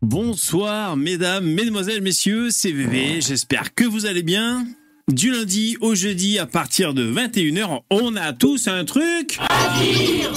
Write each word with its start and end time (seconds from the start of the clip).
Bonsoir 0.00 0.96
mesdames, 0.96 1.44
mesdemoiselles, 1.44 2.02
messieurs, 2.02 2.50
c'est 2.50 2.70
VV, 2.70 3.20
j'espère 3.20 3.74
que 3.74 3.82
vous 3.82 4.06
allez 4.06 4.22
bien. 4.22 4.64
Du 5.08 5.32
lundi 5.32 5.76
au 5.80 5.96
jeudi 5.96 6.38
à 6.38 6.46
partir 6.46 6.94
de 6.94 7.12
21h, 7.12 7.80
on 7.90 8.14
a 8.14 8.32
tous 8.32 8.68
un 8.68 8.84
truc 8.84 9.40
à 9.40 9.80
dire 9.80 10.30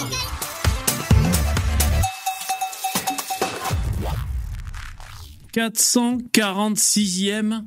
446e 5.53 7.61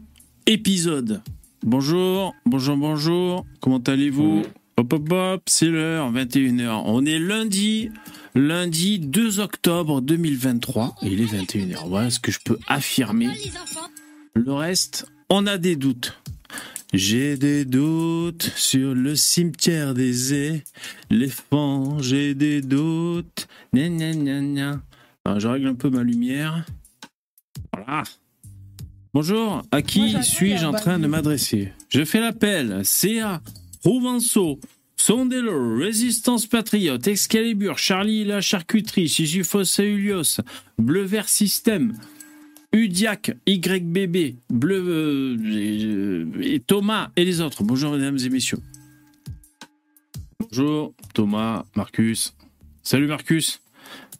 épisode. 0.46 1.22
Bonjour, 1.62 2.34
bonjour, 2.44 2.76
bonjour, 2.76 3.46
comment 3.60 3.78
allez-vous? 3.78 4.42
Hop, 4.76 4.92
hop, 4.92 5.12
hop, 5.12 5.42
c'est 5.46 5.68
l'heure, 5.68 6.12
21h. 6.12 6.82
On 6.86 7.06
est 7.06 7.20
lundi, 7.20 7.92
lundi 8.34 8.98
2 8.98 9.40
octobre 9.40 10.00
2023, 10.00 10.96
et 11.02 11.06
il 11.08 11.20
est 11.20 11.26
21h. 11.26 11.88
Voilà 11.88 12.10
ce 12.10 12.18
que 12.20 12.32
je 12.32 12.40
peux 12.44 12.58
affirmer. 12.66 13.28
Le 14.34 14.52
reste, 14.52 15.06
on 15.30 15.46
a 15.46 15.58
des 15.58 15.76
doutes. 15.76 16.20
J'ai 16.92 17.36
des 17.36 17.64
doutes 17.64 18.52
sur 18.54 18.94
le 18.94 19.16
cimetière 19.16 19.94
des 19.94 20.62
éléphants, 21.10 21.98
j'ai 21.98 22.34
des 22.34 22.60
doutes. 22.60 23.48
Gna, 23.72 23.88
gna, 23.88 24.40
gna. 24.40 24.82
Alors, 25.24 25.40
je 25.40 25.48
règle 25.48 25.68
un 25.68 25.74
peu 25.74 25.90
ma 25.90 26.02
lumière. 26.02 26.64
Voilà. 27.72 28.04
Bonjour, 29.12 29.62
à 29.70 29.82
qui 29.82 30.22
suis-je 30.22 30.64
en 30.66 30.72
train 30.72 30.98
de 30.98 31.06
m'adresser? 31.06 31.72
Je 31.88 32.04
fais 32.04 32.20
l'appel, 32.20 32.82
CA, 32.84 33.40
Rouvenceau, 33.84 34.58
Sondelo, 35.06 35.76
Résistance 35.76 36.46
Patriote, 36.46 37.06
Excalibur, 37.08 37.76
Charlie 37.76 38.24
la 38.24 38.40
charcuterie, 38.40 39.06
Sisyphos 39.06 39.78
Aulios, 39.78 40.40
Bleu 40.78 41.02
Vert 41.02 41.28
Système, 41.28 41.92
Udiac, 42.72 43.36
YBB, 43.46 44.36
Bleu 44.48 44.82
euh, 44.88 46.40
et 46.40 46.58
Thomas 46.60 47.10
et 47.16 47.26
les 47.26 47.42
autres. 47.42 47.64
Bonjour 47.64 47.92
mesdames 47.92 48.16
et 48.16 48.30
messieurs. 48.30 48.56
Bonjour 50.40 50.94
Thomas, 51.12 51.66
Marcus. 51.76 52.34
Salut 52.82 53.06
Marcus. 53.06 53.60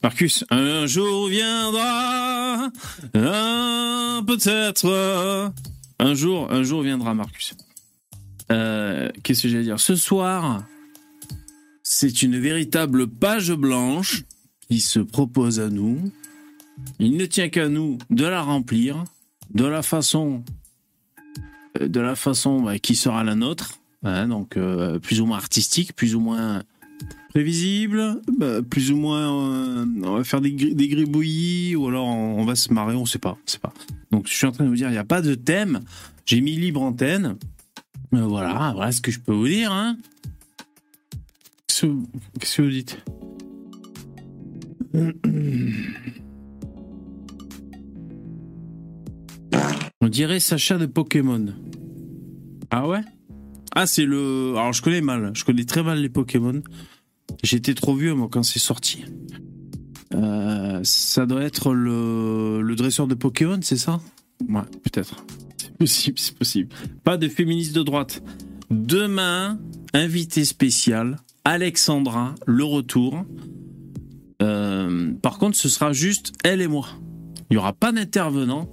Marcus, 0.03 0.45
un 0.51 0.85
jour 0.85 1.29
viendra, 1.29 2.71
peut-être, 4.27 5.51
un 5.99 6.15
jour, 6.15 6.53
un 6.53 6.63
jour 6.63 6.83
viendra 6.83 7.15
Marcus. 7.15 7.55
Euh, 8.53 9.09
Qu'est-ce 9.23 9.45
que 9.45 9.49
j'allais 9.49 9.65
dire? 9.65 9.81
Ce 9.81 9.97
soir, 9.97 10.63
c'est 11.85 12.23
une 12.23 12.39
véritable 12.41 13.07
page 13.07 13.53
blanche 13.53 14.25
qui 14.69 14.81
se 14.81 14.99
propose 14.99 15.61
à 15.61 15.69
nous. 15.69 16.11
Il 16.99 17.17
ne 17.17 17.27
tient 17.27 17.51
qu'à 17.51 17.69
nous 17.69 17.99
de 18.11 18.25
la 18.25 18.43
remplir 18.43 19.05
de 19.53 19.65
la 19.65 19.83
façon, 19.83 20.43
euh, 21.81 21.87
de 21.87 22.01
la 22.01 22.17
façon 22.17 22.63
bah, 22.63 22.79
qui 22.79 22.97
sera 22.97 23.23
la 23.23 23.37
nôtre, 23.37 23.79
hein, 24.03 24.27
donc 24.27 24.57
euh, 24.57 24.99
plus 24.99 25.21
ou 25.21 25.27
moins 25.27 25.37
artistique, 25.37 25.95
plus 25.95 26.17
ou 26.17 26.21
moins 26.21 26.65
prévisible, 27.29 28.21
bah, 28.39 28.63
plus 28.63 28.91
ou 28.91 28.97
moins 28.97 29.83
euh, 29.83 29.87
on 30.03 30.17
va 30.17 30.25
faire 30.25 30.41
des, 30.41 30.53
gri- 30.53 30.75
des 30.75 30.89
gribouillis 30.89 31.77
ou 31.77 31.87
alors 31.87 32.07
on, 32.07 32.45
va 32.45 32.57
se 32.57 32.73
marrer, 32.73 32.95
on 32.95 33.07
sait 33.07 33.19
pas, 33.19 33.37
on 33.41 33.51
sait 33.51 33.59
pas. 33.59 33.75
Donc 34.11 34.27
je 34.27 34.33
suis 34.33 34.47
en 34.47 34.53
train 34.53 34.65
de 34.65 34.71
vous 34.71 34.77
dire, 34.77 34.89
il 34.89 34.93
n'y 34.93 34.99
a 34.99 35.05
pas 35.05 35.21
de 35.21 35.35
thème. 35.35 35.81
J'ai 36.25 36.41
mis 36.41 36.57
libre 36.57 36.81
antenne. 36.83 37.37
Voilà, 38.11 38.73
voilà 38.75 38.91
ce 38.93 39.01
que 39.01 39.11
je 39.11 39.21
peux 39.21 39.35
vous 39.35 39.49
dire. 39.49 39.71
Hein. 39.71 39.99
Qu'est-ce 41.81 42.57
que 42.57 42.63
vous- 42.63 42.71
dites 42.71 42.99
On 50.01 50.09
dirait 50.09 50.41
Sacha 50.41 50.79
de 50.79 50.87
Pokémon. 50.87 51.47
Ah 52.71 52.87
ouais? 52.89 53.01
Ah 53.75 53.87
c'est 53.87 54.05
le... 54.05 54.55
Alors 54.57 54.73
je 54.73 54.83
connais 54.83 55.01
mal, 55.01 55.33
je 55.35 55.45
connais 55.45 55.65
très 55.65 55.83
mal 55.83 56.01
les 56.01 56.09
Pokémon. 56.09 56.63
J'étais 57.43 57.75
trop 57.75 57.95
vieux 57.97 58.15
moi 58.15 58.29
quand 58.31 58.43
c'est 58.43 58.59
sorti. 58.59 59.05
Euh, 60.15 60.81
ça 60.85 61.27
doit 61.27 61.43
être 61.43 61.73
le, 61.75 62.61
le 62.63 62.77
dresseur 62.77 63.07
de 63.09 63.15
Pokémon, 63.15 63.59
c'est 63.63 63.77
ça? 63.77 64.01
Ouais, 64.49 64.61
peut-être. 64.83 65.25
C'est 65.57 65.77
possible, 65.77 66.19
c'est 66.19 66.37
possible. 66.39 66.69
Pas 67.03 67.17
de 67.17 67.29
féministe 67.29 67.75
de 67.75 67.83
droite. 67.83 68.23
Demain, 68.71 69.59
invité 69.93 70.45
spécial, 70.45 71.17
Alexandra, 71.45 72.35
le 72.47 72.65
retour. 72.65 73.25
Euh, 74.43 75.13
par 75.23 75.39
contre, 75.39 75.57
ce 75.57 75.69
sera 75.69 75.93
juste 75.93 76.33
elle 76.43 76.63
et 76.63 76.69
moi. 76.69 76.89
Il 77.51 77.55
n'y 77.55 77.57
aura 77.59 77.75
pas 77.75 77.93
d'intervenant. 77.93 78.69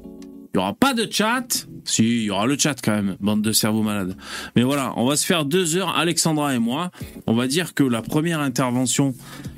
Il 0.54 0.58
n'y 0.58 0.64
aura 0.64 0.74
pas 0.74 0.94
de 0.94 1.08
chat. 1.10 1.68
Si, 1.84 2.04
il 2.04 2.24
y 2.24 2.30
aura 2.30 2.46
le 2.46 2.58
chat 2.58 2.76
quand 2.82 2.92
même, 2.92 3.18
bande 3.20 3.42
de 3.42 3.52
cerveaux 3.52 3.82
malades. 3.82 4.16
Mais 4.56 4.64
voilà, 4.64 4.94
on 4.96 5.06
va 5.06 5.16
se 5.16 5.26
faire 5.26 5.46
deux 5.46 5.76
heures, 5.76 5.98
Alexandra 5.98 6.56
et 6.56 6.60
moi. 6.60 6.92
On 7.28 7.34
va 7.34 7.48
dire 7.48 7.74
que 7.74 7.84
la 7.84 8.02
première 8.02 8.40
intervention 8.40 9.16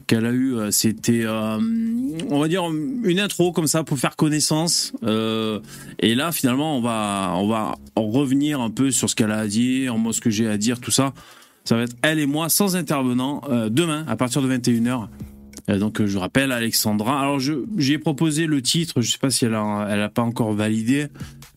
qu'elle 0.07 0.25
a 0.25 0.31
eue, 0.31 0.55
euh, 0.55 0.71
c'était, 0.71 1.23
euh, 1.25 1.59
on 2.29 2.39
va 2.39 2.47
dire, 2.47 2.63
une 2.69 3.19
intro 3.19 3.51
comme 3.51 3.67
ça 3.67 3.83
pour 3.83 3.99
faire 3.99 4.15
connaissance. 4.15 4.93
Et 5.99 6.15
là, 6.15 6.31
finalement, 6.31 6.77
on 6.77 6.81
va, 6.81 7.33
on 7.35 7.47
va 7.47 7.75
revenir 7.95 8.59
un 8.59 8.69
peu 8.69 8.89
sur 8.89 9.09
ce 9.09 9.15
qu'elle 9.15 9.31
a 9.31 9.39
à 9.39 9.47
dire, 9.47 9.97
moi 9.97 10.13
ce 10.13 10.21
que 10.21 10.29
j'ai 10.29 10.47
à 10.47 10.57
dire, 10.57 10.79
tout 10.79 10.91
ça. 10.91 11.13
Ça 11.65 11.77
va 11.77 11.83
être 11.83 11.95
elle 12.01 12.19
et 12.19 12.25
moi 12.25 12.49
sans 12.49 12.75
intervenant 12.75 13.41
euh, 13.49 13.69
demain 13.69 14.05
à 14.07 14.15
partir 14.15 14.41
de 14.41 14.53
21h. 14.53 15.07
Euh, 15.69 15.79
donc 15.79 16.01
euh, 16.01 16.07
je 16.07 16.17
rappelle 16.17 16.51
Alexandra. 16.51 17.21
Alors 17.21 17.39
je 17.39 17.53
j'ai 17.77 17.97
proposé 17.97 18.47
le 18.47 18.61
titre, 18.61 19.01
je 19.01 19.09
sais 19.09 19.17
pas 19.17 19.29
si 19.29 19.45
elle 19.45 19.55
a 19.55 19.87
elle 19.89 20.01
a 20.01 20.09
pas 20.09 20.23
encore 20.23 20.53
validé 20.53 21.07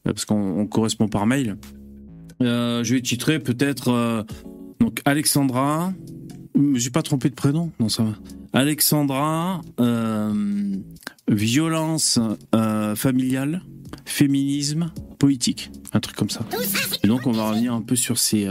parce 0.04 0.24
qu'on 0.24 0.60
on 0.60 0.66
correspond 0.66 1.08
par 1.08 1.26
mail. 1.26 1.56
Je 2.40 2.92
vais 2.92 3.00
titrer 3.00 3.38
peut-être 3.38 4.24
donc 4.80 5.00
Alexandra. 5.04 5.92
Hum, 6.54 6.76
J'ai 6.76 6.90
pas 6.90 7.02
trompé 7.02 7.28
de 7.28 7.34
prénom, 7.34 7.72
non 7.80 7.88
ça 7.88 8.04
va. 8.04 8.12
Alexandra, 8.52 9.60
violence 11.28 12.20
familiale, 12.94 13.62
féminisme, 14.04 14.92
politique, 15.18 15.70
un 15.92 16.00
truc 16.00 16.16
comme 16.16 16.30
ça. 16.30 16.46
Et 17.02 17.08
donc 17.08 17.26
on 17.26 17.32
va 17.32 17.50
revenir 17.50 17.74
un 17.74 17.82
peu 17.82 17.96
sur 17.96 18.18
ces 18.18 18.48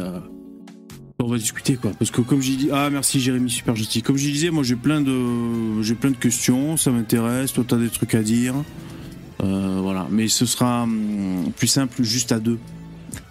on 1.19 1.27
va 1.27 1.37
discuter 1.37 1.75
quoi. 1.75 1.91
Parce 1.97 2.11
que 2.11 2.21
comme 2.21 2.41
j'ai 2.41 2.55
dit 2.55 2.69
ah 2.71 2.89
merci 2.89 3.19
Jérémy 3.19 3.49
super 3.49 3.75
gentil. 3.75 4.01
Comme 4.01 4.17
je 4.17 4.29
disais 4.29 4.49
moi 4.49 4.63
j'ai 4.63 4.75
plein 4.75 5.01
de 5.01 5.81
j'ai 5.81 5.95
plein 5.95 6.11
de 6.11 6.17
questions 6.17 6.77
ça 6.77 6.91
m'intéresse 6.91 7.53
toi 7.53 7.63
t'as 7.67 7.77
des 7.77 7.89
trucs 7.89 8.15
à 8.15 8.21
dire. 8.21 8.55
Euh, 9.43 9.79
voilà. 9.81 10.07
Mais 10.11 10.27
ce 10.27 10.45
sera 10.45 10.83
hum, 10.83 11.51
plus 11.55 11.67
simple 11.67 12.03
juste 12.03 12.31
à 12.31 12.39
deux. 12.39 12.59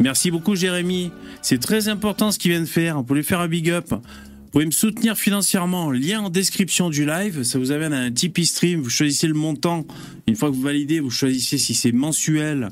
Merci 0.00 0.30
beaucoup 0.30 0.56
Jérémy. 0.56 1.10
C'est 1.42 1.58
très 1.58 1.88
important 1.88 2.30
ce 2.30 2.38
qu'il 2.38 2.50
vient 2.50 2.60
de 2.60 2.66
faire. 2.66 2.96
Vous 2.96 3.04
pouvez 3.04 3.22
faire 3.22 3.40
un 3.40 3.48
big 3.48 3.70
up. 3.70 3.90
Vous 3.90 4.50
pouvez 4.50 4.66
me 4.66 4.70
soutenir 4.70 5.16
financièrement. 5.16 5.90
Lien 5.90 6.20
en 6.20 6.30
description 6.30 6.88
du 6.88 7.04
live. 7.04 7.42
Ça 7.42 7.58
vous 7.58 7.70
amène 7.72 7.92
à 7.92 8.00
un 8.00 8.10
Tipeee 8.10 8.46
stream. 8.46 8.80
Vous 8.80 8.90
choisissez 8.90 9.26
le 9.26 9.34
montant. 9.34 9.84
Une 10.26 10.36
fois 10.36 10.48
que 10.50 10.54
vous 10.54 10.62
validez 10.62 11.00
vous 11.00 11.10
choisissez 11.10 11.58
si 11.58 11.74
c'est 11.74 11.92
mensuel 11.92 12.70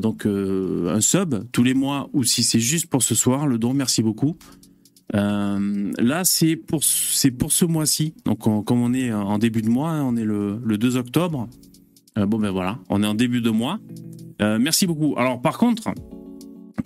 donc 0.00 0.26
euh, 0.26 0.94
un 0.94 1.00
sub 1.00 1.34
tous 1.52 1.62
les 1.62 1.74
mois 1.74 2.08
ou 2.12 2.24
si 2.24 2.42
c'est 2.42 2.60
juste 2.60 2.86
pour 2.86 3.02
ce 3.02 3.14
soir 3.14 3.46
le 3.46 3.58
don 3.58 3.74
merci 3.74 4.02
beaucoup. 4.02 4.36
Euh, 5.14 5.92
là 5.98 6.24
c'est 6.24 6.56
pour 6.56 6.82
c'est 6.82 7.30
pour 7.30 7.52
ce 7.52 7.64
mois-ci. 7.64 8.14
Donc 8.24 8.46
on- 8.46 8.62
comme 8.62 8.80
on 8.80 8.92
est 8.94 9.12
en 9.12 9.38
début 9.38 9.62
de 9.62 9.68
mois 9.68 9.92
on 10.02 10.16
est 10.16 10.24
le, 10.24 10.58
le 10.64 10.78
2 10.78 10.96
octobre. 10.96 11.48
Euh, 12.18 12.26
bon 12.26 12.38
ben 12.38 12.50
voilà 12.50 12.78
on 12.88 13.02
est 13.02 13.06
en 13.06 13.14
début 13.14 13.40
de 13.40 13.50
mois. 13.50 13.78
Merci 14.40 14.86
beaucoup. 14.86 15.14
Alors 15.16 15.40
par 15.40 15.56
contre 15.58 15.92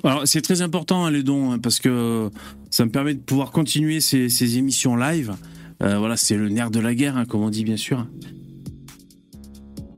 alors 0.04 0.28
c'est 0.28 0.42
très 0.42 0.60
important 0.62 1.06
hein, 1.06 1.10
les 1.10 1.22
dons 1.25 1.52
hein, 1.52 1.58
parce 1.58 1.80
que 1.80 2.30
ça 2.70 2.84
me 2.84 2.90
permet 2.90 3.14
de 3.14 3.20
pouvoir 3.20 3.50
continuer 3.50 4.00
ces, 4.00 4.28
ces 4.28 4.58
émissions 4.58 4.94
live. 4.96 5.34
Voilà 5.81 6.16
c'est 6.16 6.37
le 6.37 6.49
nerf 6.50 6.70
de 6.70 6.78
la 6.81 6.94
guerre 6.94 7.16
hein, 7.16 7.25
comme 7.25 7.40
on 7.43 7.50
dit 7.50 7.64
bien 7.64 7.76
sûr. 7.78 8.06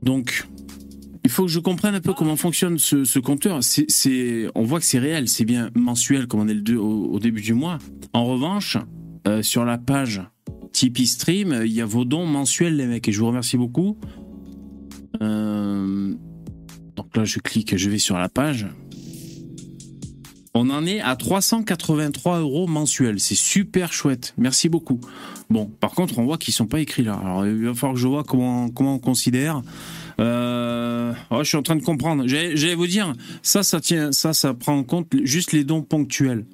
Donc 0.01 0.47
il 1.23 1.29
faut 1.29 1.45
que 1.45 1.51
je 1.51 1.59
comprenne 1.59 1.95
un 1.95 2.01
peu 2.01 2.13
comment 2.13 2.35
fonctionne 2.35 2.77
ce, 2.77 3.19
compteur. 3.19 3.59
On 4.55 4.63
voit 4.63 4.79
que 4.79 4.85
c'est 4.85 4.99
réel, 4.99 5.27
c'est 5.27 5.45
bien 5.45 5.69
mensuel 5.75 6.27
comme 6.27 6.41
on 6.41 6.47
est 6.47 6.53
le 6.53 6.61
deux- 6.61 6.77
au, 6.77 7.19
début 7.19 7.41
du 7.41 7.53
mois. 7.53 7.77
En 8.13 8.25
revanche, 8.25 8.77
euh, 9.27 9.43
sur 9.43 9.63
la 9.63 9.77
page 9.77 10.21
Tipeee 10.71 11.07
Stream, 11.07 11.51
euh, 11.51 11.65
il 11.65 11.73
y 11.73 11.81
a 11.81 11.85
vos 11.85 12.05
dons 12.05 12.25
mensuels, 12.25 12.75
les 12.75 12.87
mecs, 12.87 13.07
et 13.07 13.11
je 13.11 13.19
vous 13.19 13.27
remercie 13.27 13.57
beaucoup. 13.57 13.97
Euh, 15.21 16.13
donc 16.95 17.15
là, 17.15 17.23
je 17.23 17.39
clique, 17.39 17.77
je 17.77 17.89
vais 17.89 17.99
sur 17.99 18.17
la 18.17 18.29
page. 18.29 18.67
On 20.53 20.69
en 20.69 20.85
est 20.85 20.99
à 20.99 21.15
383 21.15 22.39
euros 22.39 22.67
mensuels. 22.67 23.19
C'est 23.19 23.35
super 23.35 23.93
chouette. 23.93 24.33
Merci 24.37 24.69
beaucoup. 24.69 24.99
Bon, 25.49 25.67
par 25.67 25.91
contre, 25.91 26.19
on 26.19 26.25
voit 26.25 26.37
qu'ils 26.37 26.53
sont 26.53 26.67
pas 26.67 26.81
écrits 26.81 27.03
là. 27.03 27.13
Alors, 27.13 27.45
il 27.45 27.65
va 27.65 27.73
falloir 27.73 27.93
que 27.93 27.99
je 27.99 28.07
vois 28.07 28.23
comment 28.23 28.69
on 28.75 28.99
considère. 28.99 29.61
Euh, 30.21 31.13
je 31.39 31.43
suis 31.43 31.57
en 31.57 31.63
train 31.63 31.75
de 31.75 31.83
comprendre. 31.83 32.23
J'allais 32.27 32.75
vous 32.75 32.87
dire, 32.87 33.13
ça, 33.41 33.63
ça 33.63 33.79
tient, 33.79 34.11
ça, 34.11 34.33
ça 34.33 34.53
prend 34.53 34.77
en 34.77 34.83
compte 34.83 35.07
juste 35.23 35.51
les 35.51 35.63
dons 35.63 35.81
ponctuels. 35.81 36.45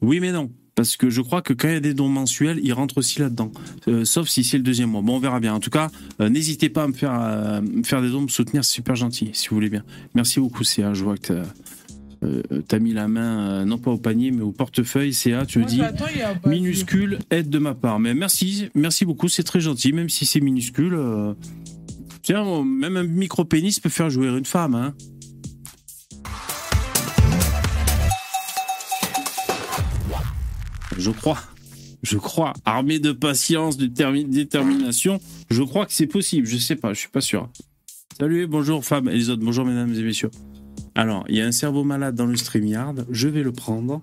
Oui, 0.00 0.20
mais 0.20 0.32
non. 0.32 0.50
parce 0.74 0.96
que 0.96 1.10
je 1.10 1.20
crois 1.20 1.42
que 1.42 1.52
quand 1.52 1.68
il 1.68 1.74
y 1.74 1.76
a 1.76 1.80
des 1.80 1.94
dons 1.94 2.08
mensuels, 2.08 2.60
ils 2.62 2.72
rentrent 2.72 2.98
aussi 2.98 3.20
là-dedans. 3.20 3.50
Euh, 3.88 4.04
sauf 4.04 4.28
si 4.28 4.44
c'est 4.44 4.58
le 4.58 4.62
deuxième 4.62 4.90
mois. 4.90 5.02
Bon, 5.02 5.16
on 5.16 5.18
verra 5.18 5.40
bien. 5.40 5.54
En 5.54 5.60
tout 5.60 5.70
cas, 5.70 5.90
euh, 6.20 6.28
n'hésitez 6.28 6.68
pas 6.68 6.84
à 6.84 6.88
me 6.88 6.92
faire, 6.92 7.62
me 7.62 7.82
faire 7.82 8.02
des 8.02 8.10
dons, 8.10 8.22
me 8.22 8.28
soutenir, 8.28 8.64
c'est 8.64 8.74
super 8.74 8.94
gentil, 8.94 9.30
si 9.32 9.48
vous 9.48 9.56
voulez 9.56 9.70
bien. 9.70 9.84
Merci 10.14 10.40
beaucoup, 10.40 10.64
CA. 10.64 10.94
Je 10.94 11.04
vois 11.04 11.16
que 11.16 11.42
t'as 12.68 12.76
as 12.76 12.78
mis 12.80 12.92
la 12.92 13.08
main, 13.08 13.64
non 13.66 13.78
pas 13.78 13.90
au 13.90 13.98
panier, 13.98 14.30
mais 14.30 14.42
au 14.42 14.52
portefeuille. 14.52 15.12
CA, 15.12 15.44
tu 15.46 15.58
me 15.58 15.64
dis 15.64 15.80
minuscule, 16.46 17.18
aide 17.30 17.50
de 17.50 17.58
ma 17.58 17.74
part. 17.74 17.98
Mais 18.00 18.14
merci, 18.14 18.68
merci 18.74 19.04
beaucoup, 19.04 19.28
c'est 19.28 19.44
très 19.44 19.60
gentil, 19.60 19.92
même 19.92 20.08
si 20.08 20.24
c'est 20.24 20.40
minuscule. 20.40 20.98
Tiens, 22.26 22.64
même 22.64 22.96
un 22.96 23.04
micro-pénis 23.04 23.78
peut 23.78 23.88
faire 23.88 24.10
jouer 24.10 24.26
une 24.26 24.44
femme, 24.44 24.74
hein. 24.74 24.94
Je 30.98 31.12
crois. 31.12 31.38
Je 32.02 32.18
crois. 32.18 32.52
Armée 32.64 32.98
de 32.98 33.12
patience, 33.12 33.76
de 33.76 33.86
détermination. 33.86 35.20
Je 35.50 35.62
crois 35.62 35.86
que 35.86 35.92
c'est 35.92 36.08
possible. 36.08 36.48
Je 36.48 36.56
sais 36.56 36.74
pas. 36.74 36.92
Je 36.94 36.98
suis 36.98 37.10
pas 37.10 37.20
sûr. 37.20 37.48
Salut, 38.18 38.48
bonjour 38.48 38.84
femmes 38.84 39.08
et 39.08 39.14
les 39.14 39.30
autres. 39.30 39.44
Bonjour 39.44 39.64
mesdames 39.64 39.94
et 39.94 40.02
messieurs. 40.02 40.32
Alors, 40.96 41.24
il 41.28 41.36
y 41.36 41.40
a 41.40 41.46
un 41.46 41.52
cerveau 41.52 41.84
malade 41.84 42.16
dans 42.16 42.26
le 42.26 42.34
StreamYard. 42.34 43.06
Je 43.08 43.28
vais 43.28 43.44
le 43.44 43.52
prendre. 43.52 44.02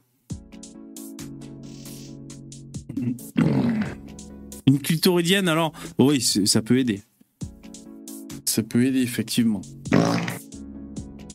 Une 4.66 4.80
clitoridienne, 4.80 5.50
alors? 5.50 5.74
Oui, 6.00 6.22
ça 6.22 6.62
peut 6.62 6.80
aider. 6.80 7.02
Ça 8.54 8.62
peut 8.62 8.86
aider, 8.86 9.02
effectivement. 9.02 9.62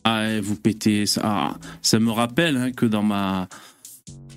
Ah, 0.05 0.39
vous 0.41 0.55
pétez. 0.55 1.05
Ça, 1.05 1.21
ah, 1.25 1.57
ça 1.81 1.99
me 1.99 2.11
rappelle 2.11 2.55
hein, 2.55 2.71
que 2.71 2.85
dans 2.85 3.03
ma 3.03 3.49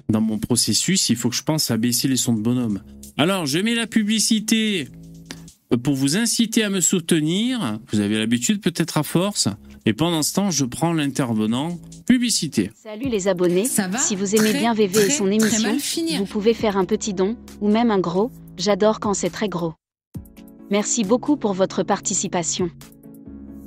dans 0.08 0.20
mon 0.20 0.40
processus, 0.40 1.08
il 1.08 1.14
faut 1.14 1.30
que 1.30 1.36
je 1.36 1.44
pense 1.44 1.70
à 1.70 1.76
baisser 1.76 2.08
les 2.08 2.16
sons 2.16 2.34
de 2.34 2.40
bonhomme. 2.40 2.82
Alors, 3.16 3.46
je 3.46 3.60
mets 3.60 3.76
la 3.76 3.86
publicité 3.86 4.88
pour 5.84 5.94
vous 5.94 6.16
inciter 6.16 6.64
à 6.64 6.70
me 6.70 6.80
soutenir. 6.80 7.78
Vous 7.92 8.00
avez 8.00 8.18
l'habitude 8.18 8.60
peut-être 8.60 8.98
à 8.98 9.04
force. 9.04 9.46
Et 9.86 9.92
pendant 9.92 10.24
ce 10.24 10.34
temps, 10.34 10.50
je 10.50 10.64
prends 10.64 10.92
l'intervenant. 10.92 11.78
Publicité. 12.04 12.72
Salut 12.74 13.08
les 13.08 13.28
abonnés. 13.28 13.66
Ça 13.66 13.86
va 13.86 13.98
si 13.98 14.16
vous 14.16 14.34
aimez 14.34 14.54
bien 14.54 14.74
VV 14.74 15.06
et 15.06 15.10
son 15.10 15.30
émission, 15.30 15.78
vous 16.18 16.26
pouvez 16.26 16.52
faire 16.52 16.76
un 16.76 16.84
petit 16.84 17.14
don, 17.14 17.36
ou 17.60 17.70
même 17.70 17.92
un 17.92 18.00
gros. 18.00 18.32
J'adore 18.56 18.98
quand 18.98 19.14
c'est 19.14 19.30
très 19.30 19.48
gros. 19.48 19.74
Merci 20.72 21.04
beaucoup 21.04 21.36
pour 21.36 21.52
votre 21.52 21.82
participation. 21.82 22.70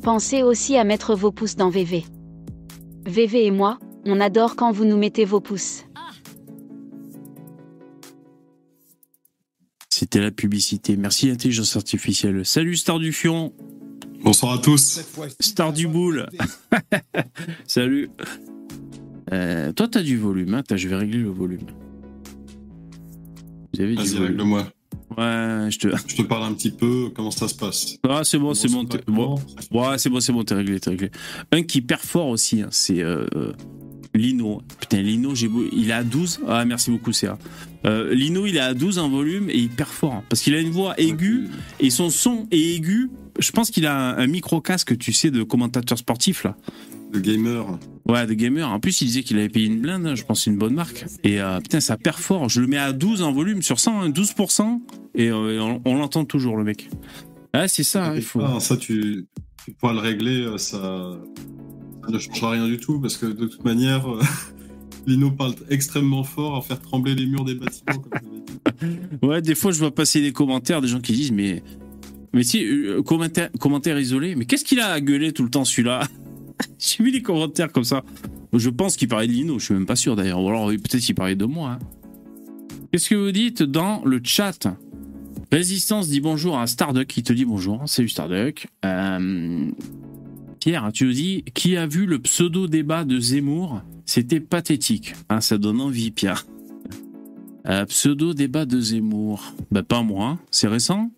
Pensez 0.01 0.41
aussi 0.41 0.75
à 0.75 0.83
mettre 0.83 1.13
vos 1.13 1.31
pouces 1.31 1.55
dans 1.55 1.69
VV. 1.69 2.03
VV 3.05 3.45
et 3.45 3.51
moi, 3.51 3.77
on 4.05 4.19
adore 4.19 4.55
quand 4.55 4.71
vous 4.71 4.85
nous 4.85 4.97
mettez 4.97 5.23
vos 5.23 5.39
pouces. 5.39 5.85
C'était 9.91 10.19
la 10.19 10.31
publicité. 10.31 10.97
Merci 10.97 11.29
intelligence 11.29 11.75
artificielle. 11.75 12.43
Salut 12.43 12.75
Star 12.75 12.97
du 12.97 13.13
Fion. 13.13 13.53
Bonsoir 14.23 14.53
à 14.53 14.57
tous. 14.57 15.01
Star 15.39 15.73
du 15.73 15.87
boule. 15.87 16.25
Salut. 17.67 18.09
Euh, 19.31 19.71
toi, 19.73 19.87
t'as 19.87 20.01
du 20.01 20.17
volume. 20.17 20.55
Hein 20.55 20.63
je 20.73 20.87
vais 20.87 20.95
régler 20.95 21.19
le 21.19 21.29
volume. 21.29 21.67
Vous 23.75 23.81
avez 23.81 23.93
Vas-y, 23.93 24.17
règle-moi. 24.17 24.65
Ouais, 25.17 25.69
je 25.69 25.79
te... 25.79 25.87
je 26.07 26.15
te 26.15 26.21
parle 26.21 26.43
un 26.43 26.53
petit 26.53 26.71
peu. 26.71 27.09
Comment 27.15 27.31
ça 27.31 27.47
se 27.47 27.55
passe? 27.55 27.97
Ah, 28.07 28.21
c'est 28.23 28.37
bon, 28.37 28.53
c'est 28.53 28.69
bon. 28.69 28.85
bon. 29.07 29.35
Ouais, 29.71 29.97
c'est 29.97 30.09
bon, 30.09 30.19
c'est 30.19 30.33
bon, 30.33 30.43
t'es 30.43 30.55
réglé, 30.55 30.79
t'es 30.79 30.89
réglé. 30.91 31.11
Un 31.51 31.63
qui 31.63 31.81
perd 31.81 32.01
fort 32.01 32.27
aussi, 32.27 32.61
hein, 32.61 32.69
c'est 32.71 33.01
euh, 33.01 33.25
Lino. 34.15 34.61
Putain, 34.79 35.01
Lino, 35.01 35.33
il 35.35 35.89
est 35.89 35.93
à 35.93 36.03
12. 36.03 36.41
Ah, 36.47 36.65
merci 36.65 36.91
beaucoup. 36.91 37.11
Euh, 37.85 38.13
Lino, 38.13 38.45
il 38.45 38.57
est 38.57 38.61
à 38.61 38.73
12 38.73 38.99
en 38.99 39.09
volume 39.09 39.49
et 39.49 39.57
il 39.57 39.69
perd 39.69 39.89
fort. 39.89 40.23
Parce 40.29 40.41
qu'il 40.41 40.55
a 40.55 40.59
une 40.59 40.71
voix 40.71 40.99
aiguë 40.99 41.47
et 41.79 41.89
son 41.89 42.09
son 42.09 42.47
est 42.51 42.75
aigu. 42.75 43.09
Je 43.37 43.51
pense 43.51 43.69
qu'il 43.69 43.85
a 43.85 44.15
un, 44.17 44.27
micro-casque, 44.27 44.97
tu 44.97 45.11
sais, 45.11 45.29
de 45.29 45.43
commentateur 45.43 45.97
sportif, 45.97 46.45
là. 46.45 46.55
De 47.11 47.19
gamer. 47.19 47.79
Ouais, 48.07 48.25
de 48.25 48.33
gamer. 48.33 48.69
En 48.69 48.79
plus, 48.79 49.01
il 49.01 49.07
disait 49.07 49.23
qu'il 49.23 49.37
avait 49.37 49.49
payé 49.49 49.67
une 49.67 49.81
blinde, 49.81 50.05
hein, 50.07 50.15
je 50.15 50.23
pense, 50.23 50.47
une 50.47 50.57
bonne 50.57 50.73
marque. 50.73 51.05
Et 51.23 51.41
euh, 51.41 51.59
putain, 51.59 51.79
ça 51.79 51.97
perd 51.97 52.17
fort. 52.17 52.49
Je 52.49 52.61
le 52.61 52.67
mets 52.67 52.77
à 52.77 52.93
12 52.93 53.21
en 53.21 53.31
volume 53.33 53.61
sur 53.61 53.79
100, 53.79 54.09
12%. 54.09 54.61
Hein, 54.61 54.81
et 55.13 55.29
euh, 55.29 55.77
on, 55.85 55.95
l'entend 55.95 56.23
toujours, 56.25 56.57
le 56.57 56.63
mec. 56.63 56.89
Ah, 57.53 57.67
c'est 57.67 57.83
ça, 57.83 58.07
hein, 58.07 58.13
il 58.15 58.21
faut. 58.21 58.41
ça, 58.59 58.77
tu, 58.77 59.27
tu 59.63 59.71
pourras 59.73 59.93
le 59.93 59.99
régler, 59.99 60.57
ça 60.57 61.17
ça 62.05 62.11
ne 62.11 62.19
changera 62.19 62.51
rien 62.51 62.67
du 62.67 62.77
tout 62.77 62.99
parce 62.99 63.17
que 63.17 63.25
de 63.25 63.47
toute 63.47 63.63
manière, 63.65 64.09
euh, 64.09 64.21
Lino 65.07 65.31
parle 65.31 65.55
extrêmement 65.69 66.23
fort 66.23 66.57
à 66.57 66.61
faire 66.61 66.79
trembler 66.79 67.15
les 67.15 67.25
murs 67.25 67.45
des 67.45 67.55
bâtiments. 67.55 68.03
ouais, 69.21 69.41
des 69.41 69.55
fois 69.55 69.71
je 69.71 69.79
vois 69.79 69.93
passer 69.93 70.21
des 70.21 70.31
commentaires 70.31 70.81
des 70.81 70.87
gens 70.87 71.01
qui 71.01 71.13
disent 71.13 71.31
mais 71.31 71.63
mais 72.33 72.43
si 72.43 72.65
euh, 72.65 73.01
commentaire, 73.01 73.99
isolé, 73.99 74.35
mais 74.35 74.45
qu'est-ce 74.45 74.65
qu'il 74.65 74.79
a 74.79 74.91
à 74.91 74.99
gueuler 74.99 75.31
tout 75.31 75.43
le 75.43 75.49
temps 75.49 75.65
celui-là? 75.65 76.07
J'ai 76.79 77.03
vu 77.03 77.11
les 77.11 77.21
commentaires 77.21 77.71
comme 77.71 77.83
ça. 77.83 78.03
Je 78.53 78.69
pense 78.69 78.97
qu'il 78.97 79.07
parlait 79.07 79.27
de 79.27 79.31
Lino, 79.31 79.59
je 79.59 79.65
suis 79.65 79.73
même 79.73 79.85
pas 79.85 79.95
sûr 79.95 80.15
d'ailleurs. 80.15 80.41
Ou 80.41 80.49
alors 80.49 80.67
peut-être 80.67 80.99
qu'il 80.99 81.15
parlait 81.15 81.35
de 81.35 81.45
moi. 81.45 81.71
Hein. 81.71 81.79
Qu'est-ce 82.91 83.09
que 83.09 83.15
vous 83.15 83.31
dites 83.31 83.63
dans 83.63 84.03
le 84.05 84.21
chat? 84.23 84.67
Résistance 85.51 86.09
dit 86.09 86.21
bonjour 86.21 86.59
à 86.59 86.67
Starduck 86.67 87.07
qui 87.07 87.23
te 87.23 87.31
dit 87.31 87.45
bonjour. 87.45 87.83
Salut 87.87 88.09
Starduck. 88.09 88.67
Euh, 88.83 89.71
Pierre, 90.65 90.91
tu 90.91 91.13
dis 91.13 91.43
qui 91.53 91.77
a 91.77 91.85
vu 91.85 92.07
le 92.07 92.17
pseudo-débat 92.17 93.03
de 93.03 93.19
Zemmour? 93.19 93.83
C'était 94.07 94.39
pathétique. 94.39 95.13
Ah, 95.29 95.39
ça 95.39 95.59
donne 95.59 95.79
envie, 95.79 96.09
Pierre. 96.09 96.47
Euh, 97.67 97.85
pseudo-débat 97.85 98.65
de 98.65 98.79
Zemmour. 98.79 99.53
Bah, 99.69 99.83
pas 99.83 100.01
moi. 100.01 100.39
C'est 100.49 100.67
récent? 100.67 101.11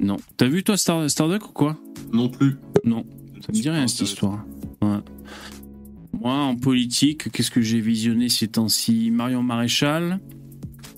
Non. 0.00 0.16
T'as 0.36 0.48
vu, 0.48 0.64
toi, 0.64 0.76
Star 0.76 1.08
Starduck 1.08 1.50
ou 1.50 1.52
quoi? 1.52 1.76
Non 2.12 2.28
plus. 2.28 2.56
Non. 2.82 3.06
Ça 3.42 3.52
me 3.52 3.52
dit 3.52 3.70
rien, 3.70 3.86
cette 3.86 4.08
histoire. 4.08 4.44
Moi, 4.80 6.32
en 6.32 6.56
politique, 6.56 7.30
qu'est-ce 7.30 7.52
que 7.52 7.62
j'ai 7.62 7.80
visionné 7.80 8.28
ces 8.28 8.48
temps-ci? 8.48 9.12
Marion 9.12 9.44
Maréchal. 9.44 10.18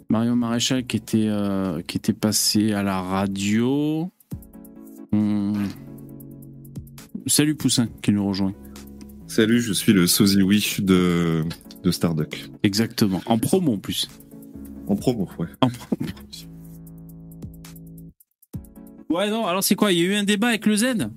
Marion 0.09 0.35
Maréchal 0.35 0.87
qui 0.87 0.97
était, 0.97 1.29
euh, 1.29 1.83
qui 1.83 1.99
était 1.99 2.15
passé 2.15 2.73
à 2.73 2.83
la 2.83 3.03
radio. 3.03 4.11
Hum. 5.13 5.69
Salut 7.27 7.55
Poussin 7.55 7.89
qui 8.03 8.13
nous 8.13 8.27
rejoint. 8.27 8.55
Salut, 9.27 9.61
je 9.61 9.73
suis 9.73 9.93
le 9.93 10.07
sosie 10.07 10.43
Wish 10.43 10.81
de, 10.81 11.45
de 11.83 11.91
Starduck. 11.91 12.51
Exactement. 12.63 13.23
En 13.27 13.39
promo 13.39 13.75
en 13.75 13.79
plus. 13.79 14.09
En 14.87 14.97
promo, 14.97 15.29
ouais. 15.39 15.47
En 15.61 15.69
promo. 15.69 16.11
Ouais, 19.09 19.29
non, 19.29 19.47
alors 19.47 19.63
c'est 19.63 19.75
quoi? 19.75 19.93
Il 19.93 19.99
y 19.99 20.03
a 20.03 20.05
eu 20.05 20.15
un 20.15 20.25
débat 20.25 20.49
avec 20.49 20.67
le 20.67 20.77
Z 20.77 21.09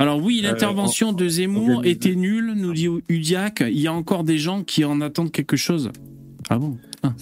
alors 0.00 0.16
oui, 0.16 0.40
euh, 0.42 0.48
l'intervention 0.48 1.12
de 1.12 1.28
Zemmour 1.28 1.84
était 1.84 2.14
nulle, 2.14 2.54
nous 2.56 2.72
dit 2.72 2.88
Udiac. 3.10 3.60
Il 3.60 3.78
y 3.78 3.86
a 3.86 3.92
encore 3.92 4.24
des 4.24 4.38
gens 4.38 4.64
qui 4.64 4.82
en 4.82 5.02
attendent 5.02 5.30
quelque 5.30 5.58
chose. 5.58 5.90
Ah 6.48 6.58
bon? 6.58 6.78
Ah, 7.02 7.12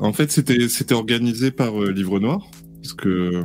En 0.00 0.12
fait, 0.12 0.30
c'était 0.30 0.92
organisé 0.92 1.50
par 1.50 1.82
euh, 1.82 1.90
Livre 1.90 2.20
Noir 2.20 2.46
parce 2.82 2.94
que 2.94 3.42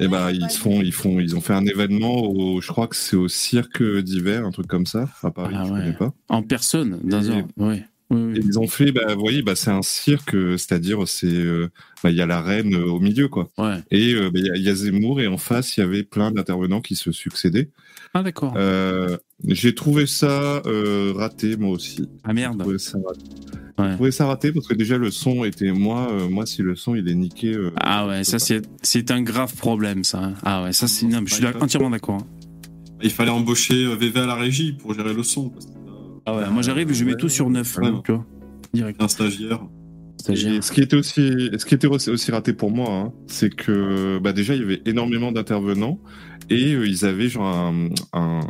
eh 0.00 0.08
ben, 0.08 0.30
ils 0.30 0.48
font 0.50 0.80
ils 0.80 0.92
font 0.92 1.20
ils 1.20 1.36
ont 1.36 1.40
fait 1.40 1.54
un 1.54 1.66
événement 1.66 2.22
au 2.22 2.60
je 2.60 2.68
crois 2.68 2.86
que 2.86 2.96
c'est 2.96 3.16
au 3.16 3.28
cirque 3.28 3.82
d'hiver 3.82 4.44
un 4.44 4.50
truc 4.50 4.66
comme 4.66 4.86
ça 4.86 5.08
à 5.22 5.30
Paris 5.30 5.54
ah, 5.58 5.64
je 5.64 5.70
connais 5.70 5.92
pas 5.92 6.12
en 6.28 6.42
personne 6.42 6.98
dans 7.02 7.30
un 7.30 7.46
ouais. 7.56 7.84
ils 8.10 8.58
ont 8.58 8.66
fait, 8.66 8.90
bah, 8.90 9.14
vous 9.14 9.20
voyez, 9.20 9.42
bah, 9.42 9.54
c'est 9.54 9.70
un 9.70 9.82
cirque, 9.82 10.34
c'est-à-dire 10.56 11.06
c'est, 11.06 11.26
euh, 11.26 11.68
bah, 12.02 12.10
il 12.10 12.16
y 12.16 12.22
a 12.22 12.26
la 12.26 12.40
reine 12.40 12.74
euh, 12.74 12.86
au 12.86 13.00
milieu, 13.00 13.28
quoi. 13.28 13.50
Ouais. 13.58 13.82
Et 13.90 14.14
bah, 14.14 14.30
il 14.34 14.62
y, 14.62 14.68
a 14.70 14.74
Zemmour 14.74 15.20
et 15.20 15.26
en 15.26 15.36
face 15.36 15.76
il 15.76 15.80
y 15.80 15.82
avait 15.82 16.04
plein 16.04 16.30
d'intervenants 16.30 16.80
qui 16.80 16.96
se 16.96 17.12
succédaient. 17.12 17.68
Ah 18.14 18.22
d'accord. 18.22 18.54
Euh, 18.56 19.16
j'ai 19.46 19.74
trouvé 19.74 20.06
ça 20.06 20.62
raté 21.14 21.56
moi 21.56 21.70
aussi. 21.70 22.08
Ah 22.24 22.32
merde. 22.32 22.64
Ouais. 23.78 23.90
Je 23.90 23.94
trouvais 23.94 24.10
ça 24.10 24.26
raté 24.26 24.50
parce 24.50 24.66
que 24.66 24.74
déjà 24.74 24.98
le 24.98 25.10
son 25.12 25.44
était 25.44 25.70
moi 25.70 26.08
euh, 26.10 26.28
moi 26.28 26.46
si 26.46 26.62
le 26.62 26.74
son 26.74 26.96
il 26.96 27.08
est 27.08 27.14
niqué 27.14 27.54
euh, 27.54 27.70
ah 27.76 28.08
ouais 28.08 28.24
ça 28.24 28.40
c'est 28.40 28.62
c'est 28.82 29.12
un 29.12 29.22
grave 29.22 29.54
problème 29.54 30.02
ça 30.02 30.18
hein. 30.18 30.34
ah 30.42 30.64
ouais 30.64 30.72
ça 30.72 30.88
c'est 30.88 31.06
non 31.06 31.22
je 31.24 31.34
suis 31.34 31.46
entièrement 31.46 31.90
d'accord 31.90 32.16
hein. 32.16 32.26
il 33.02 33.10
fallait 33.10 33.30
embaucher 33.30 33.86
VV 33.94 34.18
euh, 34.18 34.24
à 34.24 34.26
la 34.26 34.34
régie 34.34 34.72
pour 34.72 34.94
gérer 34.94 35.14
le 35.14 35.22
son 35.22 35.52
ah 36.26 36.34
ouais 36.34 36.50
moi 36.50 36.62
j'arrive 36.62 36.92
je 36.92 37.04
mets 37.04 37.14
tout 37.14 37.28
sur 37.28 37.50
neuf 37.50 37.78
tu 38.04 38.12
vois 38.12 38.26
direct 38.74 39.00
un 39.00 39.06
stagiaire 39.06 39.60
ce 40.20 40.72
qui 40.72 40.80
était 40.80 40.96
aussi, 40.96 41.50
ce 41.56 41.64
qui 41.64 41.74
était 41.74 41.86
aussi 41.86 42.30
raté 42.32 42.52
pour 42.52 42.70
moi, 42.70 42.90
hein, 42.90 43.12
c'est 43.28 43.54
que 43.54 44.18
bah 44.18 44.32
déjà 44.32 44.54
il 44.54 44.60
y 44.60 44.64
avait 44.64 44.82
énormément 44.84 45.32
d'intervenants 45.32 45.98
et 46.50 46.72
ils 46.72 47.04
avaient 47.04 47.28
genre 47.28 47.46
un, 47.46 47.88
un, 48.12 48.40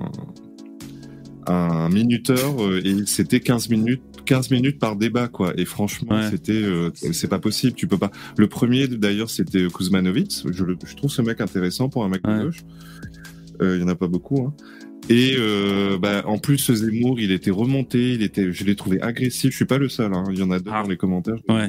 un 1.47 1.89
minuteur 1.89 2.55
et 2.85 2.95
c'était 3.07 3.41
15 3.41 3.69
minutes 3.71 4.03
15 4.29 4.51
minutes 4.51 4.79
par 4.79 4.95
débat, 4.95 5.29
quoi. 5.29 5.55
Et 5.57 5.65
franchement, 5.65 6.21
c'était, 6.31 6.53
euh, 6.53 6.91
c'est 6.95 7.29
pas 7.29 7.39
possible. 7.39 7.73
Tu 7.73 7.87
peux 7.87 7.97
pas. 7.97 8.11
Le 8.37 8.47
premier, 8.47 8.87
d'ailleurs, 8.87 9.31
c'était 9.31 9.67
Kuzmanovic. 9.69 10.43
Je, 10.45 10.65
je, 10.85 10.97
trouve 10.97 11.11
ce 11.11 11.23
mec 11.23 11.41
intéressant 11.41 11.89
pour 11.89 12.05
un 12.05 12.11
mec 12.11 12.23
de 12.25 12.45
gauche. 12.45 12.59
Euh, 13.63 13.77
il 13.77 13.81
y 13.81 13.85
en 13.85 13.89
a 13.89 13.95
pas 13.95 14.07
beaucoup. 14.07 14.43
Hein. 14.47 14.55
Et 15.09 15.35
euh, 15.39 15.97
bah, 15.97 16.25
en 16.27 16.37
plus, 16.37 16.71
Zemmour, 16.71 17.19
il 17.19 17.33
était 17.33 17.51
remonté, 17.51 18.13
il 18.13 18.23
était, 18.23 18.53
je 18.53 18.65
l'ai 18.65 18.77
trouvé 18.77 19.01
agressif. 19.01 19.51
Je 19.53 19.57
suis 19.57 19.65
pas 19.65 19.79
le 19.79 19.89
seul. 19.89 20.13
Hein. 20.13 20.25
Il 20.31 20.39
y 20.39 20.43
en 20.43 20.51
a 20.51 20.59
deux 20.59 20.71
ah. 20.75 20.83
dans 20.83 20.91
les 20.91 20.99
commentaires. 20.99 21.39
Ouais. 21.49 21.69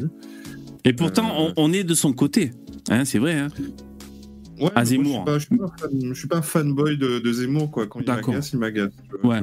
Et 0.83 0.91
pourtant, 0.91 1.53
on, 1.55 1.71
est 1.71 1.85
de 1.85 1.93
son 1.93 2.11
côté. 2.11 2.51
Hein, 2.89 3.05
c'est 3.05 3.19
vrai. 3.19 3.47
Ouais, 4.59 4.69
à 4.75 4.85
Zemmour. 4.85 5.25
je, 5.27 5.39
suis 5.39 5.57
pas, 5.57 6.13
suis 6.13 6.27
pas, 6.27 6.37
un 6.37 6.41
fanboy 6.41 6.97
de, 6.97 7.19
de, 7.19 7.33
Zemmour. 7.33 7.71
Quoi. 7.71 7.87
Quand 7.87 7.99
il 8.01 8.07
m'agace, 8.07 8.53
il 8.53 8.59
m'agace. 8.59 8.93
Ouais. 9.23 9.39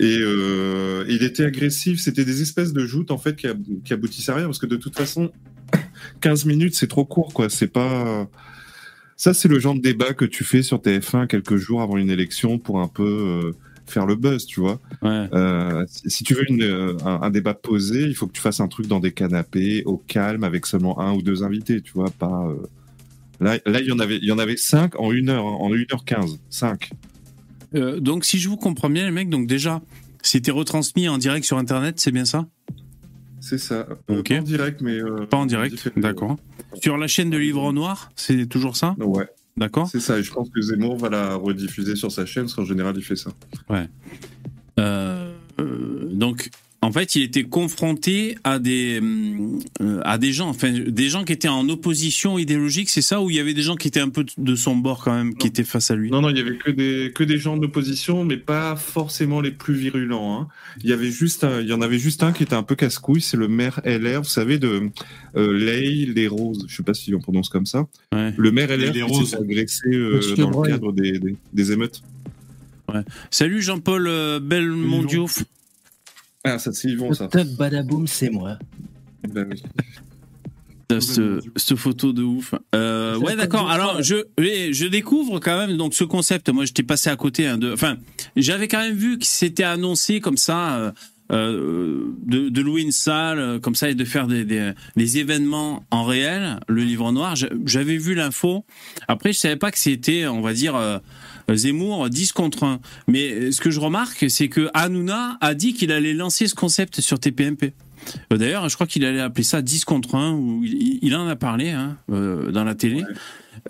Et 0.00 0.18
euh, 0.20 1.04
il 1.08 1.22
était 1.22 1.44
agressif. 1.44 2.00
C'était 2.00 2.24
des 2.24 2.42
espèces 2.42 2.72
de 2.72 2.86
joutes 2.86 3.10
en 3.10 3.18
fait 3.18 3.36
qui, 3.36 3.48
qui 3.84 3.92
aboutissaient 3.92 4.32
à 4.32 4.36
rien 4.36 4.44
parce 4.44 4.58
que 4.58 4.66
de 4.66 4.76
toute 4.76 4.96
façon, 4.96 5.30
15 6.20 6.44
minutes, 6.44 6.74
c'est 6.74 6.86
trop 6.86 7.04
court. 7.04 7.32
quoi. 7.32 7.48
C'est 7.48 7.68
pas. 7.68 8.28
Ça, 9.16 9.34
c'est 9.34 9.48
le 9.48 9.58
genre 9.58 9.74
de 9.74 9.80
débat 9.80 10.14
que 10.14 10.24
tu 10.24 10.44
fais 10.44 10.62
sur 10.62 10.78
TF1 10.78 11.26
quelques 11.26 11.56
jours 11.56 11.82
avant 11.82 11.96
une 11.96 12.10
élection 12.10 12.60
pour 12.60 12.80
un 12.80 12.86
peu 12.86 13.02
euh, 13.02 13.52
faire 13.84 14.06
le 14.06 14.14
buzz, 14.14 14.46
tu 14.46 14.60
vois. 14.60 14.80
Euh, 15.02 15.84
si 15.88 16.22
tu 16.22 16.34
veux 16.34 16.48
une, 16.48 16.62
euh, 16.62 16.96
un, 17.04 17.30
débat 17.30 17.54
posé, 17.54 18.02
il 18.02 18.14
faut 18.14 18.28
que 18.28 18.32
tu 18.32 18.40
fasses 18.40 18.60
un 18.60 18.68
truc 18.68 18.86
dans 18.86 19.00
des 19.00 19.10
canapés, 19.10 19.82
au 19.86 19.96
calme, 19.96 20.44
avec 20.44 20.66
seulement 20.66 21.00
un 21.00 21.14
ou 21.14 21.22
deux 21.22 21.42
invités, 21.42 21.80
tu 21.80 21.92
vois. 21.94 22.10
Pas 22.10 22.48
là, 23.40 23.58
là, 23.66 23.80
il 23.80 23.86
y 23.86 23.92
en 23.92 23.98
avait, 23.98 24.16
il 24.18 24.24
y 24.24 24.32
en 24.32 24.38
avait 24.38 24.56
cinq 24.56 24.98
en 24.98 25.12
une 25.12 25.28
heure, 25.28 25.44
en 25.44 25.72
une 25.74 25.86
heure 25.92 26.04
quinze, 26.04 26.38
cinq. 26.50 26.90
donc, 27.72 28.24
si 28.24 28.38
je 28.38 28.48
vous 28.48 28.56
comprends 28.56 28.90
bien, 28.90 29.04
les 29.04 29.10
mecs, 29.10 29.30
donc 29.30 29.46
déjà, 29.46 29.82
c'était 30.22 30.50
retransmis 30.50 31.08
en 31.08 31.18
direct 31.18 31.44
sur 31.44 31.58
Internet, 31.58 32.00
c'est 32.00 32.12
bien 32.12 32.24
ça? 32.24 32.46
C'est 33.40 33.58
ça. 33.58 33.86
Pas 34.06 34.14
en 34.14 34.42
direct, 34.42 34.80
mais. 34.80 34.98
pas 35.30 35.36
en 35.36 35.46
direct, 35.46 35.90
d'accord. 35.96 36.36
Sur 36.82 36.98
la 36.98 37.06
chaîne 37.06 37.30
de 37.30 37.38
Livre 37.38 37.72
Noir, 37.72 38.10
c'est 38.16 38.46
toujours 38.46 38.76
ça? 38.76 38.94
Ouais. 38.98 39.28
D'accord 39.58 39.88
C'est 39.90 40.00
ça, 40.00 40.18
et 40.18 40.22
je 40.22 40.32
pense 40.32 40.48
que 40.50 40.60
Zemmour 40.60 40.96
va 40.98 41.08
la 41.08 41.34
rediffuser 41.34 41.96
sur 41.96 42.12
sa 42.12 42.24
chaîne, 42.24 42.44
parce 42.44 42.54
qu'en 42.54 42.64
général, 42.64 42.94
il 42.96 43.02
fait 43.02 43.16
ça. 43.16 43.30
Ouais. 43.68 43.88
Euh, 44.78 45.32
euh, 45.58 46.08
donc, 46.12 46.50
en 46.80 46.92
fait, 46.92 47.16
il 47.16 47.22
était 47.22 47.42
confronté 47.42 48.36
à 48.44 48.60
des 48.60 49.00
euh, 49.80 50.00
à 50.04 50.16
des 50.16 50.32
gens, 50.32 50.48
enfin 50.48 50.72
des 50.72 51.08
gens 51.08 51.24
qui 51.24 51.32
étaient 51.32 51.48
en 51.48 51.68
opposition 51.68 52.38
idéologique, 52.38 52.88
c'est 52.88 53.02
ça, 53.02 53.20
ou 53.20 53.30
il 53.30 53.36
y 53.36 53.40
avait 53.40 53.54
des 53.54 53.62
gens 53.62 53.74
qui 53.74 53.88
étaient 53.88 54.00
un 54.00 54.10
peu 54.10 54.24
de 54.36 54.54
son 54.54 54.76
bord 54.76 55.02
quand 55.02 55.12
même, 55.12 55.34
qui 55.34 55.48
étaient 55.48 55.64
face 55.64 55.90
à 55.90 55.96
lui? 55.96 56.10
Non, 56.10 56.20
non, 56.20 56.30
il 56.30 56.36
y 56.36 56.40
avait 56.40 56.56
que 56.56 56.70
des 56.70 57.12
que 57.12 57.24
des 57.24 57.38
gens 57.38 57.56
d'opposition, 57.56 58.24
mais 58.24 58.36
pas 58.36 58.76
forcément 58.76 59.40
les 59.40 59.50
plus 59.50 59.74
virulents. 59.74 60.40
Hein. 60.40 60.48
Il 60.84 60.88
y 60.88 60.92
avait 60.92 61.10
juste, 61.10 61.44
il 61.60 61.66
y 61.66 61.72
en 61.72 61.80
avait 61.80 61.98
juste 61.98 62.22
un 62.22 62.32
qui 62.32 62.44
était 62.44 62.54
un 62.54 62.62
peu 62.62 62.76
casse-couille, 62.76 63.22
c'est 63.22 63.36
le 63.36 63.48
maire 63.48 63.80
LR, 63.84 64.22
vous 64.22 64.28
savez 64.28 64.58
de 64.58 64.90
euh, 65.36 65.52
les 65.52 66.28
Roses, 66.28 66.64
je 66.68 66.76
sais 66.76 66.84
pas 66.84 66.94
si 66.94 67.12
on 67.12 67.20
prononce 67.20 67.48
comme 67.48 67.66
ça. 67.66 67.86
Le 68.12 68.52
maire 68.52 68.68
LR 68.68 68.92
qui 68.92 69.26
s'est 69.26 69.36
agressé 69.36 69.88
euh, 69.88 70.20
dans 70.36 70.62
le 70.62 70.68
cadre 70.68 70.92
des, 70.92 71.20
des, 71.52 71.72
émeutes. 71.72 72.02
Ouais. 72.92 73.02
Salut 73.30 73.62
Jean-Paul 73.62 74.06
euh, 74.06 74.40
Belmondiouf. 74.40 75.42
Ah, 76.44 76.58
ça 76.58 76.72
c'est 76.72 76.88
Yvon, 76.88 77.12
ça. 77.12 77.28
badaboum, 77.58 78.06
c'est 78.06 78.30
moi. 78.30 78.58
Ben 79.28 79.46
oui. 79.50 79.62
Cette, 81.00 81.76
photo 81.76 82.14
de 82.14 82.22
ouf. 82.22 82.54
Euh, 82.74 83.18
ouais, 83.18 83.36
d'accord. 83.36 83.70
Alors, 83.70 84.02
je, 84.02 84.24
je 84.38 84.86
découvre 84.86 85.38
quand 85.38 85.58
même 85.58 85.76
donc 85.76 85.92
ce 85.92 86.02
concept. 86.02 86.48
Moi, 86.48 86.64
j'étais 86.64 86.82
passé 86.82 87.10
à 87.10 87.16
côté. 87.16 87.46
Hein, 87.46 87.58
de, 87.58 87.74
enfin, 87.74 87.98
j'avais 88.36 88.68
quand 88.68 88.78
même 88.78 88.94
vu 88.94 89.18
que 89.18 89.26
c'était 89.26 89.64
annoncé 89.64 90.20
comme 90.20 90.38
ça. 90.38 90.78
Euh, 90.78 90.92
euh, 91.30 92.06
de, 92.24 92.48
de, 92.48 92.60
louer 92.62 92.80
une 92.80 92.92
salle 92.92 93.38
euh, 93.38 93.58
comme 93.58 93.74
ça 93.74 93.90
et 93.90 93.94
de 93.94 94.04
faire 94.06 94.26
des, 94.26 94.46
des, 94.46 94.72
des 94.96 95.18
événements 95.18 95.84
en 95.90 96.04
réel, 96.04 96.58
le 96.68 96.82
livre 96.82 97.12
noir. 97.12 97.34
J'avais 97.66 97.98
vu 97.98 98.14
l'info. 98.14 98.64
Après, 99.08 99.34
je 99.34 99.38
savais 99.38 99.56
pas 99.56 99.70
que 99.70 99.78
c'était, 99.78 100.26
on 100.26 100.40
va 100.40 100.54
dire, 100.54 100.74
euh, 100.74 100.98
Zemmour 101.54 102.08
10 102.08 102.32
contre 102.32 102.64
1. 102.64 102.80
Mais 103.06 103.50
ce 103.52 103.60
que 103.60 103.70
je 103.70 103.80
remarque, 103.80 104.26
c'est 104.28 104.48
que 104.48 104.68
Hanouna 104.74 105.38
a 105.40 105.54
dit 105.54 105.74
qu'il 105.74 105.92
allait 105.92 106.14
lancer 106.14 106.46
ce 106.46 106.54
concept 106.54 107.00
sur 107.00 107.18
TPMP. 107.18 107.72
Euh, 108.32 108.36
d'ailleurs, 108.36 108.68
je 108.68 108.74
crois 108.74 108.86
qu'il 108.86 109.04
allait 109.04 109.20
appeler 109.20 109.44
ça 109.44 109.62
10 109.62 109.84
contre 109.84 110.14
1, 110.14 110.32
ou 110.32 110.62
il, 110.64 111.14
en 111.16 111.26
a 111.26 111.36
parlé 111.36 111.70
hein, 111.70 111.96
euh, 112.10 112.50
dans 112.50 112.64
la 112.64 112.74
télé. 112.74 113.02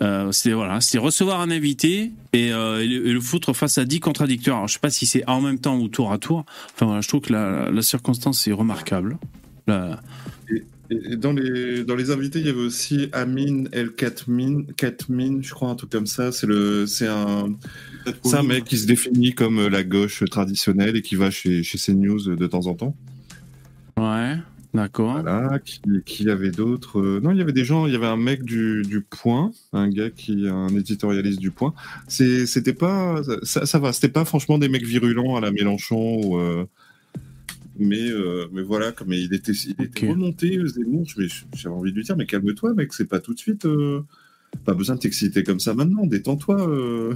Euh, 0.01 0.31
c'est 0.31 0.51
voilà, 0.51 0.81
c'est 0.81 0.97
recevoir 0.97 1.41
un 1.41 1.49
invité 1.49 2.11
et, 2.33 2.51
le, 2.51 3.19
foutre 3.19 3.53
face 3.53 3.77
à 3.77 3.85
10 3.85 3.99
contradicteurs. 3.99 4.57
Alors, 4.57 4.67
je 4.67 4.73
sais 4.73 4.79
pas 4.79 4.91
si 4.91 5.05
c'est 5.05 5.27
en 5.27 5.41
même 5.41 5.59
temps 5.59 5.77
ou 5.77 5.87
tour 5.87 6.11
à 6.11 6.17
tour. 6.17 6.45
Enfin 6.73 6.85
voilà, 6.85 7.01
je 7.01 7.07
trouve 7.07 7.21
que 7.21 7.33
la, 7.33 7.71
la 7.71 7.81
circonstance 7.81 8.47
est 8.47 8.53
remarquable. 8.53 9.17
La, 9.67 9.99
et 10.89 11.15
dans 11.17 11.33
les, 11.33 11.83
dans 11.83 11.95
les 11.95 12.09
invités, 12.09 12.39
il 12.39 12.47
y 12.47 12.49
avait 12.49 12.59
aussi 12.59 13.09
Amin 13.13 13.65
El 13.71 13.91
Katmin, 13.91 14.63
Katmin, 14.75 15.39
je 15.41 15.51
crois, 15.51 15.69
un 15.69 15.75
truc 15.75 15.91
comme 15.91 16.07
ça. 16.07 16.31
C'est 16.31 16.47
le, 16.47 16.87
c'est 16.87 17.07
un, 17.07 17.55
c'est 18.23 18.37
un 18.37 18.43
mec 18.43 18.63
qui 18.65 18.77
se 18.77 18.87
définit 18.87 19.33
comme 19.33 19.67
la 19.67 19.83
gauche 19.83 20.23
traditionnelle 20.29 20.95
et 20.95 21.01
qui 21.01 21.15
va 21.15 21.29
chez, 21.29 21.61
chez 21.63 21.77
CNews 21.77 22.35
de 22.35 22.47
temps 22.47 22.65
en 22.65 22.73
temps. 22.73 22.95
Ouais, 23.97 24.37
d'accord. 24.73 25.21
Voilà, 25.21 25.59
qui, 25.59 25.81
qui 26.05 26.29
avait 26.29 26.51
d'autres 26.51 26.99
euh, 26.99 27.19
Non, 27.21 27.31
il 27.31 27.37
y 27.37 27.41
avait 27.41 27.53
des 27.53 27.65
gens, 27.65 27.85
il 27.85 27.93
y 27.93 27.95
avait 27.95 28.07
un 28.07 28.17
mec 28.17 28.43
du, 28.43 28.81
du 28.81 29.01
Point, 29.01 29.51
un 29.73 29.89
gars 29.89 30.09
qui 30.09 30.47
un 30.47 30.69
éditorialiste 30.69 31.39
du 31.39 31.51
Point. 31.51 31.73
C'était 32.07 32.73
pas, 32.73 33.21
ça, 33.43 33.65
ça 33.65 33.77
va, 33.77 33.93
c'était 33.93 34.09
pas 34.09 34.25
franchement 34.25 34.57
des 34.57 34.69
mecs 34.69 34.85
virulents 34.85 35.35
à 35.35 35.41
la 35.41 35.51
Mélenchon 35.51 36.21
ou. 36.23 36.39
Euh, 36.39 36.65
mais, 37.79 38.09
euh, 38.09 38.47
mais 38.51 38.61
voilà, 38.61 38.91
comme 38.91 39.13
il 39.13 39.33
était, 39.33 39.53
il 39.53 39.81
était 39.81 40.09
remonté, 40.09 40.59
Zemmour, 40.67 41.05
j'avais 41.53 41.73
envie 41.73 41.91
de 41.91 41.95
lui 41.95 42.03
dire, 42.03 42.17
mais 42.17 42.25
calme-toi, 42.25 42.73
mec, 42.73 42.93
c'est 42.93 43.07
pas 43.07 43.19
tout 43.19 43.33
de 43.33 43.39
suite. 43.39 43.65
Euh, 43.65 44.01
pas 44.65 44.73
besoin 44.73 44.95
de 44.95 44.99
t'exciter 44.99 45.43
comme 45.43 45.59
ça 45.59 45.73
maintenant, 45.73 46.05
détends-toi. 46.05 46.69
Euh. 46.69 47.13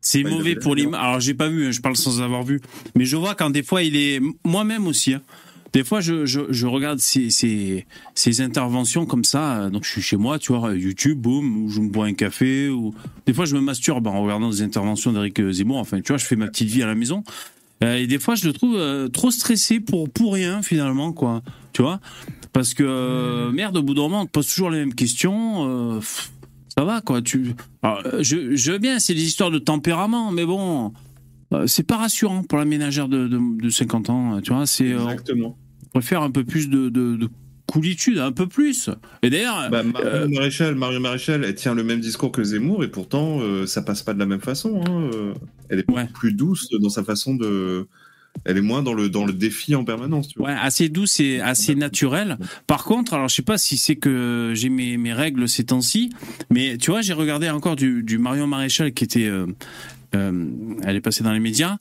C'est 0.00 0.24
mauvais 0.24 0.56
pour 0.56 0.74
l'image. 0.74 1.00
Alors, 1.00 1.20
j'ai 1.20 1.34
pas 1.34 1.48
vu, 1.48 1.66
hein, 1.66 1.70
je 1.70 1.80
parle 1.80 1.96
sans 1.96 2.22
avoir 2.22 2.42
vu. 2.42 2.60
Mais 2.96 3.04
je 3.04 3.16
vois 3.16 3.34
quand 3.34 3.50
des 3.50 3.62
fois, 3.62 3.82
il 3.82 3.96
est. 3.96 4.20
Moi-même 4.44 4.86
aussi. 4.86 5.14
Hein. 5.14 5.22
Des 5.72 5.84
fois, 5.84 6.00
je, 6.00 6.26
je, 6.26 6.40
je 6.50 6.66
regarde 6.66 6.98
ces, 6.98 7.30
ces, 7.30 7.86
ces, 8.14 8.40
interventions 8.40 9.06
comme 9.06 9.24
ça. 9.24 9.70
Donc, 9.70 9.84
je 9.84 9.90
suis 9.90 10.02
chez 10.02 10.16
moi, 10.16 10.38
tu 10.38 10.52
vois, 10.52 10.74
YouTube, 10.74 11.18
boum, 11.18 11.64
ou 11.64 11.70
je 11.70 11.80
me 11.80 11.88
bois 11.88 12.06
un 12.06 12.14
café. 12.14 12.68
Ou... 12.68 12.94
Des 13.26 13.32
fois, 13.32 13.44
je 13.44 13.54
me 13.54 13.60
masturbe 13.60 14.06
en 14.06 14.22
regardant 14.22 14.50
des 14.50 14.62
interventions 14.62 15.12
d'Éric 15.12 15.50
Zemmour. 15.50 15.78
Enfin, 15.78 16.00
tu 16.00 16.08
vois, 16.08 16.18
je 16.18 16.26
fais 16.26 16.36
ma 16.36 16.48
petite 16.48 16.68
vie 16.68 16.82
à 16.82 16.86
la 16.86 16.94
maison. 16.94 17.24
Euh, 17.82 17.96
et 17.96 18.06
des 18.06 18.18
fois, 18.18 18.34
je 18.34 18.46
le 18.46 18.52
trouve 18.52 18.76
euh, 18.76 19.08
trop 19.08 19.30
stressé 19.30 19.80
pour, 19.80 20.08
pour 20.10 20.34
rien, 20.34 20.62
finalement, 20.62 21.12
quoi. 21.12 21.42
Tu 21.72 21.82
vois? 21.82 22.00
Parce 22.52 22.74
que, 22.74 22.84
euh, 22.86 23.50
merde, 23.50 23.76
au 23.76 23.82
bout 23.82 23.94
d'un 23.94 24.02
moment, 24.02 24.22
on 24.22 24.26
te 24.26 24.30
pose 24.30 24.46
toujours 24.46 24.70
les 24.70 24.78
mêmes 24.78 24.94
questions. 24.94 26.00
ça 26.68 26.84
va, 26.84 27.00
quoi. 27.00 27.22
Tu... 27.22 27.54
je, 28.20 28.54
je 28.54 28.72
veux 28.72 28.78
bien, 28.78 28.98
c'est 28.98 29.14
des 29.14 29.24
histoires 29.24 29.50
de 29.50 29.58
tempérament, 29.58 30.30
mais 30.30 30.44
bon, 30.44 30.92
c'est 31.66 31.86
pas 31.86 31.96
rassurant 31.96 32.42
pour 32.44 32.58
la 32.58 32.64
ménagère 32.64 33.08
de, 33.08 33.26
de, 33.26 33.70
50 33.70 34.10
ans, 34.10 34.40
tu 34.42 34.52
vois. 34.52 34.66
C'est, 34.66 34.90
Exactement. 34.90 35.56
on 35.86 35.88
préfère 35.98 36.22
un 36.22 36.30
peu 36.30 36.44
plus 36.44 36.68
de, 36.68 36.88
de 36.88 37.28
coolitude, 37.72 38.18
un 38.18 38.32
peu 38.32 38.46
plus. 38.46 38.90
Et 39.22 39.30
d'ailleurs. 39.30 39.68
Bah, 39.70 39.82
Mario, 39.82 40.28
Maréchal, 40.28 40.74
Mario 40.74 41.00
Maréchal, 41.00 41.44
elle 41.44 41.54
tient 41.54 41.74
le 41.74 41.84
même 41.84 42.00
discours 42.00 42.32
que 42.32 42.44
Zemmour 42.44 42.84
et 42.84 42.88
pourtant, 42.88 43.40
ça 43.66 43.82
passe 43.82 44.02
pas 44.02 44.14
de 44.14 44.18
la 44.18 44.26
même 44.26 44.40
façon. 44.40 44.82
Hein. 44.86 45.34
Elle 45.68 45.80
est 45.80 46.12
plus 46.12 46.32
douce 46.32 46.68
dans 46.80 46.90
sa 46.90 47.02
façon 47.02 47.34
de. 47.34 47.86
Elle 48.44 48.56
est 48.56 48.62
moins 48.62 48.82
dans 48.82 48.94
le, 48.94 49.08
dans 49.08 49.24
le 49.24 49.32
défi 49.32 49.74
en 49.74 49.84
permanence. 49.84 50.28
Tu 50.28 50.38
vois. 50.38 50.48
Ouais, 50.48 50.56
assez 50.58 50.88
douce 50.88 51.20
et 51.20 51.40
assez 51.40 51.74
naturelle. 51.74 52.38
Par 52.66 52.84
contre, 52.84 53.14
alors 53.14 53.28
je 53.28 53.34
sais 53.34 53.42
pas 53.42 53.58
si 53.58 53.76
c'est 53.76 53.96
que 53.96 54.52
j'ai 54.54 54.68
mes, 54.68 54.96
mes 54.96 55.12
règles 55.12 55.48
ces 55.48 55.64
temps-ci, 55.64 56.10
mais 56.50 56.76
tu 56.78 56.90
vois, 56.90 57.02
j'ai 57.02 57.12
regardé 57.12 57.48
encore 57.50 57.76
du, 57.76 58.02
du 58.02 58.18
Marion 58.18 58.46
Maréchal 58.46 58.92
qui 58.92 59.04
était. 59.04 59.26
Euh, 59.26 59.46
euh, 60.14 60.50
elle 60.82 60.96
est 60.96 61.00
passée 61.00 61.24
dans 61.24 61.32
les 61.32 61.40
médias. 61.40 61.78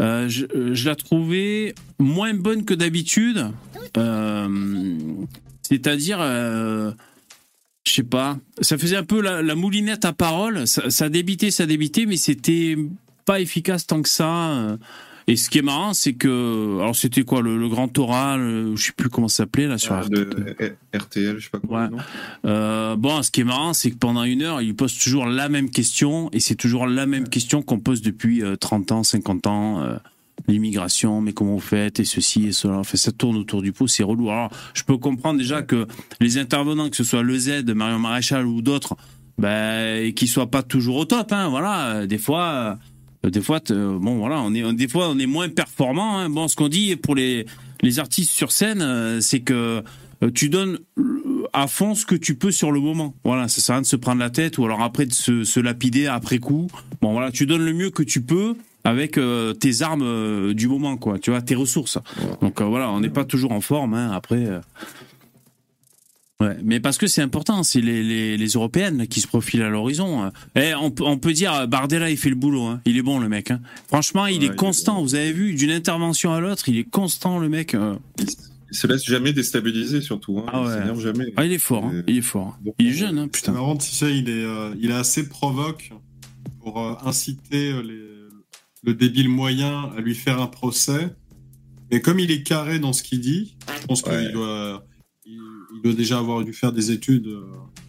Euh, 0.00 0.28
je, 0.28 0.74
je, 0.74 0.88
la 0.88 0.96
trouvais 0.96 1.74
moins 1.98 2.34
bonne 2.34 2.64
que 2.64 2.74
d'habitude. 2.74 3.46
C'est-à-dire, 5.62 6.18
je 6.20 6.92
sais 7.86 8.02
pas, 8.02 8.38
ça 8.60 8.76
faisait 8.76 8.96
un 8.96 9.04
peu 9.04 9.20
la, 9.20 9.54
moulinette 9.54 10.04
à 10.04 10.12
parole. 10.12 10.66
Ça 10.66 11.08
débitait, 11.08 11.50
ça 11.50 11.66
débitait, 11.66 12.06
mais 12.06 12.16
c'était 12.16 12.76
pas 13.24 13.40
efficace 13.40 13.86
tant 13.86 14.02
que 14.02 14.08
ça. 14.08 14.76
Euh. 15.28 15.32
Et 15.32 15.36
ce 15.36 15.50
qui 15.50 15.58
est 15.58 15.62
marrant, 15.62 15.94
c'est 15.94 16.14
que 16.14 16.78
alors 16.80 16.96
c'était 16.96 17.22
quoi 17.22 17.42
le, 17.42 17.68
grand 17.68 17.96
oral, 17.98 18.40
euh, 18.40 18.76
je 18.76 18.86
sais 18.86 18.92
plus 18.92 19.08
comment 19.08 19.28
ça 19.28 19.44
s'appelait 19.44 19.66
là 19.66 19.78
sur 19.78 19.94
ah, 19.94 20.02
RTL, 20.94 21.38
je 21.38 21.44
sais 21.44 21.50
pas 21.50 21.58
quoi. 21.58 21.90
Euh, 22.44 22.96
bon, 22.96 23.22
ce 23.22 23.30
qui 23.30 23.40
est 23.40 23.44
marrant, 23.44 23.72
c'est 23.72 23.90
que 23.90 23.96
pendant 23.96 24.24
une 24.24 24.42
heure, 24.42 24.62
il 24.62 24.74
pose 24.74 24.96
toujours 24.98 25.26
la 25.26 25.48
même 25.48 25.70
question 25.70 26.30
et 26.32 26.40
c'est 26.40 26.54
toujours 26.54 26.86
la 26.86 27.06
même 27.06 27.28
question 27.28 27.62
qu'on 27.62 27.80
pose 27.80 28.02
depuis 28.02 28.42
30 28.60 28.92
ans, 28.92 29.02
50 29.02 29.46
ans. 29.46 29.98
L'immigration, 30.48 31.20
mais 31.20 31.32
comment 31.32 31.54
vous 31.54 31.60
faites 31.60 32.00
et 32.00 32.04
ceci 32.04 32.48
et 32.48 32.52
cela. 32.52 32.78
Enfin, 32.78 32.98
ça 32.98 33.12
tourne 33.12 33.36
autour 33.36 33.62
du 33.62 33.72
pot, 33.72 33.86
c'est 33.86 34.02
relou. 34.02 34.30
Alors, 34.30 34.50
je 34.74 34.82
peux 34.82 34.98
comprendre 34.98 35.38
déjà 35.38 35.62
que 35.62 35.86
les 36.20 36.38
intervenants, 36.38 36.90
que 36.90 36.96
ce 36.96 37.04
soit 37.04 37.22
le 37.22 37.38
Z, 37.38 37.64
Marion 37.68 38.00
Maréchal 38.00 38.44
ou 38.44 38.60
d'autres, 38.60 38.96
ben, 39.38 40.12
qui 40.12 40.26
soient 40.26 40.50
pas 40.50 40.62
toujours 40.62 40.96
au 40.96 41.04
top. 41.04 41.32
Hein, 41.32 41.48
voilà, 41.48 42.06
des 42.06 42.18
fois 42.18 42.42
euh, 42.42 42.74
des 43.30 43.40
fois, 43.40 43.60
bon 43.68 44.18
voilà, 44.18 44.40
on 44.40 44.54
est 44.54 44.72
des 44.74 44.88
fois 44.88 45.08
on 45.08 45.18
est 45.18 45.26
moins 45.26 45.48
performant. 45.48 46.18
Hein. 46.18 46.28
Bon, 46.30 46.48
ce 46.48 46.56
qu'on 46.56 46.68
dit 46.68 46.96
pour 46.96 47.14
les 47.14 47.46
les 47.84 47.98
artistes 47.98 48.30
sur 48.30 48.50
scène, 48.50 48.82
euh, 48.82 49.20
c'est 49.20 49.40
que 49.40 49.82
euh, 50.22 50.30
tu 50.34 50.48
donnes 50.48 50.78
à 51.52 51.66
fond 51.66 51.94
ce 51.94 52.06
que 52.06 52.14
tu 52.14 52.34
peux 52.34 52.50
sur 52.50 52.72
le 52.72 52.80
moment. 52.80 53.14
Voilà, 53.24 53.48
ça 53.48 53.60
sert 53.60 53.74
à 53.74 53.76
rien 53.76 53.82
de 53.82 53.86
se 53.86 53.96
prendre 53.96 54.20
la 54.20 54.30
tête 54.30 54.58
ou 54.58 54.64
alors 54.64 54.82
après 54.82 55.06
de 55.06 55.12
se, 55.12 55.60
lapider 55.60 56.06
après 56.06 56.38
coup. 56.38 56.68
Bon, 57.00 57.12
voilà, 57.12 57.30
tu 57.30 57.46
donnes 57.46 57.64
le 57.64 57.72
mieux 57.72 57.90
que 57.90 58.02
tu 58.02 58.22
peux 58.22 58.56
avec 58.84 59.16
euh, 59.18 59.54
tes 59.54 59.82
armes 59.82 60.02
euh, 60.02 60.54
du 60.54 60.68
moment, 60.68 60.96
quoi. 60.96 61.18
Tu 61.18 61.30
vois, 61.30 61.42
tes 61.42 61.54
ressources. 61.54 61.98
Donc 62.40 62.60
voilà, 62.60 62.90
on 62.90 63.00
n'est 63.00 63.10
pas 63.10 63.24
toujours 63.24 63.52
en 63.52 63.60
forme. 63.60 63.94
Hein, 63.94 64.10
après. 64.12 64.46
Ouais, 66.44 66.56
mais 66.62 66.80
parce 66.80 66.98
que 66.98 67.06
c'est 67.06 67.22
important, 67.22 67.62
c'est 67.62 67.80
les, 67.80 68.36
les, 68.36 68.46
européennes 68.48 69.06
qui 69.06 69.20
se 69.20 69.26
profilent 69.26 69.62
à 69.62 69.68
l'horizon. 69.68 70.30
Eh, 70.56 70.74
on, 70.74 70.94
on, 71.00 71.18
peut 71.18 71.32
dire 71.32 71.66
Bardella, 71.68 72.10
il 72.10 72.16
fait 72.16 72.28
le 72.28 72.34
boulot. 72.34 72.64
Hein. 72.64 72.80
Il 72.84 72.96
est 72.96 73.02
bon 73.02 73.18
le 73.18 73.28
mec. 73.28 73.50
Hein. 73.50 73.60
Franchement, 73.88 74.26
il 74.26 74.44
est 74.44 74.54
constant. 74.54 75.02
Vous 75.02 75.14
avez 75.14 75.32
vu, 75.32 75.54
d'une 75.54 75.70
intervention 75.70 76.32
à 76.32 76.40
l'autre, 76.40 76.68
il 76.68 76.78
est 76.78 76.88
constant 76.88 77.38
le 77.38 77.48
mec. 77.48 77.76
Il 78.74 78.76
se 78.76 78.88
laisse 78.88 79.04
jamais 79.04 79.32
déstabiliser 79.32 80.00
surtout. 80.00 80.40
Hein. 80.40 80.46
Ah 80.52 80.62
ouais. 80.62 80.92
Il 80.92 81.00
jamais. 81.00 81.32
Ah, 81.36 81.44
il 81.44 81.52
est 81.52 81.58
fort. 81.58 81.84
Hein. 81.84 82.02
Il 82.08 82.18
est 82.18 82.22
fort. 82.22 82.58
Il 82.80 82.88
est 82.88 82.92
jeune, 82.92 83.18
hein, 83.18 83.28
putain. 83.28 83.52
C'est 83.52 83.58
marrant, 83.58 83.76
tu 83.76 83.88
sais, 83.88 84.18
il 84.18 84.28
est, 84.28 84.44
euh, 84.44 84.74
il 84.80 84.90
est 84.90 84.94
assez 84.94 85.28
provoque 85.28 85.92
pour 86.60 86.80
euh, 86.80 86.94
inciter 87.04 87.70
euh, 87.70 87.82
les, 87.82 88.00
le 88.82 88.94
débile 88.94 89.28
moyen 89.28 89.90
à 89.96 90.00
lui 90.00 90.16
faire 90.16 90.40
un 90.40 90.48
procès. 90.48 91.14
Mais 91.92 92.00
comme 92.00 92.18
il 92.18 92.32
est 92.32 92.42
carré 92.42 92.80
dans 92.80 92.92
ce 92.92 93.04
qu'il 93.04 93.20
dit, 93.20 93.56
je 93.80 93.86
pense 93.86 94.02
qu'il 94.02 94.32
doit, 94.32 94.84
il, 95.74 95.82
doit 95.82 95.92
déjà 95.92 96.18
avoir 96.18 96.44
dû 96.44 96.52
faire 96.52 96.72
des 96.72 96.90
études 96.90 97.28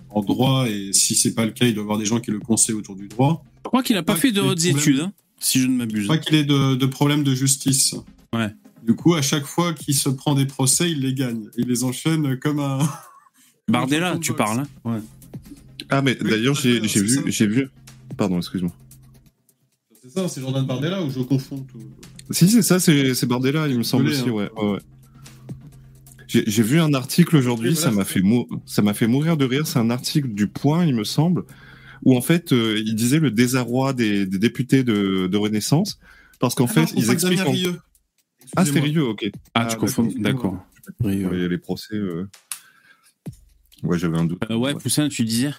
en 0.09 0.21
droit 0.21 0.67
et 0.67 0.93
si 0.93 1.15
c'est 1.15 1.33
pas 1.33 1.45
le 1.45 1.51
cas, 1.51 1.65
il 1.65 1.73
doit 1.73 1.83
avoir 1.83 1.97
des 1.97 2.05
gens 2.05 2.19
qui 2.19 2.31
le 2.31 2.39
conseillent 2.39 2.75
autour 2.75 2.95
du 2.95 3.07
droit. 3.07 3.43
Je 3.63 3.69
crois 3.69 3.83
qu'il 3.83 3.97
a 3.97 4.03
pas 4.03 4.15
fait 4.15 4.31
de 4.31 4.41
hautes 4.41 4.65
études, 4.65 4.99
hein, 4.99 5.13
si 5.39 5.59
je 5.59 5.67
ne 5.67 5.75
m'abuse. 5.75 6.01
Je 6.01 6.07
crois 6.07 6.17
qu'il 6.17 6.35
est 6.35 6.43
de, 6.43 6.75
de 6.75 6.85
problèmes 6.85 7.23
de 7.23 7.33
justice. 7.33 7.95
Ouais. 8.33 8.49
Du 8.85 8.95
coup, 8.95 9.15
à 9.15 9.21
chaque 9.23 9.45
fois 9.45 9.73
qu'il 9.73 9.95
se 9.95 10.09
prend 10.09 10.35
des 10.35 10.45
procès, 10.45 10.91
il 10.91 11.01
les 11.01 11.13
gagne. 11.13 11.49
Il 11.57 11.67
les 11.67 11.83
enchaîne 11.83 12.37
comme 12.37 12.59
un. 12.59 12.77
Bardella, 13.67 14.17
tu 14.19 14.33
parles. 14.33 14.59
Hein 14.59 14.67
ouais. 14.91 14.99
Ah, 15.89 16.03
mais 16.03 16.15
d'ailleurs, 16.15 16.53
j'ai 16.55 16.79
vu, 16.79 17.23
j'ai 17.25 17.47
vu. 17.47 17.69
Pardon, 18.15 18.37
excuse-moi. 18.37 18.71
C'est 20.03 20.11
ça, 20.11 20.27
c'est 20.27 20.41
Jordan 20.41 20.65
Bardella 20.65 21.01
ou 21.01 21.09
je 21.09 21.19
confonds 21.21 21.65
tout 21.71 21.79
Si, 22.29 22.47
c'est 22.47 22.61
ça, 22.61 22.79
c'est 22.79 23.25
Bardella, 23.25 23.67
il 23.67 23.79
me 23.79 23.83
semble 23.83 24.07
aussi, 24.07 24.29
hein. 24.29 24.31
ouais. 24.31 24.51
ouais. 24.55 24.79
J'ai 26.45 26.63
vu 26.63 26.79
un 26.79 26.93
article 26.93 27.37
aujourd'hui, 27.37 27.75
ça 27.75 27.91
m'a 27.91 28.05
fait, 28.05 28.21
fait 28.93 29.07
mourir 29.07 29.37
de 29.37 29.45
rire. 29.45 29.67
C'est 29.67 29.79
un 29.79 29.89
article 29.89 30.29
du 30.29 30.47
Point, 30.47 30.85
il 30.85 30.95
me 30.95 31.03
semble, 31.03 31.43
où 32.03 32.15
en 32.15 32.21
fait, 32.21 32.51
euh, 32.51 32.81
il 32.83 32.95
disait 32.95 33.19
le 33.19 33.31
désarroi 33.31 33.93
des, 33.93 34.25
députés 34.25 34.83
de, 34.83 35.37
Renaissance, 35.37 35.99
parce 36.39 36.55
qu'en 36.55 36.65
ah 36.65 36.73
fait, 36.73 36.93
ils 36.95 37.11
expliquent. 37.11 37.41
Ah, 38.55 38.65
sérieux, 38.65 39.03
ok. 39.03 39.25
Ah, 39.53 39.65
tu 39.65 39.75
ah, 39.75 39.79
confonds, 39.79 40.09
d'accord. 40.17 40.57
Il 41.03 41.21
y 41.21 41.25
a 41.25 41.47
les 41.47 41.57
procès. 41.57 41.95
Euh. 41.95 42.27
Ouais, 43.83 43.97
j'avais 43.97 44.17
un 44.17 44.25
doute. 44.25 44.39
Euh, 44.49 44.55
ouais, 44.55 44.73
Poussin, 44.73 45.09
tu 45.09 45.23
disais? 45.23 45.51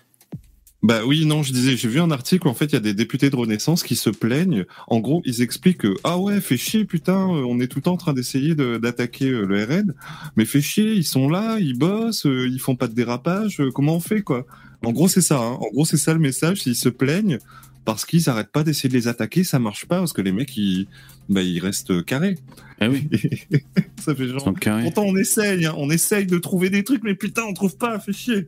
Bah 0.87 1.01
oui, 1.05 1.27
non, 1.27 1.43
je 1.43 1.53
disais, 1.53 1.77
j'ai 1.77 1.89
vu 1.89 2.01
un 2.01 2.13
article, 2.13 2.47
en 2.47 2.55
fait, 2.55 2.67
il 2.67 2.75
y 2.75 2.77
a 2.77 2.81
des 2.81 2.95
députés 2.95 3.29
de 3.29 3.35
Renaissance 3.35 3.83
qui 3.83 3.97
se 3.97 4.09
plaignent. 4.09 4.67
En 4.87 5.01
gros, 5.01 5.21
ils 5.25 5.43
expliquent 5.43 5.79
que, 5.79 5.97
ah 6.05 6.17
ouais, 6.17 6.41
fait 6.41 6.57
chier, 6.57 6.85
putain, 6.85 7.29
euh, 7.29 7.45
on 7.45 7.59
est 7.59 7.67
tout 7.67 7.79
le 7.79 7.83
temps 7.83 7.95
en 7.95 7.97
train 7.97 8.13
d'essayer 8.13 8.55
d'attaquer 8.55 9.29
le 9.29 9.65
RN, 9.65 9.95
mais 10.37 10.45
fait 10.45 10.61
chier, 10.61 10.93
ils 10.93 11.05
sont 11.05 11.29
là, 11.29 11.59
ils 11.59 11.77
bossent, 11.77 12.25
ils 12.25 12.61
font 12.61 12.77
pas 12.77 12.87
de 12.87 12.95
dérapage, 12.95 13.61
comment 13.75 13.97
on 13.97 14.01
fait, 14.01 14.23
quoi? 14.23 14.47
En 14.85 14.93
gros, 14.93 15.09
c'est 15.09 15.23
ça, 15.23 15.41
hein. 15.41 15.59
en 15.61 15.69
gros, 15.73 15.85
c'est 15.85 15.97
ça 15.97 16.15
le 16.15 16.21
message, 16.21 16.63
s'ils 16.63 16.77
se 16.77 16.89
plaignent, 16.89 17.39
parce 17.85 18.05
qu'ils 18.05 18.31
arrêtent 18.31 18.53
pas 18.53 18.63
d'essayer 18.63 18.89
de 18.89 18.95
les 18.95 19.09
attaquer, 19.09 19.43
ça 19.43 19.59
marche 19.59 19.87
pas, 19.87 19.99
parce 19.99 20.13
que 20.13 20.23
les 20.23 20.31
mecs, 20.31 20.57
ils, 20.57 20.87
bah, 21.29 21.43
ils 21.43 21.59
restent 21.59 22.05
carrés. 22.05 22.39
Ah 22.81 22.89
oui. 22.89 23.09
ça 24.01 24.15
fait 24.15 24.29
genre. 24.29 24.45
Pourtant, 24.45 25.03
on 25.05 25.17
essaye, 25.17 25.67
hein, 25.67 25.75
on 25.79 25.91
essaye 25.91 26.27
de 26.27 26.39
trouver 26.39 26.71
des 26.71 26.85
trucs, 26.85 27.03
mais 27.03 27.17
putain, 27.17 27.43
on 27.43 27.55
trouve 27.55 27.77
pas, 27.77 27.99
fait 27.99 28.13
chier. 28.13 28.47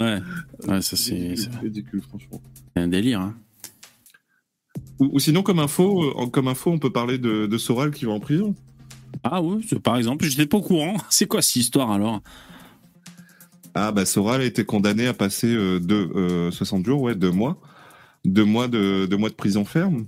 Ouais. 0.00 0.18
ouais, 0.68 0.82
ça 0.82 0.96
c'est. 0.96 1.34
ridicule, 1.60 2.02
franchement. 2.02 2.40
C'est 2.74 2.82
un 2.82 2.88
délire, 2.88 3.20
hein. 3.20 3.34
Ou, 4.98 5.18
sinon, 5.18 5.42
comme 5.42 5.58
info, 5.58 6.02
euh, 6.02 6.26
comme 6.26 6.48
info, 6.48 6.70
on 6.70 6.78
peut 6.78 6.92
parler 6.92 7.18
de, 7.18 7.46
de 7.46 7.58
Soral 7.58 7.90
qui 7.90 8.04
va 8.04 8.12
en 8.12 8.20
prison. 8.20 8.54
Ah 9.24 9.42
oui, 9.42 9.66
par 9.82 9.96
exemple, 9.96 10.24
j'étais 10.24 10.46
pas 10.46 10.58
au 10.58 10.62
courant. 10.62 10.96
C'est 11.10 11.26
quoi 11.26 11.42
cette 11.42 11.56
histoire 11.56 11.90
alors? 11.90 12.20
Ah 13.74 13.90
bah 13.90 14.04
Soral 14.04 14.42
a 14.42 14.44
été 14.44 14.64
condamné 14.64 15.06
à 15.06 15.14
passer 15.14 15.46
euh, 15.46 15.80
deux, 15.80 16.50
60 16.50 16.80
euh, 16.80 16.84
jours, 16.84 17.02
ouais, 17.02 17.14
deux 17.14 17.30
mois, 17.30 17.58
deux 18.24 18.44
mois 18.44 18.68
de, 18.68 19.06
deux 19.06 19.16
mois 19.16 19.30
de 19.30 19.34
prison 19.34 19.64
ferme 19.64 20.04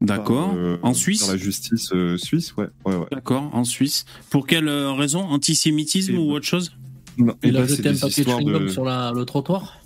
D'accord. 0.00 0.54
Euh, 0.56 0.78
en 0.82 0.94
Suisse? 0.94 1.20
Par 1.20 1.32
la 1.32 1.36
justice 1.36 1.92
suisse, 2.16 2.54
ouais. 2.56 2.68
ouais, 2.84 2.96
ouais. 2.96 3.06
D'accord, 3.10 3.50
en 3.54 3.64
Suisse. 3.64 4.04
Pour 4.30 4.46
quelle 4.46 4.68
raison? 4.68 5.20
Antisémitisme 5.20 6.16
ou 6.16 6.32
autre 6.32 6.46
chose? 6.46 6.76
Non, 7.18 7.34
Il 7.42 7.56
a 7.56 7.60
ben, 7.60 7.68
jeté 7.68 7.88
un 7.88 7.96
papier 7.96 8.24
de 8.24 8.68
sur 8.68 8.84
le 8.84 9.24
trottoir? 9.24 9.80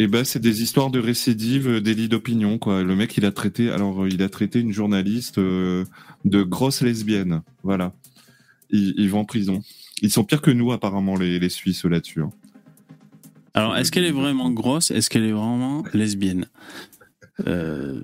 Et 0.00 0.04
eh 0.04 0.06
ben 0.06 0.24
c'est 0.24 0.38
des 0.38 0.62
histoires 0.62 0.90
de 0.90 1.00
récidive, 1.00 1.80
délit 1.80 2.08
d'opinion 2.08 2.58
quoi. 2.58 2.84
Le 2.84 2.94
mec 2.94 3.16
il 3.16 3.24
a 3.24 3.32
traité 3.32 3.70
alors 3.70 4.06
il 4.06 4.22
a 4.22 4.28
traité 4.28 4.60
une 4.60 4.72
journaliste 4.72 5.40
de 5.40 5.84
grosse 6.24 6.82
lesbienne, 6.82 7.42
voilà. 7.64 7.92
Ils, 8.70 9.08
vont 9.08 9.20
en 9.20 9.24
prison. 9.24 9.62
Ils 10.02 10.12
sont 10.12 10.24
pires 10.24 10.42
que 10.42 10.50
nous 10.50 10.72
apparemment 10.72 11.16
les, 11.16 11.38
les 11.38 11.48
Suisses 11.48 11.84
là-dessus. 11.84 12.22
Hein. 12.22 12.30
Alors 13.54 13.76
est-ce 13.76 13.90
qu'elle 13.90 14.04
est 14.04 14.12
vraiment 14.12 14.50
grosse? 14.50 14.92
Est-ce 14.92 15.10
qu'elle 15.10 15.24
est 15.24 15.32
vraiment 15.32 15.82
lesbienne? 15.92 16.46
Euh, 17.46 18.02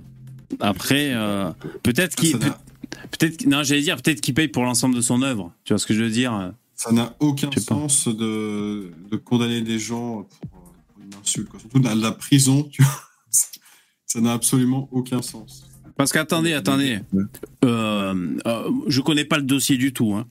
après, 0.61 1.13
euh, 1.15 1.51
peut-être 1.83 2.17
qu'il. 2.17 2.39
Peut-être, 2.39 3.47
non, 3.47 3.63
j'allais 3.63 3.83
dire 3.83 3.97
peut-être 4.01 4.21
qu'il 4.21 4.35
paye 4.35 4.49
pour 4.49 4.65
l'ensemble 4.65 4.95
de 4.95 5.01
son 5.01 5.23
œuvre. 5.23 5.53
Tu 5.65 5.73
vois 5.73 5.79
ce 5.79 5.87
que 5.87 5.95
je 5.95 6.03
veux 6.03 6.11
dire? 6.11 6.53
Ça 6.77 6.93
n'a 6.93 7.15
aucun 7.21 7.51
sens 7.53 8.09
de, 8.09 8.93
de, 9.11 9.17
condamner 9.17 9.61
des 9.61 9.79
gens 9.79 10.29
pour, 10.41 10.75
une 11.03 11.15
insulte, 11.15 11.51
surtout 11.59 11.79
dans 11.79 11.95
la 11.95 12.13
prison. 12.13 12.65
Tu 12.65 12.83
vois 12.83 12.93
ça 14.07 14.21
n'a 14.21 14.33
absolument 14.33 14.89
aucun 14.93 15.23
sens. 15.23 15.65
Parce 15.97 16.13
qu'attendez, 16.13 16.53
attendez, 16.53 17.01
euh, 17.65 18.37
euh, 18.47 18.71
je 18.89 19.01
connais 19.01 19.25
pas 19.25 19.37
le 19.37 19.45
dossier 19.45 19.77
du 19.77 19.93
tout. 19.93 20.15
Hein. 20.15 20.27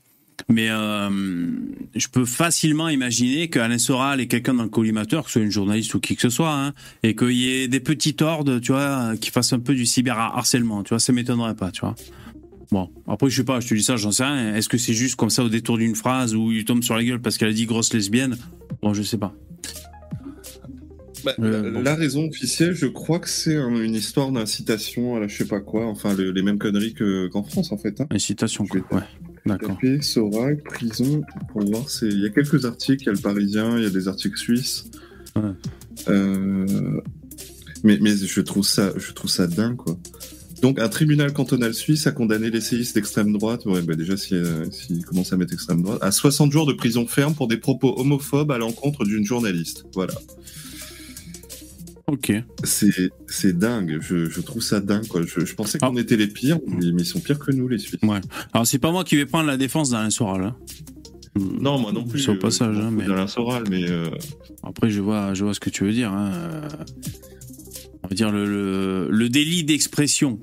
Mais 0.48 0.68
euh, 0.68 1.10
je 1.94 2.08
peux 2.08 2.24
facilement 2.24 2.88
imaginer 2.88 3.48
qu'Alain 3.48 3.78
Soral 3.78 4.20
est 4.20 4.26
quelqu'un 4.26 4.54
dans 4.54 4.64
le 4.64 4.68
collimateur, 4.68 5.24
que 5.24 5.30
ce 5.30 5.34
soit 5.34 5.42
une 5.42 5.50
journaliste 5.50 5.94
ou 5.94 6.00
qui 6.00 6.16
que 6.16 6.22
ce 6.22 6.28
soit, 6.28 6.52
hein, 6.52 6.72
et 7.02 7.14
qu'il 7.14 7.32
y 7.32 7.50
ait 7.50 7.68
des 7.68 7.80
petits 7.80 8.16
ordres, 8.20 8.58
tu 8.58 8.72
vois, 8.72 9.16
qui 9.18 9.30
fassent 9.30 9.52
un 9.52 9.60
peu 9.60 9.74
du 9.74 9.86
cyberharcèlement, 9.86 10.82
tu 10.82 10.90
vois, 10.90 10.98
ça 10.98 11.12
m'étonnerait 11.12 11.54
pas, 11.54 11.70
tu 11.70 11.80
vois. 11.80 11.94
Bon, 12.70 12.90
après, 13.06 13.30
je 13.30 13.36
sais 13.36 13.44
pas, 13.44 13.60
je 13.60 13.68
te 13.68 13.74
dis 13.74 13.82
ça, 13.82 13.96
j'en 13.96 14.12
sais 14.12 14.24
rien. 14.24 14.54
Est-ce 14.54 14.68
que 14.68 14.78
c'est 14.78 14.94
juste 14.94 15.16
comme 15.16 15.30
ça 15.30 15.44
au 15.44 15.48
détour 15.48 15.78
d'une 15.78 15.94
phrase 15.94 16.34
où 16.34 16.50
il 16.52 16.64
tombe 16.64 16.82
sur 16.82 16.96
la 16.96 17.04
gueule 17.04 17.20
parce 17.20 17.38
qu'elle 17.38 17.48
a 17.48 17.52
dit 17.52 17.66
grosse 17.66 17.92
lesbienne? 17.92 18.36
Bon, 18.82 18.94
je 18.94 19.02
sais 19.02 19.18
pas. 19.18 19.34
Bah, 21.24 21.34
euh, 21.38 21.82
la, 21.82 21.94
raison 21.94 22.28
officielle, 22.28 22.74
je 22.74 22.86
crois 22.86 23.18
que 23.18 23.30
c'est 23.30 23.54
une 23.54 23.94
histoire 23.94 24.30
d'incitation 24.30 25.16
à 25.16 25.20
la 25.20 25.28
je 25.28 25.38
sais 25.38 25.46
pas 25.46 25.60
quoi, 25.60 25.86
enfin 25.86 26.14
les 26.14 26.42
mêmes 26.42 26.58
conneries 26.58 26.94
qu'en 26.94 27.42
France 27.42 27.72
en 27.72 27.78
fait. 27.78 28.00
Hein. 28.00 28.06
Incitation, 28.10 28.66
quoi, 28.66 28.82
ouais. 28.92 29.02
D'accord. 29.46 29.78
Soral, 30.00 30.62
prison, 30.62 31.22
pour 31.52 31.64
voir, 31.64 31.88
c'est... 31.90 32.08
il 32.08 32.20
y 32.20 32.26
a 32.26 32.30
quelques 32.30 32.64
articles, 32.64 33.02
il 33.02 33.06
y 33.06 33.08
a 33.10 33.12
le 33.12 33.18
Parisien, 33.18 33.76
il 33.76 33.84
y 33.84 33.86
a 33.86 33.90
des 33.90 34.08
articles 34.08 34.38
suisses. 34.38 34.86
Euh, 36.08 37.00
mais, 37.82 37.98
mais 38.00 38.16
je 38.16 38.40
trouve 38.40 38.66
ça, 38.66 38.92
je 38.96 39.12
trouve 39.12 39.30
ça 39.30 39.46
dingue, 39.46 39.76
quoi. 39.76 39.98
Donc, 40.64 40.78
un 40.78 40.88
tribunal 40.88 41.34
cantonal 41.34 41.74
suisse 41.74 42.06
a 42.06 42.10
condamné 42.10 42.48
l'essayiste 42.48 42.94
d'extrême 42.94 43.30
droite, 43.34 43.66
ouais, 43.66 43.82
bah 43.82 43.96
déjà, 43.96 44.16
s'il 44.16 44.38
euh, 44.38 44.64
si, 44.70 45.02
commence 45.02 45.30
à 45.30 45.36
mettre 45.36 45.52
extrême 45.52 45.82
droite, 45.82 45.98
à 46.00 46.10
60 46.10 46.50
jours 46.50 46.64
de 46.64 46.72
prison 46.72 47.06
ferme 47.06 47.34
pour 47.34 47.48
des 47.48 47.58
propos 47.58 47.92
homophobes 48.00 48.50
à 48.50 48.56
l'encontre 48.56 49.04
d'une 49.04 49.26
journaliste. 49.26 49.84
Voilà. 49.92 50.14
Ok. 52.06 52.32
C'est 52.62 53.58
dingue, 53.58 53.98
je, 54.00 54.40
trouve 54.40 54.62
ça 54.62 54.80
dingue. 54.80 55.06
Quoi. 55.06 55.20
Je, 55.26 55.54
pensais 55.54 55.78
qu'on 55.78 55.94
ah. 55.94 56.00
était 56.00 56.16
les 56.16 56.28
pires, 56.28 56.60
mais, 56.66 56.86
ils 56.86 57.04
sont 57.04 57.20
pires 57.20 57.38
que 57.38 57.52
nous, 57.52 57.68
les 57.68 57.76
Suisses. 57.76 58.00
Ouais. 58.02 58.22
Alors, 58.54 58.66
c'est 58.66 58.78
pas 58.78 58.90
moi 58.90 59.04
qui 59.04 59.16
vais 59.16 59.26
prendre 59.26 59.46
la 59.46 59.58
défense 59.58 59.90
d'Alain 59.90 60.08
Soral. 60.08 60.44
Hein. 60.44 60.56
Non, 61.36 61.78
moi 61.78 61.92
non 61.92 62.04
plus. 62.04 62.20
Sur 62.20 62.32
le 62.32 62.38
passage, 62.38 62.78
hein, 62.78 62.90
mais. 62.90 63.04
D'Alain 63.04 63.26
Soral, 63.26 63.64
mais. 63.68 63.84
Euh, 63.86 64.08
Après, 64.62 64.88
je 64.88 65.02
vois, 65.02 65.34
je 65.34 65.44
vois 65.44 65.52
ce 65.52 65.60
que 65.60 65.68
tu 65.68 65.84
veux 65.84 65.92
dire. 65.92 66.10
Hein. 66.10 66.62
On 68.04 68.08
va 68.08 68.14
dire 68.14 68.30
le, 68.30 69.08
le 69.10 69.28
délit 69.28 69.64
d'expression. 69.64 70.38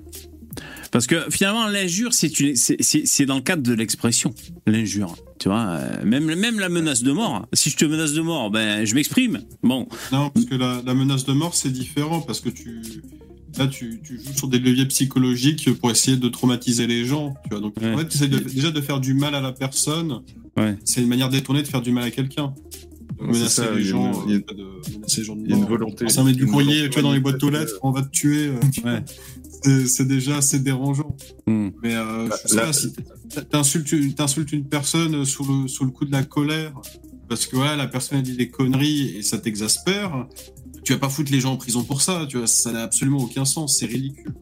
Parce 0.92 1.08
que 1.08 1.26
finalement, 1.30 1.68
l'injure, 1.68 2.14
c'est 2.14 3.26
dans 3.26 3.36
le 3.36 3.42
cadre 3.42 3.64
de 3.64 3.74
l'expression, 3.74 4.34
l'injure. 4.68 5.16
Tu 5.40 5.48
vois, 5.48 5.66
euh, 5.70 6.04
même, 6.04 6.36
même 6.36 6.60
la 6.60 6.70
menace 6.70 7.02
de 7.02 7.14
mort. 7.14 7.48
Si 7.54 7.70
je 7.70 7.78
te 7.78 7.86
menace 7.86 8.12
de 8.14 8.22
mort, 8.22 8.52
ben, 8.52 8.86
je 8.86 8.94
m'exprime. 8.94 9.42
Bon. 9.64 9.88
Non, 10.12 10.30
parce 10.30 10.46
que 10.46 10.56
la, 10.56 10.94
menace 10.94 11.26
de 11.26 11.32
mort, 11.32 11.56
c'est 11.56 11.72
différent 11.72 12.20
parce 12.20 12.42
que 12.42 12.50
tu, 12.50 12.82
là, 13.58 13.68
tu, 13.68 14.02
joues 14.04 14.34
sur 14.36 14.48
des 14.50 14.60
leviers 14.60 14.86
psychologiques 14.88 15.74
pour 15.80 15.92
essayer 15.92 16.18
de 16.18 16.28
traumatiser 16.28 16.88
les 16.88 17.06
gens. 17.06 17.36
Tu 17.44 17.52
vois, 17.52 17.62
donc 17.62 17.76
en 17.78 17.98
fait, 17.98 18.10
tu 18.10 18.18
essaies 18.18 18.28
déjà 18.28 18.72
de 18.72 18.82
faire 18.82 19.00
du 19.00 19.14
mal 19.14 19.34
à 19.34 19.42
la 19.42 19.54
personne. 19.54 20.22
Ouais. 20.58 20.76
C'est 20.84 21.02
une 21.02 21.08
manière 21.08 21.30
détournée 21.30 21.64
de 21.64 21.68
faire 21.68 21.82
du 21.82 21.92
mal 21.92 22.04
à 22.04 22.12
quelqu'un. 22.12 22.54
Menacer 23.20 23.76
les 23.76 23.84
gens, 23.84 24.26
il 24.28 24.34
y 24.34 24.36
a, 24.36 24.40
de, 24.40 24.98
menacer 24.98 25.22
les 25.22 25.24
gens 25.26 25.36
de 25.36 25.48
mort. 25.48 25.58
Une 25.58 25.66
volonté. 25.66 26.10
Ça 26.10 26.24
met 26.24 26.34
du 26.34 26.46
courrier, 26.46 26.90
tu 26.90 27.00
vois, 27.00 27.04
dans 27.04 27.14
les 27.14 27.20
boîtes 27.20 27.44
aux 27.44 27.50
lettres, 27.50 27.78
on 27.84 27.92
va 27.92 28.02
te 28.02 28.10
tuer. 28.10 28.48
Euh, 28.48 28.60
ouais 28.86 29.04
c'est 29.64 30.08
déjà 30.08 30.38
assez 30.38 30.60
dérangeant. 30.60 31.16
Hmm. 31.48 31.70
Mais 31.84 31.96
euh, 31.96 32.28
bah, 32.56 32.72
t'insultes 33.50 34.52
une 34.52 34.66
personne 34.66 35.26
sous 35.26 35.46
le, 35.46 35.68
sous 35.68 35.86
le 35.86 35.92
coup 35.92 36.06
de 36.06 36.12
la 36.12 36.24
colère, 36.24 36.74
parce 37.30 37.46
que 37.46 37.56
voilà, 37.56 37.76
la 37.76 37.88
personne 37.88 38.20
a 38.20 38.22
dit 38.22 38.36
des 38.36 38.50
conneries 38.50 39.18
et 39.18 39.22
ça 39.22 39.38
t'exaspère, 39.38 40.28
tu 40.84 40.94
vas 40.94 41.00
pas 41.00 41.10
foutre 41.10 41.32
les 41.32 41.40
gens 41.40 41.54
en 41.54 41.58
prison 41.58 41.84
pour 41.84 42.02
ça, 42.02 42.26
tu 42.28 42.38
vois, 42.38 42.48
ça 42.48 42.72
n'a 42.72 42.84
absolument 42.84 43.20
aucun 43.20 43.46
sens, 43.46 43.78
c'est 43.80 43.86
ridicule. 43.86 44.34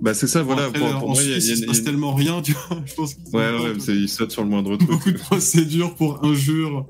Bah 0.00 0.14
c'est 0.14 0.26
ça, 0.26 0.42
voilà. 0.42 0.70
pour, 0.70 1.10
moi, 1.10 1.22
il, 1.22 1.40
se 1.40 1.66
passe 1.66 1.82
tellement 1.82 2.14
rien, 2.14 2.42
tu 2.42 2.52
vois. 2.52 2.82
Je 2.84 2.94
pense 2.94 3.14
ouais, 3.32 3.50
ouais, 3.50 3.72
il 3.88 4.08
saute 4.08 4.32
sur 4.32 4.42
le 4.42 4.48
moindre 4.48 4.76
truc. 4.76 4.88
Beaucoup 4.88 5.12
de 5.12 5.18
procédures 5.18 5.94
pour 5.94 6.24
injure 6.24 6.86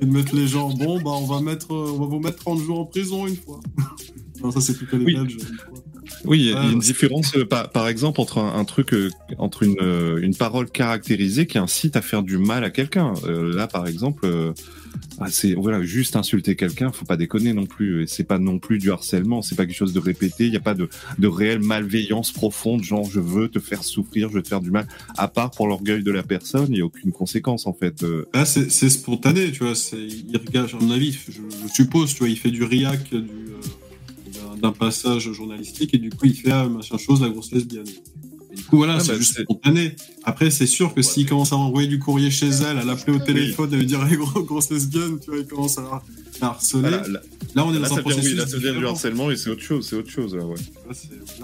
et 0.00 0.06
de 0.06 0.10
mettre 0.10 0.34
les 0.34 0.46
gens. 0.46 0.70
Bon, 0.70 1.00
bah 1.00 1.10
on 1.10 1.26
va 1.26 1.40
mettre, 1.40 1.70
on 1.70 1.98
va 1.98 2.06
vous 2.06 2.20
mettre 2.20 2.38
30 2.38 2.60
jours 2.60 2.80
en 2.80 2.84
prison 2.84 3.26
une 3.26 3.36
fois. 3.36 3.60
non, 4.42 4.50
ça 4.50 4.60
c'est 4.60 4.76
plutôt 4.76 4.96
les 4.98 5.14
Belges. 5.14 5.38
Oui, 6.24 6.40
il 6.40 6.46
y 6.46 6.54
a 6.54 6.64
une 6.64 6.78
différence, 6.78 7.36
euh, 7.36 7.44
par, 7.44 7.70
par, 7.70 7.88
exemple, 7.88 8.20
entre 8.20 8.38
un, 8.38 8.64
truc, 8.64 8.92
euh, 8.92 9.10
entre 9.38 9.62
une, 9.62 9.76
euh, 9.80 10.20
une, 10.20 10.34
parole 10.34 10.70
caractérisée 10.70 11.46
qui 11.46 11.58
incite 11.58 11.96
à 11.96 12.02
faire 12.02 12.22
du 12.22 12.38
mal 12.38 12.64
à 12.64 12.70
quelqu'un. 12.70 13.12
là, 13.26 13.66
par 13.66 13.86
exemple, 13.86 14.26
ah, 15.20 15.26
c'est 15.30 15.54
voilà, 15.54 15.82
juste 15.82 16.16
insulter 16.16 16.56
quelqu'un, 16.56 16.92
faut 16.92 17.04
pas 17.04 17.16
déconner 17.16 17.52
non 17.52 17.66
plus. 17.66 18.06
C'est 18.06 18.24
pas 18.24 18.38
non 18.38 18.58
plus 18.58 18.78
du 18.78 18.90
harcèlement, 18.90 19.42
c'est 19.42 19.54
pas 19.54 19.66
quelque 19.66 19.76
chose 19.76 19.92
de 19.92 20.00
répété. 20.00 20.46
Il 20.46 20.52
y 20.52 20.56
a 20.56 20.60
pas 20.60 20.74
de, 20.74 20.88
de 21.18 21.26
réelle 21.26 21.60
malveillance 21.60 22.32
profonde, 22.32 22.82
genre 22.82 23.08
je 23.10 23.20
veux 23.20 23.48
te 23.48 23.58
faire 23.58 23.82
souffrir, 23.84 24.28
je 24.28 24.34
veux 24.34 24.42
te 24.42 24.48
faire 24.48 24.60
du 24.60 24.70
mal. 24.70 24.86
À 25.16 25.28
part 25.28 25.50
pour 25.50 25.66
l'orgueil 25.66 26.02
de 26.02 26.10
la 26.10 26.22
personne, 26.22 26.68
il 26.70 26.78
y 26.78 26.80
a 26.80 26.86
aucune 26.86 27.12
conséquence 27.12 27.66
en 27.66 27.72
fait. 27.72 28.04
Là, 28.34 28.44
c'est 28.44 28.68
spontané, 28.88 29.50
tu 29.52 29.64
vois. 29.64 29.74
Il 29.92 30.36
regarde, 30.36 30.70
à 30.72 30.84
mon 30.84 30.90
avis, 30.90 31.12
je, 31.12 31.72
suppose, 31.72 32.12
tu 32.12 32.20
vois, 32.20 32.28
il 32.28 32.38
fait 32.38 32.50
du 32.50 32.64
riac, 32.64 33.10
du 33.10 33.48
d'un 34.60 34.72
passage 34.72 35.30
journalistique 35.32 35.94
et 35.94 35.98
du 35.98 36.10
coup 36.10 36.26
il 36.26 36.34
fait 36.34 36.50
ah, 36.50 36.68
machin 36.68 36.98
chose 36.98 37.22
la 37.22 37.28
grosse 37.28 37.52
lesbienne. 37.52 37.86
Et 38.58 38.62
du 38.62 38.64
coup 38.64 38.76
voilà, 38.76 38.94
ah, 38.96 39.00
c'est 39.00 39.12
bah, 39.12 39.18
juste 39.18 39.40
spontané. 39.40 39.94
Après 40.24 40.50
c'est 40.50 40.66
sûr 40.66 40.94
que 40.94 41.02
s'il 41.02 41.26
commence 41.28 41.52
à 41.52 41.56
envoyer 41.56 41.88
du 41.88 41.98
courrier 41.98 42.30
chez 42.30 42.48
elle, 42.48 42.78
à 42.78 42.84
l'appeler 42.84 43.16
au 43.16 43.20
téléphone 43.20 43.72
et 43.72 43.76
lui 43.76 43.86
dire 43.86 44.04
hey, 44.10 44.16
grosse 44.16 44.70
lesbienne, 44.70 45.18
tu 45.20 45.30
vois, 45.30 45.38
il 45.38 45.46
commence 45.46 45.78
à, 45.78 46.02
harceler. 46.40 46.90
là, 47.54 47.66
on 47.66 47.74
est 47.74 47.78
dans 47.78 47.94
un 47.94 48.02
processus. 48.02 48.36
là, 48.36 48.46
ça 48.46 48.56
devient 48.58 48.78
du 48.78 48.86
harcèlement 48.86 49.30
et 49.30 49.36
c'est 49.36 49.50
autre 49.50 49.62
chose, 49.62 49.86
c'est 49.88 49.96
autre 49.96 50.10
chose 50.10 50.34
là, 50.34 50.44
ouais. 50.44 50.56
Là, 50.88 50.94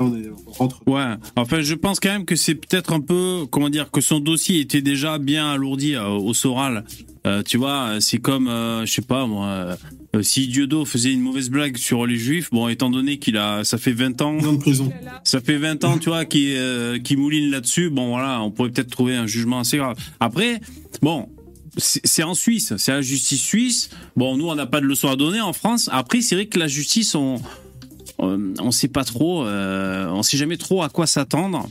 on, 0.00 0.16
est, 0.16 0.30
on 0.46 0.50
rentre. 0.50 0.82
Ouais. 0.86 1.14
Enfin, 1.36 1.60
je 1.60 1.74
pense 1.74 2.00
quand 2.00 2.10
même 2.10 2.24
que 2.24 2.36
c'est 2.36 2.54
peut-être 2.54 2.92
un 2.92 3.00
peu, 3.00 3.46
comment 3.50 3.70
dire, 3.70 3.90
que 3.90 4.00
son 4.00 4.20
dossier 4.20 4.60
était 4.60 4.82
déjà 4.82 5.18
bien 5.18 5.50
alourdi 5.50 5.94
euh, 5.94 6.08
au 6.08 6.34
Soral. 6.34 6.84
Euh, 7.26 7.42
tu 7.42 7.56
vois, 7.56 8.00
c'est 8.00 8.18
comme, 8.18 8.48
euh, 8.48 8.84
je 8.84 8.92
sais 8.92 9.02
pas 9.02 9.26
moi, 9.26 9.76
euh, 10.14 10.22
si 10.22 10.46
Dieudo 10.46 10.84
faisait 10.84 11.12
une 11.12 11.20
mauvaise 11.20 11.50
blague 11.50 11.76
sur 11.76 12.06
les 12.06 12.16
juifs, 12.16 12.50
bon, 12.50 12.68
étant 12.68 12.90
donné 12.90 13.18
qu'il 13.18 13.36
a, 13.36 13.64
ça 13.64 13.78
fait 13.78 13.92
20 13.92 14.22
ans. 14.22 14.36
de 14.36 14.56
prison. 14.58 14.92
Ça 15.24 15.40
fait 15.40 15.56
20 15.56 15.84
ans, 15.84 15.98
tu 15.98 16.10
vois, 16.10 16.24
qui, 16.24 16.54
euh, 16.56 16.98
qui 16.98 17.16
mouline 17.16 17.50
là-dessus. 17.50 17.90
Bon, 17.90 18.08
voilà, 18.10 18.42
on 18.42 18.50
pourrait 18.50 18.70
peut-être 18.70 18.90
trouver 18.90 19.16
un 19.16 19.26
jugement 19.26 19.60
assez 19.60 19.78
grave. 19.78 19.96
Après, 20.20 20.60
bon, 21.02 21.28
c'est 21.76 22.22
en 22.22 22.34
Suisse, 22.34 22.74
c'est 22.76 22.92
la 22.92 23.02
justice 23.02 23.42
suisse. 23.42 23.90
Bon, 24.16 24.36
nous, 24.36 24.48
on 24.48 24.54
n'a 24.54 24.66
pas 24.66 24.80
de 24.80 24.86
leçon 24.86 25.08
à 25.08 25.16
donner 25.16 25.40
en 25.40 25.52
France. 25.52 25.88
Après, 25.92 26.20
c'est 26.20 26.34
vrai 26.34 26.46
que 26.46 26.58
la 26.58 26.68
justice, 26.68 27.14
on, 27.14 27.40
on, 28.18 28.70
sait 28.70 28.88
pas 28.88 29.04
trop, 29.04 29.44
euh, 29.44 30.08
on 30.10 30.22
sait 30.22 30.36
jamais 30.36 30.56
trop 30.56 30.82
à 30.82 30.88
quoi 30.88 31.06
s'attendre. 31.06 31.68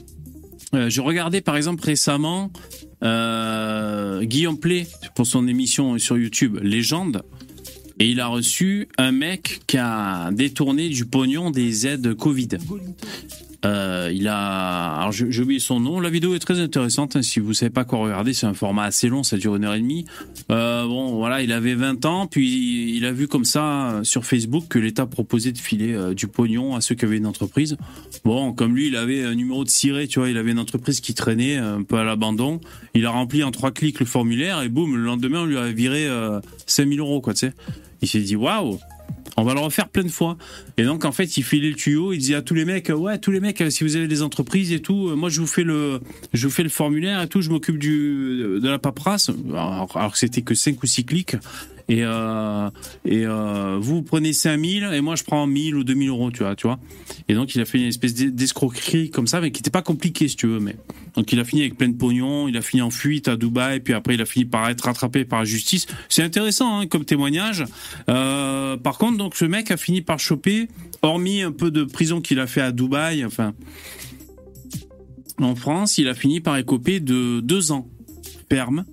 Euh, 0.73 0.89
je 0.89 1.01
regardais 1.01 1.41
par 1.41 1.55
exemple 1.55 1.83
récemment 1.83 2.51
euh, 3.03 4.23
Guillaume 4.23 4.59
Play 4.59 4.87
pour 5.15 5.27
son 5.27 5.47
émission 5.47 5.97
sur 5.99 6.17
YouTube 6.17 6.57
Légende 6.61 7.23
et 7.99 8.09
il 8.09 8.19
a 8.19 8.27
reçu 8.27 8.87
un 8.97 9.11
mec 9.11 9.61
qui 9.67 9.77
a 9.77 10.31
détourné 10.31 10.89
du 10.89 11.05
pognon 11.05 11.51
des 11.51 11.85
aides 11.85 12.15
Covid. 12.15 12.49
Euh, 13.65 14.11
il 14.13 14.27
a, 14.27 14.95
alors 14.97 15.11
j'ai 15.11 15.41
oublié 15.41 15.59
son 15.59 15.79
nom. 15.79 15.99
La 15.99 16.09
vidéo 16.09 16.35
est 16.35 16.39
très 16.39 16.59
intéressante. 16.59 17.15
Hein, 17.15 17.21
si 17.21 17.39
vous 17.39 17.53
savez 17.53 17.69
pas 17.69 17.85
quoi 17.85 17.99
regarder, 17.99 18.33
c'est 18.33 18.45
un 18.45 18.53
format 18.53 18.83
assez 18.83 19.07
long, 19.07 19.23
ça 19.23 19.37
dure 19.37 19.55
une 19.55 19.63
heure 19.63 19.75
et 19.75 19.79
demie. 19.79 20.05
Euh, 20.51 20.85
bon, 20.85 21.15
voilà, 21.15 21.41
il 21.41 21.51
avait 21.51 21.75
20 21.75 22.05
ans, 22.05 22.27
puis 22.27 22.95
il 22.95 23.05
a 23.05 23.11
vu 23.11 23.27
comme 23.27 23.45
ça 23.45 23.91
euh, 23.91 24.03
sur 24.03 24.25
Facebook 24.25 24.65
que 24.67 24.79
l'État 24.79 25.05
proposait 25.05 25.51
de 25.51 25.57
filer 25.57 25.93
euh, 25.93 26.13
du 26.13 26.27
pognon 26.27 26.75
à 26.75 26.81
ceux 26.81 26.95
qui 26.95 27.05
avaient 27.05 27.17
une 27.17 27.25
entreprise. 27.25 27.77
Bon, 28.25 28.53
comme 28.53 28.75
lui, 28.75 28.87
il 28.87 28.95
avait 28.95 29.23
un 29.23 29.35
numéro 29.35 29.63
de 29.63 29.69
ciré, 29.69 30.07
tu 30.07 30.19
vois, 30.19 30.29
il 30.29 30.37
avait 30.37 30.51
une 30.51 30.59
entreprise 30.59 30.99
qui 30.99 31.13
traînait 31.13 31.57
un 31.57 31.83
peu 31.83 31.97
à 31.97 32.03
l'abandon. 32.03 32.59
Il 32.93 33.05
a 33.05 33.11
rempli 33.11 33.43
en 33.43 33.51
trois 33.51 33.71
clics 33.71 33.99
le 33.99 34.05
formulaire 34.05 34.61
et 34.61 34.69
boum, 34.69 34.95
le 34.95 35.03
lendemain, 35.03 35.41
on 35.41 35.45
lui 35.45 35.57
a 35.57 35.71
viré 35.71 36.07
5000 36.67 36.99
euros, 36.99 37.21
quoi, 37.21 37.33
tu 37.33 37.47
sais. 37.47 37.53
Il 38.01 38.07
s'est 38.07 38.19
dit 38.19 38.35
waouh, 38.35 38.79
on 39.37 39.43
va 39.43 39.53
le 39.53 39.59
refaire 39.59 39.89
plein 39.89 40.03
de 40.03 40.09
fois. 40.09 40.37
Et 40.77 40.83
donc 40.83 41.05
en 41.05 41.11
fait, 41.11 41.37
il 41.37 41.43
filait 41.43 41.69
le 41.69 41.75
tuyau, 41.75 42.13
il 42.13 42.19
disait 42.19 42.35
à 42.35 42.41
tous 42.41 42.53
les 42.53 42.65
mecs, 42.65 42.89
ouais, 42.89 43.17
tous 43.17 43.31
les 43.31 43.39
mecs, 43.39 43.63
si 43.69 43.83
vous 43.83 43.95
avez 43.95 44.07
des 44.07 44.21
entreprises 44.21 44.71
et 44.71 44.81
tout, 44.81 45.09
euh, 45.09 45.15
moi 45.15 45.29
je 45.29 45.39
vous 45.41 45.47
fais 45.47 45.63
le, 45.63 45.99
je 46.33 46.47
vous 46.47 46.53
fais 46.53 46.63
le 46.63 46.69
formulaire 46.69 47.21
et 47.21 47.27
tout, 47.27 47.41
je 47.41 47.49
m'occupe 47.49 47.77
de 47.77 48.67
la 48.67 48.79
paperasse. 48.79 49.31
Alors, 49.51 50.11
que 50.11 50.17
c'était 50.17 50.41
que 50.41 50.55
5 50.55 50.81
ou 50.81 50.85
6 50.85 51.05
clics. 51.05 51.35
Et, 51.89 52.03
euh, 52.03 52.69
et 53.05 53.25
euh, 53.25 53.77
vous 53.79 54.03
prenez 54.03 54.31
5000 54.33 54.89
et 54.93 55.01
moi 55.01 55.15
je 55.15 55.23
prends 55.23 55.45
1000 55.45 55.75
ou 55.75 55.83
2000 55.83 56.09
euros, 56.09 56.31
tu 56.31 56.43
vois, 56.43 56.55
tu 56.55 56.67
vois. 56.67 56.79
Et 57.27 57.33
donc 57.33 57.55
il 57.55 57.61
a 57.61 57.65
fait 57.65 57.79
une 57.79 57.87
espèce 57.87 58.13
d'escroquerie 58.13 59.09
comme 59.09 59.27
ça, 59.27 59.41
mais 59.41 59.51
qui 59.51 59.59
n'était 59.59 59.69
pas 59.69 59.81
compliqué 59.81 60.27
si 60.27 60.35
tu 60.35 60.47
veux. 60.47 60.59
Mais 60.59 60.75
donc 61.15 61.31
il 61.31 61.39
a 61.39 61.43
fini 61.43 61.61
avec 61.61 61.77
plein 61.77 61.89
de 61.89 61.97
pognon, 61.97 62.47
il 62.47 62.55
a 62.57 62.61
fini 62.61 62.81
en 62.81 62.89
fuite 62.89 63.27
à 63.27 63.35
Dubaï, 63.35 63.79
puis 63.81 63.93
après 63.93 64.15
il 64.15 64.21
a 64.21 64.25
fini 64.25 64.45
par 64.45 64.69
être 64.69 64.81
rattrapé 64.81 65.25
par 65.25 65.39
la 65.39 65.45
justice. 65.45 65.87
C'est 66.09 66.23
intéressant 66.23 66.79
hein, 66.79 66.87
comme 66.87 67.05
témoignage. 67.05 67.65
Euh, 68.09 68.77
par 68.77 68.97
contre, 68.97 69.17
donc 69.17 69.35
ce 69.35 69.45
mec 69.45 69.69
a 69.71 69.77
fini 69.77 70.01
par 70.01 70.19
choper, 70.19 70.69
hormis 71.01 71.41
un 71.41 71.51
peu 71.51 71.69
de 71.69 71.83
prison 71.83 72.21
qu'il 72.21 72.39
a 72.39 72.47
fait 72.47 72.61
à 72.61 72.71
Dubaï, 72.71 73.25
enfin 73.25 73.53
en 75.39 75.55
France, 75.55 75.97
il 75.97 76.07
a 76.07 76.13
fini 76.13 76.39
par 76.39 76.57
écoper 76.57 76.99
de 76.99 77.39
deux 77.41 77.71
ans 77.71 77.87
ferme 78.49 78.85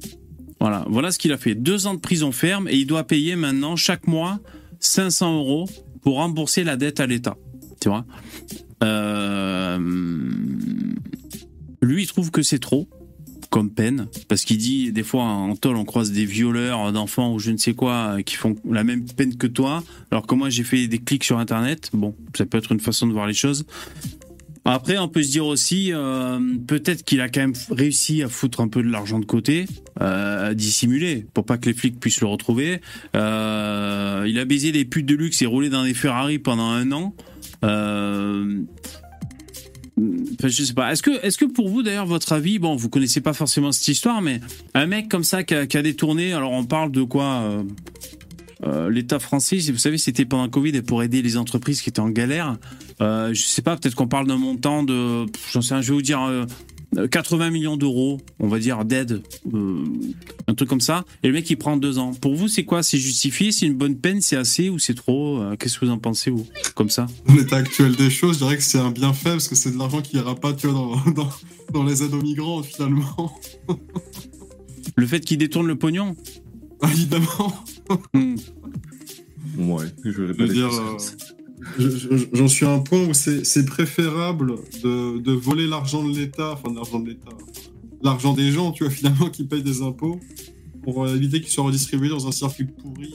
voilà, 0.60 1.10
ce 1.10 1.18
qu'il 1.18 1.32
a 1.32 1.38
fait. 1.38 1.54
Deux 1.54 1.86
ans 1.86 1.94
de 1.94 2.00
prison 2.00 2.32
ferme 2.32 2.68
et 2.68 2.76
il 2.76 2.86
doit 2.86 3.04
payer 3.04 3.34
maintenant 3.34 3.76
chaque 3.76 4.06
mois 4.06 4.38
500 4.80 5.38
euros 5.38 5.68
pour 6.02 6.16
rembourser 6.16 6.64
la 6.64 6.76
dette 6.76 7.00
à 7.00 7.06
l'État. 7.06 7.36
Tu 7.80 7.88
vois? 7.88 8.04
Euh... 8.82 9.78
Lui, 11.82 12.02
il 12.02 12.06
trouve 12.06 12.30
que 12.30 12.42
c'est 12.42 12.58
trop 12.58 12.88
comme 13.50 13.70
peine, 13.70 14.06
parce 14.28 14.44
qu'il 14.44 14.58
dit 14.58 14.92
des 14.92 15.02
fois 15.02 15.24
en 15.24 15.56
tol 15.56 15.74
on 15.76 15.84
croise 15.84 16.12
des 16.12 16.24
violeurs 16.24 16.92
d'enfants 16.92 17.34
ou 17.34 17.40
je 17.40 17.50
ne 17.50 17.56
sais 17.56 17.74
quoi 17.74 18.22
qui 18.22 18.36
font 18.36 18.54
la 18.64 18.84
même 18.84 19.04
peine 19.04 19.36
que 19.36 19.48
toi, 19.48 19.82
alors 20.12 20.26
que 20.28 20.36
moi 20.36 20.50
j'ai 20.50 20.62
fait 20.62 20.86
des 20.86 20.98
clics 20.98 21.24
sur 21.24 21.38
internet, 21.38 21.90
bon, 21.92 22.14
ça 22.36 22.46
peut 22.46 22.58
être 22.58 22.70
une 22.70 22.78
façon 22.78 23.08
de 23.08 23.12
voir 23.12 23.26
les 23.26 23.34
choses, 23.34 23.66
après, 24.64 24.98
on 24.98 25.08
peut 25.08 25.22
se 25.22 25.30
dire 25.30 25.46
aussi, 25.46 25.90
euh, 25.92 26.38
peut-être 26.66 27.02
qu'il 27.04 27.20
a 27.20 27.28
quand 27.28 27.40
même 27.40 27.54
réussi 27.70 28.22
à 28.22 28.28
foutre 28.28 28.60
un 28.60 28.68
peu 28.68 28.82
de 28.82 28.88
l'argent 28.88 29.18
de 29.18 29.24
côté, 29.24 29.66
euh, 30.00 30.50
à 30.50 30.54
dissimuler, 30.54 31.26
pour 31.32 31.44
pas 31.46 31.56
que 31.56 31.66
les 31.66 31.74
flics 31.74 31.98
puissent 31.98 32.20
le 32.20 32.26
retrouver. 32.26 32.80
Euh, 33.16 34.26
il 34.28 34.38
a 34.38 34.44
baisé 34.44 34.70
des 34.72 34.84
putes 34.84 35.06
de 35.06 35.14
luxe 35.14 35.40
et 35.42 35.46
roulé 35.46 35.70
dans 35.70 35.84
des 35.84 35.94
Ferrari 35.94 36.38
pendant 36.38 36.68
un 36.68 36.92
an. 36.92 37.14
Je 40.42 40.48
sais 40.48 40.74
pas. 40.74 40.92
Est-ce 40.92 41.02
que, 41.02 41.24
est-ce 41.24 41.38
que 41.38 41.46
pour 41.46 41.68
vous 41.68 41.82
d'ailleurs, 41.82 42.06
votre 42.06 42.32
avis, 42.32 42.58
bon, 42.58 42.76
vous 42.76 42.88
connaissez 42.88 43.20
pas 43.20 43.32
forcément 43.32 43.72
cette 43.72 43.88
histoire, 43.88 44.22
mais 44.22 44.40
un 44.74 44.86
mec 44.86 45.08
comme 45.08 45.24
ça 45.24 45.42
qui 45.42 45.54
a, 45.54 45.82
détourné, 45.82 46.32
alors 46.32 46.52
on 46.52 46.64
parle 46.64 46.90
de 46.90 47.02
quoi 47.02 47.62
euh, 48.64 48.90
l'État 48.90 49.18
français, 49.18 49.58
vous 49.70 49.78
savez, 49.78 49.98
c'était 49.98 50.24
pendant 50.24 50.48
Covid 50.48 50.76
et 50.76 50.82
pour 50.82 51.02
aider 51.02 51.22
les 51.22 51.36
entreprises 51.36 51.80
qui 51.80 51.88
étaient 51.88 52.00
en 52.00 52.10
galère. 52.10 52.58
Euh, 53.00 53.32
je 53.32 53.42
sais 53.42 53.62
pas, 53.62 53.76
peut-être 53.76 53.94
qu'on 53.94 54.08
parle 54.08 54.26
d'un 54.26 54.36
montant 54.36 54.82
de, 54.82 55.26
j'en 55.52 55.62
sais 55.62 55.74
rien, 55.74 55.82
je 55.82 55.88
vais 55.88 55.94
vous 55.94 56.02
dire 56.02 56.46
80 57.10 57.46
euh, 57.46 57.50
millions 57.50 57.76
d'euros, 57.76 58.20
on 58.38 58.48
va 58.48 58.58
dire 58.58 58.84
d'aide, 58.84 59.22
un 60.46 60.54
truc 60.54 60.68
comme 60.68 60.80
ça. 60.80 61.04
Et 61.22 61.28
le 61.28 61.32
mec 61.32 61.48
il 61.48 61.56
prend 61.56 61.76
deux 61.76 61.98
ans. 61.98 62.12
Pour 62.12 62.34
vous, 62.34 62.48
c'est 62.48 62.64
quoi? 62.64 62.82
C'est 62.82 62.98
justifié? 62.98 63.52
C'est 63.52 63.66
une 63.66 63.76
bonne 63.76 63.96
peine? 63.96 64.20
C'est 64.20 64.36
assez 64.36 64.68
ou 64.68 64.78
c'est 64.78 64.94
trop? 64.94 65.40
Qu'est-ce 65.58 65.78
que 65.78 65.86
vous 65.86 65.92
en 65.92 65.98
pensez 65.98 66.30
vous 66.30 66.46
Comme 66.74 66.90
ça? 66.90 67.06
Dans 67.26 67.34
l'état 67.34 67.56
actuel 67.56 67.96
des 67.96 68.10
choses, 68.10 68.34
je 68.34 68.44
dirais 68.44 68.56
que 68.56 68.62
c'est 68.62 68.78
un 68.78 68.90
bienfait 68.90 69.30
parce 69.30 69.48
que 69.48 69.54
c'est 69.54 69.70
de 69.70 69.78
l'argent 69.78 70.02
qui 70.02 70.16
ira 70.16 70.34
pas, 70.34 70.52
tu 70.52 70.66
vois, 70.66 71.02
dans, 71.14 71.28
dans 71.72 71.84
les 71.84 72.02
aides 72.02 72.14
aux 72.14 72.22
migrants 72.22 72.62
finalement. 72.62 73.32
le 74.96 75.06
fait 75.06 75.20
qu'il 75.20 75.38
détourne 75.38 75.66
le 75.66 75.76
pognon? 75.76 76.14
Évidemment. 76.92 77.52
Hmm. 78.14 78.36
ouais, 79.58 79.86
je 80.04 80.22
vais 80.22 80.34
pas 80.34 80.52
dire. 80.52 80.70
J'en 82.32 82.48
suis 82.48 82.64
à 82.64 82.72
un 82.72 82.78
point 82.78 83.06
où 83.06 83.12
c'est 83.14 83.66
préférable 83.66 84.56
de, 84.82 85.18
de, 85.18 85.32
voler 85.32 85.66
l'argent 85.66 86.02
de 86.02 86.16
l'État, 86.16 86.52
enfin 86.52 86.72
l'argent 86.74 87.00
de 87.00 87.10
l'État, 87.10 87.30
l'argent 88.02 88.32
des 88.32 88.50
gens, 88.50 88.72
tu 88.72 88.84
vois, 88.84 88.92
finalement, 88.92 89.28
qui 89.28 89.44
payent 89.44 89.62
des 89.62 89.82
impôts, 89.82 90.18
pour 90.82 91.04
euh, 91.04 91.14
éviter 91.14 91.40
qu'ils 91.40 91.50
soient 91.50 91.64
redistribués 91.64 92.08
dans 92.08 92.26
un 92.26 92.32
circuit 92.32 92.64
pourri 92.64 93.12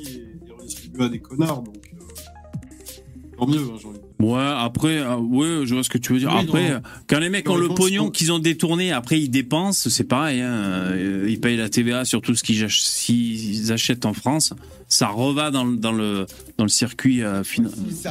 et, 0.48 0.52
redistribués 0.52 1.04
à 1.04 1.10
des 1.10 1.20
connards. 1.20 1.64
Donc, 1.64 1.94
euh, 1.94 3.36
tant 3.38 3.48
mieux, 3.48 3.58
hein, 3.58 3.78
j'ai 3.80 3.88
envie 3.88 4.00
Ouais, 4.20 4.40
après, 4.40 5.00
euh, 5.00 5.18
ouais, 5.18 5.66
je 5.66 5.74
vois 5.74 5.84
ce 5.84 5.90
que 5.90 5.98
tu 5.98 6.14
veux 6.14 6.20
dire. 6.20 6.34
après, 6.34 6.82
quand 7.08 7.20
les 7.20 7.30
mecs 7.30 7.50
ont 7.50 7.58
le 7.58 7.68
pognon 7.70 8.10
qu'ils 8.10 8.32
ont 8.32 8.40
détourné, 8.40 8.92
après 8.92 9.20
ils 9.20 9.30
dépensent, 9.30 9.90
c'est 9.90 10.06
pareil. 10.06 10.40
Hein, 10.40 10.54
euh, 10.54 11.28
ils 11.28 11.40
payent 11.40 11.58
la 11.58 11.70
TVA 11.70 12.06
sur 12.06 12.22
tout 12.22 12.34
ce 12.34 12.44
qu'ils 12.44 13.72
achètent 13.74 14.06
en 14.06 14.14
France. 14.14 14.54
Ça 14.88 15.08
reva 15.08 15.52
dans, 15.52 15.66
dans 15.66 15.92
le 15.92 16.28
dans 16.58 16.64
le 16.64 16.70
circuit. 16.70 17.24
Euh, 17.24 17.44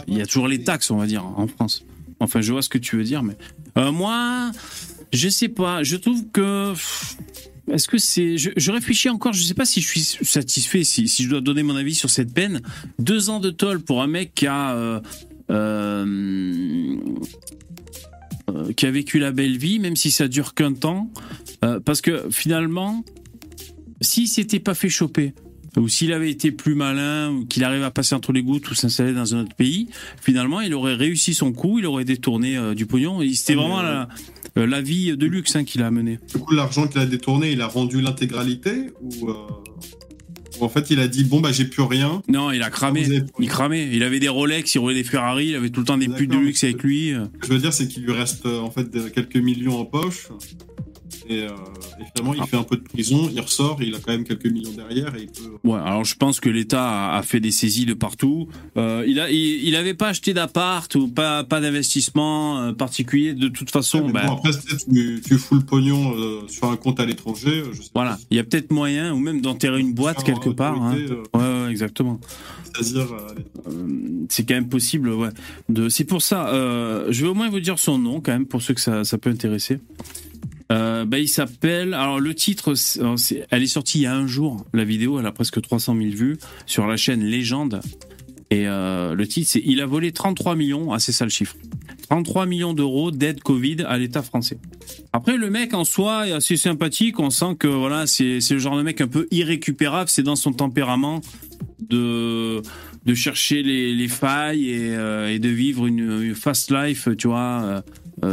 il 0.06 0.18
y 0.18 0.20
a 0.20 0.26
toujours 0.26 0.48
les 0.48 0.62
taxes, 0.62 0.90
on 0.90 0.98
va 0.98 1.06
dire, 1.06 1.24
en 1.24 1.46
France. 1.46 1.84
Enfin, 2.20 2.42
je 2.42 2.52
vois 2.52 2.62
ce 2.62 2.68
que 2.68 2.78
tu 2.78 2.96
veux 2.96 3.04
dire, 3.04 3.22
mais 3.22 3.36
moi, 3.76 4.50
je 5.12 5.28
sais 5.30 5.48
pas. 5.48 5.82
Je 5.82 5.96
trouve 5.96 6.22
que 6.32 6.74
est-ce 7.72 7.88
que 7.88 7.96
c'est. 7.96 8.36
Je, 8.36 8.70
réfléchis 8.70 9.08
encore, 9.08 9.32
je 9.32 9.42
sais 9.42 9.54
pas 9.54 9.64
si 9.64 9.80
je 9.80 9.88
suis 9.88 10.02
satisfait, 10.22 10.84
si, 10.84 11.08
si, 11.08 11.24
je 11.24 11.30
dois 11.30 11.40
donner 11.40 11.62
mon 11.62 11.76
avis 11.76 11.94
sur 11.94 12.10
cette 12.10 12.34
peine. 12.34 12.60
Deux 12.98 13.30
ans 13.30 13.40
de 13.40 13.50
toll 13.50 13.80
pour 13.80 14.02
un 14.02 14.06
mec 14.06 14.34
qui 14.34 14.46
a. 14.46 15.00
Euh, 15.50 16.04
euh, 16.04 16.96
euh, 18.50 18.72
qui 18.72 18.86
a 18.86 18.90
vécu 18.90 19.18
la 19.18 19.32
belle 19.32 19.56
vie, 19.56 19.78
même 19.78 19.96
si 19.96 20.10
ça 20.10 20.28
dure 20.28 20.54
qu'un 20.54 20.74
temps. 20.74 21.10
parce 21.84 22.02
que 22.02 22.28
finalement, 22.30 23.04
s'il 24.02 24.28
s'était 24.28 24.60
pas 24.60 24.74
fait 24.74 24.90
choper, 24.90 25.32
ou 25.78 25.88
s'il 25.88 26.12
avait 26.12 26.30
été 26.30 26.52
plus 26.52 26.74
malin, 26.74 27.30
ou 27.32 27.46
qu'il 27.46 27.64
arrive 27.64 27.82
à 27.82 27.90
passer 27.90 28.14
entre 28.14 28.32
les 28.32 28.42
gouttes 28.42 28.70
ou 28.70 28.74
s'installer 28.74 29.14
dans 29.14 29.34
un 29.34 29.40
autre 29.40 29.56
pays, 29.56 29.88
finalement, 30.20 30.60
il 30.60 30.74
aurait 30.74 30.94
réussi 30.94 31.32
son 31.32 31.52
coup, 31.52 31.78
il 31.78 31.86
aurait 31.86 32.04
détourné 32.04 32.74
du 32.74 32.84
pognon. 32.84 33.20
C'était 33.34 33.54
vraiment 33.54 33.80
la, 33.80 34.08
euh, 34.56 34.66
la 34.66 34.80
vie 34.80 35.16
de 35.16 35.26
luxe 35.26 35.56
hein, 35.56 35.64
qu'il 35.64 35.82
a 35.82 35.88
amené. 35.88 36.18
Du 36.32 36.38
coup, 36.38 36.54
l'argent 36.54 36.86
qu'il 36.86 37.00
a 37.00 37.06
détourné, 37.06 37.50
il 37.50 37.60
a 37.60 37.66
rendu 37.66 38.00
l'intégralité 38.00 38.92
ou, 39.00 39.30
euh, 39.30 39.34
en 40.60 40.68
fait 40.68 40.90
il 40.90 41.00
a 41.00 41.08
dit 41.08 41.24
bon 41.24 41.40
bah 41.40 41.52
j'ai 41.52 41.64
plus 41.64 41.82
rien 41.82 42.22
Non, 42.28 42.50
il 42.50 42.62
a 42.62 42.70
cramé. 42.70 43.06
Il 43.38 43.48
cramait. 43.48 43.88
Il 43.92 44.02
avait 44.02 44.20
des 44.20 44.28
Rolex, 44.28 44.74
il 44.74 44.78
roulait 44.78 44.94
des 44.94 45.04
Ferrari, 45.04 45.48
il 45.48 45.56
avait 45.56 45.70
tout 45.70 45.80
le 45.80 45.86
temps 45.86 45.98
des 45.98 46.08
putes 46.08 46.30
de 46.30 46.36
luxe 46.36 46.64
avec 46.64 46.82
lui. 46.82 47.12
Ce 47.12 47.38
que 47.38 47.46
je 47.46 47.52
veux 47.52 47.58
dire, 47.58 47.72
c'est 47.72 47.88
qu'il 47.88 48.04
lui 48.04 48.12
reste 48.12 48.46
en 48.46 48.70
fait 48.70 49.12
quelques 49.12 49.36
millions 49.36 49.78
en 49.78 49.84
poche. 49.84 50.28
Et, 51.28 51.42
euh, 51.42 51.50
finalement, 52.14 52.34
il 52.34 52.40
ah. 52.42 52.46
fait 52.46 52.56
un 52.56 52.62
peu 52.64 52.76
de 52.76 52.82
prison, 52.82 53.30
il 53.32 53.40
ressort, 53.40 53.82
il 53.82 53.94
a 53.94 53.98
quand 53.98 54.12
même 54.12 54.24
quelques 54.24 54.46
millions 54.46 54.72
derrière. 54.72 55.14
Et 55.16 55.22
il 55.22 55.26
peut... 55.28 55.56
Ouais, 55.64 55.78
alors 55.78 56.04
je 56.04 56.14
pense 56.16 56.40
que 56.40 56.48
l'État 56.48 57.14
a, 57.14 57.22
fait 57.22 57.40
des 57.40 57.50
saisies 57.50 57.86
de 57.86 57.94
partout. 57.94 58.48
Euh, 58.76 59.04
il, 59.06 59.20
a, 59.20 59.30
il, 59.30 59.74
avait 59.76 59.94
pas 59.94 60.08
acheté 60.08 60.34
d'appart 60.34 60.94
ou 60.94 61.08
pas, 61.08 61.44
pas 61.44 61.60
d'investissement 61.60 62.58
euh, 62.58 62.72
particulier 62.72 63.34
de 63.34 63.48
toute 63.48 63.70
façon. 63.70 64.10
Ben... 64.10 64.20
après, 64.26 64.50
tu, 64.92 65.22
tu 65.24 65.38
fous 65.38 65.56
le 65.56 65.62
pognon 65.62 66.14
euh, 66.16 66.42
sur 66.48 66.70
un 66.70 66.76
compte 66.76 67.00
à 67.00 67.06
l'étranger. 67.06 67.62
Voilà, 67.94 68.18
il 68.30 68.36
y 68.36 68.40
a 68.40 68.44
peut-être 68.44 68.70
moyen, 68.70 69.12
ou 69.12 69.18
même 69.18 69.40
d'enterrer 69.40 69.80
une 69.80 69.94
boîte 69.94 70.24
quelque 70.24 70.50
part. 70.50 70.82
Hein. 70.82 70.96
Ouais, 71.32 71.40
ouais, 71.40 71.70
exactement. 71.70 72.20
C'est 74.28 74.44
quand 74.44 74.54
même 74.54 74.68
possible, 74.68 75.10
ouais. 75.10 75.28
De... 75.68 75.88
C'est 75.88 76.04
pour 76.04 76.22
ça, 76.22 76.50
je 77.08 77.22
vais 77.22 77.28
au 77.28 77.34
moins 77.34 77.48
vous 77.48 77.60
dire 77.60 77.78
son 77.78 77.98
nom 77.98 78.20
quand 78.20 78.32
même, 78.32 78.46
pour 78.46 78.62
ceux 78.62 78.74
que 78.74 78.80
ça, 78.80 79.04
ça 79.04 79.16
peut 79.16 79.30
intéresser. 79.30 79.78
Euh, 80.72 81.04
bah, 81.04 81.18
il 81.18 81.28
s'appelle. 81.28 81.94
Alors 81.94 82.20
le 82.20 82.34
titre, 82.34 82.74
elle 83.50 83.62
est 83.62 83.66
sortie 83.66 83.98
il 83.98 84.02
y 84.02 84.06
a 84.06 84.14
un 84.14 84.26
jour. 84.26 84.64
La 84.72 84.84
vidéo, 84.84 85.18
elle 85.20 85.26
a 85.26 85.32
presque 85.32 85.60
300 85.60 85.96
000 85.96 86.08
vues 86.10 86.38
sur 86.66 86.86
la 86.86 86.96
chaîne 86.96 87.24
Légende. 87.24 87.80
Et 88.50 88.68
euh, 88.68 89.14
le 89.14 89.26
titre, 89.26 89.50
c'est 89.50 89.62
Il 89.64 89.80
a 89.80 89.86
volé 89.86 90.12
33 90.12 90.56
millions. 90.56 90.92
Ah, 90.92 90.98
c'est 90.98 91.12
ça 91.12 91.24
le 91.24 91.30
chiffre. 91.30 91.56
33 92.08 92.46
millions 92.46 92.74
d'euros 92.74 93.10
d'aide 93.10 93.40
Covid 93.40 93.82
à 93.86 93.98
l'État 93.98 94.22
français. 94.22 94.58
Après, 95.12 95.36
le 95.36 95.50
mec 95.50 95.74
en 95.74 95.84
soi 95.84 96.28
est 96.28 96.32
assez 96.32 96.56
sympathique. 96.56 97.18
On 97.18 97.30
sent 97.30 97.56
que 97.58 97.66
voilà, 97.66 98.06
c'est 98.06 98.38
le 98.50 98.58
genre 98.58 98.76
de 98.76 98.82
mec 98.82 99.00
un 99.00 99.08
peu 99.08 99.26
irrécupérable. 99.30 100.10
C'est 100.10 100.22
dans 100.22 100.36
son 100.36 100.52
tempérament 100.52 101.20
de 101.80 102.62
de 103.04 103.14
chercher 103.14 103.62
les, 103.62 103.94
les 103.94 104.08
failles 104.08 104.70
et, 104.70 104.94
euh, 104.94 105.38
de 105.38 105.48
vivre 105.48 105.86
une, 105.86 106.22
une, 106.22 106.34
fast 106.34 106.70
life, 106.70 107.08
tu 107.18 107.28
vois. 107.28 107.62
Euh, 107.62 107.80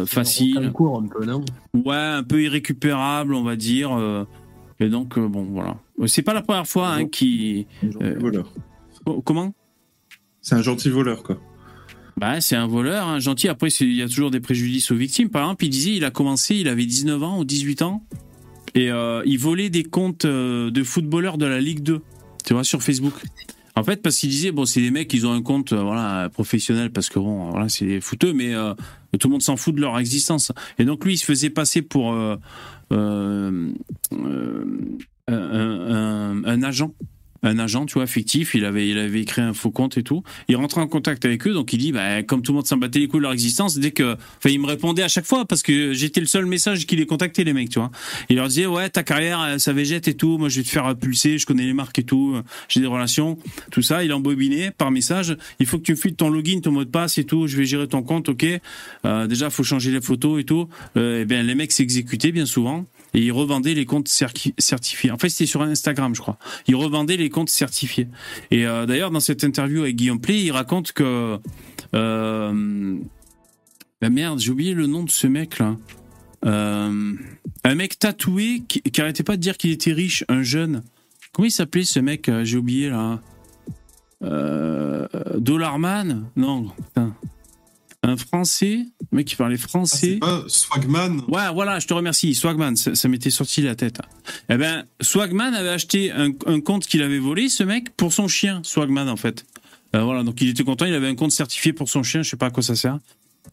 facile. 0.05 0.57
Un 0.57 0.67
un 0.67 1.07
peu, 1.07 1.25
non? 1.25 1.43
Ouais, 1.73 1.95
un 1.95 2.23
peu 2.23 2.41
irrécupérable, 2.41 3.33
on 3.33 3.43
va 3.43 3.55
dire. 3.55 3.91
Euh, 3.93 4.25
et 4.79 4.89
donc, 4.89 5.17
euh, 5.17 5.27
bon, 5.27 5.43
voilà. 5.43 5.77
C'est 6.07 6.21
pas 6.21 6.33
la 6.33 6.41
première 6.41 6.67
fois 6.67 6.89
hein, 6.89 7.07
qui. 7.07 7.67
voleur. 8.19 8.51
Comment? 9.23 9.53
C'est 10.41 10.55
un 10.55 10.61
gentil 10.61 10.89
voleur, 10.89 11.23
quoi. 11.23 11.37
Bah, 12.17 12.41
c'est 12.41 12.55
un 12.55 12.67
voleur, 12.67 13.07
un 13.07 13.19
gentil. 13.19 13.47
Après, 13.47 13.69
il 13.69 13.95
y 13.95 14.01
a 14.01 14.07
toujours 14.07 14.31
des 14.31 14.39
préjudices 14.39 14.91
aux 14.91 14.95
victimes. 14.95 15.29
Par 15.29 15.43
exemple, 15.43 15.65
il 15.65 15.69
disait, 15.69 15.95
il 15.95 16.05
a 16.05 16.11
commencé, 16.11 16.55
il 16.55 16.67
avait 16.67 16.85
19 16.85 17.23
ans 17.23 17.39
ou 17.39 17.45
18 17.45 17.81
ans, 17.81 18.03
et 18.75 18.89
il 18.89 19.37
volait 19.37 19.69
des 19.69 19.83
comptes 19.83 20.25
de 20.25 20.83
footballeurs 20.83 21.37
de 21.37 21.45
la 21.45 21.59
Ligue 21.59 21.81
2, 21.81 22.01
tu 22.45 22.53
vois, 22.53 22.63
sur 22.63 22.83
Facebook. 22.83 23.13
En 23.81 23.83
fait, 23.83 24.03
parce 24.03 24.19
qu'il 24.19 24.29
disait, 24.29 24.51
bon, 24.51 24.65
c'est 24.65 24.79
des 24.79 24.91
mecs, 24.91 25.11
ils 25.11 25.25
ont 25.25 25.33
un 25.33 25.41
compte 25.41 25.73
voilà, 25.73 26.29
professionnel 26.29 26.91
parce 26.91 27.09
que, 27.09 27.17
bon, 27.17 27.49
voilà, 27.49 27.67
c'est 27.67 27.85
des 27.85 27.99
fouteux, 27.99 28.31
mais 28.31 28.53
tout 29.17 29.27
le 29.27 29.31
monde 29.31 29.41
s'en 29.41 29.57
fout 29.57 29.73
de 29.73 29.81
leur 29.81 29.97
existence. 29.97 30.51
Et 30.77 30.85
donc 30.85 31.03
lui, 31.03 31.13
il 31.13 31.17
se 31.17 31.25
faisait 31.25 31.49
passer 31.49 31.81
pour 31.81 32.13
euh, 32.13 32.35
euh, 32.91 33.73
euh, 35.29 36.41
un, 36.45 36.63
agent 36.63 36.93
un 37.43 37.59
agent, 37.59 37.85
tu 37.85 37.95
vois, 37.95 38.07
fictif. 38.07 38.55
Il 38.55 38.65
avait, 38.65 38.87
il 38.87 38.97
avait 38.97 39.25
créé 39.25 39.43
un 39.43 39.53
faux 39.53 39.71
compte 39.71 39.97
et 39.97 40.03
tout. 40.03 40.23
Il 40.47 40.55
rentrait 40.55 40.81
en 40.81 40.87
contact 40.87 41.25
avec 41.25 41.47
eux, 41.47 41.53
donc 41.53 41.73
il 41.73 41.77
dit, 41.77 41.91
bah, 41.91 42.23
comme 42.23 42.41
tout 42.41 42.51
le 42.51 42.57
monde 42.57 42.67
s'en 42.67 42.77
battait 42.77 42.99
les 42.99 43.07
couilles 43.07 43.19
de 43.19 43.23
leur 43.23 43.33
existence, 43.33 43.77
dès 43.77 43.91
que, 43.91 44.13
enfin, 44.13 44.49
il 44.49 44.59
me 44.59 44.67
répondait 44.67 45.03
à 45.03 45.07
chaque 45.07 45.25
fois 45.25 45.45
parce 45.45 45.63
que 45.63 45.93
j'étais 45.93 46.19
le 46.19 46.27
seul 46.27 46.45
message 46.45 46.85
qui 46.85 46.95
les 46.95 47.05
contactait, 47.05 47.43
les 47.43 47.53
mecs, 47.53 47.69
tu 47.69 47.79
vois. 47.79 47.91
Il 48.29 48.35
leur 48.37 48.47
disait, 48.47 48.65
ouais, 48.65 48.89
ta 48.89 49.03
carrière, 49.03 49.55
ça 49.59 49.73
végète 49.73 50.07
et 50.07 50.13
tout. 50.13 50.37
Moi, 50.37 50.49
je 50.49 50.57
vais 50.57 50.63
te 50.63 50.69
faire 50.69 50.95
pulser. 50.95 51.37
Je 51.37 51.45
connais 51.45 51.65
les 51.65 51.73
marques 51.73 51.99
et 51.99 52.03
tout. 52.03 52.35
J'ai 52.69 52.79
des 52.79 52.87
relations, 52.87 53.37
tout 53.71 53.81
ça. 53.81 54.03
Il 54.03 54.13
embobinait 54.13 54.71
par 54.71 54.91
message. 54.91 55.35
Il 55.59 55.65
faut 55.65 55.77
que 55.77 55.83
tu 55.83 55.93
me 55.93 56.11
ton 56.11 56.29
login, 56.29 56.59
ton 56.61 56.71
mot 56.71 56.83
de 56.83 56.89
passe 56.89 57.17
et 57.17 57.23
tout. 57.23 57.47
Je 57.47 57.57
vais 57.57 57.65
gérer 57.65 57.87
ton 57.87 58.03
compte, 58.03 58.29
ok. 58.29 58.45
Euh, 59.05 59.27
déjà, 59.27 59.49
faut 59.49 59.63
changer 59.63 59.91
les 59.91 60.01
photos 60.01 60.41
et 60.41 60.43
tout. 60.43 60.67
Euh, 60.97 61.19
et 61.19 61.21
eh 61.21 61.25
bien, 61.25 61.43
les 61.43 61.55
mecs 61.55 61.71
s'exécutaient 61.71 62.31
bien 62.31 62.45
souvent 62.45 62.85
et 63.13 63.21
il 63.21 63.31
revendait 63.31 63.73
les 63.73 63.85
comptes 63.85 64.07
certifiés. 64.07 65.11
En 65.11 65.17
fait, 65.17 65.29
c'était 65.29 65.45
sur 65.45 65.61
Instagram, 65.61 66.15
je 66.15 66.21
crois. 66.21 66.37
Il 66.67 66.75
revendait 66.75 67.17
les 67.17 67.29
comptes 67.29 67.49
certifiés. 67.49 68.07
Et 68.51 68.65
euh, 68.65 68.85
d'ailleurs, 68.85 69.11
dans 69.11 69.19
cette 69.19 69.43
interview 69.43 69.81
avec 69.81 69.95
Guillaume 69.95 70.21
Play, 70.21 70.43
il 70.43 70.51
raconte 70.51 70.91
que 70.93 71.37
euh, 71.93 72.97
bah 74.01 74.09
merde, 74.09 74.39
j'ai 74.39 74.51
oublié 74.51 74.73
le 74.73 74.87
nom 74.87 75.03
de 75.03 75.11
ce 75.11 75.27
mec 75.27 75.59
là. 75.59 75.77
Euh, 76.43 77.13
un 77.63 77.75
mec 77.75 77.99
tatoué 77.99 78.63
qui, 78.67 78.81
arrêtait 78.99 79.23
pas 79.23 79.35
de 79.35 79.41
dire 79.41 79.57
qu'il 79.57 79.71
était 79.71 79.93
riche, 79.93 80.25
un 80.27 80.41
jeune. 80.41 80.83
Comment 81.33 81.45
il 81.45 81.51
s'appelait 81.51 81.83
ce 81.83 81.99
mec 81.99 82.27
euh, 82.29 82.43
J'ai 82.43 82.57
oublié 82.57 82.89
là. 82.89 83.19
Euh, 84.23 85.07
Dollarman? 85.37 86.25
Non, 86.35 86.69
putain 86.69 87.15
un 88.03 88.17
Français, 88.17 88.85
un 89.11 89.15
mec 89.15 89.27
qui 89.27 89.35
parlait 89.35 89.57
français. 89.57 90.17
Ah, 90.21 90.41
Swagman. 90.47 91.21
Ouais, 91.27 91.53
voilà, 91.53 91.79
je 91.79 91.87
te 91.87 91.93
remercie. 91.93 92.33
Swagman, 92.33 92.75
ça, 92.75 93.07
m'était 93.07 93.29
sorti 93.29 93.61
de 93.61 93.67
la 93.67 93.75
tête. 93.75 93.99
Eh 94.49 94.57
ben, 94.57 94.85
Swagman 95.01 95.53
avait 95.53 95.69
acheté 95.69 96.11
un, 96.11 96.31
compte 96.61 96.87
qu'il 96.87 97.03
avait 97.03 97.19
volé, 97.19 97.49
ce 97.49 97.63
mec, 97.63 97.95
pour 97.95 98.11
son 98.11 98.27
chien, 98.27 98.61
Swagman 98.63 99.07
en 99.07 99.17
fait. 99.17 99.45
Euh, 99.95 100.03
voilà, 100.03 100.23
donc 100.23 100.41
il 100.41 100.49
était 100.49 100.63
content, 100.63 100.85
il 100.85 100.93
avait 100.93 101.07
un 101.07 101.15
compte 101.15 101.31
certifié 101.31 101.73
pour 101.73 101.89
son 101.89 102.01
chien, 102.01 102.23
je 102.23 102.29
sais 102.29 102.37
pas 102.37 102.47
à 102.47 102.49
quoi 102.49 102.63
ça 102.63 102.75
sert. 102.75 102.97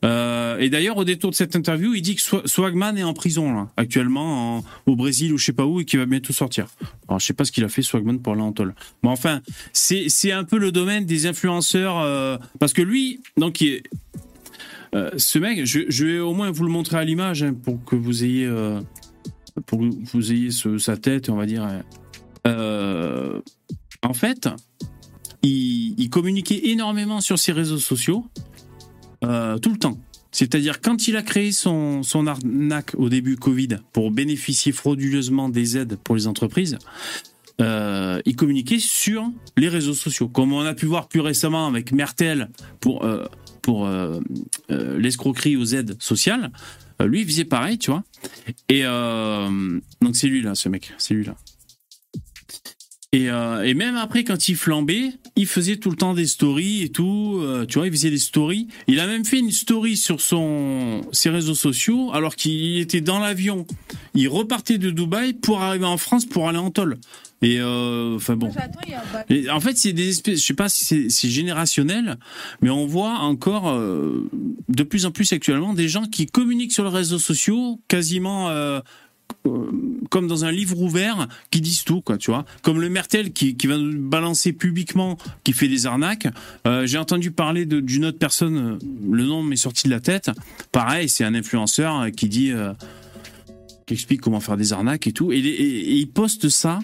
Euh, 0.05 0.59
et 0.59 0.71
d'ailleurs, 0.71 0.97
au 0.97 1.05
détour 1.05 1.31
de 1.31 1.35
cette 1.35 1.57
interview, 1.57 1.95
il 1.95 2.03
dit 2.03 2.15
que 2.15 2.23
Swagman 2.47 2.97
est 2.97 3.03
en 3.03 3.15
prison 3.15 3.53
là, 3.53 3.69
actuellement 3.77 4.65
au 4.87 4.97
Brésil 4.97 5.33
ou 5.33 5.39
je 5.39 5.47
sais 5.47 5.53
pas 5.53 5.67
où 5.67 5.81
et 5.81 5.85
qu'il 5.85 5.99
va 5.99 6.07
bientôt 6.07 6.33
sortir. 6.33 6.69
Alors 7.09 7.19
je 7.19 7.27
sais 7.27 7.33
pas 7.33 7.45
ce 7.45 7.51
qu'il 7.51 7.65
a 7.65 7.69
fait 7.69 7.83
Swagman 7.83 8.21
pour 8.21 8.37
l'Antol. 8.37 8.75
Mais 9.03 9.09
enfin, 9.09 9.41
c'est 9.73 10.31
un 10.31 10.45
peu 10.45 10.59
le 10.59 10.71
domaine 10.71 11.05
des 11.05 11.27
influenceurs 11.27 11.99
euh, 11.99 12.37
parce 12.61 12.73
que 12.73 12.83
lui, 12.83 13.21
donc 13.37 13.61
il 13.61 13.75
est, 13.75 13.83
euh, 14.95 15.11
ce 15.17 15.39
mec, 15.39 15.65
je, 15.65 16.05
vais 16.05 16.19
au 16.19 16.33
moins 16.33 16.51
vous 16.51 16.65
le 16.65 16.71
montrer 16.71 16.97
à 16.97 17.05
l'image 17.05 17.43
hein, 17.43 17.55
pour 17.55 17.85
que 17.85 17.97
vous 17.97 18.25
ayez, 18.25 18.47
euh, 18.47 18.81
pour 19.67 19.81
vous 19.83 20.33
ayez 20.33 20.51
sa 20.51 20.97
tête, 20.97 21.29
on 21.29 21.37
va 21.37 21.47
dire. 21.47 21.67
Euh, 22.47 23.41
en 24.03 24.15
fait, 24.15 24.49
il, 25.43 26.09
communiquait 26.11 26.69
énormément 26.69 27.21
sur 27.21 27.39
ses 27.39 27.53
réseaux 27.53 27.79
sociaux 27.79 28.27
tout 29.21 29.71
le 29.71 29.79
temps. 29.79 29.99
C'est-à-dire 30.31 30.81
quand 30.81 31.09
il 31.09 31.17
a 31.17 31.23
créé 31.23 31.53
son, 31.53 32.03
son 32.03 32.27
arnaque 32.27 32.95
au 32.97 33.09
début 33.09 33.37
Covid 33.37 33.79
pour 33.93 34.11
bénéficier 34.11 34.73
frauduleusement 34.73 35.49
des 35.49 35.77
aides 35.77 35.97
pour 35.97 36.15
les 36.15 36.27
entreprises, 36.27 36.79
il 37.59 38.37
communiquait 38.37 38.79
sur 38.79 39.29
les 39.57 39.69
réseaux 39.69 39.95
sociaux, 39.95 40.29
comme 40.29 40.53
on 40.53 40.61
a 40.61 40.75
pu 40.75 40.87
voir 40.87 41.09
plus 41.09 41.21
récemment 41.21 41.67
avec 41.67 41.93
Mertel 41.93 42.49
pour 42.81 43.05
pour 43.69 43.87
euh, 43.87 44.19
euh, 44.71 44.99
l'escroquerie 44.99 45.55
aux 45.59 45.67
aides 45.67 45.95
sociales, 46.01 46.51
euh, 47.03 47.07
lui, 47.07 47.21
il 47.21 47.27
faisait 47.27 47.45
pareil, 47.45 47.77
tu 47.77 47.91
vois. 47.91 48.03
Et 48.71 48.83
donc 48.83 50.17
c'est 50.17 50.27
lui 50.27 50.41
là, 50.41 50.55
ce 50.55 50.71
mec, 50.71 50.95
c'est 50.97 51.13
lui 51.13 51.27
là. 51.27 51.37
Et, 53.13 53.25
et, 53.25 53.75
même 53.75 53.97
après, 53.97 54.23
quand 54.23 54.49
il 54.49 54.57
flambait, 54.57 55.13
il 55.35 55.47
faisait 55.47 55.77
tout 55.77 55.89
le 55.89 55.97
temps 55.97 56.13
des 56.13 56.27
stories 56.27 56.83
et 56.83 56.89
tout. 56.91 57.43
tu 57.67 57.79
vois, 57.79 57.87
il 57.87 57.93
faisait 57.93 58.11
des 58.11 58.19
stories. 58.19 58.69
Il 58.87 59.01
a 59.01 59.07
même 59.07 59.25
fait 59.25 59.39
une 59.39 59.51
story 59.51 59.97
sur 59.97 60.21
son, 60.21 61.01
ses 61.13 61.31
réseaux 61.31 61.55
sociaux 61.55 62.11
alors 62.13 62.37
qu'il 62.37 62.79
était 62.79 63.01
dans 63.01 63.19
l'avion. 63.19 63.67
Il 64.15 64.29
repartait 64.29 64.77
de 64.77 64.91
Dubaï 64.91 65.33
pour 65.33 65.63
arriver 65.63 65.87
en 65.87 65.97
France 65.97 66.27
pour 66.27 66.51
aller 66.51 66.59
en 66.59 66.71
tôle. 66.71 66.99
Et 67.41 67.61
euh, 67.61 68.17
enfin 68.17 68.37
bon. 68.37 68.51
en 68.51 69.61
fait, 69.61 69.77
c'est 69.77 69.93
des 69.93 70.09
espèces. 70.09 70.41
Je 70.41 70.47
sais 70.47 70.55
pas 70.55 70.69
si 70.69 71.11
c'est 71.11 71.29
générationnel, 71.29 72.19
mais 72.63 72.71
on 72.71 72.87
voit 72.87 73.19
encore 73.21 73.69
euh, 73.69 74.29
de 74.69 74.83
plus 74.83 75.07
en 75.07 75.13
plus 75.13 75.33
actuellement 75.33 75.73
des 75.73 75.89
gens 75.89 76.07
qui 76.07 76.27
communiquent 76.27 76.73
sur 76.73 76.85
les 76.85 76.91
réseaux 76.91 77.19
sociaux 77.19 77.81
quasiment. 77.89 78.51
Euh, 79.47 79.71
comme 80.11 80.27
dans 80.27 80.45
un 80.45 80.51
livre 80.51 80.81
ouvert 80.81 81.29
qui 81.51 81.61
disent 81.61 81.85
tout 81.85 82.01
quoi 82.01 82.17
tu 82.17 82.31
vois 82.31 82.45
comme 82.63 82.81
le 82.81 82.89
Mertel 82.89 83.33
qui, 83.33 83.57
qui 83.57 83.67
va 83.67 83.77
balancer 83.79 84.53
publiquement 84.53 85.19
qui 85.45 85.53
fait 85.53 85.69
des 85.69 85.87
arnaques 85.87 86.27
j'ai 86.85 86.99
entendu 86.99 87.31
parler 87.31 87.67
d'une 87.67 88.07
autre 88.07 88.19
personne 88.19 88.79
le 89.09 89.25
nom 89.25 89.43
m'est 89.43 89.57
sorti 89.57 89.87
de 89.87 89.93
la 89.93 90.01
tête 90.01 90.31
pareil 90.73 91.09
c'est 91.09 91.25
un 91.25 91.35
influenceur 91.35 92.11
qui 92.11 92.29
dit 92.29 92.53
qui 93.89 93.95
explique 93.95 94.21
comment 94.21 94.39
faire 94.39 94.57
des 94.57 94.73
arnaques 94.73 95.07
et 95.07 95.13
tout. 95.13 95.33
Et, 95.33 95.39
il 95.39 96.07
poste 96.09 96.49
ça. 96.49 96.79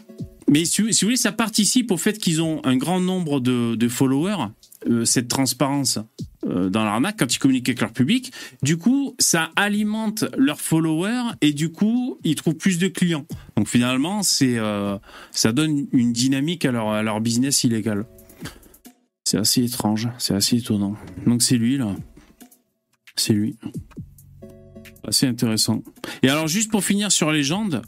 Mais 0.50 0.64
si, 0.64 0.83
vous 0.83 0.88
voulez, 1.02 1.16
ça 1.16 1.33
participe 1.33 1.90
au 1.90 1.96
fait 1.96 2.18
qu'ils 2.18 2.42
ont 2.42 2.61
un 2.64 2.76
grand 2.76 3.00
nombre 3.00 3.40
de, 3.40 3.88
followers, 3.88 4.48
euh, 4.88 5.04
cette 5.04 5.28
transparence 5.28 5.98
euh, 5.98 6.02
dans 6.44 6.85
l'arnaque 6.85 7.16
quand 7.18 7.35
ils 7.35 7.38
communiquent 7.38 7.68
avec 7.68 7.80
leur 7.80 7.92
public. 7.92 8.33
Du 8.62 8.76
coup, 8.76 9.14
ça 9.18 9.50
alimente 9.57 10.24
leurs 10.37 10.61
followers 10.61 11.33
et 11.40 11.52
du 11.52 11.70
coup, 11.70 12.18
ils 12.24 12.35
trouvent 12.35 12.57
plus 12.57 12.78
de 12.78 12.88
clients. 12.88 13.26
Donc 13.57 13.68
finalement, 13.68 14.22
c'est 14.22 14.59
euh, 14.59 14.98
ça 15.30 15.52
donne 15.52 15.87
une 15.92 16.12
dynamique 16.12 16.64
à 16.64 16.72
leur, 16.72 16.88
à 16.90 17.02
leur 17.02 17.20
business 17.20 17.64
illégal. 17.64 18.04
C'est 19.24 19.38
assez 19.38 19.64
étrange, 19.64 20.09
c'est 20.18 20.35
assez 20.35 20.57
étonnant. 20.57 20.96
Donc 21.26 21.42
c'est 21.42 21.57
lui 21.57 21.78
là. 21.78 21.94
C'est 23.16 23.33
lui. 23.33 23.57
Assez 25.07 25.26
intéressant. 25.26 25.83
Et 26.22 26.28
alors 26.28 26.48
juste 26.48 26.70
pour 26.70 26.85
finir 26.85 27.12
sur 27.12 27.30
Légende, 27.30 27.83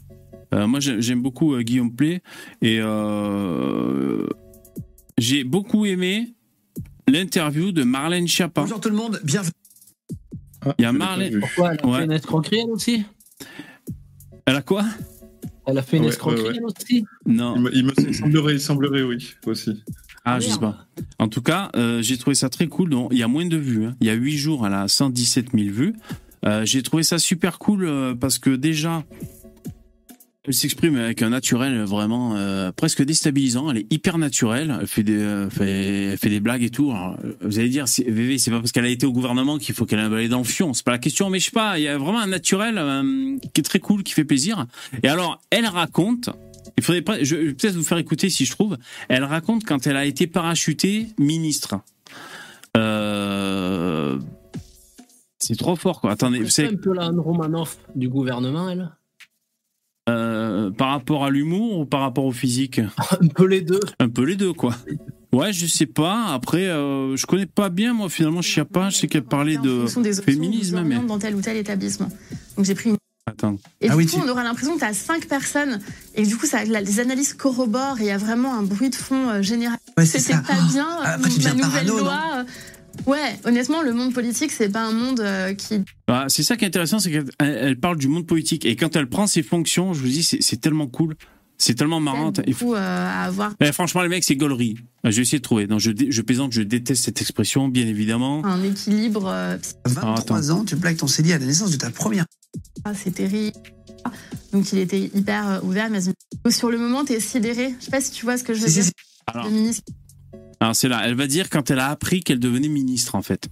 euh, 0.53 0.67
moi 0.67 0.79
j'aime 0.79 1.21
beaucoup 1.21 1.57
Guillaume 1.59 1.93
Play 1.93 2.21
et 2.61 2.79
j'ai 5.17 5.43
beaucoup 5.43 5.85
aimé 5.85 6.36
l'interview 7.07 7.71
de 7.71 7.83
Marlène 7.83 8.27
Schiappa. 8.27 8.61
Bonjour 8.61 8.79
tout 8.79 8.89
le 8.89 8.95
monde, 8.95 9.19
bienvenue. 9.23 9.51
Ah, 10.65 10.73
Il 10.77 10.81
y 10.81 10.85
a 10.85 10.91
Marlène. 10.91 11.39
Pourquoi 11.39 11.73
elle 11.73 11.79
a 11.79 11.97
fait 11.97 12.05
une 12.05 12.11
escroquerie 12.11 12.59
elle 12.63 12.71
aussi 12.71 13.05
Elle 14.45 14.55
a 14.55 14.61
quoi? 14.61 14.85
Elle 15.65 15.77
a 15.77 15.81
fait 15.81 15.97
une 15.97 16.05
escroquerie 16.05 16.57
elle 16.57 16.65
aussi? 16.65 17.05
Non. 17.25 17.55
Il 17.73 17.85
me, 17.85 18.13
semblerait, 18.13 18.53
il 18.53 18.59
semblerait, 18.59 19.03
oui, 19.03 19.35
aussi. 19.45 19.83
Ah, 20.25 20.39
je 20.39 20.49
sais 20.49 20.59
pas. 20.59 20.87
En 21.19 21.29
tout 21.29 21.41
cas, 21.41 21.69
euh, 21.75 22.01
j'ai 22.01 22.17
trouvé 22.17 22.35
ça 22.35 22.49
très 22.49 22.67
cool. 22.67 22.89
Donc, 22.89 23.09
il 23.11 23.17
y 23.17 23.23
a 23.23 23.29
moins 23.29 23.45
de 23.45 23.57
vues. 23.57 23.85
Hein. 23.85 23.95
Il 24.01 24.07
y 24.07 24.09
a 24.09 24.13
8 24.13 24.37
jours, 24.37 24.67
elle 24.67 24.73
a 24.73 24.87
117 24.87 25.51
000 25.53 25.69
vues. 25.73 25.93
Euh, 26.45 26.65
j'ai 26.65 26.83
trouvé 26.83 27.03
ça 27.03 27.17
super 27.17 27.59
cool 27.59 27.85
euh, 27.85 28.13
parce 28.13 28.37
que 28.37 28.49
déjà, 28.49 29.03
elle 30.47 30.53
s'exprime 30.53 30.95
avec 30.95 31.21
un 31.21 31.29
naturel 31.29 31.83
vraiment 31.83 32.37
euh, 32.37 32.71
presque 32.71 33.03
déstabilisant. 33.03 33.69
Elle 33.69 33.79
est 33.79 33.93
hyper 33.93 34.17
naturelle. 34.17 34.77
Elle 34.79 34.87
fait 34.87 35.03
des, 35.03 35.19
euh, 35.19 35.49
fait, 35.49 36.15
fait, 36.15 36.29
des 36.29 36.39
blagues 36.39 36.63
et 36.63 36.69
tout. 36.69 36.93
vous 37.41 37.59
allez 37.59 37.67
dire, 37.67 37.83
VV, 37.85 38.37
c'est 38.37 38.51
pas 38.51 38.59
parce 38.59 38.71
qu'elle 38.71 38.85
a 38.85 38.89
été 38.89 39.05
au 39.05 39.11
gouvernement 39.11 39.57
qu'il 39.57 39.75
faut 39.75 39.85
qu'elle 39.85 39.99
ait 39.99 40.03
un 40.03 40.09
balai 40.09 40.29
dans 40.29 40.37
le 40.37 40.45
fion. 40.45 40.73
C'est 40.73 40.85
pas 40.85 40.91
la 40.91 40.99
question, 40.99 41.29
mais 41.29 41.39
je 41.39 41.45
sais 41.45 41.51
pas. 41.51 41.77
Il 41.77 41.83
y 41.83 41.89
a 41.89 41.97
vraiment 41.97 42.19
un 42.19 42.27
naturel 42.27 42.77
euh, 42.77 43.37
qui 43.53 43.59
est 43.59 43.63
très 43.63 43.79
cool, 43.79 44.03
qui 44.03 44.13
fait 44.13 44.23
plaisir. 44.23 44.65
Et 45.03 45.09
alors, 45.09 45.41
elle 45.49 45.65
raconte. 45.65 46.29
Il 46.77 46.83
faudrait 46.83 47.03
je 47.25 47.35
vais 47.35 47.53
peut-être 47.53 47.75
vous 47.75 47.83
faire 47.83 47.97
écouter 47.97 48.29
si 48.29 48.45
je 48.45 48.51
trouve. 48.51 48.77
Elle 49.09 49.25
raconte 49.25 49.65
quand 49.65 49.85
elle 49.85 49.97
a 49.97 50.05
été 50.05 50.27
parachutée 50.27 51.07
ministre. 51.17 51.81
C'est 55.39 55.57
trop 55.57 55.75
fort, 55.75 55.99
quoi. 55.99 56.11
Attendez, 56.11 56.47
c'est 56.49 56.67
un 56.67 56.75
peu 56.75 56.93
la 56.93 57.09
Romanoff 57.09 57.77
du 57.95 58.07
gouvernement, 58.07 58.69
elle. 58.69 58.91
Euh, 60.47 60.71
par 60.71 60.89
rapport 60.89 61.25
à 61.25 61.29
l'humour 61.29 61.79
ou 61.79 61.85
par 61.85 62.01
rapport 62.01 62.25
au 62.25 62.31
physique? 62.31 62.81
Un 63.21 63.27
peu 63.27 63.45
les 63.45 63.61
deux. 63.61 63.79
Un 63.99 64.09
peu 64.09 64.23
les 64.23 64.35
deux, 64.35 64.53
quoi. 64.53 64.75
Ouais, 65.33 65.51
je 65.51 65.65
sais 65.65 65.85
pas. 65.85 66.27
Après, 66.27 66.65
euh, 66.65 67.15
je 67.15 67.25
connais 67.25 67.45
pas 67.45 67.69
bien, 67.69 67.93
moi, 67.93 68.09
finalement, 68.09 68.41
je 68.41 68.51
sais 68.51 68.65
pas. 68.65 68.89
Je 68.89 68.97
sais 68.97 69.07
qu'elle 69.07 69.23
parlait 69.23 69.57
de 69.57 69.85
féminisme. 70.25 70.81
Mais... 70.83 70.97
Dans 70.99 71.19
tel 71.19 71.35
ou 71.35 71.41
tel 71.41 71.57
établissement. 71.57 72.09
Donc 72.55 72.65
j'ai 72.65 72.75
pris 72.75 72.89
une. 72.89 72.97
Attends. 73.29 73.57
Et 73.81 73.89
ah 73.89 73.95
du 73.97 74.05
coup, 74.05 74.21
on 74.23 74.29
aura 74.29 74.43
l'impression 74.43 74.75
que 74.75 74.79
tu 74.79 74.85
as 74.85 74.93
cinq 74.93 75.27
personnes 75.27 75.81
et 76.15 76.23
du 76.23 76.37
coup, 76.37 76.45
ça, 76.45 76.63
les 76.63 76.99
analyses 77.01 77.33
corroborent 77.33 77.99
et 77.99 78.03
il 78.03 78.07
y 78.07 78.11
a 78.11 78.17
vraiment 78.17 78.53
un 78.53 78.63
bruit 78.63 78.89
de 78.89 78.95
fond 78.95 79.29
euh, 79.29 79.41
général. 79.41 79.77
Ouais, 79.97 80.05
C'était 80.05 80.33
pas 80.33 80.61
bien. 80.71 80.87
Ah, 81.03 81.17
ma 81.17 81.53
nouvelle 81.53 81.87
loi. 81.87 82.45
Ouais, 83.05 83.37
honnêtement, 83.45 83.81
le 83.81 83.93
monde 83.93 84.13
politique, 84.13 84.51
c'est 84.51 84.69
pas 84.69 84.85
un 84.85 84.91
monde 84.91 85.19
euh, 85.19 85.53
qui. 85.53 85.81
Bah, 86.07 86.25
c'est 86.27 86.43
ça 86.43 86.55
qui 86.57 86.65
est 86.65 86.67
intéressant, 86.67 86.99
c'est 86.99 87.11
qu'elle 87.11 87.79
parle 87.79 87.97
du 87.97 88.07
monde 88.07 88.25
politique 88.25 88.65
et 88.65 88.75
quand 88.75 88.95
elle 88.95 89.07
prend 89.07 89.27
ses 89.27 89.43
fonctions, 89.43 89.93
je 89.93 90.01
vous 90.01 90.07
dis, 90.07 90.23
c'est 90.23 90.61
tellement 90.61 90.87
cool. 90.87 91.15
C'est 91.59 91.73
tellement 91.73 91.99
marrant. 91.99 92.31
Il 92.45 92.53
faut 92.53 92.75
euh, 92.75 93.25
avoir. 93.25 93.51
Eh, 93.59 93.71
franchement, 93.71 94.03
les 94.03 94.09
mecs, 94.09 94.23
c'est 94.23 94.35
gaulerie. 94.35 94.75
Euh, 95.05 95.09
je 95.09 95.15
vais 95.15 95.21
essayer 95.23 95.39
de 95.39 95.43
trouver. 95.43 95.65
Non, 95.65 95.79
je, 95.79 95.89
je 96.07 96.21
plaisante, 96.21 96.51
je 96.51 96.61
déteste 96.61 97.03
cette 97.03 97.19
expression, 97.19 97.67
bien 97.67 97.87
évidemment. 97.87 98.45
Un 98.45 98.63
équilibre. 98.63 99.27
Euh... 99.27 99.57
23 99.85 100.51
ans, 100.51 100.65
tu 100.65 100.77
plaques 100.77 100.97
ton 100.97 101.07
CD 101.07 101.33
à 101.33 101.39
la 101.39 101.45
naissance 101.45 101.71
de 101.71 101.77
ta 101.77 101.89
première. 101.89 102.25
Ah, 102.85 102.93
c'est 102.93 103.11
terrible. 103.11 103.57
Donc, 104.53 104.71
il 104.71 104.77
était 104.79 104.99
hyper 104.99 105.61
ouvert. 105.63 105.89
Mais 105.89 106.51
sur 106.51 106.69
le 106.69 106.77
moment, 106.77 107.03
t'es 107.03 107.19
sidéré. 107.19 107.73
Je 107.79 107.85
sais 107.85 107.91
pas 107.91 108.01
si 108.01 108.11
tu 108.11 108.23
vois 108.23 108.37
ce 108.37 108.43
que 108.43 108.53
je 108.53 108.61
veux 108.61 108.69
dire. 108.69 108.83
Alors... 109.25 109.47
Alors 110.59 110.75
c'est 110.75 110.87
là, 110.87 111.01
elle 111.05 111.15
va 111.15 111.27
dire 111.27 111.49
quand 111.49 111.69
elle 111.71 111.79
a 111.79 111.89
appris 111.89 112.21
qu'elle 112.23 112.39
devenait 112.39 112.67
ministre 112.67 113.15
en 113.15 113.21
fait. 113.21 113.47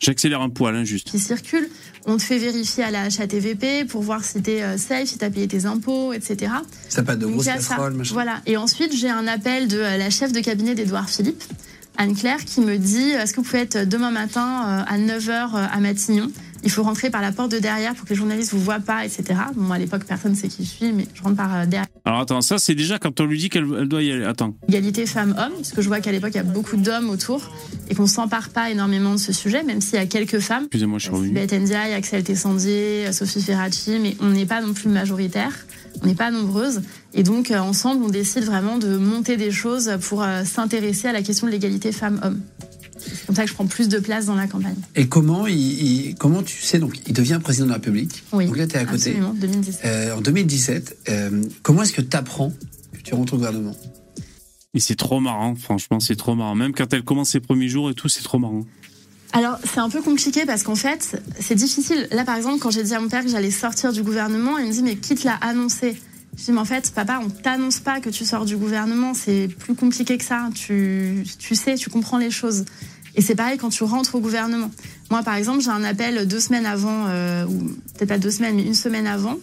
J'accélère 0.00 0.40
un 0.40 0.48
poil, 0.48 0.74
hein, 0.74 0.82
juste. 0.82 1.10
Qui 1.10 1.20
circule. 1.20 1.68
On 2.06 2.16
te 2.16 2.22
fait 2.22 2.38
vérifier 2.38 2.82
à 2.82 2.90
la 2.90 3.04
HATVP 3.04 3.84
pour 3.84 4.02
voir 4.02 4.24
si 4.24 4.42
t'es 4.42 4.60
euh, 4.60 4.76
safe, 4.76 5.06
si 5.06 5.18
t'as 5.18 5.30
payé 5.30 5.46
tes 5.46 5.64
impôts, 5.64 6.12
etc. 6.12 6.52
Ça 6.88 7.04
pas 7.04 7.14
de 7.14 7.24
grosses 7.24 7.46
casseroles, 7.46 7.94
machin. 7.94 8.12
Voilà. 8.12 8.40
Et 8.46 8.56
ensuite, 8.56 8.92
j'ai 8.96 9.08
un 9.08 9.28
appel 9.28 9.68
de 9.68 9.78
euh, 9.78 9.96
la 9.96 10.10
chef 10.10 10.32
de 10.32 10.40
cabinet 10.40 10.74
d'Edouard 10.74 11.08
Philippe, 11.08 11.44
Anne-Claire, 11.98 12.44
qui 12.44 12.60
me 12.62 12.78
dit 12.78 13.10
est-ce 13.10 13.32
que 13.32 13.36
vous 13.36 13.46
pouvez 13.46 13.60
être 13.60 13.88
demain 13.88 14.10
matin 14.10 14.64
euh, 14.66 14.92
à 14.92 14.98
9h 14.98 15.54
à 15.54 15.78
Matignon? 15.78 16.32
Il 16.64 16.70
faut 16.70 16.82
rentrer 16.82 17.10
par 17.10 17.20
la 17.20 17.32
porte 17.32 17.50
de 17.50 17.58
derrière 17.58 17.94
pour 17.94 18.04
que 18.04 18.10
les 18.10 18.16
journalistes 18.16 18.52
vous 18.52 18.60
voient 18.60 18.80
pas, 18.80 19.04
etc. 19.04 19.40
Bon, 19.54 19.72
à 19.72 19.78
l'époque, 19.78 20.04
personne 20.04 20.32
ne 20.32 20.36
sait 20.36 20.48
qui 20.48 20.64
je 20.64 20.70
suis, 20.70 20.92
mais 20.92 21.06
je 21.14 21.22
rentre 21.22 21.36
par 21.36 21.54
euh, 21.54 21.66
derrière. 21.66 21.86
Alors 22.04 22.20
attends, 22.20 22.40
ça 22.40 22.58
c'est 22.58 22.74
déjà 22.74 22.98
quand 22.98 23.20
on 23.20 23.26
lui 23.26 23.38
dit 23.38 23.48
qu'elle 23.48 23.66
doit 23.86 24.02
y 24.02 24.10
aller. 24.10 24.24
Attends. 24.24 24.54
Égalité 24.68 25.06
femmes-hommes, 25.06 25.52
parce 25.54 25.70
que 25.72 25.82
je 25.82 25.88
vois 25.88 26.00
qu'à 26.00 26.10
l'époque, 26.10 26.32
il 26.34 26.38
y 26.38 26.40
a 26.40 26.44
beaucoup 26.44 26.76
d'hommes 26.76 27.10
autour 27.10 27.50
et 27.88 27.94
qu'on 27.94 28.06
s'empare 28.06 28.48
pas 28.48 28.70
énormément 28.70 29.12
de 29.12 29.18
ce 29.18 29.32
sujet, 29.32 29.62
même 29.62 29.80
s'il 29.80 29.94
y 29.94 30.02
a 30.02 30.06
quelques 30.06 30.40
femmes. 30.40 30.64
Excusez-moi, 30.64 30.98
je 30.98 31.04
suis 31.04 31.12
revenu. 31.14 31.32
Beth 31.32 31.52
Ndiaye, 31.52 31.94
Axel 31.94 32.24
Tessandier, 32.24 33.12
Sophie 33.12 33.40
Ferracci, 33.40 33.98
mais 34.00 34.16
on 34.20 34.30
n'est 34.30 34.46
pas 34.46 34.60
non 34.60 34.72
plus 34.72 34.88
majoritaire, 34.88 35.52
on 36.02 36.06
n'est 36.06 36.14
pas 36.14 36.30
nombreuses. 36.30 36.82
Et 37.14 37.22
donc, 37.22 37.50
euh, 37.50 37.58
ensemble, 37.58 38.02
on 38.04 38.08
décide 38.08 38.44
vraiment 38.44 38.78
de 38.78 38.96
monter 38.96 39.36
des 39.36 39.52
choses 39.52 39.92
pour 40.08 40.22
euh, 40.22 40.44
s'intéresser 40.44 41.08
à 41.08 41.12
la 41.12 41.22
question 41.22 41.46
de 41.46 41.52
l'égalité 41.52 41.92
femmes-hommes. 41.92 42.40
C'est 43.04 43.26
comme 43.26 43.36
ça 43.36 43.42
que 43.42 43.48
je 43.48 43.54
prends 43.54 43.66
plus 43.66 43.88
de 43.88 43.98
place 43.98 44.26
dans 44.26 44.34
la 44.34 44.46
campagne. 44.46 44.76
Et 44.94 45.06
comment, 45.08 45.46
il, 45.46 46.14
comment 46.18 46.42
tu 46.42 46.60
sais, 46.60 46.78
donc 46.78 47.00
il 47.06 47.12
devient 47.12 47.38
président 47.42 47.66
de 47.66 47.70
la 47.70 47.76
République. 47.76 48.22
Oui. 48.32 48.46
Donc 48.46 48.56
là, 48.56 48.66
tu 48.66 48.76
es 48.76 48.78
à 48.78 48.84
côté. 48.84 49.10
Absolument, 49.10 49.34
2017. 49.34 49.84
Euh, 49.84 50.16
en 50.16 50.20
2017, 50.20 50.96
euh, 51.08 51.42
comment 51.62 51.82
est-ce 51.82 51.92
que 51.92 52.02
tu 52.02 52.16
apprends 52.16 52.52
que 52.92 53.02
tu 53.02 53.14
rentres 53.14 53.34
au 53.34 53.36
gouvernement? 53.36 53.76
Et 54.74 54.80
c'est 54.80 54.96
trop 54.96 55.20
marrant, 55.20 55.54
franchement, 55.54 56.00
c'est 56.00 56.16
trop 56.16 56.34
marrant. 56.34 56.54
Même 56.54 56.72
quand 56.72 56.92
elle 56.94 57.04
commence 57.04 57.30
ses 57.30 57.40
premiers 57.40 57.68
jours 57.68 57.90
et 57.90 57.94
tout, 57.94 58.08
c'est 58.08 58.22
trop 58.22 58.38
marrant. 58.38 58.64
Alors, 59.34 59.58
c'est 59.64 59.80
un 59.80 59.88
peu 59.88 60.02
compliqué 60.02 60.44
parce 60.46 60.62
qu'en 60.62 60.74
fait, 60.74 61.22
c'est 61.40 61.54
difficile. 61.54 62.06
Là, 62.10 62.24
par 62.24 62.36
exemple, 62.36 62.58
quand 62.58 62.70
j'ai 62.70 62.82
dit 62.82 62.94
à 62.94 63.00
mon 63.00 63.08
père 63.08 63.22
que 63.22 63.30
j'allais 63.30 63.50
sortir 63.50 63.92
du 63.92 64.02
gouvernement, 64.02 64.58
il 64.58 64.66
me 64.66 64.72
dit, 64.72 64.82
mais 64.82 64.96
qui 64.96 65.14
te 65.14 65.26
l'a 65.26 65.34
annoncé? 65.34 65.96
Je 66.36 66.44
dis, 66.44 66.52
mais 66.52 66.60
en 66.60 66.64
fait, 66.64 66.92
papa, 66.94 67.20
on 67.22 67.28
t'annonce 67.28 67.80
pas 67.80 68.00
que 68.00 68.08
tu 68.08 68.24
sors 68.24 68.44
du 68.44 68.56
gouvernement, 68.56 69.12
c'est 69.12 69.48
plus 69.48 69.74
compliqué 69.74 70.16
que 70.16 70.24
ça. 70.24 70.48
Tu, 70.54 71.24
tu 71.38 71.54
sais, 71.54 71.74
tu 71.74 71.90
comprends 71.90 72.18
les 72.18 72.30
choses. 72.30 72.64
Et 73.14 73.20
c'est 73.20 73.34
pareil 73.34 73.58
quand 73.58 73.68
tu 73.68 73.84
rentres 73.84 74.14
au 74.14 74.20
gouvernement. 74.20 74.70
Moi, 75.10 75.22
par 75.22 75.34
exemple, 75.34 75.60
j'ai 75.60 75.70
un 75.70 75.84
appel 75.84 76.26
deux 76.26 76.40
semaines 76.40 76.64
avant, 76.64 77.06
euh, 77.08 77.44
ou 77.46 77.58
peut-être 77.94 78.08
pas 78.08 78.18
deux 78.18 78.30
semaines, 78.30 78.56
mais 78.56 78.62
une 78.62 78.74
semaine 78.74 79.06
avant, 79.06 79.36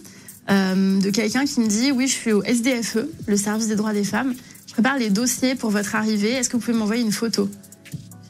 euh, 0.50 1.00
de 1.00 1.10
quelqu'un 1.10 1.44
qui 1.44 1.60
me 1.60 1.68
dit, 1.68 1.92
oui, 1.92 2.08
je 2.08 2.12
suis 2.12 2.32
au 2.32 2.42
SDFE, 2.42 3.06
le 3.28 3.36
service 3.36 3.68
des 3.68 3.76
droits 3.76 3.92
des 3.92 4.04
femmes. 4.04 4.34
Je 4.66 4.72
prépare 4.72 4.98
les 4.98 5.10
dossiers 5.10 5.54
pour 5.54 5.70
votre 5.70 5.94
arrivée. 5.94 6.32
Est-ce 6.32 6.48
que 6.48 6.56
vous 6.56 6.62
pouvez 6.62 6.76
m'envoyer 6.76 7.02
une 7.02 7.12
photo? 7.12 7.48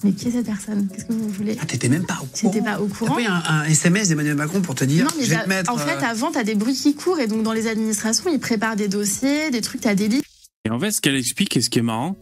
Mais 0.04 0.12
qui 0.12 0.28
est 0.28 0.30
cette 0.30 0.46
personne? 0.46 0.88
Qu'est-ce 0.92 1.04
que 1.04 1.12
vous 1.12 1.28
voulez? 1.28 1.56
Ah, 1.60 1.66
t'étais 1.66 1.88
même 1.88 2.06
pas 2.06 2.18
au 2.22 2.26
courant. 2.26 2.52
T'étais 2.52 2.64
pas 2.64 2.80
au 2.80 2.86
courant? 2.86 3.16
T'as 3.16 3.30
un, 3.30 3.60
un, 3.60 3.64
SMS 3.64 4.08
d'Emmanuel 4.08 4.36
Macron 4.36 4.60
pour 4.62 4.74
te 4.74 4.84
dire. 4.84 5.04
Non, 5.04 5.10
mais 5.18 5.24
je 5.24 5.30
vais 5.30 5.42
te 5.42 5.48
mettre, 5.48 5.72
en 5.72 5.76
fait, 5.76 5.96
euh, 5.96 6.08
avant, 6.08 6.30
t'as 6.30 6.44
des 6.44 6.54
bruits 6.54 6.74
qui 6.74 6.94
courent 6.94 7.20
et 7.20 7.26
donc 7.26 7.42
dans 7.42 7.52
les 7.52 7.66
administrations, 7.66 8.30
ils 8.32 8.40
préparent 8.40 8.76
des 8.76 8.88
dossiers, 8.88 9.50
des 9.50 9.60
trucs, 9.60 9.82
t'as 9.82 9.94
des 9.94 10.08
listes. 10.08 10.24
Et 10.64 10.70
en 10.70 10.78
fait, 10.78 10.90
ce 10.90 11.00
qu'elle 11.00 11.16
explique 11.16 11.56
et 11.56 11.60
ce 11.62 11.70
qui 11.70 11.78
est 11.78 11.82
marrant, 11.82 12.16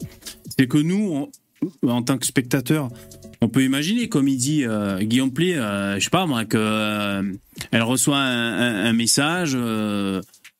c'est 0.56 0.66
que 0.66 0.78
nous, 0.78 1.28
en 1.86 2.02
tant 2.02 2.18
que 2.18 2.26
spectateurs, 2.26 2.88
on 3.40 3.48
peut 3.48 3.62
imaginer, 3.62 4.08
comme 4.08 4.28
il 4.28 4.36
dit 4.36 4.64
euh, 4.64 4.98
Guillaume 4.98 5.32
Plé, 5.32 5.54
euh, 5.54 5.98
je 5.98 6.04
sais 6.04 6.10
pas 6.10 6.26
moi, 6.26 6.44
que 6.44 6.56
euh, 6.58 7.22
elle 7.70 7.82
reçoit 7.82 8.18
un, 8.18 8.86
un 8.86 8.92
message 8.92 9.56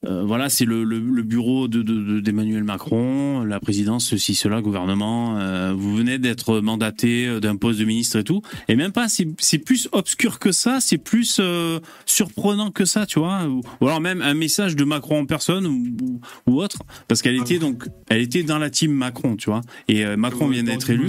euh, 0.06 0.22
voilà, 0.24 0.48
c'est 0.48 0.64
le, 0.64 0.84
le, 0.84 1.00
le, 1.00 1.22
bureau 1.24 1.66
d'Emmanuel 1.66 2.22
de, 2.22 2.60
de, 2.60 2.64
Macron, 2.64 3.42
la 3.42 3.58
présidence, 3.58 4.06
ceci, 4.06 4.36
cela, 4.36 4.62
gouvernement. 4.62 5.36
Euh, 5.38 5.74
vous 5.76 5.96
venez 5.96 6.18
d'être 6.18 6.60
mandaté 6.60 7.26
euh, 7.26 7.40
d'un 7.40 7.56
poste 7.56 7.80
de 7.80 7.84
ministre 7.84 8.16
et 8.16 8.22
tout. 8.22 8.40
Et 8.68 8.76
même 8.76 8.92
pas, 8.92 9.08
c'est 9.08 9.58
plus 9.58 9.88
obscur 9.90 10.38
que 10.38 10.52
ça, 10.52 10.78
c'est 10.80 10.98
plus 10.98 11.38
euh, 11.40 11.80
surprenant 12.06 12.70
que 12.70 12.84
ça, 12.84 13.06
tu 13.06 13.18
vois. 13.18 13.48
Ou, 13.48 13.60
alors 13.80 14.00
même 14.00 14.22
un 14.22 14.34
message 14.34 14.76
de 14.76 14.84
Macron 14.84 15.22
en 15.22 15.26
personne 15.26 15.66
ou, 15.66 16.20
ou 16.46 16.62
autre, 16.62 16.78
parce 17.08 17.20
qu'elle 17.20 17.34
était 17.36 17.58
donc, 17.58 17.82
elle 18.08 18.20
était 18.20 18.44
dans 18.44 18.58
la 18.58 18.70
team 18.70 18.92
Macron, 18.92 19.34
tu 19.34 19.50
vois. 19.50 19.62
Et 19.88 20.04
Macron 20.16 20.46
vient 20.46 20.62
d'être 20.62 20.90
élu. 20.90 21.08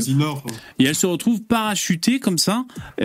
Et 0.80 0.86
elle 0.86 0.96
se 0.96 1.06
retrouve 1.06 1.44
parachutée 1.44 2.20
comme 2.20 2.40
ça. 2.40 2.66
et, 3.00 3.04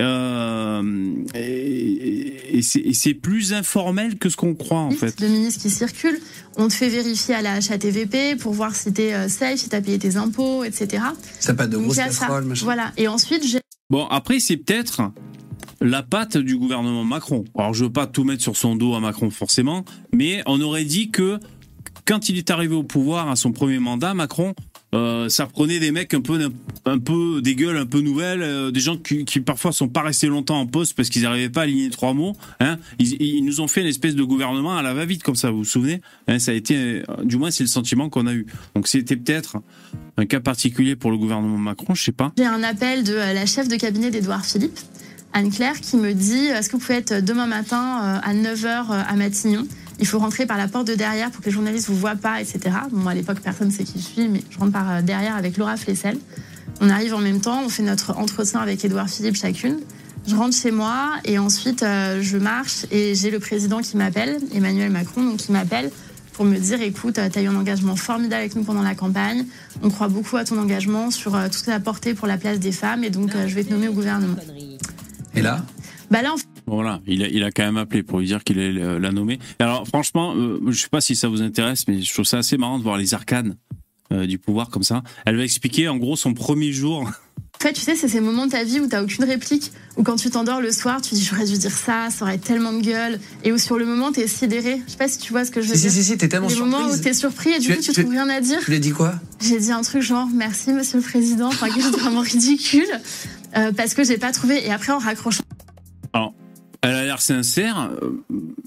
et 2.57 2.61
c'est 2.63 3.13
plus 3.13 3.53
informel 3.53 4.17
que 4.17 4.29
ce 4.29 4.35
qu'on 4.35 4.55
croit 4.55 4.79
en 4.79 4.91
fait. 4.91 5.21
Le 5.21 5.27
ministre 5.27 5.61
qui 5.61 5.74
circule. 5.75 6.19
On 6.57 6.67
te 6.67 6.73
fait 6.73 6.89
vérifier 6.89 7.35
à 7.35 7.41
la 7.41 7.55
HATVP 7.55 8.35
pour 8.35 8.53
voir 8.53 8.75
si 8.75 8.91
t'es 8.93 9.13
euh, 9.13 9.27
safe, 9.27 9.59
si 9.59 9.69
t'as 9.69 9.81
payé 9.81 9.99
tes 9.99 10.15
impôts, 10.15 10.63
etc. 10.63 11.03
Ça 11.39 11.53
pas 11.53 11.67
de 11.67 11.77
grosses 11.77 11.97
casseroles, 11.97 12.53
Voilà. 12.63 12.91
Et 12.97 13.07
ensuite, 13.07 13.45
j'ai... 13.45 13.59
Bon, 13.89 14.07
après, 14.07 14.39
c'est 14.39 14.57
peut-être 14.57 15.11
la 15.81 16.03
patte 16.03 16.37
du 16.37 16.57
gouvernement 16.57 17.03
Macron. 17.03 17.43
Alors 17.57 17.73
je 17.73 17.85
veux 17.85 17.91
pas 17.91 18.07
tout 18.07 18.23
mettre 18.23 18.41
sur 18.41 18.55
son 18.55 18.75
dos 18.75 18.95
à 18.95 18.99
Macron 18.99 19.29
forcément, 19.29 19.83
mais 20.13 20.41
on 20.45 20.61
aurait 20.61 20.85
dit 20.85 21.11
que 21.11 21.39
quand 22.05 22.29
il 22.29 22.37
est 22.37 22.49
arrivé 22.49 22.75
au 22.75 22.83
pouvoir 22.83 23.29
à 23.29 23.35
son 23.35 23.51
premier 23.51 23.79
mandat, 23.79 24.13
Macron, 24.13 24.53
euh, 24.95 25.27
ça 25.27 25.45
prenait 25.45 25.79
des 25.79 25.91
mecs 25.91 26.13
un 26.13 26.21
peu 26.21 26.39
un 26.85 26.99
peu 26.99 27.41
des 27.41 27.55
gueules 27.55 27.77
un 27.77 27.85
peu 27.85 27.99
nouvelles, 27.99 28.41
euh, 28.41 28.71
des 28.71 28.79
gens 28.79 28.95
qui, 28.97 29.25
qui, 29.25 29.41
parfois 29.41 29.73
sont 29.73 29.89
pas 29.89 30.01
restés 30.01 30.27
longtemps 30.27 30.59
en 30.59 30.67
poste 30.67 30.95
parce 30.95 31.09
qu'ils 31.09 31.23
n'arrivaient 31.23 31.49
pas 31.49 31.61
à 31.61 31.63
aligner 31.63 31.89
trois 31.89 32.13
mots. 32.13 32.35
Hein. 32.61 32.77
Ils, 32.99 33.43
nous 33.43 33.59
ont 33.59 33.67
fait 33.67 33.81
une 33.81 33.87
espèce 33.87 34.15
de 34.15 34.23
gouvernement 34.23 34.77
à 34.77 34.81
la 34.81 34.93
va-vite 34.93 35.21
comme 35.21 35.35
ça, 35.35 35.51
vous 35.51 35.59
vous 35.59 35.63
souvenez 35.65 36.01
hein, 36.27 36.39
Ça 36.39 36.51
a 36.51 36.53
été, 36.53 36.75
euh, 36.77 37.03
du 37.23 37.37
moins 37.37 37.51
c'est 37.51 37.63
le 37.63 37.69
sentiment 37.69 38.09
qu'on 38.09 38.25
a 38.25 38.33
eu. 38.33 38.45
Donc 38.73 38.87
c'était 38.87 39.17
peut-être 39.17 39.57
un 40.15 40.25
cas 40.25 40.39
particulier 40.39 40.95
pour 40.95 41.11
le 41.11 41.17
gouvernement 41.17 41.57
Macron, 41.57 41.93
je 41.93 42.03
sais 42.03 42.11
pas. 42.13 42.31
J'ai 42.37 42.45
un 42.45 42.63
appel 42.63 43.03
de 43.03 43.15
la 43.15 43.45
chef 43.45 43.67
de 43.67 43.75
cabinet 43.75 44.11
d'Edouard 44.11 44.45
Philippe, 44.45 44.79
Anne-Claire, 45.33 45.81
qui 45.81 45.97
me 45.97 46.13
dit 46.13 46.45
est-ce 46.45 46.69
que 46.69 46.77
vous 46.77 46.81
pouvez 46.81 46.99
être 46.99 47.19
demain 47.19 47.47
matin 47.47 48.21
à 48.23 48.33
9h 48.33 48.91
à 48.91 49.13
Matignon 49.15 49.67
il 49.99 50.07
faut 50.07 50.19
rentrer 50.19 50.45
par 50.45 50.57
la 50.57 50.67
porte 50.67 50.87
de 50.87 50.95
derrière 50.95 51.31
pour 51.31 51.41
que 51.41 51.45
les 51.45 51.51
journalistes 51.51 51.87
vous 51.87 51.97
voient 51.97 52.15
pas, 52.15 52.41
etc. 52.41 52.59
Bon, 52.91 53.07
à 53.07 53.13
l'époque, 53.13 53.39
personne 53.41 53.67
ne 53.67 53.73
sait 53.73 53.83
qui 53.83 53.99
je 53.99 54.05
suis, 54.05 54.27
mais 54.27 54.43
je 54.49 54.57
rentre 54.57 54.71
par 54.71 54.91
euh, 54.91 55.01
derrière 55.01 55.35
avec 55.35 55.57
Laura 55.57 55.77
Flessel. 55.77 56.17
On 56.81 56.89
arrive 56.89 57.13
en 57.13 57.19
même 57.19 57.39
temps, 57.39 57.63
on 57.63 57.69
fait 57.69 57.83
notre 57.83 58.17
entretien 58.17 58.59
avec 58.59 58.83
Édouard 58.83 59.09
Philippe 59.09 59.35
chacune. 59.35 59.79
Je 60.27 60.35
rentre 60.35 60.55
chez 60.55 60.71
moi 60.71 61.13
et 61.23 61.37
ensuite 61.37 61.83
euh, 61.83 62.21
je 62.21 62.37
marche 62.37 62.85
et 62.91 63.15
j'ai 63.15 63.29
le 63.29 63.39
président 63.39 63.79
qui 63.79 63.95
m'appelle, 63.95 64.39
Emmanuel 64.53 64.91
Macron, 64.91 65.23
donc 65.23 65.37
qui 65.37 65.51
m'appelle 65.51 65.91
pour 66.33 66.43
me 66.43 66.57
dire 66.57 66.81
écoute, 66.81 67.13
tu 67.31 67.39
as 67.39 67.41
eu 67.41 67.47
un 67.47 67.55
engagement 67.55 67.95
formidable 67.95 68.41
avec 68.41 68.55
nous 68.55 68.63
pendant 68.63 68.81
la 68.81 68.95
campagne. 68.95 69.45
On 69.81 69.89
croit 69.89 70.09
beaucoup 70.09 70.35
à 70.35 70.43
ton 70.43 70.57
engagement 70.57 71.11
sur 71.11 71.35
euh, 71.35 71.47
tout 71.47 71.53
ce 71.53 71.59
que 71.59 71.65
tu 71.65 71.71
as 71.71 71.79
porté 71.79 72.13
pour 72.13 72.27
la 72.27 72.37
place 72.37 72.59
des 72.59 72.73
femmes 72.73 73.05
et 73.05 73.09
donc 73.09 73.31
je 73.31 73.55
vais 73.55 73.63
te 73.63 73.71
nommer 73.71 73.87
au 73.87 73.93
gouvernement. 73.93 74.35
Et 75.35 75.41
là? 75.41 75.63
Bah 76.11 76.21
là, 76.21 76.33
en 76.33 76.37
fait, 76.37 76.47
voilà, 76.67 77.01
il 77.05 77.23
a, 77.23 77.27
il 77.27 77.43
a 77.43 77.51
quand 77.51 77.63
même 77.63 77.77
appelé 77.77 78.03
pour 78.03 78.19
lui 78.19 78.27
dire 78.27 78.43
qu'il 78.43 78.59
allait 78.59 78.99
la 78.99 79.11
nommer. 79.11 79.39
Alors 79.59 79.87
franchement, 79.87 80.35
euh, 80.35 80.59
je 80.67 80.79
sais 80.79 80.89
pas 80.89 81.01
si 81.01 81.15
ça 81.15 81.27
vous 81.27 81.41
intéresse, 81.41 81.87
mais 81.87 82.01
je 82.01 82.13
trouve 82.13 82.25
ça 82.25 82.39
assez 82.39 82.57
marrant 82.57 82.77
de 82.77 82.83
voir 82.83 82.97
les 82.97 83.13
arcanes 83.13 83.55
euh, 84.11 84.27
du 84.27 84.37
pouvoir 84.37 84.69
comme 84.69 84.83
ça. 84.83 85.03
Elle 85.25 85.37
va 85.37 85.43
expliquer 85.43 85.87
en 85.87 85.97
gros 85.97 86.15
son 86.15 86.33
premier 86.33 86.71
jour. 86.71 87.01
En 87.01 87.63
fait, 87.63 87.73
tu 87.73 87.81
sais, 87.81 87.95
c'est 87.95 88.07
ces 88.07 88.19
moments 88.19 88.45
de 88.45 88.51
ta 88.51 88.63
vie 88.63 88.79
où 88.79 88.87
t'as 88.87 89.01
aucune 89.01 89.23
réplique, 89.23 89.71
où 89.97 90.03
quand 90.03 90.17
tu 90.17 90.29
t'endors 90.29 90.61
le 90.61 90.71
soir, 90.71 91.01
tu 91.01 91.15
dis 91.15 91.23
j'aurais 91.23 91.45
dû 91.45 91.57
dire 91.57 91.71
ça, 91.71 92.09
ça 92.11 92.25
aurait 92.25 92.37
tellement 92.37 92.73
de 92.73 92.81
gueule, 92.81 93.19
et 93.43 93.51
où 93.51 93.57
sur 93.57 93.77
le 93.77 93.85
moment 93.85 94.11
t'es 94.11 94.27
sidéré. 94.27 94.81
Je 94.85 94.91
sais 94.91 94.97
pas 94.97 95.07
si 95.07 95.17
tu 95.17 95.31
vois 95.31 95.45
ce 95.45 95.51
que 95.51 95.61
je 95.61 95.69
veux 95.69 95.73
dire. 95.73 95.89
Si, 95.89 95.89
si, 95.89 96.03
si, 96.03 96.17
t'es 96.17 96.27
tellement 96.27 96.49
surprise. 96.49 96.71
Des 96.71 96.77
moments 96.77 96.91
où 96.91 96.97
t'es 96.97 97.13
surpris 97.13 97.51
et 97.51 97.59
du 97.59 97.73
coup 97.73 97.81
tu, 97.81 97.93
trouves 97.93 98.09
rien 98.09 98.29
à 98.29 98.41
dire. 98.41 98.59
Tu 98.59 98.69
lui 98.69 98.77
as 98.77 98.79
dit 98.79 98.91
quoi? 98.91 99.15
J'ai 99.41 99.57
dit 99.57 99.71
un 99.71 99.81
truc 99.81 100.01
genre 100.01 100.27
merci 100.33 100.73
Monsieur 100.73 100.97
le 100.97 101.03
Président, 101.03 101.47
enfin 101.47 101.67
quelque 101.67 101.81
chose 101.81 101.91
de 101.93 101.97
vraiment 101.97 102.21
ridicule, 102.21 102.89
euh, 103.57 103.71
parce 103.71 103.93
que 103.93 104.03
j'ai 104.03 104.17
pas 104.17 104.31
trouvé. 104.31 104.65
Et 104.67 104.71
après 104.71 104.91
en 104.91 104.99
raccrochant. 104.99 105.43
Alors, 106.13 106.33
elle 106.85 106.95
a 106.95 107.03
l'air 107.03 107.21
sincère. 107.21 107.89
Euh, 108.01 108.11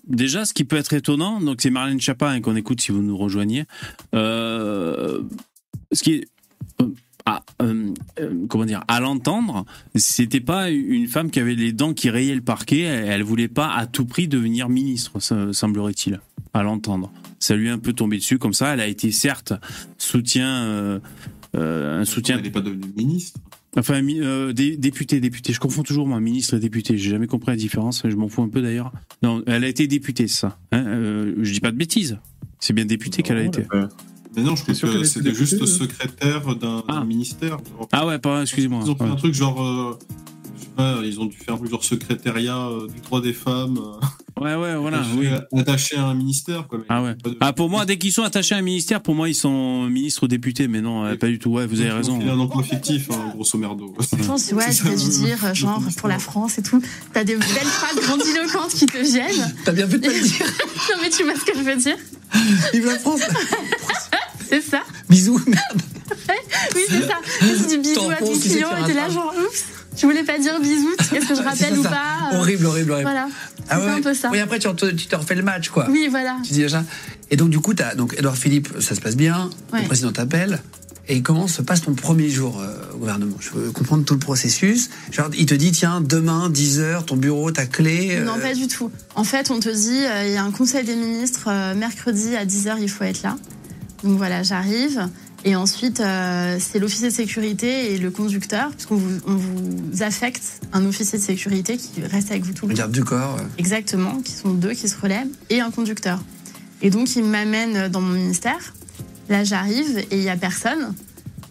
déjà, 0.08 0.44
ce 0.44 0.52
qui 0.52 0.64
peut 0.64 0.76
être 0.76 0.92
étonnant, 0.92 1.40
donc 1.40 1.60
c'est 1.60 1.70
Marlène 1.70 2.00
Chapin 2.00 2.40
qu'on 2.40 2.56
écoute 2.56 2.80
si 2.80 2.90
vous 2.90 3.02
nous 3.02 3.16
rejoignez. 3.16 3.64
Euh, 4.14 5.22
ce 5.92 6.02
qui 6.02 6.14
est 6.14 6.28
euh, 6.80 6.86
à, 7.26 7.42
comment 8.48 8.64
dire, 8.64 8.82
à 8.88 9.00
l'entendre, 9.00 9.66
c'était 9.94 10.40
pas 10.40 10.70
une 10.70 11.06
femme 11.06 11.30
qui 11.30 11.38
avait 11.38 11.54
les 11.54 11.72
dents 11.72 11.94
qui 11.94 12.10
rayaient 12.10 12.34
le 12.34 12.40
parquet. 12.40 12.80
Elle, 12.80 13.22
voulait 13.22 13.48
pas 13.48 13.72
à 13.72 13.86
tout 13.86 14.06
prix 14.06 14.26
devenir 14.26 14.68
ministre, 14.68 15.20
semblerait-il. 15.20 16.20
À 16.54 16.62
l'entendre, 16.62 17.12
ça 17.38 17.54
lui 17.54 17.68
est 17.68 17.70
un 17.70 17.78
peu 17.78 17.92
tombé 17.92 18.16
dessus 18.16 18.38
comme 18.38 18.54
ça. 18.54 18.72
Elle 18.72 18.80
a 18.80 18.86
été 18.86 19.12
certes 19.12 19.52
soutien, 19.98 21.00
un 21.52 22.04
soutien. 22.06 22.38
Elle 22.38 22.44
n'est 22.44 22.50
pas 22.50 22.62
devenue 22.62 22.90
ministre. 22.96 23.38
Enfin, 23.76 24.02
euh, 24.02 24.52
député, 24.52 25.20
député. 25.20 25.52
Je 25.52 25.60
confonds 25.60 25.82
toujours 25.82 26.06
moi, 26.06 26.20
ministre 26.20 26.54
et 26.54 26.60
député. 26.60 26.96
J'ai 26.96 27.10
jamais 27.10 27.26
compris 27.26 27.52
la 27.52 27.56
différence. 27.56 28.02
Je 28.04 28.16
m'en 28.16 28.28
fous 28.28 28.42
un 28.42 28.48
peu 28.48 28.62
d'ailleurs. 28.62 28.92
Non, 29.22 29.42
elle 29.46 29.64
a 29.64 29.68
été 29.68 29.86
députée, 29.86 30.26
ça. 30.26 30.58
Hein 30.72 30.84
euh, 30.86 31.34
je 31.42 31.52
dis 31.52 31.60
pas 31.60 31.70
de 31.70 31.76
bêtises. 31.76 32.18
C'est 32.60 32.72
bien 32.72 32.86
député 32.86 33.22
qu'elle 33.22 33.38
a 33.38 33.44
été. 33.44 33.64
Mais 34.36 34.42
non, 34.42 34.56
je 34.56 34.64
pense 34.64 34.80
que 34.80 35.04
c'était 35.04 35.34
juste 35.34 35.64
secrétaire 35.66 36.54
d'un 36.56 36.84
ah. 36.88 37.04
ministère. 37.04 37.58
Ah 37.92 38.06
ouais, 38.06 38.18
pardon, 38.18 38.42
excusez-moi. 38.42 38.82
Ils 38.84 38.90
ont 38.90 38.96
fait 38.96 39.04
un 39.04 39.16
truc 39.16 39.34
genre, 39.34 39.62
euh, 39.62 39.98
je 40.56 40.62
sais 40.62 40.70
pas, 40.76 41.00
ils 41.04 41.20
ont 41.20 41.26
dû 41.26 41.36
faire 41.36 41.54
un 41.54 41.58
truc 41.58 41.70
genre 41.70 41.84
secrétariat 41.84 42.68
euh, 42.68 42.88
du 42.88 43.00
droit 43.00 43.20
des 43.20 43.32
femmes. 43.32 43.80
Euh. 44.40 44.44
Ouais, 44.44 44.54
ouais, 44.54 44.76
voilà. 44.76 45.02
Attaché, 45.56 45.96
à 45.96 46.06
un 46.06 46.14
ministère, 46.14 46.66
quoi. 46.66 46.80
ah 46.88 47.02
ouais. 47.02 47.14
Ah, 47.40 47.52
pour 47.52 47.68
moi, 47.68 47.84
dès 47.84 47.98
qu'ils 47.98 48.12
sont 48.12 48.22
attachés 48.22 48.54
à 48.54 48.58
un 48.58 48.62
ministère, 48.62 49.02
pour 49.02 49.14
moi, 49.14 49.28
ils 49.28 49.34
sont 49.34 49.84
ministres 49.84 50.24
ou 50.24 50.28
députés, 50.28 50.68
mais 50.68 50.80
non, 50.80 51.16
pas 51.16 51.28
du 51.28 51.38
tout. 51.38 51.50
Ouais, 51.50 51.66
vous 51.66 51.80
avez 51.80 51.90
raison. 51.90 52.18
Il 52.20 52.28
a 52.28 52.32
un 52.32 52.38
emploi 52.38 52.62
fictif, 52.62 53.10
hein, 53.10 53.32
grosso 53.34 53.58
merdo. 53.58 53.94
Je 54.18 54.24
pense, 54.24 54.52
ouais, 54.52 54.74
tu 54.74 54.88
as 54.88 54.96
dû 54.96 55.08
dire, 55.08 55.54
genre, 55.54 55.82
pour 55.96 56.08
la 56.08 56.18
France 56.18 56.58
et 56.58 56.62
tout. 56.62 56.82
T'as 57.12 57.24
des 57.24 57.36
belles 57.36 57.46
phrases 57.46 57.96
grandiloquentes 57.96 58.70
qui 58.70 58.86
te 58.86 58.98
gênent. 58.98 59.54
T'as 59.64 59.72
bien 59.72 59.88
fait 59.88 59.98
de 59.98 60.06
pas 60.06 60.12
le 60.12 60.20
dire. 60.20 60.46
non, 60.90 60.96
mais 61.02 61.10
tu 61.10 61.24
vois 61.24 61.34
ce 61.34 61.44
que 61.44 61.56
je 61.56 61.62
veux 61.62 61.76
dire. 61.76 61.96
Vive 62.72 62.86
la 62.86 62.98
France. 62.98 63.20
c'est 64.48 64.60
ça. 64.60 64.82
Bisous, 65.08 65.40
merde. 65.46 65.82
oui, 66.74 66.82
c'est 66.88 67.06
ça. 67.06 67.20
Tu 67.40 67.66
dis 67.68 67.78
bisous 67.78 68.10
à 68.10 68.16
ton 68.16 68.38
client 68.38 68.68
et 68.76 68.86
t'es 68.86 68.94
là, 68.94 69.08
genre, 69.08 69.34
oups. 69.38 69.77
Tu 69.98 70.06
voulais 70.06 70.22
pas 70.22 70.38
dire 70.38 70.60
bisous, 70.60 70.94
est-ce 71.14 71.26
que 71.26 71.34
je 71.34 71.42
rappelle 71.48 71.76
ou 71.78 71.82
pas 71.82 72.30
Horrible, 72.32 72.66
horrible, 72.66 72.92
horrible. 72.92 73.10
Voilà. 73.10 73.28
Ah 73.68 73.80
ouais, 73.80 73.90
un 73.90 74.00
peu 74.00 74.14
ça. 74.14 74.30
Oui, 74.30 74.38
après, 74.38 74.58
tu 74.58 74.68
te, 74.74 74.86
tu 74.86 75.06
te 75.06 75.16
refais 75.16 75.34
le 75.34 75.42
match, 75.42 75.70
quoi. 75.70 75.88
Oui, 75.90 76.06
voilà. 76.08 76.36
Tu 76.44 76.52
dis 76.52 76.60
déjà. 76.60 76.84
Et 77.30 77.36
donc, 77.36 77.50
du 77.50 77.58
coup, 77.58 77.74
as, 77.80 77.94
donc, 77.96 78.14
Edouard 78.16 78.36
Philippe, 78.36 78.68
ça 78.80 78.94
se 78.94 79.00
passe 79.00 79.16
bien. 79.16 79.50
Le 79.72 79.84
président 79.86 80.12
t'appelle. 80.12 80.60
Et 81.10 81.22
comment 81.22 81.48
se 81.48 81.62
passe 81.62 81.80
ton 81.80 81.94
premier 81.94 82.28
jour 82.28 82.60
euh, 82.60 82.76
au 82.94 82.98
gouvernement? 82.98 83.36
Je 83.40 83.50
veux 83.50 83.70
comprendre 83.72 84.04
tout 84.04 84.12
le 84.12 84.20
processus. 84.20 84.90
Genre, 85.10 85.30
il 85.36 85.46
te 85.46 85.54
dit, 85.54 85.72
tiens, 85.72 86.02
demain, 86.02 86.50
10h, 86.50 87.06
ton 87.06 87.16
bureau, 87.16 87.50
ta 87.50 87.64
clé. 87.66 88.10
Euh, 88.12 88.24
non, 88.24 88.38
pas 88.38 88.54
du 88.54 88.68
tout. 88.68 88.90
En 89.14 89.24
fait, 89.24 89.50
on 89.50 89.58
te 89.58 89.70
dit, 89.70 90.04
euh, 90.04 90.26
il 90.26 90.34
y 90.34 90.36
a 90.36 90.44
un 90.44 90.50
conseil 90.50 90.84
des 90.84 90.94
ministres, 90.94 91.48
mercredi 91.74 92.36
à 92.36 92.44
10h, 92.44 92.76
il 92.80 92.90
faut 92.90 93.04
être 93.04 93.22
là. 93.22 93.36
Donc 94.04 94.18
voilà, 94.18 94.42
j'arrive. 94.42 95.08
Et 95.44 95.54
ensuite, 95.54 96.00
euh, 96.00 96.58
c'est 96.58 96.78
l'officier 96.78 97.08
de 97.08 97.14
sécurité 97.14 97.94
et 97.94 97.98
le 97.98 98.10
conducteur, 98.10 98.70
puisqu'on 98.70 98.96
vous, 98.96 99.20
on 99.26 99.36
vous 99.36 100.02
affecte 100.02 100.60
un 100.72 100.84
officier 100.84 101.18
de 101.18 101.22
sécurité 101.22 101.76
qui 101.76 102.02
reste 102.02 102.30
avec 102.30 102.44
vous 102.44 102.52
tout 102.52 102.66
le 102.66 102.74
temps. 102.74 102.78
Garde 102.78 102.92
du 102.92 103.04
corps. 103.04 103.38
Exactement, 103.56 104.20
qui 104.20 104.32
sont 104.32 104.50
deux 104.50 104.72
qui 104.72 104.88
se 104.88 105.00
relèvent, 105.00 105.28
et 105.50 105.60
un 105.60 105.70
conducteur. 105.70 106.20
Et 106.82 106.90
donc, 106.90 107.14
il 107.16 107.24
m'amène 107.24 107.88
dans 107.88 108.00
mon 108.00 108.14
ministère. 108.14 108.74
Là, 109.28 109.44
j'arrive 109.44 109.98
et 109.98 110.16
il 110.16 110.20
n'y 110.20 110.28
a 110.28 110.36
personne. 110.36 110.94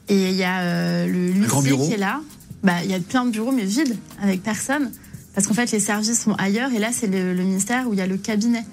Et 0.10 0.30
il 0.30 0.36
y 0.36 0.44
a 0.44 0.62
euh, 0.62 1.08
le 1.08 1.30
l'huissier 1.32 1.78
qui 1.78 1.94
est 1.94 1.98
là. 1.98 2.22
Bah, 2.64 2.84
il 2.84 2.92
y 2.92 2.96
a 2.96 3.00
plein 3.00 3.26
de 3.26 3.32
bureaux, 3.32 3.52
mais 3.52 3.66
vides, 3.66 3.96
avec 4.22 4.42
personne. 4.42 4.92
Parce 5.34 5.48
qu'en 5.48 5.54
fait, 5.54 5.72
les 5.72 5.80
services 5.80 6.22
sont 6.22 6.34
ailleurs. 6.34 6.72
Et 6.74 6.80
là, 6.80 6.90
c'est 6.92 7.08
le 7.08 7.34
ministère 7.36 7.88
où 7.88 7.94
il 7.94 8.00
y 8.00 8.02
a 8.02 8.08
le 8.08 8.18
cabinet. 8.18 8.64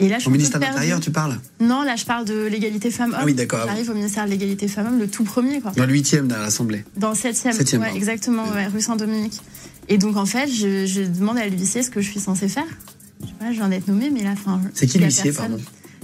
Et 0.00 0.08
là, 0.08 0.18
je 0.18 0.26
au 0.26 0.30
ministère 0.30 0.58
de 0.58 0.64
l'Intérieur, 0.64 0.98
tu 0.98 1.10
parles 1.10 1.38
Non, 1.60 1.82
là, 1.82 1.94
je 1.94 2.06
parle 2.06 2.24
de 2.24 2.46
l'égalité 2.46 2.90
femmes-hommes. 2.90 3.18
Ah 3.20 3.24
oui, 3.26 3.34
d'accord. 3.34 3.66
J'arrive 3.66 3.90
au 3.90 3.94
ministère 3.94 4.24
de 4.24 4.30
l'égalité 4.30 4.66
femmes-hommes, 4.66 4.98
le 4.98 5.08
tout 5.08 5.24
premier. 5.24 5.60
Quoi. 5.60 5.72
Dans 5.72 5.84
le 5.84 5.92
huitième 5.92 6.26
de 6.26 6.34
l'Assemblée 6.34 6.84
Dans 6.96 7.10
le 7.10 7.14
septième. 7.14 7.52
septième 7.52 7.82
ouais, 7.82 7.94
exactement, 7.94 8.48
ouais, 8.48 8.66
rue 8.66 8.80
Saint-Dominique. 8.80 9.40
Et 9.88 9.98
donc, 9.98 10.16
en 10.16 10.24
fait, 10.24 10.48
je, 10.48 10.86
je 10.86 11.02
demande 11.02 11.36
à 11.36 11.46
l'huissier 11.46 11.82
ce 11.82 11.90
que 11.90 12.00
je 12.00 12.10
suis 12.10 12.20
censée 12.20 12.48
faire. 12.48 12.64
Je 13.20 13.26
sais 13.26 13.32
pas, 13.38 13.52
je 13.52 13.56
viens 13.56 13.68
d'être 13.68 13.88
nommée, 13.88 14.10
mais 14.10 14.22
là, 14.22 14.30
enfin. 14.32 14.62
C'est 14.72 14.86
qui 14.86 14.98
l'huissier, 14.98 15.32
pardon 15.32 15.56
Et 15.56 15.60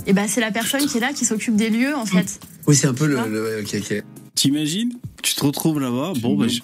eh 0.08 0.12
ben, 0.12 0.28
c'est 0.28 0.42
la 0.42 0.50
personne 0.50 0.84
qui 0.86 0.98
est 0.98 1.00
là, 1.00 1.14
qui 1.14 1.24
s'occupe 1.24 1.56
des 1.56 1.70
lieux, 1.70 1.96
en 1.96 2.04
fait. 2.04 2.38
Oui, 2.66 2.76
c'est 2.76 2.88
un 2.88 2.94
peu 2.94 3.06
le. 3.06 3.16
le 3.28 3.60
ok, 3.62 3.76
ok. 3.80 4.02
T'imagines 4.34 4.92
Tu 5.22 5.34
te 5.34 5.42
retrouves 5.42 5.80
là-bas, 5.80 6.12
bon, 6.20 6.36
bah, 6.36 6.46
je, 6.48 6.60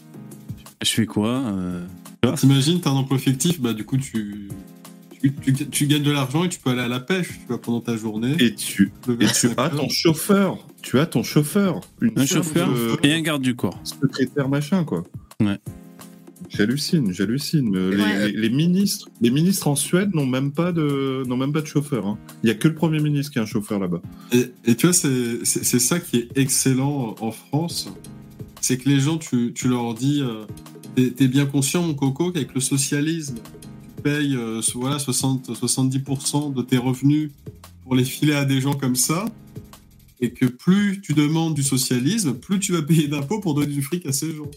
je, 0.82 0.90
fais 0.90 1.06
quoi 1.06 1.30
euh... 1.30 1.82
T'imagines, 2.36 2.80
t'as 2.82 2.90
un 2.90 2.94
emploi 2.94 3.18
fictif, 3.18 3.58
bah, 3.60 3.72
du 3.72 3.84
coup, 3.84 3.96
tu 3.96 4.48
tu, 5.30 5.86
gagnes 5.86 6.02
de 6.02 6.10
l'argent 6.10 6.44
et 6.44 6.48
tu 6.48 6.58
peux 6.58 6.70
aller 6.70 6.80
à 6.80 6.88
la 6.88 7.00
pêche 7.00 7.28
tu 7.28 7.46
vois, 7.48 7.60
pendant 7.60 7.80
ta 7.80 7.96
journée. 7.96 8.34
Et 8.40 8.54
tu, 8.54 8.92
et 9.20 9.26
tu 9.26 9.48
as 9.56 9.70
ton 9.70 9.88
chauffeur. 9.88 10.58
Tu 10.82 10.98
as 10.98 11.06
ton 11.06 11.22
chauffeur. 11.22 11.80
un 12.16 12.26
chauffeur 12.26 12.68
et 13.02 13.12
un 13.12 13.20
garde 13.20 13.42
du 13.42 13.54
corps. 13.54 13.78
Secrétaire 13.84 14.48
machin, 14.48 14.84
quoi. 14.84 15.04
Ouais. 15.40 15.58
J'hallucine, 16.48 17.12
j'hallucine. 17.12 17.74
Les, 17.74 18.50
ministres, 18.50 19.08
les 19.20 19.30
ministres 19.30 19.68
en 19.68 19.76
Suède 19.76 20.14
n'ont 20.14 20.26
même 20.26 20.52
pas 20.52 20.72
de, 20.72 21.22
n'ont 21.26 21.36
même 21.36 21.52
pas 21.52 21.62
de 21.62 21.66
chauffeur. 21.66 22.06
Hein. 22.06 22.18
Il 22.42 22.48
y 22.48 22.50
a 22.50 22.54
que 22.54 22.68
le 22.68 22.74
premier 22.74 23.00
ministre 23.00 23.32
qui 23.32 23.38
a 23.38 23.42
un 23.42 23.46
chauffeur 23.46 23.78
là-bas. 23.78 24.02
Et, 24.32 24.74
tu 24.74 24.86
vois, 24.86 24.92
c'est 24.92 25.44
ça 25.78 25.98
qui 25.98 26.18
est 26.18 26.28
excellent 26.36 27.14
en 27.20 27.30
France, 27.30 27.90
c'est 28.60 28.76
que 28.76 28.88
les 28.88 29.00
gens, 29.00 29.16
tu, 29.16 29.52
tu 29.54 29.68
leur 29.68 29.94
dis, 29.94 30.22
euh, 30.22 30.44
t'es 30.94 31.28
bien 31.28 31.46
conscient, 31.46 31.82
mon 31.82 31.94
coco, 31.94 32.32
qu'avec 32.32 32.54
le 32.54 32.60
socialisme, 32.60 33.36
payes 34.02 34.36
euh, 34.36 34.60
voilà, 34.74 34.98
60, 34.98 35.50
70% 35.50 36.54
de 36.54 36.62
tes 36.62 36.78
revenus 36.78 37.30
pour 37.82 37.94
les 37.94 38.04
filer 38.04 38.34
à 38.34 38.44
des 38.44 38.60
gens 38.60 38.74
comme 38.74 38.96
ça, 38.96 39.24
et 40.20 40.32
que 40.32 40.46
plus 40.46 41.00
tu 41.00 41.14
demandes 41.14 41.54
du 41.54 41.62
socialisme, 41.62 42.34
plus 42.34 42.60
tu 42.60 42.72
vas 42.72 42.82
payer 42.82 43.08
d'impôts 43.08 43.40
pour 43.40 43.54
donner 43.54 43.72
du 43.72 43.82
fric 43.82 44.06
à 44.06 44.12
ces 44.12 44.34
gens. 44.34 44.50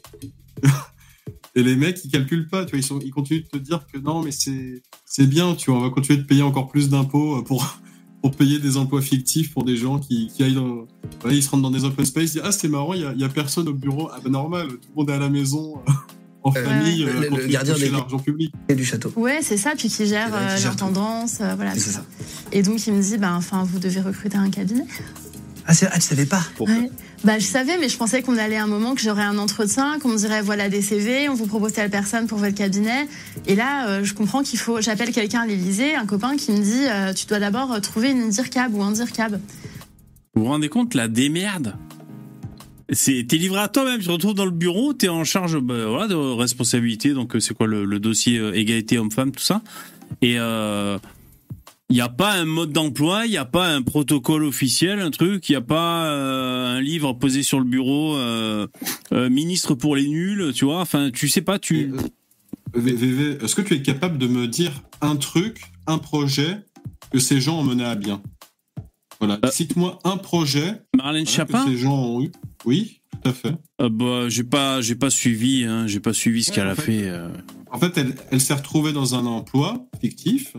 et 1.56 1.64
les 1.64 1.76
mecs, 1.76 2.04
ils 2.06 2.12
calculent 2.12 2.48
pas, 2.48 2.66
tu 2.66 2.78
vois, 2.78 3.00
ils, 3.04 3.12
continuent 3.12 3.44
de 3.44 3.48
te 3.48 3.58
dire 3.58 3.86
que 3.92 3.98
non, 3.98 4.22
mais 4.22 4.32
c'est 4.32 5.28
bien, 5.28 5.56
tu 5.56 5.72
vois, 5.72 5.80
on 5.80 5.84
va 5.84 5.90
continuer 5.90 6.20
de 6.20 6.28
payer 6.28 6.44
encore 6.44 6.68
plus 6.68 6.90
d'impôts 6.90 7.42
pour, 7.44 7.80
pour 8.22 8.32
payer 8.32 8.60
des 8.60 8.78
emplois 8.78 9.02
fictifs 9.02 9.54
pour 9.54 9.64
des 9.64 9.78
gens 9.78 10.00
qui, 10.00 10.28
qui 10.28 10.44
aillent 10.44 10.62
ils 11.30 11.44
se 11.44 11.50
rendent 11.50 11.64
dans 11.64 11.72
des 11.72 11.84
open 11.84 12.06
space, 12.06 12.24
ils 12.24 12.34
disent 12.34 12.42
Ah, 12.44 12.52
c'est 12.52 12.68
marrant, 12.68 12.94
il 12.94 13.00
n'y 13.18 13.24
a, 13.24 13.28
a, 13.28 13.30
personne 13.30 13.68
au 13.68 13.74
bureau. 13.74 14.10
Ah, 14.14 14.20
ben 14.24 14.32
normal, 14.32 14.68
tout 14.68 14.90
le 14.90 14.96
monde 14.96 15.10
est 15.10 15.14
à 15.14 15.20
la 15.20 15.30
maison 15.30 15.80
en 16.46 16.52
famille 16.52 17.04
le, 17.06 17.48
gardien 17.48 17.74
de 17.76 17.86
l'argent 17.92 18.20
public 18.20 18.54
et 18.70 18.76
du 18.76 18.86
château. 18.86 19.12
Ouais, 19.16 19.40
c'est 19.42 19.58
ça, 19.58 19.72
puis 19.78 19.90
qui 19.90 20.06
gère 20.06 20.30
l'intendance, 20.64 21.40
voilà. 21.56 21.74
C'est 21.74 21.92
ça. 21.92 22.06
Et 22.52 22.62
donc 22.62 22.88
il 22.88 22.94
me 22.94 23.02
dit, 23.02 23.18
ben, 23.18 23.36
enfin, 23.36 23.64
vous 23.64 23.80
devez 23.80 24.00
recruter 24.00 24.38
un 24.38 24.50
cabinet. 24.50 24.86
Ah, 25.68 25.74
ah 25.92 25.96
tu 25.96 26.02
savais 26.02 26.26
pas 26.26 26.42
Bah, 27.24 27.40
je 27.40 27.46
savais, 27.46 27.78
mais 27.80 27.90
je 27.90 27.98
pensais 27.98 28.22
qu'on 28.22 28.38
allait 28.38 28.58
à 28.58 28.64
un 28.64 28.68
moment 28.68 28.94
que 28.94 29.02
j'aurais 29.02 29.24
un 29.24 29.38
entretien, 29.38 29.98
qu'on 30.00 30.10
me 30.10 30.18
dirait 30.18 30.42
voilà 30.42 30.70
des 30.70 30.82
CV, 30.82 31.28
on 31.28 31.34
vous 31.34 31.48
propose 31.48 31.74
telle 31.74 31.90
personne 31.90 32.28
pour 32.28 32.38
votre 32.38 32.54
cabinet. 32.54 33.08
Et 33.48 33.56
là, 33.56 33.88
euh, 33.88 34.04
je 34.04 34.14
comprends 34.14 34.44
qu'il 34.44 34.60
faut. 34.60 34.80
J'appelle 34.82 35.12
quelqu'un 35.12 35.42
à 35.42 35.48
l'Elysée, 35.48 35.96
un 35.96 36.06
copain 36.06 36.38
qui 36.38 36.52
me 36.52 36.60
dit 36.60 36.86
euh, 36.88 37.14
tu 37.14 37.26
dois 37.26 37.40
d'abord 37.40 37.82
trouver 37.82 38.12
une 38.12 38.30
DIRCAB 38.30 38.76
ou 38.76 38.84
un 38.84 38.92
DIRCAB. 38.92 39.40
Vous 40.36 40.44
vous 40.44 40.50
rendez 40.50 40.70
compte 40.70 40.94
la 40.94 41.08
démerde 41.08 41.76
c'est 42.90 43.26
t'es 43.28 43.38
livré 43.38 43.60
à 43.60 43.68
toi-même, 43.68 44.00
tu 44.00 44.08
te 44.08 44.12
retrouves 44.12 44.36
dans 44.36 44.46
le 44.46 44.52
bureau, 44.52 44.94
t'es 44.94 45.10
en 45.10 45.24
charge 45.24 45.60
bah, 45.60 45.88
voilà, 45.88 46.08
de 46.08 46.16
responsabilité, 46.16 47.14
donc 47.14 47.36
euh, 47.36 47.40
c'est 47.40 47.54
quoi 47.54 47.68
le, 47.68 48.00
dossier 48.00 48.38
égalité 48.54 48.98
homme-femme, 48.98 49.32
tout 49.32 49.44
ça. 49.44 49.62
Et 50.22 50.38
il 51.90 51.96
n'y 51.96 52.02
a 52.02 52.10
pas 52.10 52.34
un 52.34 52.46
mode 52.46 52.72
d'emploi, 52.72 53.26
il 53.26 53.32
n'y 53.32 53.38
a 53.38 53.46
pas 53.46 53.68
un 53.68 53.84
protocole 53.84 54.44
officiel, 54.44 55.00
un 55.00 55.12
truc, 55.12 55.48
il 55.50 55.52
n'y 55.52 55.56
a 55.56 55.62
pas 55.62 56.06
euh, 56.08 56.78
un 56.78 56.82
livre 56.82 57.14
posé 57.14 57.44
sur 57.44 57.60
le 57.60 57.66
bureau, 57.66 58.16
euh, 58.16 58.68
euh, 59.14 59.30
ministre 59.30 59.76
pour 59.76 59.96
les 59.96 60.08
nuls, 60.08 60.52
tu 60.54 60.66
vois. 60.66 60.80
Enfin, 60.82 61.12
tu 61.12 61.30
sais 61.30 61.42
pas, 61.42 61.60
tu. 61.60 61.94
VV, 62.74 63.44
est-ce 63.44 63.54
que 63.54 63.62
tu 63.62 63.76
es 63.76 63.82
capable 63.84 64.18
de 64.18 64.28
me 64.28 64.48
dire 64.48 64.72
un 65.02 65.16
truc, 65.16 65.62
un 65.86 66.00
projet 66.00 66.58
que 67.12 67.20
ces 67.20 67.40
gens 67.40 67.60
ont 67.60 67.64
mené 67.64 67.86
à 67.86 67.96
bien? 67.96 68.22
Voilà, 69.20 69.40
cite-moi 69.52 70.00
un 70.04 70.18
projet 70.18 70.82
Marlène 70.96 71.26
que 71.26 71.32
ces 71.32 71.78
gens 71.78 71.96
ont 71.96 72.22
eu. 72.24 72.32
Oui, 72.66 73.02
tout 73.12 73.30
à 73.30 73.34
fait. 73.34 73.56
bah, 73.80 74.30
j'ai 74.30 74.44
pas, 74.44 74.82
j'ai 74.82 74.96
pas 74.96 75.10
suivi, 75.10 75.64
hein, 75.64 75.88
j'ai 75.88 76.00
pas 76.00 76.14
suivi 76.14 76.44
ce 76.44 76.52
qu'elle 76.52 76.68
a 76.68 76.76
fait. 76.76 77.12
En 77.72 77.80
fait, 77.80 77.98
elle, 77.98 78.16
elle 78.32 78.42
s'est 78.42 78.54
retrouvée 78.54 78.94
dans 78.94 79.16
un 79.16 79.26
emploi 79.26 79.86
fictif 80.00 80.56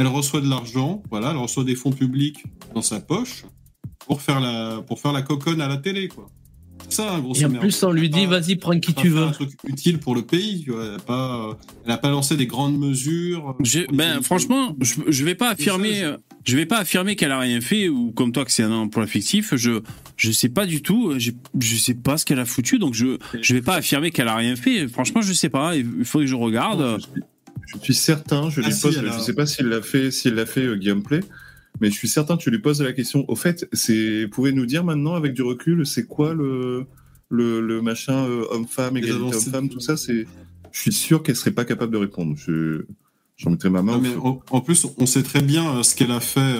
elle 0.00 0.06
reçoit 0.06 0.40
de 0.40 0.48
l'argent, 0.48 1.02
voilà, 1.10 1.30
elle 1.30 1.36
reçoit 1.36 1.64
des 1.64 1.74
fonds 1.74 1.92
publics 1.92 2.44
dans 2.74 2.82
sa 2.82 3.00
poche 3.00 3.44
pour 4.06 4.22
faire 4.22 4.40
la, 4.40 4.82
pour 4.86 4.98
faire 4.98 5.12
la 5.12 5.22
coconne 5.22 5.60
à 5.60 5.68
la 5.68 5.76
télé, 5.76 6.08
quoi. 6.08 6.26
Ça, 6.88 7.12
un 7.12 7.20
gros 7.20 7.34
Et 7.34 7.44
en 7.44 7.50
plus, 7.50 7.82
on 7.82 7.92
lui 7.92 8.08
dit, 8.08 8.24
vas-y, 8.24 8.56
prends 8.56 8.78
qui 8.80 8.94
tu 8.94 9.10
veux. 9.10 9.22
un 9.22 9.30
truc 9.30 9.50
utile 9.64 9.98
pour 9.98 10.14
le 10.14 10.22
pays. 10.22 10.64
Elle 10.66 10.92
n'a 10.92 10.98
pas, 10.98 11.58
elle 11.84 11.92
a 11.92 11.98
pas 11.98 12.10
lancé 12.10 12.36
des 12.36 12.46
grandes 12.46 12.78
mesures. 12.78 13.56
Ben, 13.92 14.22
franchement, 14.22 14.74
je, 14.80 14.94
je 15.06 15.24
vais 15.24 15.34
pas 15.34 15.50
affirmer, 15.50 16.14
je 16.44 16.56
vais 16.56 16.66
pas 16.66 16.78
affirmer 16.78 17.16
qu'elle 17.16 17.32
a 17.32 17.38
rien 17.38 17.60
fait 17.60 17.88
ou 17.88 18.12
comme 18.12 18.32
toi 18.32 18.44
que 18.44 18.52
c'est 18.52 18.62
un 18.62 18.72
emploi 18.72 19.06
fictif. 19.06 19.54
Je, 19.56 19.80
je 20.16 20.30
sais 20.30 20.48
pas 20.48 20.66
du 20.66 20.82
tout. 20.82 21.18
Je, 21.18 21.32
je 21.58 21.76
sais 21.76 21.94
pas 21.94 22.16
ce 22.16 22.24
qu'elle 22.24 22.38
a 22.38 22.44
foutu, 22.44 22.78
donc 22.78 22.94
je, 22.94 23.18
je 23.40 23.54
vais 23.54 23.62
pas 23.62 23.76
affirmer 23.76 24.10
qu'elle 24.10 24.28
a 24.28 24.36
rien 24.36 24.56
fait. 24.56 24.88
Franchement, 24.88 25.22
je 25.22 25.32
sais 25.32 25.48
pas. 25.50 25.76
Il 25.76 26.04
faut 26.04 26.20
que 26.20 26.26
je 26.26 26.34
regarde. 26.34 27.00
Je 27.66 27.78
suis 27.84 27.94
certain, 27.94 28.50
je 28.50 28.60
lui 28.60 28.72
ah, 28.72 28.76
pose, 28.82 29.00
je 29.00 29.18
sais 29.20 29.34
pas 29.34 29.46
s'il 29.46 29.66
l'a 29.66 29.82
fait, 29.82 30.10
s'il 30.10 30.34
l'a 30.34 30.46
fait 30.46 30.64
euh, 30.64 30.76
gameplay, 30.76 31.20
mais 31.80 31.88
je 31.88 31.94
suis 31.94 32.08
certain 32.08 32.36
que 32.36 32.42
tu 32.42 32.50
lui 32.50 32.58
poses 32.58 32.82
la 32.82 32.92
question. 32.92 33.24
Au 33.28 33.36
fait, 33.36 33.68
c'est, 33.72 34.26
pouvez 34.28 34.50
nous 34.50 34.66
dire 34.66 34.82
maintenant 34.82 35.14
avec 35.14 35.34
du 35.34 35.42
recul, 35.42 35.86
c'est 35.86 36.06
quoi 36.06 36.34
le 36.34 36.86
le, 37.30 37.80
machin 37.80 38.26
euh, 38.26 38.44
homme-femme, 38.50 38.96
égalité 38.96 39.36
homme-femme, 39.36 39.68
tout 39.68 39.78
ça, 39.78 39.96
c'est, 39.96 40.26
je 40.72 40.80
suis 40.80 40.92
sûr 40.92 41.22
qu'elle 41.22 41.36
serait 41.36 41.52
pas 41.52 41.64
capable 41.64 41.92
de 41.92 41.98
répondre. 41.98 42.34
Je 42.36 42.82
J'en 43.40 43.50
mettrai 43.50 43.70
ma 43.70 43.82
main. 43.82 43.98
mais 43.98 44.14
en, 44.50 44.60
plus, 44.60 44.86
on 44.98 45.06
sait 45.06 45.22
très 45.22 45.42
bien 45.42 45.76
euh, 45.76 45.82
ce 45.82 45.94
qu'elle 45.94 46.12
a 46.12 46.20
fait 46.20 46.58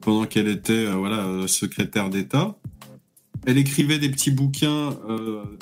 pendant 0.00 0.24
qu'elle 0.26 0.48
était 0.48 0.86
voilà 0.86 1.46
secrétaire 1.46 2.10
d'État. 2.10 2.56
Elle 3.46 3.58
écrivait 3.58 3.98
des 3.98 4.08
petits 4.08 4.32
bouquins 4.32 4.96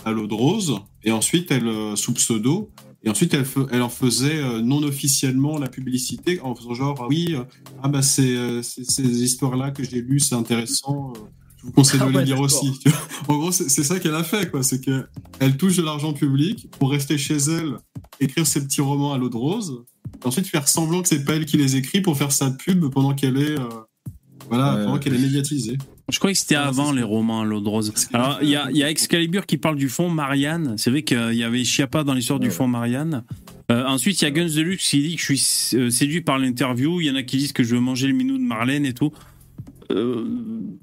à 0.05 0.13
l'eau 0.13 0.27
de 0.27 0.35
rose 0.35 0.81
et 1.03 1.13
ensuite 1.13 1.51
elle 1.51 1.97
sous 1.97 2.15
pseudo 2.15 2.71
et 3.05 3.11
ensuite, 3.11 3.35
elle, 3.35 3.45
elle 3.71 3.83
en 3.83 3.91
faisait 3.91 4.39
euh, 4.39 4.63
non 4.63 4.83
officiellement 4.83 5.59
la 5.59 5.69
publicité 5.69 6.41
en 6.41 6.55
faisant 6.55 6.73
genre 6.73 7.07
oui, 7.09 7.35
euh, 7.35 7.45
ah 7.83 7.89
bah 7.89 8.01
c'est 8.01 8.35
euh, 8.35 8.63
ces 8.63 9.23
histoires-là 9.23 9.73
que 9.73 9.85
j'ai 9.85 10.01
lues, 10.01 10.21
c'est 10.21 10.35
intéressant. 10.35 11.13
Je 11.65 11.69
vous 11.69 11.73
conseille 11.73 12.01
de 12.01 12.05
ah 12.05 12.21
les 12.21 12.25
lire 12.27 12.41
aussi. 12.41 12.79
en 13.29 13.39
gros, 13.39 13.51
c'est 13.51 13.69
ça 13.69 13.99
qu'elle 13.99 14.15
a 14.15 14.23
fait, 14.23 14.51
quoi. 14.51 14.63
C'est 14.63 14.81
qu'elle 14.81 15.09
elle 15.41 15.57
touche 15.57 15.77
de 15.77 15.83
l'argent 15.83 16.13
public 16.13 16.69
pour 16.79 16.91
rester 16.91 17.17
chez 17.17 17.37
elle, 17.37 17.79
écrire 18.21 18.47
ses 18.47 18.63
petits 18.63 18.83
romans 18.83 19.15
à 19.15 19.19
l'eau 19.19 19.31
de 19.31 19.37
rose, 19.37 19.85
et 20.23 20.27
ensuite 20.27 20.47
faire 20.47 20.69
semblant 20.69 21.01
que 21.03 21.09
c'est 21.09 21.25
pas 21.25 21.35
elle 21.35 21.47
qui 21.47 21.57
les 21.57 21.77
écrit 21.77 22.03
pour 22.03 22.19
faire 22.19 22.33
sa 22.33 22.51
pub 22.51 22.91
pendant 22.91 23.15
qu'elle 23.15 23.39
est, 23.39 23.57
voilà, 24.49 24.77
pendant 24.85 24.99
qu'elle 24.99 25.15
est 25.15 25.19
médiatisée. 25.19 25.79
Je 26.11 26.19
croyais 26.19 26.35
que 26.35 26.41
c'était 26.41 26.55
avant 26.55 26.93
les 26.93 27.03
romans 27.03 27.41
à 27.41 27.45
l'eau 27.45 27.63
de 27.63 27.69
rose. 27.69 27.93
Alors, 28.13 28.39
il 28.43 28.51
y 28.51 28.57
a, 28.57 28.71
y 28.71 28.83
a, 28.83 28.91
Excalibur 28.91 29.47
qui 29.47 29.57
parle 29.57 29.77
du 29.77 29.89
fond 29.89 30.11
Marianne. 30.11 30.75
C'est 30.77 30.91
vrai 30.91 31.03
qu'il 31.03 31.35
y 31.35 31.43
avait 31.43 31.65
Chiappa 31.65 32.05
dans 32.05 32.13
l'histoire 32.13 32.39
du 32.39 32.51
fond 32.51 32.69
Marianne. 32.69 33.25
Euh, 33.73 33.87
ensuite, 33.87 34.21
il 34.21 34.25
y 34.25 34.29
a 34.29 34.31
Guns 34.31 34.55
Deluxe 34.55 34.91
qui 34.91 35.03
dit 35.03 35.17
que 35.17 35.23
je 35.23 35.35
suis 35.35 35.79
euh, 35.79 35.89
séduit 35.89 36.21
par 36.21 36.39
l'interview. 36.39 37.01
Il 37.01 37.07
y 37.07 37.11
en 37.11 37.15
a 37.15 37.23
qui 37.23 37.39
disent 37.39 37.53
que 37.53 37.63
je 37.63 37.75
veux 37.75 37.81
manger 37.81 38.07
le 38.07 38.13
minou 38.13 38.37
de 38.37 38.43
Marlène 38.43 38.85
et 38.85 38.93
tout. 38.93 39.13
Euh, 39.91 40.25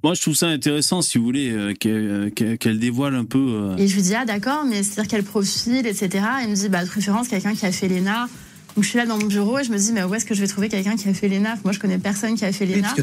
moi, 0.04 0.14
je 0.14 0.22
trouve 0.22 0.36
ça 0.36 0.48
intéressant, 0.48 1.02
si 1.02 1.18
vous 1.18 1.24
voulez, 1.24 1.52
euh, 1.52 2.30
qu'elle 2.30 2.80
dévoile 2.80 3.16
un 3.16 3.26
peu. 3.26 3.76
Et 3.78 3.88
je 3.88 3.96
lui 3.96 4.02
dis, 4.02 4.16
ah 4.16 4.26
d'accord, 4.26 4.66
mais 4.66 4.84
c'est-à-dire 4.84 5.10
quel 5.10 5.24
profil, 5.24 5.86
etc. 5.86 6.26
il 6.44 6.50
me 6.50 6.56
dit, 6.56 6.70
bah, 6.70 6.84
de 6.84 6.90
préférence, 6.90 7.28
quelqu'un 7.28 7.56
qui 7.56 7.66
a 7.66 7.72
fait 7.72 7.88
l'ENA. 7.88 8.28
Donc 8.76 8.86
je 8.86 8.90
suis 8.90 8.98
là 8.98 9.06
dans 9.06 9.18
mon 9.18 9.26
bureau 9.26 9.60
et 9.60 9.64
je 9.64 9.72
me 9.72 9.78
dis, 9.78 9.92
mais 9.92 10.04
où 10.04 10.14
est-ce 10.16 10.26
que 10.26 10.34
je 10.34 10.40
vais 10.40 10.48
trouver 10.48 10.70
quelqu'un 10.70 10.96
qui 10.96 11.10
a 11.10 11.14
fait 11.14 11.28
l'ENA? 11.28 11.58
Moi, 11.64 11.74
je 11.74 11.80
connais 11.80 11.98
personne 11.98 12.36
qui 12.36 12.46
a 12.46 12.52
fait 12.52 12.66
l'ENA. 12.66 12.94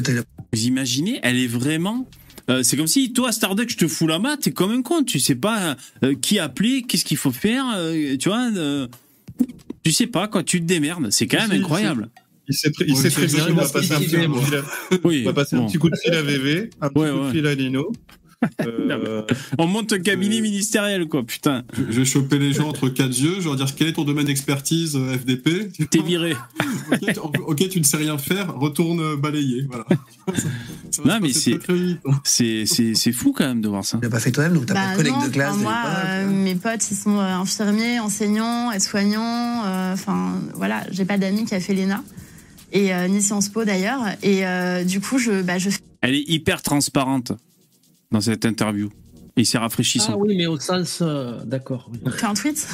Vous 0.51 0.63
imaginez, 0.63 1.19
elle 1.21 1.37
est 1.37 1.47
vraiment. 1.47 2.07
Euh, 2.49 2.63
c'est 2.63 2.77
comme 2.77 2.87
si 2.87 3.13
toi, 3.13 3.31
Starduck, 3.31 3.69
je 3.69 3.77
te 3.77 3.87
fous 3.87 4.07
la 4.07 4.17
main, 4.17 4.35
t'es 4.37 4.51
comme 4.51 4.71
un 4.71 4.81
con. 4.81 5.03
Tu 5.03 5.19
sais 5.19 5.35
pas 5.35 5.75
euh, 6.03 6.15
qui 6.19 6.39
appeler, 6.39 6.81
qu'est-ce 6.81 7.05
qu'il 7.05 7.17
faut 7.17 7.31
faire, 7.31 7.65
euh, 7.75 8.17
tu 8.17 8.29
vois. 8.29 8.49
tu 9.83 9.91
sais 9.91 10.07
pas, 10.07 10.27
quoi, 10.27 10.43
tu 10.43 10.59
te 10.59 10.65
démerdes. 10.65 11.11
C'est 11.11 11.27
quand 11.27 11.47
même 11.47 11.61
incroyable. 11.61 12.09
Il 12.49 12.55
sait, 12.55 12.71
très 12.71 13.27
bien, 13.27 13.47
on 13.51 13.53
va 13.53 13.67
passer 13.67 13.93
un 13.93 15.65
petit 15.65 15.77
coup 15.77 15.89
de 15.89 15.95
fil 15.95 16.13
à 16.13 16.21
VV, 16.21 16.69
un 16.81 16.89
petit 16.89 17.11
coup 17.11 17.25
de 17.25 17.31
fil 17.31 17.47
à 17.47 17.53
Lino. 17.53 17.91
Euh, 18.65 19.23
on 19.57 19.67
monte 19.67 19.93
un 19.93 19.99
cabinet 19.99 20.41
ministériel, 20.41 21.07
quoi, 21.07 21.23
putain. 21.23 21.63
Je, 21.73 21.83
vais 21.83 22.05
choper 22.05 22.39
les 22.39 22.53
gens 22.53 22.69
entre 22.69 22.89
quatre 22.89 23.17
yeux, 23.17 23.35
je 23.35 23.39
vais 23.39 23.45
leur 23.45 23.55
dire 23.55 23.75
quel 23.75 23.89
est 23.89 23.93
ton 23.93 24.03
domaine 24.03 24.25
d'expertise 24.25 24.95
euh, 24.95 25.17
FDP. 25.17 25.71
T'es 25.89 26.01
viré. 26.01 26.35
ok, 27.45 27.69
tu 27.69 27.79
ne 27.79 27.83
sais 27.83 27.97
rien 27.97 28.17
faire, 28.17 28.55
retourne 28.55 29.01
euh, 29.01 29.15
balayer. 29.17 29.67
Voilà. 29.67 29.85
non, 31.05 31.19
mais 31.21 31.33
c'est 32.23 32.65
c'est 32.65 33.11
fou 33.11 33.33
quand 33.33 33.45
même 33.45 33.61
de 33.61 33.67
voir 33.67 33.83
ça. 33.83 33.97
Tu 33.97 34.03
l'as 34.03 34.09
pas 34.09 34.19
fait 34.19 34.31
toi-même, 34.31 34.53
donc 34.53 34.65
t'as 34.65 34.73
pas 34.73 34.85
de 34.85 34.89
bah 34.89 34.95
collègues 34.95 35.27
de 35.27 35.33
classe. 35.33 35.57
moi, 35.57 36.23
mes 36.25 36.55
potes, 36.55 36.89
ils 36.91 36.95
sont 36.95 37.19
infirmiers, 37.19 37.99
enseignants, 37.99 38.71
aides-soignants. 38.71 39.63
Enfin, 39.93 40.41
voilà, 40.55 40.83
j'ai 40.91 41.05
pas 41.05 41.17
d'amis 41.17 41.45
qui 41.45 41.55
a 41.55 41.59
fait 41.59 41.73
l'ENA 41.73 42.03
et 42.71 42.91
ni 43.07 43.21
Sciences 43.21 43.49
Po 43.49 43.65
d'ailleurs. 43.65 44.01
Et 44.23 44.43
du 44.85 45.01
coup, 45.01 45.17
je, 45.17 45.41
bah, 45.41 45.57
je. 45.57 45.69
Elle 46.01 46.15
est 46.15 46.29
hyper 46.29 46.61
transparente 46.61 47.33
dans 48.11 48.21
cette 48.21 48.45
interview. 48.45 48.89
Et 49.39 49.45
c'est 49.45 49.57
rafraîchissant. 49.57 50.13
Ah 50.15 50.17
oui, 50.17 50.35
mais 50.35 50.47
au 50.47 50.59
sens. 50.59 50.99
Euh, 51.01 51.39
d'accord. 51.45 51.89
Oui. 51.93 52.11
fais 52.11 52.25
un 52.25 52.33
tweet. 52.33 52.67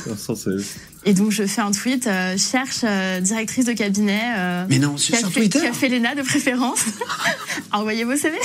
Et 1.05 1.13
donc, 1.13 1.29
je 1.29 1.45
fais 1.45 1.61
un 1.61 1.71
tweet, 1.71 2.07
euh, 2.07 2.35
cherche 2.39 2.81
euh, 2.83 3.19
directrice 3.19 3.65
de 3.65 3.73
cabinet. 3.73 4.65
mais 4.67 4.79
non, 4.79 4.97
sur, 4.97 5.15
Twitter. 5.31 5.59
Qui 5.59 5.67
a 5.67 5.73
fait 5.73 5.89
l'ENA 5.89 6.15
de 6.15 6.23
préférence. 6.23 6.83
Envoyez 7.71 8.03
vos 8.03 8.15
CV. 8.15 8.35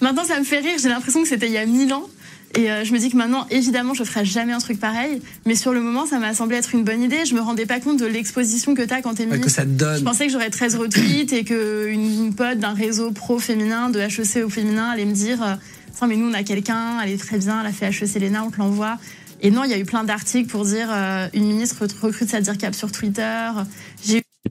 Maintenant, 0.00 0.24
ça 0.24 0.38
me 0.38 0.44
fait 0.44 0.60
rire. 0.60 0.78
J'ai 0.80 0.88
l'impression 0.88 1.22
que 1.22 1.28
c'était 1.28 1.48
il 1.48 1.52
y 1.52 1.58
a 1.58 1.66
mille 1.66 1.92
ans. 1.92 2.08
Et 2.54 2.66
je 2.82 2.92
me 2.92 2.98
dis 2.98 3.10
que 3.10 3.16
maintenant, 3.16 3.46
évidemment, 3.50 3.94
je 3.94 4.04
ferai 4.04 4.24
jamais 4.24 4.52
un 4.52 4.58
truc 4.58 4.80
pareil. 4.80 5.20
Mais 5.44 5.54
sur 5.54 5.72
le 5.72 5.80
moment, 5.80 6.06
ça 6.06 6.18
m'a 6.18 6.34
semblé 6.34 6.56
être 6.56 6.74
une 6.74 6.82
bonne 6.82 7.02
idée. 7.02 7.24
Je 7.26 7.34
me 7.34 7.40
rendais 7.40 7.66
pas 7.66 7.78
compte 7.78 8.00
de 8.00 8.06
l'exposition 8.06 8.74
que 8.74 8.82
tu 8.82 8.92
as 8.92 9.02
quand 9.02 9.14
tu 9.14 9.22
es 9.22 9.26
ministre. 9.26 9.44
que 9.44 9.52
ça 9.52 9.62
te 9.62 9.68
donne. 9.68 9.98
Je 9.98 10.04
pensais 10.04 10.26
que 10.26 10.32
j'aurais 10.32 10.50
13 10.50 10.76
retweets 10.76 11.32
et 11.32 11.44
qu'une 11.44 12.24
une 12.24 12.34
pote 12.34 12.58
d'un 12.58 12.72
réseau 12.72 13.12
pro-féminin, 13.12 13.90
de 13.90 14.00
HEC 14.00 14.44
au 14.44 14.48
féminin, 14.48 14.90
allait 14.90 15.04
me 15.04 15.14
dire 15.14 15.58
mais 16.06 16.16
nous, 16.16 16.28
on 16.28 16.34
a 16.34 16.42
quelqu'un, 16.42 17.00
elle 17.00 17.10
est 17.10 17.18
très 17.18 17.38
bien, 17.38 17.60
elle 17.60 17.66
a 17.66 17.72
fait 17.72 17.86
HEC 17.86 18.20
Léna, 18.20 18.44
on 18.44 18.50
te 18.50 18.58
l'envoie. 18.58 18.98
Et 19.40 19.50
non, 19.50 19.64
il 19.64 19.70
y 19.70 19.74
a 19.74 19.78
eu 19.78 19.84
plein 19.84 20.04
d'articles 20.04 20.48
pour 20.48 20.64
dire 20.64 20.88
euh, 20.90 21.28
une 21.32 21.46
ministre 21.46 21.86
recrute 22.00 22.28
sa 22.28 22.40
DIRCAP 22.40 22.74
sur 22.74 22.92
Twitter. 22.92 23.50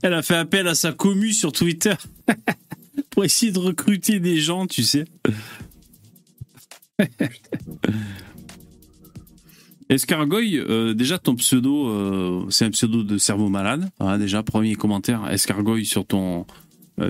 Elle 0.02 0.14
a 0.14 0.22
fait 0.22 0.36
appel 0.36 0.66
à 0.68 0.74
sa 0.74 0.92
commu 0.92 1.32
sur 1.32 1.52
Twitter 1.52 1.94
pour 3.10 3.24
essayer 3.24 3.52
de 3.52 3.58
recruter 3.58 4.20
des 4.20 4.38
gens, 4.40 4.66
tu 4.66 4.82
sais. 4.82 5.04
Escargoy, 9.88 10.58
euh, 10.58 10.92
déjà 10.94 11.18
ton 11.18 11.34
pseudo, 11.36 11.88
euh, 11.88 12.44
c'est 12.50 12.66
un 12.66 12.70
pseudo 12.70 13.02
de 13.02 13.16
cerveau 13.16 13.48
malade. 13.48 13.90
Hein, 14.00 14.18
déjà, 14.18 14.42
premier 14.42 14.74
commentaire, 14.74 15.30
Escargoy 15.30 15.86
sur 15.86 16.04
ton, 16.04 16.46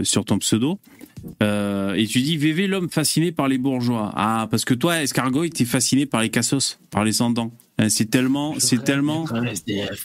sur 0.02 0.24
ton 0.24 0.38
pseudo. 0.38 0.78
Euh, 1.42 1.94
et 1.94 2.06
tu 2.06 2.20
dis 2.20 2.36
VV 2.36 2.66
l'homme 2.66 2.88
fasciné 2.88 3.32
par 3.32 3.48
les 3.48 3.58
bourgeois. 3.58 4.12
Ah, 4.14 4.48
parce 4.50 4.64
que 4.64 4.74
toi, 4.74 5.02
Escargot, 5.02 5.48
t'es 5.48 5.64
fasciné 5.64 6.06
par 6.06 6.22
les 6.22 6.30
cassos, 6.30 6.78
par 6.90 7.04
les 7.04 7.12
sans 7.12 7.32
hein, 7.78 7.88
c'est 7.88 8.10
tellement, 8.10 8.54
c'est 8.58 8.84
tellement, 8.84 9.24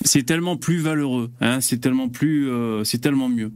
c'est 0.03 0.23
tellement 0.23 0.57
plus 0.57 0.79
valeureux. 0.79 1.31
Hein, 1.41 1.61
c'est 1.61 1.79
tellement 1.79 2.09
plus, 2.09 2.49
euh, 2.49 2.83
c'est 2.83 2.99
tellement 2.99 3.29
mieux. 3.29 3.51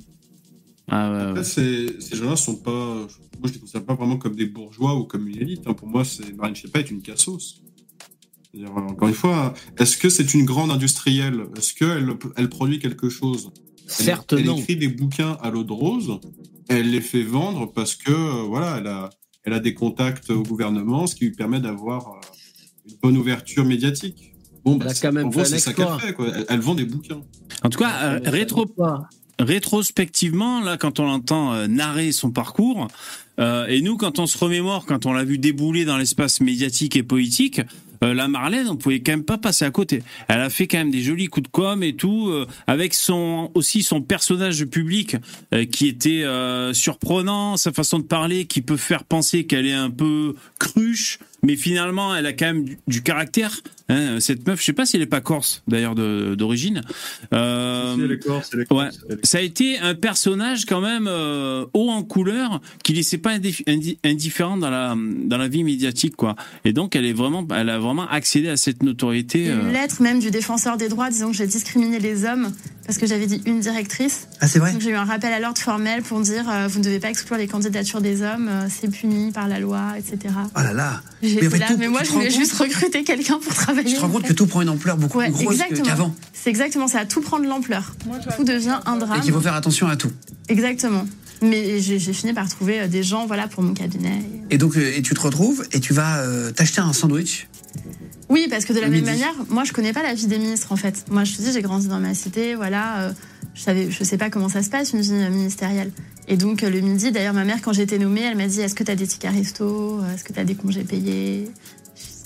Ah, 0.89 1.29
Après, 1.29 1.43
ces, 1.43 1.87
gens-là 2.13 2.35
sont 2.35 2.57
pas, 2.57 3.07
moi 3.39 3.47
je 3.47 3.53
les 3.53 3.59
considère 3.59 3.85
pas 3.85 3.95
vraiment 3.95 4.17
comme 4.17 4.35
des 4.35 4.45
bourgeois 4.45 4.95
ou 4.95 5.03
comme 5.03 5.27
une 5.27 5.37
élite. 5.37 5.61
Hein. 5.65 5.73
Pour 5.73 5.87
moi, 5.87 6.03
c'est 6.03 6.35
Marine 6.35 6.55
Chepet 6.55 6.79
est 6.79 6.91
une 6.91 7.01
cassos. 7.01 7.61
Encore 8.65 9.07
une 9.07 9.13
fois, 9.13 9.53
est-ce 9.77 9.97
que 9.97 10.09
c'est 10.09 10.33
une 10.33 10.45
grande 10.45 10.71
industrielle? 10.71 11.45
Est-ce 11.57 11.73
qu'elle 11.73 12.09
elle 12.37 12.49
produit 12.49 12.79
quelque 12.79 13.09
chose? 13.09 13.51
Certes, 13.87 14.33
elle, 14.33 14.49
écrit 14.49 14.75
des 14.75 14.89
bouquins 14.89 15.37
à 15.41 15.49
l'eau 15.49 15.63
de 15.63 15.71
rose, 15.71 16.19
elle 16.67 16.91
les 16.91 17.01
fait 17.01 17.23
vendre 17.23 17.71
parce 17.71 17.95
que 17.95 18.11
euh, 18.11 18.43
voilà, 18.43 18.77
elle 18.79 18.87
a, 18.87 19.09
elle 19.43 19.53
a 19.53 19.59
des 19.59 19.73
contacts 19.73 20.29
au 20.29 20.43
gouvernement, 20.43 21.07
ce 21.07 21.15
qui 21.15 21.25
lui 21.25 21.31
permet 21.31 21.61
d'avoir 21.61 22.09
euh, 22.09 22.89
une 22.89 22.97
bonne 23.01 23.17
ouverture 23.17 23.63
médiatique. 23.63 24.33
Bon, 24.65 24.75
bah, 24.75 24.87
quand 25.01 25.13
même 25.13 25.31
c'est 25.31 25.59
ça 25.59 25.73
qu'elle 25.73 25.87
fait. 25.99 26.13
Quoi. 26.13 26.27
Elle, 26.49 26.59
vend 26.59 26.75
des 26.75 26.83
bouquins. 26.83 27.21
En 27.63 27.69
tout 27.69 27.79
cas, 27.79 28.15
euh, 28.15 28.19
rétro, 28.25 28.65
rétrospectivement, 29.39 30.59
là, 30.59 30.77
quand 30.77 30.99
on 30.99 31.05
l'entend 31.05 31.67
narrer 31.69 32.11
son 32.11 32.31
parcours, 32.31 32.89
et 33.39 33.81
nous, 33.81 33.97
quand 33.97 34.19
on 34.19 34.25
se 34.25 34.37
remémore, 34.37 34.85
quand 34.85 35.05
on 35.05 35.13
l'a 35.13 35.23
vu 35.23 35.37
débouler 35.37 35.85
dans 35.85 35.97
l'espace 35.97 36.41
médiatique 36.41 36.95
et 36.95 37.03
politique, 37.03 37.61
euh, 38.03 38.13
la 38.13 38.27
Marlène, 38.27 38.67
on 38.67 38.75
pouvait 38.75 38.99
quand 38.99 39.13
même 39.13 39.23
pas 39.23 39.37
passer 39.37 39.65
à 39.65 39.71
côté. 39.71 40.03
Elle 40.27 40.41
a 40.41 40.49
fait 40.49 40.67
quand 40.67 40.77
même 40.77 40.91
des 40.91 41.01
jolis 41.01 41.27
coups 41.27 41.45
de 41.45 41.51
com 41.51 41.83
et 41.83 41.93
tout, 41.93 42.29
euh, 42.29 42.47
avec 42.67 42.93
son 42.93 43.51
aussi 43.53 43.83
son 43.83 44.01
personnage 44.01 44.65
public 44.65 45.15
euh, 45.53 45.65
qui 45.65 45.87
était 45.87 46.25
surprenant, 46.73 47.57
sa 47.57 47.71
façon 47.71 47.99
de 47.99 48.03
parler 48.03 48.45
qui 48.45 48.61
peut 48.61 48.77
faire 48.77 49.03
penser 49.03 49.45
qu'elle 49.45 49.65
est 49.65 49.73
un 49.73 49.89
peu 49.89 50.35
cruche, 50.59 51.19
mais 51.47 51.55
finalement 51.55 52.15
elle 52.15 52.25
a 52.25 52.33
quand 52.33 52.45
même 52.45 52.65
du, 52.87 53.01
caractère. 53.01 53.61
Hein, 53.89 54.19
cette 54.19 54.45
meuf, 54.45 54.59
je 54.59 54.65
sais 54.65 54.73
pas 54.73 54.85
si 54.85 54.97
elle 54.97 55.01
est 55.01 55.05
pas 55.05 55.21
corse 55.21 55.63
d'ailleurs 55.67 55.95
d'origine. 55.95 56.81
Euh, 57.33 57.95
elle 57.97 58.11
est 58.11 58.19
corse, 58.19 58.49
elle 58.53 58.61
est 58.61 58.65
corse, 58.65 58.99
Ça 59.23 59.37
a 59.37 59.41
été 59.41 59.79
un 59.79 59.95
personnage 59.95 60.65
quand 60.65 60.81
même 60.81 61.07
haut 61.07 61.89
en 61.89 62.03
couleur 62.03 62.61
qui 62.83 62.93
laissait 62.93 63.17
pas 63.17 63.31
indifférent 64.03 64.57
dans 64.57 64.69
la 64.69 64.95
dans 64.95 65.37
la 65.37 65.47
vie 65.47 65.63
médiatique 65.63 66.15
quoi. 66.15 66.35
Et 66.65 66.73
donc 66.73 66.95
elle 66.95 67.05
est 67.05 67.13
vraiment, 67.13 67.47
elle 67.55 67.69
a 67.69 67.79
vraiment 67.79 68.07
accéder 68.07 68.49
à 68.49 68.57
cette 68.57 68.83
notoriété. 68.83 69.45
Une 69.45 69.67
euh. 69.67 69.71
lettre 69.71 70.01
même 70.01 70.19
du 70.19 70.31
défenseur 70.31 70.77
des 70.77 70.89
droits 70.89 71.09
disant 71.09 71.31
que 71.31 71.37
j'ai 71.37 71.47
discriminé 71.47 71.99
les 71.99 72.25
hommes 72.25 72.51
parce 72.85 72.97
que 72.97 73.05
j'avais 73.05 73.27
dit 73.27 73.41
une 73.45 73.59
directrice. 73.59 74.27
Ah, 74.39 74.47
c'est 74.47 74.59
vrai 74.59 74.71
Donc 74.71 74.81
j'ai 74.81 74.91
eu 74.91 74.95
un 74.95 75.03
rappel 75.03 75.33
à 75.33 75.39
l'ordre 75.39 75.59
formel 75.59 76.01
pour 76.01 76.19
dire 76.21 76.49
euh, 76.49 76.67
vous 76.67 76.79
ne 76.79 76.83
devez 76.83 76.99
pas 76.99 77.09
exclure 77.09 77.37
les 77.37 77.47
candidatures 77.47 78.01
des 78.01 78.21
hommes, 78.21 78.47
euh, 78.47 78.67
c'est 78.69 78.89
puni 78.89 79.31
par 79.31 79.47
la 79.47 79.59
loi, 79.59 79.93
etc. 79.97 80.33
Oh 80.55 80.61
là 80.61 80.73
là 80.73 81.01
mais, 81.41 81.59
mais 81.77 81.87
moi 81.87 82.03
je 82.03 82.11
voulais 82.11 82.29
juste 82.29 82.53
recruter 82.53 83.03
quelqu'un 83.03 83.39
pour 83.39 83.53
travailler. 83.53 83.89
Tu 83.89 83.95
te 83.95 84.01
rends 84.01 84.09
compte 84.09 84.23
que 84.23 84.33
tout 84.33 84.47
prend 84.47 84.61
une 84.61 84.69
ampleur 84.69 84.97
beaucoup 84.97 85.19
plus 85.19 85.31
grosse 85.31 85.57
qu'avant. 85.83 86.13
C'est 86.33 86.49
exactement 86.49 86.87
ça, 86.87 87.05
tout 87.05 87.21
prend 87.21 87.39
de 87.39 87.47
l'ampleur. 87.47 87.95
Tout 88.35 88.43
devient 88.43 88.79
un 88.85 88.97
drame. 88.97 89.19
Et 89.19 89.21
qu'il 89.21 89.33
faut 89.33 89.41
faire 89.41 89.55
attention 89.55 89.87
à 89.87 89.95
tout. 89.95 90.11
Exactement. 90.49 91.05
Mais 91.41 91.79
j'ai 91.79 91.99
fini 91.99 92.33
par 92.33 92.49
trouver 92.49 92.87
des 92.87 93.03
gens 93.03 93.27
voilà, 93.27 93.47
pour 93.47 93.61
mon 93.63 93.73
cabinet. 93.73 94.23
Et 94.49 94.57
donc, 94.57 94.75
et 94.75 95.01
tu 95.01 95.13
te 95.13 95.19
retrouves 95.19 95.65
et 95.71 95.79
tu 95.79 95.93
vas 95.93 96.23
t'acheter 96.55 96.81
un 96.81 96.93
sandwich 96.93 97.47
oui, 98.29 98.47
parce 98.49 98.65
que 98.65 98.73
de 98.73 98.79
la 98.79 98.89
même 98.89 99.05
manière, 99.05 99.33
moi, 99.49 99.63
je 99.63 99.71
connais 99.71 99.93
pas 99.93 100.03
la 100.03 100.13
vie 100.13 100.27
des 100.27 100.37
ministres, 100.37 100.71
en 100.71 100.75
fait. 100.75 101.05
Moi, 101.09 101.23
je 101.23 101.35
te 101.35 101.41
dis, 101.41 101.51
j'ai 101.53 101.61
grandi 101.61 101.87
dans 101.87 101.99
ma 101.99 102.13
cité, 102.13 102.55
voilà. 102.55 102.99
Euh, 102.99 103.11
je 103.53 103.61
savais, 103.61 103.89
je 103.89 104.03
sais 104.03 104.17
pas 104.17 104.29
comment 104.29 104.49
ça 104.49 104.61
se 104.63 104.69
passe, 104.69 104.91
une 104.91 104.99
vie 104.99 105.13
ministérielle. 105.13 105.91
Et 106.27 106.35
donc, 106.35 106.63
euh, 106.63 106.69
le 106.69 106.81
midi, 106.81 107.11
d'ailleurs, 107.11 107.33
ma 107.33 107.45
mère, 107.45 107.61
quand 107.61 107.71
j'ai 107.71 107.83
été 107.83 107.97
nommée, 107.97 108.21
elle 108.21 108.35
m'a 108.35 108.47
dit, 108.47 108.59
est-ce 108.59 108.75
que 108.75 108.83
tu 108.83 108.91
as 108.91 108.95
des 108.95 109.07
tickets 109.07 109.31
resto 109.31 110.01
Est-ce 110.13 110.25
que 110.25 110.33
tu 110.33 110.39
as 110.39 110.43
des 110.43 110.55
congés 110.55 110.83
payés? 110.83 111.49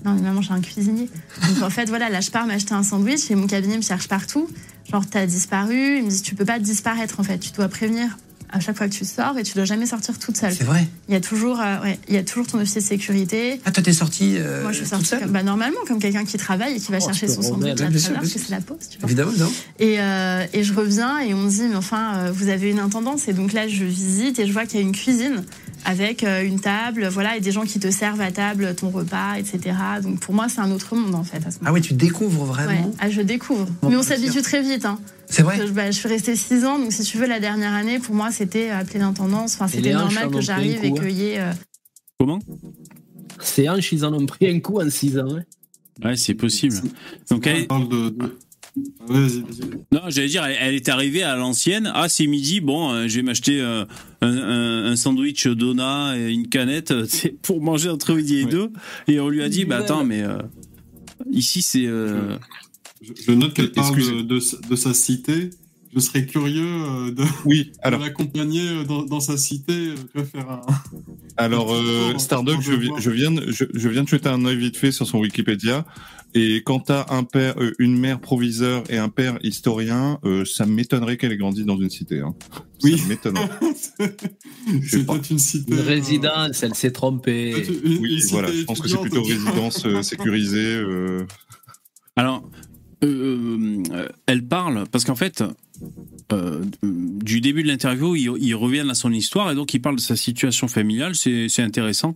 Non, 0.04 0.16
mais 0.16 0.22
maman, 0.22 0.42
j'ai 0.42 0.54
un 0.54 0.62
cuisinier. 0.62 1.08
Donc, 1.48 1.62
en 1.62 1.70
fait, 1.70 1.88
voilà, 1.88 2.10
là, 2.10 2.20
je 2.20 2.32
pars 2.32 2.48
m'acheter 2.48 2.74
un 2.74 2.84
sandwich 2.84 3.30
et 3.30 3.36
mon 3.36 3.46
cabinet 3.46 3.78
me 3.78 3.84
cherche 3.84 4.08
partout. 4.08 4.50
Genre, 4.92 5.06
t'as 5.08 5.28
disparu. 5.28 5.98
Il 5.98 6.06
me 6.06 6.10
dit, 6.10 6.24
tu 6.24 6.34
peux 6.34 6.46
pas 6.46 6.58
disparaître, 6.58 7.20
en 7.20 7.24
fait. 7.24 7.38
Tu 7.38 7.52
dois 7.52 7.68
prévenir 7.68 8.18
à 8.52 8.60
chaque 8.60 8.78
fois 8.78 8.88
que 8.88 8.94
tu 8.94 9.06
sors 9.06 9.38
et 9.38 9.44
tu 9.44 9.54
dois 9.54 9.66
jamais 9.66 9.86
sortir 9.86 10.18
toute 10.20 10.38
seule. 10.38 10.54
C'est 10.54 10.64
vrai. 10.64 10.88
Il 11.08 11.14
y 11.14 11.18
a 11.18 11.22
toujours, 11.22 11.60
euh, 11.60 11.82
ouais, 11.82 12.00
il 12.08 12.16
y 12.16 12.18
a 12.18 12.24
toujours 12.24 12.48
ton 12.48 12.60
officier 12.60 12.82
de 12.82 12.86
sécurité. 12.86 13.62
Ah, 13.66 13.72
toi 13.72 13.82
t'es 13.82 13.94
sortie. 13.94 14.36
Euh, 14.38 14.64
Moi, 14.64 14.72
je 14.72 14.78
suis 14.78 14.88
sortie 14.88 15.16
bah, 15.28 15.44
normalement 15.44 15.80
comme 15.88 16.00
quelqu'un 16.00 16.26
qui 16.26 16.38
travaille 16.38 16.76
et 16.76 16.80
qui 16.80 16.92
va 16.92 16.98
oh, 17.02 17.06
chercher 17.06 17.28
son 17.28 17.42
sandwich 17.42 17.80
à 17.82 17.86
parce 17.86 18.34
que 18.34 18.40
c'est 18.40 18.50
la 18.50 18.62
pause. 18.62 18.90
Tu 18.90 19.00
vois. 19.00 19.08
Évidemment, 19.08 19.32
non. 19.38 19.52
Et, 19.80 20.00
euh, 20.00 20.46
et 20.54 20.64
je 20.64 20.74
reviens 20.74 21.20
et 21.20 21.34
on 21.34 21.42
me 21.42 21.50
dit, 21.50 21.64
mais 21.70 21.76
enfin, 21.76 22.16
euh, 22.16 22.32
vous 22.32 22.50
avez 22.50 22.70
une 22.70 22.80
intendance 22.80 23.28
et 23.28 23.34
donc 23.34 23.54
là, 23.54 23.68
je 23.68 23.86
visite 23.86 24.40
et 24.40 24.48
je 24.48 24.54
vois 24.54 24.66
qu'il 24.66 24.80
y 24.80 24.84
a 24.84 24.86
une 24.86 24.92
cuisine 24.96 25.44
avec 25.86 26.24
euh, 26.24 26.44
une 26.44 26.60
table, 26.60 27.08
voilà, 27.08 27.38
et 27.38 27.40
des 27.40 27.52
gens 27.52 27.64
qui 27.64 27.80
te 27.80 27.90
servent 27.90 28.22
à 28.22 28.32
table 28.32 28.76
ton 28.76 28.90
repas, 28.90 29.38
etc. 29.38 29.76
Donc 30.04 30.20
pour 30.20 30.34
moi, 30.34 30.48
c'est 30.50 30.62
un 30.62 30.72
autre 30.72 30.96
monde 30.96 31.16
en 31.16 31.24
fait. 31.24 31.42
ah 31.66 31.74
oui, 31.74 31.82
tu 31.82 31.94
découvres 31.94 32.46
vraiment. 32.46 32.92
Ah, 33.00 33.10
je 33.10 33.22
découvre. 33.22 33.68
Mais 33.88 33.96
on 33.96 34.04
s'habitue 34.04 34.42
très 34.42 34.62
vite. 34.62 34.86
Hein. 34.86 35.00
C'est 35.28 35.44
vrai. 35.44 35.66
Je, 35.66 35.72
bah, 35.72 35.92
je, 35.92 35.98
suis 35.98 36.10
restée 36.10 36.36
six 36.36 36.66
ans, 36.66 36.78
donc 36.78 36.92
si 36.92 37.04
tu 37.04 37.18
veux, 37.18 37.28
la 37.28 37.40
dernière 37.40 37.74
année, 37.74 38.00
pour 38.00 38.14
moi, 38.14 38.32
c'était 38.32 38.70
appelé 38.70 39.00
l'intendance. 39.00 39.56
Enfin, 39.56 39.68
c'était 39.68 39.94
normal 39.94 40.30
que 40.30 40.42
j'arrive 40.42 40.84
et 40.84 40.94
qu'il 40.94 41.12
y 41.12 41.30
ait. 41.30 41.40
Euh, 41.40 41.54
Comment? 42.20 42.40
C'est 43.40 43.68
un, 43.68 43.78
ils 43.78 44.06
en 44.06 44.14
ont 44.14 44.26
pris 44.26 44.48
un 44.48 44.60
coup 44.60 44.80
en 44.80 44.90
six 44.90 45.18
ans. 45.18 45.28
Ouais, 45.28 45.46
ouais 46.04 46.16
c'est 46.16 46.36
possible. 46.36 46.76
Donc, 47.30 47.48
elle... 47.48 47.66
parle 47.66 47.90
de... 47.90 48.16
Non, 49.92 50.02
j'allais 50.08 50.28
dire, 50.28 50.46
elle, 50.46 50.76
est 50.76 50.90
arrivée 50.90 51.24
à 51.24 51.36
l'ancienne. 51.36 51.92
Ah, 51.94 52.08
c'est 52.08 52.28
midi. 52.28 52.62
Bon, 52.62 52.92
euh, 52.92 53.08
je 53.08 53.18
vais 53.18 53.22
m'acheter 53.22 53.60
euh, 53.60 53.86
un, 54.22 54.96
sandwich 54.96 55.48
Dona 55.48 56.18
et 56.18 56.32
une 56.32 56.48
canette 56.48 56.94
c'est 57.08 57.30
pour 57.42 57.62
manger 57.62 57.90
entre 57.90 58.14
midi 58.14 58.38
et 58.38 58.46
deux. 58.46 58.72
Et 59.08 59.20
on 59.20 59.30
lui 59.30 59.44
a 59.44 59.50
dit, 59.50 59.66
bah 59.66 59.78
attends, 59.78 60.06
mais 60.06 60.22
euh, 60.22 60.38
ici 61.32 61.62
c'est. 61.62 61.84
Je, 61.84 63.32
note 63.32 63.54
qu'elle 63.54 63.72
parle 63.72 63.98
de, 63.98 64.24
de, 64.24 64.76
sa 64.76 64.94
cité. 64.94 65.50
Je 65.94 66.00
serais 66.00 66.26
curieux 66.26 67.12
de, 67.12 67.24
oui, 67.46 67.74
alors... 67.82 68.00
l'accompagner 68.00 68.86
dans, 68.86 69.20
sa 69.20 69.36
cité. 69.36 69.90
Tu 70.16 70.24
faire 70.24 70.50
un. 70.50 70.62
Alors, 71.36 71.76
Starduck, 72.18 72.62
je, 72.62 72.74
je, 73.00 73.10
viens, 73.10 73.34
je, 73.48 73.66
je 73.74 73.90
viens 73.90 74.04
de 74.04 74.08
jeter 74.08 74.30
un 74.30 74.46
œil 74.46 74.56
vite 74.56 74.78
fait 74.78 74.94
sur 74.94 75.08
son 75.08 75.18
Wikipédia. 75.18 75.86
Et 76.34 76.64
quand 76.64 76.80
t'as 76.80 77.06
un 77.10 77.24
père, 77.24 77.56
euh, 77.62 77.74
une 77.78 77.98
mère 77.98 78.20
proviseur 78.20 78.84
et 78.90 78.98
un 78.98 79.10
père 79.10 79.38
historien, 79.44 80.20
euh, 80.24 80.46
ça 80.46 80.66
m'étonnerait 80.66 81.18
qu'elle 81.18 81.34
ait 81.34 81.38
grandi 81.38 81.66
dans 81.66 81.78
une 81.78 81.90
cité. 81.90 82.20
Hein. 82.20 82.34
Oui. 82.84 82.98
Ça 82.98 83.08
m'étonnerait. 83.08 83.50
c'est 84.84 85.06
peut 85.06 85.22
une 85.30 85.40
cité. 85.40 85.74
Une 85.74 85.80
euh, 85.80 85.84
résidence, 85.84 86.64
elle 86.64 86.76
s'est 86.76 86.92
trompée. 86.92 87.54
oui, 87.84 88.22
voilà. 88.32 88.52
Je 88.52 88.64
pense 88.64 88.80
que 88.80 88.88
c'est 88.88 89.02
plutôt 89.02 89.24
résidence 89.24 89.86
sécurisée. 90.04 90.82
Alors, 92.16 92.50
elle 93.02 94.48
parle 94.48 94.86
parce 94.92 95.04
qu'en 95.04 95.16
fait. 95.16 95.44
du 96.32 97.42
début 97.42 97.64
de 97.64 97.68
l'interview, 97.68 98.16
il, 98.16 98.32
il 98.40 98.56
revient 98.56 98.86
à 98.90 98.94
son 98.94 99.12
histoire 99.12 99.52
et 99.52 99.56
donc 99.56 99.74
il 99.74 99.82
parle 99.82 99.98
de 99.98 100.02
sa 100.02 100.16
situation 100.16 100.70
familiale. 100.70 101.16
C'est 101.16 101.60
intéressant. 101.60 102.16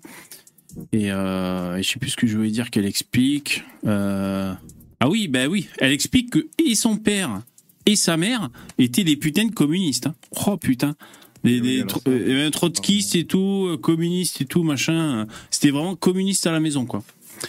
Et 0.91 1.11
euh, 1.11 1.77
je 1.77 1.83
sais 1.83 1.99
plus 1.99 2.11
ce 2.11 2.17
que 2.17 2.27
je 2.27 2.35
voulais 2.35 2.51
dire 2.51 2.69
qu'elle 2.69 2.85
explique. 2.85 3.63
Euh... 3.85 4.53
Ah 4.99 5.09
oui, 5.09 5.27
bah 5.27 5.47
oui, 5.47 5.67
elle 5.79 5.91
explique 5.91 6.31
que 6.31 6.47
et 6.63 6.75
son 6.75 6.97
père 6.97 7.41
et 7.85 7.95
sa 7.95 8.17
mère 8.17 8.49
étaient 8.77 9.03
des 9.03 9.15
putains 9.15 9.45
de 9.45 9.53
communistes. 9.53 10.07
Hein. 10.07 10.15
Oh 10.47 10.57
putain. 10.57 10.95
Des, 11.43 11.61
des 11.61 11.85
euh, 12.07 12.49
trotskistes 12.49 13.15
et 13.15 13.25
tout, 13.25 13.67
euh, 13.69 13.77
communistes 13.77 14.41
et 14.41 14.45
tout, 14.45 14.63
machin. 14.63 15.27
C'était 15.51 15.69
vraiment 15.69 15.95
communiste 15.95 16.47
à 16.47 16.51
la 16.51 16.59
maison, 16.59 16.87
quoi. 16.87 17.03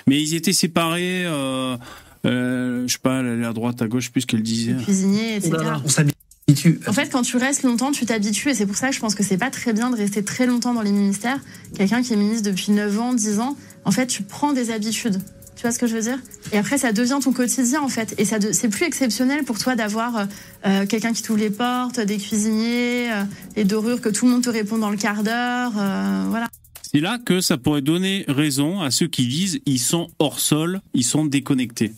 Mais 0.07 0.20
ils 0.20 0.35
étaient 0.35 0.53
séparés, 0.53 1.24
euh, 1.24 1.79
euh, 2.27 2.87
je 2.87 2.93
sais 2.93 2.99
pas, 2.99 3.20
elle 3.20 3.27
allait 3.27 3.47
à 3.47 3.55
droite, 3.55 3.81
à 3.81 3.89
gauche, 3.89 4.11
plus 4.11 4.27
qu'elle 4.27 4.43
disait. 4.43 4.74
Cuisinier, 4.85 5.37
etc. 5.37 5.57
On 5.83 5.89
s'habille 5.89 6.12
en 6.49 6.92
fait, 6.92 7.11
quand 7.11 7.22
tu 7.22 7.36
restes 7.38 7.64
longtemps, 7.64 7.90
tu 7.90 8.07
t'habitues 8.07 8.51
et 8.51 8.55
c'est 8.55 8.66
pour 8.66 8.76
ça 8.76 8.90
que 8.90 8.94
je 8.94 9.01
pense 9.01 9.16
que 9.16 9.24
c'est 9.24 9.36
pas 9.36 9.51
très 9.51 9.72
bien 9.72 9.90
de 9.90 9.97
rester 9.97 10.22
très 10.22 10.47
longtemps 10.47 10.74
dans 10.74 10.82
les 10.82 10.92
ministères. 10.92 11.40
Quelqu'un 11.76 12.03
qui 12.03 12.12
est 12.12 12.16
ministre 12.16 12.49
depuis 12.49 12.70
9 12.70 13.01
ans, 13.01 13.14
10 13.14 13.40
ans, 13.40 13.57
en 13.84 13.90
fait, 13.90 14.07
tu 14.07 14.22
prends 14.22 14.53
des 14.53 14.70
habitudes. 14.70 15.18
Tu 15.57 15.62
vois 15.62 15.72
ce 15.72 15.78
que 15.80 15.88
je 15.88 15.94
veux 15.97 16.03
dire? 16.03 16.18
Et 16.53 16.59
après, 16.59 16.78
ça 16.78 16.92
devient 16.92 17.18
ton 17.20 17.32
quotidien, 17.32 17.80
en 17.80 17.88
fait. 17.88 18.14
Et 18.18 18.24
ça, 18.24 18.36
c'est 18.53 18.68
plus 18.68 18.84
exceptionnel 18.84 19.42
pour 19.42 19.59
toi 19.59 19.74
d'avoir 19.74 20.16
euh, 20.16 20.24
euh, 20.66 20.86
quelqu'un 20.86 21.12
qui 21.12 21.22
t'ouvre 21.22 21.40
les 21.40 21.51
portes, 21.51 21.99
des 21.99 22.18
cuisiniers, 22.18 23.11
euh, 23.11 23.24
les 23.57 23.64
dorures, 23.64 24.01
que 24.01 24.11
tout 24.11 24.26
le 24.26 24.32
monde 24.32 24.44
te 24.44 24.51
répond 24.51 24.78
dans 24.78 24.90
le 24.90 24.97
quart 24.97 25.24
d'heure. 25.24 25.72
voilà. 25.72 26.47
C'est 26.92 27.01
là 27.01 27.18
que 27.18 27.40
ça 27.40 27.57
pourrait 27.59 27.82
donner 27.82 28.24
raison 28.28 28.80
à 28.80 28.92
ceux 28.92 29.09
qui 29.09 29.26
disent 29.26 29.59
ils 29.66 29.80
sont 29.80 30.09
hors 30.20 30.38
sol, 30.38 30.80
ils 30.94 31.05
sont 31.05 31.24
déconnectés 31.24 31.92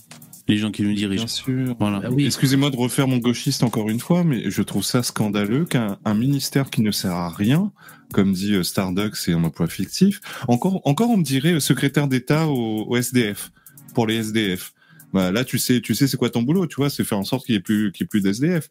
les 0.49 0.59
gens 0.59 0.70
qui 0.70 0.82
nous 0.82 0.94
dirigent. 0.94 1.24
Bien 1.24 1.26
sûr. 1.26 1.76
Voilà. 1.78 2.01
Ah 2.05 2.09
Excusez-moi 2.18 2.70
de 2.70 2.76
refaire 2.76 3.07
mon 3.07 3.18
gauchiste 3.18 3.62
encore 3.62 3.88
une 3.88 4.01
fois, 4.01 4.24
mais 4.24 4.51
je 4.51 4.62
trouve 4.62 4.84
ça 4.84 5.03
scandaleux 5.03 5.64
qu'un 5.64 5.99
ministère 6.14 6.70
qui 6.70 6.82
ne 6.82 6.90
sert 6.90 7.12
à 7.12 7.28
rien, 7.28 7.70
comme 8.12 8.32
dit 8.32 8.55
euh, 8.55 8.62
Starduck, 8.62 9.16
c'est 9.16 9.32
un 9.32 9.44
emploi 9.44 9.68
fictif. 9.68 10.20
Encore, 10.49 10.80
encore, 10.84 11.11
on 11.11 11.18
me 11.18 11.22
dirait 11.22 11.55
euh, 11.55 11.61
secrétaire 11.61 12.09
d'État 12.09 12.46
au, 12.49 12.96
SDF 12.96 13.51
pour 13.94 14.07
les 14.07 14.16
SDF. 14.16 14.72
Bah 15.12 15.32
là, 15.32 15.44
tu 15.44 15.59
sais, 15.59 15.80
tu 15.80 15.94
sais, 15.94 16.07
c'est 16.07 16.16
quoi 16.16 16.30
ton 16.30 16.42
boulot, 16.42 16.66
tu 16.66 16.76
vois, 16.76 16.90
c'est 16.90 17.05
faire 17.05 17.18
en 17.18 17.24
sorte 17.24 17.46
qu'il 17.46 17.55
n'y 17.55 17.59
ait 17.59 17.62
plus, 17.62 17.92
qu'il 17.92 18.05
y 18.05 18.05
ait 18.05 18.09
plus 18.09 18.20
d'SDF 18.20 18.70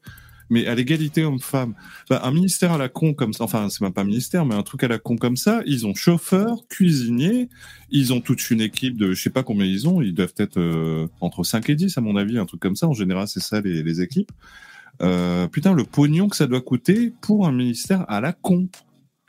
mais 0.49 0.67
à 0.67 0.75
l'égalité 0.75 1.23
homme-femme. 1.23 1.73
Bah, 2.09 2.21
un 2.23 2.31
ministère 2.31 2.71
à 2.71 2.77
la 2.77 2.89
con 2.89 3.13
comme 3.13 3.33
ça, 3.33 3.43
enfin 3.43 3.69
c'est 3.69 3.81
même 3.81 3.93
pas 3.93 4.01
un 4.01 4.05
ministère, 4.05 4.45
mais 4.45 4.55
un 4.55 4.63
truc 4.63 4.83
à 4.83 4.87
la 4.87 4.99
con 4.99 5.17
comme 5.17 5.37
ça, 5.37 5.61
ils 5.65 5.85
ont 5.85 5.95
chauffeur, 5.95 6.67
cuisinier, 6.69 7.49
ils 7.89 8.13
ont 8.13 8.21
toute 8.21 8.49
une 8.49 8.61
équipe 8.61 8.97
de, 8.97 9.13
je 9.13 9.21
sais 9.21 9.29
pas 9.29 9.43
combien 9.43 9.65
ils 9.65 9.87
ont, 9.87 10.01
ils 10.01 10.13
doivent 10.13 10.33
être 10.37 10.57
euh, 10.57 11.07
entre 11.21 11.43
5 11.43 11.69
et 11.69 11.75
10 11.75 11.97
à 11.97 12.01
mon 12.01 12.15
avis, 12.15 12.37
un 12.37 12.45
truc 12.45 12.59
comme 12.59 12.75
ça. 12.75 12.87
En 12.87 12.93
général, 12.93 13.27
c'est 13.27 13.41
ça 13.41 13.61
les, 13.61 13.83
les 13.83 14.01
équipes. 14.01 14.31
Euh, 15.01 15.47
putain, 15.47 15.73
le 15.73 15.83
pognon 15.83 16.27
que 16.27 16.35
ça 16.35 16.47
doit 16.47 16.61
coûter 16.61 17.13
pour 17.21 17.47
un 17.47 17.51
ministère 17.51 18.05
à 18.09 18.21
la 18.21 18.33
con. 18.33 18.67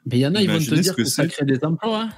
Mais 0.07 0.19
il 0.19 0.21
y 0.21 0.27
en 0.27 0.35
a, 0.35 0.43
ils 0.43 0.51
vont 0.51 0.59
te 0.59 0.75
dire 0.75 0.95
que, 0.95 1.05
ça 1.05 1.27
crée 1.27 1.45
des 1.45 1.63
emplois. 1.65 2.03
Hein. 2.03 2.09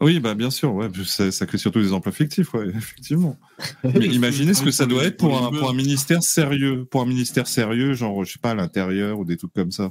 Oui, 0.00 0.18
bah 0.18 0.34
bien 0.34 0.50
sûr, 0.50 0.74
ouais, 0.74 0.88
ça, 1.04 1.30
ça 1.30 1.46
crée 1.46 1.58
surtout 1.58 1.80
des 1.80 1.92
emplois 1.92 2.12
fictifs, 2.12 2.52
ouais, 2.54 2.68
effectivement. 2.76 3.38
Mais 3.84 4.06
imaginez 4.06 4.54
ce 4.54 4.62
que 4.62 4.72
ça 4.72 4.86
doit 4.86 5.04
être 5.04 5.16
pour 5.16 5.40
un, 5.40 5.50
pour 5.50 5.70
un 5.70 5.74
ministère 5.74 6.22
sérieux, 6.22 6.84
pour 6.84 7.02
un 7.02 7.06
ministère 7.06 7.46
sérieux, 7.46 7.94
genre 7.94 8.24
je 8.24 8.32
sais 8.32 8.38
pas 8.40 8.50
à 8.50 8.54
l'intérieur 8.54 9.18
ou 9.18 9.24
des 9.24 9.36
trucs 9.36 9.52
comme 9.52 9.70
ça. 9.70 9.90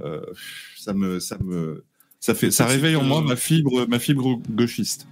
Euh, 0.00 0.20
ça 0.78 0.92
me, 0.92 1.18
ça 1.18 1.36
me, 1.42 1.84
ça 2.20 2.34
fait, 2.34 2.50
ça 2.50 2.66
réveille 2.66 2.96
en 2.96 3.04
moi 3.04 3.22
ma 3.22 3.36
fibre, 3.36 3.86
ma 3.88 3.98
fibre 3.98 4.40
gauchiste. 4.50 5.06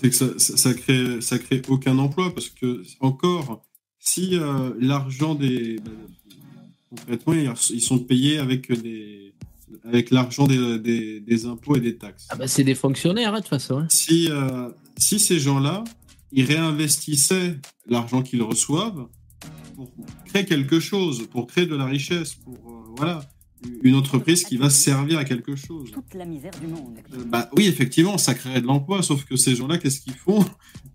C'est 0.00 0.10
que 0.10 0.16
ça, 0.16 0.38
ça, 0.38 0.74
crée, 0.74 1.20
ça 1.20 1.38
crée 1.38 1.62
aucun 1.68 1.98
emploi 1.98 2.34
parce 2.34 2.48
que 2.48 2.82
encore, 3.00 3.64
si 3.98 4.36
euh, 4.36 4.72
l'argent 4.78 5.34
des, 5.34 5.76
concrètement, 6.90 7.34
ils 7.70 7.80
sont 7.80 7.98
payés 7.98 8.38
avec 8.38 8.70
des 8.70 9.33
avec 9.84 10.10
l'argent 10.10 10.46
des, 10.46 11.20
des, 11.20 11.46
impôts 11.46 11.76
et 11.76 11.80
des 11.80 11.96
taxes. 11.96 12.26
Ah 12.30 12.36
bah 12.36 12.46
c'est 12.46 12.64
des 12.64 12.74
fonctionnaires, 12.74 13.34
hein, 13.34 13.38
de 13.38 13.42
toute 13.42 13.50
façon. 13.50 13.78
Hein. 13.78 13.86
Si, 13.90 14.28
euh, 14.30 14.70
si 14.96 15.18
ces 15.18 15.38
gens-là, 15.38 15.84
ils 16.32 16.44
réinvestissaient 16.44 17.58
l'argent 17.86 18.22
qu'ils 18.22 18.42
reçoivent 18.42 19.06
pour 19.74 19.90
créer 20.26 20.44
quelque 20.44 20.80
chose, 20.80 21.26
pour 21.28 21.46
créer 21.46 21.66
de 21.66 21.74
la 21.74 21.86
richesse, 21.86 22.34
pour 22.34 22.54
euh, 22.54 22.94
voilà, 22.96 23.28
une 23.82 23.94
entreprise 23.94 24.44
qui 24.44 24.56
va 24.56 24.70
servir 24.70 25.18
à 25.18 25.24
quelque 25.24 25.56
chose. 25.56 25.90
Toute 25.90 26.14
la 26.14 26.24
misère 26.24 26.52
du 26.60 26.66
monde. 26.66 26.98
Euh, 27.12 27.24
bah, 27.24 27.50
oui, 27.56 27.66
effectivement, 27.66 28.18
ça 28.18 28.34
créerait 28.34 28.60
de 28.60 28.66
l'emploi, 28.66 29.02
sauf 29.02 29.24
que 29.24 29.36
ces 29.36 29.54
gens-là, 29.54 29.78
qu'est-ce 29.78 30.00
qu'ils 30.00 30.14
font? 30.14 30.44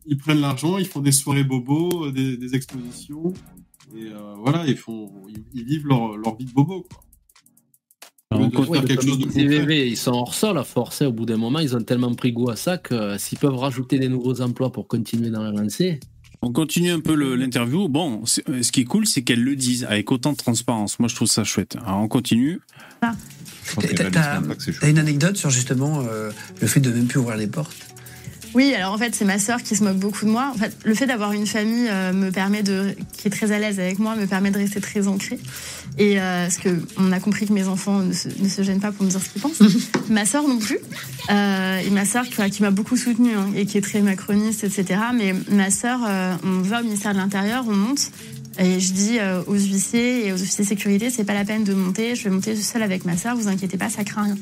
Ils 0.06 0.18
prennent 0.18 0.42
l'argent, 0.42 0.78
ils 0.78 0.88
font 0.88 1.02
des 1.02 1.12
soirées 1.12 1.44
bobos, 1.44 2.12
des, 2.12 2.38
des 2.38 2.56
expositions, 2.56 3.34
et 3.96 4.08
voilà, 4.38 4.66
ils, 4.68 4.78
font, 4.78 5.12
ils, 5.54 5.64
vivent 5.64 5.88
leur, 5.88 6.16
leur 6.18 6.36
vie 6.36 6.46
de 6.46 6.52
bobo. 6.52 6.86
Quoi. 6.90 7.04
On 8.32 8.50
quelque 8.52 9.02
chose 9.02 9.18
de 9.18 9.72
ils 9.72 9.98
sont 9.98 10.12
hors 10.12 10.36
sol 10.36 10.60
à 10.60 10.64
forcer. 10.64 11.06
Au 11.06 11.12
bout 11.12 11.26
d'un 11.26 11.38
moment, 11.38 11.58
ils 11.60 11.76
ont 11.76 11.82
tellement 11.82 12.14
pris 12.14 12.32
goût 12.32 12.52
à 12.52 12.56
ça 12.56 12.78
que 12.78 12.94
euh, 12.94 13.18
s'ils 13.18 13.40
peuvent 13.40 13.56
rajouter 13.56 13.98
des 13.98 14.08
nouveaux 14.08 14.42
emplois 14.42 14.72
pour 14.72 14.88
continuer 14.88 15.32
dans 15.32 15.42
la 15.42 15.52
lancée. 15.52 16.00
On 16.44 16.52
continue 16.52 16.92
un 16.92 17.00
peu 17.00 17.16
l'interview. 17.36 17.90
Bon, 17.90 18.22
euh, 18.48 18.62
ce 18.62 18.72
qui 18.72 18.82
est 18.82 18.86
cool, 18.86 19.08
c'est 19.08 19.24
qu'elles 19.24 19.44
le 19.44 19.56
disent 19.56 19.84
avec 19.86 20.12
autant 20.12 20.34
de 20.34 20.38
transparence. 20.38 21.00
Moi, 21.00 21.10
je 21.10 21.16
trouve 21.16 21.28
ça 21.28 21.44
chouette. 21.44 21.76
Alors, 21.84 22.02
on 22.02 22.08
continue. 22.08 22.62
Ah. 23.02 23.16
T'as 23.82 24.90
une 24.90 25.00
anecdote 25.00 25.36
sur 25.36 25.50
justement 25.50 26.02
euh, 26.02 26.30
le 26.62 26.68
fait 26.68 26.80
de 26.80 26.92
même 26.92 27.08
plus 27.08 27.20
ouvrir 27.20 27.36
les 27.36 27.48
portes? 27.48 27.76
Oui, 28.56 28.74
alors 28.74 28.93
en 28.93 28.97
fait, 28.97 29.14
c'est 29.14 29.26
ma 29.26 29.39
sœur 29.39 29.62
qui 29.62 29.76
se 29.76 29.84
moque 29.84 29.97
beaucoup 29.97 30.26
de 30.26 30.32
moi. 30.32 30.52
En 30.54 30.58
fait, 30.58 30.76
le 30.84 30.95
fait 30.95 31.06
d'avoir 31.06 31.34
une 31.34 31.45
famille 31.45 31.88
euh, 31.89 32.14
me 32.14 32.32
permet 32.32 32.64
de, 32.64 32.95
qui 33.14 33.28
est 33.28 33.32
très 33.32 33.52
à 33.52 33.60
l'aise 33.60 33.80
avec 33.80 34.00
moi, 34.00 34.16
me 34.16 34.26
permet 34.26 34.52
de 34.52 34.58
rester 34.58 34.82
très 34.82 35.08
ancrée. 35.08 35.39
Et 35.97 36.20
euh, 36.20 36.43
parce 36.43 36.58
que 36.58 36.70
on 36.97 37.12
a 37.12 37.20
compris 37.20 37.45
que 37.45 37.54
mes 37.54 37.68
enfants 37.68 38.00
ne 38.00 38.14
se, 38.14 38.64
gênent 38.64 38.80
pas 38.80 38.91
pour 38.91 39.06
me 39.06 39.12
dire 39.12 39.22
ce 39.22 39.30
qu'ils 39.30 39.41
pensent. 39.41 39.62
ma 40.10 40.26
sœur 40.26 40.47
non 40.47 40.58
plus. 40.58 40.80
Euh, 41.30 41.80
et 41.80 41.89
ma 41.91 42.06
sœur 42.06 42.26
qui, 42.28 42.62
m'a 42.62 42.72
beaucoup 42.72 42.97
soutenue 42.97 43.36
hein, 43.36 43.50
et 43.56 43.66
qui 43.66 43.78
est 43.78 43.82
très 43.82 44.02
macroniste, 44.02 44.64
etc. 44.64 45.00
Mais 45.14 45.36
ma 45.52 45.70
sœur, 45.70 46.00
on 46.43 46.62
va 46.62 46.82
au 46.82 46.84
ministère 46.84 47.14
de 47.14 47.20
l'Intérieur, 47.20 47.66
on 47.68 47.76
monte. 47.76 48.12
Et 48.58 48.80
je 48.80 48.91
dis 48.91 49.18
aux 49.47 49.54
huissiers 49.54 50.28
et 50.28 50.34
aux 50.34 50.36
officiers 50.36 50.66
de 50.66 50.70
sécurité, 50.70 51.10
c'est 51.10 51.24
pas 51.24 51.34
la 51.34 51.45
peine 51.45 51.64
de 51.64 51.74
monter, 51.74 52.16
je 52.16 52.24
vais 52.26 52.30
monter 52.30 52.56
seule 52.58 52.84
avec 52.84 53.06
ma 53.06 53.16
sœur, 53.16 53.38
vous 53.38 53.47
inquiétez 53.47 53.78
pas, 53.78 53.89
ça 53.89 54.04
craint 54.04 54.24
rien. 54.24 54.38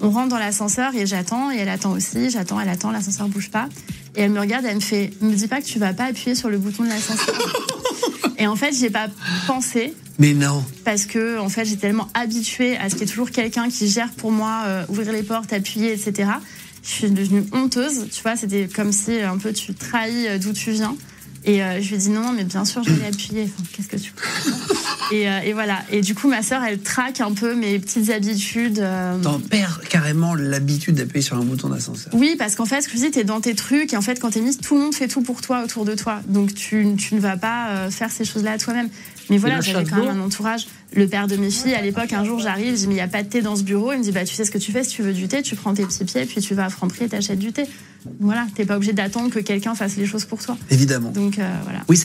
On 0.00 0.10
rentre 0.10 0.28
dans 0.28 0.38
l'ascenseur 0.38 0.94
et 0.94 1.06
j'attends 1.06 1.50
et 1.50 1.56
elle 1.58 1.68
attend 1.68 1.92
aussi. 1.92 2.30
J'attends, 2.30 2.58
elle 2.60 2.68
attend, 2.68 2.90
l'ascenseur 2.90 3.28
bouge 3.28 3.50
pas. 3.50 3.68
Et 4.16 4.22
elle 4.22 4.30
me 4.30 4.40
regarde, 4.40 4.64
elle 4.66 4.76
me 4.76 4.80
fait 4.80 5.12
"Me 5.20 5.34
dis 5.34 5.46
pas 5.46 5.60
que 5.60 5.66
tu 5.66 5.78
vas 5.78 5.92
pas 5.92 6.04
appuyer 6.04 6.34
sur 6.34 6.48
le 6.48 6.58
bouton 6.58 6.84
de 6.84 6.88
l'ascenseur." 6.88 7.34
et 8.38 8.46
en 8.46 8.56
fait, 8.56 8.72
j'ai 8.74 8.90
pas 8.90 9.08
pensé. 9.46 9.94
Mais 10.18 10.32
non. 10.34 10.64
Parce 10.84 11.06
que 11.06 11.38
en 11.38 11.48
fait, 11.48 11.64
j'ai 11.64 11.76
tellement 11.76 12.08
habituée 12.14 12.76
à 12.76 12.88
ce 12.88 12.94
qu'il 12.94 13.02
y 13.02 13.04
ait 13.04 13.10
toujours 13.10 13.30
quelqu'un 13.30 13.68
qui 13.68 13.88
gère 13.88 14.10
pour 14.10 14.32
moi, 14.32 14.62
euh, 14.66 14.84
ouvrir 14.88 15.12
les 15.12 15.22
portes, 15.22 15.52
appuyer, 15.52 15.92
etc. 15.92 16.30
Je 16.82 16.88
suis 16.88 17.10
devenue 17.10 17.44
honteuse. 17.52 18.06
Tu 18.10 18.22
vois, 18.22 18.36
c'était 18.36 18.68
comme 18.68 18.92
si 18.92 19.20
un 19.20 19.36
peu 19.38 19.52
tu 19.52 19.74
trahis 19.74 20.26
euh, 20.28 20.38
d'où 20.38 20.52
tu 20.52 20.70
viens. 20.72 20.96
Et 21.44 21.62
euh, 21.62 21.80
je 21.80 21.88
lui 21.88 21.94
ai 21.94 21.98
dit 21.98 22.10
non, 22.10 22.32
mais 22.32 22.44
bien 22.44 22.64
sûr, 22.64 22.82
je 22.82 22.92
vais 22.92 23.06
appuyer. 23.06 23.50
Qu'est-ce 23.72 23.88
que 23.88 23.96
tu 23.96 24.12
et, 25.12 25.28
euh, 25.28 25.40
et, 25.40 25.52
voilà. 25.52 25.78
Et 25.90 26.02
du 26.02 26.14
coup, 26.14 26.28
ma 26.28 26.42
sœur, 26.42 26.62
elle 26.62 26.80
traque 26.80 27.20
un 27.20 27.32
peu 27.32 27.54
mes 27.54 27.78
petites 27.78 28.10
habitudes. 28.10 28.78
Euh... 28.78 29.18
T'en 29.20 29.40
perds 29.40 29.80
carrément 29.88 30.34
l'habitude 30.34 30.96
d'appuyer 30.96 31.22
sur 31.22 31.36
un 31.36 31.44
bouton 31.44 31.68
d'ascenseur. 31.68 32.12
Oui, 32.14 32.36
parce 32.38 32.56
qu'en 32.56 32.66
fait, 32.66 32.82
ce 32.82 32.88
que 32.88 32.94
je 32.96 33.04
dis, 33.04 33.10
t'es 33.10 33.24
dans 33.24 33.40
tes 33.40 33.54
trucs. 33.54 33.92
Et 33.92 33.96
en 33.96 34.02
fait, 34.02 34.20
quand 34.20 34.30
t'es 34.30 34.40
mise, 34.40 34.58
tout 34.58 34.74
le 34.74 34.82
monde 34.82 34.94
fait 34.94 35.08
tout 35.08 35.22
pour 35.22 35.40
toi 35.40 35.62
autour 35.64 35.84
de 35.84 35.94
toi. 35.94 36.20
Donc, 36.28 36.54
tu, 36.54 36.86
tu 36.96 37.14
ne 37.14 37.20
vas 37.20 37.36
pas 37.36 37.70
euh, 37.70 37.90
faire 37.90 38.10
ces 38.10 38.24
choses-là 38.24 38.58
toi-même. 38.58 38.88
Mais 39.30 39.38
voilà, 39.38 39.60
j'avais 39.60 39.84
quand 39.84 40.04
même 40.04 40.20
un 40.20 40.20
entourage. 40.20 40.66
Le 40.94 41.06
père 41.06 41.28
de 41.28 41.36
mes 41.36 41.50
filles, 41.50 41.74
à 41.74 41.82
l'époque, 41.82 42.12
un 42.12 42.24
jour, 42.24 42.40
j'arrive, 42.40 42.72
je 42.72 42.80
dis, 42.80 42.86
mais 42.88 42.94
il 42.94 42.96
n'y 42.96 43.02
a 43.02 43.08
pas 43.08 43.22
de 43.22 43.28
thé 43.28 43.42
dans 43.42 43.54
ce 43.54 43.62
bureau. 43.62 43.92
Il 43.92 43.98
me 43.98 44.02
dit, 44.02 44.10
bah, 44.10 44.24
tu 44.24 44.34
sais 44.34 44.44
ce 44.44 44.50
que 44.50 44.58
tu 44.58 44.72
fais, 44.72 44.82
si 44.82 44.90
tu 44.90 45.02
veux 45.02 45.12
du 45.12 45.28
thé, 45.28 45.42
tu 45.42 45.54
prends 45.54 45.72
tes 45.72 45.84
petits 45.84 46.04
pieds, 46.04 46.24
puis 46.24 46.40
tu 46.40 46.54
vas 46.54 46.64
à 46.64 46.68
Franprix 46.68 47.04
et 47.04 47.08
t'achètes 47.08 47.38
du 47.38 47.52
thé. 47.52 47.62
Voilà, 48.18 48.46
t'es 48.54 48.64
pas 48.64 48.76
obligé 48.76 48.92
d'attendre 48.92 49.30
que 49.30 49.38
quelqu'un 49.38 49.74
fasse 49.74 49.96
les 49.96 50.06
choses 50.06 50.24
pour 50.24 50.42
toi. 50.42 50.58
Évidemment. 50.70 51.12
Donc, 51.12 51.38
euh, 51.38 51.56
voilà. 51.62 51.80
Oui. 51.88 52.02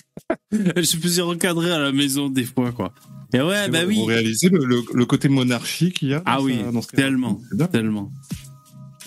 je 0.76 0.82
suis 0.82 1.00
plus 1.00 1.20
recadrer 1.20 1.72
à 1.72 1.80
la 1.80 1.92
maison 1.92 2.30
des 2.30 2.44
fois, 2.44 2.72
quoi. 2.72 2.94
Et 3.34 3.42
ouais, 3.42 3.70
bah 3.70 3.80
oui. 3.88 3.96
Vous 3.96 4.06
réalisez 4.06 4.50
le, 4.50 5.06
côté 5.06 5.28
monarchie 5.28 5.92
qu'il 5.92 6.10
y 6.10 6.14
a 6.14 6.22
Ah 6.26 6.42
oui, 6.42 6.60
tellement, 6.94 7.42
tellement. 7.72 8.12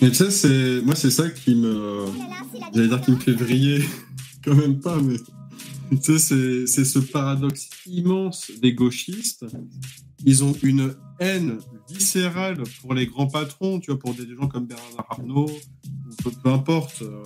Mais 0.01 0.09
tu 0.09 0.15
sais, 0.15 0.31
c'est 0.31 0.81
moi, 0.83 0.95
c'est 0.95 1.09
ça 1.09 1.29
qui 1.29 1.55
me, 1.55 2.05
j'allais 2.73 2.87
dire 2.87 3.01
qui 3.01 3.11
me 3.11 3.17
fait 3.17 3.31
vriller, 3.31 3.83
quand 4.45 4.55
même 4.55 4.79
pas, 4.79 4.97
mais 5.01 5.15
tu 5.97 6.19
sais, 6.19 6.67
c'est 6.67 6.85
ce 6.85 6.99
paradoxe 6.99 7.69
immense 7.85 8.51
des 8.61 8.73
gauchistes. 8.73 9.45
Ils 10.25 10.43
ont 10.43 10.53
une 10.61 10.95
haine 11.19 11.59
viscérale 11.89 12.63
pour 12.81 12.93
les 12.93 13.07
grands 13.07 13.27
patrons, 13.27 13.79
tu 13.79 13.91
vois, 13.91 13.99
pour 13.99 14.13
des 14.13 14.27
gens 14.35 14.47
comme 14.47 14.67
Bernard 14.67 15.05
Arnault, 15.09 15.51
peu, 16.23 16.31
peu 16.31 16.49
importe. 16.49 17.01
Euh, 17.01 17.23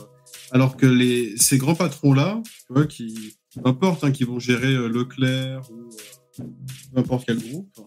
alors 0.51 0.77
que 0.77 0.85
les, 0.85 1.35
ces 1.37 1.57
grands 1.57 1.75
patrons-là, 1.75 2.41
qui, 2.87 3.35
peu 3.55 3.67
importe, 3.67 4.03
hein, 4.03 4.11
qui 4.11 4.23
vont 4.23 4.39
gérer 4.39 4.73
euh, 4.73 4.87
Leclerc 4.87 5.69
ou 5.71 5.89
euh, 6.39 6.45
n'importe 6.93 7.25
quel 7.25 7.39
groupe, 7.39 7.79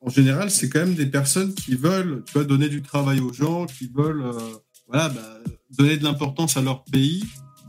en 0.00 0.10
général, 0.10 0.50
c'est 0.50 0.68
quand 0.68 0.80
même 0.80 0.94
des 0.94 1.06
personnes 1.06 1.54
qui 1.54 1.74
veulent, 1.74 2.22
tu 2.26 2.34
vois, 2.34 2.44
donner 2.44 2.68
du 2.68 2.82
travail 2.82 3.20
aux 3.20 3.32
gens, 3.32 3.66
qui 3.66 3.90
veulent, 3.92 4.24
voilà, 4.86 5.08
bah, 5.08 5.38
donner 5.76 5.96
de 5.96 6.04
l'importance 6.04 6.56
à 6.56 6.62
leur 6.62 6.84
pays 6.84 7.24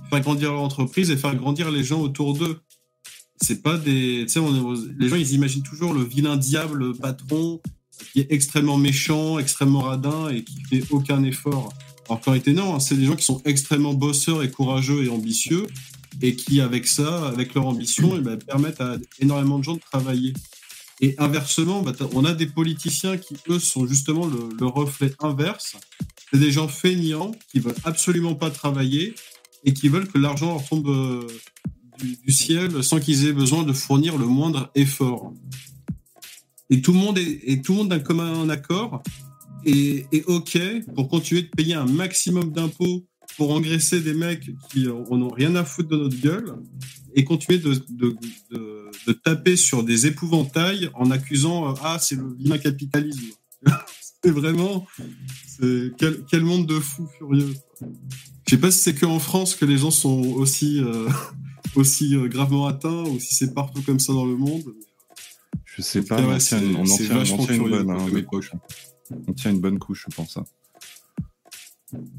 faire 0.09 0.21
grandir 0.21 0.51
leur 0.51 0.61
entreprise 0.61 1.11
et 1.11 1.17
faire 1.17 1.35
grandir 1.35 1.71
les 1.71 1.83
gens 1.83 2.01
autour 2.01 2.33
d'eux. 2.33 2.59
C'est 3.41 3.61
pas 3.61 3.77
des, 3.77 4.25
tu 4.27 4.33
sais, 4.33 4.41
les 4.97 5.07
gens 5.07 5.15
ils 5.15 5.33
imaginent 5.33 5.63
toujours 5.63 5.93
le 5.93 6.03
vilain 6.03 6.35
diable 6.35 6.95
patron 6.97 7.61
qui 8.13 8.19
est 8.21 8.31
extrêmement 8.31 8.77
méchant, 8.77 9.39
extrêmement 9.39 9.81
radin 9.81 10.29
et 10.29 10.43
qui 10.43 10.61
fait 10.63 10.83
aucun 10.89 11.23
effort. 11.23 11.71
Alors 12.07 12.21
qu'en 12.21 12.31
réalité 12.31 12.53
non, 12.53 12.75
hein, 12.75 12.79
c'est 12.79 12.95
des 12.95 13.05
gens 13.05 13.15
qui 13.15 13.25
sont 13.25 13.41
extrêmement 13.45 13.93
bosseurs 13.93 14.43
et 14.43 14.49
courageux 14.49 15.05
et 15.05 15.09
ambitieux 15.09 15.67
et 16.21 16.35
qui 16.35 16.59
avec 16.59 16.87
ça, 16.87 17.27
avec 17.27 17.53
leur 17.53 17.67
ambition, 17.67 18.13
eh 18.17 18.19
ben, 18.19 18.37
permettent 18.37 18.81
à 18.81 18.97
énormément 19.19 19.59
de 19.59 19.63
gens 19.63 19.75
de 19.75 19.81
travailler. 19.81 20.33
Et 21.01 21.15
inversement, 21.17 21.81
bah, 21.81 21.93
on 22.13 22.25
a 22.25 22.33
des 22.33 22.47
politiciens 22.47 23.17
qui, 23.17 23.35
eux, 23.47 23.59
sont 23.59 23.87
justement 23.87 24.25
le, 24.25 24.49
le 24.59 24.65
reflet 24.65 25.13
inverse. 25.19 25.77
C'est 26.31 26.39
des 26.39 26.51
gens 26.51 26.67
feignants 26.67 27.31
qui 27.51 27.59
veulent 27.59 27.75
absolument 27.85 28.35
pas 28.35 28.49
travailler 28.49 29.15
et 29.63 29.73
qui 29.73 29.89
veulent 29.89 30.07
que 30.07 30.17
l'argent 30.17 30.53
leur 30.53 30.67
tombe 30.67 30.87
euh, 30.87 31.27
du, 31.99 32.31
ciel 32.31 32.83
sans 32.83 32.99
qu'ils 32.99 33.27
aient 33.27 33.33
besoin 33.33 33.63
de 33.63 33.73
fournir 33.73 34.17
le 34.17 34.25
moindre 34.25 34.71
effort. 34.75 35.33
Et 36.69 36.81
tout 36.81 36.93
le 36.93 36.99
monde 36.99 37.17
est, 37.17 37.63
tout 37.63 37.73
le 37.73 37.79
monde 37.79 37.89
d'un 37.89 37.99
commun 37.99 38.47
accord 38.49 39.01
et 39.65 40.05
est 40.11 40.23
OK 40.25 40.57
pour 40.95 41.09
continuer 41.09 41.41
de 41.41 41.49
payer 41.49 41.73
un 41.73 41.85
maximum 41.85 42.51
d'impôts 42.51 43.05
pour 43.37 43.51
engraisser 43.51 44.01
des 44.01 44.13
mecs 44.13 44.49
qui 44.69 44.87
en 44.87 45.21
ont 45.21 45.29
rien 45.29 45.55
à 45.55 45.63
foutre 45.63 45.89
de 45.89 45.97
notre 45.97 46.19
gueule 46.19 46.55
et 47.15 47.23
continuer 47.23 47.59
de, 47.59 47.73
de, 47.89 48.15
de, 48.51 48.91
de 49.07 49.13
taper 49.13 49.55
sur 49.55 49.83
des 49.83 50.07
épouvantails 50.07 50.89
en 50.93 51.11
accusant 51.11 51.69
euh, 51.69 51.73
ah 51.83 51.97
c'est 51.99 52.15
le 52.15 52.33
vilain 52.35 52.57
capitalisme. 52.57 53.33
c'est 54.23 54.31
vraiment 54.31 54.85
quel, 55.59 56.23
quel 56.29 56.43
monde 56.43 56.65
de 56.65 56.79
fous 56.79 57.07
furieux. 57.17 57.53
Je 58.49 58.55
sais 58.55 58.61
pas 58.61 58.71
si 58.71 58.79
c'est 58.79 58.95
que 58.95 59.05
en 59.05 59.19
France 59.19 59.53
que 59.53 59.63
les 59.63 59.77
gens 59.77 59.91
sont 59.91 60.23
aussi, 60.23 60.81
euh, 60.81 61.07
aussi 61.75 62.15
euh, 62.15 62.27
gravement 62.27 62.65
atteints 62.65 63.03
ou 63.03 63.19
si 63.19 63.35
c'est 63.35 63.53
partout 63.53 63.83
comme 63.83 63.99
ça 63.99 64.11
dans 64.11 64.25
le 64.25 64.35
monde. 64.35 64.73
Je 65.65 65.83
sais 65.83 66.01
pas, 66.01 66.19
on, 66.19 66.35
tient, 66.39 66.59
une 66.59 66.73
bonne 67.69 67.91
hein, 67.91 68.21
couche. 68.23 68.51
On 69.27 69.33
tient 69.33 69.51
une 69.51 69.59
bonne 69.59 69.77
couche, 69.77 70.07
je 70.09 70.15
pense. 70.15 70.37
Hein. 70.37 70.45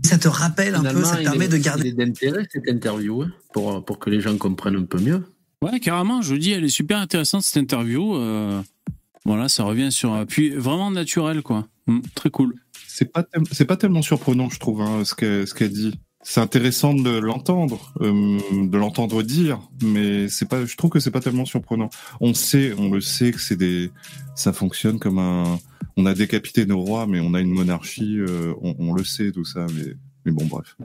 Ça 0.05 0.19
te 0.19 0.29
rappelle 0.29 0.77
un 0.77 0.85
peu, 0.85 1.03
ça 1.03 1.17
permet 1.17 1.49
de 1.49 1.57
garder. 1.57 1.91
d'intérêt 1.91 2.47
cette 2.49 2.69
interview 2.69 3.23
hein, 3.23 3.33
pour, 3.53 3.85
pour 3.85 3.99
que 3.99 4.09
les 4.09 4.21
gens 4.21 4.37
comprennent 4.39 4.77
un 4.77 4.85
peu 4.85 5.01
mieux. 5.01 5.25
Ouais, 5.63 5.81
carrément, 5.81 6.23
je 6.23 6.35
vous 6.35 6.39
dis, 6.39 6.53
elle 6.53 6.63
est 6.63 6.69
super 6.69 6.99
intéressante 6.99 7.43
cette 7.43 7.61
interview. 7.61 8.15
Euh, 8.15 8.63
voilà, 9.25 9.49
ça 9.49 9.65
revient 9.65 9.91
sur 9.91 10.13
un 10.13 10.27
puis 10.27 10.51
vraiment 10.51 10.93
naturel, 10.93 11.43
quoi. 11.43 11.67
Mm, 11.89 12.03
très 12.15 12.31
cool. 12.31 12.55
C'est 12.87 13.07
pas, 13.07 13.27
c'est 13.51 13.65
pas 13.65 13.77
tellement 13.77 14.03
surprenant, 14.03 14.49
je 14.49 14.61
trouve, 14.61 14.85
ce 15.03 15.17
qu'elle 15.17 15.49
ce 15.49 15.55
qu'elle 15.55 15.73
dit 15.73 15.99
c'est 16.23 16.41
intéressant 16.41 16.93
de 16.95 17.19
l'entendre, 17.19 17.93
euh, 18.03 18.39
de 18.67 18.77
l'entendre 18.77 19.23
dire, 19.23 19.61
mais 19.83 20.29
c'est 20.29 20.49
pas. 20.49 20.67
Je 20.67 20.77
trouve 20.77 20.91
que 20.91 21.01
c'est 21.01 21.11
pas 21.11 21.21
tellement 21.21 21.47
surprenant. 21.47 21.89
On 22.21 22.35
sait, 22.35 22.75
on 22.77 22.91
le 22.91 23.01
sait 23.01 23.33
que 23.33 23.41
c'est 23.41 23.57
des, 23.57 23.91
ça 24.35 24.53
fonctionne 24.53 24.99
comme 24.99 25.19
un. 25.19 25.59
On 25.97 26.07
a 26.07 26.15
décapité 26.15 26.67
nos 26.67 26.81
rois, 26.81 27.07
mais 27.07 27.21
on 27.21 27.35
a 27.35 27.41
une 27.41 27.51
monarchie. 27.51 28.19
Euh, 28.19 28.55
on, 28.61 28.93
le 28.93 29.05
sait 29.05 29.33
tout 29.33 29.45
ça, 29.45 29.67
mais 29.75 29.95
Mais 30.27 30.33
bon, 30.33 30.45
bref. 30.45 30.77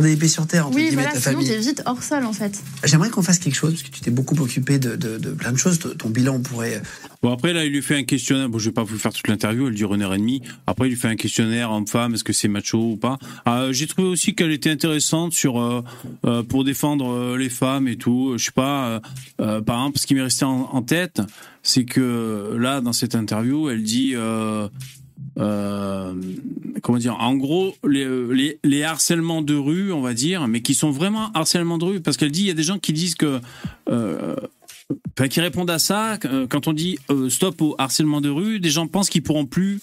Des 0.00 0.12
épées 0.12 0.28
sur 0.28 0.46
terre, 0.46 0.66
entre 0.66 0.76
oui, 0.76 0.90
voilà, 0.92 1.10
ta 1.10 1.20
sinon 1.20 1.32
famille. 1.34 1.48
t'es 1.48 1.58
vite 1.58 1.82
hors 1.86 2.02
sol 2.02 2.24
en 2.24 2.32
fait. 2.32 2.62
J'aimerais 2.84 3.10
qu'on 3.10 3.22
fasse 3.22 3.38
quelque 3.38 3.54
chose, 3.54 3.72
parce 3.72 3.82
que 3.82 3.90
tu 3.90 4.00
t'es 4.00 4.10
beaucoup 4.10 4.34
occupé 4.40 4.78
de, 4.78 4.96
de, 4.96 5.18
de 5.18 5.30
plein 5.32 5.52
de 5.52 5.58
choses. 5.58 5.78
Ton 5.98 6.08
bilan, 6.10 6.36
on 6.36 6.40
pourrait. 6.40 6.80
Bon, 7.22 7.32
après, 7.32 7.52
là, 7.52 7.64
il 7.66 7.72
lui 7.72 7.82
fait 7.82 7.96
un 7.96 8.04
questionnaire. 8.04 8.48
Bon, 8.48 8.58
je 8.58 8.66
vais 8.66 8.72
pas 8.72 8.82
vous 8.82 8.98
faire 8.98 9.12
toute 9.12 9.28
l'interview, 9.28 9.68
elle 9.68 9.74
dure 9.74 9.94
une 9.94 10.02
heure 10.02 10.14
et 10.14 10.18
demie. 10.18 10.40
Après, 10.66 10.86
il 10.86 10.90
lui 10.92 10.96
fait 10.96 11.08
un 11.08 11.16
questionnaire 11.16 11.70
homme-femme, 11.70 12.14
est-ce 12.14 12.24
que 12.24 12.32
c'est 12.32 12.48
macho 12.48 12.92
ou 12.92 12.96
pas. 12.96 13.18
Euh, 13.46 13.72
J'ai 13.72 13.86
trouvé 13.86 14.08
aussi 14.08 14.34
qu'elle 14.34 14.52
était 14.52 14.70
intéressante 14.70 15.32
sur 15.34 15.60
euh, 15.60 15.82
euh, 16.24 16.42
pour 16.42 16.64
défendre 16.64 17.12
euh, 17.12 17.36
les 17.36 17.50
femmes 17.50 17.86
et 17.88 17.96
tout. 17.96 18.34
Je 18.38 18.44
sais 18.44 18.52
pas, 18.52 18.86
euh, 18.86 19.00
euh, 19.42 19.60
par 19.60 19.76
exemple, 19.80 19.98
ce 19.98 20.06
qui 20.06 20.14
m'est 20.14 20.22
resté 20.22 20.44
en, 20.46 20.70
en 20.72 20.82
tête, 20.82 21.20
c'est 21.62 21.84
que 21.84 22.56
là, 22.58 22.80
dans 22.80 22.94
cette 22.94 23.14
interview, 23.14 23.68
elle 23.68 23.82
dit. 23.82 24.14
Euh, 25.38 26.00
euh, 26.10 26.14
comment 26.82 26.98
dire 26.98 27.16
En 27.20 27.34
gros, 27.34 27.74
les, 27.84 28.82
harcèlements 28.82 29.42
de 29.42 29.54
rue, 29.54 29.92
on 29.92 30.00
va 30.00 30.14
dire, 30.14 30.46
mais 30.48 30.62
qui 30.62 30.74
sont 30.74 30.90
vraiment 30.90 31.30
harcèlements 31.32 31.78
de 31.78 31.84
rue, 31.84 32.00
parce 32.00 32.16
qu'elle 32.16 32.30
dit 32.30 32.42
il 32.42 32.46
y 32.46 32.50
a 32.50 32.54
des 32.54 32.62
gens 32.62 32.78
qui 32.78 32.92
disent 32.92 33.14
que 33.14 33.40
euh, 33.88 34.36
qui 35.30 35.40
répondent 35.40 35.70
à 35.70 35.78
ça, 35.78 36.18
quand 36.48 36.66
on 36.66 36.72
dit 36.72 36.98
euh, 37.10 37.28
stop 37.28 37.60
au 37.62 37.74
harcèlement 37.78 38.20
de 38.20 38.28
rue, 38.28 38.58
des 38.58 38.70
gens 38.70 38.86
pensent 38.86 39.10
qu'ils 39.10 39.22
pourront 39.22 39.46
plus 39.46 39.80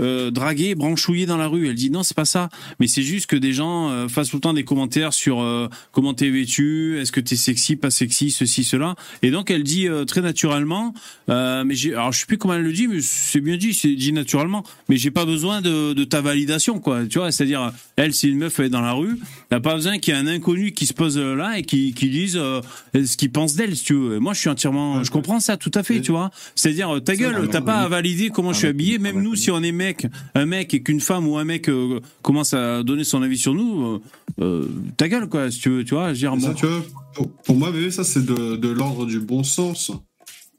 euh, 0.00 0.30
draguer, 0.30 0.74
branchouiller 0.74 1.26
dans 1.26 1.36
la 1.36 1.46
rue. 1.46 1.68
Elle 1.68 1.74
dit 1.74 1.90
non, 1.90 2.02
c'est 2.02 2.16
pas 2.16 2.24
ça. 2.24 2.48
Mais 2.78 2.86
c'est 2.86 3.02
juste 3.02 3.26
que 3.26 3.36
des 3.36 3.52
gens 3.52 3.90
euh, 3.90 4.08
fassent 4.08 4.30
tout 4.30 4.36
le 4.36 4.40
temps 4.40 4.54
des 4.54 4.64
commentaires 4.64 5.12
sur 5.12 5.40
euh, 5.40 5.68
comment 5.92 6.14
t'es 6.14 6.30
vêtu, 6.30 6.98
est-ce 6.98 7.12
que 7.12 7.20
t'es 7.20 7.36
sexy, 7.36 7.76
pas 7.76 7.90
sexy, 7.90 8.30
ceci, 8.30 8.64
cela. 8.64 8.94
Et 9.22 9.30
donc 9.30 9.50
elle 9.50 9.62
dit 9.62 9.88
euh, 9.88 10.04
très 10.04 10.20
naturellement, 10.20 10.94
euh, 11.28 11.64
mais 11.64 11.74
j'ai, 11.74 11.92
alors 11.92 12.12
je 12.12 12.20
sais 12.20 12.26
plus 12.26 12.38
comment 12.38 12.54
elle 12.54 12.62
le 12.62 12.72
dit, 12.72 12.88
mais 12.88 13.00
c'est 13.00 13.40
bien 13.40 13.56
dit, 13.56 13.74
c'est 13.74 13.94
dit 13.94 14.12
naturellement. 14.12 14.64
Mais 14.88 14.96
j'ai 14.96 15.10
pas 15.10 15.24
besoin 15.24 15.60
de, 15.60 15.92
de, 15.92 16.04
ta 16.04 16.20
validation, 16.20 16.78
quoi. 16.78 17.06
Tu 17.06 17.18
vois, 17.18 17.32
c'est-à-dire 17.32 17.72
elle, 17.96 18.14
c'est 18.14 18.28
une 18.28 18.38
meuf, 18.38 18.58
elle 18.58 18.66
est 18.66 18.70
dans 18.70 18.80
la 18.80 18.92
rue, 18.92 19.18
elle 19.50 19.58
a 19.58 19.60
pas 19.60 19.74
besoin 19.74 19.98
qu'il 19.98 20.14
y 20.14 20.16
ait 20.16 20.20
un 20.20 20.26
inconnu 20.26 20.72
qui 20.72 20.86
se 20.86 20.94
pose 20.94 21.18
là 21.18 21.58
et 21.58 21.62
qui, 21.62 21.92
qui 21.92 22.08
dise 22.08 22.34
ce 22.34 23.16
qu'il 23.16 23.30
pense 23.30 23.54
d'elle, 23.54 23.76
si 23.76 23.84
tu 23.84 23.94
veux. 23.94 24.16
Et 24.16 24.20
moi, 24.20 24.32
je 24.32 24.40
suis 24.40 24.48
entièrement, 24.48 25.02
je 25.04 25.10
comprends 25.10 25.40
ça 25.40 25.56
tout 25.56 25.70
à 25.74 25.82
fait, 25.82 26.00
tu 26.00 26.12
vois. 26.12 26.30
C'est-à-dire 26.54 27.00
ta 27.04 27.16
gueule, 27.16 27.48
t'as 27.50 27.60
pas 27.60 27.78
à 27.78 27.88
valider 27.88 28.30
comment 28.30 28.52
je 28.52 28.58
suis 28.58 28.68
habillé, 28.68 28.98
même 28.98 29.20
nous, 29.20 29.34
si 29.34 29.50
on 29.50 29.62
est 29.62 29.72
mec, 29.72 29.89
un 30.34 30.46
mec 30.46 30.74
et 30.74 30.82
qu'une 30.82 31.00
femme 31.00 31.26
ou 31.26 31.36
un 31.36 31.44
mec 31.44 31.68
euh, 31.68 32.00
commence 32.22 32.54
à 32.54 32.82
donner 32.82 33.04
son 33.04 33.22
avis 33.22 33.38
sur 33.38 33.54
nous, 33.54 33.84
euh, 33.84 34.00
euh, 34.40 34.68
ta 34.96 35.08
gueule 35.08 35.28
quoi, 35.28 35.50
si 35.50 35.60
tu 35.60 35.70
veux, 35.70 35.84
tu 35.84 35.94
vois. 35.94 36.12
Je 36.12 36.18
dire, 36.18 36.34
ça, 36.40 36.54
tu 36.54 36.66
vois, 36.66 36.82
pour, 37.14 37.30
pour, 37.30 37.56
moi, 37.56 37.70
bébé, 37.70 37.90
ça 37.90 38.04
c'est 38.04 38.24
de, 38.24 38.56
de 38.56 38.68
l'ordre 38.68 39.06
du 39.06 39.20
bon 39.20 39.44
sens. 39.44 39.92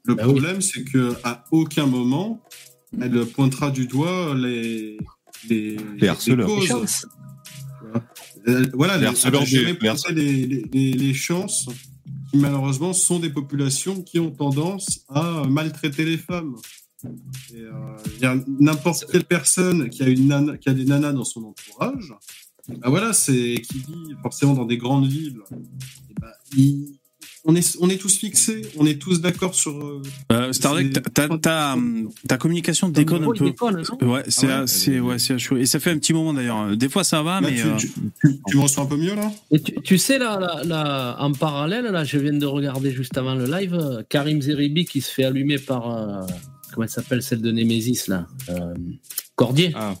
Le 0.04 0.14
bah 0.14 0.24
problème, 0.24 0.56
oui. 0.56 0.62
c'est 0.62 0.84
que 0.84 1.14
à 1.22 1.44
aucun 1.52 1.86
moment 1.86 2.42
elle 3.00 3.24
pointera 3.24 3.70
du 3.70 3.86
doigt 3.86 4.34
les 4.36 4.98
les, 5.48 5.76
les 5.98 6.08
harceleurs. 6.08 6.48
Les 6.48 6.68
causes. 6.68 7.06
Voilà, 8.74 8.98
les, 8.98 9.06
harceleurs 9.06 9.44
jamais 9.44 9.76
les, 10.10 10.46
les, 10.46 10.64
les, 10.72 10.92
les 10.92 11.14
chances 11.14 11.68
qui 12.30 12.38
malheureusement 12.38 12.92
sont 12.92 13.18
des 13.18 13.30
populations 13.30 14.02
qui 14.02 14.18
ont 14.18 14.30
tendance 14.30 15.04
à 15.08 15.44
maltraiter 15.48 16.04
les 16.04 16.18
femmes. 16.18 16.56
Euh, 17.54 18.40
n'importe 18.60 19.06
quelle 19.10 19.24
personne 19.24 19.88
qui 19.90 20.02
a, 20.02 20.08
une 20.08 20.28
nana, 20.28 20.56
qui 20.56 20.68
a 20.68 20.72
des 20.72 20.84
nanas 20.84 21.12
dans 21.12 21.24
son 21.24 21.44
entourage, 21.44 22.14
bah 22.68 22.88
voilà, 22.88 23.12
c'est 23.12 23.60
qui 23.60 23.78
vit 23.78 24.14
forcément 24.22 24.54
dans 24.54 24.64
des 24.64 24.78
grandes 24.78 25.06
villes. 25.06 25.40
Bah, 26.20 26.32
il, 26.56 27.00
on, 27.44 27.56
est, 27.56 27.76
on 27.80 27.88
est 27.88 27.96
tous 27.96 28.16
fixés, 28.16 28.62
on 28.76 28.86
est 28.86 29.00
tous 29.00 29.20
d'accord 29.20 29.54
sur. 29.54 30.00
Euh, 30.30 30.52
Stardeck, 30.52 30.92
ta, 31.12 31.28
ta, 32.28 32.38
communication 32.38 32.88
déconne 32.88 33.24
un 33.24 33.32
peu. 33.32 33.46
Déconne, 33.46 33.82
ouais, 34.02 34.22
c'est 34.28 34.48
ah 34.48 34.60
ouais, 34.60 35.18
c'est 35.18 35.50
ouais, 35.50 35.60
Et 35.60 35.66
ça 35.66 35.80
fait 35.80 35.90
un 35.90 35.98
petit 35.98 36.12
moment 36.12 36.32
d'ailleurs. 36.32 36.76
Des 36.76 36.88
fois 36.88 37.02
ça 37.02 37.22
va, 37.22 37.40
là, 37.40 37.48
mais. 37.48 37.56
Tu, 37.56 37.66
euh... 37.66 37.76
tu, 37.76 37.88
tu, 38.20 38.40
tu 38.46 38.56
me 38.56 38.62
reçois 38.62 38.84
un 38.84 38.86
peu 38.86 38.96
mieux 38.96 39.16
là? 39.16 39.32
Et 39.50 39.60
tu, 39.60 39.74
tu, 39.82 39.98
sais, 39.98 40.18
là, 40.18 40.38
là, 40.38 40.62
là, 40.64 41.16
en 41.18 41.32
parallèle, 41.32 41.86
là, 41.86 42.04
je 42.04 42.18
viens 42.18 42.32
de 42.32 42.46
regarder 42.46 42.92
juste 42.92 43.18
avant 43.18 43.34
le 43.34 43.46
live, 43.46 44.04
Karim 44.08 44.40
Zeribi 44.40 44.84
qui 44.84 45.00
se 45.00 45.10
fait 45.10 45.24
allumer 45.24 45.58
par. 45.58 45.90
Euh 45.90 46.26
comment 46.72 46.84
elle 46.84 46.90
s'appelle 46.90 47.22
celle 47.22 47.40
de 47.40 47.50
Nemesis 47.52 48.08
là 48.08 48.26
euh, 48.48 48.74
Cordier. 49.36 49.72
Ah 49.74 49.94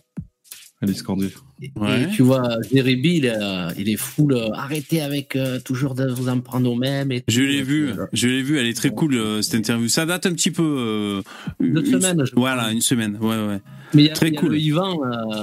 Alice 0.82 1.02
Cordier. 1.02 1.30
Et, 1.62 1.70
ouais. 1.76 2.02
et 2.02 2.08
tu 2.08 2.22
vois 2.22 2.56
Zeribi 2.72 3.18
il, 3.18 3.26
est, 3.26 3.36
il 3.78 3.88
est 3.88 3.96
full 3.96 4.32
euh, 4.32 4.50
arrêtez 4.52 5.00
avec 5.00 5.36
euh, 5.36 5.60
toujours 5.60 5.94
de 5.94 6.10
vous 6.10 6.28
en 6.28 6.40
prendre 6.40 6.68
au 6.68 6.74
même 6.74 7.12
et 7.12 7.22
je 7.28 7.40
l'ai 7.42 7.62
vu 7.62 7.92
je 8.12 8.26
l'ai 8.26 8.42
vu 8.42 8.58
elle 8.58 8.66
est 8.66 8.74
très 8.74 8.90
cool 8.90 9.14
euh, 9.14 9.42
cette 9.42 9.54
interview. 9.54 9.86
Ça 9.86 10.06
date 10.06 10.26
un 10.26 10.32
petit 10.32 10.50
peu 10.50 11.22
une, 11.60 11.78
une 11.78 11.86
semaine 11.86 12.24
je 12.24 12.32
voilà 12.34 12.72
une 12.72 12.80
semaine 12.80 13.16
ouais 13.20 13.46
ouais. 13.46 13.60
Mais 13.94 14.04
y 14.04 14.10
a, 14.10 14.12
très 14.12 14.30
y 14.30 14.36
a 14.36 14.40
cool. 14.40 14.50
le 14.52 14.58
Yvan 14.58 14.98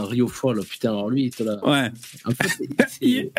Rio 0.07 0.27
Folle 0.27 0.61
putain 0.69 0.89
alors 0.89 1.09
lui 1.09 1.25
il 1.25 1.29
te 1.31 1.43
l'a 1.43 1.65
ouais. 1.65 1.89
En 2.25 2.31
fait 2.31 3.31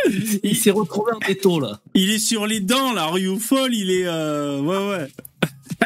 il 0.43 0.57
s'est 0.57 0.71
retrouvé 0.71 1.13
en 1.13 1.19
déto 1.19 1.61
là. 1.61 1.81
Il 1.95 2.09
est 2.11 2.19
sur 2.19 2.47
les 2.47 2.61
dents 2.61 2.95
là 2.95 3.09
Rio 3.09 3.37
Folle 3.39 3.75
il 3.75 3.91
est 3.91 4.09
ouais 4.09 4.89
ouais 4.89 5.07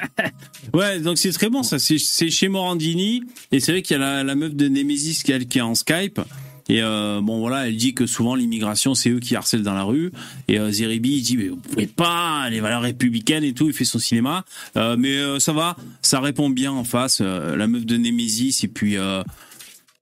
ouais, 0.75 1.01
donc 1.01 1.19
c'est 1.19 1.33
très 1.33 1.49
bon 1.49 1.63
ça. 1.63 1.79
C'est 1.79 1.99
chez 1.99 2.49
Morandini 2.49 3.23
et 3.53 3.61
c'est 3.61 3.73
vrai 3.73 3.83
qu'il 3.83 3.97
y 3.99 4.01
a 4.01 4.03
la, 4.03 4.25
la, 4.25 4.35
meuf 4.35 4.55
de 4.55 4.69
Nemesis 4.69 5.23
qui, 5.23 5.47
qui 5.47 5.59
est 5.59 5.63
en 5.63 5.75
Skype. 5.75 6.21
Et 6.69 6.83
euh, 6.83 7.21
bon 7.23 7.41
voilà, 7.41 7.69
elle 7.69 7.77
dit 7.77 7.93
que 7.93 8.07
souvent 8.07 8.35
l'immigration 8.35 8.95
c'est 8.95 9.11
eux 9.11 9.21
qui 9.21 9.37
harcèlent 9.37 9.63
dans 9.63 9.75
la 9.75 9.83
rue. 9.83 10.13
Et 10.49 10.59
euh, 10.59 10.71
Zeribi 10.71 11.17
il 11.17 11.23
dit 11.23 11.37
mais 11.37 11.49
vous 11.49 11.57
pouvez 11.57 11.87
pas 11.87 12.49
les 12.51 12.61
valeurs 12.61 12.83
républicaines 12.83 13.45
et 13.45 13.53
tout. 13.53 13.67
Il 13.67 13.75
fait 13.75 13.85
son 13.85 13.99
cinéma, 13.99 14.45
euh, 14.77 14.97
mais 14.99 15.41
ça 15.41 15.53
va, 15.53 15.77
ça 16.01 16.21
répond 16.21 16.49
bien 16.49 16.73
en 16.73 16.85
face. 16.85 17.21
la 17.21 17.67
meuf 17.67 17.85
de 17.85 17.97
Nemesis 17.97 18.61
et 18.63 18.69
puis 18.69 18.97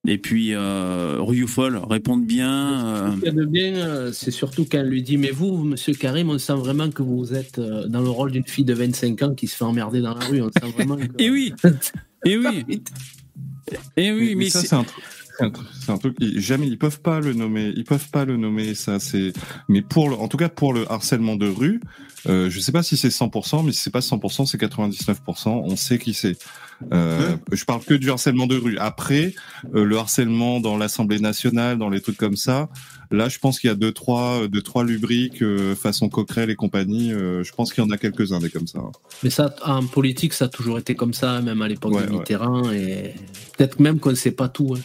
et 0.06 0.18
puis 0.18 0.54
euh, 0.54 1.18
Rioufol 1.20 1.76
répondent 1.76 2.26
bien. 2.26 3.12
Ce 3.12 3.16
qu'il 3.16 3.24
y 3.24 3.28
a 3.28 3.32
de 3.32 3.44
bien, 3.44 4.12
c'est 4.12 4.30
surtout 4.30 4.66
quand 4.70 4.78
elle 4.78 4.88
lui 4.88 5.02
dit 5.02 5.16
Mais 5.16 5.30
vous, 5.30 5.64
monsieur 5.64 5.94
Karim, 5.94 6.30
on 6.30 6.38
sent 6.38 6.54
vraiment 6.54 6.90
que 6.90 7.02
vous 7.02 7.34
êtes 7.34 7.60
dans 7.60 8.00
le 8.00 8.10
rôle 8.10 8.32
d'une 8.32 8.46
fille 8.46 8.64
de 8.64 8.74
25 8.74 9.22
ans 9.22 9.34
qui 9.34 9.46
se 9.46 9.56
fait 9.56 9.64
emmerder 9.64 10.00
dans 10.00 10.14
la 10.14 10.24
rue. 10.26 10.42
On 10.42 10.50
sent 10.50 10.72
vraiment 10.74 10.96
que... 10.96 11.06
et 11.18 11.30
oui 11.30 11.54
Et 12.24 12.36
oui 12.36 12.64
Et 13.96 14.12
oui, 14.12 14.30
mais, 14.30 14.44
mais 14.44 14.50
ça, 14.50 14.60
c'est 14.60 14.74
un 14.74 14.84
truc. 14.84 15.04
C'est 15.80 15.90
un 15.90 15.98
truc, 15.98 16.16
jamais 16.36 16.68
ils 16.68 16.78
peuvent 16.78 17.00
pas 17.00 17.18
le 17.18 17.32
nommer, 17.32 17.72
ils 17.74 17.84
peuvent 17.84 18.10
pas 18.10 18.24
le 18.24 18.36
nommer. 18.36 18.74
Ça, 18.74 19.00
c'est, 19.00 19.32
mais 19.68 19.82
pour 19.82 20.08
le, 20.08 20.16
en 20.16 20.28
tout 20.28 20.36
cas 20.36 20.48
pour 20.48 20.72
le 20.72 20.90
harcèlement 20.90 21.36
de 21.36 21.48
rue, 21.48 21.80
euh, 22.28 22.50
je 22.50 22.60
sais 22.60 22.70
pas 22.70 22.82
si 22.82 22.96
c'est 22.96 23.08
100%, 23.08 23.64
mais 23.64 23.72
si 23.72 23.80
c'est 23.80 23.90
pas 23.90 24.00
100%, 24.00 24.46
c'est 24.46 24.60
99%. 24.60 25.48
On 25.48 25.76
sait 25.76 25.98
qui 25.98 26.14
c'est. 26.14 26.36
Euh, 26.92 27.36
je 27.50 27.64
parle 27.64 27.82
que 27.82 27.94
du 27.94 28.10
harcèlement 28.10 28.46
de 28.46 28.56
rue. 28.56 28.78
Après, 28.78 29.34
euh, 29.74 29.84
le 29.84 29.96
harcèlement 29.96 30.60
dans 30.60 30.76
l'Assemblée 30.76 31.20
nationale, 31.20 31.78
dans 31.78 31.88
les 31.88 32.00
trucs 32.00 32.16
comme 32.16 32.36
ça, 32.36 32.68
là, 33.10 33.28
je 33.28 33.38
pense 33.38 33.60
qu'il 33.60 33.68
y 33.68 33.72
a 33.72 33.76
deux 33.76 33.92
trois, 33.92 34.48
deux 34.48 34.62
trois 34.62 34.84
lubriques 34.84 35.42
euh, 35.42 35.74
façon 35.74 36.08
Coquerel 36.08 36.50
et 36.50 36.54
compagnie. 36.54 37.10
Je 37.10 37.52
pense 37.52 37.72
qu'il 37.72 37.84
y 37.84 37.86
en 37.86 37.90
a 37.90 37.96
quelques 37.96 38.32
uns 38.32 38.38
des 38.38 38.50
comme 38.50 38.66
ça. 38.66 38.80
Mais 39.22 39.30
ça, 39.30 39.54
en 39.64 39.86
politique, 39.86 40.32
ça 40.32 40.46
a 40.46 40.48
toujours 40.48 40.78
été 40.78 40.94
comme 40.94 41.14
ça, 41.14 41.40
même 41.40 41.62
à 41.62 41.68
l'époque 41.68 41.94
ouais, 41.94 42.06
de 42.06 42.10
Mitterrand, 42.10 42.68
ouais. 42.68 42.80
et 42.80 43.14
peut-être 43.56 43.80
même 43.80 43.98
qu'on 43.98 44.10
ne 44.10 44.14
sait 44.14 44.32
pas 44.32 44.48
tout. 44.48 44.74
Hein. 44.76 44.80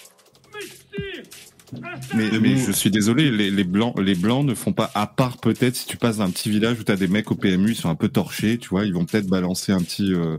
Mais, 2.16 2.30
mais, 2.40 2.56
je 2.58 2.72
suis 2.72 2.90
désolé, 2.90 3.32
les, 3.32 3.52
les, 3.52 3.64
blancs, 3.64 4.00
les 4.00 4.16
blancs 4.16 4.46
ne 4.46 4.54
font 4.54 4.74
pas, 4.74 4.90
à 4.96 5.08
part 5.08 5.38
peut-être 5.38 5.76
si 5.76 5.86
tu 5.86 5.98
passes 5.98 6.18
d'un 6.18 6.30
petit 6.30 6.50
village 6.50 6.80
où 6.80 6.84
tu 6.84 6.92
as 6.92 6.96
des 6.96 7.08
mecs 7.08 7.30
au 7.32 7.36
PMU, 7.36 7.72
ils 7.72 7.76
sont 7.76 7.90
un 7.90 7.96
peu 7.96 8.08
torchés, 8.08 8.58
tu 8.58 8.70
vois, 8.70 8.86
ils 8.86 8.94
vont 8.94 9.06
peut-être 9.06 9.28
balancer 9.28 9.74
un 9.74 9.82
petit, 9.82 10.14
euh, 10.14 10.38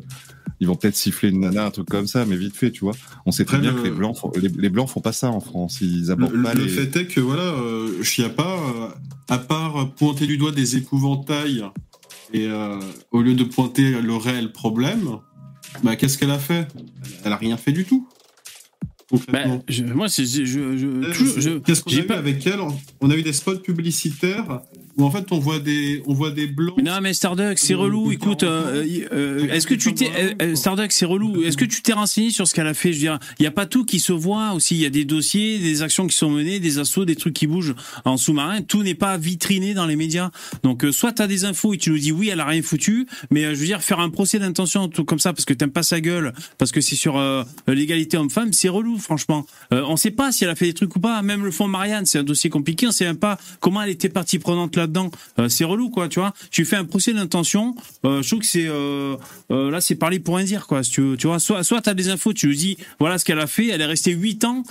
ils 0.61 0.67
vont 0.67 0.75
peut-être 0.75 0.97
siffler 0.97 1.29
une 1.29 1.41
nana, 1.41 1.67
un 1.67 1.71
truc 1.71 1.89
comme 1.89 2.07
ça, 2.07 2.25
mais 2.25 2.37
vite 2.37 2.57
fait, 2.57 2.71
tu 2.71 2.81
vois. 2.81 2.95
On 3.27 3.31
sait 3.31 3.45
très 3.45 3.59
bien 3.59 3.73
le... 3.73 3.79
que 3.79 3.85
les 3.85 3.91
blancs, 3.91 4.17
font, 4.17 4.33
les, 4.41 4.49
les, 4.49 4.69
blancs 4.69 4.89
font 4.89 5.01
pas 5.01 5.13
ça 5.13 5.31
en 5.31 5.41
France, 5.41 5.79
ils 5.81 6.11
abordent 6.11 6.33
le, 6.33 6.43
pas 6.43 6.55
le 6.55 6.65
les. 6.65 6.69
fait 6.69 6.97
est 6.97 7.07
que 7.07 7.21
voilà, 7.21 7.43
euh, 7.43 8.03
Chiappa, 8.03 8.43
euh, 8.43 8.89
à 9.29 9.39
part 9.39 9.93
pointer 9.95 10.27
du 10.27 10.39
doigt 10.39 10.53
des 10.53 10.77
épouvantails 10.77 11.65
et 12.33 12.47
euh, 12.49 12.79
au 13.11 13.23
lieu 13.23 13.35
de 13.35 13.45
pointer 13.45 14.01
le 14.03 14.17
réel 14.17 14.53
problème, 14.53 15.19
bah 15.83 15.97
qu'est-ce 15.97 16.19
qu'elle 16.19 16.31
a 16.31 16.39
fait? 16.39 16.69
Elle 17.25 17.33
a 17.33 17.37
rien 17.37 17.57
fait 17.57 17.73
du 17.73 17.85
tout. 17.85 18.09
Bah, 19.33 19.45
je, 19.69 19.85
moi, 19.85 20.09
c'est 20.09 20.25
je, 20.27 20.45
je, 20.45 20.77
je 20.77 21.59
qu'est-ce 21.59 21.83
qu'on 21.83 21.97
a 21.97 22.03
pas... 22.03 22.17
eu 22.17 22.19
avec 22.19 22.47
elle? 22.47 22.61
On 23.01 23.11
a 23.11 23.17
eu 23.17 23.23
des 23.23 23.33
spots 23.33 23.59
publicitaires 23.61 24.61
où 24.99 25.05
en 25.05 25.11
fait 25.11 25.27
on 25.31 25.39
voit 25.39 25.61
des 25.61 26.03
on 26.07 26.13
voit 26.13 26.33
des 26.33 26.47
blancs. 26.49 26.75
Mais 26.77 26.83
non, 26.83 27.01
mais 27.01 27.15
Starduck, 27.15 27.59
c'est 27.59 27.75
relou. 27.75 28.11
Écoute, 28.11 28.43
euh, 28.43 28.85
euh, 29.13 29.49
est-ce 29.53 29.67
que 29.67 29.75
tu 29.75 29.95
t'es 29.95 30.11
euh, 30.43 30.57
Starduck, 30.57 30.91
c'est 30.91 31.07
relou. 31.07 31.43
Est-ce 31.45 31.57
que 31.57 31.65
tu 31.65 31.83
t'es 31.83 31.93
renseigné 31.93 32.31
sur 32.31 32.47
ce 32.49 32.55
qu'elle 32.55 32.67
a 32.67 32.75
fait? 32.75 32.93
Je 32.93 32.99
veux 32.99 33.03
dire, 33.03 33.19
il 33.39 33.45
y 33.45 33.47
a 33.47 33.53
pas 33.53 33.67
tout 33.67 33.85
qui 33.85 34.01
se 34.01 34.13
voit 34.13 34.53
aussi. 34.53 34.75
Il 34.75 34.81
y 34.81 34.87
a 34.87 34.91
des 34.91 35.05
dossiers, 35.05 35.59
des 35.59 35.83
actions 35.83 36.07
qui 36.07 36.17
sont 36.17 36.31
menées, 36.31 36.59
des 36.59 36.79
assauts, 36.79 37.05
des 37.05 37.17
trucs 37.17 37.35
qui 37.35 37.47
bougent 37.47 37.77
en 38.05 38.17
sous-marin. 38.17 38.63
Tout 38.63 38.83
n'est 38.83 38.95
pas 38.95 39.17
vitriné 39.17 39.73
dans 39.73 39.87
les 39.87 39.97
médias. 39.97 40.31
Donc, 40.65 40.85
soit 40.91 41.13
tu 41.13 41.23
as 41.23 41.29
des 41.29 41.45
infos 41.45 41.75
et 41.75 41.79
tu 41.79 41.91
nous 41.91 41.99
dis 41.99 42.11
oui, 42.11 42.29
elle 42.31 42.41
a 42.41 42.45
rien 42.45 42.63
foutu, 42.63 43.07
mais 43.31 43.55
je 43.55 43.61
veux 43.61 43.67
dire 43.67 43.83
faire 43.83 44.01
un 44.01 44.11
procès 44.11 44.41
d'intention 44.41 44.89
tout 44.89 45.05
comme 45.05 45.21
ça 45.21 45.33
parce 45.33 45.45
que 45.45 45.55
t'aimes 45.55 45.71
pas 45.71 45.85
sa 45.85 46.01
gueule, 46.01 46.33
parce 46.59 46.73
que 46.73 46.81
c'est 46.81 46.97
sur 46.97 47.23
l'égalité 47.69 48.17
homme-femme, 48.17 48.53
c'est 48.53 48.69
relou 48.69 48.99
franchement. 48.99 49.47
On 49.71 49.97
sait 49.97 50.11
pas 50.11 50.33
si 50.33 50.45
elle 50.45 50.51
a 50.51 50.57
fait 50.57 50.67
des 50.67 50.75
trucs 50.75 50.95
ou 50.97 51.01
pas. 51.01 51.23
Même 51.23 51.45
le 51.45 51.51
fond 51.51 51.69
Marianne, 51.69 52.07
c'est 52.07 52.19
un 52.19 52.25
dossier 52.25 52.51
compliqué. 52.51 52.89
On 52.89 52.93
sait 52.93 53.05
même 53.05 53.17
pas 53.17 53.39
comment 53.61 53.83
elle 53.83 53.91
était 53.91 54.09
partie 54.09 54.39
prenante 54.39 54.77
là 54.77 54.88
là-dedans. 54.89 55.11
Euh, 55.39 55.49
c'est 55.49 55.65
relou, 55.65 55.91
quoi, 55.91 56.09
tu 56.09 56.19
vois. 56.19 56.33
Tu 56.51 56.65
fais 56.65 56.77
un 56.77 56.85
procès 56.85 57.13
d'intention, 57.13 57.75
euh, 58.05 58.23
je 58.23 58.29
trouve 58.29 58.41
que 58.41 58.47
c'est 58.47 58.67
euh, 58.67 59.17
là, 59.51 59.81
c'est 59.81 59.95
parler 59.95 60.19
pour 60.19 60.37
rien 60.37 60.45
dire, 60.45 60.67
quoi. 60.67 60.83
Si 60.83 60.91
tu, 60.91 61.17
tu 61.19 61.27
vois, 61.27 61.39
soit 61.39 61.63
soit 61.63 61.81
t'as 61.83 61.95
des 61.95 62.09
infos, 62.09 62.33
tu 62.33 62.55
dis 62.55 62.77
voilà 62.99 63.19
ce 63.19 63.25
qu'elle 63.25 63.41
a 63.41 63.47
fait, 63.47 63.69
elle 63.69 63.81
est 63.81 63.87
restée 63.87 64.13
8 64.13 64.45
ans, 64.45 64.63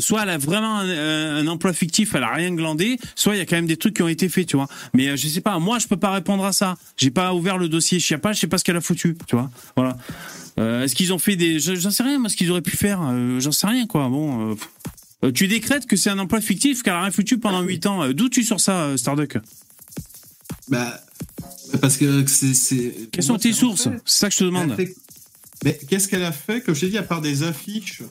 soit 0.00 0.22
elle 0.22 0.30
a 0.30 0.38
vraiment 0.38 0.78
un, 0.78 1.46
emploi 1.46 1.72
fictif, 1.72 2.14
elle 2.14 2.24
a 2.24 2.32
rien 2.32 2.54
glandé, 2.54 2.98
soit 3.14 3.36
il 3.36 3.38
y 3.38 3.42
a 3.42 3.46
quand 3.46 3.56
même 3.56 3.66
des 3.66 3.76
trucs 3.76 3.94
qui 3.94 4.02
ont 4.02 4.08
été 4.08 4.28
faits, 4.28 4.46
tu 4.46 4.56
vois. 4.56 4.68
Mais 4.94 5.16
je 5.16 5.28
sais 5.28 5.40
pas, 5.40 5.58
moi 5.58 5.78
je 5.78 5.86
peux 5.86 5.96
pas 5.96 6.10
répondre 6.10 6.44
à 6.44 6.52
ça. 6.52 6.76
J'ai 6.96 7.10
pas 7.10 7.34
ouvert 7.34 7.58
le 7.58 7.68
dossier 7.68 8.00
Chiappa, 8.00 8.32
je 8.32 8.40
sais 8.40 8.46
pas 8.46 8.58
ce 8.58 8.64
qu'elle 8.64 8.76
a 8.76 8.80
foutu, 8.80 9.16
tu 9.26 9.36
vois. 9.36 9.50
Voilà. 9.76 9.96
Est-ce 10.56 10.96
qu'ils 10.96 11.12
ont 11.12 11.18
fait 11.18 11.36
des, 11.36 11.60
j'en 11.60 11.92
sais 11.92 12.02
rien, 12.02 12.18
moi 12.18 12.28
ce 12.28 12.36
qu'ils 12.36 12.50
auraient 12.50 12.62
pu 12.62 12.76
faire, 12.76 13.00
j'en 13.38 13.52
sais 13.52 13.66
rien, 13.66 13.86
quoi. 13.86 14.08
Bon. 14.08 14.50
Euh, 14.50 14.54
tu 15.34 15.48
décrètes 15.48 15.86
que 15.86 15.96
c'est 15.96 16.10
un 16.10 16.18
emploi 16.18 16.40
fictif 16.40 16.82
car 16.82 16.98
a 16.98 17.02
rien 17.02 17.10
foutu 17.10 17.38
pendant 17.38 17.62
8 17.62 17.86
ans. 17.86 18.02
Euh, 18.02 18.12
d'où 18.12 18.28
tu 18.28 18.44
sors 18.44 18.60
ça, 18.60 18.84
euh, 18.84 18.96
Starduck? 18.96 19.38
Bah, 20.68 21.00
parce 21.80 21.96
que 21.96 22.26
c'est. 22.26 22.94
Quelles 23.10 23.24
sont 23.24 23.38
tes 23.38 23.52
sources? 23.52 23.88
C'est 24.04 24.18
ça 24.18 24.28
que 24.28 24.34
je 24.34 24.38
te 24.38 24.44
demande. 24.44 24.76
Mais 25.64 25.78
qu'est-ce 25.88 26.06
qu'elle 26.08 26.24
a 26.24 26.32
fait, 26.32 26.60
comme 26.60 26.74
je 26.74 26.82
t'ai 26.82 26.88
dit, 26.88 26.98
à 26.98 27.02
part 27.02 27.20
des 27.20 27.42
affiches 27.42 28.02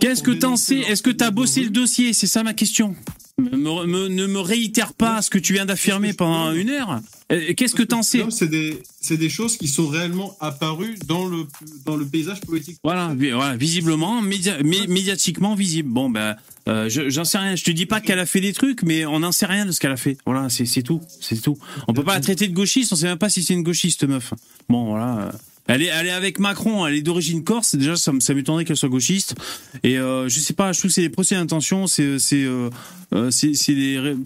Qu'est-ce 0.00 0.22
que 0.22 0.30
t'en 0.30 0.56
sais? 0.56 0.78
Est-ce 0.78 1.02
que 1.02 1.10
t'as 1.10 1.30
bossé 1.30 1.62
le 1.62 1.70
dossier? 1.70 2.12
C'est 2.12 2.26
ça 2.26 2.42
ma 2.42 2.54
question. 2.54 2.94
ne 3.38 4.26
me 4.26 4.38
réitère 4.40 4.94
pas 4.94 5.22
ce 5.22 5.30
que 5.30 5.38
tu 5.38 5.52
viens 5.52 5.66
d'affirmer 5.66 6.12
pendant 6.12 6.52
une 6.52 6.70
heure. 6.70 7.00
Qu'est-ce 7.28 7.74
que 7.74 7.82
t'en 7.82 8.02
sais? 8.02 8.24
C'est 8.30 8.48
des, 8.48 8.80
des, 9.10 9.28
choses 9.28 9.56
qui 9.56 9.66
sont 9.66 9.88
réellement 9.88 10.36
apparues 10.40 10.96
dans 11.06 11.26
le, 11.26 11.46
dans 11.84 11.96
le 11.96 12.06
paysage 12.06 12.40
politique. 12.40 12.78
Voilà, 12.84 13.14
voilà 13.18 13.56
visiblement, 13.56 14.22
médiatiquement 14.22 15.54
visible. 15.54 15.88
Bon, 15.88 16.08
ben, 16.08 16.36
euh, 16.68 16.88
j'en 16.88 17.24
sais 17.24 17.38
rien. 17.38 17.56
Je 17.56 17.64
te 17.64 17.70
dis 17.72 17.86
pas 17.86 18.00
qu'elle 18.00 18.20
a 18.20 18.26
fait 18.26 18.40
des 18.40 18.52
trucs, 18.52 18.82
mais 18.82 19.06
on 19.06 19.20
n'en 19.20 19.32
sait 19.32 19.46
rien 19.46 19.66
de 19.66 19.72
ce 19.72 19.80
qu'elle 19.80 19.92
a 19.92 19.96
fait. 19.96 20.18
Voilà, 20.24 20.48
c'est 20.48 20.82
tout, 20.82 21.00
c'est 21.20 21.40
tout. 21.40 21.58
On 21.88 21.92
peut 21.92 22.04
pas 22.04 22.14
la 22.14 22.20
traiter 22.20 22.46
de 22.46 22.54
gauchiste. 22.54 22.92
On 22.92 22.96
sait 22.96 23.06
même 23.06 23.18
pas 23.18 23.28
si 23.28 23.42
c'est 23.42 23.54
une 23.54 23.64
gauchiste 23.64 24.04
meuf. 24.04 24.32
Bon, 24.68 24.86
voilà. 24.86 25.32
Elle 25.68 25.82
est, 25.82 25.86
elle 25.86 26.06
est 26.06 26.10
avec 26.10 26.38
Macron, 26.38 26.86
elle 26.86 26.94
est 26.94 27.02
d'origine 27.02 27.44
corse. 27.44 27.74
Déjà, 27.74 27.96
ça, 27.96 28.12
ça 28.20 28.34
m'étonnerait 28.34 28.64
qu'elle 28.64 28.76
soit 28.76 28.88
gauchiste. 28.88 29.34
Et 29.82 29.98
euh, 29.98 30.28
je 30.28 30.40
sais 30.40 30.54
pas, 30.54 30.72
je 30.72 30.78
trouve 30.78 30.90
que 30.90 30.94
c'est 30.94 31.02
des 31.02 31.10
procès 31.10 31.34
d'intention, 31.34 31.86
c'est, 31.86 32.18
c'est, 32.18 32.44
euh, 32.44 32.70
euh 33.12 33.30
des 33.68 34.16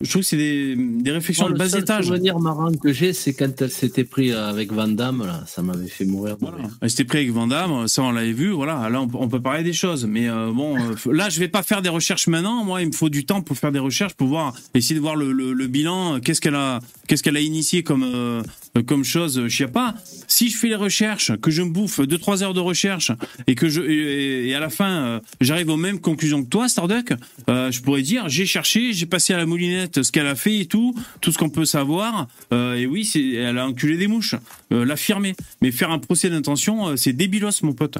je 0.00 0.10
trouve 0.10 0.22
que 0.22 0.28
c'est 0.28 0.36
des, 0.36 0.76
des, 0.76 1.10
réflexions 1.12 1.48
de 1.48 1.56
bas 1.56 1.66
étage. 1.66 2.10
Le 2.10 2.16
souvenir 2.16 2.38
marrant 2.38 2.72
que 2.72 2.92
j'ai, 2.92 3.12
c'est 3.12 3.32
quand 3.32 3.62
elle 3.62 3.70
s'était 3.70 4.04
pris 4.04 4.32
avec 4.32 4.72
Van 4.72 4.88
Damme, 4.88 5.24
là, 5.24 5.42
ça 5.46 5.62
m'avait 5.62 5.86
fait 5.86 6.04
mourir. 6.04 6.36
Elle 6.80 6.90
s'était 6.90 7.04
pris 7.04 7.18
avec 7.18 7.30
Van 7.30 7.46
Damme, 7.46 7.86
ça 7.88 8.02
on 8.02 8.10
l'avait 8.10 8.32
vu, 8.32 8.50
voilà. 8.50 8.88
Là, 8.90 9.00
on, 9.00 9.28
peut 9.28 9.40
parler 9.40 9.62
des 9.62 9.72
choses, 9.72 10.04
mais 10.04 10.28
euh, 10.28 10.52
bon, 10.52 10.76
euh, 10.76 11.12
là, 11.12 11.30
je 11.30 11.38
vais 11.40 11.48
pas 11.48 11.62
faire 11.62 11.80
des 11.80 11.88
recherches 11.88 12.26
maintenant. 12.26 12.64
Moi, 12.64 12.82
il 12.82 12.88
me 12.88 12.92
faut 12.92 13.08
du 13.08 13.24
temps 13.24 13.40
pour 13.40 13.56
faire 13.56 13.72
des 13.72 13.78
recherches, 13.78 14.14
pour 14.14 14.28
voir, 14.28 14.54
essayer 14.74 14.96
de 14.96 15.00
voir 15.00 15.16
le, 15.16 15.32
le, 15.32 15.66
bilan, 15.66 16.20
qu'est-ce 16.20 16.40
qu'elle 16.40 16.56
a, 16.56 16.80
qu'est-ce 17.06 17.22
qu'elle 17.22 17.36
a 17.36 17.40
initié 17.40 17.82
comme 17.82 18.02
euh, 18.02 18.42
comme 18.86 19.04
chose, 19.04 19.44
je 19.46 19.56
sais 19.56 19.68
pas. 19.68 19.94
Si 20.26 20.50
je 20.50 20.56
fais 20.56 20.68
les 20.68 20.74
recherches, 20.74 21.36
que 21.40 21.50
je 21.50 21.62
me 21.62 21.70
bouffe 21.70 22.00
deux 22.00 22.18
trois 22.18 22.42
heures 22.42 22.54
de 22.54 22.60
recherche 22.60 23.12
et 23.46 23.54
que 23.54 23.68
je 23.68 23.80
et, 23.82 24.54
à 24.54 24.60
la 24.60 24.70
fin 24.70 25.20
j'arrive 25.40 25.68
aux 25.68 25.76
mêmes 25.76 26.00
conclusions 26.00 26.42
que 26.42 26.48
toi, 26.48 26.68
Starduck, 26.68 27.12
je 27.48 27.80
pourrais 27.80 28.02
dire 28.02 28.28
j'ai 28.28 28.46
cherché, 28.46 28.92
j'ai 28.92 29.06
passé 29.06 29.32
à 29.32 29.36
la 29.36 29.46
moulinette 29.46 30.02
ce 30.02 30.10
qu'elle 30.10 30.26
a 30.26 30.34
fait 30.34 30.58
et 30.58 30.66
tout, 30.66 30.94
tout 31.20 31.32
ce 31.32 31.38
qu'on 31.38 31.50
peut 31.50 31.64
savoir. 31.64 32.28
Euh, 32.52 32.74
et 32.74 32.86
oui, 32.86 33.04
c'est, 33.04 33.26
elle 33.30 33.58
a 33.58 33.66
enculé 33.66 33.96
des 33.96 34.06
mouches, 34.06 34.34
euh, 34.72 34.84
l'affirmer. 34.84 35.34
Mais 35.60 35.72
faire 35.72 35.90
un 35.90 35.98
procès 35.98 36.30
d'intention, 36.30 36.88
euh, 36.88 36.96
c'est 36.96 37.12
débilos, 37.12 37.62
mon 37.62 37.72
pote. 37.72 37.98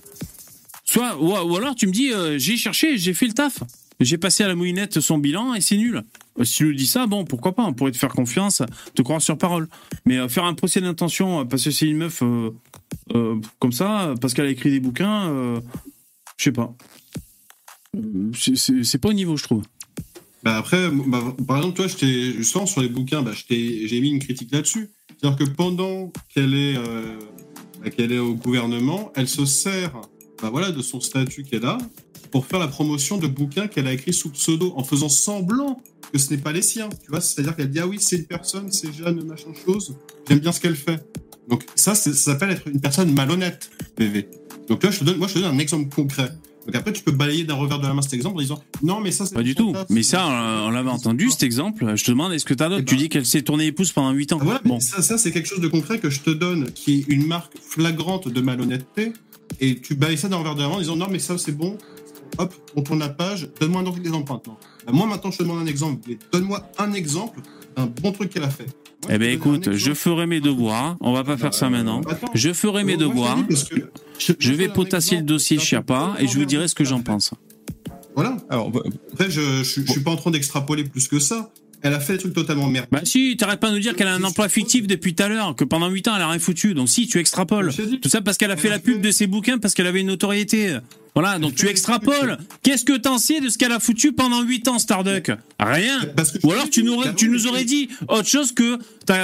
Soit, 0.85 1.21
ou, 1.21 1.57
alors 1.57 1.75
tu 1.75 1.87
me 1.87 1.93
dis, 1.93 2.13
j'ai 2.37 2.57
cherché, 2.57 2.99
j'ai 2.99 3.15
fait 3.15 3.27
le 3.27 3.33
taf. 3.33 3.63
J'ai 4.01 4.19
passé 4.19 4.43
à 4.45 4.49
la 4.49 4.55
moulinette 4.55 5.01
son 5.01 5.19
bilan 5.19 5.55
et 5.55 5.61
c'est 5.61 5.77
nul. 5.77 6.03
Si 6.43 6.55
tu 6.55 6.69
lui 6.69 6.77
dis 6.77 6.87
ça, 6.87 7.07
bon, 7.07 7.25
pourquoi 7.25 7.55
pas, 7.55 7.65
on 7.65 7.73
pourrait 7.73 7.93
te 7.93 7.97
faire 7.97 8.13
confiance, 8.13 8.63
te 8.95 9.03
croire 9.03 9.23
sur 9.23 9.39
parole. 9.39 9.69
Mais 10.05 10.29
faire 10.29 10.45
un 10.45 10.55
procès 10.55 10.81
d'intention 10.81 11.47
parce 11.47 11.65
que 11.65 11.71
c'est 11.71 11.87
une 11.87 11.99
meuf 11.99 12.23
comme 13.61 13.73
ça, 13.73 14.15
parce 14.21 14.35
qu'elle 14.35 14.47
a 14.47 14.51
écrit 14.51 14.71
des 14.71 14.81
bouquins, 14.81 15.61
je 16.37 16.45
sais 16.45 16.53
pas. 16.53 16.75
C'est 18.35 18.99
pas 18.99 19.11
au 19.11 19.13
niveau, 19.13 19.37
je 19.37 19.45
trouve. 19.45 19.63
Bah 20.45 20.59
après, 20.59 20.91
bah, 20.91 21.35
par 21.49 21.57
exemple, 21.57 21.77
toi, 21.77 21.87
je 21.87 22.43
sur 22.43 22.83
les 22.83 22.89
bouquins, 22.89 23.23
bah, 23.23 23.33
j'ai 23.49 24.01
mis 24.01 24.11
une 24.11 24.19
critique 24.19 24.53
là-dessus. 24.53 24.91
C'est-à-dire 25.09 25.39
que 25.39 25.51
pendant 25.51 26.13
qu'elle 26.35 26.53
est, 26.53 26.77
euh, 26.77 27.19
bah, 27.83 27.89
qu'elle 27.89 28.13
est 28.13 28.19
au 28.19 28.35
gouvernement, 28.35 29.11
elle 29.17 29.27
se 29.27 29.47
sert 29.47 29.93
bah, 30.43 30.51
voilà, 30.51 30.71
de 30.71 30.83
son 30.83 31.01
statut 31.01 31.45
qu'elle 31.45 31.65
a 31.65 31.79
pour 32.35 32.47
faire 32.47 32.59
la 32.59 32.67
promotion 32.67 33.17
de 33.17 33.29
bouquins 33.29 33.69
qu'elle 33.69 33.87
a 33.87 33.93
écrits 33.93 34.13
sous 34.13 34.29
pseudo, 34.31 34.73
en 34.75 34.83
faisant 34.83 35.09
semblant 35.09 35.81
que 36.13 36.19
ce 36.19 36.33
n'est 36.33 36.41
pas 36.41 36.51
les 36.51 36.63
siens. 36.63 36.89
Tu 36.89 37.09
vois, 37.09 37.21
c'est-à-dire 37.21 37.55
qu'elle 37.55 37.71
dit 37.71 37.79
ah 37.79 37.87
oui, 37.87 37.99
c'est 38.01 38.17
une 38.17 38.25
personne, 38.25 38.73
c'est 38.73 38.93
jeune, 38.93 39.25
machin 39.25 39.51
chose. 39.65 39.95
J'aime 40.29 40.41
bien 40.41 40.51
ce 40.51 40.61
qu'elle 40.61 40.75
fait. 40.75 41.01
Donc 41.49 41.65
ça, 41.77 41.95
ça 41.95 42.13
s'appelle 42.13 42.51
être 42.51 42.67
une 42.67 42.81
personne 42.81 43.15
malhonnête, 43.15 43.71
PV. 43.95 44.29
Donc 44.69 44.83
là, 44.83 44.91
je 44.91 44.99
te 44.99 45.05
donne, 45.05 45.19
moi, 45.19 45.29
je 45.29 45.35
te 45.35 45.39
donne 45.39 45.55
un 45.55 45.59
exemple 45.61 45.95
concret. 45.95 46.33
Donc 46.67 46.75
après, 46.75 46.93
tu 46.93 47.05
peux 47.05 47.13
balayer 47.13 47.45
d'un 47.45 47.55
revers 47.55 47.79
de 47.79 47.87
la 47.87 47.95
main 47.95 48.03
cet 48.03 48.15
exemple 48.15 48.39
en 48.39 48.41
disant 48.41 48.65
non, 48.83 48.99
mais 49.01 49.13
ça, 49.13 49.27
c'est 49.27 49.35
pas 49.37 49.45
du 49.45 49.55
tout. 49.55 49.73
mais 49.89 50.03
ça, 50.03 50.27
on, 50.67 50.71
l'avait 50.71 50.91
entendu 50.91 51.31
cet 51.31 51.45
exemple. 51.45 51.95
Je 51.95 52.03
te 52.03 52.11
demande, 52.11 52.33
est-ce 52.33 52.45
que 52.45 52.55
t'as 52.55 52.69
d'autres? 52.69 52.83
Eh 52.83 52.85
Tu 52.85 52.97
ben. 52.97 53.01
dis 53.03 53.09
qu'elle 53.11 53.27
s'est 53.27 53.43
tournée 53.43 53.67
épouse 53.67 53.93
pendant 53.93 54.11
8 54.11 54.33
ans. 54.33 54.41
Ah 54.43 54.61
bon. 54.65 54.81
Ça, 54.81 55.03
ça 55.03 55.19
c'est 55.19 55.31
quelque 55.31 55.47
chose 55.47 55.61
de 55.61 55.69
concret 55.69 56.01
que 56.01 56.11
je 56.11 56.19
te 56.19 56.31
donne, 56.31 56.73
qui 56.73 56.95
est 56.95 57.05
une 57.13 57.29
marque 57.29 57.53
flagrante 57.61 58.27
de 58.27 58.41
malhonnêteté. 58.41 59.13
Et 59.61 59.77
tu 59.77 59.95
balayes 59.95 60.19
ça 60.19 60.29
d'un 60.29 60.39
revers 60.39 60.57
de 60.57 60.63
la 60.63 60.69
main 60.69 60.75
en 60.75 60.81
disant 60.81 60.97
non, 60.97 61.07
mais 61.09 61.21
ça, 61.21 61.39
c'est 61.39 61.57
bon. 61.57 61.79
Hop, 62.39 62.55
on 62.77 62.83
tourne 62.83 62.99
la 62.99 63.09
page. 63.09 63.49
Donne-moi 63.61 63.83
un 63.83 63.97
exemple 63.97 64.33
maintenant. 64.33 64.59
Bah, 64.87 64.93
moi, 64.93 65.07
maintenant, 65.07 65.31
je 65.31 65.39
te 65.39 65.43
demande 65.43 65.61
un 65.61 65.67
exemple. 65.67 66.11
Donne-moi 66.33 66.69
un 66.79 66.93
exemple 66.93 67.41
d'un 67.77 67.87
bon 67.87 68.13
truc 68.13 68.31
qu'elle 68.31 68.45
a 68.45 68.51
fait. 68.51 68.67
eh 69.09 69.19
ben 69.19 69.31
écoute, 69.31 69.73
je 69.73 69.93
ferai 69.93 70.27
mes 70.27 70.41
devoirs. 70.41 70.97
On 71.01 71.13
va 71.13 71.25
pas 71.25 71.37
faire 71.37 71.55
ça 71.55 71.69
maintenant. 71.71 72.01
Je 72.35 72.53
ferai 72.53 72.85
mes 72.85 72.97
devoirs. 72.97 73.39
Je, 74.19 74.53
vais 74.53 74.69
potasser 74.69 75.17
le 75.17 75.23
dossier 75.23 75.59
Chiappa 75.59 76.15
et 76.19 76.27
je 76.27 76.39
vous 76.39 76.45
dirai 76.45 76.69
ce 76.69 76.75
que 76.75 76.85
j'en 76.85 77.03
pense. 77.03 77.33
Voilà. 78.15 78.37
Alors, 78.49 78.71
bah, 78.71 78.81
après, 79.13 79.31
je, 79.31 79.63
je, 79.63 79.83
suis 79.83 80.01
pas 80.01 80.13
en 80.13 80.17
train 80.17 80.31
d'extrapoler 80.31 80.85
plus 80.85 81.09
que 81.09 81.19
ça. 81.19 81.51
Elle 81.85 81.93
a 81.93 82.01
fait 82.01 82.15
des 82.15 82.21
trucs 82.21 82.33
totalement 82.33 82.67
merde. 82.67 82.87
Bah 82.91 83.03
si, 83.05 83.37
t'arrêtes 83.37 83.61
pas 83.61 83.69
de 83.69 83.75
nous 83.75 83.81
dire 83.81 83.95
qu'elle 83.95 84.07
a 84.07 84.15
un 84.15 84.25
emploi 84.25 84.49
fictif 84.49 84.87
depuis 84.87 85.15
tout 85.15 85.23
à 85.23 85.29
l'heure, 85.29 85.55
que 85.55 85.65
pendant 85.65 85.91
8 85.91 86.09
ans 86.09 86.17
elle 86.17 86.23
a 86.23 86.29
rien 86.29 86.39
foutu. 86.39 86.73
Donc 86.73 86.89
si, 86.89 87.07
tu 87.07 87.19
extrapoles. 87.19 87.73
Tout 88.01 88.09
ça 88.09 88.23
parce 88.23 88.39
qu'elle 88.39 88.51
a 88.51 88.57
fait 88.57 88.71
la 88.71 88.79
pub 88.79 89.03
de 89.03 89.11
ses 89.11 89.27
bouquins 89.27 89.59
parce 89.59 89.75
qu'elle 89.75 89.87
avait 89.87 90.01
une 90.01 90.07
notoriété. 90.07 90.79
Voilà, 91.15 91.39
donc 91.39 91.55
tu 91.55 91.69
extrapoles. 91.69 92.39
Qu'est-ce 92.63 92.87
que 92.87 92.97
t'en 92.97 93.19
sais 93.19 93.41
de 93.41 93.51
ce 93.51 93.59
qu'elle 93.59 93.71
a 93.71 93.81
foutu 93.81 94.13
pendant 94.13 94.43
8 94.43 94.67
ans, 94.69 94.79
Starduck? 94.79 95.31
Rien. 95.61 96.01
Ou 96.43 96.53
alors 96.53 96.71
tu 96.71 96.83
nous, 96.85 97.03
tu 97.17 97.29
nous 97.29 97.47
aurais 97.47 97.65
dit 97.65 97.91
autre 98.09 98.27
chose 98.27 98.53
que 98.53 98.79
ta, 99.05 99.19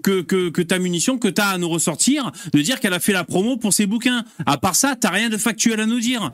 que, 0.00 0.22
que, 0.22 0.50
que 0.50 0.62
ta 0.62 0.78
munition, 0.78 1.18
que 1.18 1.28
t'as 1.28 1.48
à 1.48 1.58
nous 1.58 1.68
ressortir, 1.68 2.30
de 2.52 2.62
dire 2.62 2.78
qu'elle 2.78 2.94
a 2.94 3.00
fait 3.00 3.12
la 3.12 3.24
promo 3.24 3.56
pour 3.56 3.72
ses 3.72 3.86
bouquins. 3.86 4.24
À 4.46 4.56
part 4.56 4.76
ça, 4.76 4.94
t'as 4.98 5.10
rien 5.10 5.30
de 5.30 5.36
factuel 5.36 5.80
à 5.80 5.86
nous 5.86 6.00
dire. 6.00 6.32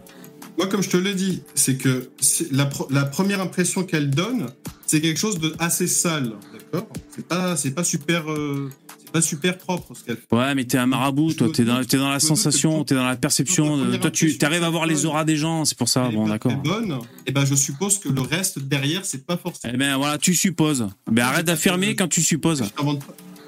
Moi, 0.57 0.68
comme 0.68 0.82
je 0.82 0.90
te 0.90 0.96
l'ai 0.96 1.14
dit, 1.14 1.42
c'est 1.55 1.76
que 1.76 2.11
la, 2.52 2.68
la, 2.90 3.05
première 3.05 3.40
impression 3.40 3.84
qu'elle 3.84 4.11
donne, 4.11 4.46
c'est 4.86 5.00
quelque 5.00 5.18
chose 5.18 5.38
de 5.38 5.55
assez 5.59 5.86
sale, 5.86 6.32
d'accord? 6.52 6.88
C'est 7.11 7.26
pas, 7.26 7.57
c'est 7.57 7.72
pas 7.72 7.82
super, 7.82 8.30
euh, 8.30 8.70
pas 9.12 9.20
super 9.20 9.59
propre 9.59 9.94
ce 9.96 10.05
qu'elle 10.05 10.16
fait. 10.16 10.36
Ouais, 10.36 10.55
mais 10.55 10.64
t'es 10.64 10.78
un 10.78 10.86
marabout, 10.86 11.32
toi. 11.34 11.48
T'es 11.52 11.64
dans, 11.64 11.80
es 11.80 11.96
dans 11.96 12.11
la 12.11 12.20
sensation, 12.20 12.84
t'es 12.84 12.94
dans 12.94 13.07
la 13.07 13.16
perception. 13.16 13.98
toi, 13.98 14.11
tu 14.11 14.36
arrives 14.42 14.64
à 14.64 14.70
voir 14.70 14.86
les 14.86 15.07
auras 15.07 15.24
des 15.24 15.36
gens, 15.36 15.64
c'est 15.64 15.78
pour 15.78 15.88
ça. 15.88 16.09
bon, 16.11 16.28
d'accord. 16.28 16.52
bonne. 16.57 16.92
Et 16.92 17.28
eh 17.28 17.32
ben, 17.32 17.44
je 17.44 17.55
suppose 17.55 17.98
que 17.98 18.09
le 18.09 18.20
reste 18.20 18.59
derrière, 18.61 19.05
c'est 19.05 19.26
pas 19.26 19.36
forcément. 19.36 19.74
Eh 19.74 19.76
ben, 19.76 19.96
voilà, 19.96 20.18
tu 20.18 20.34
supposes. 20.34 20.88
Ben, 21.11 21.24
arrête 21.24 21.46
d'affirmer 21.46 21.96
quand 21.96 22.09
tu 22.09 22.22
supposes. 22.22 22.62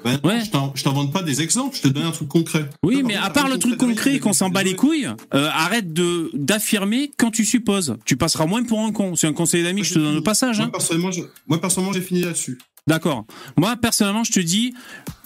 Ben, 0.07 0.19
ouais. 0.23 0.39
Je 0.75 0.83
t'invente 0.83 1.11
pas 1.11 1.21
des 1.21 1.41
exemples, 1.41 1.75
je 1.75 1.81
te 1.81 1.87
donne 1.89 2.05
un 2.05 2.11
truc 2.11 2.29
concret. 2.29 2.69
Oui, 2.83 3.03
mais 3.03 3.15
à 3.15 3.29
part 3.29 3.49
le 3.49 3.57
truc 3.57 3.77
concret 3.77 4.19
qu'on 4.19 4.33
s'en 4.33 4.49
bat 4.49 4.63
les 4.63 4.75
couilles, 4.75 5.09
euh, 5.33 5.49
arrête 5.51 5.91
de 5.91 6.29
d'affirmer 6.33 7.11
quand 7.17 7.31
tu 7.31 7.43
supposes. 7.43 7.97
Tu 8.05 8.15
passeras 8.15 8.45
moins 8.45 8.63
pour 8.63 8.79
un 8.79 8.91
con. 8.91 9.15
C'est 9.15 9.27
un 9.27 9.33
conseil 9.33 9.63
d'amis 9.63 9.81
que 9.81 9.87
je 9.87 9.93
te 9.95 9.99
donne 9.99 10.17
au 10.17 10.21
passage. 10.21 10.59
Moi, 10.59 10.69
hein. 10.73 11.21
moi, 11.47 11.59
personnellement, 11.59 11.93
j'ai 11.93 12.01
fini 12.01 12.21
là-dessus. 12.21 12.57
D'accord. 12.87 13.25
Moi, 13.57 13.75
personnellement, 13.75 14.23
je 14.23 14.31
te 14.31 14.39
dis, 14.39 14.73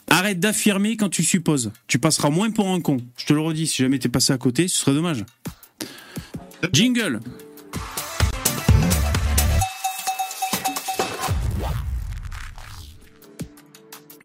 arrête 0.10 0.40
d'affirmer 0.40 0.98
quand 0.98 1.10
tu 1.10 1.24
supposes. 1.24 1.72
Tu 1.88 2.00
passeras 2.00 2.32
moins 2.32 2.50
pour 2.50 2.68
un 2.68 2.82
con. 2.82 2.98
Je 3.18 3.26
te 3.26 3.34
le 3.34 3.42
redis, 3.42 3.68
si 3.68 3.84
jamais 3.84 4.00
t'es 4.00 4.10
passé 4.10 4.34
à 4.34 4.38
côté, 4.38 4.68
ce 4.68 4.80
serait 4.80 4.94
dommage. 4.94 5.24
Jingle 6.74 7.20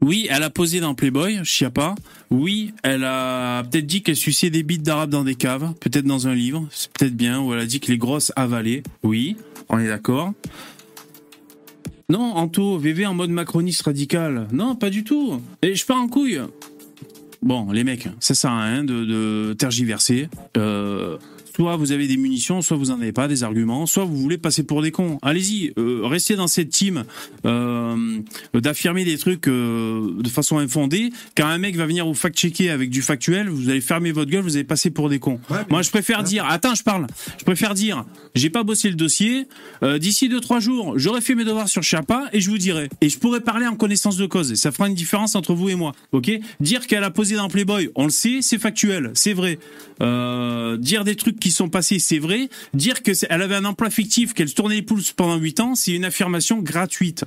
Oui, 0.03 0.27
elle 0.31 0.43
a 0.43 0.51
posé 0.51 0.81
dans 0.81 0.95
Playboy, 0.95 1.41
Chiappa. 1.45 1.95
Oui, 2.31 2.73
elle 2.83 3.05
a 3.05 3.63
peut-être 3.65 3.87
dit 3.87 4.03
qu'elle 4.03 4.17
suçait 4.17 4.51
des 4.51 4.63
bites 4.63 4.83
d'arabe 4.83 5.11
dans 5.11 5.25
des 5.25 5.35
caves, 5.35 5.73
peut-être 5.81 6.05
dans 6.05 6.29
un 6.29 6.35
livre, 6.35 6.67
c'est 6.71 6.93
peut-être 6.93 7.17
bien, 7.17 7.41
ou 7.41 7.53
elle 7.55 7.61
a 7.61 7.67
dit 7.67 7.81
que 7.81 7.91
les 7.91 7.99
grosses 7.99 8.33
avalaient. 8.37 8.83
Oui, 9.03 9.37
on 9.69 9.79
est 9.79 9.89
d'accord. 9.89 10.33
Non, 12.09 12.37
Anto, 12.37 12.79
VV 12.79 13.07
en 13.07 13.15
mode 13.15 13.31
macroniste 13.31 13.83
radical. 13.83 14.47
Non, 14.53 14.77
pas 14.77 14.91
du 14.91 15.03
tout. 15.03 15.41
Et 15.63 15.75
je 15.75 15.85
pars 15.85 15.97
en 15.97 16.09
couille. 16.09 16.41
Bon, 17.43 17.71
les 17.73 17.85
mecs, 17.85 18.09
ça 18.21 18.35
sert 18.35 18.51
à 18.51 18.65
rien 18.65 18.85
de, 18.85 19.55
tergiverser. 19.59 20.29
Euh, 20.57 21.19
soit 21.57 21.77
vous 21.77 21.93
avez 21.93 22.07
des 22.07 22.19
munitions, 22.19 22.61
soit 22.61 22.77
vous 22.77 22.91
en 22.91 23.01
avez 23.01 23.13
pas, 23.13 23.29
des 23.29 23.43
arguments, 23.43 23.87
soit 23.87 24.05
vous 24.05 24.17
voulez 24.17 24.37
passer 24.37 24.63
pour 24.63 24.83
des 24.83 24.91
cons. 24.91 25.19
Allez-y, 25.23 25.73
euh, 25.79 26.03
restez 26.05 26.37
dans 26.37 26.49
cette 26.49 26.69
team 26.69 27.05
euh, 27.47 28.19
d'affirmer 28.53 29.07
des 29.07 29.17
trucs 29.17 29.49
euh, 29.49 30.21
de 30.21 30.29
façon 30.29 30.59
infondée. 30.59 31.11
Quand 31.35 31.47
un 31.47 31.57
mec 31.57 31.75
va 31.77 31.87
venir 31.87 32.05
vous 32.05 32.13
fact-checker 32.13 32.69
avec 32.69 32.91
du 32.91 33.01
factuel, 33.01 33.49
vous 33.49 33.71
allez 33.71 33.81
fermer 33.81 34.13
votre 34.13 34.31
gueule, 34.31 34.43
vous 34.43 34.57
allez 34.57 34.65
passer 34.65 34.91
pour 34.91 35.09
des 35.09 35.19
cons. 35.19 35.41
Moi, 35.71 35.81
je 35.81 35.89
préfère 35.89 36.23
dire, 36.23 36.45
attends, 36.45 36.75
je 36.75 36.83
parle. 36.83 37.07
Je 37.39 37.45
préfère 37.45 37.73
dire, 37.73 38.05
j'ai 38.35 38.51
pas 38.51 38.63
bossé 38.63 38.91
le 38.91 38.97
dossier. 38.97 39.47
D'ici 39.99 40.29
deux 40.29 40.41
trois 40.41 40.61
jours, 40.61 40.99
j'aurai 40.99 41.23
fait 41.23 41.35
mes 41.35 41.45
devoirs 41.45 41.69
sur 41.69 41.83
Chapa 41.83 42.25
et 42.33 42.41
je 42.41 42.51
vous 42.51 42.59
dirai. 42.59 42.91
Et 43.01 43.09
je 43.09 43.19
pourrai 43.19 43.41
parler 43.41 43.67
en 43.67 43.77
connaissance 43.77 44.17
de 44.17 44.27
cause. 44.27 44.53
Et 44.53 44.57
ça 44.57 44.73
fera 44.73 44.89
une 44.89 44.95
différence 44.95 45.35
entre 45.35 45.55
vous 45.55 45.71
et 45.71 45.75
moi. 45.75 45.93
Ok? 46.13 46.31
Dire 46.61 46.87
qu'elle 46.87 47.05
a 47.05 47.11
posé 47.11 47.37
dans 47.37 47.49
Playboy, 47.49 47.91
on 47.95 48.05
le 48.05 48.11
sait, 48.11 48.39
c'est 48.43 48.59
factuel, 48.59 49.13
c'est 49.15 49.33
vrai. 49.33 49.59
dire 50.79 51.05
des 51.05 51.17
trucs 51.17 51.39
qui 51.39 51.46
sont 51.51 51.69
passés, 51.69 51.99
c'est 51.99 52.19
vrai. 52.19 52.49
Dire 52.75 53.03
que 53.03 53.13
elle 53.29 53.43
avait 53.43 53.55
un 53.57 53.65
emploi 53.65 53.91
fictif, 53.91 54.35
qu'elle 54.35 54.49
se 54.49 54.55
tournait 54.55 54.77
les 54.77 54.83
pouces 54.83 55.13
pendant 55.13 55.37
8 55.37 55.61
ans, 55.61 55.75
c'est 55.75 55.93
une 55.93 56.05
affirmation 56.05 56.59
gratuite, 56.59 57.25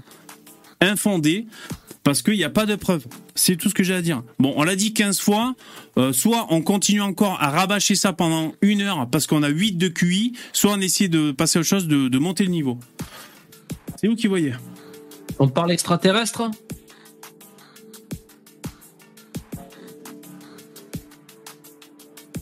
infondée, 0.82 1.46
parce 2.04 2.22
qu'il 2.22 2.36
n'y 2.36 2.44
a 2.44 2.50
pas 2.50 2.66
de 2.66 2.76
preuves. 2.76 3.06
C'est 3.36 3.56
tout 3.56 3.70
ce 3.70 3.74
que 3.74 3.84
j'ai 3.84 3.94
à 3.94 4.02
dire. 4.02 4.24
Bon, 4.40 4.54
on 4.56 4.64
l'a 4.64 4.76
dit 4.76 4.94
15 4.94 5.20
fois, 5.20 5.56
euh, 5.98 6.14
soit 6.14 6.48
on 6.50 6.62
continue 6.62 7.02
encore 7.02 7.42
à 7.42 7.50
rabâcher 7.50 7.96
ça 7.96 8.14
pendant 8.14 8.54
une 8.62 8.82
heure 8.82 9.08
parce 9.10 9.28
qu'on 9.28 9.44
a 9.44 9.50
8 9.50 9.74
de 9.74 9.88
QI, 9.88 10.34
soit 10.54 10.72
on 10.74 10.80
essaie 10.80 11.08
de 11.08 11.32
passer 11.32 11.60
aux 11.60 11.64
choses, 11.64 11.88
de, 11.88 12.08
de 12.08 12.18
monter 12.20 12.46
le 12.46 12.52
niveau. 12.52 12.80
C'est 14.00 14.08
vous 14.08 14.16
qui 14.16 14.28
voyez. 14.28 14.54
On 15.40 15.48
parle 15.48 15.72
extraterrestre? 15.72 16.50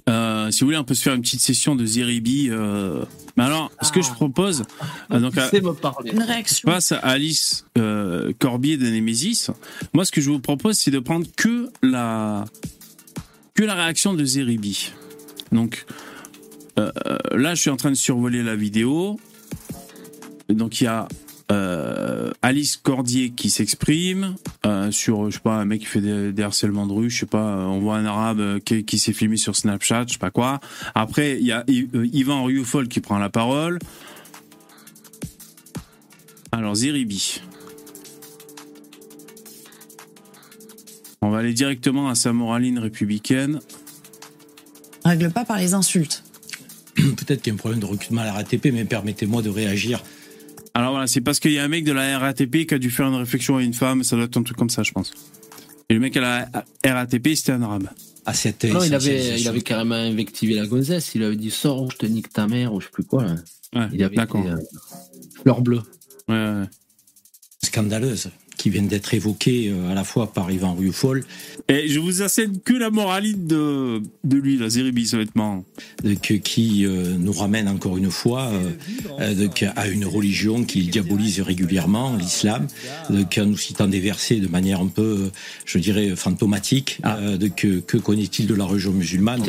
Euh, 0.10 0.37
si 0.52 0.62
vous 0.62 0.68
voulez, 0.68 0.78
on 0.78 0.84
peut 0.84 0.94
se 0.94 1.02
faire 1.02 1.14
une 1.14 1.22
petite 1.22 1.42
session 1.42 1.76
de 1.76 1.86
Zeribi. 1.86 2.50
Euh... 2.50 3.04
Mais 3.36 3.44
alors, 3.44 3.72
ce 3.82 3.92
que 3.92 4.02
je 4.02 4.10
ah. 4.12 4.16
propose, 4.16 4.64
euh, 5.12 5.20
donc, 5.20 5.38
à, 5.38 5.50
une 6.06 6.22
réaction. 6.22 6.70
face 6.70 6.92
à 6.92 6.98
Alice 6.98 7.66
euh, 7.78 8.34
Corbier 8.40 8.78
de 8.78 8.88
Nemesis, 8.88 9.50
moi, 9.94 10.06
ce 10.06 10.12
que 10.12 10.22
je 10.22 10.30
vous 10.30 10.40
propose, 10.40 10.78
c'est 10.78 10.92
de 10.92 11.00
prendre 11.00 11.28
que 11.36 11.70
la 11.82 12.46
que 13.54 13.64
la 13.64 13.74
réaction 13.74 14.14
de 14.14 14.24
Zeribi. 14.24 14.92
Donc 15.52 15.86
là, 17.32 17.56
je 17.56 17.62
suis 17.62 17.72
en 17.72 17.78
train 17.78 17.90
de 17.90 17.96
survoler 17.96 18.44
la 18.44 18.56
vidéo. 18.56 19.20
Donc 20.50 20.80
il 20.80 20.84
y 20.86 20.88
a 20.88 21.08
euh, 21.50 22.32
Alice 22.42 22.76
Cordier 22.76 23.30
qui 23.30 23.50
s'exprime 23.50 24.36
euh, 24.66 24.92
sur, 24.92 25.30
je 25.30 25.36
sais 25.36 25.42
pas, 25.42 25.56
un 25.56 25.66
mec 25.66 25.82
qui 25.82 25.86
fait 25.86 26.02
des, 26.02 26.44
harcèlements 26.44 26.86
de 26.86 26.92
rue, 26.92 27.10
je 27.10 27.22
sais 27.22 27.26
pas, 27.26 27.58
euh, 27.58 27.66
on 27.66 27.80
voit 27.80 27.96
un 27.96 28.06
arabe 28.06 28.60
qui, 28.60 29.00
s'est 29.00 29.14
filmé 29.14 29.38
sur 29.38 29.56
Snapchat, 29.56 30.06
je 30.08 30.14
sais 30.14 30.20
pas 30.20 30.32
quoi. 30.32 30.60
Après, 30.94 31.38
il 31.40 31.46
y 31.46 31.54
a 31.54 31.64
Yvan 31.68 32.44
Rioufol 32.44 32.88
qui 32.90 33.00
prend 33.00 33.18
la 33.18 33.30
parole. 33.30 33.80
Alors, 36.52 36.76
Ziribi. 36.76 37.42
On 41.22 41.30
va 41.30 41.40
aller 41.40 41.54
directement 41.54 42.10
à 42.10 42.16
sa 42.16 42.34
moraline 42.34 42.80
républicaine. 42.80 43.60
Règle 45.06 45.32
pas 45.32 45.46
par 45.46 45.58
les 45.58 45.74
insultes. 45.74 46.24
Peut-être 46.96 47.42
qu'il 47.42 47.48
y 47.48 47.50
a 47.52 47.54
un 47.54 47.58
problème 47.58 47.80
de 47.80 47.86
recrutement 47.86 48.22
à 48.22 48.26
la 48.26 48.34
RATP, 48.34 48.68
mais 48.74 48.86
permettez-moi 48.86 49.42
de 49.42 49.50
réagir 49.50 50.04
alors 50.78 50.92
voilà, 50.92 51.08
c'est 51.08 51.22
parce 51.22 51.40
qu'il 51.40 51.54
y 51.54 51.58
a 51.58 51.64
un 51.64 51.68
mec 51.68 51.84
de 51.86 51.92
la 51.92 52.20
RATP 52.20 52.68
qui 52.68 52.74
a 52.76 52.78
dû 52.78 52.92
faire 52.92 53.08
une 53.08 53.16
réflexion 53.16 53.58
à 53.58 53.64
une 53.64 53.74
femme, 53.74 54.04
ça 54.04 54.16
doit 54.16 54.26
être 54.26 54.38
un 54.38 54.44
truc 54.44 54.58
comme 54.58 54.70
ça, 54.70 54.84
je 54.84 54.92
pense. 54.92 55.12
Et 55.90 55.96
le 55.96 56.00
mec 56.00 56.16
à 56.18 56.22
la 56.22 56.94
RATP, 56.94 57.30
c'était 57.34 57.54
un 57.54 57.64
arabe. 57.64 57.90
À 58.28 58.36
cette 58.36 58.64
non, 58.66 58.84
il 58.84 58.94
avait, 58.94 59.40
il 59.40 59.48
avait 59.48 59.62
carrément 59.62 59.96
invectivé 59.96 60.54
la 60.54 60.68
gonzesse, 60.68 61.16
il 61.16 61.24
avait 61.24 61.36
dit 61.36 61.50
sors, 61.50 61.90
je 61.90 61.98
te 61.98 62.06
nique 62.06 62.32
ta 62.32 62.46
mère, 62.46 62.76
ou 62.76 62.80
je 62.80 62.86
sais 62.86 62.92
plus 62.92 63.06
quoi. 63.06 63.24
Ouais, 63.74 63.88
il 63.92 64.04
avait 64.04 64.18
d'accord. 64.18 64.46
Euh, 64.46 64.56
fleur 65.42 65.62
bleue. 65.62 65.82
Ouais, 66.28 66.36
ouais. 66.36 66.66
Scandaleuse 67.64 68.30
qui 68.58 68.70
viennent 68.70 68.88
d'être 68.88 69.14
évoqués 69.14 69.70
euh, 69.70 69.92
à 69.92 69.94
la 69.94 70.04
fois 70.04 70.34
par 70.34 70.52
Yvan 70.52 70.74
Rufol. 70.74 71.24
Et 71.70 71.88
je 71.88 72.00
vous 72.00 72.22
assène 72.22 72.60
que 72.60 72.74
la 72.74 72.90
moralité 72.90 73.38
de, 73.38 74.02
de 74.24 74.38
lui, 74.38 74.58
la 74.58 74.70
Zéribi, 74.70 75.10
honnêtement. 75.14 75.64
qui 76.44 76.86
euh, 76.86 77.16
nous 77.18 77.32
ramène 77.32 77.68
encore 77.68 77.98
une 77.98 78.12
fois 78.12 78.52
euh, 79.20 79.48
à 79.76 79.88
une 79.88 80.06
religion 80.06 80.64
qu'il 80.64 80.90
diabolise 80.90 81.40
régulièrement, 81.42 82.16
l'islam, 82.16 82.68
en 83.10 83.46
nous 83.46 83.58
citant 83.58 83.88
des 83.88 84.00
versets 84.00 84.38
de 84.38 84.48
manière 84.48 84.82
un 84.82 84.88
peu, 84.88 85.30
je 85.66 85.78
dirais, 85.78 86.16
fantomatique. 86.16 87.00
Ah. 87.04 87.20
que, 87.56 87.80
que 87.80 87.98
connaît-il 87.98 88.48
de 88.48 88.56
la 88.56 88.66
religion 88.66 88.92
musulmane? 88.92 89.44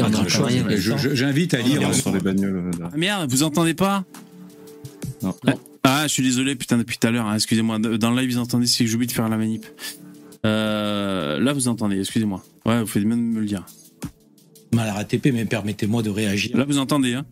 J'invite 1.15 1.55
à 1.55 1.61
lire. 1.61 1.95
Sur 1.95 2.13
les 2.13 2.21
bagnoles, 2.21 2.71
ah, 2.83 2.91
merde, 2.97 3.31
vous 3.31 3.43
entendez 3.43 3.75
pas? 3.75 4.05
Non. 5.23 5.35
Ah, 5.83 6.03
je 6.05 6.13
suis 6.13 6.23
désolé, 6.23 6.55
putain, 6.55 6.79
depuis 6.79 6.99
tout 6.99 7.07
à 7.07 7.11
l'heure. 7.11 7.27
Hein, 7.27 7.35
excusez-moi. 7.35 7.79
Dans 7.79 8.11
le 8.11 8.21
live, 8.21 8.33
vous 8.33 8.39
entendez 8.39 8.67
si 8.67 8.87
j'oublie 8.87 9.07
de 9.07 9.13
faire 9.13 9.29
la 9.29 9.37
manip. 9.37 9.67
Euh, 10.45 11.39
là, 11.41 11.53
vous 11.53 11.69
entendez, 11.69 11.99
excusez-moi. 11.99 12.43
Ouais, 12.67 12.81
vous 12.81 12.87
faites 12.87 13.05
bien 13.05 13.17
de 13.17 13.23
me 13.23 13.41
le 13.41 13.47
dire. 13.47 13.65
Mal 14.73 14.89
à 14.89 14.95
RATP, 14.95 15.33
mais 15.33 15.45
permettez-moi 15.45 16.03
de 16.03 16.11
réagir. 16.11 16.57
Là, 16.57 16.65
vous 16.65 16.79
entendez, 16.79 17.15
hein? 17.15 17.25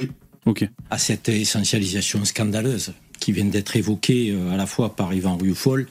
Oui. 0.00 0.08
Ok. 0.44 0.68
À 0.90 0.98
cette 0.98 1.28
essentialisation 1.28 2.24
scandaleuse 2.24 2.92
qui 3.18 3.32
vient 3.32 3.44
d'être 3.44 3.76
évoquée 3.76 4.30
euh, 4.30 4.52
à 4.52 4.56
la 4.56 4.66
fois 4.66 4.94
par 4.94 5.12
Yvan 5.12 5.36
Rufol, 5.36 5.86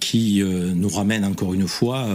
qui 0.00 0.42
euh, 0.42 0.72
nous 0.74 0.88
ramène 0.88 1.24
encore 1.24 1.54
une 1.54 1.68
fois 1.68 2.08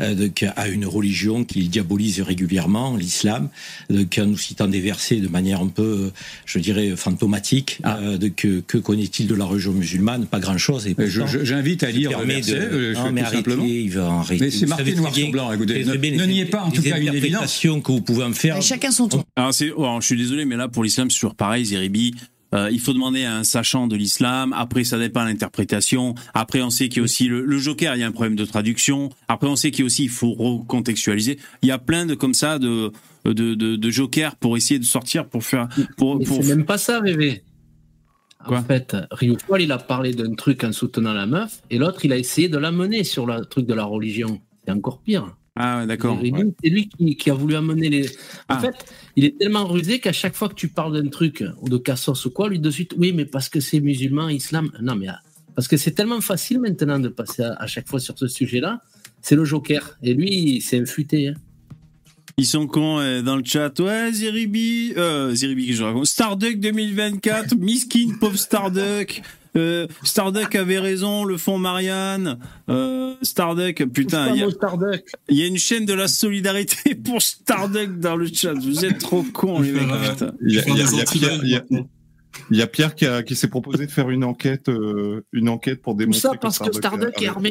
euh, 0.00 0.28
à 0.56 0.68
une 0.68 0.86
religion 0.86 1.44
qu'il 1.44 1.68
diabolise 1.70 2.20
régulièrement, 2.20 2.96
l'islam, 2.96 3.48
en 3.90 4.26
nous 4.26 4.38
citant 4.38 4.68
des 4.68 4.80
versets 4.80 5.16
de 5.16 5.28
manière 5.28 5.60
un 5.60 5.68
peu, 5.68 6.10
je 6.46 6.58
dirais, 6.58 6.94
fantomatique. 6.96 7.80
Ah. 7.82 7.98
que, 8.36 8.60
que 8.60 8.78
connaît-il 8.78 9.26
de 9.26 9.34
la 9.34 9.44
religion 9.44 9.72
musulmane? 9.72 10.26
Pas 10.26 10.40
grand-chose. 10.40 10.86
Et 10.86 10.96
J'invite 11.42 11.82
à 11.82 11.90
lire 11.90 12.18
le 12.18 12.26
verset, 12.26 12.58
de... 12.58 12.94
non, 12.94 13.12
mais 13.12 13.22
arrêtez, 13.22 13.82
il 13.82 13.90
va 13.90 14.06
arrêter. 14.06 14.44
Mais 14.44 14.50
c'est 14.50 14.66
marqué 14.66 14.94
noir 14.94 15.14
sur 15.14 15.30
blanc, 15.30 15.52
écoutez. 15.52 15.84
Ne, 15.84 16.24
niez 16.26 16.44
pas 16.46 16.62
en 16.62 16.70
tout 16.70 16.82
cas 16.82 16.98
une 16.98 17.14
évidence. 17.14 17.58
que 17.60 17.92
vous 17.92 18.00
pouvez 18.00 18.24
en 18.24 18.32
faire. 18.32 18.60
chacun 18.62 18.90
son 18.90 19.08
tour. 19.08 19.24
Alors, 19.36 19.52
oh, 19.76 19.98
je 20.00 20.06
suis 20.06 20.16
désolé, 20.16 20.44
mais 20.44 20.56
là, 20.56 20.68
pour 20.68 20.84
l'islam, 20.84 21.10
c'est 21.10 21.16
toujours 21.16 21.34
pareil, 21.34 21.64
Zeribi. 21.64 22.14
Euh, 22.54 22.70
il 22.70 22.80
faut 22.80 22.92
demander 22.92 23.24
à 23.24 23.36
un 23.36 23.44
sachant 23.44 23.86
de 23.86 23.96
l'islam. 23.96 24.54
Après, 24.56 24.84
ça 24.84 24.98
dépend 24.98 25.22
de 25.24 25.28
l'interprétation. 25.28 26.14
Après, 26.34 26.62
on 26.62 26.70
sait 26.70 26.88
qu'il 26.88 26.98
y 26.98 27.00
a 27.00 27.04
aussi 27.04 27.28
le, 27.28 27.58
Joker. 27.58 27.94
Il 27.94 28.00
y 28.00 28.02
a 28.02 28.06
un 28.06 28.12
problème 28.12 28.36
de 28.36 28.44
traduction. 28.44 29.10
Après, 29.28 29.48
on 29.48 29.56
sait 29.56 29.70
qu'il 29.70 29.80
y 29.80 29.82
a 29.82 29.86
aussi 29.86 30.04
il 30.04 30.10
faut 30.10 30.32
recontextualiser. 30.32 31.38
Il 31.62 31.68
y 31.68 31.72
a 31.72 31.78
plein 31.78 32.06
de 32.06 32.14
comme 32.14 32.34
ça 32.34 32.58
de 32.58 32.92
de, 33.24 33.54
de, 33.54 33.76
de 33.76 33.90
Joker 33.90 34.36
pour 34.36 34.56
essayer 34.56 34.78
de 34.78 34.84
sortir 34.84 35.26
pour 35.26 35.44
faire 35.44 35.68
pour. 35.96 36.18
pour... 36.20 36.42
C'est 36.42 36.54
même 36.54 36.64
pas 36.64 36.78
ça, 36.78 37.00
bébé. 37.00 37.42
en 38.46 38.62
fait, 38.62 38.96
Rio 39.10 39.36
il 39.58 39.72
a 39.72 39.78
parlé 39.78 40.14
d'un 40.14 40.34
truc 40.34 40.64
en 40.64 40.72
soutenant 40.72 41.12
la 41.12 41.26
meuf, 41.26 41.60
et 41.70 41.76
l'autre, 41.76 42.04
il 42.04 42.12
a 42.12 42.16
essayé 42.16 42.48
de 42.48 42.56
l'amener 42.56 43.04
sur 43.04 43.26
le 43.26 43.44
truc 43.44 43.66
de 43.66 43.74
la 43.74 43.84
religion. 43.84 44.40
C'est 44.64 44.72
encore 44.72 45.00
pire. 45.00 45.37
Ah, 45.58 45.86
d'accord. 45.86 46.18
C'est 46.62 46.70
lui 46.70 46.88
qui, 46.88 47.30
a 47.30 47.34
voulu 47.34 47.56
amener 47.56 47.88
les. 47.88 48.06
En 48.48 48.54
ah. 48.54 48.58
fait, 48.60 48.74
il 49.16 49.24
est 49.24 49.38
tellement 49.38 49.66
rusé 49.66 49.98
qu'à 49.98 50.12
chaque 50.12 50.36
fois 50.36 50.48
que 50.48 50.54
tu 50.54 50.68
parles 50.68 51.02
d'un 51.02 51.08
truc, 51.08 51.44
ou 51.60 51.68
de 51.68 51.76
cassos 51.76 52.24
ou 52.26 52.30
quoi, 52.30 52.48
lui 52.48 52.60
de 52.60 52.70
suite, 52.70 52.94
oui, 52.96 53.12
mais 53.12 53.24
parce 53.24 53.48
que 53.48 53.58
c'est 53.60 53.80
musulman, 53.80 54.28
islam. 54.28 54.70
Non, 54.80 54.94
mais 54.94 55.08
ah, 55.08 55.20
parce 55.56 55.66
que 55.66 55.76
c'est 55.76 55.90
tellement 55.90 56.20
facile 56.20 56.60
maintenant 56.60 57.00
de 57.00 57.08
passer 57.08 57.42
à, 57.42 57.66
chaque 57.66 57.88
fois 57.88 57.98
sur 57.98 58.16
ce 58.16 58.28
sujet-là. 58.28 58.80
C'est 59.20 59.34
le 59.34 59.44
joker. 59.44 59.98
Et 60.04 60.14
lui, 60.14 60.60
c'est 60.60 60.78
infuté. 60.78 61.28
Hein. 61.28 61.34
Ils 62.36 62.46
sont 62.46 62.68
cons 62.68 63.00
euh, 63.00 63.20
dans 63.20 63.34
le 63.34 63.42
chat. 63.44 63.76
Ouais, 63.80 64.12
Ziribi, 64.12 64.92
euh, 64.96 65.34
Ziribi, 65.34 65.72
je 65.72 65.82
raconte. 65.82 66.06
Starduck 66.06 66.60
2024, 66.60 67.56
miskin, 67.58 68.14
pauvre 68.20 68.38
Starduck. 68.38 69.22
Euh, 69.56 69.86
Starduck 70.02 70.54
avait 70.54 70.78
raison, 70.78 71.24
le 71.24 71.36
fond 71.36 71.58
Marianne. 71.58 72.38
Euh, 72.68 73.14
Starduck, 73.22 73.84
putain, 73.92 74.34
il 74.34 75.36
y, 75.36 75.42
a, 75.42 75.46
une 75.46 75.58
chaîne 75.58 75.86
de 75.86 75.94
la 75.94 76.08
solidarité 76.08 76.94
pour 77.04 77.22
Starduck 77.22 77.98
dans 77.98 78.16
le 78.16 78.26
chat. 78.26 78.54
Vous 78.54 78.84
êtes 78.84 78.98
trop 78.98 79.22
cons, 79.22 79.60
les 79.60 79.72
mecs. 79.72 79.88
Il 82.50 82.56
y 82.56 82.62
a, 82.62 82.66
Pierre, 82.66 82.94
qui, 82.94 83.36
s'est 83.36 83.48
proposé 83.48 83.86
de 83.86 83.90
faire 83.90 84.10
une 84.10 84.24
enquête, 84.24 84.68
euh, 84.68 85.24
une 85.32 85.48
enquête 85.48 85.82
pour 85.82 85.94
démontrer 85.94 86.20
ça 86.20 86.32
parce 86.40 86.58
que 86.58 86.72
Starduck, 86.72 87.20
est 87.20 87.26
armé. 87.26 87.50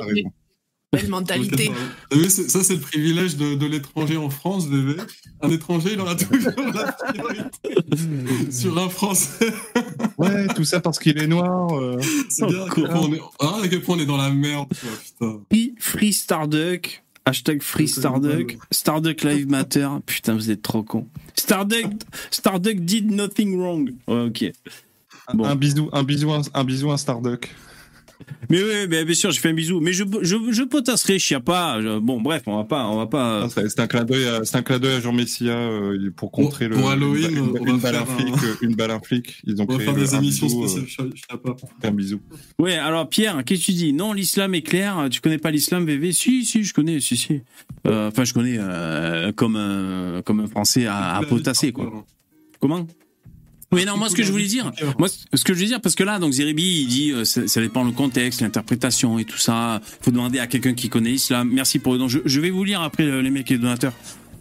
Belle 0.94 1.10
mentalité. 1.10 1.72
ça, 2.30 2.64
c'est 2.64 2.76
le 2.76 2.80
privilège 2.80 3.36
de, 3.36 3.66
l'étranger 3.66 4.18
en 4.18 4.30
France, 4.30 4.68
bébé. 4.70 4.96
Un 5.42 5.50
étranger, 5.50 5.92
il 5.94 6.00
aura 6.00 6.16
toujours 6.16 6.54
la 6.74 6.92
priorité 6.94 8.52
sur 8.52 8.78
un 8.78 8.90
Français. 8.90 9.54
ouais, 10.18 10.48
tout 10.56 10.64
ça 10.64 10.80
parce 10.80 11.00
qu'il 11.00 11.18
est 11.18 11.28
noir. 11.28 11.78
Euh... 11.78 12.00
C'est 12.30 12.46
bien. 12.46 12.66
Ah, 13.40 13.58
à 13.62 13.68
quel 13.68 13.82
point 13.82 13.98
on 13.98 14.00
est 14.00 14.06
dans 14.06 14.18
la 14.18 14.30
merde, 14.30 14.70
putain. 14.70 15.42
Free 15.80 16.14
Starduck. 16.14 17.04
Hashtag 17.26 17.62
Free 17.62 17.90
Starduck. 17.90 18.58
Starduck 18.72 19.22
Live 19.24 19.50
Matter. 19.50 19.90
Putain, 20.06 20.36
vous 20.36 20.50
êtes 20.50 20.62
trop 20.62 20.84
con. 20.84 21.08
Starduck, 21.36 21.92
Starduck 22.32 22.80
did 22.80 23.12
nothing 23.12 23.58
wrong. 23.60 23.94
ok. 24.08 24.54
Bon. 25.34 25.44
Un 25.44 25.56
bisou, 25.56 25.90
un 25.92 26.04
bisou, 26.04 26.32
un, 26.32 26.64
bisou, 26.64 26.90
un 26.90 26.96
Starduck. 26.96 27.54
Mais 28.50 28.62
oui, 28.64 28.88
bien 29.06 29.14
sûr, 29.14 29.32
j'ai 29.32 29.40
fait 29.40 29.50
un 29.50 29.54
bisou. 29.54 29.80
Mais 29.80 29.94
je, 29.94 30.04
je, 30.22 30.38
je 30.52 30.64
potasserai, 30.64 31.20
je 31.20 31.38
pas. 31.38 31.80
bon, 32.00 32.22
bref, 32.22 32.44
on 32.48 32.58
va 32.58 32.64
pas, 32.64 32.88
on 32.88 32.98
va 32.98 33.08
pas. 33.08 33.44
Ah, 33.44 33.50
c'est 33.50 33.80
un 33.80 33.88
clin 33.88 34.04
d'œil, 34.06 34.26
c'est 34.44 34.58
un 34.58 34.62
clin 34.64 34.80
d'œil 34.80 34.96
à 34.96 35.00
Jean 35.02 35.14
Messia 35.14 35.52
euh, 35.54 36.10
pour 36.16 36.32
contrer 36.32 36.68
le. 36.68 36.76
Pour 36.76 36.90
Halloween, 36.90 37.32
une, 37.32 37.68
une 37.68 37.78
balle 37.78 37.96
un 37.96 38.06
flic, 38.06 38.36
une 38.62 38.76
balle 38.76 38.92
un 38.92 39.00
flic. 39.00 39.42
Ils 39.46 39.62
ont 39.62 39.66
on 39.68 39.78
va 39.78 39.84
faire 39.84 39.94
des 39.94 40.16
émissions 40.16 40.50
spéciales. 40.50 41.10
Euh, 41.34 41.54
un 41.84 41.92
bisou. 41.92 42.22
Ouais, 42.58 42.76
alors 42.76 43.10
Pierre, 43.10 43.44
qu'est-ce 43.46 43.62
que 43.62 43.66
tu 43.66 43.72
dis? 43.74 43.94
Non, 43.94 44.14
l'islam 44.14 44.56
est 44.56 44.62
clair. 44.62 45.08
Tu 45.12 45.22
connais 45.22 45.38
pas 45.38 45.52
l'islam, 45.52 45.86
VV 45.86 46.12
Si, 46.14 46.46
si, 46.46 46.64
je 46.64 46.74
connais, 46.74 47.00
si, 47.00 47.18
si. 47.18 47.42
Euh, 47.86 48.08
enfin, 48.10 48.24
je 48.24 48.34
connais 48.34 48.58
comme 49.36 49.56
un, 49.56 50.22
comme 50.24 50.40
un 50.40 50.48
Français 50.48 50.86
à, 50.86 51.18
à 51.18 51.24
potasser, 51.24 51.72
quoi. 51.72 52.06
Comment? 52.60 52.88
Oui, 53.74 53.86
non, 53.86 53.98
moi, 53.98 54.10
ce 54.10 54.16
que 54.16 54.24
je 54.24 54.32
voulais 54.32 54.46
dire, 54.46 54.72
moi, 54.98 55.10
ce 55.10 55.44
que 55.44 55.54
je 55.54 55.58
voulais 55.58 55.68
dire, 55.68 55.82
parce 55.82 55.96
que 55.96 56.04
là, 56.04 56.20
donc, 56.20 56.32
Zeribi, 56.32 56.82
il 56.82 56.88
dit, 56.88 57.12
euh, 57.12 57.26
ça, 57.26 57.62
dépend 57.62 57.84
le 57.84 57.92
contexte, 57.92 58.42
l'interprétation 58.42 59.20
et 59.20 59.26
tout 59.26 59.38
ça. 59.38 59.82
Faut 60.02 60.12
demander 60.12 60.40
à 60.40 60.48
quelqu'un 60.48 60.74
qui 60.74 60.88
connaît 60.88 61.10
l'islam. 61.10 61.50
Merci 61.52 61.80
pour 61.80 61.94
le 61.94 62.00
don. 62.00 62.08
Je, 62.08 62.40
vais 62.40 62.50
vous 62.50 62.64
lire 62.64 62.82
après 62.82 63.04
euh, 63.04 63.22
les 63.22 63.30
mecs 63.30 63.52
et 63.52 63.56
les 63.56 63.60
donateurs. 63.60 63.94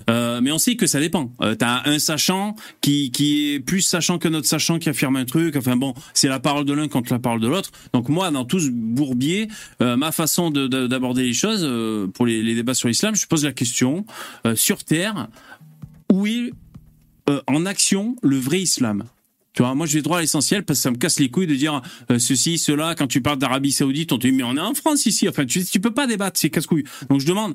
Euh, 0.08 0.40
mais 0.40 0.52
on 0.52 0.58
sait 0.58 0.76
que 0.76 0.86
ça 0.86 1.00
dépend. 1.00 1.32
Euh, 1.40 1.54
T'as 1.54 1.82
un 1.84 1.98
sachant 1.98 2.54
qui, 2.80 3.10
qui 3.10 3.54
est 3.54 3.60
plus 3.60 3.80
sachant 3.80 4.18
que 4.18 4.28
notre 4.28 4.46
sachant 4.46 4.78
qui 4.78 4.88
affirme 4.88 5.16
un 5.16 5.24
truc. 5.24 5.56
Enfin 5.56 5.76
bon, 5.76 5.94
c'est 6.14 6.28
la 6.28 6.38
parole 6.38 6.64
de 6.64 6.72
l'un 6.72 6.88
contre 6.88 7.12
la 7.12 7.18
parole 7.18 7.40
de 7.40 7.48
l'autre. 7.48 7.70
Donc 7.92 8.08
moi, 8.08 8.30
dans 8.30 8.44
tout 8.44 8.60
ce 8.60 8.70
bourbier, 8.70 9.48
euh, 9.82 9.96
ma 9.96 10.12
façon 10.12 10.50
d'aborder 10.50 11.24
les 11.24 11.32
choses 11.32 11.68
pour 12.14 12.26
les, 12.26 12.42
les, 12.42 12.54
débats 12.54 12.74
sur 12.74 12.88
l'islam, 12.88 13.16
je 13.16 13.26
pose 13.26 13.44
la 13.44 13.52
question 13.52 14.06
sur 14.54 14.84
terre 14.84 15.28
où 16.12 16.26
est 16.26 16.52
en 17.48 17.66
action 17.66 18.14
le 18.22 18.38
vrai 18.38 18.60
islam? 18.60 19.04
Tu 19.56 19.62
vois, 19.62 19.74
moi 19.74 19.86
je 19.86 19.94
vais 19.94 20.02
droit 20.02 20.18
à 20.18 20.20
l'essentiel 20.20 20.64
parce 20.64 20.78
que 20.78 20.82
ça 20.82 20.90
me 20.90 20.96
casse 20.96 21.18
les 21.18 21.30
couilles 21.30 21.46
de 21.46 21.54
dire 21.54 21.80
euh, 22.10 22.18
ceci, 22.18 22.58
cela. 22.58 22.94
Quand 22.94 23.06
tu 23.06 23.22
parles 23.22 23.38
d'Arabie 23.38 23.72
Saoudite, 23.72 24.12
on 24.12 24.18
te 24.18 24.26
dit 24.26 24.32
mais 24.32 24.42
on 24.42 24.54
est 24.54 24.60
en 24.60 24.74
France 24.74 25.06
ici. 25.06 25.26
Enfin, 25.28 25.46
tu, 25.46 25.64
tu 25.64 25.80
peux 25.80 25.92
pas 25.92 26.06
débattre, 26.06 26.38
c'est 26.38 26.50
casse-couilles. 26.50 26.84
Donc 27.08 27.20
je 27.20 27.26
demande 27.26 27.54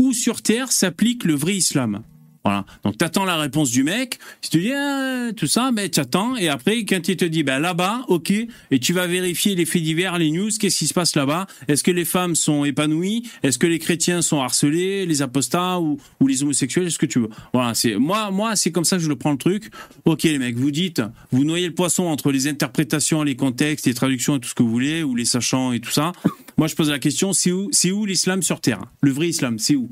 où 0.00 0.14
sur 0.14 0.40
terre 0.40 0.72
s'applique 0.72 1.24
le 1.24 1.34
vrai 1.34 1.56
islam? 1.56 2.02
Voilà. 2.48 2.64
Donc 2.82 2.96
t'attends 2.96 3.26
la 3.26 3.36
réponse 3.36 3.70
du 3.70 3.84
mec. 3.84 4.18
Si 4.40 4.48
tu 4.48 4.60
dis 4.60 4.72
ah, 4.72 5.32
tout 5.36 5.46
ça, 5.46 5.70
ben 5.70 5.90
attends. 5.94 6.34
Et 6.34 6.48
après, 6.48 6.86
quand 6.86 7.06
il 7.06 7.16
te 7.18 7.26
dit 7.26 7.42
ben 7.42 7.58
là-bas, 7.58 8.06
ok, 8.08 8.30
et 8.30 8.78
tu 8.78 8.94
vas 8.94 9.06
vérifier 9.06 9.54
les 9.54 9.66
faits 9.66 9.82
divers, 9.82 10.16
les 10.16 10.30
news, 10.30 10.48
qu'est-ce 10.58 10.78
qui 10.78 10.86
se 10.86 10.94
passe 10.94 11.14
là-bas? 11.14 11.46
Est-ce 11.68 11.84
que 11.84 11.90
les 11.90 12.06
femmes 12.06 12.34
sont 12.34 12.64
épanouies? 12.64 13.28
Est-ce 13.42 13.58
que 13.58 13.66
les 13.66 13.78
chrétiens 13.78 14.22
sont 14.22 14.40
harcelés, 14.40 15.04
les 15.04 15.20
apostats 15.20 15.78
ou, 15.78 15.98
ou 16.20 16.26
les 16.26 16.42
homosexuels? 16.42 16.86
Est-ce 16.86 16.98
que 16.98 17.04
tu 17.04 17.18
veux? 17.18 17.28
Voilà. 17.52 17.74
C'est 17.74 17.96
moi, 17.96 18.30
moi, 18.30 18.56
c'est 18.56 18.72
comme 18.72 18.84
ça 18.84 18.96
que 18.96 19.02
je 19.02 19.10
le 19.10 19.16
prends 19.16 19.32
le 19.32 19.36
truc. 19.36 19.70
Ok, 20.06 20.22
les 20.22 20.38
mecs, 20.38 20.56
vous 20.56 20.70
dites, 20.70 21.02
vous 21.30 21.44
noyez 21.44 21.66
le 21.66 21.74
poisson 21.74 22.04
entre 22.04 22.32
les 22.32 22.46
interprétations, 22.46 23.24
les 23.24 23.36
contextes, 23.36 23.84
les 23.84 23.92
traductions 23.92 24.36
et 24.36 24.40
tout 24.40 24.48
ce 24.48 24.54
que 24.54 24.62
vous 24.62 24.70
voulez, 24.70 25.02
ou 25.02 25.14
les 25.14 25.26
sachants 25.26 25.72
et 25.72 25.80
tout 25.80 25.90
ça. 25.90 26.12
Moi, 26.56 26.66
je 26.66 26.74
pose 26.74 26.88
la 26.88 26.98
question 26.98 27.34
c'est 27.34 27.52
où, 27.52 27.68
c'est 27.72 27.90
où 27.90 28.06
l'islam 28.06 28.42
sur 28.42 28.62
terre? 28.62 28.80
Le 29.02 29.10
vrai 29.10 29.28
islam, 29.28 29.58
c'est 29.58 29.74
où? 29.74 29.90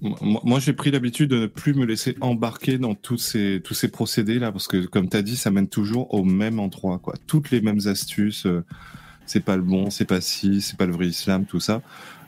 Moi, 0.00 0.60
j'ai 0.60 0.72
pris 0.72 0.90
l'habitude 0.90 1.30
de 1.30 1.38
ne 1.40 1.46
plus 1.46 1.74
me 1.74 1.84
laisser 1.84 2.16
embarquer 2.20 2.78
dans 2.78 2.94
tous 2.94 3.18
ces, 3.18 3.60
tous 3.62 3.74
ces 3.74 3.88
procédés 3.88 4.38
là, 4.38 4.52
parce 4.52 4.68
que 4.68 4.86
comme 4.86 5.08
tu 5.08 5.16
as 5.16 5.22
dit, 5.22 5.36
ça 5.36 5.50
mène 5.50 5.68
toujours 5.68 6.12
au 6.14 6.24
même 6.24 6.58
endroit, 6.58 6.98
quoi. 6.98 7.14
Toutes 7.26 7.50
les 7.50 7.60
mêmes 7.60 7.80
astuces, 7.86 8.46
euh, 8.46 8.64
c'est 9.26 9.44
pas 9.44 9.56
le 9.56 9.62
bon, 9.62 9.90
c'est 9.90 10.04
pas 10.04 10.20
si, 10.20 10.60
c'est 10.60 10.78
pas 10.78 10.86
le 10.86 10.92
vrai 10.92 11.06
islam, 11.06 11.44
tout 11.44 11.60
ça. 11.60 11.82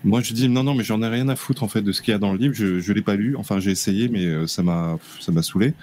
Moi, 0.04 0.20
je 0.20 0.32
dis 0.32 0.48
non, 0.48 0.62
non, 0.62 0.74
mais 0.74 0.84
j'en 0.84 1.02
ai 1.02 1.08
rien 1.08 1.28
à 1.28 1.36
foutre 1.36 1.62
en 1.62 1.68
fait 1.68 1.82
de 1.82 1.92
ce 1.92 2.02
qu'il 2.02 2.12
y 2.12 2.14
a 2.14 2.18
dans 2.18 2.32
le 2.32 2.38
livre. 2.38 2.54
Je, 2.54 2.80
je 2.80 2.92
l'ai 2.92 3.02
pas 3.02 3.16
lu. 3.16 3.36
Enfin, 3.36 3.58
j'ai 3.60 3.70
essayé, 3.70 4.08
mais 4.08 4.26
euh, 4.26 4.46
ça 4.46 4.62
m'a, 4.62 4.98
ça 5.20 5.32
m'a 5.32 5.42
saoulé. 5.42 5.74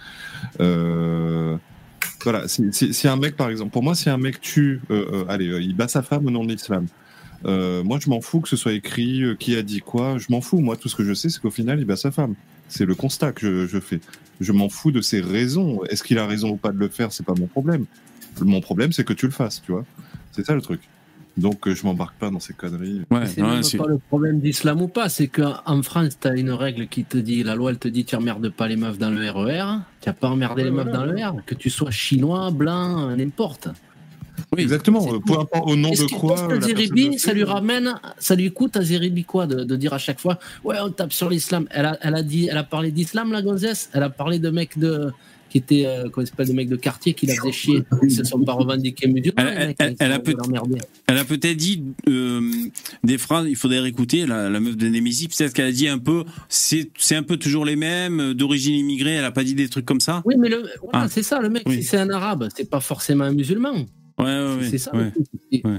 Euh, 0.61 1.57
voilà, 2.23 2.47
si, 2.47 3.07
un 3.07 3.17
mec, 3.17 3.35
par 3.35 3.49
exemple, 3.49 3.71
pour 3.71 3.83
moi, 3.83 3.93
si 3.93 4.09
un 4.09 4.17
mec 4.17 4.41
tue, 4.41 4.81
allez, 5.27 5.45
il 5.61 5.75
bat 5.75 5.87
sa 5.87 6.01
femme 6.01 6.25
au 6.25 6.31
nom 6.31 6.43
de 6.43 6.51
l'islam. 6.51 6.87
Euh, 7.45 7.83
moi, 7.83 7.99
je 8.01 8.09
m'en 8.09 8.21
fous 8.21 8.41
que 8.41 8.49
ce 8.49 8.55
soit 8.55 8.73
écrit, 8.73 9.21
euh, 9.21 9.35
qui 9.35 9.55
a 9.55 9.61
dit 9.61 9.79
quoi, 9.79 10.17
je 10.17 10.27
m'en 10.29 10.41
fous. 10.41 10.59
Moi, 10.59 10.77
tout 10.77 10.89
ce 10.89 10.95
que 10.95 11.03
je 11.03 11.13
sais, 11.13 11.29
c'est 11.29 11.41
qu'au 11.41 11.51
final, 11.51 11.79
il 11.79 11.85
bat 11.85 11.95
sa 11.95 12.11
femme. 12.11 12.35
C'est 12.67 12.85
le 12.85 12.95
constat 12.95 13.31
que 13.31 13.67
je, 13.67 13.79
fais. 13.79 13.99
Je 14.39 14.51
m'en 14.51 14.69
fous 14.69 14.91
de 14.91 15.01
ses 15.01 15.21
raisons. 15.21 15.83
Est-ce 15.85 16.03
qu'il 16.03 16.17
a 16.17 16.25
raison 16.25 16.51
ou 16.51 16.57
pas 16.57 16.71
de 16.71 16.79
le 16.79 16.87
faire, 16.87 17.11
c'est 17.11 17.25
pas 17.25 17.35
mon 17.37 17.47
problème. 17.47 17.85
Mon 18.41 18.61
problème, 18.61 18.91
c'est 18.91 19.03
que 19.03 19.13
tu 19.13 19.27
le 19.27 19.31
fasses, 19.31 19.61
tu 19.61 19.71
vois. 19.71 19.85
C'est 20.31 20.45
ça 20.45 20.55
le 20.55 20.61
truc. 20.61 20.81
Donc, 21.37 21.67
euh, 21.67 21.75
je 21.75 21.85
m'embarque 21.85 22.15
pas 22.15 22.29
dans 22.29 22.39
ces 22.39 22.53
conneries. 22.53 23.01
Ouais, 23.11 23.25
c'est 23.25 23.77
pas 23.77 23.87
le 23.87 23.97
problème 23.97 24.39
d'islam 24.39 24.81
ou 24.81 24.87
pas, 24.87 25.09
c'est 25.09 25.27
qu'en 25.27 25.81
France, 25.83 26.17
tu 26.19 26.27
as 26.27 26.35
une 26.35 26.51
règle 26.51 26.87
qui 26.87 27.03
te 27.03 27.17
dit, 27.17 27.43
la 27.43 27.55
loi, 27.55 27.71
elle 27.71 27.77
te 27.77 27.89
dit, 27.89 28.05
tu 28.05 28.15
emmerdes 28.15 28.49
pas 28.49 28.67
les 28.67 28.77
meufs 28.77 28.97
dans 28.97 29.09
le 29.09 29.29
RER, 29.29 29.79
tu 30.01 30.09
n'as 30.09 30.13
pas 30.13 30.29
emmerdé 30.29 30.63
les 30.63 30.71
meufs 30.71 30.91
dans 30.91 31.05
le 31.05 31.13
RER, 31.13 31.41
que 31.45 31.55
tu 31.55 31.69
sois 31.69 31.91
chinois, 31.91 32.51
blanc, 32.51 33.15
n'importe. 33.15 33.67
Oui, 34.53 34.61
exactement. 34.61 35.05
Peu 35.25 35.33
importe 35.33 35.69
au 35.69 35.75
nom 35.75 35.91
de 35.91 36.15
quoi. 36.15 36.37
ça 37.17 37.33
lui 37.33 37.43
ramène, 37.43 37.95
ça 38.19 38.35
lui 38.35 38.51
coûte 38.51 38.77
à 38.77 38.81
Zeribi 38.81 39.23
quoi 39.23 39.47
de, 39.47 39.75
dire 39.75 39.93
à 39.93 39.97
chaque 39.97 40.19
fois, 40.19 40.39
ouais, 40.63 40.77
on 40.81 40.91
tape 40.91 41.13
sur 41.13 41.29
l'islam. 41.29 41.67
Elle 41.71 41.85
a, 41.85 41.97
elle 42.01 42.15
a 42.15 42.23
dit, 42.23 42.47
elle 42.49 42.57
a 42.57 42.63
parlé 42.63 42.91
d'islam, 42.91 43.31
la 43.31 43.41
gonzesse. 43.41 43.89
Elle 43.93 44.03
a 44.03 44.09
parlé 44.09 44.39
de 44.39 44.49
mecs 44.49 44.77
de 44.77 45.11
qui 45.55 45.59
étaient, 45.59 45.85
euh, 45.85 46.09
comment 46.09 46.25
s'appelle, 46.25 46.49
de 46.49 46.53
mecs 46.53 46.67
de 46.67 46.75
quartier 46.75 47.13
qui 47.13 47.27
la 47.27 47.35
faisaient 47.35 47.51
chier. 47.53 47.83
Ils 48.03 48.11
se 48.11 48.25
sont 48.25 48.41
pas 48.41 48.51
revendiqués 48.51 49.07
musulmans. 49.07 49.35
Elle, 49.37 49.73
elle, 49.99 50.11
a 50.11 50.19
peut-être 51.23 51.55
dit 51.55 51.81
euh, 52.09 52.51
des 53.05 53.17
phrases, 53.17 53.47
il 53.47 53.55
faudrait 53.55 53.87
écouter 53.87 54.25
la, 54.25 54.49
la 54.49 54.59
meuf 54.59 54.75
de 54.75 54.87
Némésis, 54.89 55.29
peut-être 55.29 55.53
qu'elle 55.53 55.67
a 55.67 55.71
dit 55.71 55.87
un 55.87 55.97
peu, 55.97 56.25
c'est 56.49 56.89
un 57.11 57.23
peu 57.23 57.37
toujours 57.37 57.63
les 57.63 57.77
mêmes, 57.77 58.33
d'origine 58.33 58.75
immigrée, 58.75 59.13
elle 59.13 59.23
a 59.23 59.31
pas 59.31 59.45
dit 59.45 59.55
des 59.55 59.69
trucs 59.69 59.85
comme 59.85 60.01
ça. 60.01 60.21
Oui, 60.25 60.35
mais 60.37 60.49
le, 60.49 60.63
voilà, 60.81 61.05
ah. 61.05 61.07
c'est 61.09 61.23
ça, 61.23 61.39
le 61.39 61.49
mec, 61.49 61.63
si 61.69 61.83
c'est 61.83 61.97
un 61.97 62.09
arabe, 62.09 62.49
c'est 62.53 62.69
pas 62.69 62.81
forcément 62.81 63.23
un 63.23 63.33
musulman. 63.33 63.85
Ouais, 64.17 64.25
ouais, 64.25 64.69
c'est 64.69 64.77
ça. 64.77 64.91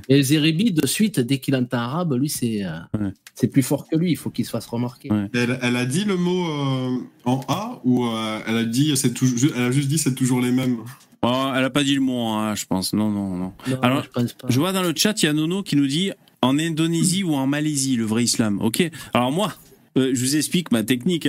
Et 0.08 0.22
Zeribi, 0.22 0.72
de 0.72 0.86
suite, 0.86 1.20
dès 1.20 1.38
qu'il 1.38 1.56
entend 1.56 1.78
arabe, 1.78 2.14
lui, 2.14 2.28
c'est 2.28 2.64
euh, 2.64 3.10
c'est 3.34 3.48
plus 3.48 3.62
fort 3.62 3.88
que 3.88 3.96
lui. 3.96 4.10
Il 4.10 4.16
faut 4.16 4.30
qu'il 4.30 4.44
se 4.44 4.50
fasse 4.50 4.66
remarquer. 4.66 5.08
Elle, 5.32 5.58
elle, 5.62 5.76
a 5.76 5.86
dit 5.86 6.04
le 6.04 6.16
mot 6.16 6.44
euh, 6.44 6.98
en 7.24 7.40
A 7.48 7.80
ou 7.84 8.04
euh, 8.04 8.40
elle 8.46 8.56
a 8.56 8.64
dit 8.64 8.94
c'est 8.96 9.14
toujours, 9.14 9.52
elle 9.56 9.62
a 9.62 9.70
juste 9.70 9.88
dit 9.88 9.98
c'est 9.98 10.14
toujours 10.14 10.40
les 10.40 10.52
mêmes? 10.52 10.78
Oh, 11.22 11.50
elle 11.56 11.64
a 11.64 11.70
pas 11.70 11.82
dit 11.82 11.94
le 11.94 12.02
mot 12.02 12.18
en 12.18 12.40
A, 12.40 12.54
je 12.54 12.66
pense. 12.66 12.92
Non, 12.92 13.10
non, 13.10 13.36
non. 13.36 13.52
Alors, 13.82 14.04
je, 14.04 14.10
pense 14.10 14.32
pas. 14.34 14.48
je 14.50 14.58
vois 14.58 14.72
dans 14.72 14.82
le 14.82 14.92
chat, 14.94 15.22
il 15.22 15.26
y 15.26 15.28
a 15.28 15.32
Nono 15.32 15.62
qui 15.62 15.76
nous 15.76 15.86
dit 15.86 16.12
en 16.42 16.58
Indonésie 16.58 17.24
ou 17.24 17.34
en 17.34 17.46
Malaisie, 17.46 17.96
le 17.96 18.04
vrai 18.04 18.24
islam. 18.24 18.60
Ok. 18.60 18.88
Alors 19.14 19.32
moi, 19.32 19.54
je 19.96 20.10
vous 20.10 20.36
explique 20.36 20.72
ma 20.72 20.82
technique. 20.82 21.26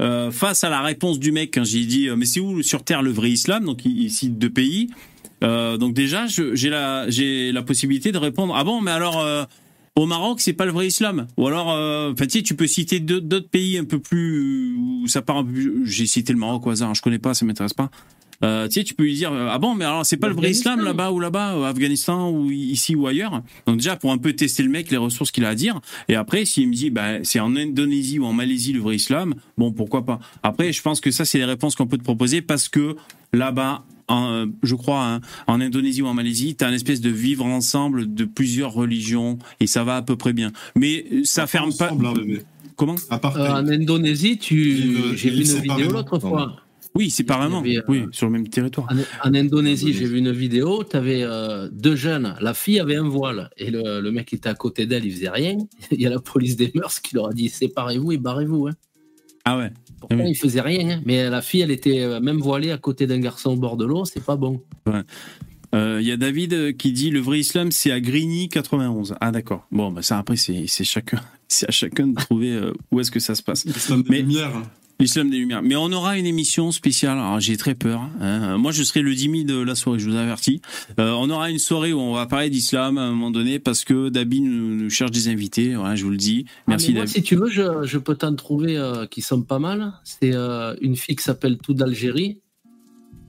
Hein. 0.00 0.30
face 0.32 0.64
à 0.64 0.68
la 0.68 0.80
réponse 0.80 1.20
du 1.20 1.30
mec 1.30 1.54
quand 1.54 1.64
j'ai 1.64 1.84
dit 1.84 2.08
mais 2.16 2.26
c'est 2.26 2.40
où 2.40 2.60
sur 2.62 2.82
terre 2.82 3.02
le 3.02 3.12
vrai 3.12 3.30
islam? 3.30 3.64
Donc 3.64 3.84
il 3.84 4.10
cite 4.10 4.36
deux 4.36 4.50
pays 4.50 4.90
euh, 5.42 5.76
donc 5.76 5.94
déjà, 5.94 6.26
j'ai 6.26 6.70
la, 6.70 7.08
j'ai 7.08 7.52
la 7.52 7.62
possibilité 7.62 8.12
de 8.12 8.18
répondre. 8.18 8.54
Ah 8.56 8.64
bon, 8.64 8.80
mais 8.80 8.90
alors 8.90 9.20
euh, 9.20 9.44
au 9.96 10.06
Maroc, 10.06 10.40
c'est 10.40 10.52
pas 10.52 10.66
le 10.66 10.72
vrai 10.72 10.86
islam. 10.86 11.26
Ou 11.36 11.46
alors, 11.46 11.72
euh, 11.72 12.12
tu, 12.14 12.28
sais, 12.28 12.42
tu 12.42 12.54
peux 12.54 12.66
citer 12.66 13.00
d'autres 13.00 13.48
pays 13.48 13.78
un 13.78 13.84
peu 13.84 13.98
plus 13.98 14.74
où 14.76 15.06
ça 15.06 15.22
part 15.22 15.38
un 15.38 15.44
peu 15.44 15.52
plus. 15.52 15.86
J'ai 15.86 16.06
cité 16.06 16.32
le 16.32 16.38
Maroc 16.38 16.66
au 16.66 16.70
hasard, 16.70 16.94
je 16.94 17.02
connais 17.02 17.18
pas, 17.18 17.34
ça 17.34 17.44
m'intéresse 17.44 17.74
pas. 17.74 17.90
Euh, 18.42 18.68
tu 18.68 18.74
sais, 18.74 18.84
tu 18.84 18.94
peux 18.94 19.02
lui 19.02 19.14
dire 19.14 19.32
ah 19.32 19.58
bon, 19.58 19.74
mais 19.74 19.84
alors 19.84 20.06
c'est 20.06 20.16
pas 20.16 20.28
le 20.28 20.34
vrai 20.34 20.50
islam 20.50 20.80
là-bas 20.80 21.10
ou 21.10 21.20
là-bas, 21.20 21.58
au 21.58 21.64
Afghanistan 21.64 22.30
ou 22.30 22.50
ici 22.50 22.94
ou 22.94 23.06
ailleurs. 23.06 23.42
Donc 23.66 23.76
déjà 23.76 23.96
pour 23.96 24.12
un 24.12 24.18
peu 24.18 24.32
tester 24.32 24.62
le 24.62 24.70
mec, 24.70 24.90
les 24.90 24.96
ressources 24.96 25.30
qu'il 25.30 25.44
a 25.44 25.50
à 25.50 25.54
dire. 25.54 25.80
Et 26.08 26.14
après, 26.14 26.46
s'il 26.46 26.68
me 26.68 26.74
dit 26.74 26.88
bah 26.88 27.22
c'est 27.22 27.40
en 27.40 27.54
Indonésie 27.54 28.18
ou 28.18 28.24
en 28.24 28.32
Malaisie 28.32 28.72
le 28.72 28.80
vrai 28.80 28.96
islam, 28.96 29.34
bon 29.58 29.72
pourquoi 29.72 30.06
pas. 30.06 30.20
Après, 30.42 30.72
je 30.72 30.80
pense 30.80 31.00
que 31.00 31.10
ça 31.10 31.26
c'est 31.26 31.36
les 31.36 31.44
réponses 31.44 31.74
qu'on 31.74 31.86
peut 31.86 31.98
te 31.98 32.02
proposer 32.02 32.40
parce 32.40 32.70
que 32.70 32.96
là-bas 33.34 33.84
en, 34.10 34.46
je 34.62 34.74
crois, 34.74 35.04
hein, 35.06 35.20
en 35.46 35.60
Indonésie 35.60 36.02
ou 36.02 36.06
en 36.06 36.14
Malaisie, 36.14 36.56
tu 36.56 36.64
as 36.64 36.68
une 36.68 36.74
espèce 36.74 37.00
de 37.00 37.10
vivre 37.10 37.44
ensemble 37.44 38.12
de 38.12 38.24
plusieurs 38.24 38.72
religions 38.72 39.38
et 39.60 39.66
ça 39.66 39.84
va 39.84 39.96
à 39.96 40.02
peu 40.02 40.16
près 40.16 40.32
bien. 40.32 40.52
Mais 40.76 41.06
ça 41.24 41.46
ferme 41.46 41.72
pas. 41.74 41.90
Hein, 41.90 42.14
Comment? 42.76 42.96
Euh, 43.12 43.16
En 43.52 43.68
Indonésie, 43.68 44.38
tu... 44.38 44.96
j'ai 45.14 45.30
vu 45.30 45.42
une 45.42 45.60
vidéo 45.60 45.90
l'autre 45.90 46.18
fois. 46.18 46.56
Oui, 46.94 47.10
séparément. 47.10 47.60
oui, 47.60 47.78
euh, 47.88 48.06
sur 48.10 48.26
le 48.26 48.32
même 48.32 48.48
territoire. 48.48 48.88
En, 49.22 49.34
Indonésie, 49.34 49.92
j'ai 49.92 50.06
vu 50.06 50.18
une 50.18 50.32
vidéo. 50.32 50.82
Tu 50.82 50.96
avais 50.96 51.22
euh, 51.22 51.68
deux 51.70 51.94
jeunes. 51.94 52.34
La 52.40 52.54
fille 52.54 52.80
avait 52.80 52.96
un 52.96 53.08
voile 53.08 53.50
et 53.58 53.70
le, 53.70 54.00
le 54.00 54.10
mec 54.10 54.32
était 54.32 54.48
à 54.48 54.54
côté 54.54 54.86
d'elle, 54.86 55.04
il 55.04 55.12
faisait 55.12 55.28
rien. 55.28 55.56
Il 55.90 56.00
y 56.00 56.06
a 56.06 56.10
la 56.10 56.20
police 56.20 56.56
des 56.56 56.72
mœurs 56.74 57.00
qui 57.00 57.14
leur 57.14 57.28
a 57.28 57.32
dit 57.32 57.48
séparez-vous 57.48 58.12
et 58.12 58.16
barrez-vous. 58.16 58.68
Hein. 58.68 58.72
Ah 59.44 59.58
ouais. 59.58 59.70
Pourtant, 60.00 60.24
il 60.24 60.36
faisait 60.36 60.60
rien. 60.60 60.90
Hein. 60.90 61.02
Mais 61.04 61.28
la 61.28 61.42
fille, 61.42 61.60
elle 61.60 61.70
était 61.70 62.00
euh, 62.00 62.20
même 62.20 62.38
voilée 62.38 62.70
à 62.70 62.78
côté 62.78 63.06
d'un 63.06 63.20
garçon 63.20 63.50
au 63.50 63.56
bord 63.56 63.76
de 63.76 63.84
l'eau. 63.84 64.04
C'est 64.04 64.24
pas 64.24 64.36
bon. 64.36 64.62
Il 64.86 65.04
euh, 65.74 66.02
y 66.02 66.10
a 66.10 66.16
David 66.16 66.52
euh, 66.52 66.72
qui 66.72 66.92
dit 66.92 67.10
le 67.10 67.20
vrai 67.20 67.38
islam 67.38 67.70
c'est 67.70 67.92
à 67.92 68.00
Grigny 68.00 68.48
91. 68.48 69.14
Ah 69.20 69.30
d'accord. 69.30 69.66
Bon 69.70 69.92
bah 69.92 70.02
ça 70.02 70.18
après 70.18 70.34
c'est 70.36 70.66
chacun 70.66 71.20
c'est 71.48 71.68
à 71.68 71.70
chacun 71.70 72.08
de 72.08 72.14
trouver 72.16 72.58
où 72.90 72.98
est-ce 72.98 73.12
que 73.12 73.20
ça 73.20 73.36
se 73.36 73.42
passe. 73.42 73.66
Mais 74.08 74.24
L'islam 75.00 75.30
des 75.30 75.38
Lumières. 75.38 75.62
Mais 75.62 75.76
on 75.76 75.90
aura 75.92 76.18
une 76.18 76.26
émission 76.26 76.70
spéciale. 76.72 77.18
Alors 77.18 77.40
j'ai 77.40 77.56
très 77.56 77.74
peur. 77.74 78.02
Hein. 78.20 78.58
Moi, 78.58 78.70
je 78.70 78.82
serai 78.82 79.00
le 79.00 79.14
Dimi 79.14 79.44
de 79.44 79.58
la 79.58 79.74
soirée. 79.74 79.98
Je 79.98 80.08
vous 80.08 80.16
avertis. 80.16 80.60
Euh, 80.98 81.12
on 81.12 81.30
aura 81.30 81.50
une 81.50 81.58
soirée 81.58 81.92
où 81.92 81.98
on 81.98 82.14
va 82.14 82.26
parler 82.26 82.50
d'islam 82.50 82.98
à 82.98 83.02
un 83.02 83.10
moment 83.10 83.30
donné 83.30 83.58
parce 83.58 83.84
que 83.84 84.10
Dabi 84.10 84.42
nous, 84.42 84.90
cherche 84.90 85.10
des 85.10 85.28
invités. 85.28 85.74
Voilà, 85.74 85.96
je 85.96 86.04
vous 86.04 86.10
le 86.10 86.18
dis. 86.18 86.44
Ah, 86.48 86.62
Merci. 86.68 86.92
moi, 86.92 87.06
si 87.06 87.22
tu 87.22 87.34
veux, 87.36 87.48
je, 87.48 87.98
peux 87.98 88.14
t'en 88.14 88.34
trouver 88.34 88.76
euh, 88.76 89.06
qui 89.06 89.22
sont 89.22 89.42
pas 89.42 89.58
mal. 89.58 89.94
C'est 90.04 90.34
euh, 90.34 90.74
une 90.82 90.96
fille 90.96 91.16
qui 91.16 91.24
s'appelle 91.24 91.58
Tout 91.58 91.74
d'Algérie. 91.74 92.40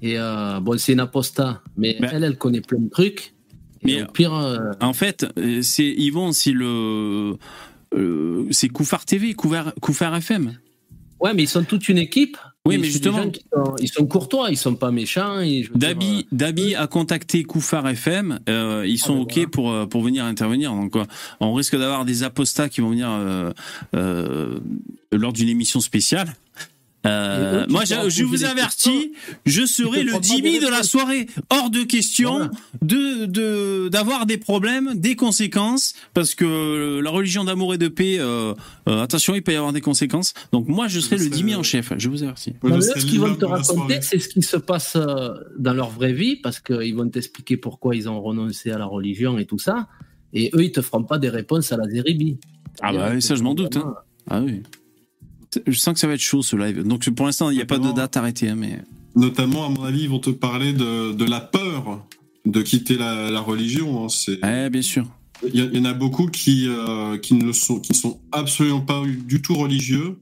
Et 0.03 0.18
bon, 0.18 0.80
c'est 0.80 0.93
une 0.93 0.99
aposta, 0.99 1.61
mais 1.77 1.95
ben 1.99 2.10
elle, 2.11 2.23
elle 2.23 2.35
connaît 2.35 2.61
plein 2.61 2.80
de 2.80 2.89
trucs. 2.89 3.35
Mais 3.84 4.03
pire, 4.11 4.34
en 4.80 4.93
fait, 4.93 5.27
c'est 5.61 5.85
Yvon, 5.85 6.31
c'est 6.31 6.53
le 6.53 7.38
c'est 8.49 8.69
Koufar 8.69 9.06
TV, 9.06 9.35
Koufar 9.35 10.15
FM. 10.15 10.57
Ouais, 11.22 11.34
mais 11.34 11.43
ils 11.43 11.49
sont 11.49 11.64
toute 11.64 11.88
une 11.88 11.99
équipe. 11.99 12.38
Oui, 12.65 12.77
mais 12.77 12.88
justement, 12.88 13.23
ils 13.80 13.88
sont 13.88 14.06
courtois, 14.06 14.52
ils 14.52 14.57
sont 14.57 14.76
pas 14.76 14.91
méchants. 14.91 15.39
Dabi, 15.73 16.27
Dabi 16.31 16.76
a 16.76 16.85
contacté 16.85 17.43
Koufar 17.43 17.88
FM. 17.88 18.39
Euh, 18.49 18.85
ils 18.88 18.99
sont 18.99 19.18
ah, 19.18 19.22
ok 19.22 19.48
pour 19.48 19.72
euh, 19.72 19.88
pour 19.88 20.03
venir 20.03 20.26
intervenir. 20.26 20.72
Donc, 20.72 20.95
euh, 20.95 21.03
on 21.39 21.53
risque 21.53 21.76
d'avoir 21.76 22.06
des 22.06 22.22
apostats 22.22 22.69
qui 22.69 22.81
vont 22.81 22.91
venir 22.91 23.10
lors 23.93 25.34
d'une 25.34 25.49
émission 25.49 25.80
spéciale. 25.80 26.35
Euh, 27.06 27.65
moi, 27.68 27.84
je, 27.86 28.23
vous 28.23 28.44
avertis, 28.44 29.14
je 29.45 29.65
serai 29.65 30.03
le 30.03 30.14
Jimmy 30.22 30.60
de 30.60 30.68
la 30.68 30.84
soirée. 30.84 31.28
Hors 31.49 31.69
de 31.69 31.84
question 31.84 32.49
de 32.82 33.88
d'avoir 33.90 34.26
des 34.26 34.38
problèmes, 34.38 34.94
des 34.95 35.15
conséquences, 35.15 35.94
parce 36.14 36.36
que 36.36 36.99
la 36.99 37.10
religion 37.10 37.44
d'amour 37.44 37.73
et 37.73 37.78
de 37.78 37.88
paix, 37.88 38.18
euh, 38.19 38.53
euh, 38.88 39.02
attention, 39.02 39.34
il 39.36 39.41
peut 39.41 39.53
y 39.53 39.56
avoir 39.56 39.73
des 39.73 39.82
conséquences. 39.82 40.34
Donc 40.52 40.68
moi, 40.68 40.88
je 40.88 40.99
serai 40.99 41.18
le 41.18 41.34
Jimmy 41.34 41.56
en 41.56 41.64
chef. 41.64 41.94
Je 41.98 42.10
vous 42.10 42.23
avertis. 42.23 42.53
ce 42.64 43.06
qu'ils 43.06 43.19
vont 43.19 43.36
te 43.36 43.45
raconter, 43.45 44.02
c'est 44.02 44.19
ce 44.19 44.30
qui 44.30 44.41
se 44.41 44.57
passe 44.57 44.98
dans 45.57 45.73
leur 45.73 45.90
vraie 45.90 46.14
vie, 46.14 46.36
parce 46.36 46.60
qu'ils 46.60 46.95
vont 46.95 47.10
t'expliquer 47.10 47.57
pourquoi 47.57 47.95
ils 47.95 48.10
ont 48.10 48.22
renoncé 48.22 48.72
à 48.72 48.78
la 48.78 48.86
religion 48.86 49.38
et 49.38 49.45
tout 49.45 49.60
ça. 49.60 49.88
Et 50.34 50.49
eux, 50.53 50.64
ils 50.64 50.72
te 50.72 50.82
feront 50.82 51.03
pas 51.03 51.18
des 51.18 51.30
réponses 51.30 51.72
à 51.72 51.78
la 51.78 51.90
zéribie. 51.90 52.38
Ah 52.82 52.94
bah 52.94 53.19
ça, 53.19 53.36
je 53.36 53.44
m'en 53.44 53.53
doute. 53.53 53.76
Hein. 53.76 53.95
Ah 54.30 54.41
oui. 54.41 54.64
Je 55.68 55.78
sens 55.78 55.94
que 55.94 55.99
ça 55.99 56.07
va 56.07 56.14
être 56.14 56.22
chaud 56.22 56.41
ce 56.41 56.56
live. 56.56 56.84
Donc 56.84 57.10
pour 57.10 57.26
l'instant, 57.26 57.49
il 57.49 57.56
n'y 57.56 57.61
a 57.61 57.65
pas 57.65 57.80
de 57.80 57.91
date 57.91 58.15
arrêtée. 58.18 58.49
Hein, 58.49 58.56
mais... 58.56 58.80
Notamment, 59.15 59.65
à 59.65 59.69
mon 59.69 59.84
avis, 59.84 60.03
ils 60.03 60.10
vont 60.10 60.19
te 60.19 60.30
parler 60.30 60.73
de, 60.73 61.14
de 61.14 61.26
la 61.26 61.41
peur 61.41 62.06
de 62.45 62.61
quitter 62.61 62.98
la, 62.98 63.30
la 63.30 63.40
religion. 63.40 64.06
Hein. 64.06 64.10
C'est... 64.10 64.44
Ouais, 64.44 64.69
bien 64.69 64.82
sûr. 64.82 65.06
Il 65.53 65.76
y, 65.76 65.80
en 65.80 65.86
a 65.86 65.94
beaucoup 65.94 66.28
qui, 66.28 66.68
euh, 66.68 67.18
qui 67.18 67.34
ne 67.34 67.52
sont, 67.52 67.80
qui 67.80 67.95
sont 67.95 68.19
absolument 68.32 68.82
pas 68.82 69.02
du 69.26 69.41
tout 69.41 69.56
religieux, 69.56 70.19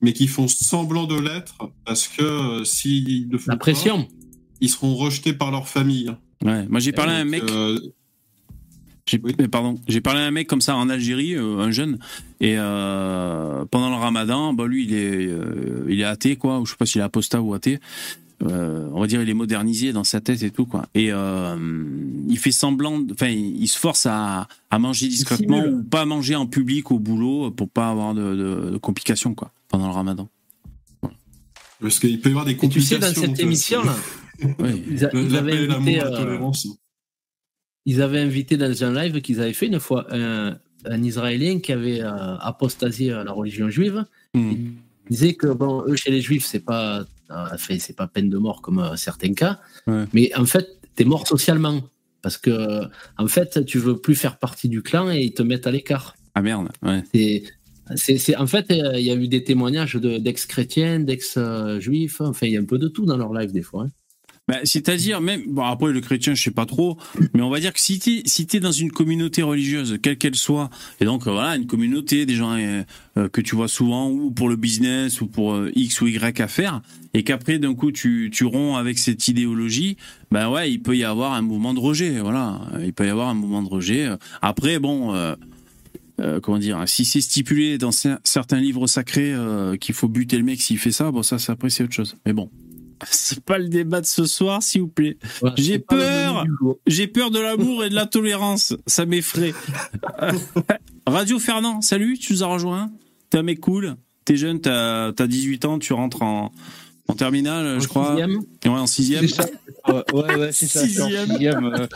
mais 0.00 0.12
qui 0.12 0.28
font 0.28 0.46
semblant 0.46 1.06
de 1.06 1.18
l'être 1.18 1.72
parce 1.84 2.06
que 2.06 2.22
euh, 2.22 2.64
s'ils 2.64 3.28
le 3.30 3.38
font 3.38 3.50
la 3.50 3.56
pression. 3.56 4.06
ils 4.60 4.68
seront 4.68 4.94
rejetés 4.94 5.32
par 5.32 5.50
leur 5.50 5.68
famille. 5.68 6.12
Ouais, 6.44 6.66
moi 6.68 6.78
j'ai 6.78 6.92
parlé 6.92 7.12
à 7.12 7.16
un 7.16 7.24
mec. 7.24 7.42
Euh, 7.50 7.80
j'ai, 9.10 9.48
pardon, 9.48 9.78
j'ai 9.88 10.00
parlé 10.00 10.20
à 10.20 10.24
un 10.24 10.30
mec 10.30 10.46
comme 10.46 10.60
ça 10.60 10.76
en 10.76 10.88
Algérie, 10.88 11.34
euh, 11.34 11.58
un 11.58 11.70
jeune, 11.70 11.98
et 12.40 12.54
euh, 12.56 13.64
pendant 13.70 13.90
le 13.90 13.96
Ramadan, 13.96 14.52
bah 14.52 14.66
lui 14.66 14.84
il 14.84 14.94
est, 14.94 15.26
euh, 15.26 15.84
il 15.88 16.00
est 16.00 16.04
athée 16.04 16.36
quoi, 16.36 16.60
ou 16.60 16.66
je 16.66 16.72
sais 16.72 16.76
pas 16.76 16.86
s'il 16.86 17.00
est 17.00 17.04
apostat 17.04 17.40
ou 17.40 17.52
athée. 17.54 17.80
on 18.40 19.00
va 19.00 19.06
dire 19.06 19.20
il 19.20 19.28
est 19.28 19.34
modernisé 19.34 19.92
dans 19.92 20.04
sa 20.04 20.20
tête 20.20 20.42
et 20.42 20.50
tout 20.50 20.64
quoi. 20.64 20.86
Et 20.94 21.10
il 21.10 22.38
fait 22.38 22.52
semblant, 22.52 23.00
enfin 23.10 23.28
il 23.28 23.66
se 23.66 23.78
force 23.78 24.06
à, 24.06 24.46
à 24.70 24.78
manger 24.78 25.08
discrètement 25.08 25.64
ou 25.64 25.82
pas 25.82 26.04
manger 26.04 26.36
en 26.36 26.46
public 26.46 26.90
au 26.92 26.98
boulot 26.98 27.50
pour 27.50 27.68
pas 27.68 27.90
avoir 27.90 28.14
de, 28.14 28.70
de, 28.70 28.78
complications 28.78 29.34
quoi 29.34 29.52
pendant 29.68 29.88
le 29.88 29.94
Ramadan. 29.94 30.28
Parce 31.80 31.98
qu'il 31.98 32.20
peut 32.20 32.28
y 32.28 32.32
avoir 32.32 32.44
des 32.44 32.56
complications. 32.56 32.98
tu 32.98 33.02
sais 33.02 33.14
dans 33.14 33.20
cette 33.20 33.40
émission 33.40 33.82
là, 33.82 33.96
oui. 34.58 34.84
ils, 34.90 35.04
avaient 35.36 35.68
invité, 35.68 36.00
ils 37.90 38.02
avaient 38.02 38.20
invité 38.20 38.56
dans 38.56 38.84
un 38.84 38.92
live 38.94 39.20
qu'ils 39.20 39.40
avaient 39.40 39.52
fait 39.52 39.66
une 39.66 39.80
fois 39.80 40.06
un, 40.10 40.56
Israélien 41.02 41.58
qui 41.58 41.72
avait 41.72 42.00
euh, 42.00 42.36
apostasié 42.36 43.12
à 43.12 43.24
la 43.24 43.32
religion 43.32 43.68
juive. 43.68 44.04
Hmm. 44.32 44.52
Il 44.52 45.10
disait 45.10 45.34
que 45.34 45.48
bon, 45.48 45.82
eux 45.88 45.96
chez 45.96 46.12
les 46.12 46.20
Juifs 46.20 46.44
c'est 46.44 46.64
pas, 46.64 47.04
euh, 47.30 47.46
c'est 47.58 47.96
pas 47.96 48.06
peine 48.06 48.30
de 48.30 48.38
mort 48.38 48.62
comme 48.62 48.78
euh, 48.78 48.94
certains 48.94 49.34
cas, 49.34 49.58
mais 50.12 50.32
en 50.36 50.46
fait 50.46 50.68
tu 50.96 51.02
es 51.02 51.04
mort 51.04 51.26
socialement 51.26 51.82
parce 52.22 52.38
que 52.38 52.84
en 53.18 53.26
fait 53.26 53.64
tu 53.64 53.78
veux 53.78 53.98
plus 53.98 54.14
faire 54.14 54.38
partie 54.38 54.68
du 54.68 54.82
clan 54.82 55.10
et 55.10 55.20
ils 55.22 55.34
te 55.34 55.42
mettent 55.42 55.66
à 55.66 55.72
l'écart. 55.72 56.14
Ah 56.36 56.42
merde. 56.42 56.68
Ouais. 56.82 57.02
C'est, 57.96 58.36
en 58.36 58.46
fait, 58.46 58.66
il 58.70 59.04
y 59.04 59.10
a 59.10 59.16
eu 59.16 59.26
des 59.26 59.42
témoignages 59.42 59.96
d'ex-chrétiens, 59.96 61.00
d'ex-juifs, 61.00 62.20
enfin, 62.20 62.46
il 62.46 62.52
y 62.52 62.56
a 62.56 62.60
un 62.60 62.64
peu 62.64 62.78
de 62.78 62.86
tout 62.86 63.04
dans 63.04 63.16
leur 63.16 63.34
live 63.34 63.50
des 63.50 63.62
fois. 63.62 63.82
Hein. 63.82 63.90
Bah, 64.50 64.56
c'est-à-dire 64.64 65.20
même 65.20 65.42
bon 65.46 65.62
après 65.62 65.92
le 65.92 66.00
chrétien 66.00 66.34
je 66.34 66.42
sais 66.42 66.50
pas 66.50 66.66
trop 66.66 66.98
mais 67.34 67.40
on 67.40 67.50
va 67.50 67.60
dire 67.60 67.72
que 67.72 67.78
si 67.78 68.00
tu 68.00 68.56
es 68.56 68.58
dans 68.58 68.72
une 68.72 68.90
communauté 68.90 69.42
religieuse 69.42 69.98
quelle 70.02 70.18
qu'elle 70.18 70.34
soit 70.34 70.70
et 71.00 71.04
donc 71.04 71.28
euh, 71.28 71.30
voilà 71.30 71.54
une 71.54 71.68
communauté 71.68 72.26
des 72.26 72.34
gens 72.34 72.56
euh, 72.56 72.82
euh, 73.16 73.28
que 73.28 73.40
tu 73.40 73.54
vois 73.54 73.68
souvent 73.68 74.10
ou 74.10 74.32
pour 74.32 74.48
le 74.48 74.56
business 74.56 75.20
ou 75.20 75.28
pour 75.28 75.56
x 75.76 76.00
ou 76.00 76.08
y 76.08 76.40
affaire 76.40 76.82
et 77.14 77.22
qu'après 77.22 77.60
d'un 77.60 77.74
coup 77.74 77.92
tu 77.92 78.28
tu 78.32 78.44
romps 78.44 78.76
avec 78.76 78.98
cette 78.98 79.28
idéologie 79.28 79.96
ben 80.32 80.50
ouais 80.50 80.72
il 80.72 80.82
peut 80.82 80.96
y 80.96 81.04
avoir 81.04 81.34
un 81.34 81.42
mouvement 81.42 81.72
de 81.72 81.80
rejet 81.80 82.18
voilà. 82.18 82.60
Il 82.82 82.92
peut 82.92 83.06
y 83.06 83.10
avoir 83.10 83.28
un 83.28 83.34
mouvement 83.34 83.62
de 83.62 83.68
rejet 83.68 84.08
après 84.42 84.80
bon 84.80 85.14
comment 86.42 86.58
dire, 86.58 86.82
si 86.86 87.04
c'est 87.04 87.20
stipulé 87.20 87.78
dans 87.78 87.92
certains 87.92 88.60
livres 88.60 88.88
sacrés 88.88 89.32
qu'il 89.80 89.94
faut 89.94 90.08
buter 90.08 90.36
le 90.38 90.44
mec 90.44 90.60
s'il 90.60 90.78
fait 90.78 90.90
ça, 90.90 91.12
bon 91.12 91.22
ça, 91.22 91.38
ça 91.38 91.52
après 91.52 91.70
c'est 91.70 91.84
autre 91.84 91.94
chose. 91.94 92.16
Mais 92.26 92.32
bon, 92.32 92.50
c'est 93.10 93.40
pas 93.40 93.58
le 93.58 93.68
débat 93.68 94.00
de 94.00 94.06
ce 94.06 94.24
soir, 94.24 94.62
s'il 94.62 94.82
vous 94.82 94.88
plaît. 94.88 95.16
j'ai 95.56 95.78
peur, 95.78 96.44
j'ai 96.86 97.06
peur 97.06 97.30
de 97.30 97.38
l'amour 97.38 97.84
et 97.84 97.88
de 97.88 97.94
la 97.94 98.06
tolérance. 98.06 98.74
Ça 98.86 99.06
m'effraie. 99.06 99.54
Radio 101.06 101.38
Fernand, 101.38 101.80
salut, 101.80 102.18
tu 102.18 102.32
nous 102.32 102.42
as 102.42 102.46
rejoint. 102.46 102.90
T'es 103.30 103.38
un 103.38 103.42
mec 103.42 103.60
cool, 103.60 103.96
t'es 104.24 104.36
jeune, 104.36 104.60
t'as 104.60 105.08
as 105.08 105.26
18 105.26 105.64
ans, 105.64 105.78
tu 105.78 105.92
rentres 105.92 106.22
en, 106.22 106.52
en 107.10 107.14
terminale, 107.14 107.80
je 107.80 107.88
crois. 107.88 108.16
Sixième. 108.16 108.38
Ouais, 108.64 108.80
en 108.80 108.86
sixième. 108.86 109.26
ouais, 109.88 110.36
ouais, 110.36 110.52
c'est 110.52 110.66
ça. 110.66 110.86
Sixième. 110.86 111.64
Euh. 111.64 111.86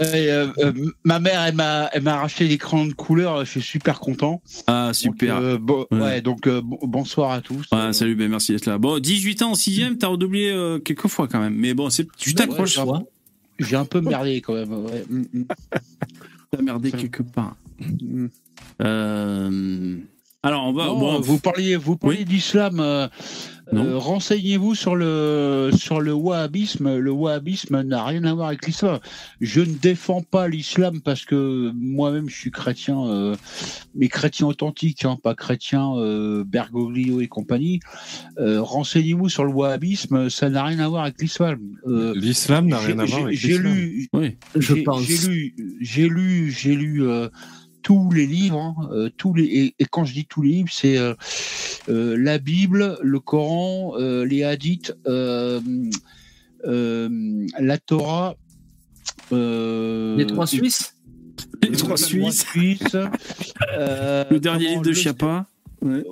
Euh, 0.00 0.48
euh, 0.58 0.72
ma 1.04 1.20
mère, 1.20 1.42
elle 1.42 1.54
m'a, 1.54 1.88
elle 1.92 2.02
m'a 2.02 2.14
arraché 2.14 2.48
l'écran 2.48 2.86
de 2.86 2.92
couleur. 2.92 3.44
Je 3.44 3.50
suis 3.50 3.62
super 3.62 4.00
content. 4.00 4.42
Ah, 4.66 4.90
super. 4.94 5.58
bon, 5.60 5.86
ouais. 5.90 6.22
donc 6.22 6.48
bonsoir 6.82 7.30
à 7.30 7.40
tous. 7.40 7.66
Ouais, 7.70 7.92
salut, 7.92 8.16
ben 8.16 8.30
merci 8.30 8.52
d'être 8.52 8.66
là. 8.66 8.78
Bon, 8.78 8.98
18 8.98 9.42
ans 9.42 9.50
en 9.50 9.54
sixième, 9.54 9.98
t'as 9.98 10.08
redoublé 10.08 10.78
quelques 10.84 11.08
fois 11.08 11.28
quand 11.28 11.40
même. 11.40 11.54
Mais 11.54 11.74
bon, 11.74 11.90
c'est, 11.90 12.06
tu 12.16 12.34
t'accroches. 12.34 12.78
j'ai 13.58 13.76
un 13.76 13.84
peu 13.84 14.00
merdé 14.00 14.40
quand 14.40 14.54
même. 14.54 14.72
Ouais. 14.72 15.04
Mm, 15.08 15.24
mm. 15.32 15.44
T'as 16.50 16.62
merdé 16.62 16.90
quelque 16.90 17.22
part. 17.22 17.56
Mm. 17.80 18.26
Alors, 20.42 20.64
on 20.64 20.72
va. 20.72 20.86
bon, 20.88 21.20
vous 21.20 21.38
parliez, 21.38 21.76
vous 21.76 21.96
parliez 21.96 22.24
d'islam. 22.24 23.08
Euh, 23.72 23.96
renseignez-vous 23.96 24.74
sur 24.74 24.96
le 24.96 25.70
sur 25.76 26.00
le 26.00 26.12
wahhabisme. 26.12 26.98
Le 26.98 27.10
wahhabisme 27.10 27.80
n'a 27.82 28.04
rien 28.04 28.24
à 28.24 28.34
voir 28.34 28.48
avec 28.48 28.66
l'islam. 28.66 28.98
Je 29.40 29.60
ne 29.60 29.72
défends 29.72 30.22
pas 30.22 30.48
l'islam 30.48 31.00
parce 31.00 31.24
que 31.24 31.70
moi-même 31.74 32.28
je 32.28 32.36
suis 32.36 32.50
chrétien, 32.50 33.02
euh, 33.06 33.36
mais 33.94 34.08
chrétien 34.08 34.46
authentique, 34.46 35.04
hein, 35.04 35.16
pas 35.22 35.34
chrétien 35.34 35.94
euh, 35.96 36.44
Bergoglio 36.44 37.20
et 37.20 37.28
compagnie. 37.28 37.80
Euh, 38.38 38.60
renseignez-vous 38.60 39.28
sur 39.28 39.44
le 39.44 39.52
wahhabisme, 39.52 40.28
ça 40.28 40.50
n'a 40.50 40.64
rien 40.64 40.80
à 40.80 40.88
voir 40.88 41.04
avec 41.04 41.20
l'islam. 41.20 41.60
l'islam 41.86 42.66
n'a 42.66 42.78
rien 42.78 42.98
à 42.98 43.04
voir 43.04 43.24
avec 43.24 43.40
l'islam. 43.40 43.62
J'ai 43.62 43.68
lu, 43.68 44.08
oui, 44.12 44.36
je 44.56 44.74
pense. 44.82 45.02
J'ai 45.02 45.28
lu, 45.28 45.54
j'ai 45.80 46.08
lu, 46.08 46.50
j'ai 46.50 46.74
lu 46.74 47.02
tous 47.82 48.10
les 48.12 48.26
livres, 48.26 48.58
hein, 48.58 48.74
euh, 48.92 49.10
tous 49.16 49.34
les 49.34 49.74
et, 49.78 49.84
quand 49.90 50.04
je 50.04 50.14
dis 50.14 50.26
tous 50.26 50.42
les 50.42 50.50
livres, 50.50 50.70
c'est 50.72 50.96
euh, 50.96 51.14
euh, 51.88 52.16
la 52.16 52.38
Bible, 52.38 52.98
le 53.02 53.20
Coran, 53.20 53.96
les 53.98 54.44
hadiths, 54.44 54.94
la 55.04 55.60
Torah, 57.78 58.36
les 59.30 60.26
trois 60.26 60.46
Suisses, 60.46 60.96
les 61.62 61.72
trois 61.72 61.96
Suisses, 61.96 62.46
le 62.94 64.38
dernier 64.38 64.68
livre 64.68 64.82
de 64.82 64.92
Chiappa. 64.92 65.46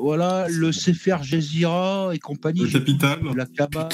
Voilà, 0.01 0.49
le 0.49 0.73
Sefer 0.73 1.19
Jezira 1.23 2.11
et 2.13 2.19
compagnie. 2.19 2.63
Le 2.63 2.71
Capital. 2.71 3.21
La 3.37 3.47
Kabbale, 3.47 3.87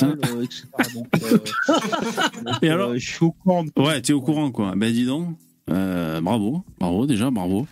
etc. 0.42 0.64
Donc, 0.94 1.06
et 2.62 2.70
alors, 2.70 2.94
je 2.94 3.06
suis 3.06 3.26
au 3.26 3.32
courant. 3.32 3.66
Ouais, 3.76 4.00
tu 4.00 4.12
es 4.12 4.14
au 4.14 4.22
courant, 4.22 4.50
quoi. 4.50 4.72
Ben, 4.74 4.90
dis 4.90 5.04
donc. 5.04 5.36
Euh, 5.70 6.20
bravo, 6.20 6.64
bravo 6.78 7.06
déjà, 7.06 7.30
bravo. 7.30 7.66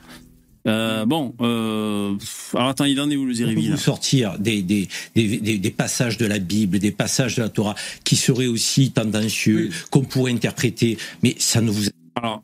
Euh, 0.67 1.05
bon, 1.05 1.35
euh, 1.41 2.17
alors 2.55 2.69
attends, 2.69 2.87
il 2.87 2.99
en 2.99 3.11
est 3.11 3.17
où 3.17 3.27
le 3.27 3.35
Zérivi 3.35 3.69
Vous 3.69 3.77
sortir 3.77 4.39
des, 4.39 4.63
des, 4.63 4.89
des, 5.15 5.59
des, 5.59 5.71
passages 5.71 6.17
de 6.17 6.25
la 6.25 6.39
Bible, 6.39 6.79
des 6.79 6.91
passages 6.91 7.37
de 7.37 7.43
la 7.43 7.51
Torah 7.51 7.75
qui 8.03 8.17
seraient 8.17 8.47
aussi 8.47 8.91
tendancieux, 8.91 9.71
qu'on 9.91 10.03
pourrait 10.03 10.33
interpréter, 10.33 10.97
mais 11.23 11.35
ça 11.39 11.61
ne 11.61 11.71
vous. 11.71 11.91
Alors, 12.15 12.43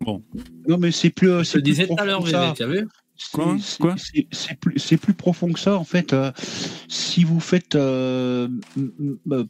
bon. 0.00 0.22
Non, 0.68 0.76
mais 0.76 0.92
c'est 0.92 1.10
plus. 1.10 1.50
Je 1.50 1.58
disais 1.58 1.86
tout 1.86 1.96
à 1.96 2.04
l'heure, 2.04 2.22
tu 2.24 2.62
as 2.62 2.66
vu? 2.66 2.86
C'est 3.16 4.58
plus, 4.60 4.96
plus, 4.96 5.14
profond 5.14 5.52
que 5.52 5.60
ça 5.60 5.76
en 5.76 5.84
fait. 5.84 6.12
Euh, 6.12 6.32
si 6.88 7.24
vous 7.24 7.40
faites, 7.40 7.76
euh, 7.76 8.48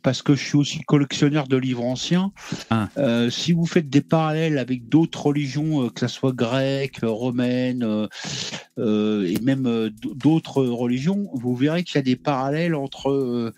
parce 0.02 0.22
que 0.22 0.34
je 0.34 0.44
suis 0.44 0.56
aussi 0.56 0.80
collectionneur 0.80 1.48
de 1.48 1.56
livres 1.56 1.84
anciens, 1.84 2.32
ah. 2.70 2.88
euh, 2.98 3.30
si 3.30 3.52
vous 3.52 3.66
faites 3.66 3.88
des 3.88 4.00
parallèles 4.02 4.58
avec 4.58 4.88
d'autres 4.88 5.26
religions, 5.26 5.88
que 5.88 6.00
ce 6.00 6.08
soit 6.08 6.32
grecque, 6.32 6.98
romaine, 7.02 8.08
et 8.78 9.40
même 9.42 9.90
d'autres 10.02 10.62
religions, 10.64 11.28
vous 11.32 11.56
verrez 11.56 11.84
qu'il 11.84 11.96
y 11.96 11.98
a 11.98 12.02
des 12.02 12.16
parallèles 12.16 12.74
entre 12.74 13.52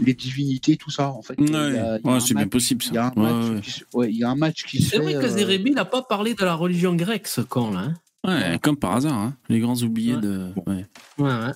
les 0.00 0.14
divinités, 0.14 0.76
tout 0.76 0.90
ça. 0.90 1.10
En 1.10 1.22
fait, 1.22 1.34
c'est 1.38 2.34
bien 2.34 2.48
possible. 2.48 2.84
Il 2.84 4.16
y 4.16 4.24
a 4.24 4.30
un 4.30 4.36
match 4.36 4.64
qui, 4.64 4.82
C'est 4.82 4.98
vrai 4.98 5.14
que 5.14 5.28
Zérémy 5.28 5.70
n'a 5.72 5.84
pas 5.84 6.02
parlé 6.02 6.34
de 6.34 6.44
la 6.44 6.54
religion 6.54 6.94
grecque, 6.94 7.28
ce 7.28 7.40
camp 7.40 7.70
là. 7.70 7.80
Hein. 7.80 7.94
Ouais, 8.24 8.58
comme 8.62 8.76
par 8.76 8.96
hasard, 8.96 9.18
hein. 9.18 9.34
les 9.48 9.58
grands 9.58 9.76
oubliés 9.82 10.16
de. 10.16 10.48
Ouais. 10.66 10.86
ouais. 11.18 11.52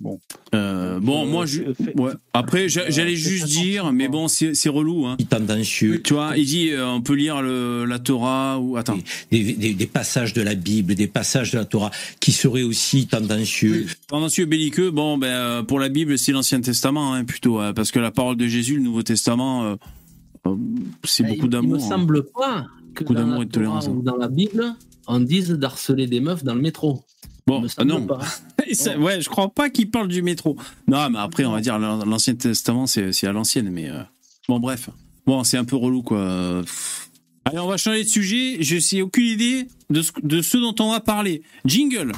Bon, 0.00 0.20
euh, 0.54 1.00
bon, 1.00 1.26
moi, 1.26 1.44
je, 1.44 1.62
ouais. 1.96 2.12
après, 2.32 2.68
j'allais 2.68 3.16
juste 3.16 3.46
dire, 3.46 3.92
mais 3.92 4.06
bon, 4.06 4.28
c'est 4.28 4.68
relou. 4.68 5.06
Hein. 5.06 5.16
Tendancieux. 5.28 6.00
Tu 6.02 6.14
vois, 6.14 6.36
il 6.36 6.46
dit, 6.46 6.70
euh, 6.70 6.86
on 6.86 7.02
peut 7.02 7.14
lire 7.14 7.42
le, 7.42 7.84
la 7.84 7.98
Torah 7.98 8.60
ou 8.60 8.76
attends, 8.76 8.96
des, 9.32 9.54
des, 9.54 9.74
des, 9.74 9.86
passages 9.88 10.34
de 10.34 10.42
la 10.42 10.54
Bible, 10.54 10.94
des 10.94 11.08
passages 11.08 11.50
de 11.50 11.58
la 11.58 11.64
Torah 11.64 11.90
qui 12.20 12.30
seraient 12.30 12.62
aussi 12.62 13.08
tendancieux. 13.08 13.86
Tendancieux, 14.06 14.44
belliqueux. 14.46 14.92
Bon, 14.92 15.18
ben 15.18 15.26
euh, 15.26 15.62
pour 15.64 15.80
la 15.80 15.88
Bible, 15.88 16.16
c'est 16.16 16.30
l'Ancien 16.30 16.60
Testament 16.60 17.14
hein, 17.14 17.24
plutôt, 17.24 17.58
hein, 17.58 17.72
parce 17.72 17.90
que 17.90 17.98
la 17.98 18.12
parole 18.12 18.36
de 18.36 18.46
Jésus, 18.46 18.76
le 18.76 18.82
Nouveau 18.82 19.02
Testament, 19.02 19.64
euh, 19.64 19.74
c'est 21.02 21.24
bah, 21.24 21.30
beaucoup 21.30 21.48
d'amour. 21.48 21.76
Il 21.76 21.82
me 21.82 21.88
semble 21.88 22.24
pas 22.24 22.66
que 22.94 23.02
beaucoup 23.02 23.14
d'amour 23.14 23.42
et 23.42 23.46
de 23.46 23.50
tolérance. 23.50 23.88
Dans 23.88 24.16
la 24.16 24.28
Bible, 24.28 24.76
on 25.08 25.20
dise 25.20 25.50
d'harceler 25.50 26.06
des 26.06 26.20
meufs 26.20 26.44
dans 26.44 26.54
le 26.54 26.60
métro. 26.60 27.02
Bon, 27.46 27.64
non. 27.84 28.06
ouais, 28.98 29.20
je 29.22 29.28
crois 29.28 29.48
pas 29.48 29.70
qu'il 29.70 29.90
parle 29.90 30.08
du 30.08 30.20
métro. 30.20 30.56
Non, 30.86 31.08
mais 31.08 31.18
après, 31.18 31.46
on 31.46 31.52
va 31.52 31.60
dire 31.62 31.78
l'Ancien 31.78 32.34
Testament, 32.34 32.86
c'est 32.86 33.24
à 33.24 33.32
l'ancienne. 33.32 33.70
Mais 33.70 33.88
euh, 33.88 34.02
bon, 34.48 34.60
bref. 34.60 34.90
Bon, 35.26 35.42
c'est 35.44 35.56
un 35.56 35.64
peu 35.64 35.76
relou, 35.76 36.02
quoi. 36.02 36.62
Allez, 37.46 37.58
on 37.58 37.66
va 37.66 37.78
changer 37.78 38.04
de 38.04 38.08
sujet. 38.08 38.58
Je 38.60 38.78
sais 38.78 39.00
aucune 39.00 39.24
idée 39.24 39.66
de 39.88 40.02
ce, 40.02 40.12
de 40.22 40.42
ce 40.42 40.58
dont 40.58 40.74
on 40.84 40.92
va 40.92 41.00
parler. 41.00 41.42
Jingle. 41.64 42.12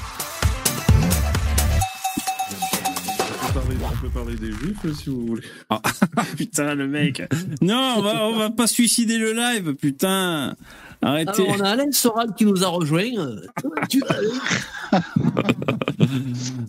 On 3.83 4.03
peut 4.03 4.09
parler 4.09 4.35
des 4.35 4.51
juifs 4.51 4.99
si 4.99 5.11
vous 5.11 5.27
voulez. 5.27 5.43
Ah, 5.69 5.81
putain, 6.37 6.75
le 6.75 6.89
mec. 6.89 7.23
Non, 7.61 7.95
on 7.99 8.03
va, 8.03 8.27
on 8.27 8.37
va 8.37 8.51
pas 8.51 8.67
suicider 8.67 9.19
le 9.19 9.33
live, 9.33 9.75
putain. 9.75 10.57
Arrêtez. 11.03 11.43
on 11.49 11.61
a 11.61 11.71
Alain 11.71 11.93
Soral 11.93 12.35
qui 12.37 12.45
nous 12.45 12.63
a 12.63 12.69
rejoint. 12.69 13.11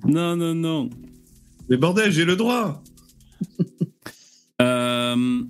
non, 0.06 0.36
non, 0.36 0.56
non. 0.56 0.90
Mais 1.70 1.78
bordel, 1.78 2.12
j'ai 2.12 2.26
le 2.26 2.36
droit. 2.36 2.82
euh, 4.62 5.41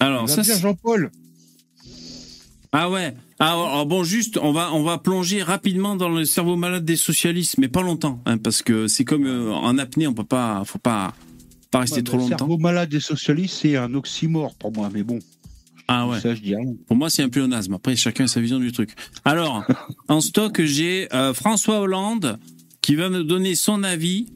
alors, 0.00 0.28
ça. 0.28 0.42
Jean-Paul. 0.42 1.10
Ah 2.72 2.90
ouais. 2.90 3.14
Ah, 3.38 3.52
alors 3.52 3.86
bon, 3.86 4.04
juste, 4.04 4.36
on 4.36 4.52
va 4.52 4.72
on 4.74 4.82
va 4.82 4.98
plonger 4.98 5.42
rapidement 5.42 5.96
dans 5.96 6.08
le 6.08 6.24
cerveau 6.24 6.56
malade 6.56 6.84
des 6.84 6.96
socialistes, 6.96 7.56
mais 7.58 7.68
pas 7.68 7.82
longtemps, 7.82 8.20
hein, 8.26 8.36
parce 8.36 8.62
que 8.62 8.88
c'est 8.88 9.04
comme 9.04 9.26
euh, 9.26 9.52
en 9.52 9.78
apnée, 9.78 10.06
on 10.06 10.12
peut 10.12 10.24
pas, 10.24 10.62
faut 10.64 10.78
pas 10.78 11.14
pas 11.70 11.80
rester 11.80 12.02
trop 12.02 12.16
longtemps. 12.16 12.30
Le 12.30 12.38
cerveau 12.38 12.58
malade 12.58 12.88
des 12.88 13.00
socialistes, 13.00 13.58
c'est 13.62 13.76
un 13.76 13.94
oxymore 13.94 14.54
pour 14.56 14.72
moi, 14.72 14.90
mais 14.92 15.02
bon. 15.02 15.18
Ah 15.88 16.06
ouais. 16.06 16.18
Pour 16.86 16.96
moi, 16.96 17.08
c'est 17.08 17.22
un 17.22 17.30
pléonasme. 17.30 17.72
Après, 17.72 17.96
chacun 17.96 18.24
a 18.24 18.28
sa 18.28 18.40
vision 18.40 18.58
du 18.58 18.72
truc. 18.72 18.90
Alors, 19.24 19.64
en 20.08 20.20
stock, 20.20 20.62
j'ai 20.62 21.12
euh, 21.14 21.32
François 21.32 21.80
Hollande 21.80 22.38
qui 22.82 22.94
va 22.94 23.08
me 23.08 23.24
donner 23.24 23.54
son 23.54 23.82
avis 23.82 24.26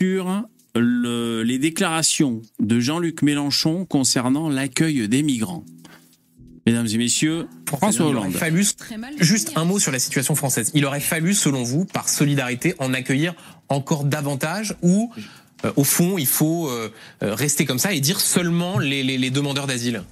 sur 0.00 0.44
le, 0.74 1.42
les 1.42 1.58
déclarations 1.58 2.40
de 2.58 2.80
Jean-Luc 2.80 3.20
Mélenchon 3.20 3.84
concernant 3.84 4.48
l'accueil 4.48 5.08
des 5.08 5.22
migrants. 5.22 5.64
Mesdames 6.66 6.86
et 6.86 6.98
messieurs, 6.98 7.48
François 7.66 8.06
Hollande. 8.06 8.32
Fallu, 8.32 8.64
juste 9.20 9.52
un 9.56 9.64
mot 9.64 9.78
sur 9.78 9.92
la 9.92 9.98
situation 9.98 10.34
française. 10.34 10.70
Il 10.74 10.84
aurait 10.86 11.00
fallu, 11.00 11.34
selon 11.34 11.62
vous, 11.62 11.84
par 11.84 12.08
solidarité, 12.08 12.74
en 12.78 12.94
accueillir 12.94 13.34
encore 13.68 14.04
davantage 14.04 14.74
ou, 14.82 15.10
euh, 15.64 15.72
au 15.76 15.84
fond, 15.84 16.16
il 16.18 16.26
faut 16.26 16.68
euh, 16.68 16.90
rester 17.22 17.64
comme 17.64 17.78
ça 17.78 17.92
et 17.92 18.00
dire 18.00 18.20
seulement 18.20 18.78
les, 18.78 19.02
les, 19.02 19.18
les 19.18 19.30
demandeurs 19.30 19.66
d'asile? 19.66 20.02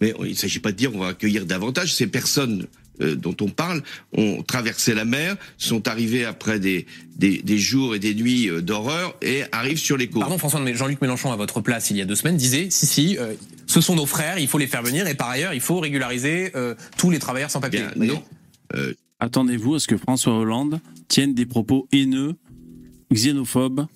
Mais 0.00 0.14
il 0.20 0.30
ne 0.30 0.34
s'agit 0.34 0.60
pas 0.60 0.72
de 0.72 0.76
dire 0.76 0.94
on 0.94 0.98
va 0.98 1.08
accueillir 1.08 1.46
davantage. 1.46 1.94
Ces 1.94 2.06
personnes 2.06 2.66
euh, 3.02 3.14
dont 3.14 3.36
on 3.42 3.48
parle 3.48 3.82
ont 4.16 4.42
traversé 4.42 4.94
la 4.94 5.04
mer, 5.04 5.36
sont 5.58 5.86
arrivées 5.86 6.24
après 6.24 6.58
des, 6.58 6.86
des, 7.16 7.42
des 7.42 7.58
jours 7.58 7.94
et 7.94 7.98
des 7.98 8.14
nuits 8.14 8.48
euh, 8.48 8.62
d'horreur 8.62 9.14
et 9.20 9.42
arrivent 9.52 9.78
sur 9.78 9.98
les 9.98 10.08
côtes. 10.08 10.20
Pardon 10.20 10.38
François, 10.38 10.60
mais 10.60 10.74
Jean-Luc 10.74 11.02
Mélenchon 11.02 11.30
à 11.30 11.36
votre 11.36 11.60
place 11.60 11.90
il 11.90 11.98
y 11.98 12.00
a 12.00 12.06
deux 12.06 12.14
semaines 12.14 12.38
disait 12.38 12.68
si 12.70 12.86
si, 12.86 13.18
euh, 13.18 13.34
ce 13.66 13.82
sont 13.82 13.96
nos 13.96 14.06
frères, 14.06 14.38
il 14.38 14.48
faut 14.48 14.56
les 14.56 14.66
faire 14.66 14.82
venir 14.82 15.06
et 15.06 15.14
par 15.14 15.28
ailleurs 15.28 15.52
il 15.52 15.60
faut 15.60 15.78
régulariser 15.78 16.52
tous 16.96 17.10
les 17.10 17.18
travailleurs 17.18 17.50
sans 17.50 17.60
papier. 17.60 17.82
non. 17.96 18.22
Attendez-vous 19.18 19.76
à 19.76 19.80
ce 19.80 19.86
que 19.86 19.96
François 19.96 20.34
Hollande 20.34 20.80
tienne 21.08 21.32
des 21.32 21.46
propos 21.46 21.88
haineux, 21.90 22.34
xénophobes 23.12 23.86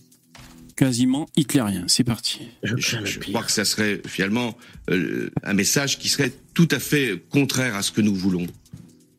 quasiment 0.80 1.28
hitlérien. 1.36 1.84
C'est 1.88 2.04
parti. 2.04 2.40
Je, 2.62 3.18
crois 3.18 3.42
que 3.42 3.52
ça 3.52 3.66
serait 3.66 4.00
finalement 4.06 4.56
euh, 4.90 5.30
un 5.42 5.52
message 5.52 5.98
qui 5.98 6.08
serait 6.08 6.32
tout 6.54 6.68
à 6.70 6.78
fait 6.78 7.22
contraire 7.28 7.74
à 7.74 7.82
ce 7.82 7.92
que 7.92 8.00
nous 8.00 8.14
voulons. 8.14 8.46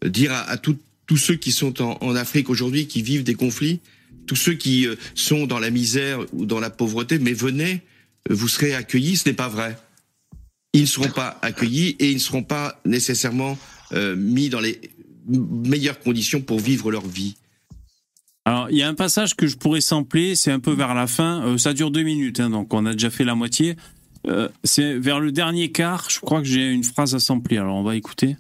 Dire 0.04 0.34
à, 0.34 0.58
tous 0.58 0.80
ceux 1.18 1.36
qui 1.36 1.52
sont 1.52 1.80
en, 1.84 2.16
Afrique 2.16 2.50
aujourd'hui, 2.50 2.88
qui 2.88 3.04
vivent 3.04 3.24
des 3.24 3.36
conflits, 3.36 3.80
tous 4.26 4.36
ceux 4.36 4.56
qui 4.56 4.88
euh, 4.88 4.96
sont 5.14 5.46
dans 5.46 5.60
la 5.60 5.70
misère 5.70 6.26
ou 6.34 6.48
dans 6.48 6.60
la 6.60 6.72
pauvreté, 6.72 7.20
mais 7.20 7.34
venez, 7.34 7.82
vous 8.28 8.48
serez 8.48 8.74
accueillis, 8.74 9.18
ce 9.18 9.30
n'est 9.30 9.36
pas 9.36 9.50
vrai. 9.50 9.78
Ils 10.74 10.82
ne 10.82 10.88
seront 10.88 11.10
pas 11.10 11.38
accueillis 11.44 11.90
et 12.00 12.10
ils 12.10 12.16
ne 12.16 12.20
seront 12.20 12.44
pas 12.44 12.82
nécessairement 12.86 13.56
euh, 13.94 14.16
mis 14.16 14.50
dans 14.50 14.62
les 14.62 14.82
meilleures 15.28 16.00
conditions 16.00 16.42
pour 16.42 16.60
vivre 16.60 16.90
leur 16.90 17.06
vie. 17.06 17.36
Alors, 18.46 18.70
il 18.72 18.78
y 18.78 18.82
a 18.82 18.88
un 18.88 18.96
passage 18.96 19.36
que 19.36 19.46
je 19.46 19.56
pourrais 19.56 19.82
sampler, 19.82 20.36
c'est 20.36 20.52
un 20.52 20.60
peu 20.60 20.72
vers 20.72 20.96
la 20.96 21.06
fin. 21.06 21.46
Euh, 21.46 21.58
ça 21.58 21.74
dure 21.74 21.92
deux 21.92 22.02
minutes, 22.02 22.40
hein, 22.40 22.50
donc 22.50 22.74
on 22.74 22.86
a 22.86 22.94
déjà 22.94 23.12
fait 23.12 23.24
la 23.24 23.36
moitié. 23.36 23.76
Euh, 24.28 24.50
c'est 24.64 24.98
vers 24.98 25.20
le 25.20 25.32
dernier 25.32 25.72
quart, 25.72 26.10
je 26.10 26.20
crois 26.20 26.42
que 26.42 26.48
j'ai 26.48 26.72
une 26.72 26.84
phrase 26.84 27.14
à 27.14 27.20
sampler. 27.20 27.58
Alors, 27.58 27.76
on 27.76 27.84
va 27.84 27.96
écouter. 27.96 28.38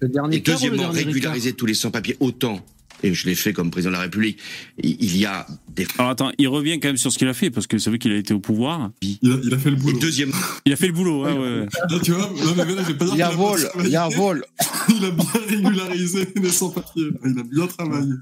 Le 0.00 0.08
dernier 0.08 0.36
et 0.38 0.40
deuxièmement, 0.40 0.90
régulariser 0.90 1.52
tous 1.52 1.66
les 1.66 1.74
sans-papiers 1.74 2.16
autant. 2.18 2.60
Et 3.02 3.12
je 3.12 3.26
l'ai 3.26 3.34
fait 3.34 3.52
comme 3.52 3.70
président 3.70 3.90
de 3.90 3.96
la 3.96 4.02
République. 4.02 4.38
Il 4.82 5.16
y 5.16 5.26
a 5.26 5.46
des. 5.68 5.86
Alors 5.98 6.10
attends, 6.10 6.32
il 6.38 6.48
revient 6.48 6.80
quand 6.80 6.88
même 6.88 6.96
sur 6.96 7.12
ce 7.12 7.18
qu'il 7.18 7.28
a 7.28 7.34
fait 7.34 7.50
parce 7.50 7.66
que 7.66 7.76
c'est 7.76 7.90
vrai 7.90 7.98
qu'il 7.98 8.12
a 8.12 8.16
été 8.16 8.32
au 8.32 8.40
pouvoir. 8.40 8.90
Il 9.02 9.18
a, 9.52 9.58
fait 9.58 9.70
le 9.70 9.76
boulot. 9.76 9.98
deuxième. 9.98 10.32
Il 10.64 10.72
a 10.72 10.76
fait 10.76 10.86
le 10.86 10.94
boulot. 10.94 11.24
Ouais, 11.24 11.32
ouais. 11.32 11.66
tu 12.02 12.12
vois, 12.12 12.30
non, 12.30 12.54
mais 12.56 12.74
là, 12.74 12.82
pas 12.82 13.06
il 13.12 13.18
y 13.18 13.22
a 13.22 13.28
un 13.28 13.32
vol. 13.32 13.60
Il 13.80 13.88
y 13.90 13.96
a 13.96 14.06
un 14.06 14.08
vol. 14.08 14.44
il 14.88 15.04
a 15.04 15.10
bien 15.10 15.26
régularisé 15.48 16.28
les 16.34 16.50
sans-papiers. 16.50 17.10
Il 17.26 17.38
a 17.38 17.42
bien 17.42 17.66
travaillé. 17.66 18.12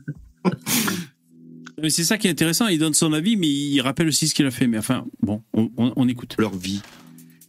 C'est 1.90 2.04
ça 2.04 2.18
qui 2.18 2.28
est 2.28 2.30
intéressant. 2.30 2.68
Il 2.68 2.78
donne 2.78 2.94
son 2.94 3.12
avis, 3.12 3.36
mais 3.36 3.48
il 3.48 3.80
rappelle 3.80 4.08
aussi 4.08 4.28
ce 4.28 4.34
qu'il 4.34 4.46
a 4.46 4.50
fait. 4.50 4.66
Mais 4.66 4.78
enfin, 4.78 5.04
bon, 5.22 5.42
on, 5.52 6.08
écoute. 6.08 6.36
Leur 6.38 6.56
vie. 6.56 6.80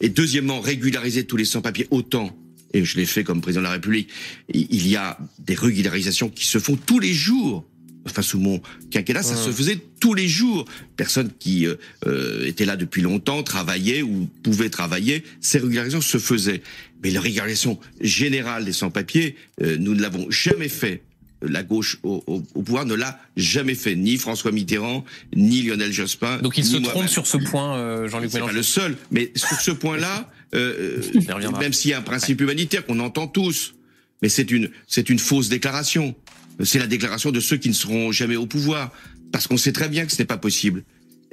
Et 0.01 0.09
deuxièmement, 0.09 0.59
régulariser 0.59 1.25
tous 1.25 1.37
les 1.37 1.45
sans-papiers 1.45 1.87
autant. 1.91 2.37
Et 2.73 2.83
je 2.83 2.97
l'ai 2.97 3.05
fait 3.05 3.23
comme 3.23 3.41
président 3.41 3.61
de 3.61 3.67
la 3.67 3.73
République. 3.73 4.09
Il 4.49 4.87
y 4.87 4.95
a 4.95 5.17
des 5.39 5.53
régularisations 5.53 6.29
qui 6.29 6.45
se 6.45 6.57
font 6.57 6.75
tous 6.75 6.99
les 6.99 7.13
jours. 7.13 7.65
Enfin, 8.05 8.21
sous 8.21 8.39
mon 8.39 8.61
quinquennat, 8.91 9.23
ça 9.23 9.35
se 9.35 9.49
faisait 9.51 9.79
tous 9.99 10.13
les 10.13 10.27
jours. 10.27 10.65
Personne 10.97 11.31
qui 11.39 11.65
euh, 11.65 11.75
euh, 12.05 12.45
était 12.45 12.65
là 12.65 12.75
depuis 12.75 13.01
longtemps, 13.01 13.43
travaillait 13.43 14.01
ou 14.01 14.27
pouvait 14.41 14.69
travailler, 14.69 15.23
ces 15.39 15.59
régularisations 15.59 16.01
se 16.01 16.17
faisaient. 16.17 16.61
Mais 17.01 17.11
la 17.11 17.21
régularisation 17.21 17.79
générale 18.01 18.65
des 18.65 18.73
sans-papiers, 18.73 19.35
euh, 19.61 19.77
nous 19.79 19.93
ne 19.93 20.01
l'avons 20.01 20.29
jamais 20.29 20.67
fait 20.67 21.03
la 21.47 21.63
gauche 21.63 21.99
au, 22.03 22.21
pouvoir 22.65 22.85
ne 22.85 22.93
l'a 22.93 23.19
jamais 23.35 23.75
fait, 23.75 23.95
ni 23.95 24.17
François 24.17 24.51
Mitterrand, 24.51 25.03
ni 25.35 25.61
Lionel 25.61 25.91
Jospin. 25.91 26.37
Donc 26.39 26.57
il 26.57 26.65
se 26.65 26.77
trompe 26.77 27.07
sur 27.07 27.27
ce 27.27 27.37
point, 27.37 27.77
euh, 27.77 28.07
Jean-Luc 28.07 28.33
Mélenchon. 28.33 28.51
Pas 28.51 28.57
le 28.57 28.63
seul, 28.63 28.97
mais 29.11 29.31
sur 29.35 29.59
ce 29.59 29.71
point-là, 29.71 30.29
euh, 30.55 31.01
euh 31.15 31.51
même 31.59 31.73
s'il 31.73 31.91
y 31.91 31.93
a 31.93 31.99
un 31.99 32.03
principe 32.03 32.41
humanitaire 32.41 32.85
qu'on 32.85 32.99
entend 32.99 33.27
tous, 33.27 33.75
mais 34.21 34.29
c'est 34.29 34.51
une 34.51 34.69
c'est 34.87 35.09
une 35.09 35.19
fausse 35.19 35.49
déclaration. 35.49 36.15
C'est 36.63 36.79
la 36.79 36.87
déclaration 36.87 37.31
de 37.31 37.39
ceux 37.39 37.57
qui 37.57 37.69
ne 37.69 37.73
seront 37.73 38.11
jamais 38.11 38.35
au 38.35 38.45
pouvoir, 38.45 38.91
parce 39.31 39.47
qu'on 39.47 39.57
sait 39.57 39.71
très 39.71 39.89
bien 39.89 40.05
que 40.05 40.11
ce 40.11 40.19
n'est 40.19 40.27
pas 40.27 40.37
possible 40.37 40.83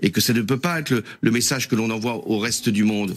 et 0.03 0.11
que 0.11 0.21
ça 0.21 0.33
ne 0.33 0.41
peut 0.41 0.59
pas 0.59 0.81
être 0.81 1.03
le 1.21 1.31
message 1.31 1.69
que 1.69 1.77
l'on 1.77 1.91
envoie 1.91 2.27
au 2.27 2.39
reste 2.39 2.71
du 2.71 2.85
monde. 2.85 3.15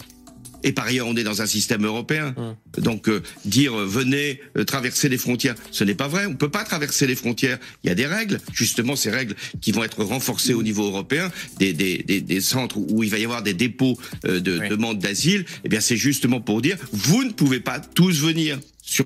Et 0.64 0.72
par 0.72 0.86
ailleurs, 0.86 1.06
on 1.06 1.14
est 1.14 1.22
dans 1.22 1.42
un 1.42 1.46
système 1.46 1.84
européen. 1.84 2.34
Hum. 2.36 2.56
Donc 2.78 3.08
euh, 3.08 3.22
dire 3.44 3.78
euh, 3.78 3.86
venez 3.86 4.40
euh, 4.56 4.64
traverser 4.64 5.08
les 5.08 5.18
frontières, 5.18 5.54
ce 5.70 5.84
n'est 5.84 5.94
pas 5.94 6.08
vrai. 6.08 6.26
On 6.26 6.34
peut 6.34 6.50
pas 6.50 6.64
traverser 6.64 7.06
les 7.06 7.14
frontières. 7.14 7.58
Il 7.84 7.88
y 7.88 7.90
a 7.90 7.94
des 7.94 8.06
règles, 8.06 8.40
justement 8.52 8.96
ces 8.96 9.10
règles 9.10 9.36
qui 9.60 9.70
vont 9.70 9.84
être 9.84 10.02
renforcées 10.02 10.54
au 10.54 10.62
niveau 10.62 10.84
européen, 10.86 11.30
des, 11.58 11.72
des, 11.72 11.98
des, 11.98 12.20
des 12.20 12.40
centres 12.40 12.78
où 12.78 13.04
il 13.04 13.10
va 13.10 13.18
y 13.18 13.24
avoir 13.24 13.42
des 13.42 13.54
dépôts 13.54 13.96
de 14.24 14.40
demandes 14.40 14.98
d'asile. 14.98 15.44
Eh 15.64 15.68
bien, 15.68 15.80
c'est 15.80 15.96
justement 15.96 16.40
pour 16.40 16.62
dire 16.62 16.76
vous 16.92 17.24
ne 17.24 17.30
pouvez 17.30 17.60
pas 17.60 17.78
tous 17.78 18.20
venir. 18.20 18.58
Sur... 18.82 19.04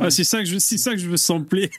Ah, 0.00 0.10
c'est 0.10 0.24
ça 0.24 0.38
que 0.38 0.46
je, 0.46 0.58
c'est 0.58 0.78
ça 0.78 0.92
que 0.92 0.98
je 0.98 1.08
veux 1.08 1.16
sampler. 1.16 1.70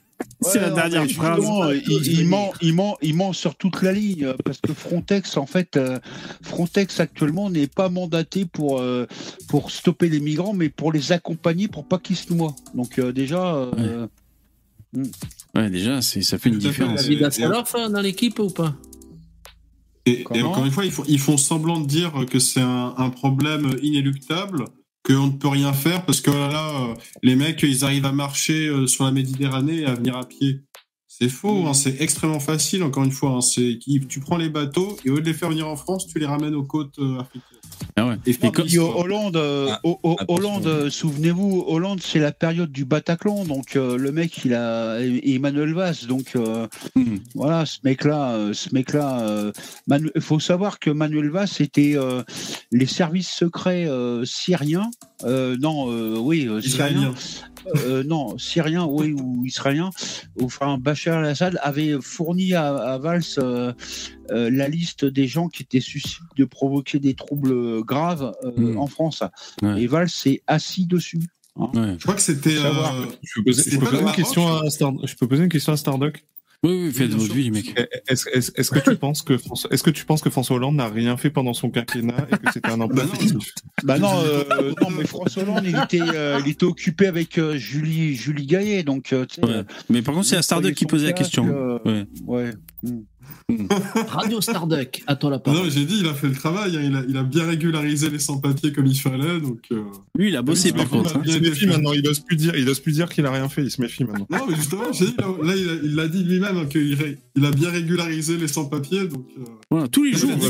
C'est 0.42 0.60
la 0.60 0.70
dernière 0.70 1.10
phrase. 1.10 1.44
Il, 1.88 2.28
ment, 2.28 2.54
il, 2.62 2.74
ment, 2.74 2.98
il 3.02 3.16
ment 3.16 3.34
sur 3.34 3.56
toute 3.56 3.82
la 3.82 3.92
ligne 3.92 4.34
parce 4.44 4.60
que 4.60 4.74
Frontex, 4.74 5.38
en 5.38 5.46
fait, 5.46 5.78
euh, 5.78 6.00
Frontex 6.42 7.00
actuellement 7.00 7.50
n'est 7.50 7.68
pas 7.68 7.90
mandaté 7.90 8.46
pour 8.46 8.80
euh, 8.80 9.06
pour 9.48 9.72
stopper 9.72 10.10
les 10.10 10.20
migrants, 10.20 10.54
mais 10.54 10.70
pour 10.70 10.92
les 10.92 11.12
accompagner 11.12 11.68
pour 11.68 11.88
pas 11.88 11.98
qu'ils 11.98 12.16
se 12.16 12.34
noient. 12.34 12.56
Donc 12.74 13.00
euh, 13.00 13.12
déjà. 13.12 13.70
Ouais, 15.56 15.70
déjà, 15.70 16.02
ça 16.02 16.38
fait 16.38 16.50
une 16.50 16.58
différence. 16.58 17.04
David 17.04 17.24
Asseloff 17.24 17.74
dans 17.74 18.02
l'équipe 18.02 18.40
ou 18.40 18.50
pas? 18.50 18.76
Et, 20.06 20.24
encore 20.44 20.66
une 20.66 20.72
fois, 20.72 20.86
ils 20.86 20.92
font, 20.92 21.04
ils 21.08 21.20
font 21.20 21.36
semblant 21.36 21.80
de 21.80 21.88
dire 21.88 22.14
que 22.30 22.38
c'est 22.38 22.62
un, 22.62 22.94
un, 22.96 23.10
problème 23.10 23.76
inéluctable, 23.82 24.66
qu'on 25.06 25.28
ne 25.28 25.38
peut 25.38 25.48
rien 25.48 25.74
faire 25.74 26.06
parce 26.06 26.22
que 26.22 26.32
là, 26.32 26.90
euh, 26.90 26.96
les 27.22 27.36
mecs, 27.36 27.62
ils 27.64 27.86
arrivent 27.86 28.06
à 28.06 28.12
marcher 28.12 28.68
euh, 28.68 28.88
sur 28.88 29.06
la 29.06 29.12
Méditerranée 29.12 29.82
et 29.82 29.86
à 29.86 29.94
venir 29.94 30.18
à 30.18 30.26
pied. 30.26 30.62
C'est 31.08 31.30
faux, 31.30 31.66
hein, 31.66 31.74
c'est 31.74 32.02
extrêmement 32.02 32.42
facile, 32.42 32.84
encore 32.84 33.04
une 33.04 33.12
fois. 33.12 33.40
Hein, 33.40 33.76
tu 34.10 34.20
prends 34.20 34.38
les 34.38 34.50
bateaux 34.50 34.98
et 35.06 35.10
au 35.10 35.16
lieu 35.16 35.22
de 35.22 35.28
les 35.28 35.34
faire 35.34 35.50
venir 35.50 35.68
en 35.68 35.78
France, 35.78 36.08
tu 36.08 36.20
les 36.20 36.26
ramènes 36.26 36.56
aux 36.56 36.66
côtes 36.66 37.00
euh, 37.00 37.20
africaines. 37.20 37.60
Ah 37.98 38.08
ouais. 38.08 38.16
Et 38.26 38.78
Hollande, 38.78 39.38
euh, 39.38 39.70
ah, 39.72 39.80
Hollande, 40.28 40.68
euh, 40.68 40.90
souvenez-vous, 40.90 41.64
Hollande, 41.66 42.02
c'est 42.02 42.20
la 42.20 42.34
période 42.34 42.70
du 42.70 42.84
Bataclan, 42.84 43.46
donc 43.46 43.76
le 43.76 44.12
mec, 44.12 44.44
il 44.44 44.54
a 44.54 45.00
Emmanuel 45.00 45.74
Valls, 45.74 46.06
donc 46.08 46.36
hmm. 46.36 47.18
voilà, 47.36 47.66
ce 47.66 47.78
mec-là, 47.86 48.52
ce 48.54 48.74
mec-là, 48.74 49.52
il 49.90 50.22
faut 50.22 50.42
savoir 50.42 50.80
que 50.80 50.90
Manuel 50.90 51.30
Valls 51.30 51.48
était 51.60 51.96
les 52.72 52.86
services 52.86 53.32
secrets 53.32 53.88
syriens, 54.26 54.92
non, 55.24 56.18
oui, 56.20 56.50
syriens. 56.62 57.14
Euh, 57.76 58.04
non, 58.04 58.38
Syrien, 58.38 58.86
oui, 58.86 59.14
ou 59.14 59.46
Israélien, 59.46 59.90
enfin, 60.42 60.78
Bachar 60.78 61.20
al-Assad 61.20 61.60
avait 61.62 61.98
fourni 62.02 62.54
à, 62.54 62.98
Valls 62.98 63.24
euh, 63.38 63.74
euh, 64.32 64.50
la 64.50 64.68
liste 64.68 65.06
des 65.06 65.28
gens 65.28 65.50
qui 65.50 65.64
étaient 65.64 65.80
susceptibles 65.80 66.30
de 66.38 66.46
provoquer 66.46 67.00
des 67.00 67.14
troubles 67.14 67.84
graves 67.84 68.34
hmm. 68.58 68.78
en 68.78 68.88
France. 68.88 69.24
Et 69.78 69.88
Valls 69.88 70.10
s'est 70.10 70.42
assis 70.48 70.86
dessus. 70.86 71.20
Hein. 71.58 71.96
Je 71.98 72.04
crois 72.04 72.16
que 72.16 72.22
c'était. 72.22 72.52
je, 72.52 73.42
peux 73.42 73.44
poser, 73.44 74.02
une 74.02 74.12
question 74.12 74.48
à 74.48 74.64
je 74.68 75.16
peux 75.16 75.28
poser 75.28 75.44
une 75.44 75.50
question 75.50 75.74
à 75.74 75.78
Stardock 75.78 76.24
oui, 76.66 76.86
oui, 76.86 76.92
faites 76.92 77.12
votre 77.12 77.34
vie, 77.34 77.52
mec. 77.52 77.74
Est-ce 78.08 78.30
est 78.30 78.70
que 78.74 78.90
tu 78.90 78.96
penses 78.98 79.22
que 79.22 79.38
François, 79.38 79.72
est-ce 79.72 79.84
que 79.84 79.90
tu 79.90 80.06
penses 80.06 80.22
que 80.22 80.30
François 80.30 80.56
Hollande 80.56 80.76
n'a 80.76 80.88
rien 80.88 81.16
fait 81.18 81.30
pendant 81.30 81.54
son 81.54 81.70
quinquennat 81.70 82.28
et 82.32 82.38
que 82.38 82.52
c'était 82.54 82.70
un 82.70 82.82
emploi 82.82 83.06
Bah 83.84 84.00
non, 84.00 84.20
euh, 84.24 84.74
non, 84.82 84.90
mais 84.90 85.06
François 85.06 85.44
Hollande, 85.44 85.64
il 85.66 85.78
était, 85.78 86.02
euh, 86.02 86.40
il 86.44 86.52
était 86.52 86.66
occupé 86.66 87.08
avec 87.08 87.38
euh, 87.38 87.58
Julie, 87.58 88.16
Julie 88.16 88.46
Gaillet, 88.46 88.84
donc. 88.84 89.14
Ouais. 89.14 89.64
Mais 89.90 90.02
par 90.02 90.16
contre, 90.16 90.28
c'est 90.28 90.36
la 90.36 90.42
Starduck 90.42 90.74
qui 90.74 90.86
posait 90.86 91.08
la 91.08 91.14
question. 91.14 91.80
ouais. 91.86 92.06
ouais. 92.26 92.52
Hmm. 92.84 93.02
Radio 94.08 94.42
Starduck, 94.42 95.04
à 95.06 95.16
toi 95.16 95.30
la 95.30 95.40
parole. 95.40 95.64
Non, 95.64 95.70
j'ai 95.70 95.86
dit, 95.86 96.00
il 96.00 96.08
a 96.08 96.14
fait 96.14 96.28
le 96.28 96.34
travail, 96.34 96.76
hein. 96.78 96.82
il, 96.84 96.96
a, 96.96 97.04
il, 97.08 97.16
a, 97.16 97.24
bien 97.24 97.46
régularisé 97.46 98.10
les 98.10 98.20
sans-papiers 98.20 98.74
comme 98.74 98.88
il 98.88 99.00
fallait. 99.00 99.40
Donc, 99.40 99.60
euh... 99.72 99.84
Lui, 100.18 100.30
il 100.30 100.36
a 100.36 100.42
bossé 100.42 100.72
par 100.72 100.90
contre. 100.90 101.16
Hein. 101.18 101.22
Il 101.26 101.34
se 101.34 101.40
méfie 101.40 101.68
maintenant, 101.68 101.94
il 101.94 102.04
n'ose 102.04 102.20
plus 102.20 102.36
dire, 102.36 102.56
il 102.56 102.66
plus 102.82 102.94
dire 102.94 103.08
qu'il 103.10 103.26
a 103.26 103.32
rien 103.32 103.48
fait, 103.48 103.64
il 103.64 103.72
se 103.72 103.82
méfie 103.82 104.04
maintenant. 104.04 104.26
Non, 104.30 104.46
mais 104.50 104.56
justement, 104.56 104.90
dit, 104.90 105.16
là, 105.44 105.54
il 105.56 105.96
l'a 105.96 106.08
dit 106.08 106.24
lui-même 106.24 106.58
hein, 106.58 106.66
qu'il 106.66 106.98
il 107.36 107.46
a 107.46 107.52
bien 107.52 107.70
régularisé 107.70 108.38
les 108.38 108.48
sans-papiers. 108.48 109.08
Donc, 109.08 109.26
euh... 109.38 109.44
voilà, 109.70 109.88
tous 109.90 110.04
les 110.04 110.14
jours, 110.14 110.32
tous 110.40 110.50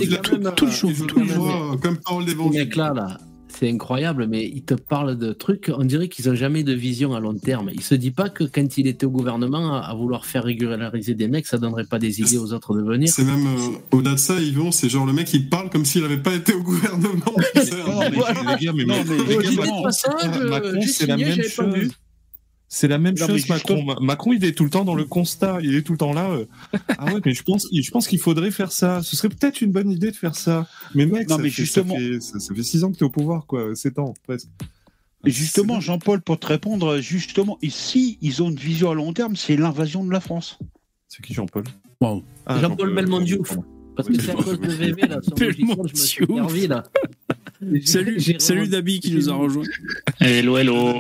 les 0.66 0.72
jours, 0.72 1.08
tous 1.08 1.20
les 1.20 1.28
jours, 1.28 1.78
comme 1.82 1.98
parole 1.98 2.26
d'évangile. 2.26 2.62
mec 2.62 2.76
là, 2.78 2.94
là, 2.94 3.18
c'est 3.58 3.70
incroyable, 3.70 4.28
mais 4.28 4.46
il 4.46 4.64
te 4.64 4.74
parle 4.74 5.18
de 5.18 5.32
trucs, 5.32 5.72
on 5.76 5.84
dirait 5.86 6.10
qu'ils 6.10 6.28
n'ont 6.28 6.36
jamais 6.36 6.64
de 6.64 6.74
vision 6.74 7.16
à 7.16 7.20
long 7.20 7.36
terme. 7.36 7.70
Il 7.74 7.82
se 7.82 7.96
dit 7.96 8.12
pas 8.12 8.30
que 8.30 8.44
quand 8.44 8.78
il 8.78 8.88
était 8.88 9.06
au 9.06 9.10
gouvernement, 9.10 9.76
à 9.76 9.94
vouloir 9.94 10.26
faire 10.26 10.44
régulariser 10.44 11.14
des 11.14 11.28
mecs, 11.28 11.48
ça 11.48 11.58
donnerait 11.58 11.86
pas 11.86 12.00
des 12.00 12.22
idées 12.22 12.38
aux 12.38 12.54
autres 12.54 12.76
de 12.76 12.82
venir. 12.82 13.10
C'est 13.10 13.24
même, 13.24 13.48
euh, 13.48 13.78
au-delà 13.92 14.16
de 14.16 14.20
ça, 14.20 14.40
Yvon, 14.40 14.72
c'est 14.72 14.90
genre 14.90 15.06
le 15.06 15.14
mec, 15.14 15.34
il 15.34 15.50
parle 15.50 15.70
comme 15.70 15.86
s'il 15.86 16.02
n'avait 16.02 16.22
pas 16.22 16.34
été 16.34 16.54
au 16.54 16.64
gouvernement. 16.64 17.08
non, 17.26 18.00
mais, 18.00 18.10
les 18.10 18.66
gars, 18.66 18.74
mais, 18.74 18.86
non, 18.86 18.96
mais, 19.08 19.38
les 19.38 19.56
gars, 19.56 19.62
Macron, 19.64 19.90
c'est 20.82 21.08
la 21.08 21.18
même 21.18 21.42
chose. 21.44 21.92
C'est 22.68 22.88
la 22.88 22.98
même 22.98 23.16
chose, 23.16 23.48
Macron. 23.48 23.96
Macron, 24.02 24.34
il 24.34 24.44
est 24.44 24.54
tout 24.54 24.64
le 24.64 24.70
temps 24.70 24.86
dans 24.86 24.96
le 24.96 25.06
constat, 25.06 25.60
il 25.62 25.76
est 25.76 25.82
tout 25.82 25.94
le 25.94 25.98
temps 25.98 26.14
là. 26.14 26.30
Euh. 26.30 26.46
Ah 26.98 27.14
ouais, 27.14 27.22
mais 27.26 27.34
je 27.34 27.44
pense, 27.44 27.68
je 27.72 27.92
pense 27.92 28.08
qu'il 28.08 28.20
faudrait 28.20 28.52
faire 28.52 28.72
ça. 28.72 29.04
Ce 29.04 29.16
serait 29.16 29.30
peut-être 29.30 29.62
une 29.62 29.72
bonne 29.72 29.92
idée 29.92 30.12
de 30.12 30.16
faire 30.16 30.36
ça. 30.36 30.68
Mais 30.94 31.06
mec, 31.06 31.30
ça, 31.30 31.38
fait, 31.38 31.50
justement... 31.50 31.96
ça, 32.20 32.56
fait, 32.56 32.64
six 32.64 32.84
ans 32.84 32.92
que 32.92 32.98
tu 32.98 33.04
es 33.04 33.08
au 33.08 33.10
pouvoir, 33.10 33.46
quoi. 33.46 33.76
Sept 33.76 34.00
ans, 34.00 34.14
presque. 34.24 34.48
Et 35.26 35.32
justement, 35.32 35.80
Jean-Paul, 35.80 36.22
pour 36.22 36.40
te 36.40 36.48
répondre, 36.48 37.00
justement, 37.00 37.58
ici, 37.62 38.18
ils 38.22 38.44
ont 38.44 38.50
une 38.50 38.58
vision 38.58 38.92
à 38.92 38.94
long 38.94 39.12
terme, 39.14 39.36
c'est 39.36 39.58
l'invasion 39.58 40.04
de 40.04 40.12
la 40.12 40.20
France. 40.20 40.60
C'est 41.08 41.24
qui 41.24 41.34
Jean-Paul? 41.34 41.64
Wow. 42.02 42.24
Ah, 42.46 42.60
Jean-Paul 42.60 42.94
Belmondo. 42.94 43.44
Parce 43.96 44.10
que 44.10 44.20
c'est 44.20 44.32
à 44.32 44.36
cause 44.36 44.60
de 44.60 44.68
VV, 44.68 45.02
là, 45.08 45.20
je 45.38 45.46
me 45.46 45.88
suis 45.96 46.26
servi, 46.28 46.68
là. 46.68 46.84
salut, 47.84 48.22
salut 48.40 48.68
Dabi 48.68 49.00
qui 49.00 49.14
nous 49.14 49.30
a 49.30 49.34
rejoint. 49.34 49.64
Hello, 50.20 50.58
hello. 50.58 51.00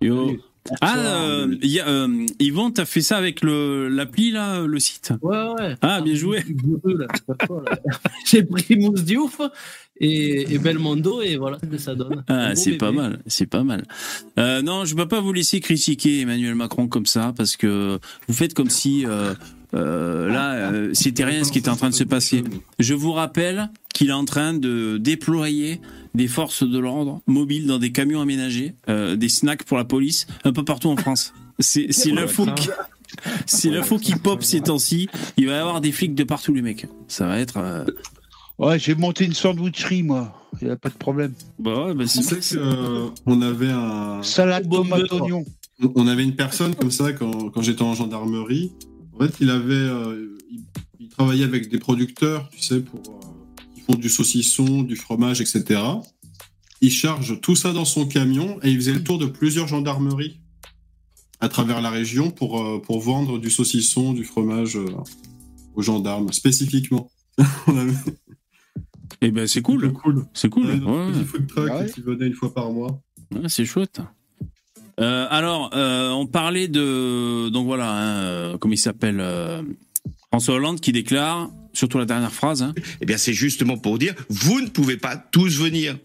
Yo. 0.00 0.36
Ah, 0.80 0.98
euh, 0.98 1.56
y 1.60 1.78
a, 1.78 1.88
euh, 1.88 2.26
Yvon, 2.40 2.70
t'as 2.70 2.86
fait 2.86 3.02
ça 3.02 3.18
avec 3.18 3.42
l'appli 3.42 4.30
là, 4.30 4.62
le 4.62 4.78
site? 4.78 5.12
Ouais, 5.20 5.36
ouais. 5.58 5.74
Ah, 5.82 6.00
bien 6.00 6.14
joué. 6.14 6.42
J'ai 8.26 8.42
pris 8.44 8.76
Mousse 8.76 9.04
Diouf 9.04 9.42
et, 10.00 10.54
et, 10.54 10.58
Belmondo 10.58 11.20
et 11.20 11.36
voilà 11.36 11.58
ce 11.62 11.66
que 11.66 11.76
ça 11.76 11.94
donne. 11.94 12.24
Ah, 12.28 12.56
c'est 12.56 12.78
pas 12.78 12.92
mal, 12.92 13.20
c'est 13.26 13.46
pas 13.46 13.62
mal. 13.62 13.84
Euh, 14.38 14.62
non, 14.62 14.86
je 14.86 14.94
peux 14.94 15.06
pas 15.06 15.20
vous 15.20 15.34
laisser 15.34 15.60
critiquer 15.60 16.20
Emmanuel 16.20 16.54
Macron 16.54 16.88
comme 16.88 17.06
ça 17.06 17.34
parce 17.36 17.56
que 17.56 17.98
vous 18.26 18.34
faites 18.34 18.54
comme 18.54 18.70
si 18.70 19.04
euh, 19.74 20.24
euh, 20.24 20.28
là, 20.28 20.52
euh, 20.54 20.90
c'était 20.92 21.24
rien 21.24 21.44
ce 21.44 21.52
qui 21.52 21.58
était 21.58 21.68
en 21.68 21.76
train 21.76 21.90
de 21.90 21.94
se 21.94 22.04
passer. 22.04 22.44
Je 22.78 22.94
vous 22.94 23.12
rappelle 23.12 23.70
qu'il 23.92 24.08
est 24.08 24.12
en 24.12 24.24
train 24.24 24.54
de 24.54 24.98
déployer 24.98 25.80
des 26.14 26.28
forces 26.28 26.62
de 26.62 26.78
l'ordre 26.78 27.20
mobiles 27.26 27.66
dans 27.66 27.78
des 27.78 27.92
camions 27.92 28.20
aménagés, 28.20 28.74
euh, 28.88 29.16
des 29.16 29.28
snacks 29.28 29.64
pour 29.64 29.76
la 29.76 29.84
police, 29.84 30.26
un 30.44 30.52
peu 30.52 30.64
partout 30.64 30.88
en 30.88 30.96
France. 30.96 31.32
C'est 31.58 31.88
l'info 32.10 32.46
qui... 32.54 32.68
C'est 33.46 33.70
l'info 33.70 33.98
qui 33.98 34.16
pop 34.16 34.42
ces 34.42 34.60
temps-ci. 34.60 35.08
Il 35.36 35.46
va 35.46 35.52
y 35.52 35.56
avoir 35.56 35.80
des 35.80 35.92
flics 35.92 36.16
de 36.16 36.24
partout, 36.24 36.52
les 36.52 36.62
mecs. 36.62 36.86
Ça 37.06 37.28
va 37.28 37.38
être. 37.38 37.58
Euh, 37.58 37.84
ouais, 38.58 38.76
j'ai 38.80 38.96
monté 38.96 39.24
une 39.24 39.34
sandwicherie, 39.34 40.02
moi. 40.02 40.50
Il 40.60 40.66
n'y 40.66 40.72
a 40.72 40.76
pas 40.76 40.88
de 40.88 40.94
problème. 40.94 41.32
Bah 41.60 41.86
ouais, 41.86 41.94
bah 41.94 42.04
c'est 42.08 42.58
on 43.26 43.40
avait 43.40 43.70
un. 43.70 44.20
Salade 44.24 44.68
tomate 44.68 45.12
oignon. 45.12 45.44
On 45.94 46.08
avait 46.08 46.24
une 46.24 46.34
personne 46.34 46.74
comme 46.74 46.90
ça 46.90 47.12
quand, 47.12 47.50
quand 47.50 47.62
j'étais 47.62 47.82
en 47.82 47.94
gendarmerie. 47.94 48.72
En 49.14 49.24
fait, 49.24 49.36
il 49.40 49.50
avait, 49.50 49.74
euh, 49.74 50.36
il, 50.98 51.08
travaillait 51.08 51.44
avec 51.44 51.68
des 51.68 51.78
producteurs, 51.78 52.48
tu 52.50 52.60
sais, 52.60 52.80
pour 52.80 53.00
euh, 53.00 53.62
qui 53.74 53.80
font 53.82 53.94
du 53.94 54.08
saucisson, 54.08 54.82
du 54.82 54.96
fromage, 54.96 55.40
etc. 55.40 55.80
Il 56.80 56.90
charge 56.90 57.40
tout 57.40 57.54
ça 57.54 57.72
dans 57.72 57.84
son 57.84 58.06
camion 58.06 58.58
et 58.62 58.70
il 58.70 58.76
faisait 58.76 58.92
le 58.92 59.04
tour 59.04 59.18
de 59.18 59.26
plusieurs 59.26 59.68
gendarmeries 59.68 60.40
à 61.40 61.48
travers 61.48 61.80
la 61.80 61.90
région 61.90 62.30
pour, 62.30 62.60
euh, 62.60 62.80
pour 62.80 63.00
vendre 63.00 63.38
du 63.38 63.50
saucisson, 63.50 64.12
du 64.12 64.24
fromage 64.24 64.78
aux 65.74 65.82
gendarmes, 65.82 66.32
spécifiquement. 66.32 67.10
Et 69.20 69.28
eh 69.28 69.30
ben 69.30 69.46
c'est 69.46 69.62
cool. 69.62 69.92
C'est 70.34 70.50
cool. 70.50 70.66
Ouais, 70.66 70.72
ouais. 70.74 71.12
Petit 71.12 71.24
food 71.24 71.46
truck 71.46 71.70
ah 71.72 71.84
qui 71.84 72.02
venait 72.02 72.26
une 72.26 72.34
fois 72.34 72.52
par 72.52 72.70
mois. 72.70 73.00
c'est 73.48 73.64
chouette. 73.64 74.02
Euh, 75.00 75.26
alors, 75.30 75.70
euh, 75.74 76.10
on 76.10 76.26
parlait 76.26 76.68
de 76.68 77.48
donc 77.48 77.66
voilà, 77.66 77.90
hein, 77.90 78.16
euh, 78.16 78.58
comment 78.58 78.74
il 78.74 78.78
s'appelle 78.78 79.22
François 80.28 80.54
Hollande 80.54 80.80
qui 80.80 80.92
déclare, 80.92 81.50
surtout 81.72 81.98
la 81.98 82.04
dernière 82.04 82.32
phrase. 82.32 82.62
Hein. 82.62 82.74
Eh 83.00 83.06
bien, 83.06 83.16
c'est 83.16 83.32
justement 83.32 83.76
pour 83.76 83.98
dire, 83.98 84.14
vous 84.28 84.60
ne 84.60 84.68
pouvez 84.68 84.96
pas 84.96 85.16
tous 85.16 85.58
venir. 85.58 85.96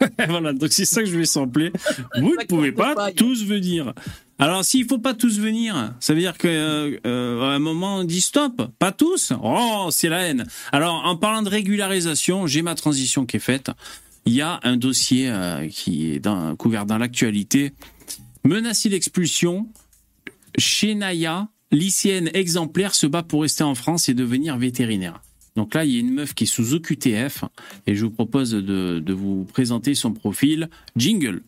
voilà, 0.28 0.52
donc 0.52 0.72
c'est 0.72 0.84
ça 0.84 1.02
que 1.02 1.08
je 1.08 1.16
vais 1.16 1.26
sampler. 1.26 1.72
Vous 2.18 2.34
ne 2.34 2.44
pouvez 2.44 2.72
pas 2.72 3.12
tous 3.12 3.44
venir. 3.44 3.92
Alors, 4.38 4.64
s'il 4.64 4.86
faut 4.86 4.98
pas 4.98 5.14
tous 5.14 5.38
venir, 5.38 5.94
ça 6.00 6.12
veut 6.12 6.20
dire 6.20 6.36
que 6.36 7.00
un 7.04 7.58
moment 7.58 7.98
on 7.98 8.04
dit 8.04 8.20
stop, 8.20 8.70
pas 8.78 8.92
tous? 8.92 9.32
Oh, 9.42 9.88
c'est 9.90 10.10
la 10.10 10.22
haine. 10.22 10.46
Alors, 10.72 11.02
en 11.04 11.16
parlant 11.16 11.42
de 11.42 11.48
régularisation, 11.48 12.46
j'ai 12.46 12.62
ma 12.62 12.74
transition 12.74 13.24
qui 13.24 13.38
est 13.38 13.40
faite. 13.40 13.70
Il 14.26 14.34
y 14.34 14.42
a 14.42 14.60
un 14.64 14.76
dossier 14.76 15.32
qui 15.70 16.14
est 16.14 16.28
couvert 16.58 16.84
dans 16.84 16.98
l'actualité 16.98 17.72
Menacée 18.46 18.88
d'expulsion, 18.90 19.66
Naya, 20.94 21.48
lycéenne 21.72 22.30
exemplaire, 22.32 22.94
se 22.94 23.08
bat 23.08 23.24
pour 23.24 23.42
rester 23.42 23.64
en 23.64 23.74
France 23.74 24.08
et 24.08 24.14
devenir 24.14 24.56
vétérinaire. 24.56 25.20
Donc 25.56 25.74
là, 25.74 25.84
il 25.84 25.90
y 25.90 25.96
a 25.96 25.98
une 25.98 26.12
meuf 26.12 26.32
qui 26.32 26.44
est 26.44 26.46
sous 26.46 26.72
OQTF 26.72 27.42
et 27.88 27.96
je 27.96 28.04
vous 28.04 28.12
propose 28.12 28.52
de, 28.52 29.12
vous 29.12 29.46
présenter 29.52 29.96
son 29.96 30.12
profil. 30.12 30.70
Jingle. 30.94 31.42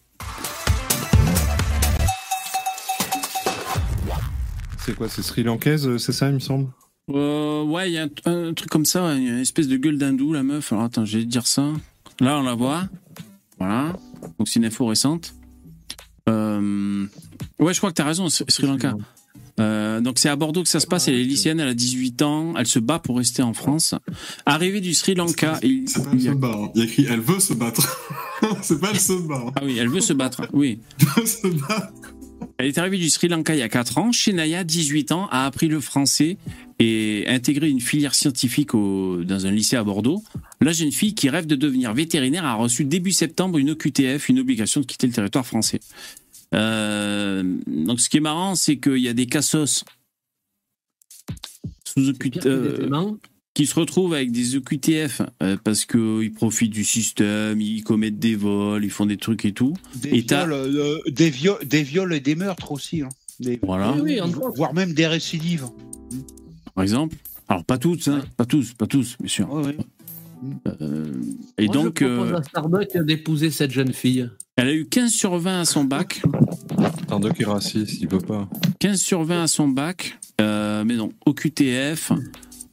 C'est 4.78 4.96
quoi 4.96 5.08
C'est 5.08 5.22
Sri 5.22 5.44
Lankaise, 5.44 5.98
c'est 5.98 6.12
ça, 6.12 6.26
il 6.30 6.34
me 6.34 6.40
semble? 6.40 6.66
Euh, 7.10 7.62
Ouais, 7.62 7.90
il 7.90 7.94
y 7.94 7.98
a 7.98 8.08
un, 8.24 8.54
truc 8.54 8.70
comme 8.70 8.86
ça, 8.86 9.14
une 9.14 9.38
espèce 9.38 9.68
de 9.68 9.76
gueule 9.76 9.98
d'hindou, 9.98 10.32
la 10.32 10.42
meuf. 10.42 10.72
Alors 10.72 10.86
attends, 10.86 11.04
je 11.04 11.18
vais 11.18 11.24
te 11.24 11.30
dire 11.30 11.46
ça. 11.46 11.72
Là, 12.18 12.40
on 12.40 12.42
la 12.42 12.54
voit. 12.54 12.88
Voilà. 13.60 13.92
Donc 14.36 14.48
c'est 14.48 14.58
une 14.58 14.64
info 14.64 14.84
récente. 14.86 15.37
Euh, 16.28 17.06
ouais, 17.58 17.74
je 17.74 17.78
crois 17.78 17.90
que 17.90 17.96
tu 17.96 18.02
as 18.02 18.06
raison, 18.06 18.28
Sri 18.28 18.66
Lanka. 18.66 18.94
Euh, 19.60 20.00
donc 20.00 20.18
c'est 20.18 20.28
à 20.28 20.36
Bordeaux 20.36 20.62
que 20.62 20.68
ça 20.68 20.80
se 20.80 20.86
passe. 20.86 21.08
Elle 21.08 21.14
est 21.14 21.24
lycéenne, 21.24 21.60
elle 21.60 21.68
a 21.68 21.74
18 21.74 22.22
ans, 22.22 22.54
elle 22.56 22.66
se 22.66 22.78
bat 22.78 22.98
pour 22.98 23.16
rester 23.16 23.42
en 23.42 23.54
France. 23.54 23.94
Arrivée 24.46 24.80
du 24.80 24.94
Sri 24.94 25.14
Lanka. 25.14 25.58
Il, 25.62 25.88
c'est 25.88 26.04
pas 26.04 26.10
elle 26.12 26.20
se 26.20 26.30
bat, 26.30 26.52
hein. 26.54 26.70
il 26.74 26.78
y 26.78 26.82
a 26.82 26.84
écrit 26.86 27.06
elle 27.10 27.20
veut 27.20 27.40
se 27.40 27.54
battre. 27.54 28.00
c'est 28.62 28.80
pas 28.80 28.90
elle 28.92 29.00
se 29.00 29.14
bat. 29.14 29.46
Ah 29.56 29.60
oui, 29.64 29.78
elle 29.78 29.88
veut 29.88 30.00
se 30.00 30.12
battre, 30.12 30.42
oui. 30.52 30.80
Elle 31.00 31.22
veut 31.22 31.26
se 31.26 31.46
battre. 31.48 32.14
Elle 32.58 32.66
est 32.66 32.78
arrivée 32.78 32.98
du 32.98 33.08
Sri 33.08 33.28
Lanka 33.28 33.54
il 33.54 33.60
y 33.60 33.62
a 33.62 33.68
4 33.68 33.98
ans. 33.98 34.10
Shenaya, 34.10 34.64
18 34.64 35.12
ans, 35.12 35.28
a 35.30 35.46
appris 35.46 35.68
le 35.68 35.80
français 35.80 36.36
et 36.80 37.24
intégré 37.28 37.70
une 37.70 37.80
filière 37.80 38.16
scientifique 38.16 38.72
dans 38.72 39.46
un 39.46 39.50
lycée 39.52 39.76
à 39.76 39.84
Bordeaux. 39.84 40.24
La 40.60 40.72
jeune 40.72 40.90
fille 40.90 41.14
qui 41.14 41.28
rêve 41.28 41.46
de 41.46 41.54
devenir 41.54 41.94
vétérinaire 41.94 42.44
a 42.44 42.54
reçu 42.54 42.84
début 42.84 43.12
septembre 43.12 43.58
une 43.58 43.70
OQTF, 43.70 44.28
une 44.28 44.40
obligation 44.40 44.80
de 44.80 44.86
quitter 44.86 45.06
le 45.06 45.12
territoire 45.12 45.46
français. 45.46 45.78
Euh, 46.52 47.44
donc 47.68 48.00
ce 48.00 48.08
qui 48.08 48.16
est 48.16 48.20
marrant, 48.20 48.56
c'est 48.56 48.78
qu'il 48.78 48.98
y 48.98 49.08
a 49.08 49.12
des 49.12 49.26
cassos 49.26 49.84
sous 51.84 52.08
OQTF 52.08 52.44
qui 53.58 53.66
se 53.66 53.74
retrouvent 53.74 54.14
avec 54.14 54.30
des 54.30 54.54
EQTF 54.54 55.22
euh, 55.42 55.56
parce 55.64 55.84
qu'ils 55.84 56.32
profitent 56.32 56.70
du 56.70 56.84
système, 56.84 57.60
ils 57.60 57.82
commettent 57.82 58.20
des 58.20 58.36
vols, 58.36 58.84
ils 58.84 58.90
font 58.90 59.04
des 59.04 59.16
trucs 59.16 59.44
et 59.44 59.50
tout. 59.50 59.74
Des, 59.96 60.20
viols, 60.20 60.52
euh, 60.52 61.00
des, 61.08 61.28
viols, 61.82 62.14
et 62.14 62.20
des 62.20 62.36
meurtres 62.36 62.70
aussi. 62.70 63.02
Hein. 63.02 63.08
voilà. 63.64 63.96
voire 64.54 64.74
même 64.74 64.92
des 64.92 65.08
récidives. 65.08 65.66
Par 66.76 66.84
exemple. 66.84 67.16
Alors 67.48 67.64
pas 67.64 67.78
toutes, 67.78 68.06
hein, 68.06 68.20
pas 68.36 68.44
tous, 68.44 68.74
pas 68.74 68.86
tous, 68.86 69.16
bien 69.18 69.28
sûr. 69.28 69.48
Euh, 70.80 71.12
et 71.58 71.66
donc. 71.66 71.98
Je 71.98 72.14
propose 72.14 72.34
à 72.34 72.42
Starbucks 72.44 72.96
d'épouser 72.98 73.50
cette 73.50 73.72
jeune 73.72 73.92
fille. 73.92 74.30
Elle 74.54 74.68
a 74.68 74.72
eu 74.72 74.86
15 74.86 75.10
sur 75.10 75.36
20 75.36 75.62
à 75.62 75.64
son 75.64 75.82
bac. 75.82 76.22
Starbucks 77.06 77.40
est 77.40 77.44
raciste, 77.44 78.00
il 78.00 78.06
peut 78.06 78.18
pas. 78.18 78.48
15 78.78 79.00
sur 79.00 79.24
20 79.24 79.42
à 79.42 79.46
son 79.48 79.66
bac, 79.66 80.16
mais 80.38 80.94
non, 80.94 81.10
au 81.26 81.34
QTF. 81.34 82.12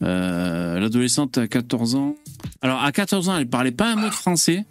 Euh, 0.01 0.79
l'adolescente 0.79 1.37
a 1.37 1.47
14 1.47 1.95
ans. 1.95 2.15
Alors, 2.61 2.83
à 2.83 2.91
14 2.91 3.29
ans, 3.29 3.37
elle 3.37 3.47
parlait 3.47 3.71
pas 3.71 3.91
un 3.91 3.95
mot 3.95 4.07
de 4.07 4.13
français. 4.13 4.65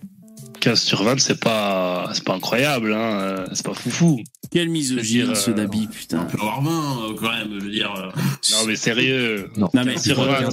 15 0.61 0.81
sur 0.81 1.03
20, 1.03 1.19
c'est 1.19 1.41
pas, 1.41 2.11
c'est 2.15 2.25
pas 2.25 2.35
incroyable, 2.35 2.95
hein. 2.95 3.45
C'est 3.53 3.67
pas 3.67 3.75
foufou. 3.75 4.21
Quel 4.51 4.69
misogyne, 4.69 5.35
ce 5.35 5.51
Dabi, 5.51 5.89
putain. 5.89 6.21
On 6.23 6.31
peut 6.31 6.39
avoir 6.39 6.63
20, 6.63 6.71
euh, 6.71 7.15
quand 7.19 7.31
même, 7.31 7.59
je 7.59 7.65
veux 7.65 7.71
dire. 7.71 7.93
Euh. 7.95 8.11
Non, 8.53 8.67
mais 8.67 8.77
sérieux. 8.77 9.51
Non, 9.57 9.69
mais 9.75 9.99
sur 9.99 10.23
20, 10.23 10.51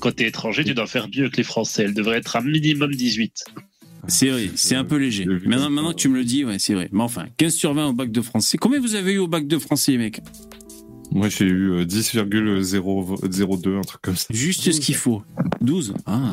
quand 0.00 0.16
t'es 0.16 0.26
étranger, 0.26 0.64
tu 0.64 0.74
dois 0.74 0.86
faire 0.86 1.06
mieux 1.14 1.28
que 1.28 1.36
les 1.36 1.42
Français. 1.42 1.84
Elle 1.84 1.94
devrait 1.94 2.18
être 2.18 2.36
un 2.36 2.40
minimum 2.40 2.94
18. 2.94 3.44
C'est 4.08 4.30
vrai, 4.30 4.50
c'est 4.56 4.74
un 4.74 4.84
peu 4.84 4.96
léger. 4.96 5.26
Maintenant, 5.26 5.70
maintenant 5.70 5.90
que 5.90 5.96
tu 5.96 6.08
me 6.08 6.16
le 6.16 6.24
dis, 6.24 6.44
ouais, 6.44 6.58
c'est 6.58 6.74
vrai. 6.74 6.88
Mais 6.90 7.02
enfin, 7.02 7.26
15 7.36 7.54
sur 7.54 7.72
20 7.72 7.88
au 7.88 7.92
bac 7.92 8.10
de 8.10 8.20
français. 8.20 8.58
Combien 8.58 8.80
vous 8.80 8.96
avez 8.96 9.12
eu 9.12 9.18
au 9.18 9.28
bac 9.28 9.46
de 9.46 9.58
français, 9.58 9.96
mec? 9.96 10.20
Moi, 11.14 11.28
j'ai 11.28 11.44
eu 11.44 11.84
10,002, 11.84 13.70
euh, 13.70 13.78
un 13.78 13.80
truc 13.82 14.02
comme 14.02 14.16
ça. 14.16 14.26
Juste 14.30 14.70
ce 14.70 14.80
qu'il 14.80 14.94
faut. 14.94 15.22
12 15.60 15.94
ah. 16.06 16.32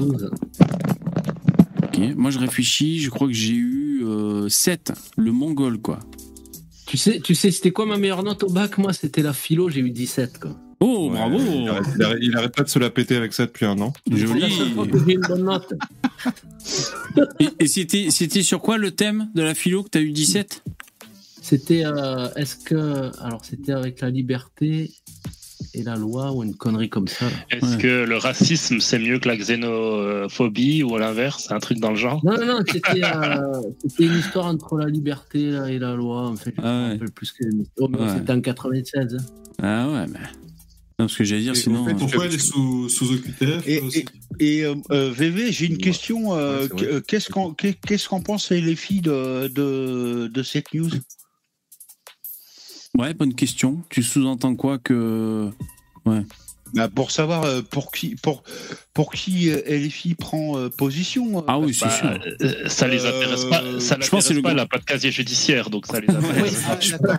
Ok, 1.84 1.99
moi 2.15 2.31
je 2.31 2.39
réfléchis, 2.39 2.99
je 2.99 3.10
crois 3.10 3.27
que 3.27 3.34
j'ai 3.34 3.53
eu 3.53 4.03
7, 4.47 4.91
euh, 4.91 4.93
le 5.18 5.31
mongol, 5.31 5.80
quoi. 5.80 5.99
Tu 6.85 6.97
sais, 6.97 7.19
tu 7.19 7.35
sais 7.35 7.51
c'était 7.51 7.72
quoi 7.72 7.85
ma 7.85 7.97
meilleure 7.97 8.23
note 8.23 8.43
au 8.43 8.49
bac? 8.49 8.77
Moi, 8.77 8.93
c'était 8.93 9.22
la 9.22 9.34
philo, 9.34 9.69
j'ai 9.69 9.81
eu 9.81 9.91
17, 9.91 10.39
quoi. 10.39 10.57
Oh, 10.81 11.10
bravo 11.10 11.39
il 12.22 12.38
arrête, 12.38 12.56
pas 12.56 12.64
de 12.64 12.69
se 12.69 12.80
la 12.80 12.89
péter 12.89 13.18
avec 13.18 13.34
ça 13.34 13.45
depuis 13.45 13.65
un 13.65 13.80
an. 13.81 13.91
Joli 14.10 14.45
une 15.07 15.19
bonne 15.19 15.43
note. 15.43 15.73
et, 17.39 17.49
et 17.60 17.68
c'était 17.68 18.43
sur 18.43 18.61
quoi 18.61 18.77
le 18.77 18.91
thème 18.91 19.30
de 19.35 19.41
la 19.41 19.53
philo 19.56 19.84
que 19.84 19.89
tu 19.89 19.97
as 19.97 20.01
eu 20.01 20.11
17 20.11 20.64
c'était, 21.50 21.84
euh, 21.84 22.30
est-ce 22.36 22.58
que, 22.58 23.10
alors 23.24 23.44
c'était 23.44 23.72
avec 23.72 24.02
la 24.02 24.12
liberté 24.12 24.92
et 25.74 25.82
la 25.82 25.96
loi 25.96 26.32
ou 26.32 26.44
une 26.44 26.54
connerie 26.54 26.90
comme 26.90 27.08
ça. 27.08 27.26
Est-ce 27.50 27.78
que 27.78 28.04
le 28.06 28.18
racisme 28.18 28.80
c'est 28.80 29.00
mieux 29.00 29.18
que 29.18 29.28
la 29.28 29.36
xénophobie 29.36 30.84
ou 30.84 30.96
à 30.96 31.00
l'inverse, 31.00 31.52
un 31.52 31.58
truc 31.58 31.80
dans 31.80 31.90
le 31.90 31.96
genre? 31.96 32.24
Non, 32.24 32.38
non, 32.38 32.46
non, 32.46 32.60
c'était, 32.72 33.04
euh, 33.04 33.62
une 33.98 34.20
histoire 34.20 34.46
entre 34.46 34.78
la 34.78 34.86
liberté 34.86 35.40
et 35.42 35.80
la 35.80 35.96
loi. 35.96 36.28
En 36.28 36.36
fait, 36.36 36.54
ah 36.60 36.90
ouais. 36.90 37.00
plus 37.16 37.32
que 37.32 37.44
oh, 37.80 37.90
c'était 38.16 38.32
en 38.32 38.42
96. 38.42 39.16
Hein. 39.16 39.18
Ah 39.60 39.90
ouais, 39.90 40.06
mais. 40.08 40.20
Non, 41.00 41.08
ce 41.08 41.18
que 41.18 41.24
j'allais 41.24 41.42
dire, 41.42 41.56
sinon. 41.56 41.80
En 41.80 41.86
fait, 41.86 41.96
pourquoi 41.96 42.26
elle 42.26 42.36
est 42.36 42.38
sous, 42.38 42.90
sous 42.90 43.12
OQTF 43.12 43.68
Et, 43.68 44.06
et, 44.40 44.66
euh, 44.66 45.12
VV, 45.12 45.52
j'ai 45.52 45.66
une 45.66 45.80
question. 45.80 46.38
qu'est-ce 47.08 47.30
qu'en 47.32 47.56
qu'est-ce 47.56 48.08
qu'en 48.08 48.22
pensent 48.22 48.52
les 48.52 48.76
filles 48.76 49.02
de, 49.02 49.48
de, 49.48 50.28
de 50.28 50.44
cette 50.44 50.76
news? 50.76 50.92
Ouais, 53.00 53.14
bonne 53.14 53.34
question. 53.34 53.82
Tu 53.90 54.04
sous-entends 54.04 54.56
quoi 54.56 54.78
que. 54.78 55.50
Ouais. 56.06 56.22
Bah 56.74 56.90
pour 56.90 57.12
savoir 57.12 57.46
euh, 57.46 57.62
pour 57.62 57.94
qui 57.94 58.16
pour 58.16 58.44
pour 59.00 59.14
qui 59.14 59.50
euh, 59.50 59.62
LFI 59.66 60.14
prend 60.14 60.58
euh, 60.58 60.68
position. 60.68 61.46
Ah 61.48 61.58
oui, 61.58 61.74
c'est 61.74 61.86
bah, 61.86 62.20
sûr. 62.20 62.70
ça 62.70 62.86
les 62.86 63.06
intéresse 63.06 63.46
pas. 63.46 63.64
Ça 63.80 63.96
je 63.98 64.10
pense 64.10 64.28
que 64.28 64.34
le... 64.34 64.42
pas. 64.42 64.54
Pas 64.66 64.78
de 64.78 64.84
casier 64.84 65.10
judiciaire, 65.10 65.70
donc 65.70 65.88
ça 65.88 66.02
les 66.02 66.10
intéresse. 66.14 66.66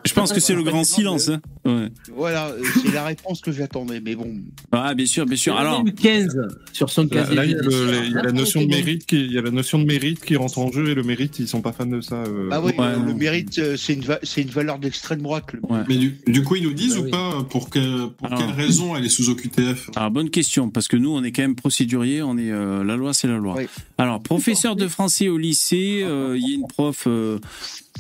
je, 0.04 0.12
pense 0.12 0.30
que 0.30 0.40
c'est 0.40 0.52
le 0.52 0.62
grand 0.62 0.84
silence. 0.84 1.30
Hein. 1.30 1.40
Ouais. 1.64 1.88
Voilà, 2.14 2.52
c'est 2.82 2.92
la 2.92 3.06
réponse 3.06 3.40
que 3.40 3.50
j'attendais, 3.50 3.98
mais 3.98 4.14
bon. 4.14 4.30
Ah 4.72 4.92
bien 4.92 5.06
sûr, 5.06 5.24
bien 5.24 5.38
sûr. 5.38 5.56
Alors 5.56 5.82
15 6.02 6.36
sur 6.74 6.90
son 6.90 7.08
casier. 7.08 7.34
Là, 7.34 7.46
il, 7.46 7.52
y 7.52 8.18
a 8.18 8.22
la 8.24 8.32
notion 8.32 8.60
de 8.60 8.66
mérite 8.66 9.06
qui, 9.06 9.24
il 9.24 9.32
y 9.32 9.38
a 9.38 9.42
la 9.42 9.50
notion 9.50 9.78
de 9.78 9.86
mérite 9.86 10.22
qui 10.22 10.36
rentre 10.36 10.58
en 10.58 10.70
jeu 10.70 10.90
et 10.90 10.94
le 10.94 11.02
mérite, 11.02 11.38
ils 11.38 11.48
sont 11.48 11.62
pas 11.62 11.72
fans 11.72 11.86
de 11.86 12.02
ça. 12.02 12.24
Ah 12.50 12.60
oui, 12.60 12.74
le 12.76 13.14
mérite, 13.14 13.58
c'est 13.76 14.42
une 14.42 14.50
valeur 14.50 14.78
d'extrême 14.78 15.22
droite. 15.22 15.46
Mais 15.88 15.96
du, 15.96 16.44
coup, 16.44 16.56
ils 16.56 16.62
nous 16.62 16.74
disent 16.74 16.96
bah 16.96 17.00
ou 17.00 17.10
pas 17.10 17.44
pour 17.48 17.70
que 17.70 18.08
pour 18.08 18.28
quelle 18.28 18.50
raison 18.50 18.94
elle 18.96 19.06
est 19.06 19.08
sous 19.08 19.30
OQTF 19.30 19.88
Alors 19.96 20.10
bonne 20.10 20.28
question 20.28 20.68
parce 20.68 20.86
que 20.86 20.98
nous, 20.98 21.10
on 21.10 21.24
est 21.24 21.32
quand 21.32 21.40
même 21.40 21.56
procédurier, 21.70 22.20
on 22.20 22.36
est 22.36 22.50
euh, 22.50 22.82
la 22.82 22.96
loi, 22.96 23.14
c'est 23.14 23.28
la 23.28 23.36
loi. 23.36 23.54
Alors, 23.96 24.20
professeur 24.20 24.74
de 24.74 24.88
français 24.88 25.28
au 25.28 25.38
lycée, 25.38 26.00
euh, 26.02 26.36
il 26.36 26.48
y 26.48 26.50
a 26.50 26.54
une 26.56 26.66
prof 26.66 27.04
euh, 27.06 27.38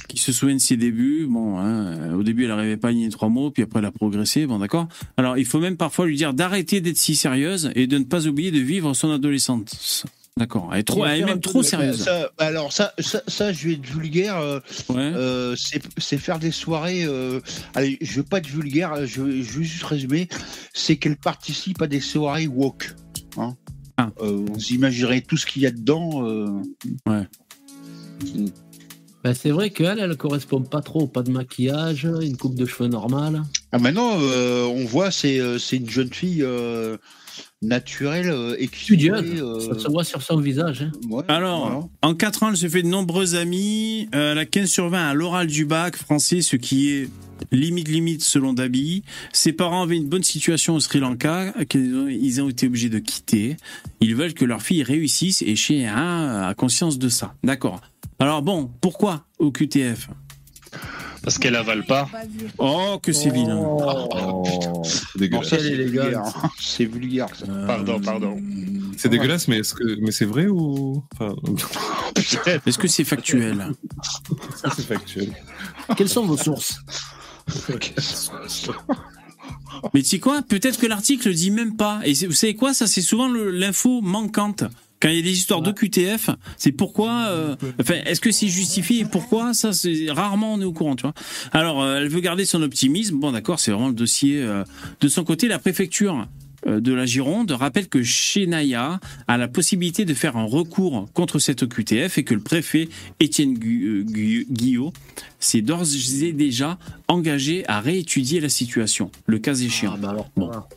qui 0.08 0.18
se 0.18 0.32
souvient 0.32 0.56
de 0.56 0.60
ses 0.60 0.76
débuts. 0.76 1.28
Bon, 1.30 1.56
hein, 1.60 2.12
au 2.16 2.24
début, 2.24 2.42
elle 2.42 2.48
n'arrivait 2.48 2.76
pas 2.76 2.88
à 2.88 2.92
nier 2.92 3.08
trois 3.10 3.28
mots, 3.28 3.52
puis 3.52 3.62
après, 3.62 3.78
elle 3.78 3.84
a 3.84 3.92
progressé. 3.92 4.44
Bon, 4.46 4.58
d'accord. 4.58 4.88
Alors, 5.16 5.38
il 5.38 5.44
faut 5.44 5.60
même 5.60 5.76
parfois 5.76 6.06
lui 6.06 6.16
dire 6.16 6.34
d'arrêter 6.34 6.80
d'être 6.80 6.96
si 6.96 7.14
sérieuse 7.14 7.70
et 7.76 7.86
de 7.86 7.96
ne 7.96 8.02
pas 8.02 8.26
oublier 8.26 8.50
de 8.50 8.58
vivre 8.58 8.92
son 8.92 9.12
adolescente. 9.12 9.72
D'accord. 10.36 10.70
Elle 10.72 10.80
est 10.80 10.82
trop, 10.82 11.06
elle 11.06 11.20
est 11.20 11.24
même 11.24 11.40
trop 11.40 11.62
sérieuse. 11.62 12.10
alors 12.38 12.72
ça, 12.72 12.92
ça, 12.98 13.52
je 13.52 13.68
vais 13.68 13.74
être 13.74 13.86
vulgaire. 13.86 14.42
c'est 15.56 16.18
faire 16.18 16.40
des 16.40 16.50
soirées. 16.50 17.06
allez, 17.76 17.98
je 18.00 18.16
veux 18.16 18.24
pas 18.24 18.38
être 18.38 18.48
vulgaire. 18.48 19.06
Je, 19.06 19.22
vais 19.22 19.42
juste 19.42 19.84
résumer. 19.84 20.28
C'est 20.72 20.96
qu'elle 20.96 21.16
participe 21.16 21.80
à 21.82 21.86
des 21.86 22.00
soirées 22.00 22.48
woke. 22.48 22.96
Hein 23.36 23.56
ah. 23.96 24.10
Euh, 24.22 24.44
vous 24.46 24.72
imaginerez 24.72 25.20
tout 25.20 25.36
ce 25.36 25.46
qu'il 25.46 25.62
y 25.62 25.66
a 25.66 25.70
dedans. 25.70 26.26
Euh. 26.26 26.62
Ouais. 27.06 27.26
Bah, 29.22 29.34
c'est 29.34 29.50
vrai 29.50 29.70
qu'elle, 29.70 29.98
elle 29.98 30.16
correspond 30.16 30.62
pas 30.62 30.80
trop. 30.80 31.06
Pas 31.06 31.22
de 31.22 31.30
maquillage, 31.30 32.04
une 32.04 32.36
coupe 32.36 32.54
de 32.54 32.64
cheveux 32.64 32.88
normale. 32.88 33.42
Ah, 33.72 33.78
maintenant, 33.78 34.16
euh, 34.18 34.64
on 34.64 34.84
voit, 34.86 35.10
c'est 35.10 35.36
une 35.36 35.90
jeune 35.90 36.12
fille 36.12 36.46
naturelle 37.62 38.56
et 38.58 38.66
studieuse. 38.66 39.68
Ça 39.68 39.78
se 39.78 39.88
voit 39.88 40.04
sur 40.04 40.22
son 40.22 40.38
visage. 40.38 40.82
Hein. 40.82 41.22
Alors, 41.28 41.90
en 42.00 42.14
4 42.14 42.42
ans, 42.42 42.50
elle 42.50 42.56
se 42.56 42.68
fait 42.68 42.82
de 42.82 42.88
nombreux 42.88 43.34
amis. 43.34 44.08
elle 44.12 44.38
a 44.38 44.46
15 44.46 44.68
sur 44.68 44.88
20 44.88 45.10
à 45.10 45.14
l'oral 45.14 45.46
du 45.46 45.66
bac 45.66 45.96
français, 45.96 46.40
ce 46.40 46.56
qui 46.56 46.90
est 46.90 47.10
limite 47.50 47.88
limite 47.88 48.22
selon 48.22 48.52
Dabi. 48.52 49.02
Ses 49.32 49.52
parents 49.52 49.82
avaient 49.82 49.96
une 49.96 50.08
bonne 50.08 50.22
situation 50.22 50.74
au 50.74 50.80
Sri 50.80 51.00
Lanka 51.00 51.52
qu'ils 51.68 52.42
ont 52.42 52.48
été 52.48 52.66
obligés 52.66 52.88
de 52.88 52.98
quitter. 52.98 53.56
Ils 54.00 54.14
veulent 54.14 54.34
que 54.34 54.44
leur 54.44 54.62
fille 54.62 54.82
réussisse 54.82 55.42
et 55.42 55.56
chez 55.56 55.86
un 55.86 56.42
a 56.42 56.54
conscience 56.54 56.98
de 56.98 57.08
ça. 57.08 57.34
D'accord. 57.44 57.80
Alors 58.18 58.42
bon, 58.42 58.70
pourquoi 58.80 59.24
au 59.38 59.50
QTF 59.50 60.08
parce 61.22 61.36
qu'elle 61.38 61.56
avale 61.56 61.84
pas. 61.84 62.08
Oh, 62.58 62.98
que 63.02 63.12
c'est 63.12 63.30
vilain. 63.30 63.58
Oh, 63.60 64.82
c'est 64.84 65.18
dégueulasse. 65.18 66.34
C'est 66.58 66.86
vulgaire. 66.86 67.28
Ça. 67.34 67.46
Pardon, 67.66 68.00
pardon. 68.00 68.40
C'est 68.96 69.10
dégueulasse, 69.10 69.46
mais 69.48 69.58
est-ce 69.58 69.74
que 69.74 70.00
mais 70.00 70.12
c'est 70.12 70.24
vrai 70.24 70.46
ou 70.46 71.04
Est-ce 72.66 72.78
que 72.78 72.88
c'est 72.88 73.04
factuel? 73.04 73.72
C'est 74.76 74.86
factuel. 74.86 75.32
Quelles 75.96 76.08
sont 76.08 76.24
vos 76.24 76.36
sources? 76.36 76.80
Mais 79.94 80.02
tu 80.02 80.08
sais 80.08 80.18
quoi? 80.18 80.42
Peut-être 80.42 80.78
que 80.78 80.86
l'article 80.86 81.32
dit 81.32 81.50
même 81.50 81.76
pas. 81.76 82.00
Et 82.04 82.12
vous 82.26 82.32
savez 82.32 82.54
quoi? 82.54 82.74
Ça, 82.74 82.86
c'est 82.86 83.02
souvent 83.02 83.28
l'info 83.28 84.00
manquante. 84.00 84.64
Quand 85.00 85.08
il 85.08 85.16
y 85.16 85.18
a 85.18 85.22
des 85.22 85.32
histoires 85.32 85.62
de 85.62 85.72
QTF, 85.72 86.30
c'est 86.58 86.72
pourquoi. 86.72 87.26
Euh, 87.28 87.56
enfin, 87.80 87.94
est-ce 88.04 88.20
que 88.20 88.30
c'est 88.30 88.48
justifié 88.48 89.00
et 89.00 89.04
pourquoi? 89.06 89.54
Ça, 89.54 89.72
c'est 89.72 90.10
rarement 90.10 90.54
on 90.54 90.60
est 90.60 90.64
au 90.64 90.72
courant, 90.72 90.94
tu 90.94 91.02
vois. 91.02 91.14
Alors, 91.52 91.82
euh, 91.82 91.96
elle 91.96 92.08
veut 92.08 92.20
garder 92.20 92.44
son 92.44 92.62
optimisme. 92.62 93.18
Bon, 93.18 93.32
d'accord, 93.32 93.60
c'est 93.60 93.70
vraiment 93.70 93.88
le 93.88 93.94
dossier. 93.94 94.42
Euh, 94.42 94.62
de 95.00 95.08
son 95.08 95.24
côté, 95.24 95.48
la 95.48 95.58
préfecture 95.58 96.28
de 96.66 96.92
la 96.92 97.06
Gironde 97.06 97.50
rappelle 97.52 97.88
que 97.88 98.02
Chenaya 98.02 99.00
a 99.26 99.38
la 99.38 99.48
possibilité 99.48 100.04
de 100.04 100.14
faire 100.14 100.36
un 100.36 100.44
recours 100.44 101.08
contre 101.14 101.38
cette 101.38 101.62
OQTF 101.62 102.18
et 102.18 102.24
que 102.24 102.34
le 102.34 102.40
préfet 102.40 102.88
Étienne 103.18 103.58
euh, 103.64 104.02
Guillot 104.02 104.92
s'est 105.38 105.62
d'ores 105.62 105.94
et 106.22 106.32
déjà 106.32 106.78
engagé 107.08 107.64
à 107.68 107.80
réétudier 107.80 108.40
la 108.40 108.48
situation, 108.48 109.10
le 109.26 109.38
cas 109.38 109.54
échéant. 109.54 109.92
Ah, 109.94 109.98
bah 110.00 110.10
alors, 110.10 110.30
bon. 110.36 110.50
alors 110.50 110.68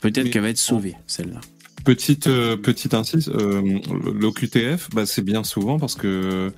peut-être 0.00 0.30
qu'elle 0.30 0.42
va 0.42 0.50
être 0.50 0.58
sauvée, 0.58 0.94
celle-là. 1.06 1.40
Petite, 1.84 2.26
euh, 2.26 2.56
petite 2.56 2.92
insiste, 2.92 3.30
l'OQTF, 3.30 4.90
bah, 4.90 5.06
c'est 5.06 5.24
bien 5.24 5.44
souvent 5.44 5.78
parce 5.78 5.94
que 5.94 6.52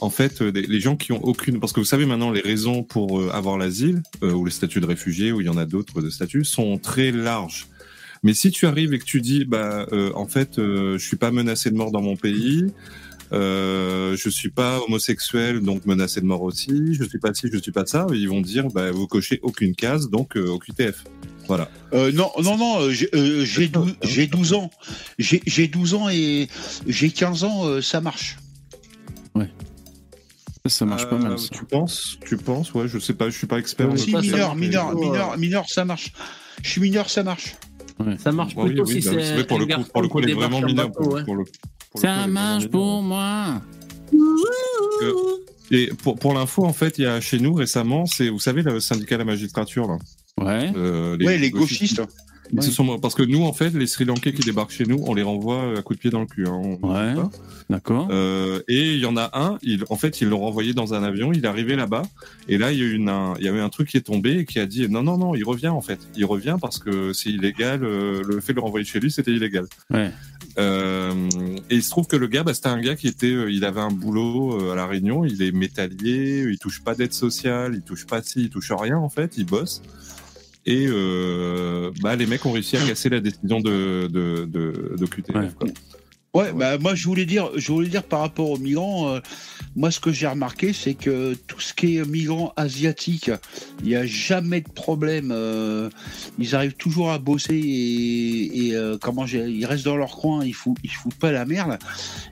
en 0.00 0.10
fait, 0.10 0.40
les 0.40 0.80
gens 0.80 0.96
qui 0.96 1.12
ont 1.12 1.22
aucune, 1.24 1.60
parce 1.60 1.72
que 1.72 1.78
vous 1.78 1.86
savez 1.86 2.04
maintenant 2.04 2.32
les 2.32 2.40
raisons 2.40 2.82
pour 2.82 3.32
avoir 3.32 3.56
l'asile 3.56 4.02
ou 4.22 4.44
les 4.44 4.50
statuts 4.50 4.80
de 4.80 4.86
réfugiés, 4.86 5.30
ou 5.30 5.40
il 5.40 5.46
y 5.46 5.48
en 5.48 5.56
a 5.56 5.66
d'autres 5.66 6.02
de 6.02 6.10
statuts, 6.10 6.44
sont 6.44 6.78
très 6.78 7.12
larges. 7.12 7.68
Mais 8.24 8.34
si 8.34 8.50
tu 8.50 8.66
arrives 8.66 8.92
et 8.92 8.98
que 8.98 9.04
tu 9.04 9.20
dis, 9.20 9.44
bah, 9.44 9.86
en 10.14 10.26
fait, 10.26 10.54
je 10.56 10.98
suis 10.98 11.16
pas 11.16 11.30
menacé 11.30 11.70
de 11.70 11.76
mort 11.76 11.92
dans 11.92 12.02
mon 12.02 12.16
pays, 12.16 12.72
euh, 13.32 14.16
je 14.16 14.28
suis 14.28 14.50
pas 14.50 14.80
homosexuel, 14.80 15.60
donc 15.60 15.86
menacé 15.86 16.20
de 16.20 16.26
mort 16.26 16.42
aussi. 16.42 16.94
Je 16.94 17.04
suis 17.04 17.18
pas 17.18 17.32
ci, 17.34 17.48
je 17.52 17.58
suis 17.58 17.72
pas 17.72 17.86
ça. 17.86 18.06
Ils 18.12 18.28
vont 18.28 18.40
dire, 18.40 18.68
bah, 18.68 18.90
vous 18.90 19.06
cochez 19.06 19.40
aucune 19.42 19.74
case, 19.74 20.08
donc 20.10 20.36
euh, 20.36 20.46
au 20.46 20.58
QTF. 20.58 21.04
Voilà. 21.46 21.68
Euh, 21.92 22.12
non, 22.12 22.30
non, 22.42 22.56
non. 22.56 22.80
Euh, 22.80 22.90
j'ai 23.44 23.68
12, 23.68 23.96
12, 24.30 24.52
ans. 24.54 24.70
J'ai 25.18 25.68
12 25.68 25.94
ans 25.94 26.08
et 26.08 26.48
j'ai 26.86 27.10
15 27.10 27.44
ans. 27.44 27.82
ça 27.82 28.00
marche. 28.00 28.38
Ouais. 29.34 29.50
Ça 30.66 30.86
marche 30.86 31.08
pas 31.08 31.18
mal. 31.18 31.36
Tu 31.36 31.64
penses 31.64 32.18
Tu 32.24 32.36
penses 32.36 32.72
Ouais, 32.72 32.88
je 32.88 32.98
sais 32.98 33.14
pas. 33.14 33.28
Je 33.30 33.36
suis 33.36 33.46
pas 33.46 33.58
expert. 33.58 33.90
si 33.98 34.14
mineur, 34.14 34.54
mineur, 34.54 34.94
mineur, 34.94 35.36
mineur, 35.38 35.68
ça 35.68 35.84
marche. 35.84 36.12
Je 36.62 36.70
suis 36.70 36.80
mineur, 36.80 37.10
ça 37.10 37.22
marche. 37.22 37.56
Ouais. 38.00 38.16
Ça 38.18 38.32
marche 38.32 38.56
plutôt 38.56 38.84
oui, 38.84 38.94
oui, 38.94 39.02
si 39.02 39.08
bah, 39.08 39.22
c'est 39.22 39.46
pour, 39.46 39.58
le 39.58 39.66
coup, 39.66 39.84
pour 39.92 40.02
le 40.02 40.08
coup, 40.08 40.20
elle 40.20 40.30
est 40.30 40.34
vraiment 40.34 40.60
mineur. 40.60 40.90
Pour, 40.90 41.22
pour, 41.24 41.36
le, 41.36 41.44
ça 41.94 42.26
marche 42.26 42.68
pour 42.68 43.02
moi. 43.02 43.62
Et 45.70 45.90
pour, 46.02 46.18
pour 46.18 46.34
l'info, 46.34 46.64
en 46.64 46.72
fait, 46.72 46.98
il 46.98 47.04
y 47.04 47.06
a 47.06 47.20
chez 47.20 47.38
nous 47.38 47.54
récemment, 47.54 48.06
c'est, 48.06 48.28
vous 48.28 48.38
savez, 48.40 48.62
le 48.62 48.80
syndicat 48.80 49.14
de 49.16 49.20
la 49.20 49.24
magistrature, 49.24 49.86
là? 49.86 49.98
Ouais. 50.40 50.72
Euh, 50.76 51.16
les, 51.16 51.26
ouais, 51.26 51.38
les 51.38 51.50
gauchistes. 51.50 52.02
Sont, 52.60 52.98
parce 52.98 53.14
que 53.14 53.22
nous, 53.22 53.42
en 53.42 53.52
fait, 53.52 53.70
les 53.70 53.86
Sri 53.86 54.04
Lankais 54.04 54.32
qui 54.32 54.42
débarquent 54.42 54.70
chez 54.70 54.84
nous, 54.84 55.02
on 55.06 55.14
les 55.14 55.22
renvoie 55.22 55.78
à 55.78 55.82
coup 55.82 55.94
de 55.94 55.98
pied 55.98 56.10
dans 56.10 56.20
le 56.20 56.26
cul. 56.26 56.46
Hein, 56.46 56.76
ouais. 56.82 57.14
D'accord. 57.70 58.08
Euh, 58.10 58.60
et 58.68 58.94
il 58.94 59.00
y 59.00 59.06
en 59.06 59.16
a 59.16 59.30
un, 59.32 59.58
il, 59.62 59.84
en 59.88 59.96
fait, 59.96 60.20
ils 60.20 60.28
l'ont 60.28 60.40
renvoyé 60.40 60.74
dans 60.74 60.92
un 60.92 61.02
avion. 61.02 61.32
Il 61.32 61.44
est 61.44 61.48
arrivé 61.48 61.74
là-bas, 61.74 62.02
et 62.48 62.58
là, 62.58 62.72
il 62.72 62.78
y 62.78 62.82
a 62.82 62.84
eu 62.84 62.92
une, 62.92 63.08
un, 63.08 63.34
il 63.38 63.44
y 63.44 63.48
avait 63.48 63.60
un 63.60 63.70
truc 63.70 63.88
qui 63.88 63.96
est 63.96 64.02
tombé 64.02 64.38
et 64.40 64.44
qui 64.44 64.58
a 64.58 64.66
dit 64.66 64.86
non, 64.88 65.02
non, 65.02 65.16
non, 65.16 65.34
il 65.34 65.44
revient 65.44 65.68
en 65.68 65.80
fait. 65.80 65.98
Il 66.16 66.26
revient 66.26 66.56
parce 66.60 66.78
que 66.78 67.12
c'est 67.12 67.30
illégal. 67.30 67.84
Euh, 67.84 68.22
le 68.24 68.40
fait 68.40 68.52
de 68.52 68.56
le 68.56 68.62
renvoyer 68.62 68.84
chez 68.84 69.00
lui, 69.00 69.10
c'était 69.10 69.32
illégal. 69.32 69.66
Ouais. 69.90 70.10
Euh, 70.58 71.12
et 71.70 71.76
il 71.76 71.82
se 71.82 71.90
trouve 71.90 72.06
que 72.06 72.16
le 72.16 72.26
gars, 72.26 72.42
bah, 72.42 72.54
c'était 72.54 72.68
un 72.68 72.80
gars 72.80 72.94
qui 72.94 73.08
était, 73.08 73.26
euh, 73.26 73.50
il 73.50 73.64
avait 73.64 73.80
un 73.80 73.90
boulot 73.90 74.60
euh, 74.60 74.72
à 74.72 74.76
la 74.76 74.86
Réunion. 74.86 75.24
Il 75.24 75.42
est 75.42 75.52
métallier, 75.52 76.46
il 76.48 76.58
touche 76.58 76.82
pas 76.82 76.94
d'aide 76.94 77.12
sociale, 77.12 77.72
il 77.74 77.82
touche 77.82 78.06
pas 78.06 78.22
ci, 78.22 78.42
il 78.42 78.50
touche 78.50 78.70
rien 78.72 78.98
en 78.98 79.08
fait. 79.08 79.34
Il 79.36 79.46
bosse. 79.46 79.82
Et 80.66 80.86
euh, 80.88 81.90
bah, 82.02 82.16
les 82.16 82.26
mecs 82.26 82.44
ont 82.46 82.52
réussi 82.52 82.76
à 82.76 82.86
casser 82.86 83.08
la 83.10 83.20
décision 83.20 83.60
de, 83.60 84.08
de, 84.10 84.44
de, 84.46 84.96
de 84.98 85.06
QTF. 85.06 85.54
Quoi. 85.54 85.68
Ouais, 86.34 86.52
bah 86.52 86.78
moi 86.78 86.96
je 86.96 87.06
voulais 87.06 87.26
dire, 87.26 87.50
je 87.54 87.70
voulais 87.70 87.88
dire 87.88 88.02
par 88.02 88.18
rapport 88.18 88.50
aux 88.50 88.58
migrants, 88.58 89.08
euh, 89.08 89.20
moi 89.76 89.92
ce 89.92 90.00
que 90.00 90.10
j'ai 90.10 90.26
remarqué, 90.26 90.72
c'est 90.72 90.94
que 90.94 91.34
tout 91.46 91.60
ce 91.60 91.72
qui 91.72 91.96
est 91.96 92.04
migrants 92.04 92.52
asiatiques, 92.56 93.30
il 93.82 93.86
n'y 93.86 93.94
a 93.94 94.04
jamais 94.04 94.60
de 94.60 94.68
problème. 94.68 95.30
Euh, 95.30 95.90
ils 96.40 96.56
arrivent 96.56 96.74
toujours 96.74 97.12
à 97.12 97.20
bosser 97.20 97.54
et, 97.54 98.66
et 98.66 98.74
euh, 98.74 98.98
comment 99.00 99.26
ils 99.26 99.64
restent 99.64 99.84
dans 99.84 99.96
leur 99.96 100.16
coin, 100.16 100.44
ils 100.44 100.54
foutent, 100.54 100.78
ils 100.82 100.90
foutent 100.90 101.14
pas 101.14 101.30
la 101.30 101.44
merde. 101.44 101.78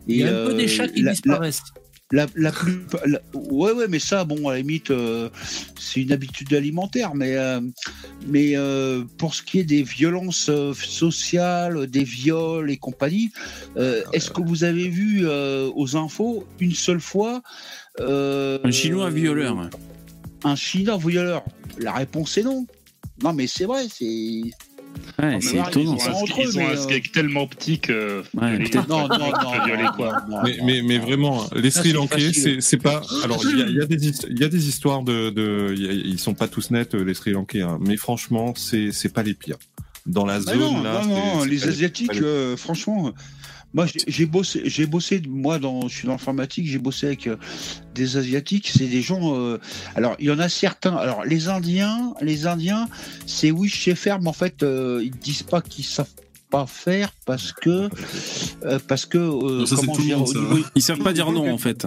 Et, 0.09 0.14
il 0.14 0.16
y 0.16 0.24
a 0.24 0.36
un 0.36 0.46
peu 0.46 0.54
des 0.54 0.66
chats 0.66 0.88
qui 0.88 1.04
disparaissent. 1.04 1.62
La, 1.74 1.82
la 2.12 2.52
plus, 2.52 2.80
ouais, 3.34 3.72
ouais, 3.72 3.89
mais 3.89 3.98
ça, 3.98 4.24
bon, 4.24 4.48
à 4.48 4.52
la 4.52 4.59
limite, 4.59 4.90
euh, 4.90 5.30
c'est 5.80 6.02
une 6.02 6.12
habitude 6.12 6.52
alimentaire, 6.52 7.14
mais, 7.14 7.36
euh, 7.36 7.60
mais 8.26 8.52
euh, 8.55 9.05
pour 9.16 9.34
ce 9.34 9.43
qui 9.43 9.60
est 9.60 9.64
des 9.64 9.82
violences 9.82 10.51
sociales, 10.74 11.86
des 11.86 12.05
viols 12.05 12.70
et 12.70 12.76
compagnie, 12.76 13.32
est-ce 13.76 14.30
que 14.30 14.43
vous 14.43 14.64
avez 14.64 14.89
vu 14.89 15.26
aux 15.26 15.97
infos 15.97 16.47
une 16.60 16.74
seule 16.74 17.01
fois 17.01 17.43
un 17.98 18.70
Chinois 18.70 19.10
violeur 19.10 19.70
Un 20.44 20.56
Chinois 20.56 20.98
violeur? 20.98 21.43
La 21.78 21.93
réponse 21.93 22.36
est 22.36 22.43
non. 22.43 22.66
Non, 23.22 23.32
mais 23.32 23.47
c'est 23.47 23.64
vrai, 23.64 23.86
c'est 23.89 24.43
Ouais, 25.20 25.39
c'est 25.40 25.59
étonnant. 25.59 25.97
Ils 26.39 26.59
ont 26.59 26.69
un, 26.69 26.77
skate 26.77 27.12
tellement 27.12 27.47
petit 27.47 27.78
que. 27.78 28.23
Ouais, 28.35 28.59
non, 28.89 29.09
non, 29.09 29.19
non, 29.19 29.93
quoi. 29.97 30.16
Mais, 30.44 30.59
mais, 30.64 30.82
mais, 30.82 30.98
vraiment, 30.98 31.44
les 31.55 31.70
Sri 31.70 31.93
Lankais, 31.93 32.60
c'est 32.60 32.77
pas. 32.78 33.02
Alors, 33.23 33.43
il 33.44 33.70
y, 33.70 33.74
y, 33.74 33.82
a 33.82 33.86
des 33.86 34.09
il 34.31 34.39
y 34.39 34.44
a 34.44 34.48
des 34.48 34.69
histoires 34.69 35.02
de, 35.02 35.31
de 35.31 35.74
ils 35.77 36.19
sont 36.19 36.35
pas 36.35 36.48
tous 36.48 36.70
nets 36.70 36.94
les 36.94 37.14
Sri 37.14 37.32
Lankais, 37.32 37.62
hein, 37.62 37.78
mais 37.81 37.97
franchement, 37.97 38.55
c'est 38.56 39.12
pas 39.12 39.23
les 39.23 39.35
pires. 39.35 39.59
Dans 40.05 40.27
la 40.27 40.40
bah 40.40 40.55
zone 40.55 40.59
non, 40.59 40.82
là. 40.82 41.02
Non, 41.05 41.36
non, 41.36 41.44
les 41.44 41.69
asiatiques, 41.69 42.20
euh, 42.23 42.56
franchement. 42.56 43.12
Moi, 43.74 43.86
j'ai 44.07 44.27
bossé, 44.27 44.62
j'ai 44.65 44.86
bossé, 44.86 45.23
moi, 45.27 45.59
dans, 45.59 45.89
je 45.89 45.97
suis 45.97 46.07
dans 46.07 46.12
l'informatique, 46.12 46.66
j'ai 46.66 46.78
bossé 46.78 47.07
avec 47.07 47.27
euh, 47.27 47.36
des 47.94 48.16
Asiatiques. 48.16 48.70
C'est 48.74 48.86
des 48.86 49.03
gens. 49.03 49.35
Euh, 49.36 49.59
alors, 49.94 50.15
il 50.19 50.27
y 50.27 50.31
en 50.31 50.39
a 50.39 50.49
certains. 50.49 50.94
Alors, 50.97 51.24
les 51.24 51.49
Indiens, 51.49 52.15
les 52.20 52.47
Indiens, 52.47 52.89
c'est 53.27 53.51
oui, 53.51 53.69
je 53.69 53.81
sais 53.81 53.94
faire, 53.94 54.20
mais 54.20 54.28
en 54.28 54.35
fait, 54.35 54.62
euh, 54.62 55.01
ils 55.03 55.11
disent 55.11 55.43
pas 55.43 55.62
qu'ils 55.62 55.85
savent 55.85 56.07
pas 56.53 56.66
faire 56.66 57.12
parce 57.24 57.51
que 57.53 57.89
euh, 58.65 58.78
parce 58.86 59.07
que 59.07 59.16
euh, 59.16 59.65
comment 59.74 59.97
dire, 59.97 60.23
ils 60.74 60.82
savent 60.82 60.99
pas 60.99 61.15
dire 61.15 61.32
non 61.32 61.51
en 61.51 61.57
fait. 61.57 61.86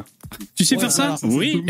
Tu 0.56 0.66
sais 0.66 0.78
faire 0.78 0.92
ça, 0.92 1.16
Oui. 1.24 1.62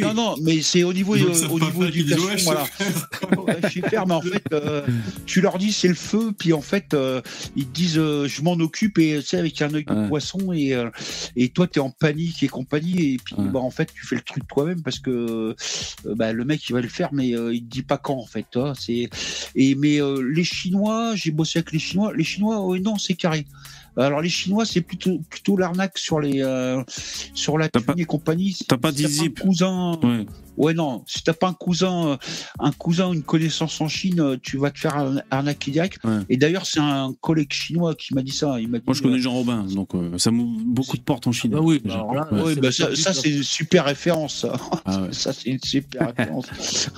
Non 0.00 0.14
non, 0.14 0.34
mais 0.42 0.62
c'est 0.62 0.82
au 0.84 0.92
niveau 0.92 1.16
euh, 1.16 1.48
au 1.50 1.60
niveau 1.60 1.84
éducation 1.84 2.28
voilà. 2.44 2.64
je 3.64 3.68
sais 3.68 3.88
faire, 3.88 4.06
mais 4.06 4.14
en 4.14 4.22
fait 4.22 4.44
tu 5.26 5.40
leur 5.40 5.58
dis 5.58 5.72
c'est 5.72 5.88
le 5.88 5.94
feu, 5.94 6.32
puis 6.36 6.52
en 6.52 6.60
fait 6.60 6.96
ils 7.56 7.66
te 7.66 7.72
disent 7.72 7.94
je 7.94 8.42
m'en 8.42 8.54
occupe 8.54 8.98
et 8.98 9.18
tu 9.20 9.22
sais 9.22 9.38
avec 9.38 9.60
un 9.62 9.72
œil 9.74 9.84
de 9.84 10.08
poisson 10.08 10.52
et 10.52 10.74
et 11.36 11.48
toi 11.48 11.66
t'es 11.66 11.80
en 11.80 11.90
panique 11.90 12.42
et 12.42 12.48
compagnie 12.48 13.14
et 13.14 13.16
puis 13.18 13.36
bah 13.38 13.60
en 13.60 13.70
fait 13.70 13.92
tu 13.92 14.06
fais 14.06 14.16
le 14.16 14.22
truc 14.22 14.46
toi-même 14.48 14.82
parce 14.82 14.98
que 14.98 15.54
bah, 16.04 16.32
le 16.32 16.44
mec 16.44 16.68
il 16.68 16.72
va 16.72 16.80
le 16.80 16.88
faire 16.88 17.12
mais 17.12 17.28
il 17.28 17.62
te 17.64 17.70
dit 17.70 17.82
pas 17.82 17.98
quand 17.98 18.16
en 18.16 18.26
fait. 18.26 18.46
C'est 18.78 19.08
et 19.54 19.74
mais 19.74 19.98
les 20.22 20.44
Chinois, 20.44 21.14
j'ai 21.14 21.30
bossé 21.30 21.58
avec 21.58 21.72
les 21.72 21.78
Chinois 21.78 22.12
les 22.14 22.24
Chinois, 22.24 22.60
oh, 22.60 22.76
non, 22.78 22.98
c'est 22.98 23.14
carré. 23.14 23.46
Alors 23.96 24.20
les 24.20 24.28
Chinois, 24.28 24.64
c'est 24.64 24.80
plutôt 24.80 25.18
plutôt 25.28 25.56
l'arnaque 25.56 25.98
sur 25.98 26.20
les 26.20 26.40
euh, 26.42 26.82
sur 27.34 27.58
la 27.58 27.68
thune 27.68 27.82
et 27.96 28.04
compagnie. 28.04 28.56
T'as 28.68 28.76
pas 28.76 28.92
si 28.92 29.32
cousin. 29.32 29.98
Ouais. 30.56 30.74
non. 30.74 31.02
Si 31.06 31.22
t'as 31.22 31.32
pas 31.32 31.48
un 31.48 31.52
cousin, 31.52 32.08
euh, 32.08 32.16
un 32.60 32.70
cousin 32.72 33.08
ou 33.08 33.14
une 33.14 33.22
connaissance 33.22 33.80
en 33.80 33.88
Chine, 33.88 34.20
euh, 34.20 34.36
tu 34.40 34.56
vas 34.56 34.70
te 34.70 34.78
faire 34.78 35.22
arnaquer 35.30 35.70
direct. 35.70 36.00
Et 36.28 36.36
d'ailleurs, 36.36 36.66
c'est 36.66 36.80
un 36.80 37.14
collègue 37.20 37.52
chinois 37.52 37.94
qui 37.94 38.14
m'a 38.14 38.22
dit 38.22 38.32
ça. 38.32 38.60
Il 38.60 38.68
m'a 38.68 38.78
Moi, 38.84 38.94
je 38.94 39.02
connais 39.02 39.18
Jean 39.18 39.32
Robin, 39.32 39.64
donc 39.64 39.90
ça 40.16 40.30
m'ouvre 40.30 40.60
beaucoup 40.64 40.96
de 40.96 41.02
portes 41.02 41.26
en 41.26 41.32
Chine. 41.32 41.52
Ah 41.56 41.60
oui, 41.60 41.80
bah, 41.84 42.06
bah, 42.60 42.72
ça, 42.72 43.12
c'est 43.12 43.30
une 43.30 43.42
super 43.42 43.84
référence. 43.84 44.40
Ça, 44.40 44.56
ah 44.84 45.08
ça 45.10 45.32
c'est 45.32 45.50
une 45.50 45.62
super 45.62 46.12
référence. 46.16 46.90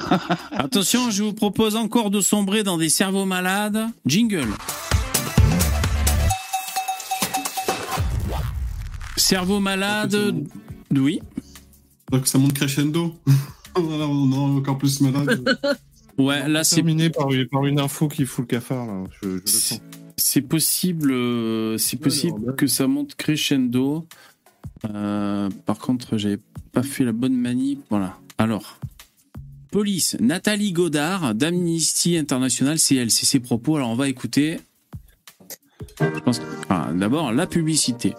Attention, 0.53 1.11
je 1.11 1.23
vous 1.23 1.33
propose 1.33 1.77
encore 1.77 2.11
de 2.11 2.21
sombrer 2.21 2.63
dans 2.63 2.79
des 2.79 2.89
cerveaux 2.89 3.25
malades. 3.25 3.87
Jingle. 4.07 4.49
Cerveau 9.31 9.61
malade, 9.61 10.17
oui. 10.91 11.21
Donc 12.11 12.27
ça 12.27 12.37
monte 12.37 12.53
crescendo. 12.53 13.15
on 13.77 14.33
est 14.33 14.59
encore 14.59 14.77
plus 14.77 15.01
malade. 15.01 15.49
ouais, 16.19 16.49
là 16.49 16.65
c'est 16.65 16.75
terminé 16.75 17.11
par, 17.11 17.29
par, 17.49 17.65
une 17.65 17.79
info 17.79 18.09
qui 18.09 18.27
fout 18.27 18.43
le 18.43 18.47
cafard. 18.49 19.05
C'est 20.17 20.41
possible, 20.41 21.13
euh, 21.13 21.79
c'est 21.79 21.97
possible 21.97 22.57
que 22.57 22.67
ça 22.67 22.89
monte 22.89 23.15
crescendo. 23.15 24.05
Euh, 24.93 25.49
par 25.65 25.79
contre, 25.79 26.19
j'avais 26.19 26.41
pas 26.73 26.83
fait 26.83 27.05
la 27.05 27.13
bonne 27.13 27.37
manip. 27.37 27.85
Voilà. 27.89 28.19
Alors, 28.37 28.81
police, 29.71 30.17
Nathalie 30.19 30.73
Godard 30.73 31.37
d'Amnesty 31.37 32.17
International, 32.17 32.81
c'est 32.81 32.97
elle, 32.97 33.13
c'est 33.13 33.27
ses 33.27 33.39
propos. 33.39 33.77
Alors 33.77 33.91
on 33.91 33.95
va 33.95 34.09
écouter. 34.09 34.59
D'abord, 36.97 37.31
la 37.31 37.47
publicité. 37.47 38.17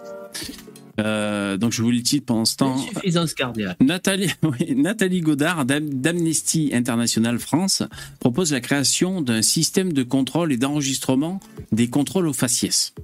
Euh, 1.02 1.56
donc 1.56 1.72
je 1.72 1.82
vous 1.82 1.90
le 1.90 2.02
titre 2.02 2.26
pendant 2.26 2.44
ce 2.44 2.56
temps. 2.56 2.74
Insuffisance 2.74 3.34
cardiaque. 3.34 3.78
Nathalie, 3.80 4.30
Nathalie 4.76 5.20
Godard 5.20 5.64
d'Amnesty 5.64 6.70
International 6.72 7.38
France 7.38 7.82
propose 8.20 8.52
la 8.52 8.60
création 8.60 9.20
d'un 9.20 9.42
système 9.42 9.92
de 9.92 10.02
contrôle 10.02 10.52
et 10.52 10.56
d'enregistrement 10.56 11.40
des 11.72 11.88
contrôles 11.88 12.28
aux 12.28 12.32
faciès. 12.32 12.94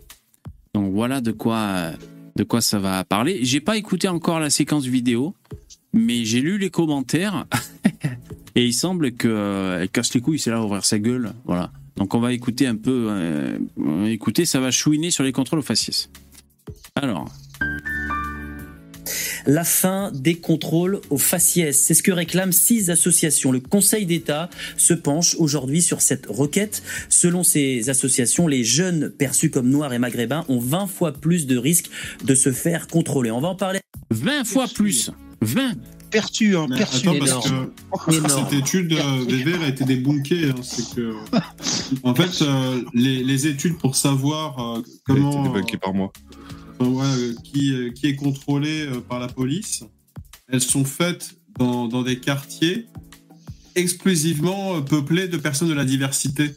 Donc 0.74 0.92
voilà 0.92 1.20
de 1.20 1.32
quoi, 1.32 1.92
de 2.36 2.44
quoi 2.44 2.60
ça 2.60 2.78
va 2.78 3.04
parler. 3.04 3.40
J'ai 3.42 3.60
pas 3.60 3.76
écouté 3.76 4.06
encore 4.08 4.38
la 4.38 4.50
séquence 4.50 4.84
vidéo, 4.84 5.34
mais 5.92 6.24
j'ai 6.24 6.40
lu 6.40 6.58
les 6.58 6.70
commentaires 6.70 7.46
et 8.54 8.64
il 8.64 8.74
semble 8.74 9.12
que 9.12 9.28
euh, 9.28 9.86
casse 9.86 10.14
les 10.14 10.20
couilles, 10.20 10.38
c'est 10.38 10.50
là 10.50 10.62
ouvrir 10.62 10.84
sa 10.84 10.98
gueule. 10.98 11.32
Voilà. 11.46 11.72
Donc 11.96 12.14
on 12.14 12.20
va 12.20 12.32
écouter 12.32 12.66
un 12.68 12.76
peu, 12.76 13.08
euh, 13.10 13.58
écouter, 14.06 14.44
ça 14.44 14.60
va 14.60 14.70
chouiner 14.70 15.10
sur 15.10 15.24
les 15.24 15.32
contrôles 15.32 15.58
aux 15.58 15.62
faciès. 15.62 16.10
Alors, 16.94 17.28
la 19.48 19.64
fin 19.64 20.12
des 20.12 20.34
contrôles 20.34 21.00
aux 21.08 21.18
faciès. 21.18 21.76
C'est 21.76 21.94
ce 21.94 22.02
que 22.02 22.12
réclament 22.12 22.52
six 22.52 22.90
associations. 22.90 23.50
Le 23.50 23.60
Conseil 23.60 24.04
d'État 24.04 24.50
se 24.76 24.92
penche 24.92 25.34
aujourd'hui 25.38 25.80
sur 25.80 26.02
cette 26.02 26.26
requête. 26.26 26.82
Selon 27.08 27.42
ces 27.42 27.88
associations, 27.88 28.46
les 28.46 28.62
jeunes 28.62 29.10
perçus 29.10 29.50
comme 29.50 29.70
noirs 29.70 29.94
et 29.94 29.98
maghrébins 29.98 30.44
ont 30.48 30.60
20 30.60 30.86
fois 30.86 31.12
plus 31.12 31.46
de 31.46 31.56
risques 31.56 31.90
de 32.24 32.34
se 32.34 32.52
faire 32.52 32.86
contrôler. 32.88 33.30
On 33.30 33.40
va 33.40 33.48
en 33.48 33.56
parler. 33.56 33.80
20 34.10 34.44
fois 34.44 34.66
plus 34.68 35.10
20 35.40 35.72
perçu, 36.10 36.56
hein, 36.56 36.66
perçu. 36.68 37.08
Attends, 37.08 37.18
parce 37.90 38.04
que 38.06 38.28
cette 38.28 38.52
étude, 38.52 38.92
euh, 38.92 39.62
a 39.62 39.68
été 39.68 39.84
débunkée. 39.84 40.50
Hein, 40.50 40.54
c'est 40.62 40.94
que, 40.94 41.14
en 42.02 42.14
fait, 42.14 42.42
euh, 42.42 42.82
les, 42.94 43.22
les, 43.22 43.46
études 43.46 43.78
pour 43.78 43.96
savoir 43.96 44.78
euh, 44.78 44.82
comment. 45.04 45.42
débunkée 45.42 45.76
par 45.76 45.94
moi. 45.94 46.12
Ouais, 46.80 47.34
qui, 47.42 47.92
qui 47.94 48.06
est 48.06 48.16
contrôlé 48.16 48.86
par 49.08 49.18
la 49.18 49.26
police, 49.28 49.84
elles 50.48 50.60
sont 50.60 50.84
faites 50.84 51.34
dans, 51.58 51.88
dans 51.88 52.02
des 52.02 52.20
quartiers 52.20 52.86
exclusivement 53.74 54.80
peuplés 54.82 55.28
de 55.28 55.36
personnes 55.36 55.68
de 55.68 55.74
la 55.74 55.84
diversité. 55.84 56.54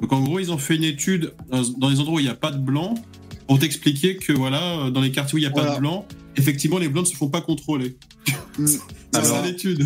Donc 0.00 0.12
en 0.12 0.20
gros, 0.22 0.38
ils 0.38 0.52
ont 0.52 0.58
fait 0.58 0.76
une 0.76 0.84
étude 0.84 1.32
dans 1.78 1.88
les 1.88 2.00
endroits 2.00 2.16
où 2.16 2.20
il 2.20 2.24
n'y 2.24 2.28
a 2.28 2.34
pas 2.34 2.50
de 2.50 2.58
blancs 2.58 2.98
pour 3.46 3.58
t'expliquer 3.58 4.16
que 4.16 4.32
voilà, 4.32 4.90
dans 4.90 5.00
les 5.00 5.10
quartiers 5.10 5.36
où 5.36 5.38
il 5.38 5.42
n'y 5.42 5.46
a 5.46 5.50
pas 5.50 5.74
de 5.74 5.80
blancs, 5.80 6.06
effectivement, 6.36 6.78
les 6.78 6.88
blancs 6.88 7.06
ne 7.06 7.10
se 7.10 7.16
font 7.16 7.28
pas 7.28 7.40
contrôler. 7.40 7.96
Mm. 8.56 8.66
alors, 9.14 9.42
l'étude. 9.42 9.84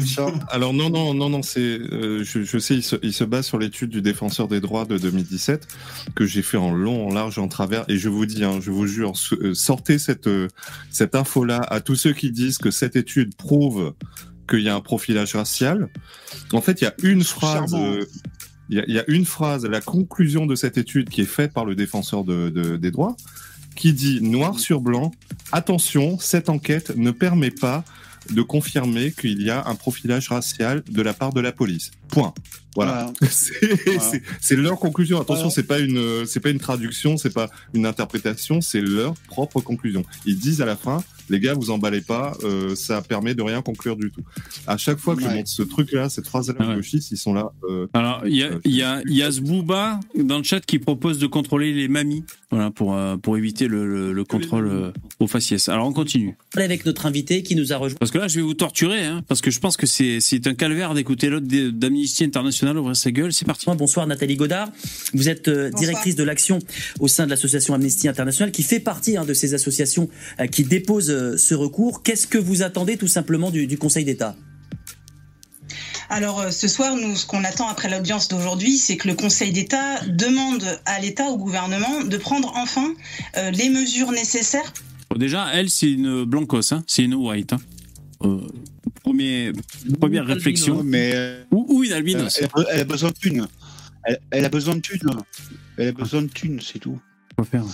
Alors 0.51 0.75
non, 0.75 0.91
non, 0.91 1.15
non, 1.15 1.31
non, 1.31 1.43
c'est, 1.43 1.61
euh, 1.61 2.23
je, 2.23 2.59
sais, 2.59 2.77
il 2.77 3.12
se, 3.15 3.25
base 3.25 3.47
sur 3.47 3.59
l'étude 3.59 3.89
du 3.89 4.03
défenseur 4.03 4.47
des 4.47 4.61
droits 4.61 4.85
de 4.85 4.99
2017 4.99 5.66
que 6.15 6.27
j'ai 6.27 6.43
fait 6.43 6.59
en 6.59 6.73
long, 6.73 7.09
en 7.09 7.15
large, 7.15 7.39
en 7.39 7.49
travers. 7.49 7.87
Et 7.89 7.97
je 7.97 8.11
vous 8.11 8.27
dis, 8.27 8.45
hein, 8.45 8.59
je 8.61 8.70
vous 8.70 8.87
jure, 8.87 9.15
euh, 9.41 9.55
sortez 9.55 9.99
cette 9.99 10.27
euh, 10.27 10.49
cette 10.91 11.15
info-là 11.15 11.61
à 11.61 11.81
tous 11.81 11.95
ceux 11.95 12.12
qui 12.12 12.31
disent 12.31 12.59
que 12.59 12.70
cette 12.70 12.95
étude 12.95 13.35
prouve 13.37 13.95
qu'il 14.51 14.61
y 14.61 14.69
a 14.69 14.75
un 14.75 14.83
profilage 14.83 15.35
racial. 15.35 15.89
En 16.53 16.61
fait, 16.61 16.83
il 16.83 16.85
y 16.85 16.89
a 16.89 16.95
une 17.03 17.25
phrase. 17.25 17.75
il 18.69 18.85
y, 18.87 18.99
a, 18.99 19.05
une 19.09 19.25
phrase, 19.25 19.65
la 19.65 19.81
conclusion 19.81 20.45
de 20.45 20.55
cette 20.55 20.77
étude 20.77 21.09
qui 21.09 21.23
est 21.23 21.25
faite 21.25 21.55
par 21.55 21.65
le 21.65 21.75
défenseur 21.75 22.23
des 22.23 22.91
droits, 22.91 23.16
qui 23.79 23.93
dit 23.93 24.21
noir 24.21 24.59
sur 24.59 24.81
blanc, 24.81 25.13
attention, 25.53 26.19
cette 26.19 26.49
enquête 26.49 26.97
ne 26.97 27.13
permet 27.13 27.53
pas 27.53 27.85
de 28.31 28.43
confirmer 28.43 29.13
qu'il 29.13 29.41
y 29.41 29.51
a 29.51 29.65
un 29.67 29.77
profilage 29.77 30.29
racial 30.29 30.83
de 30.91 31.01
la 31.01 31.15
part 31.15 31.33
de 31.33 31.41
la 31.41 31.53
police. 31.53 31.93
Point. 32.09 32.35
Voilà. 32.79 33.13
C'est 34.41 34.55
leur 34.55 34.79
conclusion. 34.79 35.21
Attention, 35.21 35.51
c'est 35.51 35.65
pas 35.65 35.81
une, 35.81 36.25
c'est 36.27 36.39
pas 36.39 36.51
une 36.51 36.61
traduction, 36.61 37.17
c'est 37.17 37.35
pas 37.35 37.51
une 37.75 37.87
interprétation, 37.87 38.61
c'est 38.61 38.81
leur 38.81 39.15
propre 39.27 39.61
conclusion. 39.61 40.05
Ils 40.27 40.39
disent 40.39 40.63
à 40.63 40.67
la 40.67 40.77
fin, 40.77 41.03
les 41.31 41.41
gars, 41.41 41.55
vous 41.55 41.71
emballez 41.71 42.01
pas, 42.01 42.37
euh, 42.43 42.75
ça 42.75 43.03
permet 43.03 43.35
de 43.35 43.43
rien 43.43 43.63
conclure 43.63 43.97
du 43.97 44.11
tout. 44.11 44.23
À 44.67 44.77
chaque 44.77 44.99
fois 44.99 45.17
que 45.17 45.23
je 45.23 45.29
montre 45.29 45.49
ce 45.49 45.63
truc-là, 45.63 46.09
cette 46.09 46.27
phrase-là, 46.27 46.55
ah 46.59 46.77
ils 46.93 47.17
sont 47.17 47.35
là. 47.35 47.53
Euh, 47.65 47.87
Alors, 47.93 48.23
il 48.27 48.37
y 48.37 48.43
a, 48.43 48.51
il 48.65 48.75
y 48.75 48.83
a, 48.83 49.03
y 49.05 49.23
a 49.23 49.31
ce 49.31 49.41
Booba 49.41 50.01
dans 50.17 50.39
le 50.39 50.45
chat 50.45 50.61
qui 50.61 50.79
propose 50.79 51.19
de 51.19 51.27
contrôler 51.27 51.73
les 51.73 51.89
mamies, 51.89 52.25
voilà, 52.51 52.71
pour 52.71 52.95
euh, 52.95 53.17
pour 53.17 53.37
éviter 53.37 53.69
le, 53.69 54.13
le, 54.13 54.25
contrôle 54.25 54.93
au 55.21 55.27
faciès. 55.27 55.69
Alors, 55.69 55.87
on 55.87 55.93
continue. 55.93 56.37
Avec 56.57 56.87
notre 56.87 57.07
invité 57.07 57.43
qui 57.43 57.57
nous 57.57 57.73
a 57.73 57.77
rejoint. 57.77 57.99
Parce 57.99 58.11
que 58.11 58.19
là, 58.19 58.29
je 58.29 58.37
vais 58.37 58.43
vous 58.43 58.55
torturer, 58.55 59.05
hein, 59.05 59.23
parce 59.29 59.41
que 59.41 59.51
je 59.51 59.61
pense 59.61 59.77
que 59.77 59.87
c'est 59.87 60.21
c'est 60.21 60.47
un 60.47 60.55
calvaire 60.55 60.95
d'écouter 60.95 61.29
l'autre 61.29 61.47
d'Amnesty 61.47 62.25
International 62.25 62.68
ouvrir 62.77 62.97
sa 62.97 63.11
gueule. 63.11 63.32
C'est 63.32 63.45
parti. 63.45 63.66
Bonsoir 63.77 64.07
Nathalie 64.07 64.36
Godard. 64.36 64.70
Vous 65.15 65.28
êtes 65.28 65.49
directrice 65.49 66.16
de 66.16 66.24
l'action 66.24 66.59
au 67.01 67.09
sein 67.09 67.24
de 67.24 67.31
l'association 67.31 67.74
Amnesty 67.74 68.09
International, 68.09 68.51
qui 68.51 68.62
fait 68.62 68.81
partie 68.81 69.16
hein, 69.16 69.24
de 69.24 69.35
ces 69.35 69.55
associations 69.55 70.09
qui 70.51 70.65
déposent 70.65 71.36
ce 71.36 71.55
recours. 71.55 72.03
Qu'est-ce 72.03 72.27
que 72.27 72.39
vous 72.39 72.62
attendez 72.62 72.97
tout 72.97 73.09
simplement 73.09 73.51
du, 73.51 73.78
Conseil 73.78 74.05
d'État? 74.05 74.36
Alors 76.11 76.40
euh, 76.40 76.51
ce 76.51 76.69
soir, 76.69 76.97
nous, 76.97 77.16
ce 77.16 77.27
qu'on 77.27 77.45
attend 77.45 77.69
après 77.69 77.90
l'audience 77.90 78.28
d'aujourd'hui, 78.28 78.78
c'est 78.78 78.97
que 78.97 79.09
le 79.09 79.15
Conseil 79.15 79.53
d'État 79.53 80.01
demande 80.07 80.65
à 80.86 81.01
l'État, 81.01 81.27
au 81.27 81.36
gouvernement, 81.36 82.03
de 82.03 82.16
prendre 82.16 82.53
enfin 82.57 82.95
euh, 83.36 83.51
les 83.51 83.69
mesures 83.69 84.11
nécessaires. 84.12 84.73
déjà, 85.16 85.49
elle, 85.53 85.69
c'est 85.69 85.90
une 85.90 86.24
blancos, 86.24 86.73
hein 86.73 86.82
c'est 86.86 87.05
une 87.05 87.15
white. 87.15 87.53
Hein. 87.53 88.40
Euh, 89.09 89.53
premier, 89.53 89.53
première 89.99 90.27
réflexion. 90.27 90.83
mais 90.83 91.15
ou, 91.51 91.85
une 91.85 91.93
albinos. 91.93 92.41
Elle, 92.71 92.81
a 92.81 92.85
besoin 92.85 93.11
de 93.11 93.15
thunes. 93.15 93.47
Elle, 94.31 94.45
a 94.45 94.49
besoin 94.49 94.77
de 94.77 94.81
thunes. 94.81 95.11
Elle 95.77 95.89
a 95.89 95.93
besoin 95.93 96.23
de 96.23 96.29
thunes, 96.29 96.61
c'est 96.61 96.79
tout. 96.79 96.99
Quoi 97.37 97.45
faire 97.45 97.65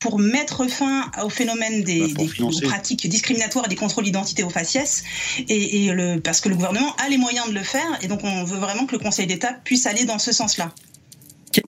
pour 0.00 0.20
mettre 0.20 0.64
fin 0.68 1.10
au 1.24 1.28
phénomène 1.28 1.82
des, 1.82 2.14
bah, 2.14 2.22
pratiques 2.62 3.08
discriminatoires 3.08 3.64
et 3.66 3.68
des 3.68 3.74
contrôles 3.74 4.04
d'identité 4.04 4.44
au 4.44 4.48
faciès, 4.48 5.02
et, 5.48 5.90
le, 5.92 6.20
parce 6.20 6.40
que 6.40 6.48
le 6.48 6.54
gouvernement 6.54 6.94
a 7.04 7.08
les 7.08 7.16
moyens 7.16 7.48
de 7.48 7.54
le 7.54 7.64
faire, 7.64 7.98
et 8.02 8.06
donc 8.06 8.20
on 8.22 8.44
veut 8.44 8.58
vraiment 8.58 8.86
que 8.86 8.92
le 8.92 9.00
Conseil 9.00 9.26
d'État 9.26 9.54
puisse 9.64 9.86
aller 9.86 10.04
dans 10.04 10.20
ce 10.20 10.30
sens-là. 10.30 10.72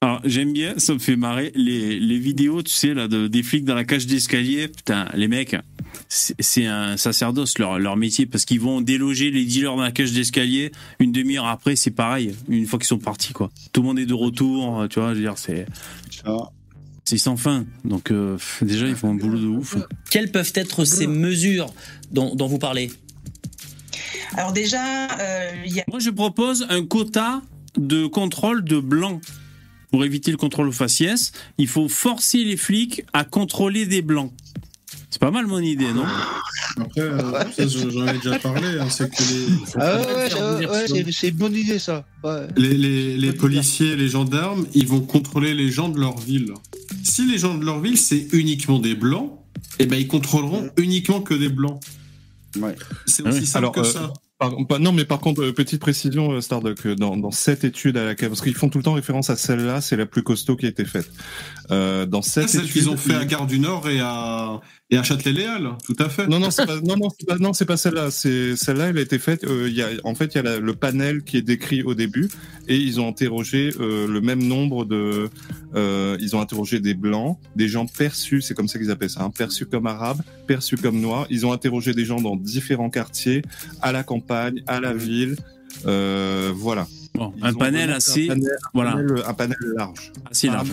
Alors 0.00 0.20
j'aime 0.24 0.52
bien, 0.52 0.74
ça 0.78 0.94
me 0.94 0.98
fait 0.98 1.16
marrer 1.16 1.52
les, 1.54 2.18
vidéos, 2.18 2.62
tu 2.62 2.72
sais 2.72 2.94
là, 2.94 3.08
de, 3.08 3.28
des 3.28 3.42
flics 3.42 3.64
dans 3.64 3.74
la 3.74 3.84
cage 3.84 4.06
d'escalier. 4.06 4.68
Putain, 4.68 5.08
les 5.14 5.28
mecs, 5.28 5.56
c'est 6.08 6.66
un 6.66 6.96
sacerdoce 6.96 7.58
leur, 7.58 7.78
leur 7.78 7.96
métier 7.96 8.26
parce 8.26 8.44
qu'ils 8.44 8.60
vont 8.60 8.80
déloger 8.80 9.30
les 9.30 9.44
dealers 9.44 9.76
dans 9.76 9.82
la 9.82 9.92
cage 9.92 10.12
d'escalier. 10.12 10.72
Une 10.98 11.12
demi-heure 11.12 11.46
après, 11.46 11.76
c'est 11.76 11.90
pareil. 11.90 12.34
Une 12.48 12.66
fois 12.66 12.78
qu'ils 12.78 12.88
sont 12.88 12.98
partis, 12.98 13.32
quoi. 13.32 13.50
Tout 13.72 13.82
le 13.82 13.88
monde 13.88 13.98
est 13.98 14.06
de 14.06 14.14
retour, 14.14 14.86
tu 14.90 15.00
vois. 15.00 15.10
Je 15.10 15.18
veux 15.18 15.24
dire, 15.24 15.38
c'est 15.38 15.66
c'est 17.04 17.18
sans 17.18 17.36
fin. 17.36 17.66
Donc 17.84 18.12
euh, 18.12 18.38
déjà, 18.62 18.86
ils 18.86 18.94
font 18.94 19.10
un 19.10 19.14
boulot 19.14 19.38
de 19.38 19.46
ouf. 19.46 19.76
Quelles 20.10 20.30
peuvent 20.30 20.52
être 20.54 20.84
ces 20.84 21.08
mesures 21.08 21.74
dont, 22.12 22.34
vous 22.46 22.58
parlez? 22.58 22.90
Alors 24.36 24.52
déjà, 24.52 25.08
euh, 25.18 25.50
moi 25.88 25.98
je 25.98 26.10
propose 26.10 26.66
un 26.68 26.84
quota 26.86 27.42
de 27.76 28.06
contrôle 28.06 28.62
de 28.62 28.78
blancs. 28.78 29.20
Pour 29.90 30.04
éviter 30.04 30.30
le 30.30 30.36
contrôle 30.36 30.68
au 30.68 30.72
faciès, 30.72 31.32
il 31.58 31.66
faut 31.66 31.88
forcer 31.88 32.44
les 32.44 32.56
flics 32.56 33.02
à 33.12 33.24
contrôler 33.24 33.86
des 33.86 34.02
blancs. 34.02 34.32
C'est 35.08 35.20
pas 35.20 35.32
mal 35.32 35.46
mon 35.46 35.58
idée, 35.58 35.92
non? 35.92 36.04
Après, 36.76 37.00
euh, 37.00 37.44
j'en 37.58 38.06
ai 38.06 38.18
déjà 38.18 38.38
parlé. 38.38 38.78
Hein, 38.78 38.88
c'est 38.88 39.10
que 39.10 39.22
les... 39.22 39.46
Ah 39.76 40.70
ouais, 40.70 40.86
c'est 41.10 41.28
une 41.28 41.36
bonne 41.36 41.54
idée 41.56 41.80
ça. 41.80 42.06
Les, 42.56 42.74
les, 42.74 43.16
les 43.16 43.32
policiers, 43.32 43.96
les 43.96 44.08
gendarmes, 44.08 44.66
ils 44.74 44.86
vont 44.86 45.00
contrôler 45.00 45.54
les 45.54 45.70
gens 45.70 45.88
de 45.88 45.98
leur 45.98 46.18
ville. 46.18 46.54
Si 47.02 47.26
les 47.26 47.38
gens 47.38 47.56
de 47.56 47.64
leur 47.64 47.80
ville, 47.80 47.98
c'est 47.98 48.28
uniquement 48.32 48.78
des 48.78 48.94
blancs, 48.94 49.32
eh 49.80 49.86
ben 49.86 49.98
ils 49.98 50.06
contrôleront 50.06 50.70
uniquement 50.76 51.20
que 51.20 51.34
des 51.34 51.48
blancs. 51.48 51.80
Ouais. 52.56 52.76
C'est 53.06 53.26
aussi 53.26 53.46
simple 53.46 53.70
que 53.72 53.80
euh, 53.80 53.84
ça 53.84 54.12
non, 54.80 54.92
mais 54.92 55.04
par 55.04 55.20
contre, 55.20 55.42
euh, 55.42 55.52
petite 55.52 55.80
précision, 55.80 56.32
euh, 56.32 56.40
Stardock, 56.40 56.86
euh, 56.86 56.94
dans, 56.94 57.16
dans 57.16 57.30
cette 57.30 57.64
étude 57.64 57.96
à 57.96 58.04
laquelle, 58.04 58.30
parce 58.30 58.40
qu'ils 58.40 58.54
font 58.54 58.68
tout 58.68 58.78
le 58.78 58.84
temps 58.84 58.94
référence 58.94 59.28
à 59.28 59.36
celle-là, 59.36 59.80
c'est 59.80 59.96
la 59.96 60.06
plus 60.06 60.22
costaud 60.22 60.56
qui 60.56 60.66
a 60.66 60.68
été 60.68 60.84
faite. 60.84 61.10
Euh, 61.70 62.06
dans 62.06 62.22
cette 62.22 62.48
celle 62.48 62.68
qu'ils 62.68 62.88
ont 62.88 62.96
fait 62.96 63.14
à 63.14 63.24
Gare 63.24 63.46
du 63.46 63.58
Nord 63.58 63.88
et 63.88 64.00
à 64.00 64.60
et 64.90 64.96
à 64.96 65.02
Châtelet-Léal, 65.02 65.76
tout 65.84 65.96
à 65.98 66.08
fait. 66.08 66.26
Non, 66.26 66.40
non, 66.40 66.50
c'est 66.50 66.66
pas, 66.66 66.80
non, 66.80 66.96
non, 66.96 67.08
c'est 67.16 67.26
pas, 67.26 67.38
non, 67.38 67.52
c'est 67.52 67.64
pas 67.64 67.76
celle-là. 67.76 68.10
C'est 68.10 68.56
celle-là, 68.56 68.88
elle 68.88 68.98
a 68.98 69.00
été 69.02 69.18
faite. 69.18 69.44
Euh, 69.44 69.68
y 69.68 69.82
a, 69.82 69.88
en 70.04 70.14
fait, 70.14 70.34
il 70.34 70.42
y 70.42 70.46
a 70.46 70.58
le 70.58 70.74
panel 70.74 71.22
qui 71.22 71.36
est 71.36 71.42
décrit 71.42 71.82
au 71.82 71.94
début, 71.94 72.28
et 72.66 72.76
ils 72.76 73.00
ont 73.00 73.08
interrogé 73.08 73.70
euh, 73.78 74.08
le 74.08 74.20
même 74.20 74.42
nombre 74.42 74.84
de. 74.84 75.30
ils 75.74 76.34
ont 76.34 76.40
interrogé 76.40 76.80
des 76.80 76.94
blancs, 76.94 77.38
des 77.54 77.68
gens 77.68 77.86
perçus, 77.86 78.42
c'est 78.42 78.54
comme 78.54 78.68
ça 78.68 78.78
qu'ils 78.78 78.90
appellent 78.90 79.10
ça, 79.10 79.22
hein, 79.22 79.30
perçus 79.30 79.66
comme 79.66 79.86
arabes, 79.86 80.22
perçus 80.46 80.76
comme 80.76 81.00
noirs. 81.00 81.26
Ils 81.30 81.46
ont 81.46 81.52
interrogé 81.52 81.94
des 81.94 82.04
gens 82.04 82.20
dans 82.20 82.36
différents 82.36 82.90
quartiers, 82.90 83.42
à 83.82 83.92
la 83.92 84.02
campagne 84.02 84.62
à 84.66 84.80
la 84.80 84.92
ville. 84.92 85.36
Euh, 85.86 86.52
un 87.42 87.52
panel 87.54 87.90
assez, 87.90 88.28
voilà, 88.74 88.96
un 89.26 89.34
panel 89.34 89.56
large, 89.76 90.12
assez 90.30 90.48
large, 90.48 90.70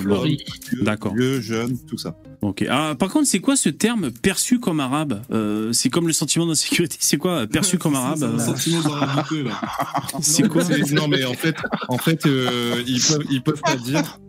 d'accord, 0.81 1.13
vieux, 1.13 1.41
jeune, 1.41 1.77
tout 1.87 1.97
ça. 1.97 2.15
Ok. 2.41 2.65
Ah, 2.69 2.95
par 2.97 3.09
contre, 3.09 3.27
c'est 3.27 3.39
quoi 3.39 3.55
ce 3.55 3.69
terme 3.69 4.11
perçu 4.11 4.59
comme 4.59 4.79
arabe? 4.79 5.21
Euh, 5.31 5.73
C'est 5.73 5.89
comme 5.89 6.05
le 6.05 6.13
sentiment 6.13 6.45
d'insécurité. 6.45 6.95
C'est 6.99 7.17
quoi 7.17 7.47
perçu 7.47 7.77
comme 7.79 7.95
arabe 7.95 8.31
Le 8.33 8.39
sentiment 8.39 8.81
d'arabité 8.81 9.43
là. 9.43 9.59
C'est 10.21 10.47
quoi? 10.47 10.63
Non, 10.91 11.07
mais 11.07 11.25
en 11.25 11.33
fait, 11.33 11.55
en 11.89 11.97
fait, 11.97 12.25
euh, 12.25 12.83
ils 12.85 13.01
peuvent, 13.01 13.25
ils 13.31 13.41
peuvent 13.41 13.61
pas 13.61 13.75
dire. 13.75 14.19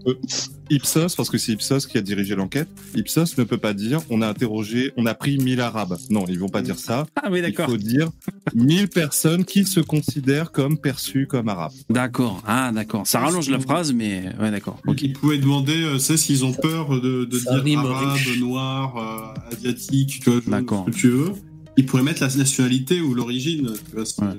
Ipsos, 0.70 1.14
parce 1.16 1.30
que 1.30 1.38
c'est 1.38 1.52
Ipsos 1.52 1.86
qui 1.86 1.98
a 1.98 2.00
dirigé 2.00 2.34
l'enquête, 2.34 2.68
Ipsos 2.94 3.36
ne 3.38 3.44
peut 3.44 3.58
pas 3.58 3.74
dire 3.74 4.00
on 4.10 4.22
a 4.22 4.28
interrogé, 4.28 4.92
on 4.96 5.06
a 5.06 5.14
pris 5.14 5.38
1000 5.38 5.60
Arabes. 5.60 5.96
Non, 6.10 6.24
ils 6.28 6.38
vont 6.38 6.48
pas 6.48 6.62
dire 6.62 6.78
ça. 6.78 7.06
Ah 7.16 7.28
oui, 7.30 7.42
d'accord. 7.42 7.66
Il 7.68 7.72
faut 7.72 7.76
dire 7.76 8.10
1000 8.54 8.88
personnes 8.88 9.44
qui 9.44 9.64
se 9.64 9.80
considèrent 9.80 10.52
comme 10.52 10.78
perçues 10.78 11.26
comme 11.26 11.48
arabes. 11.48 11.72
D'accord. 11.90 12.42
Ah, 12.46 12.70
d'accord. 12.72 13.06
Ça 13.06 13.20
rallonge 13.20 13.48
la 13.48 13.60
phrase, 13.60 13.92
mais 13.92 14.24
ouais, 14.40 14.50
d'accord. 14.50 14.80
Okay. 14.86 15.06
Ils 15.06 15.12
pouvaient 15.12 15.38
demander, 15.38 15.82
euh, 15.82 15.98
c'est 15.98 16.16
s'ils 16.16 16.44
ont 16.44 16.52
peur 16.52 17.00
de, 17.00 17.24
de 17.24 17.38
dire 17.64 17.78
arabe, 17.78 18.18
noir, 18.38 18.96
euh, 18.96 19.54
asiatique, 19.56 20.20
tu 20.22 20.30
vois, 20.30 20.40
ce 20.40 20.90
que 20.90 20.96
tu 20.96 21.08
veux. 21.08 21.32
Ils 21.76 21.86
pourraient 21.86 22.02
mettre 22.02 22.22
la 22.22 22.34
nationalité 22.34 23.00
ou 23.00 23.14
l'origine. 23.14 23.70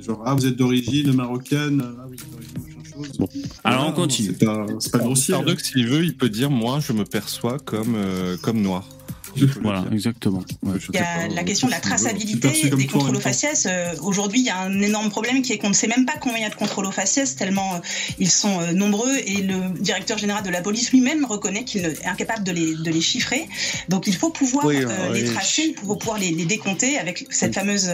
Genre, 0.05 0.21
ah, 0.25 0.35
vous 0.35 0.45
êtes 0.45 0.57
d'origine 0.57 1.13
marocaine. 1.13 1.81
Ah 1.81 2.05
oui, 2.09 2.17
d'origine 2.31 2.68
alors 3.63 3.87
on 3.87 3.91
continue. 3.91 4.35
C'est 4.39 4.45
pas, 4.45 4.65
pas 4.91 4.97
grossier. 4.99 5.33
Starduck, 5.33 5.59
s'il 5.59 5.87
veut, 5.87 6.03
il 6.03 6.15
peut 6.15 6.29
dire 6.29 6.49
moi, 6.49 6.79
je 6.79 6.93
me 6.93 7.05
perçois 7.05 7.57
comme, 7.59 7.95
euh, 7.95 8.37
comme 8.41 8.61
noir. 8.61 8.87
Voilà, 9.61 9.85
exactement. 9.91 10.43
il 10.63 10.95
y 10.95 10.97
a 10.97 11.27
la 11.27 11.43
question 11.43 11.67
de 11.67 11.71
la 11.71 11.79
traçabilité 11.79 12.69
des 12.69 12.87
contrôles 12.87 13.15
aux 13.15 13.19
faciès. 13.19 13.67
Euh, 13.69 13.93
aujourd'hui, 14.01 14.39
il 14.39 14.45
y 14.45 14.49
a 14.49 14.59
un 14.59 14.81
énorme 14.81 15.09
problème 15.09 15.41
qui 15.41 15.53
est 15.53 15.57
qu'on 15.57 15.69
ne 15.69 15.73
sait 15.73 15.87
même 15.87 16.05
pas 16.05 16.13
combien 16.19 16.39
il 16.39 16.43
y 16.43 16.45
a 16.45 16.49
de 16.49 16.55
contrôles 16.55 16.85
aux 16.85 16.91
faciès, 16.91 17.35
tellement 17.35 17.75
euh, 17.75 17.79
ils 18.19 18.29
sont 18.29 18.59
euh, 18.59 18.71
nombreux 18.73 19.15
et 19.25 19.41
le 19.41 19.79
directeur 19.79 20.17
général 20.17 20.43
de 20.43 20.49
la 20.49 20.61
police 20.61 20.91
lui-même 20.91 21.25
reconnaît 21.25 21.63
qu'il 21.63 21.85
est 21.85 22.05
incapable 22.05 22.43
de 22.43 22.51
les, 22.51 22.75
de 22.75 22.91
les 22.91 23.01
chiffrer. 23.01 23.47
Donc 23.89 24.07
il 24.07 24.15
faut 24.15 24.29
pouvoir 24.29 24.67
les 24.67 25.23
tracer, 25.25 25.75
il 25.75 25.85
faut 25.85 25.95
pouvoir 25.95 26.19
les, 26.19 26.31
les 26.31 26.45
décompter 26.45 26.97
avec 26.97 27.25
cette 27.29 27.53
fameuse, 27.53 27.91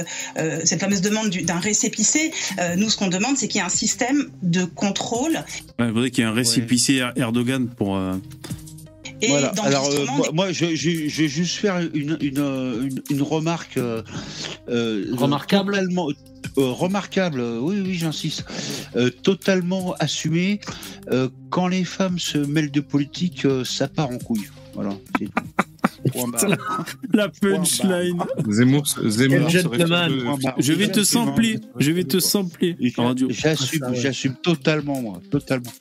cette 0.64 0.80
fameuse 0.80 1.02
demande 1.02 1.30
d'un 1.30 1.60
récépissé. 1.60 2.32
nous, 2.78 2.90
ce 2.90 2.98
qu'on 2.98 3.07
demande, 3.07 3.38
c'est 3.38 3.48
qu'il 3.48 3.60
y 3.60 3.64
ait 3.64 3.68
un 3.68 3.70
système 3.70 4.30
de 4.41 4.66
contrôle. 4.66 5.44
il 5.80 5.86
faudrait 5.88 6.12
qu'il 6.12 6.24
y 6.24 6.28
ait 6.28 6.30
un 6.30 6.34
récépissé 6.34 7.02
Erdogan 7.16 7.68
pour 7.68 7.99
voilà. 9.27 9.52
Alors 9.64 9.89
euh, 9.89 10.06
moi, 10.34 10.52
je, 10.52 10.65
vais 10.65 11.27
juste 11.27 11.57
faire 11.57 11.80
une, 11.93 12.18
une, 12.22 13.02
une, 13.10 13.22
remarque 13.22 13.77
euh, 13.77 14.02
euh 14.69 15.06
remarquable. 15.14 15.76
Euh, 16.57 16.72
remarquable, 16.72 17.41
oui, 17.41 17.81
oui, 17.84 17.95
j'insiste, 17.95 18.45
totalement 19.23 19.93
assumée. 19.99 20.61
quand 21.49 21.68
les 21.68 21.84
femmes 21.84 22.18
se 22.18 22.38
mêlent 22.38 22.72
de 22.72 22.81
politique, 22.81 23.45
ça 23.65 23.88
part 23.88 24.10
en 24.10 24.18
couille. 24.18 24.47
Voilà. 24.73 24.91
La 27.14 27.30
punchline. 27.30 28.22
Zemmour, 28.49 28.86
Zemmour 29.06 29.49
Je 30.60 30.73
vais 30.73 30.88
te 30.90 31.03
sampler. 31.03 31.60
Je 31.80 31.91
vais 31.91 32.03
te 32.03 32.19
sampler. 32.19 32.77
J'assume, 33.30 33.94
j'assume 33.94 34.36
totalement, 34.36 35.02
moi, 35.02 35.22
totalement. 35.32 35.72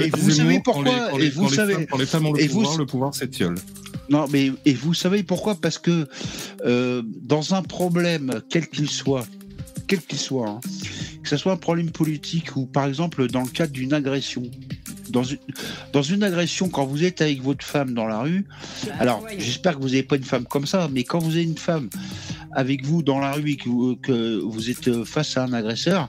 et 0.00 0.10
vous 0.10 0.30
savez 0.30 0.60
pourquoi 0.60 1.20
Et 1.20 1.30
vous 1.30 1.48
savez, 1.48 1.86
quand 1.86 1.98
les 1.98 2.06
femmes 2.06 2.26
ont 2.26 2.32
le 2.32 2.46
pouvoir, 2.46 2.78
le 2.78 2.86
pouvoir 2.86 3.14
s'étiole. 3.14 3.56
Non, 4.08 4.26
mais 4.30 4.52
et 4.64 4.74
vous 4.74 4.94
savez 4.94 5.22
pourquoi? 5.22 5.54
Parce 5.54 5.78
que 5.78 6.06
euh, 6.64 7.02
dans 7.22 7.54
un 7.54 7.62
problème, 7.62 8.42
quel 8.50 8.68
qu'il 8.68 8.90
soit, 8.90 9.26
quel 9.86 10.00
qu'il 10.00 10.18
soit, 10.18 10.48
hein, 10.48 10.60
que 11.22 11.28
ce 11.28 11.36
soit 11.36 11.52
un 11.52 11.56
problème 11.56 11.90
politique 11.90 12.56
ou 12.56 12.66
par 12.66 12.86
exemple 12.86 13.26
dans 13.28 13.42
le 13.42 13.48
cadre 13.48 13.72
d'une 13.72 13.94
agression, 13.94 14.42
dans 15.12 15.22
une, 15.22 15.38
dans 15.92 16.02
une 16.02 16.22
agression, 16.22 16.68
quand 16.68 16.86
vous 16.86 17.04
êtes 17.04 17.20
avec 17.20 17.42
votre 17.42 17.64
femme 17.64 17.94
dans 17.94 18.06
la 18.06 18.20
rue, 18.20 18.46
alors 18.98 19.24
j'espère 19.38 19.76
que 19.76 19.82
vous 19.82 19.88
n'avez 19.88 20.02
pas 20.02 20.16
une 20.16 20.24
femme 20.24 20.44
comme 20.44 20.66
ça, 20.66 20.88
mais 20.92 21.04
quand 21.04 21.18
vous 21.18 21.32
avez 21.32 21.44
une 21.44 21.58
femme 21.58 21.88
avec 22.52 22.84
vous 22.84 23.02
dans 23.02 23.18
la 23.18 23.32
rue 23.32 23.52
et 23.52 23.56
que 23.56 23.68
vous, 23.68 23.96
que 23.96 24.40
vous 24.40 24.70
êtes 24.70 25.04
face 25.04 25.36
à 25.36 25.44
un 25.44 25.52
agresseur, 25.52 26.08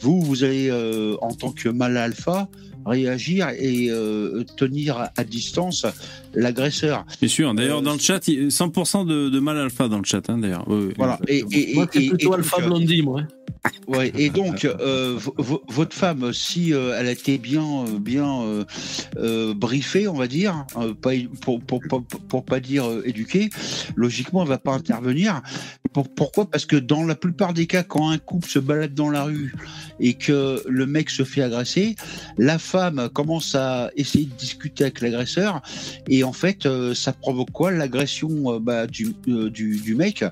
vous, 0.00 0.20
vous 0.20 0.44
allez, 0.44 0.68
euh, 0.70 1.16
en 1.20 1.34
tant 1.34 1.52
que 1.52 1.68
mal 1.68 1.96
alpha, 1.96 2.48
réagir 2.86 3.50
et 3.50 3.88
euh, 3.90 4.44
tenir 4.56 5.10
à 5.16 5.24
distance 5.24 5.86
l'agresseur. 6.38 7.04
Bien 7.20 7.28
sûr. 7.28 7.54
D'ailleurs, 7.54 7.82
dans 7.82 7.92
le 7.92 7.98
chat, 7.98 8.20
100% 8.26 9.06
de, 9.06 9.28
de, 9.28 9.40
mal 9.40 9.58
alpha 9.58 9.88
dans 9.88 9.98
le 9.98 10.04
chat. 10.04 10.28
Hein, 10.30 10.38
d'ailleurs. 10.38 10.66
Voilà. 10.96 11.18
Et, 11.26 11.44
et, 11.50 11.74
moi, 11.74 11.86
c'est 11.92 12.06
plutôt 12.06 12.32
alpha 12.32 12.60
blondie, 12.60 13.02
moi. 13.02 13.22
Ouais, 13.86 14.12
et 14.16 14.30
donc 14.30 14.64
euh, 14.64 15.18
votre 15.68 15.96
femme, 15.96 16.32
si 16.32 16.72
euh, 16.72 16.96
elle 16.98 17.06
a 17.06 17.10
été 17.10 17.38
bien, 17.38 17.64
euh, 17.64 17.98
bien 17.98 18.64
euh, 19.16 19.54
briefée, 19.54 20.08
on 20.08 20.14
va 20.14 20.26
dire, 20.26 20.66
pas, 21.00 21.12
pour, 21.40 21.60
pour, 21.60 21.80
pour, 21.88 22.04
pour, 22.04 22.44
pas 22.44 22.60
dire 22.60 22.84
éduquée, 23.04 23.50
logiquement, 23.96 24.42
elle 24.42 24.48
va 24.48 24.58
pas 24.58 24.72
intervenir. 24.72 25.42
pourquoi? 26.16 26.50
Parce 26.50 26.66
que 26.66 26.76
dans 26.76 27.04
la 27.04 27.14
plupart 27.14 27.54
des 27.54 27.66
cas, 27.66 27.82
quand 27.82 28.10
un 28.10 28.18
couple 28.18 28.48
se 28.48 28.58
balade 28.58 28.94
dans 28.94 29.10
la 29.10 29.24
rue 29.24 29.54
et 30.00 30.14
que 30.14 30.62
le 30.68 30.86
mec 30.86 31.10
se 31.10 31.24
fait 31.24 31.42
agresser, 31.42 31.96
la 32.36 32.58
femme 32.58 33.08
commence 33.12 33.54
à 33.54 33.90
essayer 33.96 34.26
de 34.26 34.34
discuter 34.34 34.84
avec 34.84 35.00
l'agresseur 35.00 35.62
et 36.08 36.24
en 36.28 36.32
fait, 36.32 36.68
ça 36.94 37.12
provoque 37.12 37.50
quoi 37.50 37.70
L'agression 37.70 38.60
bah, 38.60 38.86
du, 38.86 39.14
du, 39.26 39.78
du 39.78 39.94
mec 39.94 40.24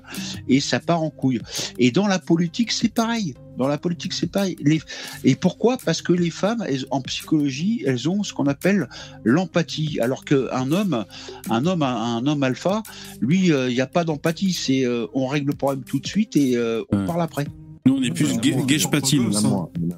et 0.47 0.59
ça 0.59 0.79
part 0.79 1.01
en 1.01 1.09
couille. 1.09 1.41
Et 1.77 1.91
dans 1.91 2.07
la 2.07 2.19
politique, 2.19 2.71
c'est 2.71 2.93
pareil. 2.93 3.33
Dans 3.57 3.67
la 3.67 3.77
politique, 3.77 4.13
c'est 4.13 4.31
pareil. 4.31 4.55
Et 5.23 5.35
pourquoi? 5.35 5.77
Parce 5.83 6.01
que 6.01 6.13
les 6.13 6.29
femmes, 6.29 6.63
en 6.91 7.01
psychologie, 7.01 7.83
elles 7.85 8.07
ont 8.07 8.23
ce 8.23 8.33
qu'on 8.33 8.45
appelle 8.45 8.87
l'empathie, 9.23 9.99
alors 9.99 10.23
qu'un 10.25 10.71
homme, 10.71 11.05
un 11.49 11.65
homme, 11.65 11.81
un 11.81 12.25
homme 12.27 12.43
alpha, 12.43 12.83
lui, 13.19 13.51
euh, 13.51 13.69
il 13.69 13.73
n'y 13.73 13.81
a 13.81 13.87
pas 13.87 14.03
d'empathie. 14.03 14.53
C'est 14.53 14.85
euh, 14.85 15.07
on 15.13 15.27
règle 15.27 15.47
le 15.47 15.55
problème 15.55 15.83
tout 15.83 15.99
de 15.99 16.07
suite 16.07 16.35
et 16.35 16.55
euh, 16.55 16.83
on 16.91 17.05
parle 17.05 17.21
après. 17.21 17.47
Nous, 17.85 17.95
on 17.95 18.03
est 18.03 18.11
plus 18.11 18.37
gage 18.37 18.91
patil. 18.91 19.23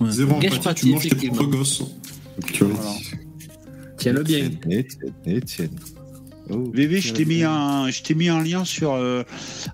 Zéro 0.10 0.36
empathie, 0.36 0.74
tu 0.76 0.92
manges 0.92 1.10
tes 1.10 1.28
propres 1.28 1.46
gosses. 1.46 1.84
Tiens-le 4.00 4.24
bien. 4.24 4.50
Oh, 6.52 6.72
VV, 6.74 7.00
je 7.00 7.14
t'ai 7.14 7.26
mis 7.26 7.44
un, 7.44 7.92
je 7.92 8.02
t'ai 8.02 8.16
mis 8.16 8.30
un 8.30 8.44
lien 8.44 8.66
sur 8.66 8.94
euh, 8.94 9.24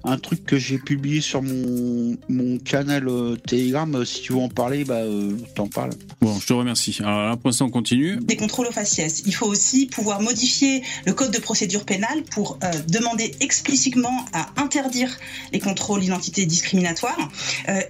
un 0.04 0.18
truc 0.18 0.46
que 0.46 0.58
j'ai 0.58 0.78
publié 0.78 1.22
sur 1.22 1.42
mon, 1.42 2.18
mon 2.28 2.58
canal 2.58 3.08
euh, 3.08 3.38
Telegram. 3.38 4.04
Si 4.06 4.22
tu 4.22 4.34
veux 4.34 4.40
en 4.40 4.50
parler, 4.50 4.84
bah, 4.84 4.96
euh, 4.96 5.38
t'en 5.56 5.68
parles. 5.68 5.92
Bon, 6.20 6.38
je 6.38 6.46
te 6.46 6.54
remercie. 6.54 6.98
Alors 7.00 7.30
là, 7.30 7.38
pour 7.38 7.48
l'instant, 7.48 7.68
on 7.68 7.70
continue. 7.70 8.18
Des 8.18 8.36
contrôles 8.36 8.68
aux 8.68 8.74
faciès. 8.74 9.24
Il 9.26 9.34
faut 9.34 9.46
aussi 9.46 9.86
pouvoir 9.86 10.22
modifier 10.22 10.84
le 11.06 11.14
code 11.14 11.32
de 11.32 11.40
procédure 11.40 11.86
pénale 11.86 12.24
pour 12.32 12.60
demander 12.88 13.32
explicitement 13.40 14.26
à 14.34 14.50
interdire 14.62 15.10
les 15.54 15.60
contrôles 15.60 16.02
d'identité 16.02 16.46
discriminatoires 16.46 17.30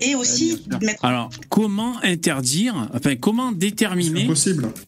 et 0.01 0.15
aussi 0.15 0.61
mettre. 0.81 1.03
Alors, 1.03 1.29
comment 1.49 1.95
interdire, 2.03 2.89
enfin, 2.93 3.15
comment 3.15 3.51
déterminer 3.51 4.27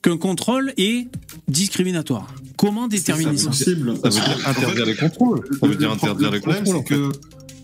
qu'un 0.01 0.17
contrôle 0.17 0.73
est 0.77 1.07
discriminatoire? 1.47 2.33
Comment 2.57 2.87
déterminer 2.87 3.37
ça 3.37 3.51
ça 3.51 3.65
veut 3.65 3.75
dire 3.75 4.47
interdire 4.47 4.85
les 4.85 4.95
contrôles. 4.95 5.41
Ça 5.59 5.67
veut 5.67 5.75
dire 5.75 5.91
interdire 5.91 6.31
les 6.31 6.41
contrôles. 6.41 6.83
que 6.83 7.11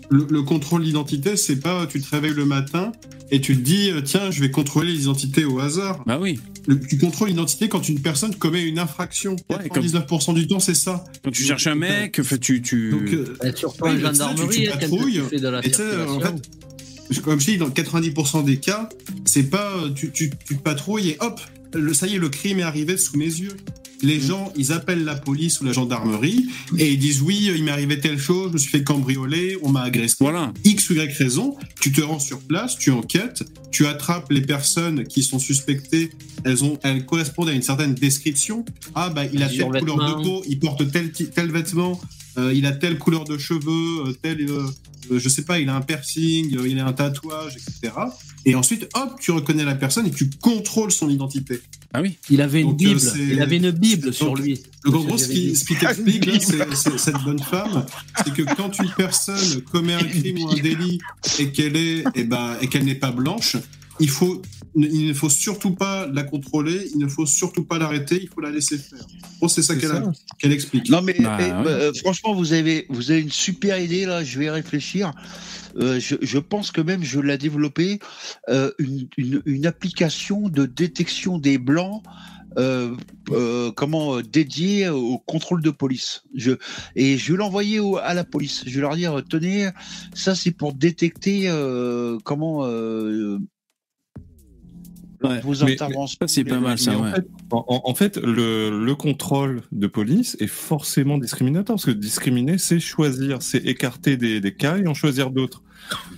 le, 0.10 0.42
contrôle 0.44 0.84
d'identité, 0.84 1.36
c'est 1.36 1.56
pas 1.56 1.88
tu 1.88 2.00
te 2.00 2.10
réveilles 2.10 2.36
le 2.36 2.46
matin 2.46 2.92
et 3.32 3.42
tu 3.42 3.56
te 3.58 3.62
dis 3.62 3.90
euh, 3.90 4.02
tiens, 4.02 4.30
je 4.30 4.40
vais 4.42 4.52
contrôler 4.52 4.94
les 4.94 5.02
identités 5.04 5.46
au 5.46 5.60
hasard. 5.60 6.04
Bah 6.06 6.20
oui. 6.22 6.40
tu 6.88 7.00
contrôles 7.00 7.30
l'identité 7.30 7.68
quand 7.70 7.90
une 7.90 8.02
personne 8.02 8.36
commet 8.36 8.62
une 8.62 8.78
infraction. 8.78 9.36
99% 9.50 10.36
du 10.36 10.48
temps, 10.48 10.60
c'est 10.60 10.76
ça. 10.76 11.04
Quand 11.24 11.32
tu 11.32 11.44
cherches 11.44 11.68
un 11.68 11.76
mec, 11.76 12.22
tu. 12.40 12.62
tu... 12.62 12.92
Donc, 12.92 13.14
euh, 13.14 13.36
ouais, 13.82 14.00
gendarmerie, 14.00 14.66
tu, 14.66 14.70
patrouilles. 14.70 15.22
en 15.22 16.20
fait, 16.20 17.22
comme 17.24 17.40
je 17.40 17.46
dis, 17.46 17.58
dans 17.58 17.70
90% 17.70 18.46
des 18.46 18.58
cas, 18.58 18.90
c'est 19.26 19.50
pas 19.50 19.74
tu, 19.96 20.12
tu, 20.12 20.32
tu 20.46 20.56
patrouilles 20.56 21.10
et 21.10 21.18
hop, 21.20 21.42
le, 21.74 21.94
ça 21.96 22.06
y 22.06 22.16
est, 22.16 22.20
le 22.20 22.30
crime 22.30 22.60
est 22.60 22.64
arrivé 22.64 22.98
sous 22.98 23.18
mes 23.18 23.26
yeux 23.26 23.58
les 24.04 24.20
gens, 24.20 24.52
ils 24.56 24.72
appellent 24.72 25.04
la 25.04 25.16
police 25.16 25.62
ou 25.62 25.66
la 25.66 25.72
gendarmerie 25.72 26.48
et 26.78 26.92
ils 26.92 27.00
disent 27.00 27.22
oui, 27.22 27.50
il 27.56 27.64
m'est 27.64 27.72
arrivé 27.72 28.00
telle 28.00 28.20
chose, 28.20 28.50
je 28.50 28.54
me 28.54 28.58
suis 28.58 28.70
fait 28.70 28.84
cambrioler, 28.84 29.58
on 29.64 29.70
m'a 29.70 29.82
agressé. 29.82 30.18
Voilà. 30.20 30.54
X 30.64 30.90
ou 30.90 30.94
Y 30.94 31.18
raison, 31.18 31.56
tu 31.80 31.92
te 31.92 32.02
rends 32.02 32.20
sur 32.20 32.40
place, 32.40 32.78
tu 32.78 32.92
enquêtes, 32.92 33.44
tu 33.72 33.88
attrapes 33.88 34.32
les 34.32 34.42
personnes 34.42 35.06
qui 35.06 35.24
sont 35.24 35.40
suspectées, 35.40 36.12
elles, 36.44 36.64
ont, 36.64 36.78
elles 36.84 37.06
correspondent 37.06 37.50
à 37.50 37.54
une 37.54 37.62
certaine 37.62 37.94
description. 37.94 38.66
Ah, 38.94 39.10
bah, 39.10 39.24
il 39.32 39.42
a 39.42 39.50
telle 39.50 39.70
couleur 39.70 39.98
de 39.98 40.24
peau, 40.24 40.44
il 40.48 40.60
porte 40.60 40.92
tel, 40.92 41.12
tel 41.12 41.52
vêtement, 41.52 42.00
euh, 42.38 42.54
il 42.54 42.66
a 42.66 42.72
telle 42.72 42.98
couleur 42.98 43.24
de 43.24 43.38
cheveux, 43.38 44.08
euh, 44.08 44.14
tel, 44.22 44.42
euh, 44.50 44.68
je 45.12 45.30
sais 45.30 45.44
pas, 45.44 45.60
il 45.60 45.70
a 45.70 45.76
un 45.76 45.82
piercing, 45.82 46.58
il 46.66 46.80
a 46.80 46.86
un 46.86 46.94
tatouage, 46.94 47.56
etc. 47.56 47.94
Et 48.46 48.56
ensuite, 48.56 48.90
hop, 48.94 49.20
tu 49.20 49.32
reconnais 49.32 49.64
la 49.64 49.76
personne 49.76 50.06
et 50.08 50.12
tu 50.12 50.30
contrôles 50.42 50.92
son 50.92 51.10
identité. 51.10 51.62
Ah 51.94 52.02
oui. 52.02 52.18
Il 52.30 52.42
avait 52.42 52.62
une 52.62 52.74
Bible. 52.74 53.00
il 53.16 53.42
avait 53.42 53.58
une 53.58 53.72
Bible 53.72 54.14
sur 54.14 54.36
lui. 54.36 54.62
Donc, 54.84 54.96
en 54.96 55.04
gros, 55.04 55.18
ce 55.18 55.28
qui, 55.28 55.56
ce 55.56 55.64
qui 55.64 55.76
t'explique, 55.76 56.44
c'est 56.44 56.98
cette 56.98 57.22
bonne 57.24 57.40
femme, 57.40 57.86
c'est 58.18 58.34
que 58.34 58.42
quand 58.56 58.78
une 58.80 58.92
personne 58.98 59.62
commet 59.62 59.94
un 59.94 60.04
crime 60.04 60.40
ou 60.40 60.50
un 60.50 60.56
délit 60.56 61.00
et 61.40 61.52
qu'elle 61.52 61.76
est, 61.76 62.00
et 62.00 62.06
eh 62.16 62.24
ben, 62.24 62.58
et 62.62 62.68
qu'elle 62.68 62.86
n'est 62.86 62.96
pas 62.96 63.12
blanche, 63.12 63.58
il 64.00 64.10
faut 64.10 64.42
il 64.76 65.08
ne 65.08 65.14
faut 65.14 65.30
surtout 65.30 65.76
pas 65.76 66.08
la 66.08 66.24
contrôler, 66.24 66.90
il 66.94 67.00
ne 67.00 67.08
faut 67.08 67.26
surtout 67.26 67.64
pas 67.64 67.78
l'arrêter, 67.78 68.20
il 68.22 68.28
faut 68.28 68.42
la 68.42 68.50
laisser 68.50 68.78
faire. 68.78 69.06
Bon, 69.40 69.48
c'est 69.48 69.62
ça 69.62 69.76
qu'elle 69.76 70.52
explique. 70.52 70.90
Non, 70.90 71.02
mais, 71.02 71.16
bah, 71.20 71.38
euh, 71.40 71.92
franchement, 71.94 72.34
vous 72.34 72.54
avez, 72.54 72.88
vous 72.90 73.12
avez 73.12 73.22
une 73.22 73.32
super 73.32 73.80
idée 73.80 74.06
là, 74.06 74.24
je 74.24 74.40
vais 74.40 74.46
y 74.46 74.50
réfléchir. 74.50 75.14
Euh, 75.78 76.00
je, 76.00 76.16
je, 76.22 76.40
pense 76.40 76.72
que 76.72 76.82
même 76.82 77.04
je 77.04 77.20
l'ai 77.20 77.38
développé 77.38 78.00
euh, 78.50 78.72
une, 78.78 79.08
une, 79.18 79.42
une, 79.46 79.66
application 79.66 80.50
de 80.50 80.66
détection 80.66 81.38
des 81.38 81.58
blancs. 81.58 82.04
Euh, 82.60 82.96
euh 83.32 83.72
comment 83.72 84.22
dédiée 84.22 84.88
au 84.90 85.18
contrôle 85.18 85.64
de 85.64 85.72
police. 85.72 86.24
Je, 86.36 86.52
et 86.96 87.18
je 87.18 87.32
vais 87.32 87.38
l'envoyer 87.40 87.80
à 88.04 88.14
la 88.14 88.24
police. 88.24 88.64
Je 88.68 88.76
vais 88.76 88.82
leur 88.82 88.96
dire 88.96 89.24
tenez, 89.28 89.70
ça 90.14 90.36
c'est 90.36 90.52
pour 90.52 90.74
détecter 90.74 91.50
comment 92.24 92.64
vos 95.44 95.64
interventions. 95.64 96.20
c'est 96.28 96.44
pas 96.44 96.60
mal 96.60 96.78
ça. 96.78 96.94
En 97.52 97.96
fait, 97.96 98.18
le, 98.18 98.94
contrôle 98.94 99.64
de 99.72 99.88
police 99.88 100.38
est 100.40 100.48
forcément 100.48 101.18
discriminatoire 101.18 101.78
parce 101.78 101.86
que 101.86 101.92
discriminer, 101.92 102.58
c'est 102.58 102.80
choisir, 102.80 103.42
c'est 103.42 103.66
écarter 103.66 104.18
des, 104.18 104.54
cas 104.54 104.78
et 104.78 104.88
en 104.88 104.94
choisir 104.94 105.32
d'autres. 105.32 105.64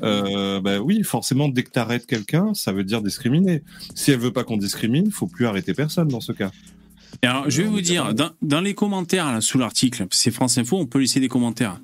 Euh, 0.04 0.60
bah 0.60 0.80
oui, 0.80 1.04
forcément, 1.04 1.48
dès 1.48 1.64
que 1.64 1.72
tu 1.72 1.80
arrêtes 1.80 2.06
quelqu'un, 2.06 2.54
ça 2.54 2.72
veut 2.72 2.84
dire 2.84 3.02
discriminer. 3.02 3.64
Si 3.96 4.12
elle 4.12 4.20
veut 4.20 4.34
pas 4.34 4.44
qu'on 4.44 4.58
discrimine, 4.58 5.10
faut 5.12 5.28
plus 5.28 5.46
arrêter 5.46 5.74
personne 5.74 6.08
dans 6.08 6.22
ce 6.22 6.32
cas. 6.32 6.52
alors, 7.24 7.50
je 7.50 7.62
vais 7.62 7.68
vous 7.68 7.82
dire, 7.82 8.14
dans, 8.14 8.62
les 8.62 8.74
commentaires 8.74 9.32
là, 9.32 9.42
sous 9.42 9.58
l'article, 9.58 10.06
c'est 10.12 10.32
France 10.32 10.58
Info, 10.58 10.78
on 10.78 10.86
peut 10.86 11.00
laisser 11.00 11.20
des 11.20 11.30
commentaires. 11.30 11.80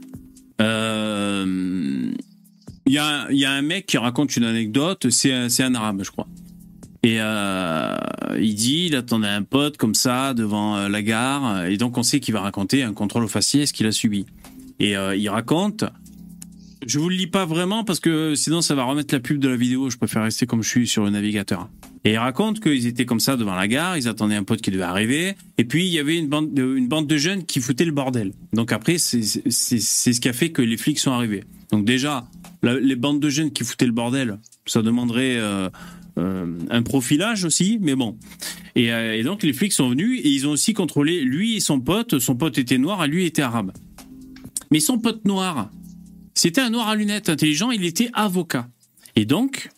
Euh, 0.61 2.11
il 2.85 2.93
y, 2.93 2.99
a, 2.99 3.31
y, 3.31 3.45
a, 3.45 3.51
un 3.51 3.61
mec 3.61 3.85
qui 3.85 3.97
raconte 3.97 4.35
une 4.35 4.43
anecdote, 4.43 5.09
c'est 5.09 5.31
un 5.33 5.75
arabe, 5.75 6.03
je 6.03 6.11
crois. 6.11 6.27
Et 7.03 7.17
euh, 7.19 7.95
il 8.39 8.53
dit, 8.53 8.85
il 8.87 8.95
attendait 8.95 9.27
un 9.27 9.41
pote 9.41 9.77
comme 9.77 9.95
ça 9.95 10.33
devant 10.35 10.77
euh, 10.77 10.87
la 10.87 11.01
gare, 11.01 11.65
et 11.65 11.77
donc 11.77 11.97
on 11.97 12.03
sait 12.03 12.19
qu'il 12.19 12.33
va 12.33 12.41
raconter 12.41 12.83
un 12.83 12.93
contrôle 12.93 13.23
au 13.23 13.27
faciès 13.27 13.71
qu'il 13.71 13.87
a 13.87 13.91
subi. 13.91 14.27
Et 14.79 14.95
euh, 14.95 15.15
il 15.15 15.27
raconte, 15.27 15.83
je 16.85 16.99
vous 16.99 17.09
le 17.09 17.15
lis 17.15 17.27
pas 17.27 17.45
vraiment 17.45 17.83
parce 17.83 17.99
que 17.99 18.35
sinon 18.35 18.61
ça 18.61 18.75
va 18.75 18.83
remettre 18.83 19.15
la 19.15 19.19
pub 19.19 19.39
de 19.39 19.47
la 19.47 19.55
vidéo, 19.55 19.89
je 19.89 19.97
préfère 19.97 20.23
rester 20.23 20.45
comme 20.45 20.61
je 20.61 20.69
suis 20.69 20.87
sur 20.87 21.03
le 21.03 21.09
navigateur. 21.09 21.69
Et 22.03 22.13
il 22.13 22.17
raconte 22.17 22.59
qu'ils 22.59 22.85
étaient 22.85 23.05
comme 23.05 23.19
ça 23.19 23.35
devant 23.35 23.55
la 23.55 23.67
gare, 23.67 23.97
ils 23.97 24.07
attendaient 24.07 24.35
un 24.35 24.43
pote 24.43 24.61
qui 24.61 24.69
devait 24.69 24.83
arriver, 24.83 25.35
et 25.57 25.65
puis 25.65 25.87
il 25.87 25.93
y 25.93 25.99
avait 25.99 26.17
une 26.17 26.27
bande 26.27 26.53
de, 26.53 27.17
jeunes 27.17 27.45
qui 27.45 27.61
foutaient 27.61 27.85
le 27.85 27.91
bordel. 27.91 28.33
Donc 28.53 28.71
après, 28.71 28.99
c'est 28.99 29.23
ce 29.23 30.19
qui 30.19 30.29
a 30.29 30.33
fait 30.33 30.51
que 30.51 30.61
les 30.61 30.77
flics 30.77 30.99
sont 30.99 31.11
arrivés. 31.11 31.43
Donc 31.71 31.85
déjà, 31.85 32.27
les 32.63 32.95
bandes 32.95 33.19
de 33.19 33.29
jeunes 33.29 33.51
qui 33.51 33.63
foutaient 33.63 33.85
le 33.85 33.91
bordel, 33.91 34.39
ça 34.65 34.81
demanderait 34.81 35.37
euh, 35.37 35.69
un 36.17 36.83
profilage 36.83 37.45
aussi, 37.45 37.79
mais 37.81 37.95
bon. 37.95 38.17
Euh, 38.77 39.13
et, 39.13 39.23
donc 39.23 39.43
les 39.43 39.53
flics 39.53 39.73
sont 39.73 39.89
venus 39.89 40.21
et 40.23 40.29
ils 40.29 40.47
ont 40.47 40.51
aussi 40.51 40.73
contrôlé 40.73 41.21
lui 41.21 41.55
et 41.55 41.59
son 41.59 41.79
pote. 41.79 42.19
Son 42.19 42.35
pote 42.35 42.57
était 42.57 42.77
noir, 42.77 43.03
et 43.03 43.07
lui 43.07 43.25
était 43.25 43.41
arabe. 43.41 43.71
Mais 44.71 44.79
son 44.79 44.99
pote 44.99 45.25
noir, 45.25 45.69
c'était 46.33 46.61
un 46.61 46.69
noir 46.69 46.87
à 46.87 46.95
lunettes 46.95 47.29
intelligent, 47.29 47.71
il 47.71 47.85
était 47.85 48.09
avocat. 48.13 48.69
Et 49.15 49.25
donc, 49.25 49.69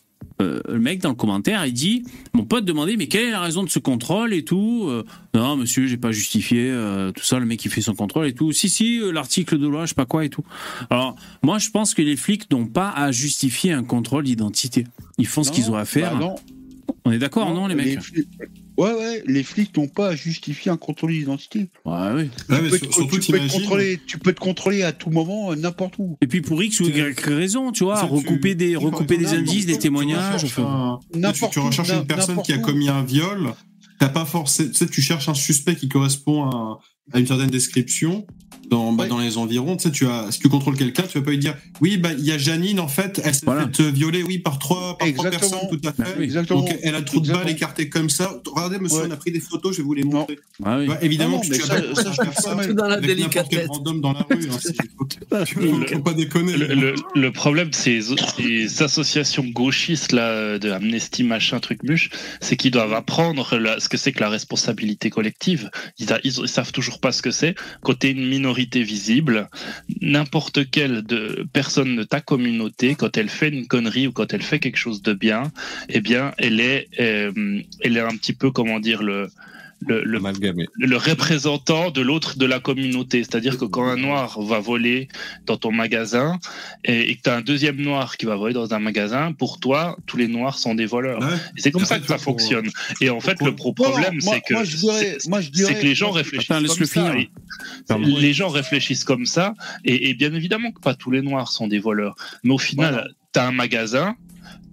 euh, 0.42 0.60
le 0.68 0.78
mec 0.78 1.00
dans 1.00 1.10
le 1.10 1.14
commentaire, 1.14 1.64
il 1.64 1.72
dit 1.72 2.04
mon 2.32 2.44
pote 2.44 2.64
demandait 2.64 2.96
mais 2.96 3.06
quelle 3.06 3.26
est 3.26 3.30
la 3.30 3.40
raison 3.40 3.62
de 3.62 3.68
ce 3.68 3.78
contrôle 3.78 4.34
et 4.34 4.44
tout 4.44 4.86
euh, 4.88 5.04
non 5.32 5.56
monsieur 5.56 5.86
j'ai 5.86 5.96
pas 5.96 6.10
justifié 6.10 6.70
euh, 6.70 7.12
tout 7.12 7.22
ça 7.22 7.38
le 7.38 7.46
mec 7.46 7.60
qui 7.60 7.68
fait 7.68 7.80
son 7.80 7.94
contrôle 7.94 8.26
et 8.26 8.34
tout. 8.34 8.52
Si 8.52 8.68
si 8.68 9.00
l'article 9.12 9.58
de 9.58 9.68
loi 9.68 9.84
je 9.84 9.90
sais 9.90 9.94
pas 9.94 10.06
quoi 10.06 10.24
et 10.24 10.30
tout. 10.30 10.44
Alors 10.90 11.14
moi 11.42 11.58
je 11.58 11.70
pense 11.70 11.94
que 11.94 12.02
les 12.02 12.16
flics 12.16 12.50
n'ont 12.50 12.66
pas 12.66 12.90
à 12.90 13.12
justifier 13.12 13.72
un 13.72 13.84
contrôle 13.84 14.24
d'identité. 14.24 14.86
Ils 15.18 15.26
font 15.26 15.44
ce 15.44 15.52
qu'ils 15.52 15.70
ont 15.70 15.76
à 15.76 15.84
faire. 15.84 16.18
bah 16.18 16.34
on 17.04 17.12
est 17.12 17.18
d'accord 17.18 17.54
non, 17.54 17.66
les 17.66 17.74
mecs? 17.74 18.00
Ouais, 18.76 18.92
ouais, 18.92 19.22
les 19.26 19.42
flics 19.42 19.76
n'ont 19.76 19.88
pas 19.88 20.08
à 20.08 20.16
justifier 20.16 20.70
un 20.70 20.76
contrôle 20.76 21.12
d'identité. 21.12 21.68
Ouais, 21.84 22.10
oui. 22.14 22.30
Tu, 22.48 22.68
peux, 23.08 23.20
te, 23.20 23.52
contrôler, 23.52 24.00
tu 24.06 24.18
peux 24.18 24.32
te 24.32 24.40
contrôler 24.40 24.82
à 24.82 24.92
tout 24.92 25.10
moment, 25.10 25.52
euh, 25.52 25.56
n'importe 25.56 25.94
où. 25.98 26.16
Et 26.20 26.26
puis 26.26 26.40
pour 26.40 26.62
X 26.62 26.80
ou 26.80 26.88
Y 26.88 27.20
raison, 27.20 27.70
tu 27.70 27.84
vois, 27.84 28.02
recouper 28.02 28.54
des, 28.54 28.74
recouper 28.76 29.16
des 29.16 29.28
indices, 29.28 29.66
des 29.66 29.78
témoignages. 29.78 30.42
Tu, 30.42 31.48
tu 31.50 31.58
recherches 31.60 31.90
une 31.90 32.06
personne 32.06 32.42
qui 32.42 32.52
a 32.52 32.58
commis 32.58 32.88
un 32.88 33.04
viol, 33.04 33.54
t'as 33.98 34.08
pas 34.08 34.24
forcément, 34.24 34.70
tu 34.70 34.76
sais, 34.76 34.86
tu 34.86 35.02
cherches 35.02 35.28
un 35.28 35.34
suspect 35.34 35.76
qui 35.76 35.88
correspond 35.88 36.44
à, 36.50 36.80
à 37.12 37.20
une 37.20 37.26
certaine 37.26 37.50
description, 37.50 38.26
dans, 38.68 38.92
bah, 38.92 39.06
dans 39.06 39.18
les 39.18 39.38
environs. 39.38 39.76
Tu 39.76 39.84
sais, 39.84 39.90
tu 39.90 40.06
as, 40.06 40.30
si 40.30 40.40
tu 40.40 40.48
contrôles 40.48 40.76
quelqu'un, 40.76 41.02
tu 41.02 41.18
vas 41.18 41.24
pas 41.24 41.30
lui 41.30 41.38
dire, 41.38 41.56
oui, 41.80 41.96
bah, 41.96 42.10
il 42.12 42.24
y 42.24 42.32
a 42.32 42.38
Janine, 42.38 42.80
en 42.80 42.88
fait, 42.88 43.20
elle 43.24 43.34
s'est 43.34 43.46
fait 43.46 43.90
violer, 43.90 44.22
oui, 44.22 44.38
par 44.38 44.58
trois, 44.58 44.96
par 44.98 45.12
trois 45.12 45.30
personnes, 45.30 45.58
tout 45.70 45.80
à 45.84 45.92
fait. 45.92 46.02
Bah 46.02 46.22
exactement. 46.22 46.60
Donc, 46.60 46.76
elle 46.82 46.94
a 46.94 47.02
trop 47.02 47.20
de 47.20 47.30
balles 47.30 47.48
écartées 47.48 47.88
comme 47.88 48.10
ça. 48.10 48.40
Regardez, 48.46 48.78
monsieur, 48.78 49.02
on 49.06 49.10
a 49.10 49.16
pris 49.16 49.32
des 49.32 49.40
photos, 49.40 49.72
je 49.72 49.78
vais 49.78 49.84
vous 49.84 49.94
les 49.94 50.04
montrer. 50.04 50.38
Ah 50.64 50.78
bah, 50.86 50.98
évidemment, 51.02 51.40
tu 51.40 51.52
vas 51.52 51.80
pas 51.80 51.94
ça, 51.94 52.12
faire 52.12 52.40
ça 52.40 52.54
dans 52.72 52.88
la 52.88 53.00
délicatesse. 53.00 53.68
random 53.68 54.00
dans 54.00 54.12
la 54.12 54.26
rue. 54.30 54.48
Hein, 54.50 55.44
faut 55.92 55.98
pas 56.00 56.14
déconner. 56.14 56.54
Le, 56.56 57.30
problème, 57.30 57.70
c'est 57.72 58.00
les 58.38 58.82
associations 58.82 59.44
gauchistes, 59.44 60.12
là, 60.12 60.58
de 60.58 60.70
Amnesty, 60.70 61.24
machin, 61.24 61.60
truc 61.60 61.82
muche, 61.82 62.10
c'est 62.40 62.56
qu'ils 62.56 62.70
doivent 62.70 62.94
apprendre 62.94 63.58
ce 63.78 63.88
que 63.88 63.96
c'est 63.96 64.12
que 64.12 64.20
la 64.20 64.28
responsabilité 64.28 65.10
collective. 65.10 65.70
Ils, 65.98 66.08
ils, 66.24 66.48
savent 66.48 66.72
toujours 66.72 67.00
pas 67.00 67.12
ce 67.12 67.22
que 67.22 67.30
c'est. 67.30 67.54
Côté 67.82 68.10
une 68.10 68.26
minorité 68.26 68.53
visible, 68.54 69.48
n'importe 70.00 70.70
quelle 70.70 71.02
de, 71.02 71.46
personne 71.52 71.96
de 71.96 72.02
ta 72.02 72.20
communauté, 72.20 72.94
quand 72.94 73.16
elle 73.16 73.28
fait 73.28 73.48
une 73.48 73.66
connerie 73.66 74.06
ou 74.06 74.12
quand 74.12 74.32
elle 74.32 74.42
fait 74.42 74.58
quelque 74.58 74.76
chose 74.76 75.02
de 75.02 75.12
bien, 75.12 75.52
eh 75.88 76.00
bien, 76.00 76.32
elle 76.38 76.60
est, 76.60 76.88
euh, 77.00 77.60
elle 77.80 77.96
est 77.96 78.00
un 78.00 78.16
petit 78.16 78.32
peu, 78.32 78.50
comment 78.50 78.80
dire, 78.80 79.02
le, 79.02 79.28
le, 79.86 80.02
le, 80.04 80.96
représentant 80.96 81.90
de 81.90 82.00
l'autre 82.00 82.38
de 82.38 82.46
la 82.46 82.60
communauté. 82.60 83.22
C'est-à-dire 83.24 83.58
que 83.58 83.64
quand 83.64 83.86
un 83.86 83.96
noir 83.96 84.40
va 84.40 84.58
voler 84.58 85.08
dans 85.46 85.56
ton 85.56 85.72
magasin 85.72 86.38
et, 86.84 87.16
que 87.16 87.22
tu 87.22 87.30
as 87.30 87.36
un 87.36 87.40
deuxième 87.42 87.76
noir 87.76 88.16
qui 88.16 88.26
va 88.26 88.36
voler 88.36 88.54
dans 88.54 88.72
un 88.72 88.78
magasin, 88.78 89.32
pour 89.32 89.58
toi, 89.60 89.96
tous 90.06 90.16
les 90.16 90.28
noirs 90.28 90.58
sont 90.58 90.74
des 90.74 90.86
voleurs. 90.86 91.22
Et 91.56 91.60
c'est 91.60 91.70
comme 91.70 91.84
ça 91.84 91.98
que 91.98 92.06
ça 92.06 92.18
fonctionne. 92.18 92.68
Et 93.00 93.10
en 93.10 93.20
fait, 93.20 93.40
le 93.42 93.54
problème, 93.54 94.20
c'est 94.20 94.40
que, 94.40 95.82
les 95.82 95.94
gens 95.94 96.10
réfléchissent 96.10 96.48
comme 96.48 96.86
ça. 96.86 97.14
les 97.98 98.32
gens 98.32 98.48
réfléchissent 98.48 99.04
comme 99.04 99.26
ça. 99.26 99.54
Et, 99.84 100.10
et, 100.10 100.14
bien 100.14 100.32
évidemment 100.32 100.72
que 100.72 100.80
pas 100.80 100.94
tous 100.94 101.10
les 101.10 101.22
noirs 101.22 101.52
sont 101.52 101.68
des 101.68 101.78
voleurs. 101.78 102.14
Mais 102.42 102.54
au 102.54 102.58
final, 102.58 103.14
tu 103.32 103.40
as 103.40 103.46
un 103.46 103.52
magasin, 103.52 104.16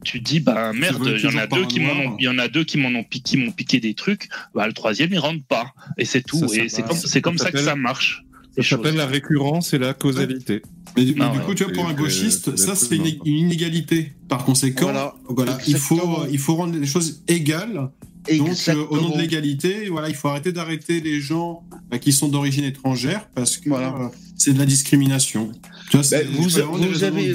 tu 0.04 0.20
dis 0.20 0.40
bah 0.40 0.74
merde, 0.74 1.02
il 1.06 1.22
y 1.22 1.28
en 1.28 1.38
a 1.38 1.48
deux 1.48 1.66
qui 1.66 1.80
m'en 1.80 2.18
il 2.18 2.24
y 2.24 2.28
en 2.28 2.38
a 2.38 2.48
deux 2.48 2.64
qui 2.64 2.78
m'en 2.78 2.90
ont 2.90 3.04
piqué, 3.04 3.38
m'ont 3.38 3.52
piqué 3.52 3.80
des 3.80 3.94
trucs, 3.94 4.30
bah 4.54 4.68
le 4.68 4.74
troisième 4.74 5.12
il 5.12 5.20
rentre 5.20 5.44
pas. 5.44 5.74
Et 5.98 6.06
c'est 6.06 6.22
tout. 6.22 6.44
Et 6.54 6.70
c'est 6.70 6.84
comme 6.84 6.98
c'est 6.98 7.22
comme 7.22 7.38
ça 7.38 7.52
que 7.52 7.60
ça 7.60 7.76
marche. 7.76 8.24
Ça 8.58 8.64
s'appelle 8.64 8.96
la 8.96 9.06
récurrence 9.06 9.74
et 9.74 9.78
la 9.78 9.94
causalité. 9.94 10.62
Mais, 10.98 11.06
du, 11.06 11.16
ah 11.22 11.32
coup, 11.46 11.56
tu 11.56 11.64
vois, 11.64 11.72
pour 11.72 11.88
un 11.88 11.94
gauchiste, 11.94 12.58
ça 12.58 12.76
c'est 12.76 12.98
une, 12.98 13.08
inégalité. 13.26 14.14
Par 14.28 14.44
conséquent, 14.44 14.92
voilà, 15.30 15.58
il 15.68 15.78
faut 15.78 16.26
il 16.30 16.40
faut 16.40 16.56
rendre 16.56 16.78
les 16.78 16.86
choses 16.86 17.24
égales. 17.28 17.90
Donc, 18.38 18.56
euh, 18.68 18.86
au 18.92 19.02
nom 19.02 19.10
de 19.10 19.18
l'égalité, 19.18 19.90
voilà, 19.90 20.08
il 20.08 20.14
faut 20.16 20.28
arrêter 20.28 20.52
d'arrêter 20.52 21.02
les 21.02 21.20
gens 21.20 21.64
bah, 21.90 21.98
qui 21.98 22.12
sont 22.14 22.28
d'origine 22.28 22.66
étrangère 22.66 23.28
parce 23.34 23.58
que 23.58 23.72
euh, 23.72 24.10
c'est 24.38 24.54
de 24.54 24.60
la 24.60 24.66
discrimination. 24.66 25.52
Ben, 25.94 26.28
vous, 26.32 26.44
vous, 26.44 27.04
avez, 27.04 27.34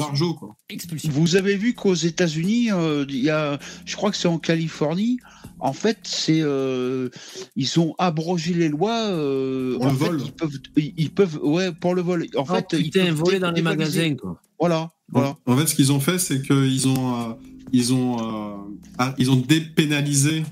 vous 1.04 1.36
avez 1.36 1.56
vu 1.56 1.74
qu'aux 1.74 1.94
États-Unis, 1.94 2.72
euh, 2.72 3.04
il 3.08 3.22
y 3.22 3.30
a, 3.30 3.58
je 3.84 3.96
crois 3.96 4.10
que 4.10 4.16
c'est 4.16 4.28
en 4.28 4.38
Californie, 4.38 5.18
en 5.58 5.72
fait, 5.72 5.98
c'est 6.04 6.40
euh, 6.40 7.10
ils 7.54 7.78
ont 7.80 7.94
abrogé 7.98 8.54
les 8.54 8.68
lois. 8.68 9.08
Euh, 9.08 9.76
pour 9.76 9.86
le 9.86 9.92
vol. 9.92 10.22
ils 10.24 10.32
peuvent, 10.32 10.58
ils 10.76 11.10
peuvent, 11.10 11.38
ouais, 11.42 11.72
pour 11.72 11.94
le 11.94 12.02
vol. 12.02 12.26
En 12.36 12.42
oh, 12.42 12.44
fait, 12.44 12.76
ils 12.78 12.90
peuvent 12.90 13.10
voler 13.10 13.38
dans 13.38 13.50
les 13.50 13.62
magasins, 13.62 14.14
quoi. 14.14 14.40
Voilà, 14.58 14.90
voilà. 15.10 15.36
En 15.46 15.56
fait, 15.56 15.66
ce 15.66 15.74
qu'ils 15.74 15.92
ont 15.92 16.00
fait, 16.00 16.18
c'est 16.18 16.40
qu'ils 16.40 16.88
ont, 16.88 17.36
ils 17.72 17.92
ont, 17.92 18.66
ah, 18.98 19.14
ils 19.18 19.30
ont 19.30 19.36
dépénalisé 19.36 20.44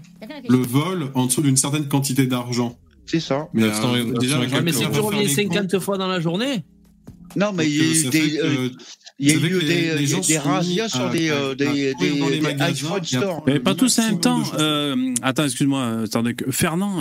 le 0.49 0.59
vol 0.59 1.11
en 1.15 1.27
dessous 1.27 1.41
d'une 1.41 1.57
certaine 1.57 1.89
quantité 1.89 2.27
d'argent. 2.27 2.79
C'est 3.07 3.21
ça. 3.21 3.49
Mais, 3.55 3.71
déjà, 4.19 4.39
mais 4.63 4.73
si 4.73 4.89
tu 4.91 5.01
roules 5.01 5.29
50 5.29 5.79
fois 5.79 5.97
dans 5.97 6.09
la 6.09 6.21
journée. 6.21 6.65
Non, 7.37 7.53
mais 7.53 7.69
il 7.69 7.77
y 7.77 7.81
a 7.81 7.85
eu 7.85 8.11
des, 8.11 8.39
euh, 8.39 8.69
il 9.19 9.29
y 9.29 9.31
a 9.31 9.35
eu 9.35 9.61
des, 9.61 10.21
des 10.21 10.39
razzias 10.39 10.89
sur 10.89 11.11
des, 11.11 11.31
euh, 11.31 11.55
des, 11.55 11.95
iPhone 12.61 13.05
stores. 13.05 13.45
Mais 13.47 13.61
pas 13.61 13.75
tous 13.75 13.99
en 13.99 14.03
même 14.03 14.21
temps. 14.21 14.43
Euh, 14.59 15.15
attends, 15.23 15.45
excuse-moi, 15.45 16.07
Starduck. 16.07 16.51
Fernand, 16.51 16.99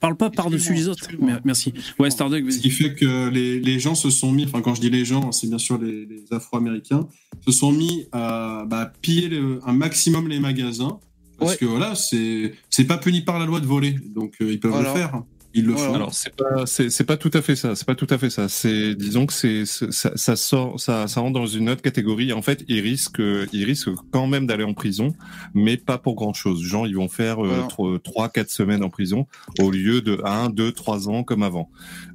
parle 0.00 0.16
pas 0.16 0.30
par-dessus 0.30 0.74
les 0.74 0.88
autres. 0.88 1.08
Merci. 1.44 1.72
Ouais, 1.98 2.10
Starduck. 2.10 2.50
Ce 2.50 2.58
qui 2.58 2.70
fait 2.70 2.94
que 2.94 3.28
les, 3.28 3.60
les 3.60 3.80
gens 3.80 3.94
se 3.94 4.10
sont 4.10 4.32
mis, 4.32 4.44
enfin, 4.44 4.60
quand 4.60 4.74
je 4.74 4.80
dis 4.80 4.90
les 4.90 5.04
gens, 5.04 5.32
c'est 5.32 5.48
bien 5.48 5.58
sûr 5.58 5.78
les, 5.78 6.06
les 6.06 6.24
Afro-Américains, 6.30 7.06
se 7.46 7.52
sont 7.52 7.72
mis 7.72 8.06
à 8.12 8.64
bah, 8.68 8.92
piller 9.00 9.30
un 9.66 9.72
maximum 9.72 10.28
les 10.28 10.40
magasins. 10.40 10.98
Parce 11.38 11.56
que 11.56 11.64
voilà, 11.64 11.94
c'est 11.96 12.84
pas 12.84 12.98
puni 12.98 13.22
par 13.22 13.38
la 13.38 13.46
loi 13.46 13.60
de 13.60 13.66
voler. 13.66 13.96
Donc, 14.14 14.36
ils 14.40 14.60
peuvent 14.60 14.80
le 14.80 14.88
faire. 14.88 15.22
Ils 15.54 15.66
le 15.66 15.76
font. 15.76 15.94
Alors 15.94 16.14
c'est 16.14 16.34
pas 16.34 16.66
c'est 16.66 17.04
pas 17.04 17.16
tout 17.16 17.30
à 17.34 17.42
fait 17.42 17.56
ça. 17.56 17.74
C'est 17.74 17.86
pas 17.86 17.94
tout 17.94 18.06
à 18.10 18.18
fait 18.18 18.30
ça. 18.30 18.48
C'est 18.48 18.94
disons 18.94 19.26
que 19.26 19.32
c'est 19.32 19.64
ça, 19.66 20.12
ça, 20.16 20.36
sort 20.36 20.80
ça, 20.80 21.06
ça 21.08 21.20
rentre 21.20 21.38
dans 21.38 21.46
une 21.46 21.68
autre 21.68 21.82
catégorie. 21.82 22.32
En 22.32 22.42
fait, 22.42 22.64
ils 22.68 22.80
risquent 22.80 23.22
ils 23.52 23.64
risquent 23.64 23.90
quand 24.10 24.26
même 24.26 24.46
d'aller 24.46 24.64
en 24.64 24.74
prison, 24.74 25.14
mais 25.54 25.76
pas 25.76 25.98
pour 25.98 26.14
grand 26.14 26.32
chose. 26.32 26.62
Genre 26.62 26.86
ils 26.86 26.96
vont 26.96 27.08
faire 27.08 27.44
euh, 27.44 27.98
trois 27.98 28.28
quatre 28.28 28.50
semaines 28.50 28.82
en 28.82 28.90
prison 28.90 29.26
au 29.58 29.70
lieu 29.70 30.00
de 30.00 30.20
un 30.24 30.48
deux 30.48 30.72
trois 30.72 31.08
ans 31.08 31.22
comme 31.22 31.42
avant. 31.42 31.70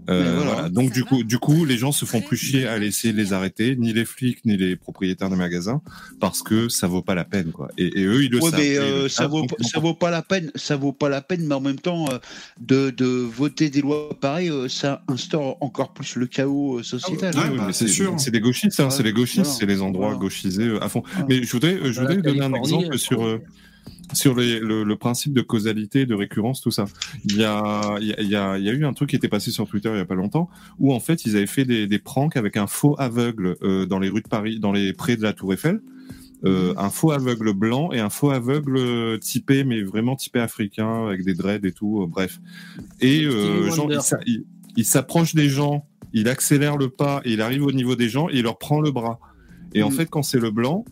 Euh, 0.09 0.35
voilà. 0.35 0.69
Donc 0.69 0.91
du 0.91 1.03
coup, 1.03 1.23
du 1.23 1.37
coup, 1.37 1.65
les 1.65 1.77
gens 1.77 1.91
se 1.91 2.05
font 2.05 2.21
plus 2.21 2.37
chier 2.37 2.67
à 2.67 2.77
laisser 2.77 3.11
les 3.11 3.33
arrêter, 3.33 3.75
ni 3.75 3.93
les 3.93 4.05
flics, 4.05 4.45
ni 4.45 4.57
les 4.57 4.75
propriétaires 4.75 5.29
de 5.29 5.35
magasins, 5.35 5.81
parce 6.19 6.41
que 6.41 6.69
ça 6.69 6.87
vaut 6.87 7.01
pas 7.01 7.15
la 7.15 7.25
peine, 7.25 7.51
quoi. 7.51 7.69
Et, 7.77 8.03
eux, 8.03 8.23
ils 8.23 8.31
le 8.31 8.39
savent. 8.41 8.55
Mais 8.57 8.77
euh, 8.77 9.09
ça 9.09 9.27
vaut, 9.27 9.45
ça 9.61 9.79
vaut 9.79 9.93
pas 9.93 10.09
la 10.09 10.21
peine, 10.21 10.51
ça 10.55 10.75
vaut 10.75 10.93
pas 10.93 11.09
la 11.09 11.21
peine, 11.21 11.45
mais 11.45 11.55
en 11.55 11.61
même 11.61 11.79
temps, 11.79 12.05
euh, 12.09 12.19
de, 12.59 12.89
de 12.89 13.05
voter 13.05 13.69
des 13.69 13.81
lois 13.81 14.09
pareilles, 14.19 14.51
ça 14.69 15.03
instaure 15.07 15.57
encore 15.61 15.93
plus 15.93 16.15
le 16.15 16.27
chaos 16.27 16.81
sociétal. 16.83 17.33
Ah, 17.37 17.49
bah, 17.49 17.69
c'est 17.73 17.87
sûr. 17.87 18.13
C'est 18.17 18.31
des 18.31 18.39
gauchistes, 18.39 18.79
hein, 18.79 18.89
c'est 18.89 19.03
les 19.03 19.13
gauchistes, 19.13 19.57
c'est 19.59 19.65
les 19.65 19.81
endroits 19.81 20.15
gauchisés 20.15 20.77
à 20.81 20.89
fond. 20.89 21.03
Mais 21.27 21.43
je 21.43 21.51
voudrais, 21.51 21.79
je 21.91 21.99
voudrais 21.99 22.17
donner 22.17 22.41
un 22.41 22.53
exemple 22.53 22.97
sur 22.97 23.39
sur 24.13 24.35
le, 24.35 24.95
principe 24.95 25.33
de 25.33 25.41
causalité, 25.41 26.05
de 26.05 26.15
récurrence, 26.15 26.61
tout 26.61 26.71
ça. 26.71 26.85
Il 27.25 27.37
y 27.37 27.43
a, 27.43 27.97
il 27.99 28.07
y, 28.07 28.35
a, 28.35 28.57
il 28.57 28.63
y 28.63 28.69
a 28.69 28.73
eu 28.73 28.85
un 28.85 28.93
truc 28.93 29.09
qui 29.09 29.15
était 29.15 29.27
passé 29.27 29.51
sur 29.51 29.67
Twitter 29.67 29.89
il 29.93 29.97
y 29.97 30.01
a 30.01 30.05
pas 30.05 30.15
longtemps, 30.15 30.49
où 30.79 30.93
en 30.93 30.99
fait 30.99 31.25
ils 31.25 31.35
avaient 31.35 31.47
fait 31.47 31.65
des, 31.65 31.87
des 31.87 31.99
pranks 31.99 32.37
avec 32.37 32.57
un 32.57 32.67
faux 32.67 32.95
aveugle 32.99 33.55
euh, 33.61 33.85
dans 33.85 33.99
les 33.99 34.09
rues 34.09 34.21
de 34.21 34.27
Paris, 34.27 34.59
dans 34.59 34.71
les 34.71 34.93
prés 34.93 35.17
de 35.17 35.23
la 35.23 35.33
Tour 35.33 35.53
Eiffel. 35.53 35.81
euh, 36.45 36.73
un 36.77 36.89
faux 36.89 37.11
aveugle 37.11 37.53
blanc 37.53 37.91
et 37.91 37.99
un 37.99 38.09
faux 38.09 38.31
aveugle 38.31 39.19
typé, 39.19 39.63
mais 39.63 39.81
vraiment 39.81 40.15
typé 40.15 40.39
africain, 40.39 41.07
avec 41.07 41.23
des 41.23 41.33
dreads 41.33 41.65
et 41.65 41.71
tout, 41.71 42.03
euh, 42.03 42.07
bref. 42.07 42.39
Et 43.01 43.23
genre, 43.23 43.91
il, 44.25 44.45
il 44.75 44.85
s'approche 44.85 45.35
des 45.35 45.49
gens, 45.49 45.85
il 46.13 46.29
accélère 46.29 46.77
le 46.77 46.89
pas, 46.89 47.21
et 47.25 47.33
il 47.33 47.41
arrive 47.41 47.63
au 47.63 47.71
niveau 47.71 47.95
des 47.95 48.09
gens 48.09 48.29
et 48.29 48.37
il 48.37 48.43
leur 48.43 48.57
prend 48.57 48.79
le 48.79 48.91
bras. 48.91 49.19
Et 49.73 49.83
en 49.83 49.89
mm. 49.89 49.93
fait, 49.93 50.05
quand 50.09 50.23
c'est 50.23 50.39
le 50.39 50.51
blanc, 50.51 50.85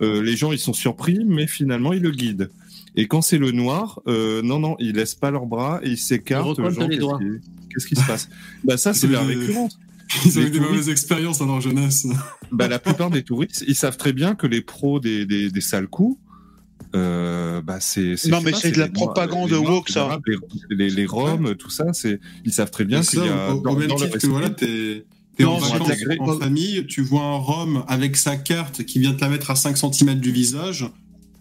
euh, 0.00 0.22
les 0.22 0.36
gens 0.36 0.52
ils 0.52 0.58
sont 0.58 0.72
surpris, 0.72 1.24
mais 1.26 1.46
finalement 1.46 1.92
il 1.92 2.02
le 2.02 2.10
guide. 2.10 2.50
Et 2.96 3.06
quand 3.06 3.22
c'est 3.22 3.38
le 3.38 3.52
noir, 3.52 4.00
euh, 4.06 4.42
non 4.42 4.58
non, 4.58 4.76
ils 4.78 4.94
laissent 4.94 5.14
pas 5.14 5.30
leurs 5.30 5.46
bras 5.46 5.80
et 5.82 5.90
ils 5.90 5.98
s'écartent. 5.98 6.56
Qu'est-ce 6.56 7.86
qui 7.86 7.94
se 7.94 8.06
passe? 8.06 8.28
Bah 8.64 8.76
ça 8.76 8.92
c'est 8.92 9.06
la 9.08 9.22
récurrence. 9.22 9.78
Ils 10.24 10.40
ont 10.40 10.42
eu 10.42 10.50
des 10.50 10.58
mauvaises 10.58 10.88
expériences 10.88 11.38
dans 11.38 11.46
leur 11.46 11.60
jeunesse. 11.60 12.04
Bah, 12.50 12.66
la 12.66 12.80
plupart 12.80 13.10
des 13.10 13.22
touristes, 13.22 13.64
ils 13.68 13.76
savent 13.76 13.96
très 13.96 14.12
bien 14.12 14.34
que 14.34 14.48
les 14.48 14.60
pros 14.60 14.98
des, 14.98 15.24
des, 15.24 15.50
des 15.50 15.60
sales 15.60 15.86
coups, 15.86 16.18
euh, 16.94 17.60
bah 17.62 17.78
c'est. 17.80 18.16
Non, 18.28 18.40
mais 18.40 18.52
c'est 18.52 18.72
de 18.72 18.78
la 18.78 18.88
propagande 18.88 19.52
woke, 19.52 19.88
ça. 19.88 20.18
Les, 20.70 20.90
les, 20.90 21.06
Roms, 21.06 21.54
tout 21.54 21.70
ça, 21.70 21.92
c'est, 21.92 22.18
ils 22.44 22.52
savent 22.52 22.70
très 22.70 22.84
bien 22.84 23.02
qu'il 23.02 23.24
y 23.24 23.28
a. 23.28 23.54
Au, 23.54 23.60
dans, 23.60 23.76
même 23.76 23.94
titre 23.94 24.18
que 24.18 24.26
voilà, 24.26 24.50
t'es, 24.50 25.04
t'es 25.40 25.46
en 25.46 25.58
vacances 25.58 25.90
en 26.20 26.38
famille, 26.38 26.86
tu 26.86 27.02
vois 27.02 27.22
un 27.22 27.36
Rome 27.36 27.84
avec 27.88 28.16
sa 28.16 28.36
carte 28.36 28.84
qui 28.84 28.98
vient 28.98 29.14
te 29.14 29.20
la 29.20 29.28
mettre 29.28 29.50
à 29.50 29.56
5 29.56 29.76
cm 29.76 30.20
du 30.20 30.30
visage. 30.30 30.90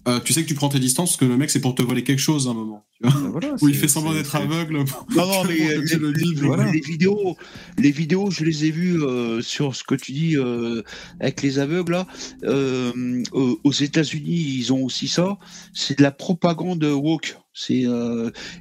Euh, 0.08 0.20
tu 0.24 0.34
sais 0.34 0.44
que 0.44 0.48
tu 0.48 0.56
prends 0.56 0.70
tes 0.70 0.80
distances 0.80 1.12
parce 1.12 1.20
que 1.20 1.26
le 1.26 1.38
mec 1.38 1.50
c'est 1.50 1.60
pour 1.60 1.76
te 1.76 1.82
voler 1.82 2.04
quelque 2.04 2.20
chose 2.20 2.48
à 2.48 2.52
un 2.52 2.54
moment. 2.54 2.86
Tu 3.02 3.10
vois 3.10 3.42
Où 3.62 3.70
il 3.70 3.76
fait 3.76 3.88
semblant 3.88 4.14
d'être 4.14 4.36
aveugle. 4.36 4.84
Non, 5.16 5.28
non, 5.28 5.44
mais 5.48 5.78
les, 5.78 6.72
les, 6.72 6.80
vidéos, 6.82 7.38
les 7.78 7.92
vidéos, 7.92 8.30
je 8.30 8.44
les 8.44 8.66
ai 8.66 8.72
vues 8.72 9.02
euh, 9.04 9.42
sur 9.42 9.76
ce 9.76 9.84
que 9.84 9.96
tu 9.96 10.12
dis 10.12 10.36
euh, 10.36 10.82
avec 11.20 11.42
les 11.42 11.60
aveugles 11.60 11.94
là. 11.94 12.08
Euh, 12.44 13.24
aux 13.32 13.72
États-Unis, 13.72 14.56
ils 14.58 14.74
ont 14.74 14.84
aussi 14.84 15.08
ça. 15.08 15.38
C'est 15.74 15.98
de 15.98 16.04
la 16.04 16.12
propagande 16.12 16.84
woke. 16.84 17.38
C'est 17.54 17.86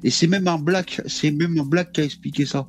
et 0.03 0.11
c'est 0.11 0.27
même 0.27 0.49
un 0.49 0.59
black, 0.59 1.01
c'est 1.07 1.31
même 1.31 1.59
un 1.59 1.65
black 1.65 1.93
qui 1.93 2.01
a 2.01 2.05
expliqué 2.05 2.47
ça. 2.47 2.69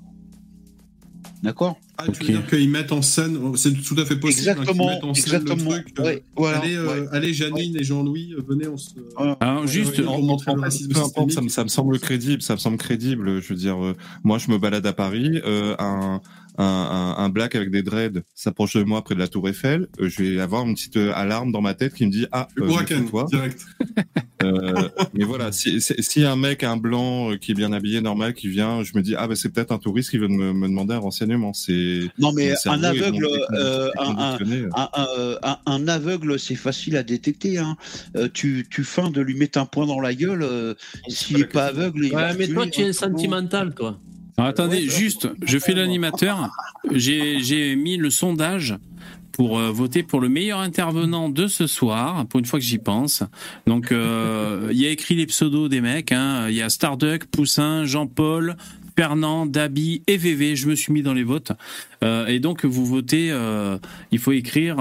D'accord? 1.43 1.79
Ah, 2.01 2.11
tu 2.11 2.23
veux 2.23 2.33
dire 2.33 2.47
qu'ils 2.47 2.69
mettent 2.69 2.93
en 2.93 3.01
scène, 3.01 3.37
c'est 3.57 3.73
tout 3.73 3.95
à 3.97 4.05
fait 4.05 4.15
possible. 4.15 4.49
Hein, 4.49 4.61
exactement. 4.61 4.99
en 5.03 5.13
exactement. 5.13 5.71
Scène 5.71 5.83
le 5.85 6.03
truc, 6.03 6.23
voilà, 6.37 6.59
allez, 6.59 6.75
euh, 6.75 7.07
allez, 7.11 7.33
Janine 7.33 7.75
et 7.75 7.83
Jean-Louis, 7.83 8.35
euh, 8.37 8.43
venez, 8.47 8.69
on 8.69 8.77
se. 8.77 8.91
Alors, 9.17 9.67
juste, 9.67 9.99
en, 9.99 10.15
en, 10.15 10.37
peu 10.37 10.51
importe, 10.51 11.31
ça 11.31 11.41
me, 11.41 11.49
ça 11.49 11.63
me 11.63 11.69
semble 11.69 11.99
crédible, 11.99 12.41
ça 12.41 12.53
me 12.53 12.59
semble 12.59 12.77
crédible. 12.77 13.41
Je 13.41 13.49
veux 13.49 13.59
dire, 13.59 13.83
euh, 13.83 13.95
moi, 14.23 14.37
je 14.37 14.49
me 14.49 14.57
balade 14.57 14.85
à 14.85 14.93
Paris, 14.93 15.41
un, 15.45 16.21
un, 16.59 17.15
un, 17.17 17.29
black 17.29 17.55
avec 17.55 17.71
des 17.71 17.83
dreads 17.83 18.21
s'approche 18.35 18.75
de 18.75 18.83
moi 18.83 19.01
près 19.01 19.15
de 19.15 19.19
la 19.19 19.27
Tour 19.27 19.47
Eiffel, 19.47 19.87
euh, 19.99 20.09
je 20.09 20.23
vais 20.23 20.39
avoir 20.39 20.65
une 20.65 20.73
petite 20.73 20.97
euh, 20.97 21.13
alarme 21.15 21.51
dans 21.51 21.61
ma 21.61 21.73
tête 21.73 21.93
qui 21.93 22.05
me 22.05 22.11
dit 22.11 22.27
ah 22.31 22.47
euh, 22.59 23.05
toi. 23.09 23.25
direct. 23.29 23.65
euh, 24.43 24.89
mais 25.13 25.23
voilà, 25.23 25.51
si, 25.51 25.79
si 25.79 26.23
un 26.25 26.35
mec, 26.35 26.63
un 26.63 26.77
blanc 26.77 27.37
qui 27.39 27.51
est 27.51 27.55
bien 27.55 27.71
habillé, 27.71 28.01
normal, 28.01 28.33
qui 28.33 28.49
vient, 28.49 28.83
je 28.83 28.91
me 28.95 29.01
dis 29.01 29.15
ah 29.15 29.27
ben 29.27 29.35
c'est 29.35 29.49
peut-être 29.49 29.71
un 29.71 29.77
touriste 29.77 30.09
qui 30.09 30.17
veut 30.17 30.27
me, 30.27 30.53
me 30.53 30.67
demander 30.67 30.93
un 30.93 30.99
renseignement. 30.99 31.53
C'est 31.53 31.73
non 32.17 32.31
mais 32.33 32.53
un 32.65 32.83
aveugle, 32.83 33.27
euh, 33.53 33.91
un, 33.97 34.37
un, 34.75 35.57
un, 35.65 35.87
aveugle, 35.87 36.39
c'est 36.39 36.55
facile 36.55 36.97
à 36.97 37.03
détecter. 37.03 37.57
Hein. 37.57 37.77
tu 38.33 38.67
tu 38.69 38.83
feins 38.83 39.09
de 39.09 39.21
lui 39.21 39.35
mettre 39.35 39.59
un 39.59 39.65
point 39.65 39.85
dans 39.85 39.99
la 39.99 40.13
gueule. 40.13 40.75
S'il 41.07 41.37
n'est 41.37 41.45
pas 41.45 41.67
aveugle, 41.67 42.05
il 42.05 42.15
ouais, 42.15 42.35
mais 42.37 42.47
toi 42.47 42.67
tu 42.67 42.81
es 42.81 42.93
sentimental 42.93 43.73
toi 43.73 43.99
attendez, 44.47 44.87
juste, 44.87 45.27
je 45.43 45.59
fais 45.59 45.73
l'animateur. 45.73 46.49
J'ai 46.91 47.75
mis 47.75 47.97
le 47.97 48.09
sondage 48.09 48.75
pour 49.31 49.57
euh, 49.57 49.71
voter 49.71 50.03
pour 50.03 50.19
le 50.19 50.27
meilleur 50.27 50.59
intervenant 50.59 51.29
de 51.29 51.47
ce 51.47 51.65
soir, 51.65 52.25
pour 52.25 52.39
une 52.41 52.45
fois 52.45 52.59
que 52.59 52.65
j'y 52.65 52.77
pense. 52.77 53.23
Donc, 53.67 53.91
euh, 53.91 54.67
il 54.71 54.77
y 54.77 54.85
a 54.85 54.89
écrit 54.89 55.15
les 55.15 55.25
pseudos 55.27 55.69
des 55.69 55.79
mecs. 55.79 56.11
Hein. 56.11 56.47
Il 56.49 56.55
y 56.55 56.61
a 56.61 56.69
Starduck, 56.69 57.25
Poussin, 57.25 57.85
Jean-Paul, 57.85 58.57
Fernand, 58.99 59.45
Dabi 59.45 60.01
et 60.07 60.17
VV. 60.17 60.57
Je 60.57 60.67
me 60.67 60.75
suis 60.75 60.91
mis 60.91 61.01
dans 61.01 61.13
les 61.13 61.23
votes. 61.23 61.53
Euh, 62.03 62.27
et 62.27 62.39
donc, 62.39 62.65
vous 62.65 62.85
votez, 62.85 63.33
il 64.11 64.19
faut 64.19 64.33
écrire 64.33 64.75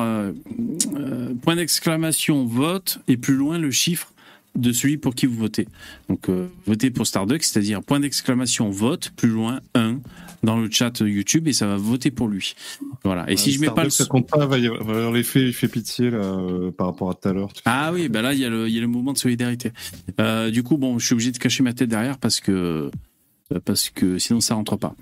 point 1.43 1.55
d'exclamation 1.55 2.45
vote 2.45 2.99
et 3.07 3.17
plus 3.17 3.37
loin 3.37 3.59
le 3.59 3.71
chiffre 3.71 4.13
de 4.59 4.73
celui 4.73 4.99
pour 4.99 5.15
qui 5.15 5.27
vous 5.27 5.37
votez. 5.37 5.69
Donc 6.09 6.29
euh, 6.29 6.49
votez 6.67 6.91
pour 6.91 7.07
Starduck, 7.07 7.43
c'est-à-dire 7.43 7.83
point 7.83 8.01
d'exclamation 8.01 8.71
vote, 8.71 9.13
plus 9.17 9.29
loin 9.29 9.61
1 9.75 9.99
dans 10.43 10.59
le 10.59 10.71
chat 10.71 11.01
YouTube 11.01 11.49
et 11.49 11.53
ça 11.53 11.67
va 11.67 11.77
voter 11.77 12.11
pour 12.11 12.29
lui. 12.29 12.55
Voilà. 13.05 13.31
Et 13.31 13.37
si 13.37 13.53
je 13.53 13.61
mets 13.61 13.71
pas 13.71 13.85
le 13.85 13.91
ça 13.91 14.05
compte 14.05 14.29
pas, 14.29 14.49
il 14.57 14.65
y 14.65 14.67
avoir 14.67 15.13
l'effet 15.13 15.43
il 15.43 15.53
fait 15.53 15.69
pitié 15.69 16.11
là 16.11 16.19
euh, 16.19 16.71
par 16.71 16.89
rapport 16.89 17.11
à 17.11 17.15
tout 17.15 17.29
à 17.29 17.33
l'heure. 17.33 17.53
Ah 17.65 17.91
oui, 17.93 18.09
ben 18.09 18.23
là 18.23 18.35
il 18.35 18.41
y 18.41 18.45
a 18.45 18.51
le 18.51 18.87
mouvement 18.87 19.13
de 19.13 19.19
solidarité. 19.19 19.73
Euh, 20.21 20.51
du 20.51 20.63
coup 20.63 20.77
bon, 20.77 20.99
je 20.99 21.07
suis 21.07 21.13
obligé 21.13 21.31
de 21.31 21.39
cacher 21.39 21.63
ma 21.63 21.73
tête 21.73 21.89
derrière 21.89 22.19
parce 22.19 22.41
que 22.41 22.91
parce 23.65 23.91
que 23.91 24.19
sinon 24.19 24.41
ça 24.41 24.55
rentre 24.55 24.77
pas. 24.77 24.95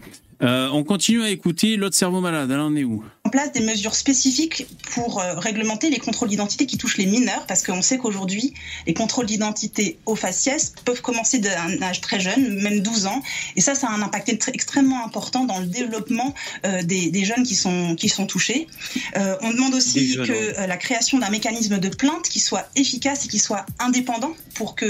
Euh, 0.42 0.68
on 0.72 0.84
continue 0.84 1.22
à 1.22 1.30
écouter 1.30 1.76
l'autre 1.76 1.96
cerveau 1.96 2.20
malade. 2.20 2.50
Alors, 2.52 2.68
on 2.70 2.76
est 2.76 2.84
où? 2.84 3.02
En 3.24 3.30
place 3.30 3.52
des 3.52 3.60
mesures 3.60 3.94
spécifiques 3.94 4.66
pour 4.92 5.20
euh, 5.20 5.34
réglementer 5.38 5.88
les 5.88 5.98
contrôles 5.98 6.28
d'identité 6.28 6.66
qui 6.66 6.76
touchent 6.76 6.98
les 6.98 7.06
mineurs, 7.06 7.46
parce 7.46 7.62
qu'on 7.62 7.82
sait 7.82 7.96
qu'aujourd'hui, 7.96 8.52
les 8.86 8.94
contrôles 8.94 9.26
d'identité 9.26 9.98
au 10.04 10.14
faciès 10.14 10.74
peuvent 10.84 11.00
commencer 11.00 11.38
d'un 11.38 11.82
âge 11.82 12.02
très 12.02 12.20
jeune, 12.20 12.60
même 12.62 12.80
12 12.80 13.06
ans. 13.06 13.22
Et 13.56 13.60
ça, 13.60 13.74
ça 13.74 13.88
a 13.88 13.92
un 13.92 14.02
impact 14.02 14.28
extrêmement 14.52 15.04
important 15.04 15.44
dans 15.44 15.58
le 15.58 15.66
développement 15.66 16.34
euh, 16.66 16.82
des, 16.82 17.24
jeunes 17.24 17.44
qui 17.44 17.54
sont, 17.54 17.96
qui 17.96 18.08
sont 18.08 18.26
touchés. 18.26 18.68
on 19.14 19.50
demande 19.50 19.74
aussi 19.74 20.16
que 20.16 20.66
la 20.66 20.76
création 20.76 21.18
d'un 21.18 21.30
mécanisme 21.30 21.78
de 21.78 21.88
plainte 21.88 22.28
qui 22.28 22.40
soit 22.40 22.68
efficace 22.76 23.24
et 23.24 23.28
qui 23.28 23.38
soit 23.38 23.64
indépendant 23.78 24.34
pour 24.54 24.74
que 24.74 24.86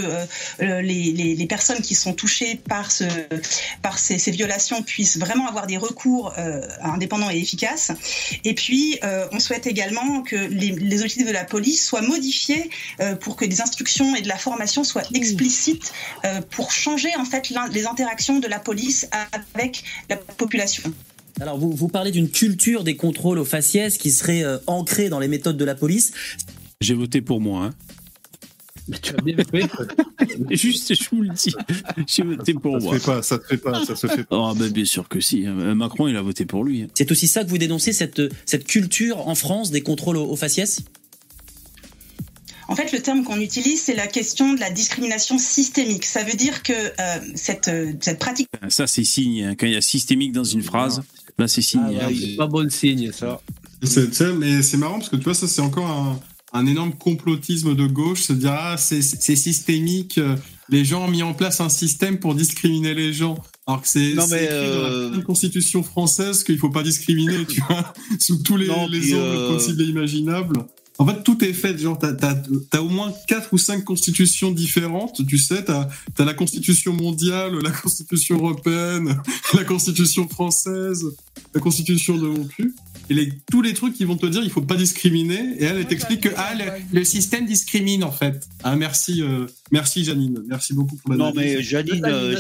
les, 0.59 1.47
personnes 1.49 1.81
qui 1.81 1.95
sont 1.95 2.13
touchées 2.13 2.57
par, 2.69 2.91
ce, 2.91 3.05
par 3.83 3.99
ces, 3.99 4.19
ces 4.19 4.33
violations 4.33 4.83
puissent 4.83 5.17
vraiment 5.17 5.36
avoir 5.45 5.67
des 5.67 5.77
recours 5.77 6.33
euh, 6.39 6.61
indépendants 6.83 7.31
et 7.31 7.37
efficaces. 7.37 7.93
Et 8.45 8.55
puis, 8.55 8.99
euh, 9.05 9.27
on 9.33 9.41
souhaite 9.41 9.67
également 9.67 10.23
que 10.23 10.37
les, 10.37 10.71
les, 10.71 11.01
objectifs 11.01 11.27
de 11.27 11.33
la 11.33 11.45
police 11.45 11.85
soient 11.85 12.03
modifiés 12.03 12.71
euh, 13.01 13.17
pour 13.17 13.37
que 13.37 13.45
des 13.45 13.61
instructions 13.61 14.15
et 14.17 14.23
de 14.23 14.29
la 14.29 14.39
formation 14.39 14.85
soient 14.85 15.03
explicites 15.15 15.93
pour 16.51 16.71
changer 16.71 17.11
en 17.19 17.25
fait 17.25 17.53
les 17.73 17.87
interactions 17.87 18.39
de 18.39 18.47
la 18.47 18.59
police 18.59 19.09
avec 19.55 19.85
la 20.09 20.17
population. 20.17 20.83
Alors, 21.41 21.59
vous, 21.59 21.73
vous 21.73 21.89
parlez 21.89 22.11
d'une 22.11 22.31
culture 22.31 22.85
des 22.85 22.97
contrôles 22.97 23.39
aux 23.39 23.45
faciès 23.45 23.99
qui 23.99 24.11
serait 24.11 24.45
ancrée 24.67 25.09
dans 25.09 25.19
les 25.19 25.29
méthodes 25.29 25.57
de 25.57 25.65
la 25.65 25.75
police. 25.75 26.13
J'ai 26.81 26.95
voté 26.95 27.21
pour 27.21 27.41
moi. 27.41 27.65
Hein. 27.65 27.75
Mais 28.89 28.99
tu 28.99 29.13
as 29.15 29.21
bien 29.23 29.37
fait. 29.37 29.69
Juste, 30.51 30.95
je 30.95 31.11
vous 31.11 31.23
le 31.23 31.31
dis. 31.31 31.55
J'ai 32.07 32.23
voté 32.23 32.55
pour 32.55 32.81
ça 32.81 32.87
moi. 32.87 32.99
pas, 32.99 33.23
ça 33.23 33.39
te 33.39 33.47
fait 33.47 33.57
pas, 33.57 33.85
ça 33.85 33.97
se 33.97 34.07
fait 34.07 34.25
pas. 34.25 34.37
Oh, 34.37 34.55
ben 34.55 34.71
bien 34.71 34.85
sûr 34.85 35.09
que 35.09 35.21
si. 35.21 35.47
Hein. 35.47 35.75
Macron, 35.75 36.09
il 36.09 36.17
a 36.17 36.23
voté 36.23 36.45
pour 36.45 36.65
lui. 36.65 36.83
Hein. 36.83 36.87
C'est 36.95 37.11
aussi 37.11 37.27
ça 37.27 37.45
que 37.45 37.49
vous 37.49 37.59
dénoncez, 37.59 37.93
cette, 37.93 38.23
cette 38.45 38.65
culture 38.65 39.27
en 39.27 39.35
France 39.35 39.71
des 39.71 39.81
contrôles 39.81 40.17
aux, 40.17 40.37
faciès? 40.37 40.83
En 42.69 42.75
fait, 42.75 42.93
le 42.93 43.01
terme 43.01 43.25
qu'on 43.25 43.41
utilise, 43.41 43.83
c'est 43.83 43.95
la 43.95 44.07
question 44.07 44.53
de 44.53 44.61
la 44.61 44.71
discrimination 44.71 45.39
systémique. 45.39 46.05
Ça 46.05 46.25
veut 46.25 46.35
dire 46.35 46.63
que 46.63 46.73
euh, 46.73 46.93
cette, 47.35 47.71
cette 48.01 48.19
pratique. 48.19 48.49
Ça, 48.69 48.87
c'est 48.87 49.05
signe. 49.05 49.45
Hein. 49.45 49.55
Quand 49.57 49.67
il 49.67 49.73
y 49.73 49.77
a 49.77 49.81
systémique 49.81 50.33
dans 50.33 50.45
une 50.45 50.63
phrase, 50.63 51.03
là, 51.39 51.49
c'est 51.49 51.63
signe. 51.63 51.99
Ah, 52.01 52.09
c'est 52.09 52.37
pas 52.37 52.47
bon 52.47 52.71
signe, 52.71 53.13
ça. 53.13 53.41
Mais 54.37 54.63
c'est 54.63 54.77
marrant 54.77 54.99
parce 54.99 55.09
que 55.09 55.17
tu 55.17 55.25
vois, 55.25 55.35
ça, 55.35 55.47
c'est 55.47 55.61
encore 55.61 55.87
un 55.87 56.21
un 56.57 56.67
énorme 56.67 56.93
complotisme 56.95 57.75
de 57.75 57.87
gauche, 57.87 58.23
se 58.23 58.33
dire 58.33 58.53
ah 58.53 58.77
c'est 58.79 59.03
systémique, 59.03 60.19
euh, 60.19 60.37
les 60.69 60.85
gens 60.85 61.05
ont 61.05 61.11
mis 61.11 61.23
en 61.23 61.35
place 61.35 61.61
un 61.61 61.69
système 61.69 62.19
pour 62.19 62.35
discriminer 62.35 62.95
les 62.95 63.13
gens. 63.13 63.37
Alors 63.67 63.83
que 63.83 63.89
c'est 63.89 64.11
écrit 64.11 64.33
euh... 64.33 65.11
dans 65.11 65.17
la 65.17 65.23
constitution 65.23 65.83
française 65.83 66.45
qu'il 66.45 66.59
faut 66.59 66.71
pas 66.71 66.83
discriminer, 66.83 67.45
tu 67.47 67.61
vois, 67.69 67.93
sous 68.19 68.43
tous 68.43 68.57
les, 68.57 68.67
les 68.67 69.15
angles 69.15 69.23
euh, 69.23 69.53
possibles 69.53 69.83
et 69.83 69.87
imaginables. 69.87 70.65
En 70.99 71.07
fait, 71.07 71.23
tout 71.23 71.45
est 71.45 71.53
fait. 71.53 71.77
Genre, 71.77 71.99
t'as 71.99 72.15
as, 72.27 72.43
as, 72.73 72.83
au 72.83 72.89
moins 72.89 73.13
quatre 73.29 73.53
ou 73.53 73.59
cinq 73.59 73.85
constitutions 73.85 74.51
différentes. 74.51 75.27
Tu 75.27 75.37
sais, 75.37 75.65
t'as 75.65 75.89
as 76.19 76.25
la 76.25 76.33
constitution 76.33 76.95
mondiale, 76.95 77.59
la 77.63 77.71
constitution 77.71 78.37
européenne, 78.37 79.21
la 79.55 79.65
constitution 79.65 80.27
française, 80.29 81.05
la 81.55 81.61
constitution 81.61 82.17
de 82.17 82.29
mon 82.29 82.45
cul 82.45 82.75
et 83.09 83.15
les, 83.15 83.33
tous 83.51 83.63
les 83.63 83.75
trucs 83.75 83.95
qui 83.95 84.05
vont 84.05 84.17
te 84.17 84.27
dire 84.27 84.43
il 84.43 84.51
faut 84.51 84.63
pas 84.63 84.77
discriminer 84.77 85.55
et 85.59 85.65
elle, 85.65 85.79
elle 85.79 85.87
t'explique 85.87 86.23
que 86.23 86.29
ah, 86.37 86.53
le, 86.93 87.05
système 87.05 87.47
discrimine 87.47 88.05
en 88.05 88.11
fait. 88.11 88.49
Ah 88.65 88.77
merci 88.77 89.23
euh, 89.23 89.47
Merci 89.73 90.05
Janine, 90.05 90.43
merci 90.47 90.75
beaucoup 90.75 90.97
pour 90.97 91.11
la 91.11 91.17
Non 91.17 91.33
mais 91.35 91.63
Janine, 91.63 92.05
euh, 92.05 92.39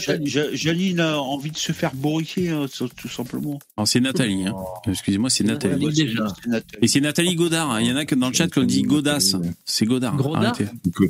Janine 0.53 1.01
a 1.01 1.19
envie 1.19 1.51
de 1.51 1.57
se 1.57 1.73
faire 1.73 1.93
bourriquer, 1.95 2.51
hein, 2.51 2.67
tout 2.97 3.09
simplement. 3.09 3.59
c'est 3.85 4.01
Nathalie, 4.01 4.47
hein. 4.47 4.55
excusez-moi, 4.87 5.29
c'est 5.29 5.45
Nathalie. 5.45 5.93
déjà. 5.93 6.27
Et 6.81 6.89
c'est 6.89 7.01
Nathalie 7.01 7.35
Godard, 7.35 7.73
hein. 7.73 7.81
il 7.81 7.89
y 7.89 7.93
en 7.93 7.97
a 7.97 8.05
que 8.05 8.15
dans 8.15 8.29
le 8.29 8.35
chat 8.35 8.49
qui 8.49 8.61
ont 8.61 8.65
dit 8.65 8.83
Godas, 8.83 9.37
c'est 9.65 9.87
Godard. 9.87 10.17
Godard 10.17 10.55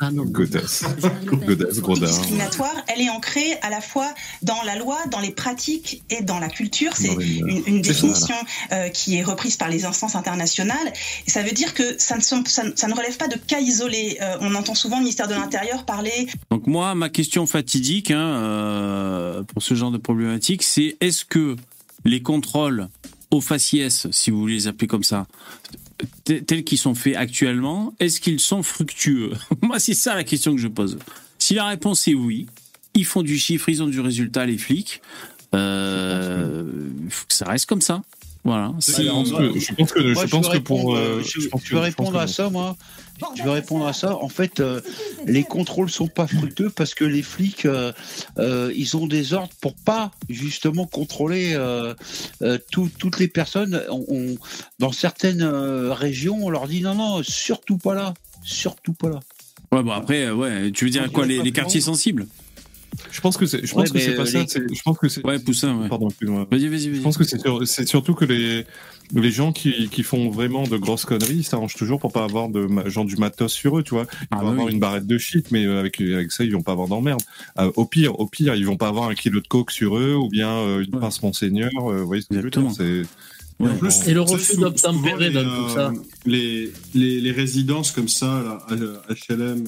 ah 0.01 0.10
Godas. 0.10 0.84
Godas, 1.24 1.80
Godard. 1.80 2.09
discriminatoire, 2.09 2.74
elle 2.88 3.02
est 3.02 3.10
ancrée 3.10 3.59
à 3.62 3.70
la 3.70 3.80
fois 3.80 4.12
dans 4.43 4.62
la 4.62 4.76
loi, 4.76 4.98
dans 5.10 5.20
les 5.20 5.32
pratiques 5.32 6.02
et 6.09 6.22
dans 6.22 6.38
la 6.38 6.48
culture. 6.48 6.93
C'est 6.97 7.12
une, 7.12 7.82
définition 7.82 8.34
euh, 8.72 8.88
qui 8.88 9.16
est 9.16 9.22
reprise 9.22 9.56
par 9.56 9.68
les 9.68 9.84
instances 9.84 10.16
internationales. 10.16 10.93
Et 11.26 11.30
ça 11.30 11.43
veut 11.43 11.52
dire 11.52 11.74
que 11.74 11.97
ça 11.98 12.16
ne, 12.16 12.22
ça, 12.22 12.64
ne 12.64 12.94
relève 12.94 13.16
pas 13.16 13.28
de 13.28 13.36
cas 13.36 13.60
isolés. 13.60 14.18
Euh, 14.20 14.38
on 14.40 14.55
entend 14.55 14.74
souvent 14.74 14.97
le 14.97 15.02
ministère 15.02 15.28
de 15.28 15.34
l'Intérieur 15.34 15.84
parler 15.84 16.05
donc 16.50 16.66
moi, 16.66 16.94
ma 16.94 17.08
question 17.08 17.46
fatidique 17.46 18.10
hein, 18.10 18.18
euh, 18.18 19.42
pour 19.42 19.62
ce 19.62 19.74
genre 19.74 19.90
de 19.90 19.98
problématique, 19.98 20.62
c'est 20.62 20.96
est-ce 21.00 21.24
que 21.24 21.56
les 22.04 22.22
contrôles 22.22 22.88
aux 23.30 23.40
faciès, 23.40 24.06
si 24.10 24.30
vous 24.30 24.40
voulez 24.40 24.54
les 24.54 24.66
appeler 24.68 24.86
comme 24.86 25.04
ça, 25.04 25.26
tels 26.24 26.64
qu'ils 26.64 26.78
sont 26.78 26.94
faits 26.94 27.16
actuellement, 27.16 27.94
est-ce 28.00 28.20
qu'ils 28.20 28.40
sont 28.40 28.62
fructueux 28.62 29.32
Moi, 29.62 29.78
c'est 29.78 29.94
ça 29.94 30.14
la 30.14 30.24
question 30.24 30.54
que 30.54 30.60
je 30.60 30.68
pose. 30.68 30.98
Si 31.38 31.54
la 31.54 31.66
réponse 31.66 32.06
est 32.08 32.14
oui, 32.14 32.46
ils 32.94 33.04
font 33.04 33.22
du 33.22 33.38
chiffre, 33.38 33.68
ils 33.68 33.82
ont 33.82 33.88
du 33.88 34.00
résultat, 34.00 34.46
les 34.46 34.58
flics. 34.58 35.00
Euh, 35.54 36.64
faut 37.08 37.26
que 37.26 37.34
ça 37.34 37.46
reste 37.46 37.66
comme 37.66 37.80
ça. 37.80 38.02
Voilà. 38.47 38.73
je 38.78 39.74
pense 39.74 39.90
que, 39.90 40.14
je 40.14 40.27
pense 40.28 40.48
que, 40.48 40.59
pour. 40.59 40.94
Euh, 40.94 41.20
je, 41.20 41.74
vais 41.74 41.81
répondre 41.81 42.16
à 42.16 42.28
ça, 42.28 42.48
moi. 42.48 42.77
Je 43.36 43.43
vais 43.43 43.51
répondre 43.51 43.85
à 43.85 43.93
ça. 43.93 44.14
En 44.14 44.28
fait, 44.28 44.60
euh, 44.60 44.81
les 45.27 45.43
contrôles 45.43 45.90
sont 45.90 46.06
pas 46.06 46.28
fructueux 46.28 46.70
parce 46.70 46.94
que 46.94 47.05
les 47.05 47.23
flics, 47.23 47.66
euh, 47.66 47.93
ils 48.77 48.97
ont 48.97 49.09
des 49.09 49.32
ordres 49.32 49.52
pour 49.60 49.74
pas 49.74 50.12
justement 50.28 50.86
contrôler 50.86 51.59
toutes 52.70 53.18
les 53.18 53.28
personnes. 53.28 53.82
On, 53.90 54.36
dans 54.78 54.93
certaines 54.93 55.43
régions, 55.43 56.39
on 56.40 56.48
leur 56.48 56.68
dit 56.68 56.82
non, 56.82 56.94
non, 56.94 57.23
surtout 57.24 57.78
pas 57.78 57.94
là, 57.94 58.14
surtout 58.44 58.93
pas 58.93 59.09
là. 59.09 59.20
Ouais, 59.73 59.82
bon 59.82 59.90
après, 59.90 60.31
ouais, 60.31 60.70
tu 60.70 60.85
veux 60.85 60.90
dire 60.90 61.10
quoi, 61.10 61.27
les 61.27 61.51
quartiers 61.51 61.81
sensibles? 61.81 62.28
Je 63.10 63.20
pense 63.20 63.36
que 63.36 63.46
c'est, 63.46 63.66
je 63.66 63.72
pense 63.72 63.90
que 63.90 63.98
c'est 63.98 64.14
pas 64.14 64.22
euh, 64.22 64.46
ça. 64.46 64.60
Je 64.72 64.82
pense 64.82 64.98
que 64.98 65.08
c'est. 65.08 65.24
Ouais, 65.24 65.38
Poussin. 65.38 65.76
Ouais. 65.78 65.88
Pardon, 65.88 66.08
excuse-moi. 66.08 66.46
Vas-y, 66.50 66.68
vas-y, 66.68 66.88
vas-y. 66.88 66.96
Je 66.96 67.02
pense 67.02 67.16
que 67.16 67.24
c'est, 67.24 67.38
c'est 67.64 67.86
surtout 67.86 68.14
que 68.14 68.24
les 68.24 68.64
les 69.14 69.30
gens 69.30 69.52
qui, 69.52 69.88
qui 69.88 70.02
font 70.02 70.30
vraiment 70.30 70.64
de 70.64 70.76
grosses 70.76 71.04
conneries 71.04 71.44
s'arrangent 71.44 71.76
toujours 71.76 72.00
pour 72.00 72.12
pas 72.12 72.24
avoir 72.24 72.48
de 72.48 72.66
genre 72.86 73.04
du 73.04 73.16
matos 73.16 73.52
sur 73.52 73.78
eux, 73.78 73.82
tu 73.82 73.94
vois. 73.94 74.06
Ils 74.22 74.26
ah, 74.32 74.42
vont 74.42 74.50
avoir 74.50 74.68
une 74.68 74.80
barrette 74.80 75.06
de 75.06 75.18
shit, 75.18 75.52
mais 75.52 75.64
euh, 75.64 75.78
avec 75.80 76.00
avec 76.00 76.32
ça 76.32 76.44
ils 76.44 76.52
vont 76.52 76.62
pas 76.62 76.72
avoir 76.72 76.88
d'emmerde. 76.88 77.22
Euh, 77.58 77.70
au 77.76 77.84
pire, 77.84 78.18
au 78.18 78.26
pire, 78.26 78.54
ils 78.54 78.66
vont 78.66 78.76
pas 78.76 78.88
avoir 78.88 79.08
un 79.08 79.14
kilo 79.14 79.40
de 79.40 79.46
coke 79.46 79.70
sur 79.70 79.96
eux 79.96 80.14
ou 80.14 80.28
bien 80.28 80.80
une 80.80 80.90
pince 80.90 81.22
monseigneur. 81.22 81.70
vous 81.76 82.06
voyez 82.06 82.22
ce 82.22 82.28
que 82.28 82.36
je 82.36 82.40
veux 82.40 82.50
dire 82.50 82.70
C'est 82.76 83.02
Ouais. 83.58 83.70
En 83.70 83.76
plus, 83.76 84.06
et 84.06 84.12
le 84.12 84.20
refus 84.20 84.58
d'obtempérer 84.58 85.30
dans 85.30 85.44
tout 85.44 85.68
ça. 85.70 85.92
Les, 86.26 86.70
les, 86.94 87.20
les 87.20 87.32
résidences 87.32 87.90
comme 87.90 88.08
ça, 88.08 88.60
là, 88.68 89.02
HLM, 89.08 89.64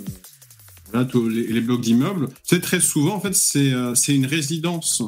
les, 0.93 1.61
blocs 1.61 1.81
d'immeubles, 1.81 2.29
c'est 2.43 2.61
très 2.61 2.81
souvent, 2.81 3.17
en 3.17 3.21
fait, 3.21 3.37
euh, 3.57 3.95
c'est 3.95 4.15
une 4.15 4.27
résidence. 4.27 5.03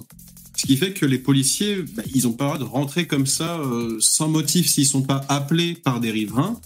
Ce 0.56 0.66
qui 0.66 0.76
fait 0.76 0.92
que 0.92 1.06
les 1.06 1.18
policiers, 1.18 1.82
bah, 1.94 2.02
ils 2.14 2.24
n'ont 2.24 2.32
pas 2.32 2.52
le 2.52 2.58
droit 2.58 2.58
de 2.58 2.64
rentrer 2.64 3.06
comme 3.06 3.26
ça 3.26 3.58
euh, 3.58 3.96
sans 4.00 4.28
motif 4.28 4.68
s'ils 4.68 4.86
sont 4.86 5.02
pas 5.02 5.24
appelés 5.28 5.74
par 5.74 6.00
des 6.00 6.10
riverains. 6.10 6.60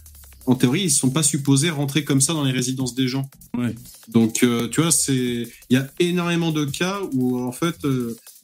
En 0.47 0.57
théorie, 0.57 0.82
ils 0.82 0.91
sont 0.91 1.11
pas 1.11 1.23
supposés 1.23 1.70
rentrer 1.70 2.05
comme 2.05 2.20
ça 2.20 2.35
dans 2.35 2.45
les 2.45 2.53
résidences 2.53 2.95
des 2.95 3.09
gens. 3.09 3.31
Ouais. 3.57 3.74
Donc, 4.09 4.43
euh, 4.43 4.69
tu 4.69 4.82
vois, 4.82 4.91
il 5.09 5.49
y 5.70 5.77
a 5.77 5.86
énormément 6.01 6.51
de 6.51 6.66
cas 6.66 7.01
où 7.15 7.41
en 7.41 7.53
fait 7.53 7.77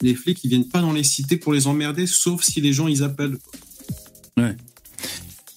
les 0.01 0.15
flics 0.15 0.43
ils 0.43 0.49
viennent 0.49 0.69
pas 0.69 0.81
dans 0.81 0.93
les 0.93 1.05
cités 1.05 1.37
pour 1.37 1.53
les 1.53 1.67
emmerder, 1.67 2.07
sauf 2.07 2.43
si 2.43 2.63
les 2.63 2.73
gens 2.73 2.89
ils 2.89 3.03
appellent. 3.03 3.37
Ouais. 4.39 4.57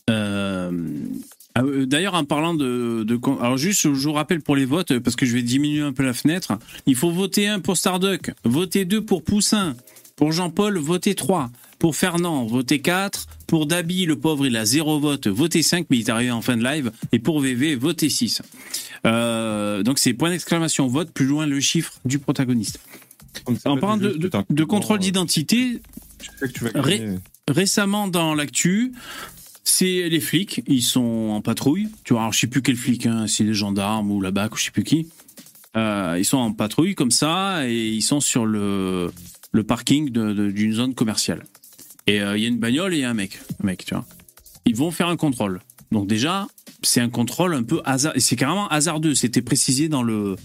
Euh, 0.10 0.53
euh, 0.64 0.72
d'ailleurs, 1.56 2.16
en 2.16 2.26
parlant 2.26 2.54
de, 2.54 3.04
de, 3.04 3.20
alors 3.40 3.58
juste, 3.58 3.82
je 3.82 3.90
vous 3.90 4.14
rappelle 4.14 4.42
pour 4.42 4.56
les 4.56 4.66
votes, 4.66 5.00
parce 5.00 5.16
que 5.16 5.26
je 5.26 5.34
vais 5.34 5.44
diminuer 5.44 5.82
un 5.82 5.94
peu 5.94 6.04
la 6.04 6.14
fenêtre. 6.14 6.54
Il 6.86 6.96
faut 6.96 7.12
voter 7.12 7.48
un 7.48 7.60
pour 7.60 7.78
Starduck, 7.78 8.32
voter 8.44 8.86
deux 8.86 9.04
pour 9.04 9.24
Poussin, 9.24 9.76
pour 10.16 10.32
Jean-Paul, 10.32 10.78
voter 10.78 11.16
3. 11.16 11.52
Pour 11.80 11.96
Fernand, 11.96 12.46
voter 12.46 12.80
4. 12.80 13.28
Pour 13.48 13.66
Dabi, 13.66 14.06
le 14.06 14.16
pauvre, 14.16 14.46
il 14.46 14.56
a 14.56 14.66
zéro 14.66 15.00
vote, 15.00 15.28
voter 15.28 15.62
5, 15.62 15.88
mais 15.90 15.98
il 15.98 16.02
est 16.02 16.10
arrivé 16.10 16.32
en 16.32 16.42
fin 16.42 16.56
de 16.56 16.64
live. 16.64 16.92
Et 17.12 17.20
pour 17.20 17.42
VV, 17.42 17.76
voter 17.76 18.10
6. 18.10 18.42
Euh, 19.06 19.84
donc 19.84 20.00
c'est 20.00 20.14
point 20.14 20.30
d'exclamation, 20.30 20.88
vote, 20.88 21.12
plus 21.12 21.26
loin 21.26 21.46
le 21.46 21.60
chiffre 21.60 21.94
du 22.06 22.20
protagoniste. 22.20 22.80
En 23.66 23.78
parlant 23.78 23.98
de, 23.98 24.30
de, 24.50 24.64
contrôle 24.64 25.00
d'identité, 25.00 25.82
récemment 27.48 28.08
dans 28.08 28.36
l'actu, 28.36 28.94
c'est 29.64 30.10
les 30.10 30.19
flics, 30.19 30.61
ils 30.68 30.81
sont 30.81 31.30
en 31.31 31.41
patrouille. 31.41 31.88
Tu 32.03 32.14
vois, 32.14 32.23
alors 32.23 32.34
je 32.34 32.40
sais 32.40 32.48
plus 32.48 32.61
quel 32.61 32.76
flic, 32.76 33.06
hein, 33.06 33.26
c'est 33.27 33.44
les 33.44 33.53
gendarmes 33.53 34.11
ou 34.11 34.22
la 34.22 34.31
BAC 34.31 34.53
ou 34.53 34.57
je 34.57 34.65
sais 34.65 34.72
plus 34.72 34.84
qui. 34.84 35.07
Euh, 35.76 36.15
ils 36.19 36.26
sont 36.26 36.38
en 36.38 36.52
patrouille 36.52 36.95
comme 36.95 37.11
ça 37.11 37.68
et 37.68 37.90
ils 37.90 38.02
sont 38.02 38.19
sur 38.19 38.45
le, 38.45 39.11
le 39.52 39.64
parking 39.64 40.10
d'une 40.10 40.73
zone 40.73 40.94
commerciale. 40.94 41.45
Et 42.06 42.22
euh, 42.22 42.38
il 42.38 42.44
y 42.44 42.45
a 42.45 42.49
une 42.49 42.60
bagnole 42.60 42.94
et 42.94 42.98
il 42.98 43.02
y 43.02 43.06
a 43.06 43.10
un 43.10 43.15
mec, 43.15 43.40
un 43.61 43.65
mec, 43.65 43.85
tu 43.85 43.94
vois. 43.94 44.06
Ils 44.65 44.76
vont 44.76 44.91
faire 44.91 45.07
un 45.07 45.15
contrôle. 45.15 45.61
Donc 45.91 46.07
déjà, 46.07 46.48
c'est 46.81 47.02
un 47.02 47.10
contrôle 47.10 47.56
un 47.56 47.64
peu 47.64 47.81
hasard, 47.85 48.14
c'est 48.18 48.35
carrément 48.35 48.68
hasardeux. 48.68 49.15
C'était 49.15 49.41
précisé 49.41 49.88
dans 49.88 50.03
le, 50.03 50.35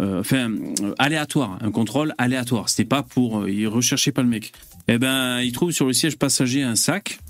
euh, 0.00 0.20
enfin 0.20 0.52
aléatoire, 0.98 1.58
un 1.62 1.70
contrôle 1.70 2.14
aléatoire. 2.18 2.68
C'était 2.68 2.84
pas 2.84 3.02
pour, 3.04 3.48
ils 3.48 3.68
recherchaient 3.68 4.12
pas 4.12 4.22
le 4.22 4.28
mec. 4.28 4.52
Eh 4.88 4.98
ben, 4.98 5.40
ils 5.40 5.52
trouvent 5.52 5.70
sur 5.70 5.86
le 5.86 5.92
siège 5.92 6.16
passager 6.16 6.62
un 6.62 6.74
sac 6.74 7.20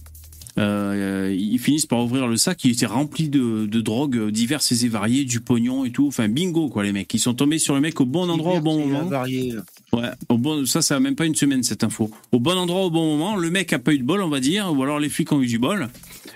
euh, 0.61 1.35
ils 1.37 1.59
finissent 1.59 1.87
par 1.87 2.01
ouvrir 2.01 2.27
le 2.27 2.37
sac 2.37 2.59
qui 2.59 2.71
était 2.71 2.87
rempli 2.87 3.29
de, 3.29 3.67
de, 3.67 3.81
drogues 3.81 4.31
diverses 4.31 4.73
et 4.73 4.89
variées, 4.89 5.25
du 5.25 5.41
pognon 5.41 5.85
et 5.87 5.91
tout. 5.91 6.07
Enfin, 6.07 6.29
bingo, 6.29 6.69
quoi, 6.69 6.83
les 6.83 6.93
mecs. 6.93 7.13
Ils 7.15 7.19
sont 7.19 7.35
tombés 7.35 7.59
sur 7.59 7.75
le 7.75 7.81
mec 7.81 8.01
au 8.01 8.05
bon 8.05 8.29
endroit, 8.29 8.57
au 8.57 8.61
bon 8.61 8.87
moment. 8.87 9.09
Ouais, 9.09 10.11
au 10.29 10.37
bon, 10.37 10.67
ça, 10.67 10.83
ça 10.83 10.97
a 10.97 11.01
même 11.01 11.17
pas 11.17 11.25
une 11.25 11.35
semaine, 11.35 11.63
cette 11.63 11.83
info. 11.83 12.11
Au 12.33 12.41
bon 12.41 12.59
endroit, 12.59 12.83
au 12.83 12.91
bon 12.91 13.17
moment. 13.17 13.37
Le 13.37 13.51
mec 13.51 13.73
a 13.73 13.79
pas 13.79 13.93
eu 13.93 13.99
de 13.99 14.05
bol, 14.05 14.21
on 14.21 14.29
va 14.29 14.41
dire, 14.41 14.71
ou 14.73 14.83
alors 14.83 14.99
les 14.99 15.09
flics 15.09 15.33
ont 15.33 15.41
eu 15.41 15.47
du 15.47 15.59
bol. 15.59 15.89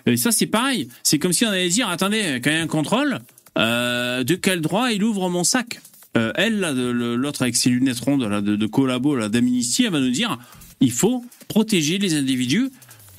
Et 0.07 0.17
ça, 0.17 0.33
c'est 0.33 0.47
pareil. 0.47 0.89
C'est 1.03 1.19
comme 1.19 1.33
si 1.33 1.45
on 1.45 1.51
allait 1.51 1.69
dire, 1.69 1.89
attendez, 1.89 2.41
quand 2.43 2.51
il 2.51 2.57
y 2.57 2.57
a 2.57 2.63
un 2.63 2.67
contrôle, 2.67 3.19
euh, 3.59 4.25
de 4.25 4.35
quel 4.37 4.61
droit 4.61 4.91
il 4.91 5.05
ouvre 5.05 5.29
mon 5.29 5.45
sac? 5.45 5.81
Euh, 6.17 6.33
Elle, 6.37 6.61
l'autre 6.61 7.43
avec 7.43 7.57
ses 7.57 7.71
lunettes 7.71 8.01
rondes 8.01 8.23
là, 8.23 8.41
de, 8.41 8.57
de 8.57 8.67
collabo, 8.67 9.17
là, 9.17 9.29
d'amnistie, 9.29 9.85
elle 9.85 9.93
va 9.93 10.01
nous 10.01 10.11
dire, 10.11 10.39
il 10.81 10.93
faut 10.93 11.25
protéger 11.49 11.99
les 11.99 12.15
individus 12.15 12.71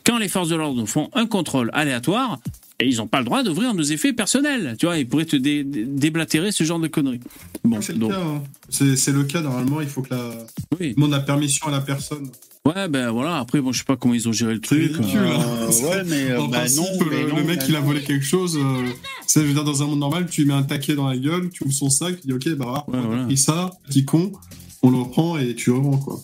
quand 0.05 0.17
les 0.17 0.27
forces 0.27 0.49
de 0.49 0.55
l'ordre 0.55 0.85
font 0.85 1.09
un 1.13 1.25
contrôle 1.25 1.69
aléatoire, 1.73 2.39
et 2.79 2.87
ils 2.87 2.97
n'ont 2.97 3.07
pas 3.07 3.19
le 3.19 3.25
droit 3.25 3.41
d'ouvrir 3.41 3.73
nos 3.73 3.83
effets 3.83 4.13
personnels. 4.13 4.75
Tu 4.77 4.85
vois, 4.85 4.97
ils 4.97 5.07
pourraient 5.07 5.25
te 5.25 5.37
déblatérer 5.37 6.51
ce 6.51 6.63
genre 6.63 6.79
de 6.79 6.87
conneries. 6.87 7.21
Bon, 7.63 7.81
c'est 7.81 7.97
le, 7.97 8.05
hein. 8.07 8.43
le, 8.81 9.23
cas, 9.23 9.41
normalement, 9.41 9.81
il 9.81 9.87
faut 9.87 10.01
que 10.01 10.13
la... 10.13 10.31
Oui. 10.79 10.93
demande 10.93 11.11
la 11.11 11.21
permission 11.21 11.67
à 11.67 11.71
la 11.71 11.81
personne. 11.81 12.29
Ouais, 12.65 12.89
ben 12.89 13.11
voilà, 13.11 13.37
après, 13.37 13.61
bon, 13.61 13.71
je 13.71 13.79
sais 13.79 13.85
pas 13.85 13.95
comment 13.95 14.13
ils 14.13 14.27
ont 14.27 14.31
géré 14.31 14.53
le 14.55 14.59
truc. 14.59 14.95
Ridicule, 14.95 15.19
hein. 15.19 15.39
euh, 15.39 15.89
ouais, 15.89 16.03
mais 16.05 16.31
euh, 16.31 16.47
bah, 16.49 16.63
non, 16.75 16.87
le, 17.09 17.43
mec, 17.43 17.61
il 17.69 17.75
a 17.75 17.79
volé 17.79 18.01
quelque 18.01 18.25
chose. 18.25 18.57
Euh, 18.57 18.87
je 19.33 19.39
veux 19.39 19.53
dire, 19.53 19.63
dans 19.63 19.83
un 19.83 19.87
monde 19.87 19.99
normal, 19.99 20.27
tu 20.29 20.41
lui 20.41 20.47
mets 20.47 20.55
un 20.55 20.63
taquet 20.63 20.95
dans 20.95 21.07
la 21.07 21.17
gueule, 21.17 21.49
tu 21.51 21.63
ouvres 21.63 21.73
son 21.73 21.89
sac, 21.89 22.19
tu 22.19 22.27
dis, 22.27 22.33
ok, 22.33 22.55
bah, 22.55 22.85
ouais, 22.87 22.99
on 23.01 23.21
a 23.21 23.25
pris 23.25 23.37
ça, 23.37 23.71
petit 23.87 24.03
con, 24.03 24.33
on 24.81 24.89
le 24.89 24.97
reprend 24.97 25.37
et 25.37 25.55
tu 25.55 25.71
revends, 25.71 25.97
quoi. 25.97 26.19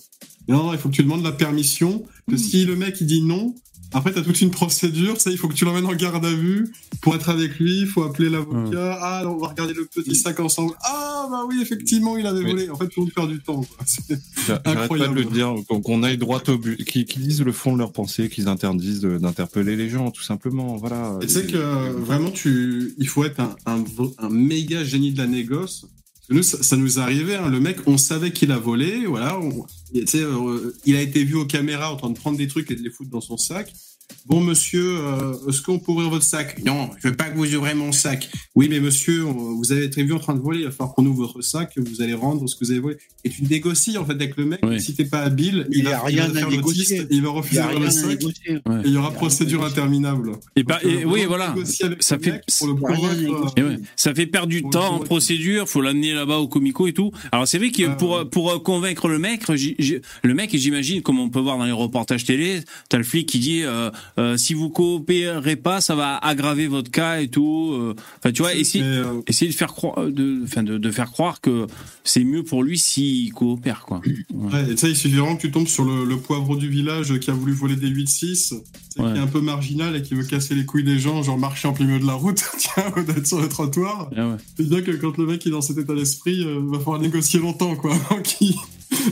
Non, 0.47 0.73
il 0.73 0.79
faut 0.79 0.89
que 0.89 0.95
tu 0.95 1.03
demandes 1.03 1.23
la 1.23 1.31
permission. 1.31 2.03
Que 2.27 2.35
hmm. 2.35 2.37
si 2.37 2.65
le 2.65 2.75
mec 2.75 2.99
il 2.99 3.07
dit 3.07 3.21
non, 3.21 3.55
après, 3.93 4.11
t'as 4.13 4.21
toute 4.21 4.39
une 4.41 4.51
procédure, 4.51 5.19
ça, 5.19 5.31
il 5.31 5.37
faut 5.37 5.47
que 5.47 5.53
tu 5.53 5.65
l'emmènes 5.65 5.85
en 5.85 5.95
garde 5.95 6.25
à 6.25 6.31
vue. 6.31 6.71
Pour 7.01 7.15
être 7.15 7.29
avec 7.29 7.59
lui, 7.59 7.81
il 7.81 7.87
faut 7.87 8.03
appeler 8.03 8.29
l'avocat. 8.29 8.97
Ah, 9.01 9.23
on 9.25 9.37
va 9.37 9.47
regarder 9.47 9.73
le 9.73 9.85
petit 9.85 10.15
sac 10.15 10.39
ensemble. 10.39 10.73
Ah, 10.83 11.27
bah 11.29 11.43
oui, 11.47 11.59
effectivement, 11.61 12.17
il 12.17 12.25
avait 12.25 12.41
volé. 12.41 12.69
En 12.69 12.75
fait, 12.75 12.93
faut 12.93 13.05
faire 13.07 13.27
du 13.27 13.39
temps. 13.39 13.61
C'est 13.85 14.67
incroyable. 14.67 15.15
de 15.15 15.21
le 15.21 15.29
dire, 15.29 15.53
qu'on 15.83 16.03
aille 16.03 16.17
droit 16.17 16.41
au 16.47 16.57
but, 16.57 16.83
qu'ils 16.83 17.05
disent 17.05 17.41
le 17.41 17.51
fond 17.51 17.73
de 17.73 17.79
leur 17.79 17.91
pensée, 17.91 18.29
qu'ils 18.29 18.47
interdisent 18.47 19.01
d'interpeller 19.01 19.75
les 19.75 19.89
gens, 19.89 20.11
tout 20.11 20.23
simplement. 20.23 20.77
Voilà. 20.77 21.17
Et 21.21 21.27
tu 21.27 21.33
sais 21.33 21.45
que 21.45 21.57
vraiment, 21.91 22.31
tu, 22.31 22.93
il 22.97 23.07
faut 23.07 23.23
être 23.25 23.39
un, 23.39 23.55
un, 23.65 23.83
un 24.19 24.29
méga 24.29 24.83
génie 24.83 25.11
de 25.11 25.17
la 25.17 25.27
négoce 25.27 25.85
nous, 26.31 26.43
ça, 26.43 26.77
nous 26.77 26.99
arrivait. 26.99 27.35
Hein. 27.35 27.49
Le 27.49 27.59
mec, 27.59 27.77
on 27.87 27.97
savait 27.97 28.31
qu'il 28.31 28.51
a 28.51 28.57
volé. 28.57 29.05
Voilà, 29.05 29.37
euh, 29.37 30.75
il 30.85 30.95
a 30.95 31.01
été 31.01 31.23
vu 31.23 31.35
aux 31.35 31.45
caméras 31.45 31.91
en 31.91 31.97
train 31.97 32.09
de 32.09 32.17
prendre 32.17 32.37
des 32.37 32.47
trucs 32.47 32.71
et 32.71 32.75
de 32.75 32.81
les 32.81 32.89
foutre 32.89 33.09
dans 33.09 33.21
son 33.21 33.37
sac. 33.37 33.73
Bon, 34.25 34.41
monsieur, 34.41 34.99
euh, 34.99 35.33
est-ce 35.49 35.61
qu'on 35.61 35.79
peut 35.79 35.91
ouvrir 35.91 36.09
votre 36.09 36.23
sac? 36.23 36.63
Non, 36.63 36.89
je 36.99 37.09
veux 37.09 37.15
pas 37.15 37.25
que 37.25 37.37
vous 37.37 37.55
ouvrez 37.55 37.73
mon 37.73 37.91
sac. 37.91 38.29
Oui, 38.55 38.67
mais 38.69 38.79
monsieur, 38.79 39.21
vous 39.21 39.71
avez 39.71 39.85
été 39.85 40.03
vu 40.03 40.13
en 40.13 40.19
train 40.19 40.35
de 40.35 40.41
voler, 40.41 40.59
il 40.59 40.65
va 40.65 40.71
falloir 40.71 40.93
qu'on 40.93 41.05
ouvre 41.05 41.27
votre 41.27 41.41
sac, 41.41 41.73
vous 41.77 42.01
allez 42.01 42.13
rendre 42.13 42.47
ce 42.47 42.55
que 42.55 42.65
vous 42.65 42.71
avez 42.71 42.79
volé. 42.79 42.97
Et 43.23 43.29
tu 43.29 43.43
négocies 43.43 43.97
en 43.97 44.05
fait 44.05 44.13
avec 44.13 44.37
le 44.37 44.45
mec, 44.45 44.61
si 44.79 44.95
t'es 44.95 45.05
pas 45.05 45.21
habile, 45.21 45.67
il, 45.71 45.83
va 45.83 46.01
rien 46.01 46.33
à 46.35 46.49
négocier. 46.49 47.07
il 47.09 47.21
va 47.21 47.29
refuser 47.29 47.61
le 47.79 47.89
sac, 47.89 48.23
et 48.45 48.61
il 48.85 48.93
y 48.93 48.97
aura 48.97 49.11
procédure 49.11 49.63
interminable. 49.65 50.33
Et, 50.55 50.63
bah, 50.63 50.79
et 50.83 51.05
oui, 51.05 51.25
voilà. 51.25 51.55
Ça 51.99 52.17
fait, 52.19 52.41
euh, 53.59 53.77
ça 53.95 54.13
fait 54.13 54.27
perdre 54.27 54.47
du 54.47 54.63
temps 54.63 54.95
en 54.95 54.99
procédure, 54.99 55.67
faut 55.67 55.81
l'amener 55.81 56.13
là-bas 56.13 56.37
au 56.37 56.47
comico 56.47 56.87
et 56.87 56.93
tout. 56.93 57.11
Alors 57.31 57.47
c'est 57.47 57.57
vrai 57.57 57.71
que 57.71 57.95
pour, 57.95 58.29
pour 58.29 58.63
convaincre 58.63 59.07
le 59.07 59.19
mec, 59.19 59.43
le 59.47 60.33
mec, 60.33 60.49
j'imagine, 60.53 61.01
comme 61.01 61.19
on 61.19 61.29
peut 61.29 61.39
voir 61.39 61.57
dans 61.57 61.65
les 61.65 61.71
reportages 61.71 62.25
télé, 62.25 62.61
t'as 62.89 62.97
le 62.97 63.03
flic 63.03 63.27
qui 63.27 63.39
dit 63.39 63.63
euh, 63.63 63.89
euh, 64.17 64.37
si 64.37 64.53
vous 64.53 64.69
coopérez 64.69 65.55
pas, 65.55 65.81
ça 65.81 65.95
va 65.95 66.17
aggraver 66.17 66.67
votre 66.67 66.91
cas 66.91 67.21
et 67.21 67.27
tout. 67.27 67.71
Euh. 67.73 67.95
Enfin, 68.17 68.31
tu 68.31 68.41
vois, 68.41 68.53
essayer, 68.55 68.83
essayer 69.27 69.51
de 69.51 69.55
faire 69.55 69.73
croire, 69.73 70.05
de, 70.07 70.41
enfin, 70.43 70.63
de, 70.63 70.77
de, 70.77 70.91
faire 70.91 71.11
croire 71.11 71.41
que 71.41 71.67
c'est 72.03 72.23
mieux 72.23 72.43
pour 72.43 72.63
lui 72.63 72.77
s'il 72.77 73.33
coopère, 73.33 73.85
quoi. 73.85 74.01
Ouais. 74.33 74.71
et 74.71 74.77
ça, 74.77 74.87
il 74.87 74.95
suffit 74.95 75.15
vraiment 75.15 75.35
que 75.35 75.41
tu 75.41 75.51
tombes 75.51 75.67
sur 75.67 75.83
le, 75.85 76.05
le 76.05 76.17
poivre 76.17 76.55
du 76.55 76.69
village 76.69 77.17
qui 77.19 77.29
a 77.31 77.33
voulu 77.33 77.53
voler 77.53 77.75
des 77.75 77.89
8-6, 77.89 78.61
qui 78.89 79.01
est 79.01 79.03
un 79.03 79.27
peu 79.27 79.41
marginal 79.41 79.95
et 79.95 80.01
qui 80.01 80.15
veut 80.15 80.23
casser 80.23 80.55
les 80.55 80.65
couilles 80.65 80.83
des 80.83 80.99
gens, 80.99 81.23
genre 81.23 81.37
marcher 81.37 81.67
en 81.67 81.73
plein 81.73 81.85
milieu 81.85 81.99
de 81.99 82.07
la 82.07 82.13
route, 82.13 82.43
tiens, 82.57 83.03
d'être 83.03 83.27
sur 83.27 83.41
le 83.41 83.49
trottoir. 83.49 84.09
Ah 84.15 84.37
c'est 84.57 84.67
bien 84.67 84.81
que 84.81 84.91
quand 84.91 85.17
le 85.17 85.25
mec 85.25 85.45
est 85.45 85.49
dans 85.49 85.61
cet 85.61 85.77
état 85.77 85.95
d'esprit, 85.95 86.37
il 86.39 86.69
va 86.69 86.79
falloir 86.79 86.99
négocier 86.99 87.39
longtemps, 87.39 87.75
quoi, 87.75 87.93
avant 88.09 88.21
qu'il 88.21 88.55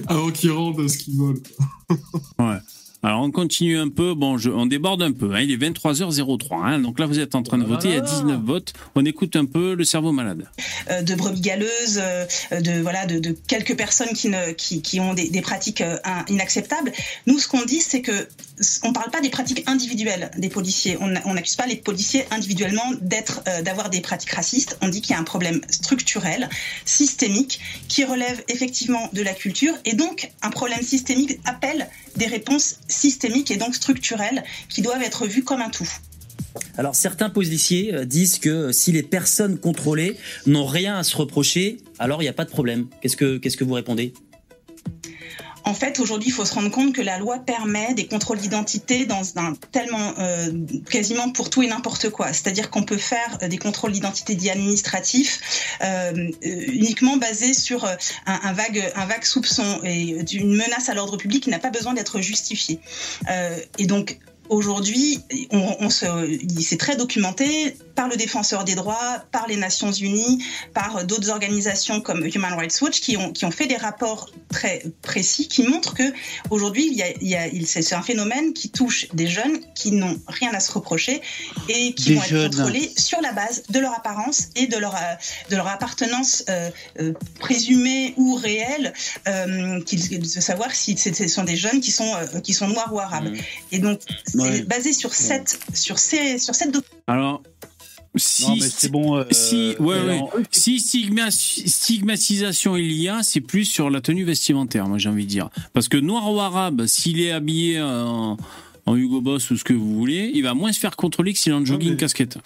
avant 0.08 0.32
qu'il 0.32 0.52
rende 0.52 0.88
ce 0.88 0.98
qu'il 0.98 1.18
veut. 1.18 1.42
ouais. 2.40 2.58
Alors 3.02 3.22
on 3.22 3.32
continue 3.32 3.78
un 3.78 3.88
peu, 3.88 4.14
bon, 4.14 4.38
je, 4.38 4.50
on 4.50 4.66
déborde 4.66 5.02
un 5.02 5.14
peu, 5.14 5.34
hein, 5.34 5.40
il 5.40 5.52
est 5.52 5.58
23h03, 5.58 6.48
hein, 6.52 6.80
donc 6.80 7.00
là 7.00 7.06
vous 7.06 7.20
êtes 7.20 7.34
en 7.34 7.44
train 7.44 7.58
de 7.58 7.64
voter, 7.64 7.88
il 7.88 7.94
y 7.94 7.98
a 7.98 8.02
19 8.02 8.42
votes, 8.42 8.74
on 8.94 9.06
écoute 9.06 9.38
un 9.38 9.46
peu 9.46 9.74
le 9.74 9.86
cerveau 9.86 10.12
malade. 10.12 10.50
Euh, 10.92 11.02
de 11.02 11.16
brebis 11.16 11.40
galeuses, 11.40 11.98
euh, 11.98 12.26
de, 12.52 12.82
voilà, 12.82 13.06
de, 13.06 13.20
de, 13.20 13.38
quelques 13.48 13.78
personnes 13.78 14.10
qui, 14.10 14.28
ne, 14.28 14.52
qui, 14.52 14.82
qui 14.82 15.00
ont 15.00 15.14
des, 15.14 15.30
des 15.30 15.42
pratiques 15.42 15.80
euh, 15.80 15.98
inacceptables. 16.28 16.92
Nous, 17.26 17.40
ce 17.40 17.48
qu'on 17.48 17.64
dit, 17.64 17.80
c'est 17.80 18.02
que 18.02 18.28
on 18.84 18.94
parle 18.94 19.12
pas 19.12 19.22
des 19.22 19.30
pratiques 19.30 19.64
individuelles 19.68 20.32
des 20.38 20.50
policiers, 20.50 20.98
on 21.00 21.34
n'accuse 21.34 21.56
pas 21.56 21.66
les 21.66 21.76
policiers 21.76 22.26
individuellement 22.32 22.92
d'être, 23.02 23.44
d'avoir 23.64 23.90
des 23.90 24.02
pratiques 24.02 24.32
racistes, 24.32 24.78
on 24.82 24.90
dit 24.90 25.02
qu'il 25.02 25.12
y 25.12 25.16
a 25.16 25.20
un 25.20 25.24
problème 25.24 25.62
structurel, 25.70 26.50
systémique, 26.86 27.60
qui 27.88 28.04
relève 28.04 28.44
effectivement 28.48 29.10
de 29.14 29.22
la 29.22 29.34
culture, 29.34 29.74
et 29.86 29.94
donc 29.94 30.32
un 30.42 30.50
problème 30.50 30.82
systémique 30.82 31.40
appelle 31.46 31.88
des 32.16 32.28
réponses 32.28 32.78
systémiques 32.88 33.52
et 33.52 33.58
donc 33.58 33.76
structurelles 33.76 34.44
qui 34.68 34.82
doivent 34.82 35.04
être 35.04 35.28
vues 35.28 35.44
comme 35.44 35.62
un 35.62 35.70
tout. 35.70 35.90
Alors 36.78 36.96
certains 36.96 37.30
policiers 37.30 37.94
euh, 37.94 38.06
disent 38.06 38.40
que 38.40 38.72
si 38.72 38.92
les 38.92 39.04
personnes 39.04 39.58
contrôlées 39.58 40.18
n'ont 40.46 40.66
rien 40.66 40.98
à 40.98 41.04
se 41.04 41.16
reprocher, 41.16 41.78
alors 42.00 42.22
il 42.22 42.26
n'y 42.26 42.30
a 42.30 42.34
pas 42.34 42.46
de 42.46 42.50
problème. 42.50 42.88
Qu'est-ce 43.02 43.18
que, 43.18 43.38
qu'est-ce 43.38 43.58
que 43.58 43.64
vous 43.64 43.74
répondez? 43.74 44.14
En 45.64 45.74
fait, 45.74 46.00
aujourd'hui, 46.00 46.30
il 46.30 46.32
faut 46.32 46.46
se 46.46 46.54
rendre 46.54 46.72
compte 46.72 46.94
que 46.94 47.02
la 47.02 47.18
loi 47.18 47.40
permet 47.40 47.94
des 47.94 48.08
contrôles 48.08 48.38
d'identité 48.38 49.06
dans 49.06 49.38
un 49.38 49.54
tellement 49.72 50.14
euh, 50.20 50.52
quasiment 50.90 51.30
pour 51.32 51.50
tout 51.50 51.62
et 51.62 51.68
n'importe 51.68 52.10
quoi. 52.10 52.34
C'est-à-dire 52.34 52.70
qu'on 52.70 52.84
peut 52.84 52.98
faire 52.98 53.38
euh, 53.42 53.48
des 53.48 53.58
contrôles 53.58 53.92
d'identité 53.92 54.36
dits 54.36 54.50
administratifs 54.50 55.40
euh, 55.84 56.30
uniquement 56.42 57.18
basés 57.18 57.54
sur 57.54 57.86
un, 58.26 58.54
vague 58.54 58.92
un 58.96 59.06
vague 59.06 59.24
soupçon 59.24 59.82
et 59.84 60.24
d'une 60.24 60.56
menace 60.56 60.90
à 60.90 60.94
l'ordre 60.94 61.18
public 61.18 61.44
qui 61.44 61.50
n'a 61.50 61.60
pas 61.60 61.70
besoin 61.70 61.94
d'être 61.94 62.22
justifiée. 62.22 62.80
et 63.78 63.86
donc 63.86 64.20
aujourd'hui, 64.50 65.20
on, 65.52 65.90
c'est 65.90 66.78
très 66.78 66.96
documenté 66.96 67.76
par 68.00 68.08
le 68.08 68.16
défenseur 68.16 68.64
des 68.64 68.76
droits, 68.76 69.26
par 69.34 69.46
les 69.48 69.58
Nations 69.58 69.92
Unies, 69.92 70.42
par 70.74 71.04
d'autres 71.04 71.32
organisations 71.32 72.00
comme 72.00 72.26
Human 72.34 72.54
Rights 72.54 72.80
Watch 72.82 73.02
qui 73.02 73.18
ont, 73.18 73.34
qui 73.34 73.44
ont 73.44 73.52
fait 73.52 73.68
des 73.68 73.76
rapports 73.76 74.30
très 74.48 74.84
précis 75.02 75.50
qui 75.50 75.64
montrent 75.64 75.94
que 75.94 76.14
aujourd'hui, 76.50 76.88
il 76.90 76.94
y 76.98 77.04
a, 77.04 77.10
il 77.20 77.28
y 77.28 77.36
a, 77.36 77.50
c'est 77.66 77.94
un 77.94 78.02
phénomène 78.02 78.54
qui 78.54 78.70
touche 78.70 79.10
des 79.14 79.28
jeunes 79.28 79.60
qui 79.76 79.92
n'ont 79.92 80.18
rien 80.30 80.54
à 80.54 80.62
se 80.62 80.72
reprocher 80.72 81.22
et 81.68 81.94
qui 81.94 82.14
vont 82.14 82.24
être 82.24 82.56
contrôlés 82.56 82.90
sur 82.96 83.20
la 83.20 83.34
base 83.34 83.64
de 83.70 83.80
leur 83.80 83.92
apparence 83.92 84.48
et 84.56 84.68
de 84.68 84.78
leur, 84.78 84.96
de 85.50 85.58
leur 85.58 85.68
appartenance 85.68 86.46
euh, 86.48 86.70
euh 87.02 87.12
présumée 87.42 88.14
ou 88.16 88.36
réelle, 88.36 88.94
euh, 89.28 89.82
de 89.82 90.26
savoir 90.26 90.74
si 90.74 90.98
ce 90.98 91.28
sont 91.28 91.44
des 91.44 91.58
jeunes 91.58 91.82
qui 91.82 91.92
sont, 91.92 92.14
euh, 92.16 92.40
qui 92.40 92.54
sont 92.54 92.70
noirs 92.70 92.94
ou 92.94 93.00
arabes. 93.02 93.34
Mmh. 93.34 93.74
Et 93.74 93.80
donc, 93.80 94.00
c'est 94.26 94.66
basé 94.66 94.94
sur 94.94 95.14
cette, 95.14 95.60
sur 95.74 96.00
ces, 96.00 96.38
sur 96.38 96.56
cette 96.56 96.74
Alors, 97.08 97.44
si, 98.16 98.62
c'est 98.62 98.92
bon. 98.92 99.18
Euh, 99.18 99.24
si, 99.32 99.76
ouais, 99.80 100.02
ouais. 100.02 100.22
si 100.52 100.80
stigmatisation 100.80 102.76
il 102.76 102.94
y 102.94 103.08
a, 103.08 103.22
c'est 103.24 103.42
plus 103.42 103.66
sur 103.66 103.90
la 103.90 104.02
tenue 104.02 104.24
vestimentaire, 104.24 104.88
moi 104.88 104.98
j'ai 104.98 105.10
envie 105.10 105.26
de 105.26 105.30
dire. 105.30 105.50
Parce 105.74 105.88
que 105.88 105.98
noir 105.98 106.32
ou 106.34 106.40
arabe, 106.40 106.86
s'il 106.88 107.22
est 107.22 107.32
habillé 107.32 107.82
en, 107.82 108.38
en, 108.86 108.96
Hugo 108.96 109.22
Boss 109.22 109.52
ou 109.52 109.58
ce 109.58 109.64
que 109.64 109.74
vous 109.74 109.96
voulez, 109.96 110.32
il 110.34 110.44
va 110.44 110.54
moins 110.54 110.72
se 110.72 110.80
faire 110.80 110.96
contrôler 110.96 111.34
que 111.34 111.40
s'il 111.40 111.52
est 111.52 111.56
en 111.56 111.64
jogging 111.64 111.98
casquette. 111.98 112.40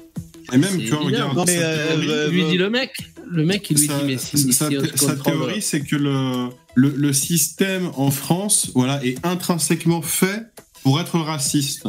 Et 0.52 0.58
même, 0.58 0.78
tu 0.78 0.88
vois, 0.88 1.00
regarde. 1.00 1.36
Non, 1.36 1.46
mais 1.46 1.58
euh, 1.58 2.30
lui 2.30 2.44
dit 2.46 2.58
le 2.58 2.70
mec. 2.70 2.92
Le 3.26 3.46
mec, 3.46 3.70
il 3.70 3.78
lui 3.78 3.88
dit, 3.88 3.94
mais 4.06 4.18
si. 4.18 4.52
Sa, 4.52 4.70
sa 4.96 5.16
théorie, 5.16 5.62
c'est 5.62 5.82
que 5.82 5.96
le, 5.96 6.50
le, 6.76 6.90
le 6.90 7.14
système 7.14 7.90
en 7.96 8.12
France 8.12 8.72
voilà, 8.76 9.04
est 9.04 9.26
intrinsèquement 9.26 10.02
fait 10.02 10.44
pour 10.84 11.00
être 11.00 11.18
raciste. 11.18 11.88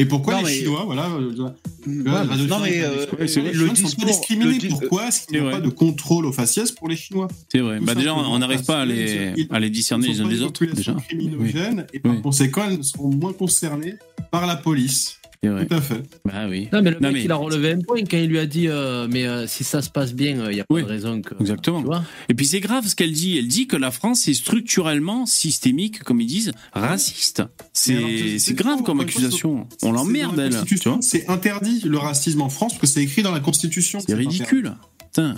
Et 0.00 0.06
pourquoi 0.06 0.40
les 0.40 0.48
Chinois, 0.48 0.84
voilà, 0.86 1.08
non 1.08 2.58
mais 2.62 2.82
euh, 2.82 3.06
le 3.18 3.68
discours, 3.70 4.06
discriminés. 4.06 4.68
Pourquoi 4.70 5.08
est-ce 5.08 5.26
qu'il 5.26 5.38
n'y 5.38 5.46
a 5.46 5.50
pas 5.50 5.60
de 5.60 5.68
contrôle 5.68 6.24
aux 6.24 6.32
faciès 6.32 6.72
pour 6.72 6.88
les 6.88 6.96
Chinois? 6.96 7.28
C'est 7.50 7.58
vrai. 7.58 7.80
Bah 7.80 7.94
déjà, 7.94 8.14
on 8.14 8.38
n'arrive 8.38 8.64
pas 8.64 8.80
à 8.80 8.86
les, 8.86 9.46
à 9.50 9.60
les 9.60 9.68
discerner 9.68 10.08
les 10.08 10.22
uns 10.22 10.28
des 10.28 10.40
autres. 10.40 10.64
Déjà. 10.64 10.94
criminogènes 10.94 11.86
et 11.92 12.00
par 12.00 12.18
conséquent, 12.22 12.62
elles 12.70 12.82
seront 12.82 13.10
moins 13.10 13.34
concernées 13.34 13.96
par 14.30 14.46
la 14.46 14.56
police. 14.56 15.19
Tout 15.42 15.74
à 15.74 15.80
fait. 15.80 16.02
Bah 16.26 16.46
oui. 16.50 16.68
Non, 16.70 16.82
mais 16.82 16.90
le 16.90 17.00
mec, 17.00 17.24
il 17.24 17.32
a 17.32 17.36
relevé 17.36 17.72
un 17.72 17.80
point 17.80 18.00
quand 18.00 18.18
il 18.18 18.28
lui 18.28 18.38
a 18.38 18.44
dit 18.44 18.68
euh, 18.68 19.08
Mais 19.10 19.26
euh, 19.26 19.46
si 19.46 19.64
ça 19.64 19.80
se 19.80 19.88
passe 19.88 20.12
bien, 20.12 20.32
il 20.32 20.40
euh, 20.40 20.52
n'y 20.52 20.60
a 20.60 20.64
pas 20.64 20.78
de 20.78 20.84
raison 20.84 21.22
que. 21.22 21.34
Exactement. 21.40 21.82
Et 22.28 22.34
puis 22.34 22.44
c'est 22.44 22.60
grave 22.60 22.86
ce 22.86 22.94
qu'elle 22.94 23.12
dit. 23.12 23.38
Elle 23.38 23.48
dit 23.48 23.66
que 23.66 23.76
la 23.76 23.90
France 23.90 24.28
est 24.28 24.34
structurellement 24.34 25.24
systémique, 25.24 26.02
comme 26.02 26.20
ils 26.20 26.26
disent, 26.26 26.52
raciste. 26.74 27.42
C'est 27.72 28.54
grave 28.54 28.82
comme 28.82 29.00
accusation. 29.00 29.66
On 29.82 29.92
l'emmerde, 29.92 30.38
elle. 30.38 30.56
C'est 31.00 31.28
interdit 31.28 31.82
le 31.86 31.96
racisme 31.96 32.42
en 32.42 32.50
France 32.50 32.72
parce 32.72 32.80
que 32.80 32.86
c'est 32.86 33.02
écrit 33.02 33.22
dans 33.22 33.32
la 33.32 33.40
Constitution. 33.40 34.00
C'est 34.06 34.14
ridicule. 34.14 34.74
Putain. 35.06 35.36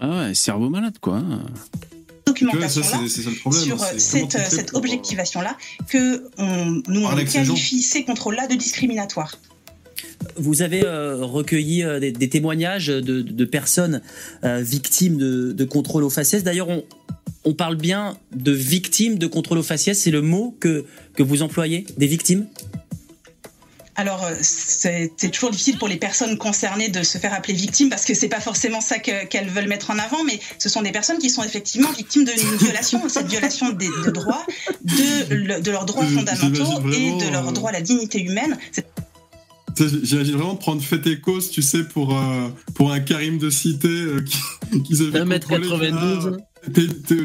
Ah 0.00 0.26
ouais, 0.26 0.34
cerveau 0.34 0.70
malade, 0.70 0.98
quoi 1.00 1.20
documentation-là, 2.40 3.08
sur 3.52 3.80
cette, 3.98 4.74
objectivation-là, 4.74 5.56
que 5.88 6.24
on, 6.38 6.82
nous 6.88 7.04
on 7.04 7.16
qualifie 7.24 7.82
ces 7.82 8.04
contrôles-là 8.04 8.46
de 8.46 8.54
discriminatoires. 8.54 9.38
Vous 10.36 10.62
avez 10.62 10.84
euh, 10.84 11.16
recueilli 11.24 11.82
euh, 11.82 11.98
des, 12.00 12.28
témoignages 12.28 12.88
de, 12.88 13.44
personnes 13.44 14.02
euh, 14.44 14.60
victimes 14.60 15.16
de, 15.16 15.52
de, 15.52 15.64
contrôle 15.64 16.04
aux 16.04 16.10
faciès. 16.10 16.42
D'ailleurs, 16.42 16.68
on, 16.68 16.84
on, 17.44 17.54
parle 17.54 17.76
bien 17.76 18.16
de 18.34 18.52
victimes 18.52 19.18
de 19.18 19.26
contrôle 19.26 19.58
aux 19.58 19.62
faciès. 19.62 19.98
C'est 19.98 20.10
le 20.10 20.22
mot 20.22 20.56
que, 20.60 20.84
que 21.14 21.22
vous 21.22 21.42
employez, 21.42 21.86
des 21.96 22.06
victimes? 22.06 22.46
Alors, 23.98 24.24
euh, 24.24 24.32
c'est 24.42 25.10
toujours 25.32 25.50
difficile 25.50 25.76
pour 25.76 25.88
les 25.88 25.96
personnes 25.96 26.38
concernées 26.38 26.88
de 26.88 27.02
se 27.02 27.18
faire 27.18 27.34
appeler 27.34 27.54
victimes 27.54 27.90
parce 27.90 28.04
que 28.04 28.14
c'est 28.14 28.28
pas 28.28 28.38
forcément 28.38 28.80
ça 28.80 29.00
qu'elles 29.00 29.48
veulent 29.48 29.66
mettre 29.66 29.90
en 29.90 29.98
avant, 29.98 30.22
mais 30.22 30.38
ce 30.58 30.68
sont 30.68 30.82
des 30.82 30.92
personnes 30.92 31.18
qui 31.18 31.28
sont 31.28 31.42
effectivement 31.42 31.90
victimes 31.90 32.24
d'une 32.24 32.56
violation, 32.60 33.08
cette 33.08 33.26
violation 33.26 33.70
des, 33.70 33.88
de 33.88 34.10
droits, 34.12 34.46
de, 34.84 35.60
de 35.60 35.70
leurs 35.72 35.84
droits 35.84 36.06
fondamentaux 36.06 36.88
et 36.92 37.10
de 37.10 37.32
leur 37.32 37.52
droit 37.52 37.70
à 37.70 37.72
la 37.72 37.80
dignité 37.80 38.22
humaine. 38.22 38.56
J'imagine 39.76 40.36
vraiment 40.36 40.54
prendre 40.54 40.80
fait 40.80 41.04
et 41.08 41.20
cause, 41.20 41.50
tu 41.50 41.62
sais, 41.62 41.82
pour, 41.82 42.16
euh, 42.16 42.48
pour 42.74 42.92
un 42.92 43.00
Karim 43.00 43.38
de 43.38 43.50
cité 43.50 43.88
euh, 43.88 44.20
qui, 44.22 44.82
qui 44.82 44.94
1m92 44.94 46.38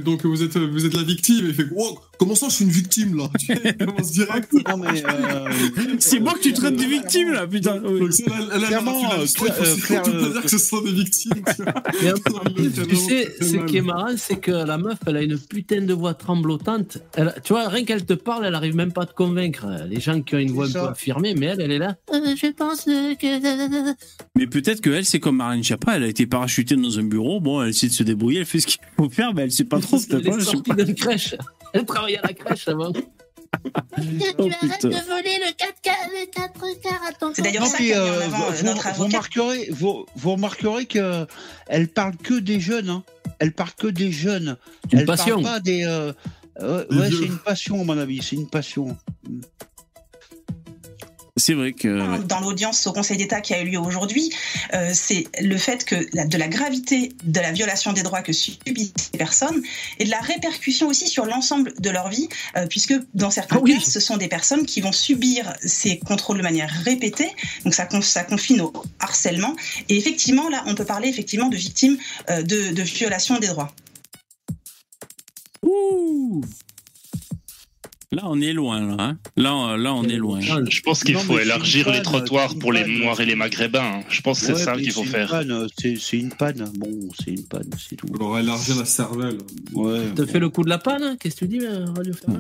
donc 0.04 0.26
vous 0.26 0.44
êtes, 0.44 0.58
vous 0.58 0.86
êtes 0.86 0.94
la 0.94 1.04
victime. 1.04 1.46
Il 1.48 1.54
fait 1.54 1.68
wow, 1.72 2.00
comment 2.18 2.36
ça, 2.36 2.48
je 2.50 2.56
suis 2.56 2.66
une 2.66 2.72
victime 2.72 3.18
là? 3.18 3.30
Il 3.50 3.78
commence 3.78 4.12
direct. 4.12 4.50
Euh, 4.54 5.50
c'est 6.00 6.20
moi 6.20 6.34
que 6.34 6.40
tu 6.40 6.54
traites 6.54 6.76
de 6.76 6.84
victime 6.84 7.32
là, 7.32 7.48
putain. 7.48 7.80
Clairement, 7.80 9.12
il 9.22 9.28
faut 9.28 9.46
faire 9.46 10.04
dire 10.04 10.42
que 10.42 10.48
ce 10.48 10.58
sont 10.58 10.82
des 10.82 10.92
victimes. 10.92 11.44
tu 12.90 12.96
sais, 12.96 13.36
ce 13.42 13.66
qui 13.66 13.78
est 13.78 13.82
marrant, 13.82 14.14
c'est 14.18 14.40
que 14.40 14.52
la 14.52 14.78
meuf, 14.78 15.00
elle 15.06 15.18
a 15.18 15.22
une 15.22 15.38
putain 15.38 15.82
de 15.82 15.94
voix 15.94 16.14
tremblotante. 16.14 17.00
Elle, 17.16 17.34
tu 17.44 17.54
vois, 17.54 17.68
rien 17.68 17.84
qu'elle 17.84 18.06
te 18.06 18.14
parle, 18.14 18.46
elle 18.46 18.56
arrive 18.56 18.76
même 18.76 18.92
pas 18.92 19.04
à 19.04 19.06
te 19.06 19.14
convaincre. 19.14 19.68
Les 19.90 20.00
gens 20.00 20.22
qui 20.22 20.36
ont 20.36 20.40
une 20.40 20.52
voix 20.52 20.68
un 20.68 20.72
peu 20.72 20.80
affirmée, 20.80 21.36
mais 21.36 21.48
elle, 21.48 21.62
elle 21.62 21.72
est 21.72 21.80
là. 21.80 21.96
Euh, 22.14 22.36
je 22.36 22.52
pense 22.52 22.84
que. 22.84 23.94
Mais 24.38 24.48
peut-être 24.48 24.82
que 24.82 24.90
elle, 24.90 25.06
c'est 25.06 25.20
comme 25.20 25.38
Marine 25.38 25.64
Chapa, 25.64 25.96
elle 25.96 26.04
a 26.04 26.08
été 26.08 26.26
parachutée 26.26 26.76
dans 26.76 27.00
un 27.00 27.04
bureau. 27.04 27.40
Bon, 27.40 27.62
elle 27.62 27.70
essaie 27.70 27.88
de 27.88 27.94
se 27.94 28.04
débrouiller, 28.04 28.40
elle 28.40 28.46
fait 28.46 28.60
ce 28.60 28.68
qu'il 28.68 28.80
faut 28.98 29.10
faire 29.10 29.33
mais 29.34 29.44
elle 29.44 29.52
sait 29.52 29.64
pas 29.64 29.80
trop. 29.80 29.98
Elle 30.10 30.28
est 30.28 30.42
sortie 30.42 30.72
d'une 30.74 30.96
crèche. 30.96 31.36
Elle 31.74 31.86
travaillait 31.86 32.20
à 32.20 32.28
la 32.28 32.34
crèche 32.34 32.68
avant. 32.68 32.94
tu 32.94 33.02
arrêtes 34.02 34.86
de 34.86 35.08
voler 35.08 35.38
le 35.40 35.54
4 35.54 36.82
quarts 36.82 37.02
à 37.08 37.14
ton 37.14 37.34
C'est 37.34 37.42
d'ailleurs 37.42 37.66
ça 37.66 37.78
qui 37.78 37.94
euh, 37.94 38.22
avant 38.26 38.52
vous, 38.52 38.66
notre 38.66 38.94
vous 38.94 39.04
remarquerez, 39.04 39.70
vous, 39.72 40.06
vous 40.16 40.32
remarquerez 40.32 40.86
que 40.86 41.26
elle 41.68 41.88
parle 41.88 42.16
que 42.18 42.36
des 42.36 42.60
jeunes. 42.60 42.90
Hein. 42.90 43.04
Elle 43.40 43.54
parle 43.54 43.72
que 43.78 43.88
des 43.88 44.12
jeunes. 44.12 44.58
Une 44.92 45.00
elle 45.00 45.06
passion. 45.06 45.42
parle 45.42 45.56
pas 45.56 45.60
des. 45.60 45.84
euh, 45.86 46.14
euh, 46.62 46.86
ouais, 46.92 47.10
c'est 47.10 47.26
une 47.26 47.40
passion 47.40 47.82
à 47.82 47.84
mon 47.84 47.98
avis. 47.98 48.22
C'est 48.22 48.36
une 48.36 48.50
passion. 48.50 48.98
C'est 51.36 51.56
vrai 51.56 51.74
que. 51.74 52.22
dans 52.26 52.40
l'audience 52.42 52.86
au 52.86 52.94
Conseil 52.94 53.18
d'État 53.18 53.42
qui 53.42 53.56
a 53.56 53.62
eu 53.62 53.66
lieu 53.66 53.80
aujourd'hui, 53.80 54.30
euh, 54.76 54.92
c'est 54.94 55.26
le 55.42 55.58
fait 55.58 55.84
que 55.84 55.96
la- 56.14 56.26
de 56.26 56.38
la 56.38 56.48
gravité 56.48 57.12
de 57.24 57.40
la 57.40 57.52
violation 57.52 57.92
des 57.92 58.04
droits 58.04 58.22
que 58.22 58.32
subissent 58.34 58.94
ces 59.12 59.18
personnes 59.18 59.64
et 59.98 60.06
de 60.06 60.12
la 60.12 60.20
répercussion 60.20 60.88
aussi 60.88 61.08
sur 61.08 61.26
l'ensemble 61.26 61.74
de 61.80 61.90
leur 61.90 62.10
vie, 62.10 62.30
euh, 62.56 62.68
puisque 62.68 62.94
dans 63.16 63.32
certains 63.32 63.56
cas, 63.80 63.80
ce 63.84 64.00
sont 64.00 64.18
des 64.18 64.28
personnes 64.28 64.68
qui 64.68 64.80
vont 64.80 64.92
subir 64.92 65.52
ces 65.66 65.98
contrôles 65.98 66.38
de 66.38 66.44
manière 66.44 66.70
répétée, 66.86 67.32
donc 67.66 67.74
ça 67.74 67.86
confine 68.24 68.62
au 68.62 68.72
harcèlement. 69.00 69.56
Et 69.90 69.98
effectivement, 69.98 70.50
là, 70.50 70.64
on 70.68 70.76
peut 70.76 70.86
parler 70.86 71.10
effectivement 71.10 71.50
de 71.50 71.58
victimes 71.58 71.98
euh, 72.30 72.44
de, 72.44 72.74
de 72.74 72.82
violation 72.84 73.40
des 73.40 73.48
droits. 73.48 73.74
Ouh 75.64 76.42
Là, 78.14 78.22
on 78.26 78.40
est 78.42 78.54
loin, 78.54 78.80
là. 78.80 78.96
hein. 79.04 79.18
Là, 79.38 79.72
euh, 79.74 79.78
là, 79.78 79.94
on 79.94 80.04
est 80.04 80.18
loin. 80.18 80.40
Je 80.40 80.82
pense 80.82 81.04
qu'il 81.04 81.16
faut 81.18 81.40
élargir 81.40 81.88
les 81.88 81.94
panne, 81.94 82.04
trottoirs 82.04 82.56
pour 82.60 82.72
les. 82.72 82.86
Noirs 83.00 83.20
et 83.20 83.26
les 83.26 83.36
Maghrébins. 83.36 83.82
hein. 83.82 84.04
Je 84.10 84.22
pense 84.22 84.40
que 84.42 84.46
c'est 84.48 84.54
Ouais, 84.54 84.60
ça 84.64 84.76
qu'il 84.76 84.92
faut 84.92 85.04
faire. 85.04 85.30
panne, 85.30 85.68
C'est 85.78 86.18
une 86.18 86.30
panne. 86.30 86.70
Bon, 86.78 86.92
c'est 87.24 87.32
une 87.32 87.44
panne, 87.46 87.70
c'est 87.90 87.96
tout. 87.96 88.06
On 88.14 88.18
leur 88.18 88.38
élargir 88.40 88.76
la 88.78 88.86
cervelle. 88.86 89.38
Ouais. 89.74 90.02
Tu 90.10 90.14
te 90.14 90.26
fait 90.28 90.40
le 90.40 90.50
coup 90.50 90.64
de 90.64 90.70
la 90.70 90.78
panne 90.78 91.02
hein 91.02 91.18
Qu'est-ce 91.20 91.36
que 91.36 91.46
tu 91.46 91.58
dis, 91.58 91.66
euh, 91.66 91.86
Radio 91.96 92.14
Ferrand 92.14 92.38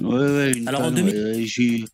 Ouais, 0.00 0.18
ouais, 0.18 0.52
une 0.52 0.66
Alors, 0.66 0.80
en 0.80 0.84
panne, 0.84 0.94
2000 0.94 1.14
ouais, 1.14 1.44
j'ai- 1.46 1.84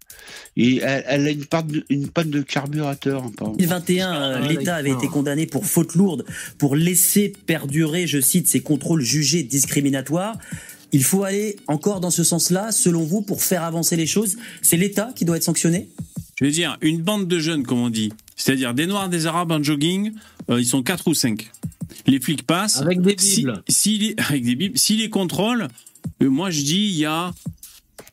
et 0.57 0.79
elle, 0.79 1.05
elle 1.07 1.27
a 1.27 1.31
une 1.31 1.45
panne 1.45 1.67
de, 1.67 1.85
une 1.91 2.09
panne 2.09 2.31
de 2.31 2.41
carburateur. 2.43 3.25
hein, 3.25 3.33
pardon. 3.37 3.55
2021, 3.57 4.15
euh, 4.15 4.49
l'État 4.49 4.77
avait 4.77 4.91
été 4.93 5.07
condamné 5.09 5.47
pour 5.47 5.67
faute 5.67 5.95
lourde, 5.95 6.25
pour 6.59 6.77
laisser 6.77 7.33
perdurer, 7.47 8.07
je 8.07 8.21
cite, 8.21 8.47
ces 8.47 8.61
contrôles 8.61 9.03
jugés 9.03 9.43
discriminatoires. 9.43 10.37
Il 10.93 11.05
faut 11.05 11.23
aller 11.25 11.57
encore 11.69 12.01
dans 12.01 12.11
ce 12.11 12.25
sens-là, 12.25 12.73
selon 12.73 13.05
vous, 13.05 13.23
pour 13.23 13.43
faire 13.43 13.63
avancer 13.63 13.97
les 13.97 14.07
choses. 14.07 14.37
C'est 14.63 14.77
l'État 14.77 15.13
qui 15.15 15.25
doit 15.25 15.37
être 15.37 15.45
sanctionné? 15.45 15.89
Je 16.41 16.45
veux 16.47 16.51
dire, 16.51 16.77
une 16.81 17.01
bande 17.03 17.29
de 17.29 17.39
jeunes, 17.39 17.65
comme 17.65 17.79
on 17.81 17.91
dit, 17.91 18.13
c'est-à-dire 18.37 18.73
des 18.75 18.87
Noirs, 18.87 19.09
des 19.09 19.27
Arabes 19.27 19.53
en 19.53 19.63
jogging, 19.63 20.13
euh, 20.51 20.59
ils 20.61 20.67
sont 20.67 20.83
quatre 20.83 21.07
ou 21.09 21.15
cinq. 21.15 21.51
Les 22.07 22.19
flics 22.19 22.45
passent. 22.47 22.79
Avec 22.81 23.03
des 23.03 23.15
bibles. 23.15 23.63
si 23.69 23.99
les- 23.99 24.15
avec 24.29 24.43
des 24.45 24.55
bibles. 24.57 24.79
S'ils 24.79 24.99
les 25.01 25.11
contrôlent, 25.11 25.69
euh, 26.23 26.29
moi 26.31 26.51
je 26.51 26.63
dis, 26.63 26.87
il 26.89 26.97
y 26.97 27.05
a 27.05 27.33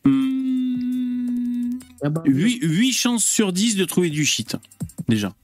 hum, 0.04 1.78
Ah 2.02 2.10
bah, 2.10 2.22
8, 2.26 2.92
chances 2.92 3.24
sur 3.24 3.52
10 3.52 3.76
de 3.76 3.84
trouver 3.84 4.10
du 4.10 4.24
shit. 4.24 4.56
Déjà. 5.08 5.34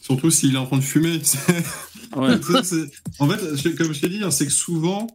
Surtout 0.00 0.30
s'il 0.30 0.54
est 0.54 0.58
en 0.58 0.66
train 0.66 0.78
de 0.78 0.82
fumer. 0.82 1.20
Ouais. 2.14 2.34
Ça, 2.42 2.62
c'est- 2.62 2.90
en 3.20 3.26
fait, 3.26 3.74
comme 3.74 3.94
je 3.94 4.00
t'ai 4.02 4.10
dit, 4.10 4.20
hein, 4.22 4.30
c'est 4.30 4.44
que 4.44 4.52
souvent, 4.52 5.06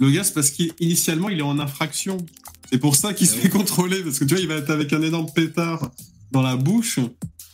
le 0.00 0.10
gars, 0.10 0.24
c'est 0.24 0.32
parce 0.34 0.50
qu'initialement, 0.50 1.28
il 1.28 1.38
est 1.38 1.42
en 1.42 1.58
infraction. 1.58 2.16
C'est 2.70 2.78
pour 2.78 2.96
ça 2.96 3.12
qu'il 3.14 3.26
se 3.28 3.34
fait 3.34 3.48
contrôler, 3.48 4.02
parce 4.02 4.18
que 4.18 4.24
tu 4.24 4.34
vois, 4.34 4.42
il 4.42 4.48
va 4.48 4.54
être 4.56 4.70
avec 4.70 4.92
un 4.92 5.02
énorme 5.02 5.30
pétard 5.34 5.90
dans 6.32 6.42
la 6.42 6.56
bouche. 6.56 6.98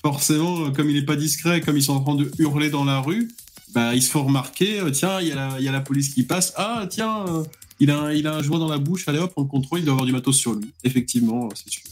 Forcément, 0.03 0.67
euh, 0.67 0.71
comme 0.71 0.89
il 0.91 0.97
est 0.97 1.05
pas 1.05 1.17
discret, 1.17 1.61
comme 1.61 1.77
ils 1.77 1.83
sont 1.83 1.95
en 1.95 2.01
train 2.01 2.15
de 2.15 2.31
hurler 2.39 2.71
dans 2.71 2.85
la 2.85 3.01
rue, 3.01 3.29
bah, 3.75 3.95
ils 3.95 4.03
se 4.03 4.11
font 4.11 4.25
remarquer. 4.25 4.81
euh, 4.81 4.91
tiens, 4.91 5.21
il 5.21 5.29
y, 5.29 5.33
a 5.33 5.35
la- 5.35 5.57
il 5.59 5.65
y 5.65 5.69
a 5.69 5.73
la 5.73 5.81
police 5.81 6.15
qui 6.15 6.23
passe. 6.23 6.53
Ah, 6.57 6.87
tiens, 6.89 7.25
euh, 7.27 7.45
il, 7.81 7.91
a 7.91 7.99
un, 7.99 8.13
il 8.13 8.27
a 8.27 8.35
un 8.37 8.43
joint 8.43 8.59
dans 8.59 8.69
la 8.69 8.79
bouche. 8.79 9.09
Allez 9.09 9.19
hop, 9.19 9.33
on 9.37 9.43
le 9.43 9.49
contrôle. 9.49 9.81
Il 9.81 9.85
doit 9.85 9.93
avoir 9.95 10.07
du 10.07 10.13
matos 10.13 10.37
sur 10.37 10.55
lui. 10.55 10.71
Effectivement, 10.85 11.49
c'est 11.55 11.71
sûr. 11.71 11.83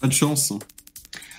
Pas 0.00 0.08
de 0.08 0.12
chance. 0.12 0.52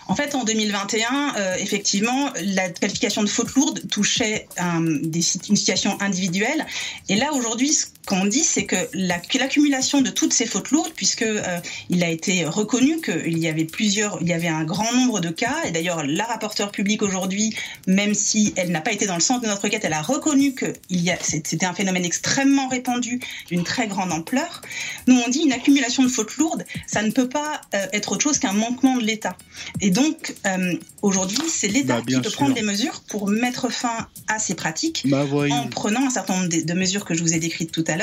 En 0.08 0.16
fait, 0.16 0.36
en 0.36 0.44
2021, 0.44 1.36
euh, 1.38 1.56
effectivement, 1.60 2.30
la 2.42 2.70
qualification 2.70 3.24
de 3.24 3.28
faute 3.28 3.54
lourde 3.56 3.82
touchait 3.90 4.48
euh, 4.60 5.00
des, 5.02 5.22
une 5.50 5.56
situation 5.56 6.00
individuelle. 6.02 6.66
Et 7.10 7.16
là, 7.16 7.34
aujourd'hui, 7.34 7.74
ce 7.74 7.88
qu'on 8.06 8.26
dit, 8.26 8.44
c'est 8.44 8.66
que 8.66 8.76
la- 8.94 9.20
que 9.20 9.38
l'accumulation 9.38 10.02
de 10.02 10.10
toutes 10.10 10.34
ces 10.34 10.46
fautes 10.46 10.72
lourdes, 10.72 10.92
puisque 10.96 11.24
euh, 11.24 11.60
il 11.90 12.04
a 12.04 12.10
été 12.10 12.46
reconnu 12.46 13.02
qu'il 13.02 13.38
y 13.38 13.48
avait 13.48 13.66
plusieurs, 13.66 14.18
il 14.22 14.28
y 14.28 14.34
avait 14.34 14.48
un 14.48 14.64
grand 14.64 14.92
nombre 14.94 15.20
de 15.20 15.30
cas. 15.30 15.56
Et 15.66 15.72
d'ailleurs, 15.72 16.04
la 16.06 16.24
rapporteure 16.26 16.72
publique 16.72 17.02
aujourd'hui, 17.02 17.56
même 17.88 18.14
si 18.14 18.54
elle 18.56 18.72
n'a 18.72 18.82
pas 18.82 18.92
été 18.92 19.06
dans 19.08 19.16
le 19.16 19.22
centre 19.22 19.42
de 19.42 19.48
notre 19.48 19.64
requête, 19.64 19.84
elle 19.86 19.94
a 19.94 20.02
reconnu 20.02 20.54
que 20.54 20.68
il 20.90 21.02
y 21.02 21.12
a, 21.12 21.18
c'est- 21.22 21.46
c'était 21.48 21.66
un 21.66 21.74
phénomène 21.74 22.06
extrêmement 22.06 22.68
répandu, 22.68 23.20
d'une 23.50 23.64
très 23.64 23.88
grande 23.88 24.12
ampleur. 24.12 24.62
Nous, 25.08 25.16
on 25.26 25.30
dit 25.30 25.40
une 25.40 25.54
accumulation 25.54 26.04
de 26.04 26.08
fautes 26.10 26.36
lourdes, 26.38 26.66
ça 26.88 27.02
ne 27.02 27.12
peut 27.12 27.30
pas 27.30 27.62
euh, 27.74 27.86
être 27.94 28.12
autre 28.12 28.24
chose 28.24 28.40
qu'un 28.40 28.54
manquement 28.54 28.98
de 28.98 29.04
l'État. 29.04 29.38
Et 29.82 29.90
donc, 29.90 30.36
euh, 30.46 30.74
aujourd'hui, 31.02 31.38
c'est 31.50 31.68
l'État 31.68 31.96
Bah, 31.98 32.04
qui 32.08 32.16
peut 32.16 32.24
sûr. 32.30 32.34
prendre 32.34 32.54
des 32.54 32.62
mesures 32.62 33.02
pour 33.08 33.28
mettre 33.30 33.72
fin 33.72 34.08
à 34.28 34.40
ces 34.40 34.56
pratiques 34.56 35.04
Bah, 35.06 35.26
en 35.52 35.68
prenant 35.68 36.06
un 36.06 36.10
certain 36.10 36.36
nombre 36.38 36.50
de 36.50 36.74
mesures 36.74 37.06
que 37.06 37.14
je 37.14 37.22
vous 37.22 37.34
ai 37.34 37.40
décrites 37.40 37.72
tout 37.72 37.84
à 37.88 37.92
l'heure. 37.92 37.95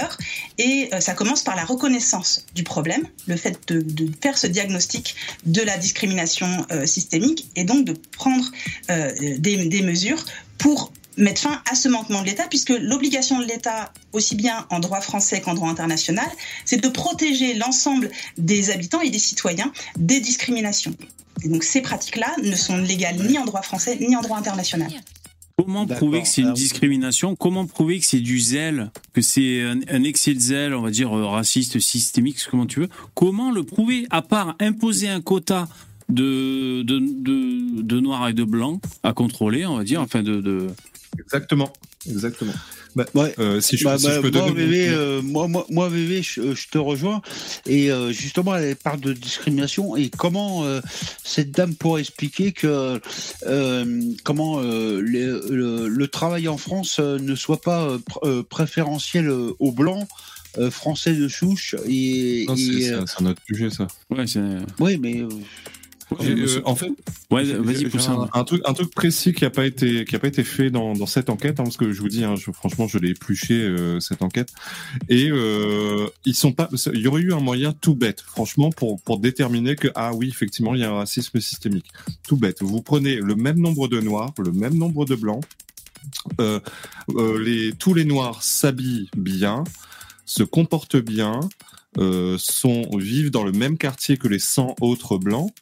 Et 0.58 0.88
euh, 0.92 1.00
ça 1.00 1.14
commence 1.14 1.42
par 1.42 1.56
la 1.56 1.64
reconnaissance 1.64 2.44
du 2.54 2.62
problème, 2.62 3.06
le 3.26 3.36
fait 3.36 3.58
de, 3.68 4.10
faire 4.20 4.38
ce 4.38 4.46
diagnostic 4.46 5.16
de 5.44 5.62
la 5.62 5.76
discrimination 5.76 6.66
euh, 6.70 6.86
systémique 6.86 7.48
et 7.56 7.64
donc 7.64 7.84
de 7.84 7.94
prendre 8.16 8.44
euh, 8.90 9.12
des, 9.38 9.66
des 9.66 9.82
mesures 9.82 10.24
pour 10.58 10.92
mettre 11.16 11.42
fin 11.42 11.62
à 11.70 11.74
ce 11.74 11.88
manquement 11.88 12.22
de 12.22 12.26
l'État, 12.26 12.46
puisque 12.48 12.70
l'obligation 12.70 13.38
de 13.38 13.44
l'État, 13.44 13.92
aussi 14.12 14.34
bien 14.34 14.66
en 14.70 14.80
droit 14.80 15.00
français 15.00 15.40
qu'en 15.40 15.54
droit 15.54 15.68
international, 15.68 16.28
c'est 16.64 16.78
de 16.78 16.88
protéger 16.88 17.54
l'ensemble 17.54 18.10
des 18.38 18.70
habitants 18.70 19.00
et 19.00 19.10
des 19.10 19.18
citoyens 19.18 19.72
des 19.96 20.20
discriminations. 20.20 20.94
Et 21.44 21.48
donc 21.48 21.64
ces 21.64 21.80
pratiques-là 21.80 22.34
ne 22.42 22.56
sont 22.56 22.76
légales 22.76 23.16
ni 23.16 23.38
en 23.38 23.44
droit 23.44 23.62
français 23.62 23.96
ni 24.00 24.16
en 24.16 24.20
droit 24.20 24.38
international. 24.38 24.90
Comment 25.56 25.86
prouver 25.86 26.22
que 26.22 26.28
c'est 26.28 26.42
une 26.42 26.54
discrimination 26.54 27.36
Comment 27.36 27.66
prouver 27.66 27.98
que 27.98 28.06
c'est 28.06 28.20
du 28.20 28.40
zèle, 28.40 28.90
que 29.12 29.20
c'est 29.20 29.62
un, 29.62 29.80
un 29.88 30.02
excès 30.02 30.34
de 30.34 30.40
zèle, 30.40 30.74
on 30.74 30.82
va 30.82 30.90
dire 30.90 31.16
euh, 31.16 31.26
raciste, 31.26 31.78
systémique, 31.78 32.38
comment 32.50 32.66
tu 32.66 32.80
veux. 32.80 32.88
Comment 33.14 33.50
le 33.52 33.62
prouver 33.62 34.06
À 34.10 34.22
part 34.22 34.56
imposer 34.60 35.08
un 35.08 35.20
quota 35.20 35.68
de, 36.08 36.82
de, 36.82 36.98
de, 36.98 37.82
de 37.82 38.00
noirs 38.00 38.28
et 38.28 38.32
de 38.32 38.44
blancs 38.44 38.80
à 39.02 39.12
contrôler, 39.12 39.66
on 39.66 39.76
va 39.76 39.84
dire, 39.84 40.00
enfin 40.00 40.22
de... 40.22 40.40
de... 40.40 40.68
Exactement, 41.18 41.70
exactement. 42.08 42.52
Bah, 42.94 43.06
Ouais. 43.14 43.34
euh, 43.38 43.60
si 43.60 43.76
je, 43.76 43.84
Bah, 43.84 43.96
si 43.98 44.06
bah, 44.06 44.14
je 44.16 44.20
peux 44.20 44.30
moi, 44.30 44.48
donner 44.48 44.66
Vévé, 44.66 44.88
euh, 44.90 45.22
moi, 45.22 45.48
moi, 45.48 45.90
je, 45.90 46.54
je 46.54 46.68
te 46.68 46.78
rejoins. 46.78 47.22
Et 47.66 47.90
euh, 47.90 48.12
justement, 48.12 48.54
elle 48.56 48.76
parle 48.76 49.00
de 49.00 49.12
discrimination 49.12 49.96
et 49.96 50.10
comment 50.10 50.64
euh, 50.64 50.80
cette 51.24 51.50
dame 51.52 51.74
pourrait 51.74 52.02
expliquer 52.02 52.52
que 52.52 53.00
euh, 53.46 54.02
comment 54.24 54.60
euh, 54.60 55.00
le, 55.00 55.44
le- 55.50 55.88
le 55.88 56.08
travail 56.08 56.48
en 56.48 56.56
France 56.58 56.98
euh, 57.00 57.18
ne 57.18 57.34
soit 57.34 57.60
pas 57.60 57.96
pr- 57.96 58.42
préférentiel 58.44 59.28
euh, 59.28 59.52
aux 59.58 59.72
blancs. 59.72 60.06
euh, 60.58 60.70
français 60.70 61.14
de 61.14 61.28
souche 61.28 61.74
et, 61.88 62.44
Non, 62.46 62.56
c'est- 62.56 62.62
et, 62.62 62.82
c'est 62.82 62.92
euh, 62.92 63.04
c'est 63.06 63.22
un 63.22 63.26
autre 63.30 63.40
sujet, 63.46 63.70
ça. 63.70 63.86
Ouais, 64.10 64.24
oui 64.80 64.98
mais 65.00 65.22
euh, 66.20 66.46
euh, 66.58 66.62
en 66.64 66.74
fait, 66.76 66.90
Ouais, 67.30 67.44
vas-y, 67.44 67.86
un, 68.08 68.28
un 68.34 68.44
truc, 68.44 68.60
un 68.66 68.74
truc 68.74 68.94
précis 68.94 69.32
qui 69.32 69.44
n'a 69.44 69.50
pas 69.50 69.64
été, 69.64 70.04
qui 70.04 70.14
a 70.14 70.18
pas 70.18 70.28
été 70.28 70.44
fait 70.44 70.70
dans, 70.70 70.92
dans 70.92 71.06
cette 71.06 71.30
enquête, 71.30 71.60
hein, 71.60 71.64
parce 71.64 71.76
que 71.78 71.92
je 71.92 72.00
vous 72.00 72.08
dis, 72.08 72.24
hein, 72.24 72.34
je- 72.36 72.50
franchement, 72.52 72.86
je 72.86 72.98
l'ai 72.98 73.10
épluché 73.10 73.54
euh, 73.54 74.00
cette 74.00 74.20
enquête, 74.22 74.50
et 75.08 75.28
euh, 75.30 76.06
ils 76.26 76.34
sont 76.34 76.52
pas. 76.52 76.68
Il 76.92 77.00
y 77.00 77.06
aurait 77.06 77.22
eu 77.22 77.32
un 77.32 77.40
moyen 77.40 77.72
tout 77.72 77.94
bête, 77.94 78.20
franchement, 78.20 78.70
pour 78.70 79.00
pour 79.02 79.18
déterminer 79.18 79.76
que 79.76 79.88
ah 79.94 80.12
oui, 80.14 80.28
effectivement, 80.28 80.74
il 80.74 80.82
y 80.82 80.84
a 80.84 80.90
un 80.90 80.96
racisme 80.96 81.40
systémique. 81.40 81.86
Tout 82.28 82.36
bête. 82.36 82.58
Vous 82.62 82.82
prenez 82.82 83.16
le 83.16 83.34
même 83.34 83.58
nombre 83.58 83.88
de 83.88 84.00
noirs, 84.00 84.32
le 84.38 84.52
même 84.52 84.74
nombre 84.74 85.04
de 85.06 85.14
blancs. 85.14 85.42
Les, 87.08 87.72
tous 87.78 87.94
les 87.94 88.04
noirs 88.04 88.42
s'habillent 88.42 89.08
bien, 89.16 89.64
se 90.24 90.42
comportent 90.42 90.96
bien, 90.96 91.40
sont 92.38 92.88
vivent 92.96 93.30
dans 93.30 93.44
le 93.44 93.52
même 93.52 93.78
quartier 93.78 94.16
que 94.16 94.28
les 94.28 94.38
100 94.38 94.76
autres 94.80 95.18
blancs 95.18 95.52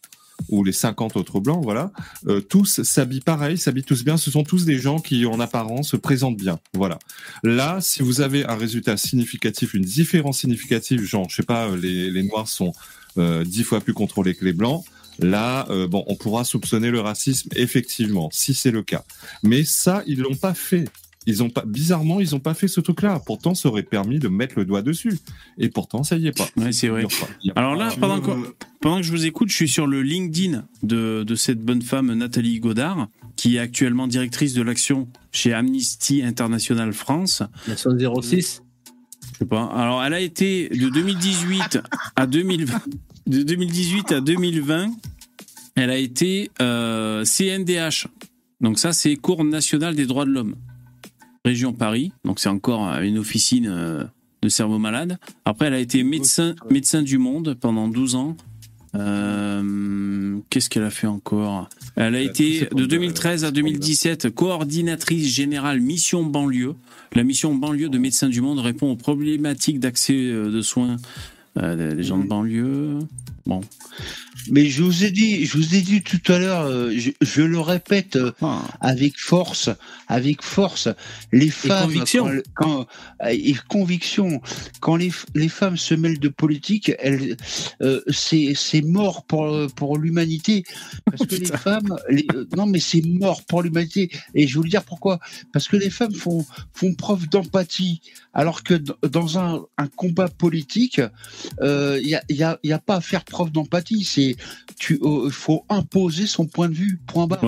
ou 0.48 0.64
les 0.64 0.72
50 0.72 1.16
autres 1.16 1.40
blancs, 1.40 1.62
voilà, 1.62 1.92
euh, 2.26 2.40
tous 2.40 2.82
s'habillent 2.82 3.20
pareil, 3.20 3.58
s'habillent 3.58 3.84
tous 3.84 4.04
bien. 4.04 4.16
Ce 4.16 4.30
sont 4.30 4.44
tous 4.44 4.64
des 4.64 4.78
gens 4.78 4.98
qui, 4.98 5.26
en 5.26 5.40
apparence, 5.40 5.90
se 5.90 5.96
présentent 5.96 6.36
bien. 6.36 6.58
Voilà. 6.74 6.98
Là, 7.42 7.80
si 7.80 8.02
vous 8.02 8.20
avez 8.20 8.44
un 8.46 8.56
résultat 8.56 8.96
significatif, 8.96 9.74
une 9.74 9.84
différence 9.84 10.38
significative, 10.38 11.02
genre, 11.02 11.28
je 11.28 11.36
sais 11.36 11.42
pas, 11.42 11.68
euh, 11.68 11.76
les, 11.76 12.10
les 12.10 12.22
noirs 12.22 12.48
sont 12.48 12.72
euh, 13.18 13.44
dix 13.44 13.64
fois 13.64 13.80
plus 13.80 13.94
contrôlés 13.94 14.34
que 14.34 14.44
les 14.44 14.52
blancs. 14.52 14.84
Là, 15.18 15.66
euh, 15.68 15.86
bon, 15.86 16.04
on 16.06 16.16
pourra 16.16 16.44
soupçonner 16.44 16.90
le 16.90 17.00
racisme, 17.00 17.50
effectivement, 17.54 18.30
si 18.32 18.54
c'est 18.54 18.70
le 18.70 18.82
cas. 18.82 19.04
Mais 19.42 19.64
ça, 19.64 20.02
ils 20.06 20.20
l'ont 20.20 20.36
pas 20.36 20.54
fait. 20.54 20.88
Ils 21.26 21.42
ont 21.42 21.50
pas, 21.50 21.64
bizarrement, 21.66 22.18
ils 22.20 22.34
ont 22.34 22.40
pas 22.40 22.54
fait 22.54 22.66
ce 22.68 22.80
truc-là. 22.80 23.20
Pourtant, 23.26 23.54
ça 23.54 23.68
aurait 23.68 23.82
permis 23.82 24.18
de 24.18 24.28
mettre 24.28 24.54
le 24.58 24.64
doigt 24.64 24.80
dessus. 24.82 25.18
Et 25.58 25.68
pourtant, 25.68 26.02
ça 26.02 26.16
y 26.16 26.26
est 26.26 26.36
pas. 26.36 26.48
Ouais, 26.56 26.72
c'est 26.72 26.88
vrai. 26.88 27.02
Pas- 27.02 27.50
Alors 27.60 27.76
pas- 27.76 27.84
là, 27.88 27.92
pendant 28.00 28.20
que, 28.20 28.30
pendant 28.80 28.96
que 28.98 29.02
je 29.02 29.10
vous 29.12 29.26
écoute, 29.26 29.48
je 29.50 29.54
suis 29.54 29.68
sur 29.68 29.86
le 29.86 30.00
LinkedIn 30.02 30.64
de, 30.82 31.22
de 31.22 31.34
cette 31.34 31.60
bonne 31.60 31.82
femme, 31.82 32.12
Nathalie 32.14 32.58
Godard, 32.58 33.08
qui 33.36 33.56
est 33.56 33.58
actuellement 33.58 34.06
directrice 34.06 34.54
de 34.54 34.62
l'action 34.62 35.08
chez 35.30 35.52
Amnesty 35.52 36.22
International 36.22 36.92
France. 36.94 37.42
L'action 37.68 37.90
06 38.22 38.62
sais 39.38 39.44
pas. 39.46 39.64
Alors, 39.74 40.02
elle 40.02 40.14
a 40.14 40.20
été 40.20 40.68
de 40.70 40.88
2018 40.88 41.78
à 42.16 42.26
2020, 42.26 42.80
de 43.26 43.42
2018 43.42 44.12
à 44.12 44.20
2020, 44.20 44.90
elle 45.76 45.90
a 45.90 45.96
été 45.98 46.50
euh, 46.60 47.24
CNDH. 47.24 48.06
Donc 48.60 48.78
ça, 48.78 48.92
c'est 48.92 49.16
Cour 49.16 49.44
nationale 49.44 49.94
des 49.94 50.04
droits 50.06 50.24
de 50.26 50.30
l'homme, 50.30 50.56
région 51.44 51.72
Paris. 51.72 52.12
Donc 52.24 52.40
c'est 52.40 52.48
encore 52.48 52.86
une 53.00 53.18
officine 53.18 53.68
euh, 53.68 54.04
de 54.42 54.48
cerveau 54.48 54.78
malade. 54.78 55.18
Après, 55.44 55.66
elle 55.66 55.74
a 55.74 55.80
été 55.80 56.02
médecin, 56.02 56.54
médecin 56.70 57.02
du 57.02 57.18
monde 57.18 57.56
pendant 57.60 57.88
12 57.88 58.14
ans. 58.14 58.36
Euh, 58.96 60.38
Qu'est-ce 60.50 60.68
qu'elle 60.68 60.82
a 60.82 60.90
fait 60.90 61.06
encore? 61.06 61.68
Elle 61.96 62.16
a 62.16 62.20
été 62.20 62.66
de 62.74 62.86
2013 62.86 63.44
à 63.44 63.50
2017 63.50 64.30
coordinatrice 64.30 65.32
générale 65.32 65.80
mission 65.80 66.24
banlieue. 66.24 66.74
La 67.14 67.22
mission 67.22 67.54
banlieue 67.54 67.88
de 67.88 67.98
Médecins 67.98 68.28
du 68.28 68.40
Monde 68.40 68.58
répond 68.58 68.90
aux 68.90 68.96
problématiques 68.96 69.80
d'accès 69.80 70.14
euh, 70.14 70.50
de 70.50 70.60
soins 70.60 70.96
euh, 71.58 71.96
des 71.96 72.02
gens 72.04 72.18
de 72.18 72.28
banlieue. 72.28 73.00
Bon. 73.44 73.60
Mais 74.50 74.66
je 74.66 74.84
vous 74.84 75.04
ai 75.04 75.10
dit, 75.10 75.44
je 75.44 75.58
vous 75.58 75.74
ai 75.74 75.80
dit 75.80 76.00
tout 76.02 76.20
à 76.32 76.38
l'heure, 76.38 76.62
euh, 76.66 76.94
je, 77.20 77.42
le 77.42 77.58
répète 77.58 78.14
euh, 78.14 78.30
ah. 78.40 78.62
avec 78.80 79.18
force, 79.18 79.68
avec 80.06 80.42
force, 80.42 80.88
les 81.32 81.50
femmes, 81.50 81.90
et 81.90 82.42
quand, 82.54 82.86
et 83.28 83.54
conviction, 83.68 84.40
quand 84.80 84.94
les, 84.94 85.10
les, 85.34 85.48
femmes 85.48 85.76
se 85.76 85.94
mêlent 85.94 86.20
de 86.20 86.28
politique, 86.28 86.92
elles, 87.00 87.36
c'est, 88.08 88.52
c'est 88.54 88.82
mort 88.82 89.24
pour 89.24 89.50
pour 89.74 89.98
l'humanité, 89.98 90.62
parce 91.04 91.26
que 91.26 91.34
les 91.36 91.46
femmes, 91.46 91.96
non 92.56 92.66
mais 92.66 92.80
c'est 92.80 93.02
mort 93.02 93.42
pour 93.44 93.62
l'humanité. 93.62 94.10
Et 94.34 94.46
je 94.46 94.52
vais 94.52 94.58
vous 94.58 94.62
le 94.62 94.70
dire 94.70 94.84
pourquoi, 94.84 95.18
parce 95.52 95.66
que 95.66 95.76
les 95.76 95.90
femmes 95.90 96.14
font 96.14 96.46
font 96.72 96.94
preuve 96.94 97.28
d'empathie, 97.28 98.00
alors 98.32 98.62
que 98.62 98.74
dans 99.06 99.38
un, 99.38 99.62
un 99.76 99.88
combat 99.88 100.28
politique, 100.28 101.00
il 101.62 102.06
y 102.06 102.14
a, 102.14 102.22
y, 102.28 102.42
a, 102.42 102.58
y 102.62 102.72
a 102.72 102.78
pas 102.78 102.96
à 102.96 103.00
faire 103.00 103.24
preuve 103.24 103.50
d'empathie, 103.50 104.04
c'est 104.04 104.36
tu 104.80 104.98
euh, 105.02 105.28
faut 105.30 105.64
imposer 105.68 106.26
son 106.26 106.46
point 106.46 106.68
de 106.68 106.74
vue. 106.74 106.98
Point 107.06 107.26
barre. 107.26 107.44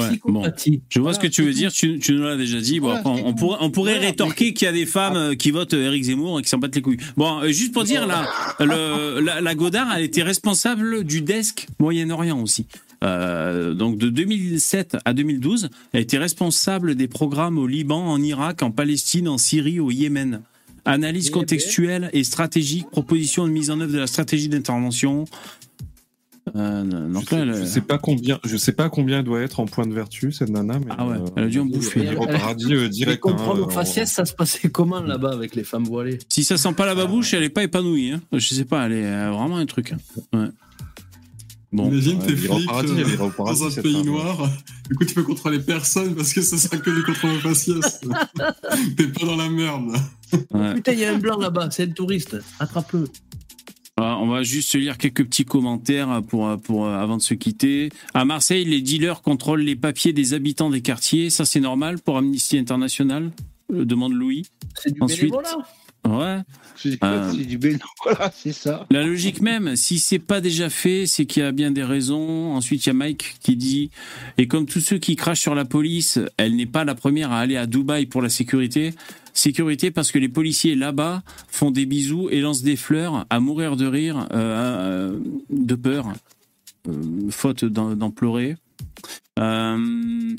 Je 0.90 1.00
vois 1.00 1.14
ce 1.14 1.18
que 1.18 1.26
tu 1.26 1.42
veux 1.42 1.54
dire. 1.54 1.72
Tu, 1.72 1.98
nous 2.10 2.22
l'as 2.22 2.36
déjà 2.36 2.60
dit. 2.60 2.78
Bon, 2.78 2.94
on, 3.04 3.32
pourrait, 3.34 3.56
on 3.60 3.70
pourrait 3.70 3.98
rétorquer 3.98 4.52
qu'il 4.52 4.66
y 4.66 4.68
a 4.68 4.72
des 4.72 4.84
femmes 4.84 5.16
euh, 5.16 5.34
qui 5.34 5.50
votent 5.50 5.72
Eric 5.72 6.04
Zemmour 6.04 6.38
et 6.38 6.42
qui 6.42 6.50
s'en 6.50 6.58
battent 6.58 6.76
les 6.76 6.82
couilles. 6.82 6.98
Bon, 7.16 7.40
euh, 7.40 7.48
juste 7.48 7.72
pour 7.72 7.84
dire 7.84 8.06
là, 8.06 8.28
la, 8.60 9.54
Godard, 9.54 9.96
elle 9.96 10.04
était 10.04 10.22
responsable 10.22 11.04
du 11.04 11.22
desk 11.22 11.68
Moyen-Orient 11.78 12.40
aussi. 12.40 12.66
donc 13.00 13.96
de 13.96 14.10
2007 14.10 14.98
à 15.06 15.14
2012, 15.14 15.70
elle 15.94 16.02
était 16.02 16.18
responsable 16.18 16.94
des 16.96 17.08
programmes 17.08 17.58
au 17.58 17.66
Liban, 17.66 18.04
en 18.06 18.22
Irak, 18.22 18.62
en 18.62 18.70
Palestine, 18.70 19.26
en 19.26 19.38
Syrie, 19.38 19.80
au 19.80 19.90
Yémen. 19.90 20.42
Analyse 20.84 21.28
eh 21.28 21.30
ben. 21.30 21.40
contextuelle 21.40 22.10
et 22.12 22.24
stratégique, 22.24 22.90
proposition 22.90 23.46
de 23.46 23.52
mise 23.52 23.70
en 23.70 23.80
œuvre 23.80 23.92
de 23.92 23.98
la 23.98 24.06
stratégie 24.06 24.48
d'intervention, 24.48 25.26
euh, 26.56 27.08
donc 27.08 27.28
je, 27.30 27.36
là, 27.36 27.54
sais, 27.54 27.66
sais 27.66 27.80
pas 27.80 27.98
combien, 27.98 28.38
je 28.44 28.56
sais 28.56 28.72
pas 28.72 28.90
combien 28.90 29.20
elle 29.20 29.24
doit 29.24 29.40
être 29.40 29.60
en 29.60 29.66
point 29.66 29.86
de 29.86 29.94
vertu 29.94 30.32
cette 30.32 30.50
nana, 30.50 30.78
mais 30.80 30.92
ah 30.98 31.06
ouais, 31.06 31.16
elle 31.36 31.44
a 31.44 31.46
dû 31.46 31.60
en 31.60 31.64
bouffer. 31.64 32.00
Elle, 32.00 32.18
elle, 32.28 32.72
euh, 32.74 32.88
direct. 32.88 33.20
comprendre 33.20 33.62
hein, 33.62 33.66
au 33.68 33.70
faciès, 33.70 34.10
ça 34.10 34.24
se 34.24 34.34
passait 34.34 34.68
comment 34.68 35.00
là-bas 35.00 35.32
avec 35.32 35.54
les 35.54 35.62
femmes 35.62 35.84
voilées? 35.84 36.18
Si 36.28 36.42
ça 36.42 36.56
sent 36.56 36.72
pas 36.72 36.84
la 36.84 36.94
babouche, 36.94 37.32
elle 37.32 37.44
est 37.44 37.48
pas 37.48 37.62
épanouie. 37.62 38.10
Hein. 38.10 38.20
Je 38.32 38.54
sais 38.54 38.64
pas, 38.64 38.86
elle 38.86 38.92
est 38.92 39.30
vraiment 39.30 39.56
un 39.56 39.66
truc. 39.66 39.92
Hein. 39.92 40.38
Ouais. 40.38 40.48
Bon. 41.72 41.90
Imagine 41.90 42.18
tes 42.18 42.36
flics 42.36 42.68
euh, 42.70 43.28
dans 43.38 43.64
un 43.64 43.82
pays 43.82 44.04
noir. 44.04 44.50
Du 44.90 44.94
coup, 44.94 45.06
tu 45.06 45.14
peux 45.14 45.22
contrôler 45.22 45.58
personne 45.58 46.14
parce 46.14 46.34
que 46.34 46.42
ça 46.42 46.58
sera 46.58 46.76
que 46.76 46.90
du 46.90 47.02
contrôle 47.02 47.30
au 47.30 47.38
faciès. 47.38 48.00
T'es 48.96 49.06
pas 49.06 49.24
dans 49.24 49.36
la 49.36 49.48
merde. 49.48 49.96
Ouais. 50.50 50.74
Putain, 50.74 50.92
il 50.92 50.98
y 51.00 51.04
a 51.04 51.12
un 51.12 51.18
blanc 51.18 51.38
là-bas, 51.38 51.70
c'est 51.70 51.84
un 51.84 51.92
touriste. 51.92 52.36
Attrape-le. 52.58 53.04
On 53.98 54.26
va 54.26 54.42
juste 54.42 54.74
lire 54.74 54.96
quelques 54.98 55.24
petits 55.24 55.44
commentaires 55.44 56.22
pour, 56.26 56.58
pour, 56.60 56.88
avant 56.88 57.18
de 57.18 57.22
se 57.22 57.34
quitter. 57.34 57.90
À 58.14 58.24
Marseille, 58.24 58.64
les 58.64 58.80
dealers 58.80 59.20
contrôlent 59.22 59.60
les 59.60 59.76
papiers 59.76 60.12
des 60.12 60.34
habitants 60.34 60.70
des 60.70 60.80
quartiers. 60.80 61.30
Ça, 61.30 61.44
c'est 61.44 61.60
normal 61.60 62.00
pour 62.00 62.16
Amnesty 62.16 62.58
International? 62.58 63.30
Euh, 63.72 63.84
Demande 63.84 64.14
Louis. 64.14 64.46
C'est 64.74 64.92
du 64.92 65.00
Ensuite, 65.02 65.20
bénévolat. 65.30 65.58
Ouais. 66.06 66.40
Euh, 67.04 67.32
bénévolat, 67.32 68.32
c'est 68.34 68.52
ça. 68.52 68.86
La 68.90 69.04
logique 69.04 69.40
même, 69.40 69.76
si 69.76 70.00
c'est 70.00 70.18
pas 70.18 70.40
déjà 70.40 70.68
fait, 70.68 71.06
c'est 71.06 71.26
qu'il 71.26 71.42
y 71.42 71.46
a 71.46 71.52
bien 71.52 71.70
des 71.70 71.84
raisons. 71.84 72.54
Ensuite, 72.54 72.86
il 72.86 72.88
y 72.88 72.90
a 72.90 72.94
Mike 72.94 73.36
qui 73.40 73.56
dit 73.56 73.90
Et 74.36 74.48
comme 74.48 74.66
tous 74.66 74.80
ceux 74.80 74.98
qui 74.98 75.14
crachent 75.14 75.40
sur 75.40 75.54
la 75.54 75.64
police, 75.64 76.18
elle 76.38 76.56
n'est 76.56 76.66
pas 76.66 76.84
la 76.84 76.96
première 76.96 77.30
à 77.30 77.38
aller 77.38 77.56
à 77.56 77.66
Dubaï 77.66 78.06
pour 78.06 78.20
la 78.20 78.28
sécurité. 78.28 78.94
Sécurité 79.32 79.90
parce 79.90 80.10
que 80.10 80.18
les 80.18 80.28
policiers 80.28 80.74
là-bas 80.74 81.22
font 81.48 81.70
des 81.70 81.86
bisous 81.86 82.28
et 82.30 82.40
lancent 82.40 82.62
des 82.62 82.76
fleurs 82.76 83.24
à 83.30 83.40
mourir 83.40 83.76
de 83.76 83.86
rire, 83.86 84.26
euh, 84.32 85.18
de 85.50 85.74
peur, 85.74 86.12
euh, 86.88 87.30
faute 87.30 87.64
d'en 87.64 88.10
pleurer. 88.10 88.56
Euh, 89.38 90.34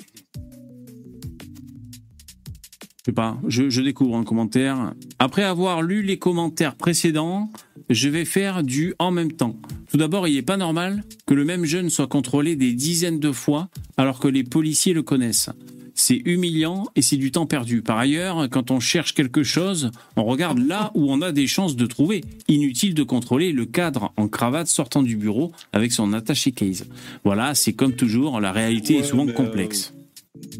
je 3.04 3.12
sais 3.12 3.16
pas, 3.16 3.38
je, 3.48 3.70
je, 3.70 3.82
découvre 3.82 4.16
un 4.16 4.24
commentaire. 4.24 4.94
Après 5.20 5.44
avoir 5.44 5.82
lu 5.82 6.04
les 6.04 6.18
commentaires 6.18 6.76
précédents, 6.76 7.52
je 7.90 8.08
vais 8.08 8.24
faire 8.24 8.64
du 8.64 8.94
en 8.98 9.12
même 9.12 9.34
temps. 9.34 9.58
Tout 9.92 9.98
d'abord, 9.98 10.28
il 10.28 10.36
n'est 10.36 10.42
pas 10.42 10.56
normal 10.56 11.04
que 11.26 11.34
le 11.34 11.44
même 11.44 11.66
jeune 11.66 11.90
soit 11.90 12.08
contrôlé 12.08 12.56
des 12.56 12.72
dizaines 12.72 13.20
de 13.20 13.32
fois 13.34 13.68
alors 13.98 14.20
que 14.20 14.30
les 14.30 14.46
policiers 14.46 14.94
le 14.94 15.04
connaissent 15.04 15.50
c'est 15.96 16.22
humiliant 16.26 16.88
et 16.96 17.02
c'est 17.02 17.18
du 17.18 17.32
temps 17.32 17.46
perdu. 17.46 17.82
Par 17.82 17.98
ailleurs, 17.98 18.50
quand 18.50 18.72
on 18.72 18.80
cherche 18.80 19.14
quelque 19.14 19.44
chose, 19.44 19.92
on 20.16 20.24
regarde 20.24 20.60
là 20.60 20.92
où 20.96 21.12
on 21.12 21.22
a 21.22 21.32
des 21.32 21.48
chances 21.48 21.76
de 21.76 21.86
trouver. 21.86 22.22
Inutile 22.48 22.94
de 22.94 23.04
contrôler 23.04 23.52
le 23.52 23.66
cadre 23.66 24.12
en 24.18 24.28
cravate 24.28 24.68
sortant 24.68 25.04
du 25.04 25.18
bureau 25.18 25.52
avec 25.72 25.92
son 25.92 26.14
attaché 26.14 26.52
case. 26.52 26.86
Voilà, 27.24 27.56
c'est 27.56 27.74
comme 27.74 27.94
toujours, 27.94 28.42
la 28.42 28.52
réalité 28.52 28.98
est 28.98 29.04
souvent 29.04 29.28
complexe. 29.28 29.94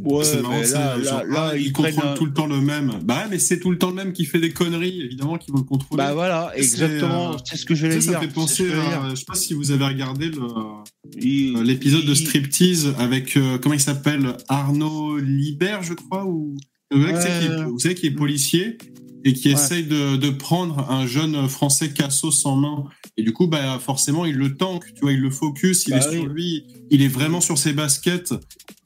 Ouais, 0.04 0.24
c'est 0.24 0.42
marrant, 0.42 0.60
là, 0.60 1.24
là, 1.28 1.58
il 1.58 1.72
contrôle 1.72 2.14
tout 2.16 2.26
le 2.26 2.34
temps 2.34 2.48
le 2.48 2.60
même. 2.60 3.00
Bah 3.04 3.26
mais 3.30 3.40
c'est 3.40 3.60
tout 3.60 3.72
le 3.72 3.78
temps 3.78 3.90
le 3.90 3.96
même 3.96 4.14
qui 4.14 4.26
fait 4.26 4.40
des 4.40 4.52
conneries, 4.52 5.02
évidemment, 5.02 5.38
qui 5.38 5.52
veut 5.52 5.58
le 5.58 5.64
contrôler. 5.64 5.98
Bah 5.98 6.14
voilà, 6.14 6.52
exactement, 6.56 7.34
euh, 7.34 7.38
c'est 7.46 7.58
ce 7.58 7.66
que 7.66 7.76
je 7.76 7.88
dire. 7.88 8.02
Ça 8.02 8.20
fait 8.20 8.28
penser 8.28 8.72
à, 8.72 9.10
je 9.12 9.16
sais 9.16 9.26
pas 9.26 9.36
si 9.36 9.54
vous 9.54 9.72
avez 9.72 9.86
regardé 9.86 10.32
euh, 10.38 11.64
l'épisode 11.64 12.06
de 12.06 12.14
Striptease 12.14 12.94
avec, 12.98 13.38
euh, 13.38 13.58
comment 13.58 13.76
il 13.76 13.82
s'appelle, 13.82 14.36
Arnaud 14.50 15.18
Libert, 15.18 15.84
je 15.84 15.94
crois, 15.94 16.26
ou... 16.26 16.56
Vous 16.92 17.80
savez 17.80 17.96
qui 17.96 18.08
est 18.08 18.12
policier? 18.12 18.78
Et 19.26 19.34
qui 19.34 19.50
essaye 19.50 19.84
de, 19.84 20.18
de, 20.18 20.30
prendre 20.30 20.92
un 20.92 21.08
jeune 21.08 21.48
français 21.48 21.92
cassos 21.92 22.46
en 22.46 22.58
main. 22.58 22.84
Et 23.18 23.24
du 23.24 23.32
coup, 23.32 23.48
bah, 23.48 23.80
forcément, 23.80 24.26
il 24.26 24.36
le 24.36 24.56
tank, 24.56 24.84
tu 24.94 25.02
vois, 25.02 25.14
il 25.14 25.22
le 25.22 25.30
focus, 25.30 25.86
il 25.88 25.92
bah 25.92 25.98
est 25.98 26.12
sur 26.12 26.26
lui, 26.26 26.66
il 26.92 27.02
est 27.02 27.08
vraiment 27.08 27.40
sur 27.40 27.58
ses 27.58 27.74
baskets. 27.74 28.34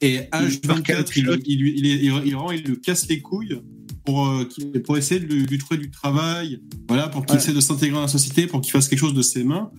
Et 0.00 0.18
H24, 0.32 1.12
il, 1.16 1.40
il, 1.44 1.66
il, 1.66 1.86
il, 1.86 2.22
il, 2.24 2.36
rend, 2.36 2.52
il 2.52 2.64
le 2.64 2.76
casse 2.76 3.08
les 3.08 3.20
couilles 3.20 3.60
pour, 4.04 4.26
euh, 4.26 4.48
pour 4.84 4.96
essayer 4.96 5.20
de 5.20 5.34
lui, 5.34 5.58
trouver 5.58 5.78
du 5.78 5.90
travail, 5.90 6.60
voilà, 6.88 7.08
pour 7.08 7.26
qu'il 7.26 7.36
essaie 7.36 7.52
de 7.52 7.60
s'intégrer 7.60 7.94
dans 7.94 8.02
la 8.02 8.08
société, 8.08 8.46
pour 8.46 8.60
qu'il 8.60 8.70
fasse 8.72 8.88
quelque 8.88 9.00
chose 9.00 9.14
de 9.14 9.22
ses 9.22 9.44
mains. 9.44 9.70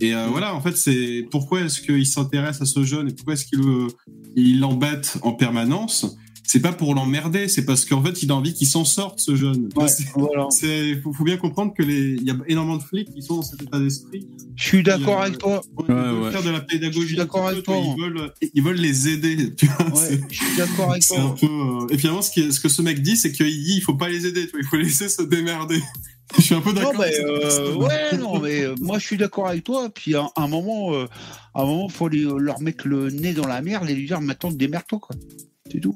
Et 0.00 0.14
euh, 0.14 0.26
voilà, 0.28 0.54
en 0.54 0.60
fait, 0.60 0.76
c'est 0.76 1.26
pourquoi 1.30 1.60
est-ce 1.60 1.80
qu'il 1.80 2.06
s'intéresse 2.06 2.60
à 2.60 2.66
ce 2.66 2.82
jeune 2.84 3.08
et 3.08 3.12
pourquoi 3.12 3.34
est-ce 3.34 3.46
qu'il 3.46 4.60
l'embête 4.60 5.18
en 5.22 5.32
permanence? 5.32 6.16
C'est 6.54 6.60
pas 6.60 6.72
pour 6.72 6.94
l'emmerder, 6.94 7.48
c'est 7.48 7.64
parce 7.64 7.84
qu'en 7.84 8.00
fait, 8.00 8.22
il 8.22 8.30
a 8.30 8.36
envie 8.36 8.54
qu'il 8.54 8.68
s'en 8.68 8.84
sorte, 8.84 9.18
ce 9.18 9.34
jeune. 9.34 9.70
Il 9.76 11.00
faut, 11.02 11.24
bien 11.24 11.36
comprendre 11.36 11.74
que 11.76 11.82
les, 11.82 12.12
il 12.12 12.22
y 12.22 12.30
a 12.30 12.36
énormément 12.46 12.76
de 12.76 12.82
flics 12.84 13.12
qui 13.12 13.22
sont 13.22 13.34
dans 13.34 13.42
cet 13.42 13.62
état 13.62 13.80
d'esprit. 13.80 14.28
Je 14.54 14.64
suis 14.64 14.84
d'accord 14.84 15.22
avec 15.22 15.38
toi. 15.38 15.62
Ils 15.80 15.92
veulent 15.92 16.30
faire 16.30 16.44
de 16.44 16.50
la 16.50 16.60
pédagogie. 16.60 17.16
d'accord 17.16 17.48
avec 17.48 17.64
toi. 17.64 17.74
Ils 17.76 18.00
veulent, 18.00 18.32
ils 18.54 18.62
veulent 18.62 18.76
les 18.76 19.08
aider. 19.08 19.52
Tu 19.56 19.66
vois, 19.66 19.86
je 20.30 20.36
suis 20.36 20.56
d'accord 20.56 20.92
avec 20.92 21.04
toi. 21.04 21.20
Un 21.22 21.30
peu, 21.30 21.46
euh, 21.46 21.86
Et 21.90 21.98
finalement, 21.98 22.22
ce, 22.22 22.30
qui, 22.30 22.52
ce 22.52 22.60
que 22.60 22.68
ce 22.68 22.82
mec 22.82 23.02
dit, 23.02 23.16
c'est 23.16 23.32
qu'il 23.32 23.46
dit, 23.46 23.74
il 23.78 23.82
faut 23.82 23.96
pas 23.96 24.08
les 24.08 24.24
aider. 24.24 24.46
Tu 24.46 24.52
vois, 24.52 24.60
il 24.60 24.66
faut 24.66 24.76
les 24.76 24.84
laisser 24.84 25.08
se 25.08 25.22
démerder. 25.22 25.82
je 26.38 26.42
suis 26.42 26.54
un 26.54 26.60
peu 26.60 26.72
d'accord. 26.72 26.94
Mais 26.96 27.18
euh, 27.18 27.74
ouais, 27.74 28.16
non, 28.16 28.38
mais 28.38 28.60
euh, 28.60 28.76
moi, 28.80 29.00
je 29.00 29.06
suis 29.06 29.16
d'accord 29.16 29.48
avec 29.48 29.64
toi. 29.64 29.88
Puis 29.92 30.14
à 30.14 30.28
un 30.36 30.46
moment, 30.46 30.92
à 30.92 31.62
un 31.62 31.66
moment, 31.66 31.88
faut 31.88 32.08
leur 32.08 32.60
mettre 32.60 32.86
le 32.86 33.10
nez 33.10 33.32
dans 33.32 33.48
la 33.48 33.60
merde 33.60 33.90
et 33.90 33.94
lui 33.94 34.06
dire, 34.06 34.20
maintenant, 34.20 34.52
démerde-toi, 34.52 35.00
quoi. 35.00 35.16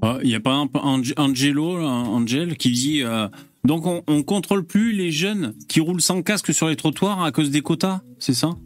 Ah, 0.00 0.18
il 0.22 0.30
y 0.30 0.34
a 0.34 0.40
pas 0.40 0.54
un 0.54 0.68
Angelo, 1.16 1.78
Angel, 1.78 2.56
qui 2.56 2.70
dit 2.70 3.02
euh, 3.02 3.28
donc 3.64 3.86
on, 3.86 4.02
on 4.06 4.22
contrôle 4.22 4.64
plus 4.64 4.92
les 4.92 5.12
jeunes 5.12 5.54
qui 5.68 5.80
roulent 5.80 6.00
sans 6.00 6.22
casque 6.22 6.54
sur 6.54 6.68
les 6.68 6.76
trottoirs 6.76 7.22
à 7.22 7.32
cause 7.32 7.50
des 7.50 7.60
quotas, 7.60 8.00
c'est 8.18 8.34
ça? 8.34 8.56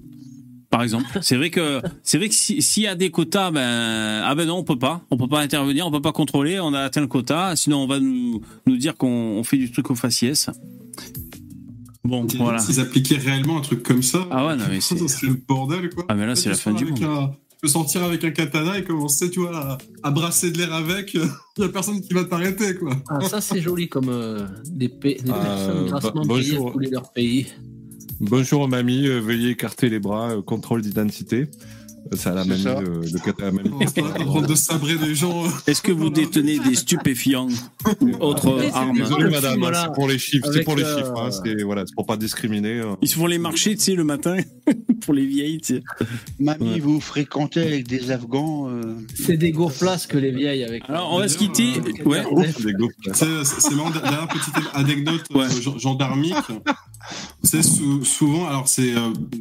Par 0.70 0.82
exemple, 0.82 1.18
c'est 1.20 1.36
vrai 1.36 1.50
que 1.50 1.82
c'est 2.04 2.18
vrai 2.18 2.28
que 2.28 2.34
s'il 2.34 2.82
y 2.82 2.86
a 2.86 2.94
des 2.94 3.10
quotas, 3.10 3.50
ben 3.50 4.22
ah 4.24 4.34
ben 4.36 4.46
non, 4.46 4.58
on 4.58 4.64
peut 4.64 4.78
pas, 4.78 5.02
on 5.10 5.16
peut 5.16 5.26
pas 5.26 5.40
intervenir, 5.40 5.86
on 5.86 5.90
peut 5.90 6.00
pas 6.00 6.12
contrôler, 6.12 6.60
on 6.60 6.72
a 6.72 6.80
atteint 6.80 7.00
le 7.00 7.08
quota, 7.08 7.56
sinon 7.56 7.78
on 7.78 7.86
va 7.88 7.98
nous, 7.98 8.40
nous 8.66 8.76
dire 8.76 8.96
qu'on 8.96 9.42
fait 9.44 9.58
du 9.58 9.70
truc 9.72 9.90
au 9.90 9.96
faciès. 9.96 10.50
Bon, 12.04 12.26
voilà. 12.38 12.58
S'ils 12.58 12.80
appliquaient 12.80 13.16
réellement 13.16 13.58
un 13.58 13.60
truc 13.60 13.82
comme 13.82 14.02
ça, 14.02 14.26
ah 14.30 14.46
ouais, 14.46 14.56
non 14.56 14.64
mais 14.70 14.80
c'est 14.80 14.96
le 15.26 15.34
bordel 15.34 15.90
quoi. 15.90 16.06
Ah 16.08 16.14
mais 16.14 16.26
là 16.26 16.36
c'est 16.36 16.48
la 16.48 16.54
fin 16.54 16.72
du 16.72 16.84
monde 16.84 17.34
peux 17.62 17.68
sortir 17.68 18.02
avec 18.02 18.24
un 18.24 18.32
katana 18.32 18.76
et 18.76 18.82
commencer, 18.82 19.30
tu 19.30 19.40
vois, 19.40 19.78
à, 20.02 20.10
brasser 20.10 20.50
de 20.50 20.58
l'air 20.58 20.74
avec. 20.74 21.14
Il 21.14 21.20
n'y 21.58 21.64
a 21.64 21.68
personne 21.68 22.00
qui 22.00 22.12
va 22.12 22.24
t'arrêter, 22.24 22.74
quoi. 22.74 22.92
Ah, 23.08 23.20
ça, 23.20 23.40
c'est 23.40 23.60
joli 23.60 23.88
comme 23.88 24.08
euh, 24.08 24.46
des, 24.66 24.88
des 24.88 25.14
personnes 25.22 25.86
grassement 25.86 26.26
payées 26.26 26.56
à 26.58 26.90
leur 26.90 27.12
pays. 27.12 27.46
Bonjour, 28.20 28.68
mamie. 28.68 29.06
veuillez 29.06 29.50
écarter 29.50 29.88
les 29.88 30.00
bras. 30.00 30.42
contrôle 30.44 30.82
d'identité. 30.82 31.48
Ça 32.10 32.32
a 32.32 32.34
la 32.34 32.44
même 32.44 32.58
le, 32.62 33.00
le 33.00 34.46
de 34.46 34.54
sabrer 34.54 34.96
des 34.96 35.14
gens. 35.14 35.44
Est-ce 35.66 35.80
que 35.82 35.92
vous 35.92 36.10
détenez 36.10 36.58
des 36.58 36.74
stupéfiants 36.74 37.48
ou 38.00 38.10
autres 38.20 38.70
armes 38.74 38.96
Désolé 38.96 39.30
madame, 39.30 39.60
c'est 39.72 39.94
pour 39.94 40.08
les 40.08 40.18
chiffres, 40.18 40.50
c'est 40.52 40.62
pour 40.62 40.76
les 40.76 40.82
euh, 40.82 40.98
chiffres, 40.98 41.14
hein, 41.16 41.30
c'est 41.30 41.62
voilà, 41.62 41.84
pour 41.94 42.06
pas 42.06 42.16
discriminer. 42.16 42.80
Hein. 42.80 42.98
Ils 43.02 43.08
se 43.08 43.16
font 43.16 43.26
les 43.26 43.38
marchés, 43.38 43.76
tu 43.76 43.82
sais, 43.82 43.94
le 43.94 44.04
matin 44.04 44.36
pour 45.00 45.14
les 45.14 45.26
vieilles, 45.26 45.60
tu 45.60 45.76
sais. 45.76 45.82
Mamie, 46.38 46.80
vous 46.80 47.00
fréquentez 47.00 47.62
avec 47.62 47.86
des 47.88 48.10
Afghans 48.10 48.68
euh, 48.68 48.94
C'est 49.14 49.36
des 49.36 49.52
que 49.52 50.18
les 50.18 50.32
vieilles 50.32 50.64
avec. 50.64 50.88
Alors 50.88 51.12
on 51.12 51.18
va 51.18 51.28
se 51.28 51.38
quitter. 51.38 51.74
ouais. 52.04 52.24
C'est 53.12 53.74
marrant. 53.74 53.90
Dernière 53.90 54.28
petite 54.28 54.54
anecdote 54.74 55.22
ouais. 55.34 55.44
Euh, 55.44 55.78
gendarmique. 55.78 56.34
C'est 57.42 57.62
souvent, 57.62 58.46
alors 58.46 58.68
c'est, 58.68 58.92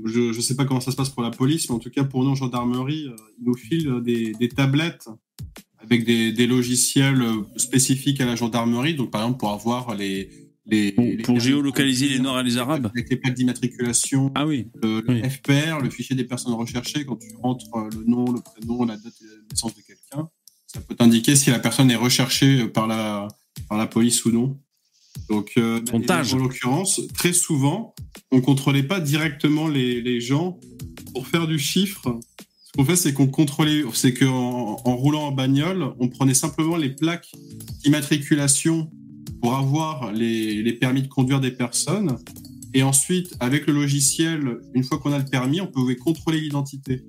je, 0.06 0.34
je 0.34 0.42
sais 0.42 0.56
pas 0.56 0.66
comment 0.66 0.80
ça 0.82 0.92
se 0.92 0.96
passe 0.96 1.10
pour 1.10 1.24
la 1.24 1.30
police, 1.30 1.70
mais 1.70 1.76
en 1.76 1.80
tout 1.80 1.90
cas 1.92 2.04
pour 2.04 2.24
nous 2.24 2.32
gendarmerie, 2.52 3.08
euh, 3.08 3.16
ils 3.40 3.46
nous 3.46 3.56
filent 3.56 4.02
des, 4.02 4.50
tablettes 4.50 5.10
avec 5.80 6.06
des, 6.06 6.48
logiciels 6.48 7.22
euh, 7.22 7.44
spécifiques 7.58 8.22
à 8.22 8.26
la 8.26 8.36
gendarmerie. 8.36 8.96
Donc, 8.96 9.12
par 9.12 9.22
exemple, 9.22 9.40
pour 9.40 9.52
avoir 9.52 9.96
les. 9.96 10.30
les 10.66 10.92
pour, 11.24 11.40
géolocaliser 11.40 12.10
les 12.10 12.20
Noirs 12.20 12.42
et 12.42 12.44
les 12.44 12.58
Arabes 12.58 12.88
Avec 12.94 13.10
les 13.10 13.16
plaques 13.16 13.34
d'immatriculation. 13.34 14.32
Ah 14.36 14.46
oui. 14.46 14.68
Le, 14.82 15.02
FPR, 15.30 15.80
le 15.82 15.90
fichier 15.90 16.16
des 16.16 16.26
personnes 16.26 16.54
recherchées, 16.54 17.06
quand 17.06 17.18
tu 17.18 17.30
rentres 17.42 17.66
euh, 17.76 17.90
le 17.98 18.04
nom, 18.06 18.32
le 18.32 18.42
prénom, 18.42 18.86
la 18.86 18.98
date 18.98 19.14
de 19.22 19.46
naissance 19.50 19.76
de 19.76 19.82
quelqu'un, 19.82 20.30
ça 20.68 20.82
peut 20.82 20.96
t'indiquer 20.96 21.36
si 21.36 21.50
la 21.50 21.60
personne 21.60 21.90
est 21.92 21.96
recherchée 21.96 22.68
par 22.68 22.88
la, 22.88 23.28
par 23.70 23.78
la 23.78 23.88
police 23.88 24.26
ou 24.26 24.32
non. 24.32 24.60
Donc, 25.30 25.54
en 25.58 26.38
l'occurrence, 26.38 27.02
très 27.14 27.34
souvent, 27.34 27.96
on 28.32 28.42
contrôlait 28.42 28.84
pas 28.84 29.00
directement 29.00 29.68
les, 29.68 30.02
les 30.02 30.22
gens 30.22 30.60
pour 31.14 31.28
faire 31.28 31.48
du 31.48 31.60
chiffre 31.60 32.20
ce 32.72 32.78
qu'on 32.78 32.86
fait, 32.86 32.96
c'est 32.96 33.14
qu'on 33.14 33.28
contrôlait, 33.28 33.84
c'est 33.94 34.14
qu'en 34.14 34.80
en 34.86 34.96
roulant 34.96 35.24
en 35.24 35.32
bagnole, 35.34 35.92
on 36.00 36.08
prenait 36.08 36.34
simplement 36.34 36.78
les 36.78 36.90
plaques 36.90 37.30
d'immatriculation 37.84 38.90
pour 39.42 39.56
avoir 39.56 40.14
les, 40.14 40.64
les, 40.64 40.72
permis 40.72 41.02
de 41.02 41.10
conduire 41.10 41.42
des 41.42 41.52
personnes. 41.52 42.16
Et 42.74 42.82
ensuite, 42.84 43.36
avec 43.42 43.68
le 43.68 43.74
logiciel, 43.74 44.60
une 44.74 44.86
fois 44.86 45.00
qu'on 45.00 45.12
a 45.12 45.18
le 45.18 45.26
permis, 45.26 45.60
on 45.60 45.68
pouvait 45.68 45.98
contrôler 45.98 46.40
l'identité. 46.40 47.04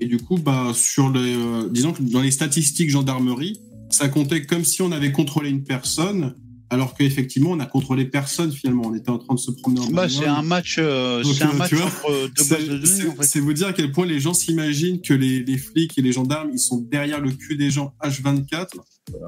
Et 0.00 0.06
du 0.06 0.18
coup, 0.18 0.36
bah, 0.36 0.72
sur 0.74 1.08
le, 1.08 1.20
euh, 1.20 1.68
disons 1.70 1.94
que 1.94 2.02
dans 2.02 2.20
les 2.20 2.30
statistiques 2.30 2.90
gendarmerie, 2.90 3.58
ça 3.88 4.10
comptait 4.10 4.44
comme 4.44 4.64
si 4.64 4.82
on 4.82 4.92
avait 4.92 5.12
contrôlé 5.12 5.48
une 5.48 5.64
personne 5.64 6.34
alors 6.68 6.94
qu'effectivement, 6.94 7.50
on 7.50 7.60
a 7.60 7.66
contrôlé 7.66 8.04
personne 8.04 8.50
finalement. 8.50 8.84
On 8.86 8.94
était 8.94 9.10
en 9.10 9.18
train 9.18 9.34
de 9.34 9.40
se 9.40 9.50
promener 9.50 9.80
en 9.80 9.90
bah, 9.90 10.08
C'est 10.08 10.26
un 10.26 10.42
match, 10.42 10.76
euh, 10.78 11.22
c'est 11.22 11.44
un 11.44 11.50
euh, 11.50 11.52
match 11.54 11.72
entre 11.74 12.30
deux 12.34 12.78
de 12.78 13.22
C'est 13.22 13.40
vous 13.40 13.52
dire 13.52 13.68
à 13.68 13.72
quel 13.72 13.92
point 13.92 14.06
les 14.06 14.18
gens 14.18 14.34
s'imaginent 14.34 15.00
que 15.00 15.14
les, 15.14 15.44
les, 15.44 15.58
flics 15.58 15.96
et 15.96 16.02
les 16.02 16.12
gendarmes, 16.12 16.50
ils 16.52 16.58
sont 16.58 16.78
derrière 16.78 17.20
le 17.20 17.30
cul 17.30 17.56
des 17.56 17.70
gens 17.70 17.94
H24. 18.02 18.68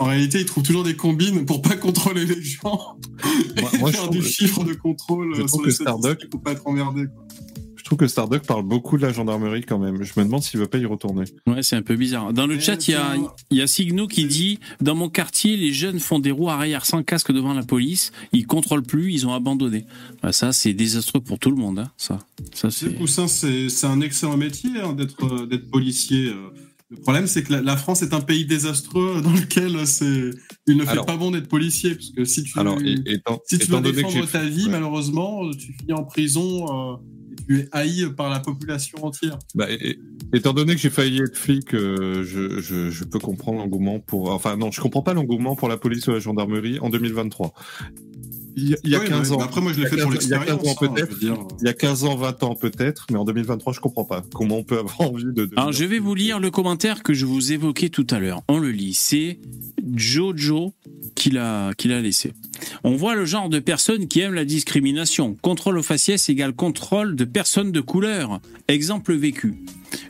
En 0.01 0.07
réalité, 0.07 0.41
ils 0.41 0.47
trouvent 0.47 0.65
toujours 0.65 0.83
des 0.83 0.97
combines 0.97 1.47
pour 1.47 1.63
pas 1.63 1.77
contrôler 1.77 2.25
les 2.25 2.43
gens. 2.43 2.99
Moi, 3.81 3.91
et 3.91 3.93
faire 3.93 4.11
du 4.11 4.23
chiffre 4.23 4.65
de 4.65 4.75
contrôle 4.75 5.35
je 5.37 5.47
sur 5.47 5.65
les 5.65 5.71
statistiques 5.71 6.31
pour 6.31 6.43
pas 6.43 6.53
être 6.53 6.67
emmerdé. 6.67 7.07
Quoi 7.07 7.25
trouve 7.89 7.99
que 7.99 8.07
Starduck 8.07 8.45
parle 8.45 8.65
beaucoup 8.65 8.99
de 8.99 9.03
la 9.03 9.13
gendarmerie 9.13 9.63
quand 9.63 9.79
même. 9.79 10.03
Je 10.03 10.13
me 10.19 10.25
demande 10.25 10.43
s'il 10.43 10.61
veut 10.61 10.67
pas 10.67 10.79
y 10.79 10.85
retourner. 10.85 11.25
Ouais, 11.47 11.63
c'est 11.63 11.77
un 11.77 11.83
peu 11.83 11.97
bizarre. 11.97 12.35
Dans 12.35 12.47
le 12.47 12.61
chat, 12.61 12.87
il 12.87 12.91
y 12.91 12.95
a, 12.95 13.17
y 13.51 13.63
a 13.63 13.67
Signo 13.67 14.07
qui 14.07 14.27
dit 14.27 14.61
Dans 14.83 14.95
mon 14.95 15.09
quartier, 15.09 15.57
les 15.57 15.73
jeunes 15.73 15.99
font 15.99 16.19
des 16.19 16.31
roues 16.31 16.51
arrière 16.51 16.85
sans 16.85 17.03
casque 17.03 17.33
devant 17.33 17.55
la 17.55 17.63
police. 17.63 18.13
Ils 18.33 18.47
contrôlent 18.47 18.83
plus, 18.83 19.13
ils 19.13 19.27
ont 19.27 19.33
abandonné. 19.33 19.87
Bah, 20.23 20.33
ça, 20.33 20.53
c'est 20.53 20.75
désastreux 20.75 21.21
pour 21.21 21.39
tout 21.39 21.51
le 21.51 21.57
monde. 21.57 21.79
Hein, 21.79 21.91
ça. 21.97 22.19
Ça, 22.53 22.71
c'est... 22.71 23.69
c'est 23.71 23.87
un 23.87 24.01
excellent 24.03 24.37
métier 24.37 24.71
hein, 24.83 24.93
d'être, 24.93 25.25
euh, 25.25 25.47
d'être 25.47 25.71
policier. 25.71 26.29
Euh. 26.29 26.51
Le 26.91 26.99
problème, 26.99 27.27
c'est 27.27 27.43
que 27.43 27.55
la, 27.55 27.77
France 27.77 28.03
est 28.03 28.13
un 28.13 28.21
pays 28.21 28.45
désastreux 28.45 29.21
dans 29.25 29.33
lequel 29.33 29.87
c'est, 29.87 30.31
il 30.67 30.77
ne 30.77 30.85
fait 30.85 31.05
pas 31.07 31.17
bon 31.17 31.31
d'être 31.31 31.49
policier, 31.49 31.95
parce 31.95 32.11
que 32.11 32.25
si 32.25 32.43
tu, 32.43 32.59
Alors, 32.59 32.79
si 33.47 33.59
tu 33.59 33.71
veux 33.71 33.81
défendre 33.81 34.27
ta 34.27 34.45
vie, 34.45 34.69
malheureusement, 34.69 35.51
tu 35.53 35.73
finis 35.73 35.95
en 35.95 36.05
prison. 36.05 36.67
Euh, 36.93 36.97
tu 37.47 37.61
es 37.61 37.69
haï 37.73 38.07
par 38.17 38.31
la 38.31 38.41
population 38.41 39.05
entière. 39.05 39.39
Bah, 39.55 39.67
étant 40.33 40.53
donné 40.53 40.75
que 40.75 40.81
j'ai 40.81 40.91
failli 40.91 41.21
être 41.21 41.37
flic, 41.37 41.75
euh, 41.75 42.25
je, 42.25 42.61
je, 42.61 42.91
je, 42.91 43.05
peux 43.05 43.19
comprendre 43.19 43.59
l'engouement 43.59 44.01
pour. 44.01 44.31
Enfin, 44.31 44.57
non, 44.57 44.71
je 44.71 44.81
comprends 44.81 45.03
pas 45.03 45.15
l'engouement 45.15 45.57
pour 45.57 45.69
la 45.69 45.77
police 45.77 46.07
ou 46.09 46.13
la 46.13 46.19
gendarmerie 46.19 46.79
en 46.81 46.91
2023. 46.91 47.53
Il 48.61 48.91
y 48.91 48.97
a, 48.97 49.01
15 49.01 49.33
ans. 49.33 49.39
après, 49.41 49.61
moi, 49.61 49.73
je 49.73 49.81
l'ai 49.81 49.89
fait 49.89 49.97
pour 49.97 50.11
l'expérience. 50.11 50.67
Hein, 50.67 50.75
peut-être. 50.81 51.17
Il 51.21 51.67
y 51.67 51.69
a 51.69 51.73
15 51.73 52.05
ans, 52.05 52.17
20 52.17 52.43
ans 52.43 52.55
peut-être, 52.55 53.07
mais 53.11 53.19
en 53.19 53.25
2023, 53.25 53.73
je 53.73 53.81
comprends 53.81 54.05
pas 54.05 54.23
comment 54.35 54.57
on 54.57 54.65
peut 54.65 54.79
avoir 54.79 55.01
envie 55.13 55.25
de. 55.25 55.49
Alors, 55.57 55.73
je 55.73 55.85
vais 55.85 55.99
vous 55.99 56.15
lire 56.15 56.41
le 56.41 56.51
commentaire 56.51 57.03
que 57.03 57.15
je 57.15 57.25
vous 57.25 57.53
évoquais 57.53 57.89
tout 57.89 58.07
à 58.11 58.19
l'heure. 58.19 58.43
On 58.49 58.59
le 58.59 58.71
lit. 58.71 58.95
C'est 58.95 59.39
Jojo 59.95 60.75
qui 61.15 61.31
l'a 61.31 61.73
qui 61.77 61.89
l'a 61.89 62.01
laissé. 62.01 62.33
On 62.85 62.97
voit 62.97 63.15
le 63.15 63.25
genre 63.25 63.49
de 63.49 63.59
personnes 63.59 64.09
qui 64.09 64.21
aiment 64.21 64.35
la 64.35 64.45
discrimination. 64.45 65.37
Contrôle 65.41 65.79
au 65.79 65.83
faciès 65.83 66.29
égale 66.29 66.53
contrôle 66.53 67.17
de 67.17 67.25
personnes 67.25 67.73
de 67.73 67.81
couleur. 67.81 68.41
Exemple 68.67 69.15
vécu. 69.15 69.63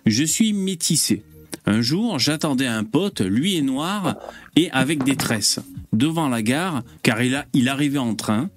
Je 0.07 0.25
suis 0.25 0.53
métissé. 0.53 1.23
Un 1.69 1.83
jour, 1.83 2.19
j'attendais 2.19 2.67
un 2.67 2.83
pote, 2.83 3.21
lui 3.21 3.59
est 3.59 3.63
noir 3.63 4.17
et 4.57 4.71
avec 4.71 5.05
des 5.05 5.17
tresses. 5.17 5.61
Devant 5.93 6.31
la 6.31 6.41
gare, 6.41 6.83
car 7.03 7.23
il, 7.23 7.45
il 7.53 7.69
arrivait 7.69 7.99
en 7.99 8.15
train, 8.15 8.49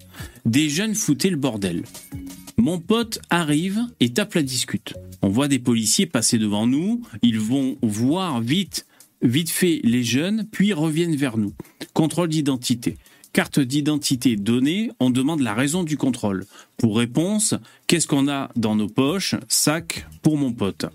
des 0.45 0.69
jeunes 0.69 0.95
foutaient 0.95 1.29
le 1.29 1.35
bordel. 1.35 1.83
Mon 2.55 2.79
pote 2.79 3.19
arrive 3.29 3.81
et 3.99 4.13
tape 4.13 4.35
la 4.35 4.43
discute. 4.43 4.93
On 5.21 5.27
voit 5.27 5.49
des 5.49 5.59
policiers 5.59 6.05
passer 6.05 6.37
devant 6.37 6.67
nous, 6.67 7.01
ils 7.21 7.37
vont 7.37 7.77
voir 7.81 8.39
vite, 8.39 8.85
vite 9.21 9.49
fait 9.49 9.81
les 9.83 10.05
jeunes, 10.05 10.47
puis 10.49 10.71
reviennent 10.71 11.17
vers 11.17 11.35
nous. 11.35 11.51
Contrôle 11.93 12.29
d'identité 12.29 12.97
carte 13.33 13.59
d'identité 13.59 14.35
donnée, 14.35 14.91
on 14.99 15.09
demande 15.09 15.39
la 15.41 15.53
raison 15.53 15.83
du 15.83 15.97
contrôle. 15.97 16.45
Pour 16.77 16.97
réponse, 16.97 17.55
qu'est-ce 17.91 18.07
qu'on 18.07 18.29
a 18.29 18.49
dans 18.55 18.77
nos 18.77 18.87
poches? 18.87 19.35
Sac 19.49 20.07
pour 20.21 20.37
mon 20.37 20.53
pote. 20.53 20.85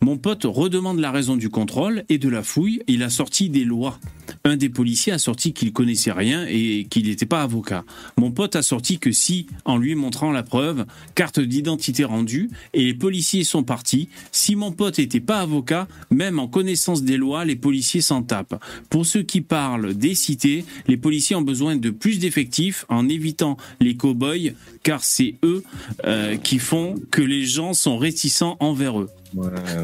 Mon 0.00 0.18
pote 0.18 0.42
redemande 0.44 0.98
la 0.98 1.12
raison 1.12 1.36
du 1.36 1.48
contrôle 1.48 2.04
et 2.08 2.18
de 2.18 2.28
la 2.28 2.42
fouille. 2.42 2.82
Il 2.88 3.04
a 3.04 3.08
sorti 3.08 3.48
des 3.50 3.64
lois. 3.64 4.00
Un 4.44 4.56
des 4.56 4.68
policiers 4.68 5.12
a 5.12 5.18
sorti 5.18 5.52
qu'il 5.52 5.72
connaissait 5.72 6.12
rien 6.12 6.44
et 6.46 6.86
qu'il 6.90 7.06
n'était 7.06 7.24
pas 7.24 7.42
avocat. 7.42 7.84
Mon 8.18 8.30
pote 8.30 8.56
a 8.56 8.62
sorti 8.62 8.98
que 8.98 9.12
si, 9.12 9.46
en 9.64 9.78
lui 9.78 9.94
montrant 9.94 10.32
la 10.32 10.42
preuve, 10.42 10.84
carte 11.14 11.40
d'identité 11.40 12.04
rendue, 12.04 12.50
et 12.74 12.84
les 12.84 12.94
policiers 12.94 13.44
sont 13.44 13.62
partis. 13.62 14.08
Si 14.32 14.56
mon 14.56 14.72
pote 14.72 14.98
n'était 14.98 15.20
pas 15.20 15.40
avocat, 15.40 15.88
même 16.10 16.38
en 16.38 16.48
connaissance 16.48 17.02
des 17.02 17.16
lois, 17.16 17.44
les 17.44 17.56
policiers 17.56 18.02
s'en 18.02 18.22
tapent. 18.22 18.62
Pour 18.90 19.06
ceux 19.06 19.22
qui 19.22 19.40
parlent 19.40 19.94
des 19.94 20.14
cités, 20.14 20.64
les 20.86 20.96
policiers 20.98 21.36
ont 21.36 21.42
besoin 21.42 21.76
de 21.76 21.90
plus 21.90 22.18
d'effectifs 22.18 22.84
en 22.90 23.08
évitant 23.08 23.56
les 23.80 23.96
cow-boys, 23.96 24.52
car 24.82 25.02
c'est 25.02 25.36
eux 25.42 25.62
euh, 26.04 26.23
qui 26.42 26.58
font 26.58 26.94
que 27.10 27.22
les 27.22 27.44
gens 27.44 27.74
sont 27.74 27.98
réticents 27.98 28.56
envers 28.60 29.00
eux. 29.00 29.08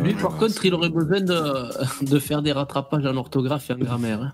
Lui, 0.03 0.15
par 0.15 0.37
contre, 0.37 0.65
il 0.65 0.75
aurait 0.75 0.91
besoin 0.91 1.21
de, 1.21 2.05
de, 2.05 2.19
faire 2.19 2.43
des 2.43 2.53
rattrapages 2.53 3.05
en 3.05 3.17
orthographe 3.17 3.71
et 3.71 3.73
en 3.73 3.79
grammaire. 3.79 4.23
Hein. 4.23 4.33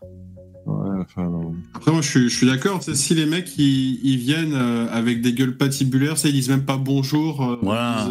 Après, 1.74 1.92
moi, 1.92 2.00
je 2.00 2.28
suis, 2.28 2.46
d'accord. 2.46 2.82
Si 2.82 3.14
les 3.14 3.26
mecs 3.26 3.56
ils, 3.56 4.16
viennent 4.16 4.54
euh, 4.54 4.88
avec 4.90 5.20
des 5.20 5.32
gueules 5.32 5.56
patibulaires, 5.56 6.18
ça, 6.18 6.28
ils 6.28 6.34
disent 6.34 6.48
même 6.48 6.64
pas 6.64 6.76
bonjour. 6.76 7.42
Euh, 7.42 7.56
voilà. 7.62 8.08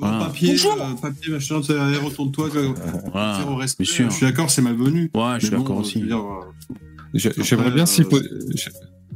Papier, 0.00 0.56
papier, 1.00 1.32
machin, 1.32 1.56
retourne-toi. 1.56 2.48
Voilà. 3.12 3.66
Je 3.78 3.92
suis 3.92 4.06
d'accord, 4.20 4.50
c'est 4.50 4.62
malvenu. 4.62 5.10
Ouais, 5.14 5.34
je 5.38 5.46
suis 5.46 5.56
d'accord 5.56 5.78
aussi. 5.78 6.02
J'aimerais 7.14 7.70
bien 7.70 7.86
si. 7.86 8.04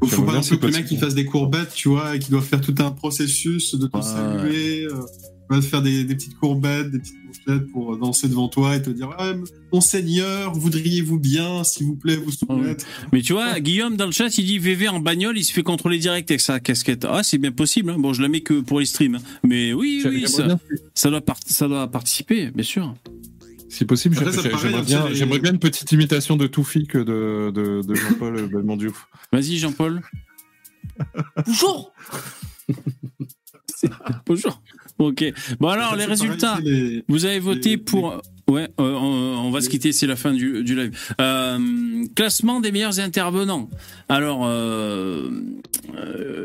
Il 0.02 0.08
faut 0.08 0.22
pas 0.22 0.40
que 0.40 0.66
le 0.66 0.72
mec 0.72 0.86
il 0.90 0.98
fasse 0.98 1.14
des 1.14 1.24
courbettes, 1.24 1.72
tu 1.74 1.88
vois, 1.88 2.16
et 2.16 2.18
qu'il 2.18 2.30
doit 2.30 2.42
faire 2.42 2.60
tout 2.60 2.74
un 2.78 2.90
processus 2.90 3.74
de 3.74 3.86
te 3.86 4.00
saluer, 4.00 4.86
euh, 4.86 5.60
faire 5.62 5.82
des, 5.82 6.04
petites 6.04 6.36
courbettes, 6.36 6.90
des 6.90 6.98
petites 6.98 7.16
bouchettes 7.26 7.72
pour 7.72 7.96
danser 7.96 8.28
devant 8.28 8.48
toi 8.48 8.76
et 8.76 8.82
te 8.82 8.90
dire 8.90 9.10
ah, 9.18 9.32
Monseigneur, 9.72 10.52
voudriez-vous 10.54 11.18
bien, 11.18 11.64
s'il 11.64 11.86
vous 11.86 11.96
plaît, 11.96 12.16
vous 12.16 12.30
soumettre? 12.30 12.84
Mais 13.12 13.22
tu 13.22 13.32
vois, 13.32 13.58
Guillaume 13.60 13.96
dans 13.96 14.06
le 14.06 14.12
chat, 14.12 14.36
il 14.38 14.46
dit 14.46 14.58
VV 14.58 14.88
en 14.88 15.00
bagnole, 15.00 15.38
il 15.38 15.44
se 15.44 15.52
fait 15.52 15.62
contrôler 15.62 15.98
direct 15.98 16.30
avec 16.30 16.40
sa 16.40 16.60
casquette. 16.60 17.06
Ah, 17.08 17.22
c'est 17.22 17.38
bien 17.38 17.52
possible. 17.52 17.90
Hein. 17.90 17.96
Bon, 17.98 18.12
je 18.12 18.22
la 18.22 18.28
mets 18.28 18.40
que 18.40 18.60
pour 18.60 18.80
les 18.80 18.86
streams. 18.86 19.16
Hein. 19.16 19.38
Mais 19.44 19.72
oui, 19.72 20.02
oui, 20.04 20.28
ça, 20.28 20.58
ça, 20.94 21.10
doit 21.10 21.22
ça 21.46 21.68
doit 21.68 21.90
participer, 21.90 22.50
bien 22.50 22.64
sûr. 22.64 22.94
Si 23.76 23.84
possible, 23.84 24.16
j'aimerais 24.16 24.80
bien, 24.80 25.10
bien, 25.10 25.52
une 25.52 25.58
petite 25.58 25.92
imitation 25.92 26.38
de 26.38 26.46
Toufi 26.46 26.86
que 26.86 26.96
de, 26.96 27.50
de, 27.50 27.86
de 27.86 27.94
Jean-Paul 27.94 28.48
Belmondiouf. 28.50 29.06
Vas-y, 29.30 29.58
Jean-Paul. 29.58 30.00
Bonjour 31.46 31.92
Bonjour. 34.24 34.62
Ok. 34.96 35.24
Bon 35.60 35.68
alors 35.68 35.94
les 35.94 36.06
résultats. 36.06 36.58
vous 37.06 37.26
avez 37.26 37.38
voté 37.38 37.76
pour 37.76 38.22
Ouais, 38.48 38.70
euh, 38.80 38.94
on, 38.94 39.50
va 39.50 39.60
se 39.60 39.68
quitter, 39.68 39.92
c'est 39.92 40.06
la 40.06 40.16
fin 40.16 40.32
du, 40.32 40.62
du 40.62 40.74
live. 40.76 40.96
Euh, 41.20 42.06
classement 42.14 42.60
des 42.60 42.70
meilleurs 42.70 43.00
intervenants. 43.00 43.68
Alors, 44.08 44.42
euh, 44.44 45.28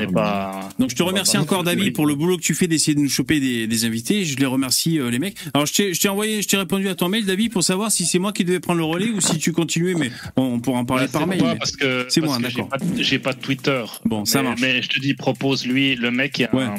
Donc, 0.79 0.89
je 0.89 0.95
te 0.95 1.03
remercie 1.03 1.37
encore, 1.37 1.63
David, 1.63 1.93
pour 1.93 2.07
le 2.07 2.15
boulot 2.15 2.37
que 2.37 2.41
tu 2.41 2.55
fais 2.55 2.67
d'essayer 2.67 2.95
de 2.95 2.99
nous 2.99 3.09
choper 3.09 3.39
des, 3.39 3.85
invités. 3.85 4.25
Je 4.25 4.37
les 4.37 4.45
remercie, 4.45 4.99
les 4.99 5.19
mecs. 5.19 5.37
Alors, 5.53 5.67
je 5.67 5.99
t'ai 5.99 6.09
envoyé, 6.09 6.41
je 6.41 6.47
t'ai 6.47 6.57
répondu 6.57 6.89
à 6.89 6.95
ton 6.95 7.09
mail, 7.09 7.25
David, 7.25 7.51
pour 7.51 7.63
savoir 7.63 7.91
si 7.91 8.05
c'est 8.05 8.19
moi 8.19 8.33
qui 8.33 8.43
devais 8.43 8.59
prendre 8.59 8.79
le 8.79 8.85
relais 8.85 9.09
ou 9.09 9.21
si 9.21 9.37
tu 9.37 9.51
continuais, 9.51 9.93
mais 9.93 10.11
on 10.35 10.59
pourra 10.59 10.79
en 10.79 10.85
parler 10.85 11.07
par 11.07 11.27
mail. 11.27 11.43
Parce 11.59 11.75
que 11.75 12.07
c'est 12.09 12.21
moi, 12.21 12.39
d'accord. 12.39 12.69
J'ai 12.97 13.19
pas, 13.19 13.33
de 13.33 13.39
Twitter. 13.39 13.83
Bon, 14.05 14.25
ça 14.25 14.41
marche. 14.41 14.61
Mais 14.61 14.81
je 14.81 14.89
te 14.89 14.99
dis, 14.99 15.13
propose 15.13 15.65
lui, 15.67 15.95
le 15.95 16.09
mec, 16.09 16.39
il 16.39 16.49
un, 16.51 16.75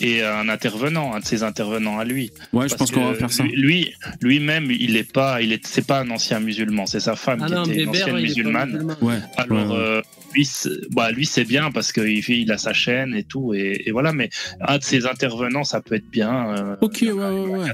et 0.00 0.22
un 0.22 0.48
intervenant, 0.48 1.14
un 1.14 1.20
de 1.20 1.24
ses 1.24 1.42
intervenants 1.42 1.98
à 1.98 2.04
lui. 2.04 2.30
Ouais, 2.52 2.68
je 2.68 2.74
pense 2.74 2.90
qu'on 2.90 3.06
va 3.06 3.14
faire 3.14 3.30
ça. 3.30 3.44
Lui, 3.44 3.94
lui-même, 4.20 4.70
il 4.70 4.96
est 4.96 5.10
pas, 5.10 5.42
il 5.42 5.52
est, 5.52 5.66
c'est 5.66 5.86
pas 5.86 6.00
un 6.00 6.10
ancien 6.10 6.40
musulman, 6.40 6.86
c'est 6.86 7.00
sa 7.00 7.16
femme 7.16 7.40
ah 7.42 7.62
qui 7.64 7.72
était 7.72 7.82
une 7.82 7.88
ancienne 7.90 8.20
musulmane. 8.20 8.96
Ouais. 9.00 9.18
Alors, 9.36 9.72
euh, 9.72 10.00
lui, 10.34 10.48
bah, 10.90 11.10
lui 11.10 11.26
c'est 11.26 11.44
bien 11.44 11.70
parce 11.70 11.92
qu'il 11.92 12.28
il 12.28 12.52
a 12.52 12.58
sa 12.58 12.72
chaîne 12.72 13.14
et 13.14 13.24
tout, 13.24 13.54
et, 13.54 13.90
voilà. 13.92 14.12
Mais 14.12 14.30
un 14.60 14.78
de 14.78 14.82
ses 14.82 15.06
intervenants, 15.06 15.64
ça 15.64 15.80
peut 15.80 15.94
être 15.94 16.10
bien. 16.10 16.56
Euh, 16.56 16.76
ok, 16.80 16.98
ouais, 17.02 17.12
ouais, 17.12 17.46
ouais. 17.46 17.68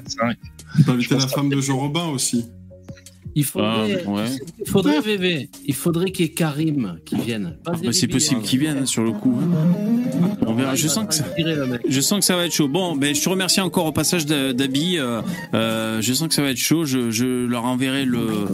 Il 0.79 0.85
peut 0.85 0.93
inviter 0.93 1.15
la 1.15 1.29
femme 1.29 1.49
de 1.49 1.61
Jean 1.61 1.79
Robin 1.79 2.07
aussi. 2.07 2.47
Il 3.37 3.45
faudrait, 3.45 4.05
ah, 4.07 4.25
il 4.61 4.71
faudrait 4.71 5.01
VV, 5.01 5.49
il 5.67 5.75
faudrait 5.75 6.13
qu'il 6.13 6.27
y 6.27 6.29
ait 6.29 6.33
Karim 6.33 6.99
qui 7.05 7.17
vienne. 7.17 7.57
Ah, 7.67 7.73
bah, 7.73 7.93
c'est 7.93 8.07
possible 8.07 8.43
qu'il 8.43 8.61
vienne 8.61 8.87
sur 8.87 9.03
le 9.03 9.11
coup. 9.13 9.37
On 10.47 10.55
verra. 10.55 10.75
Je 10.75 10.87
sens 10.87 11.07
que 11.07 11.15
ça, 11.15 11.25
je 11.89 12.01
sens 12.01 12.21
que 12.21 12.25
ça 12.25 12.37
va 12.37 12.47
être 12.47 12.53
chaud. 12.53 12.69
Bon, 12.69 12.95
ben 12.97 13.15
je 13.15 13.23
te 13.23 13.29
remercie 13.29 13.61
encore 13.61 13.87
au 13.87 13.93
passage 13.93 14.27
d'Abi. 14.27 14.99
Euh, 14.99 15.21
euh, 15.55 16.01
je 16.01 16.13
sens 16.13 16.29
que 16.29 16.35
ça 16.35 16.43
va 16.43 16.51
être 16.51 16.59
chaud. 16.59 16.85
Je, 16.85 17.11
je, 17.11 17.47
leur 17.47 17.65
enverrai 17.65 18.05
le. 18.05 18.47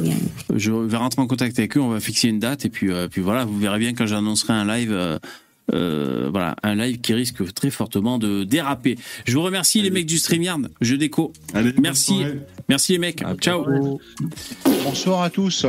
Je 0.54 0.72
vais 0.72 0.96
rentrer 0.96 1.20
en 1.20 1.26
contact 1.26 1.58
avec 1.58 1.76
eux. 1.76 1.80
On 1.80 1.90
va 1.90 2.00
fixer 2.00 2.28
une 2.28 2.38
date 2.38 2.64
et 2.64 2.70
puis, 2.70 2.90
euh, 2.90 3.08
puis 3.08 3.20
voilà. 3.20 3.44
Vous 3.44 3.58
verrez 3.58 3.78
bien 3.78 3.92
quand 3.92 4.06
j'annoncerai 4.06 4.52
un 4.52 4.64
live. 4.64 4.92
Euh, 4.92 5.18
voilà, 5.72 6.56
un 6.62 6.74
live 6.74 7.00
qui 7.00 7.14
risque 7.14 7.52
très 7.54 7.70
fortement 7.70 8.18
de 8.18 8.44
déraper. 8.44 8.98
Je 9.26 9.34
vous 9.34 9.42
remercie 9.42 9.82
les 9.82 9.90
mecs 9.90 10.06
du 10.06 10.18
StreamYard, 10.18 10.68
je 10.80 10.94
déco. 10.96 11.32
Merci, 11.80 12.22
merci 12.68 12.92
les 12.92 12.98
mecs. 12.98 13.22
Ciao. 13.40 13.66
Bonsoir 14.84 15.22
à 15.22 15.30
tous. 15.30 15.66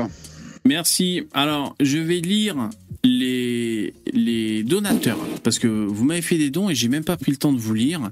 Merci. 0.66 1.24
Alors, 1.34 1.76
je 1.80 1.98
vais 1.98 2.20
lire 2.20 2.70
les, 3.04 3.94
les 4.14 4.64
donateurs 4.64 5.18
parce 5.44 5.58
que 5.60 5.68
vous 5.68 6.06
m'avez 6.06 6.22
fait 6.22 6.38
des 6.38 6.50
dons 6.50 6.70
et 6.70 6.76
j'ai 6.76 6.88
même 6.88 7.04
pas 7.04 7.18
pris 7.18 7.32
le 7.32 7.38
temps 7.38 7.54
de 7.54 7.58
vous 7.58 7.74
lire. 7.74 8.12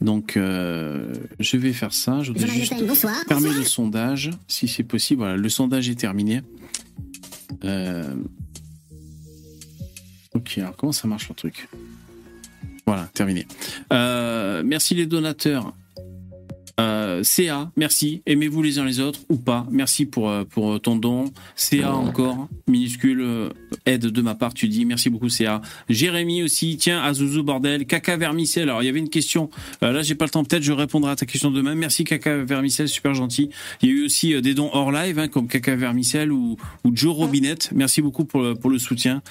Donc, 0.00 0.36
euh, 0.36 1.12
je 1.40 1.56
vais 1.56 1.72
faire 1.72 1.92
ça. 1.92 2.22
Je 2.22 2.32
vais 2.32 2.46
juste 2.46 2.74
fermer 3.28 3.50
le 3.52 3.64
sondage 3.64 4.30
si 4.46 4.68
c'est 4.68 4.84
possible. 4.84 5.22
Voilà, 5.22 5.36
le 5.36 5.48
sondage 5.48 5.88
est 5.88 5.96
terminé. 5.96 6.42
Euh, 7.64 8.14
Ok, 10.34 10.58
alors 10.58 10.76
comment 10.76 10.92
ça 10.92 11.08
marche 11.08 11.28
le 11.28 11.34
truc? 11.34 11.68
Voilà, 12.86 13.08
terminé. 13.12 13.46
Euh, 13.92 14.62
merci 14.64 14.94
les 14.94 15.06
donateurs. 15.06 15.74
Euh, 16.78 17.22
CA, 17.24 17.70
merci. 17.76 18.22
Aimez-vous 18.26 18.62
les 18.62 18.78
uns 18.78 18.84
les 18.84 19.00
autres 19.00 19.20
ou 19.28 19.36
pas? 19.36 19.66
Merci 19.70 20.06
pour, 20.06 20.30
euh, 20.30 20.44
pour 20.44 20.80
ton 20.80 20.96
don. 20.96 21.32
CA 21.56 21.92
encore, 21.92 22.48
minuscule 22.68 23.20
euh, 23.20 23.48
aide 23.84 24.06
de 24.06 24.22
ma 24.22 24.34
part, 24.34 24.54
tu 24.54 24.68
dis. 24.68 24.84
Merci 24.84 25.10
beaucoup 25.10 25.28
CA. 25.28 25.60
Jérémy 25.88 26.42
aussi, 26.42 26.76
tiens, 26.76 27.02
Azuzu 27.02 27.42
bordel. 27.42 27.86
Caca 27.86 28.16
Vermicelle, 28.16 28.68
alors 28.68 28.82
il 28.82 28.86
y 28.86 28.88
avait 28.88 28.98
une 29.00 29.08
question. 29.08 29.50
là, 29.82 30.02
j'ai 30.02 30.14
pas 30.14 30.24
le 30.24 30.30
temps, 30.30 30.44
peut-être 30.44 30.62
je 30.62 30.72
répondrai 30.72 31.10
à 31.10 31.16
ta 31.16 31.26
question 31.26 31.50
demain. 31.50 31.74
Merci 31.74 32.04
Caca 32.04 32.44
Vermicelle, 32.44 32.88
super 32.88 33.14
gentil. 33.14 33.50
Il 33.82 33.88
y 33.88 33.92
a 33.92 33.94
eu 33.96 34.04
aussi 34.04 34.40
des 34.40 34.54
dons 34.54 34.70
hors 34.72 34.92
live, 34.92 35.18
hein, 35.18 35.28
comme 35.28 35.48
Caca 35.48 35.74
Vermicelle 35.74 36.30
ou, 36.30 36.56
ou 36.84 36.90
Joe 36.94 37.14
Robinette. 37.14 37.70
Merci 37.74 38.02
beaucoup 38.02 38.24
pour 38.24 38.42
le, 38.42 38.54
pour 38.54 38.70
le 38.70 38.78
soutien. 38.78 39.22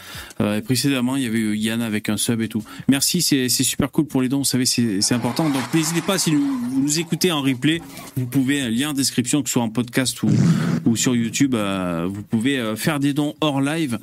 précédemment, 0.65 1.15
il 1.15 1.23
y 1.23 1.27
avait 1.27 1.39
eu 1.39 1.55
Yann 1.55 1.81
avec 1.81 2.09
un 2.09 2.17
sub 2.17 2.41
et 2.41 2.49
tout. 2.49 2.63
Merci, 2.87 3.21
c'est 3.21 3.47
super 3.49 3.91
cool 3.91 4.05
pour 4.05 4.21
les 4.21 4.29
dons, 4.29 4.39
vous 4.39 4.43
savez, 4.43 4.65
c'est 4.65 5.13
important. 5.13 5.49
Donc 5.49 5.73
n'hésitez 5.73 6.01
pas, 6.01 6.17
si 6.17 6.35
vous 6.35 6.81
nous 6.81 6.99
écoutez 6.99 7.31
en 7.31 7.36
replay, 7.41 7.81
vous 8.15 8.25
pouvez, 8.25 8.61
un 8.61 8.69
lien 8.69 8.89
en 8.89 8.93
description, 8.93 9.41
que 9.41 9.49
ce 9.49 9.53
soit 9.53 9.63
en 9.63 9.69
podcast 9.69 10.21
ou, 10.23 10.29
ou 10.85 10.95
sur 10.95 11.15
YouTube, 11.15 11.55
euh, 11.55 12.07
vous 12.09 12.23
pouvez 12.23 12.59
euh, 12.59 12.75
faire 12.75 12.99
des 12.99 13.13
dons 13.13 13.35
hors 13.41 13.61
live. 13.61 13.99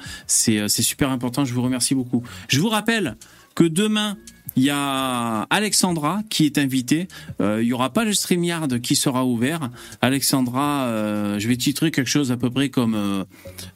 Euh, 0.48 0.68
c'est 0.68 0.82
super 0.82 1.10
important, 1.10 1.44
je 1.44 1.54
vous 1.54 1.62
remercie 1.62 1.94
beaucoup. 1.94 2.22
Je 2.48 2.60
vous 2.60 2.68
rappelle 2.68 3.16
que 3.54 3.64
demain, 3.64 4.16
il 4.56 4.62
y 4.62 4.70
a 4.70 5.46
Alexandra 5.50 6.22
qui 6.30 6.46
est 6.46 6.58
invitée. 6.58 7.08
Euh, 7.40 7.62
il 7.62 7.68
y 7.68 7.72
aura 7.72 7.90
pas 7.90 8.04
le 8.04 8.12
StreamYard 8.12 8.80
qui 8.80 8.96
sera 8.96 9.24
ouvert. 9.24 9.70
Alexandra, 10.00 10.84
euh, 10.84 11.38
je 11.38 11.48
vais 11.48 11.56
titrer 11.56 11.90
quelque 11.90 12.10
chose 12.10 12.30
à 12.30 12.36
peu 12.36 12.50
près 12.50 12.68
comme 12.68 13.24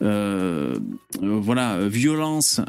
euh, 0.03 0.79
voilà 1.21 1.89
violence, 1.89 2.61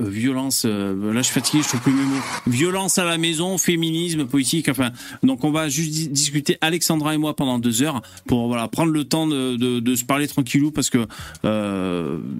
violence. 0.00 0.64
là, 0.64 1.12
je 1.16 1.22
suis 1.22 1.34
fatigué, 1.34 1.62
je 1.62 1.68
trouve 1.68 1.80
plus 1.80 1.92
mes 1.92 2.04
mots. 2.04 2.22
Violence 2.46 2.98
à 2.98 3.04
la 3.04 3.18
maison, 3.18 3.58
féminisme, 3.58 4.26
politique. 4.26 4.68
Enfin, 4.68 4.90
donc 5.22 5.44
on 5.44 5.50
va 5.50 5.68
juste 5.68 6.12
discuter 6.12 6.58
Alexandra 6.60 7.14
et 7.14 7.18
moi 7.18 7.34
pendant 7.34 7.58
deux 7.58 7.82
heures 7.82 8.02
pour 8.26 8.46
voilà 8.46 8.68
prendre 8.68 8.92
le 8.92 9.04
temps 9.04 9.26
de 9.26 9.94
se 9.94 10.04
parler 10.04 10.28
tranquillou 10.28 10.70
parce 10.70 10.90
que 10.90 11.06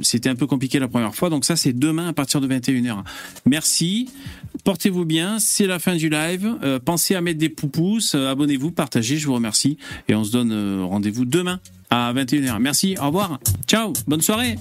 c'était 0.03 0.29
un 0.29 0.37
peu 0.37 0.47
compliqué 0.47 0.79
la 0.79 0.89
première 0.89 1.15
fois. 1.15 1.31
Donc 1.31 1.45
ça, 1.45 1.57
c'est 1.57 1.73
demain 1.73 2.09
à 2.09 2.13
partir 2.13 2.41
de 2.41 2.49
21h. 2.49 3.03
Merci. 3.47 4.09
Portez-vous 4.77 5.07
bien, 5.07 5.39
c'est 5.39 5.67
la 5.67 5.79
fin 5.79 5.97
du 5.97 6.11
live. 6.11 6.55
Euh, 6.63 6.79
pensez 6.79 7.15
à 7.15 7.23
mettre 7.23 7.39
des 7.39 7.49
poupous, 7.49 8.15
euh, 8.15 8.31
abonnez-vous, 8.31 8.73
partagez, 8.73 9.17
je 9.17 9.27
vous 9.27 9.33
remercie. 9.33 9.79
Et 10.07 10.15
on 10.15 10.23
se 10.23 10.33
donne 10.33 10.53
euh, 10.53 10.85
rendez-vous 10.85 11.25
demain 11.25 11.61
à 11.89 12.13
21h. 12.13 12.59
Merci, 12.59 12.95
au 13.01 13.07
revoir. 13.07 13.41
Ciao, 13.67 13.95
bonne 14.07 14.21
soirée. 14.21 14.57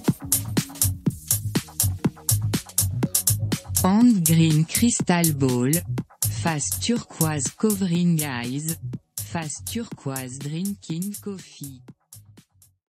Hand 3.84 4.24
Green 4.24 4.64
Crystal 4.64 5.34
Ball. 5.34 5.72
Face 6.30 6.70
turquoise 6.80 7.50
covering 7.58 8.22
eyes. 8.22 8.78
Face 9.20 9.66
turquoise 9.66 10.40
drinking 10.40 11.14
coffee. 11.22 11.82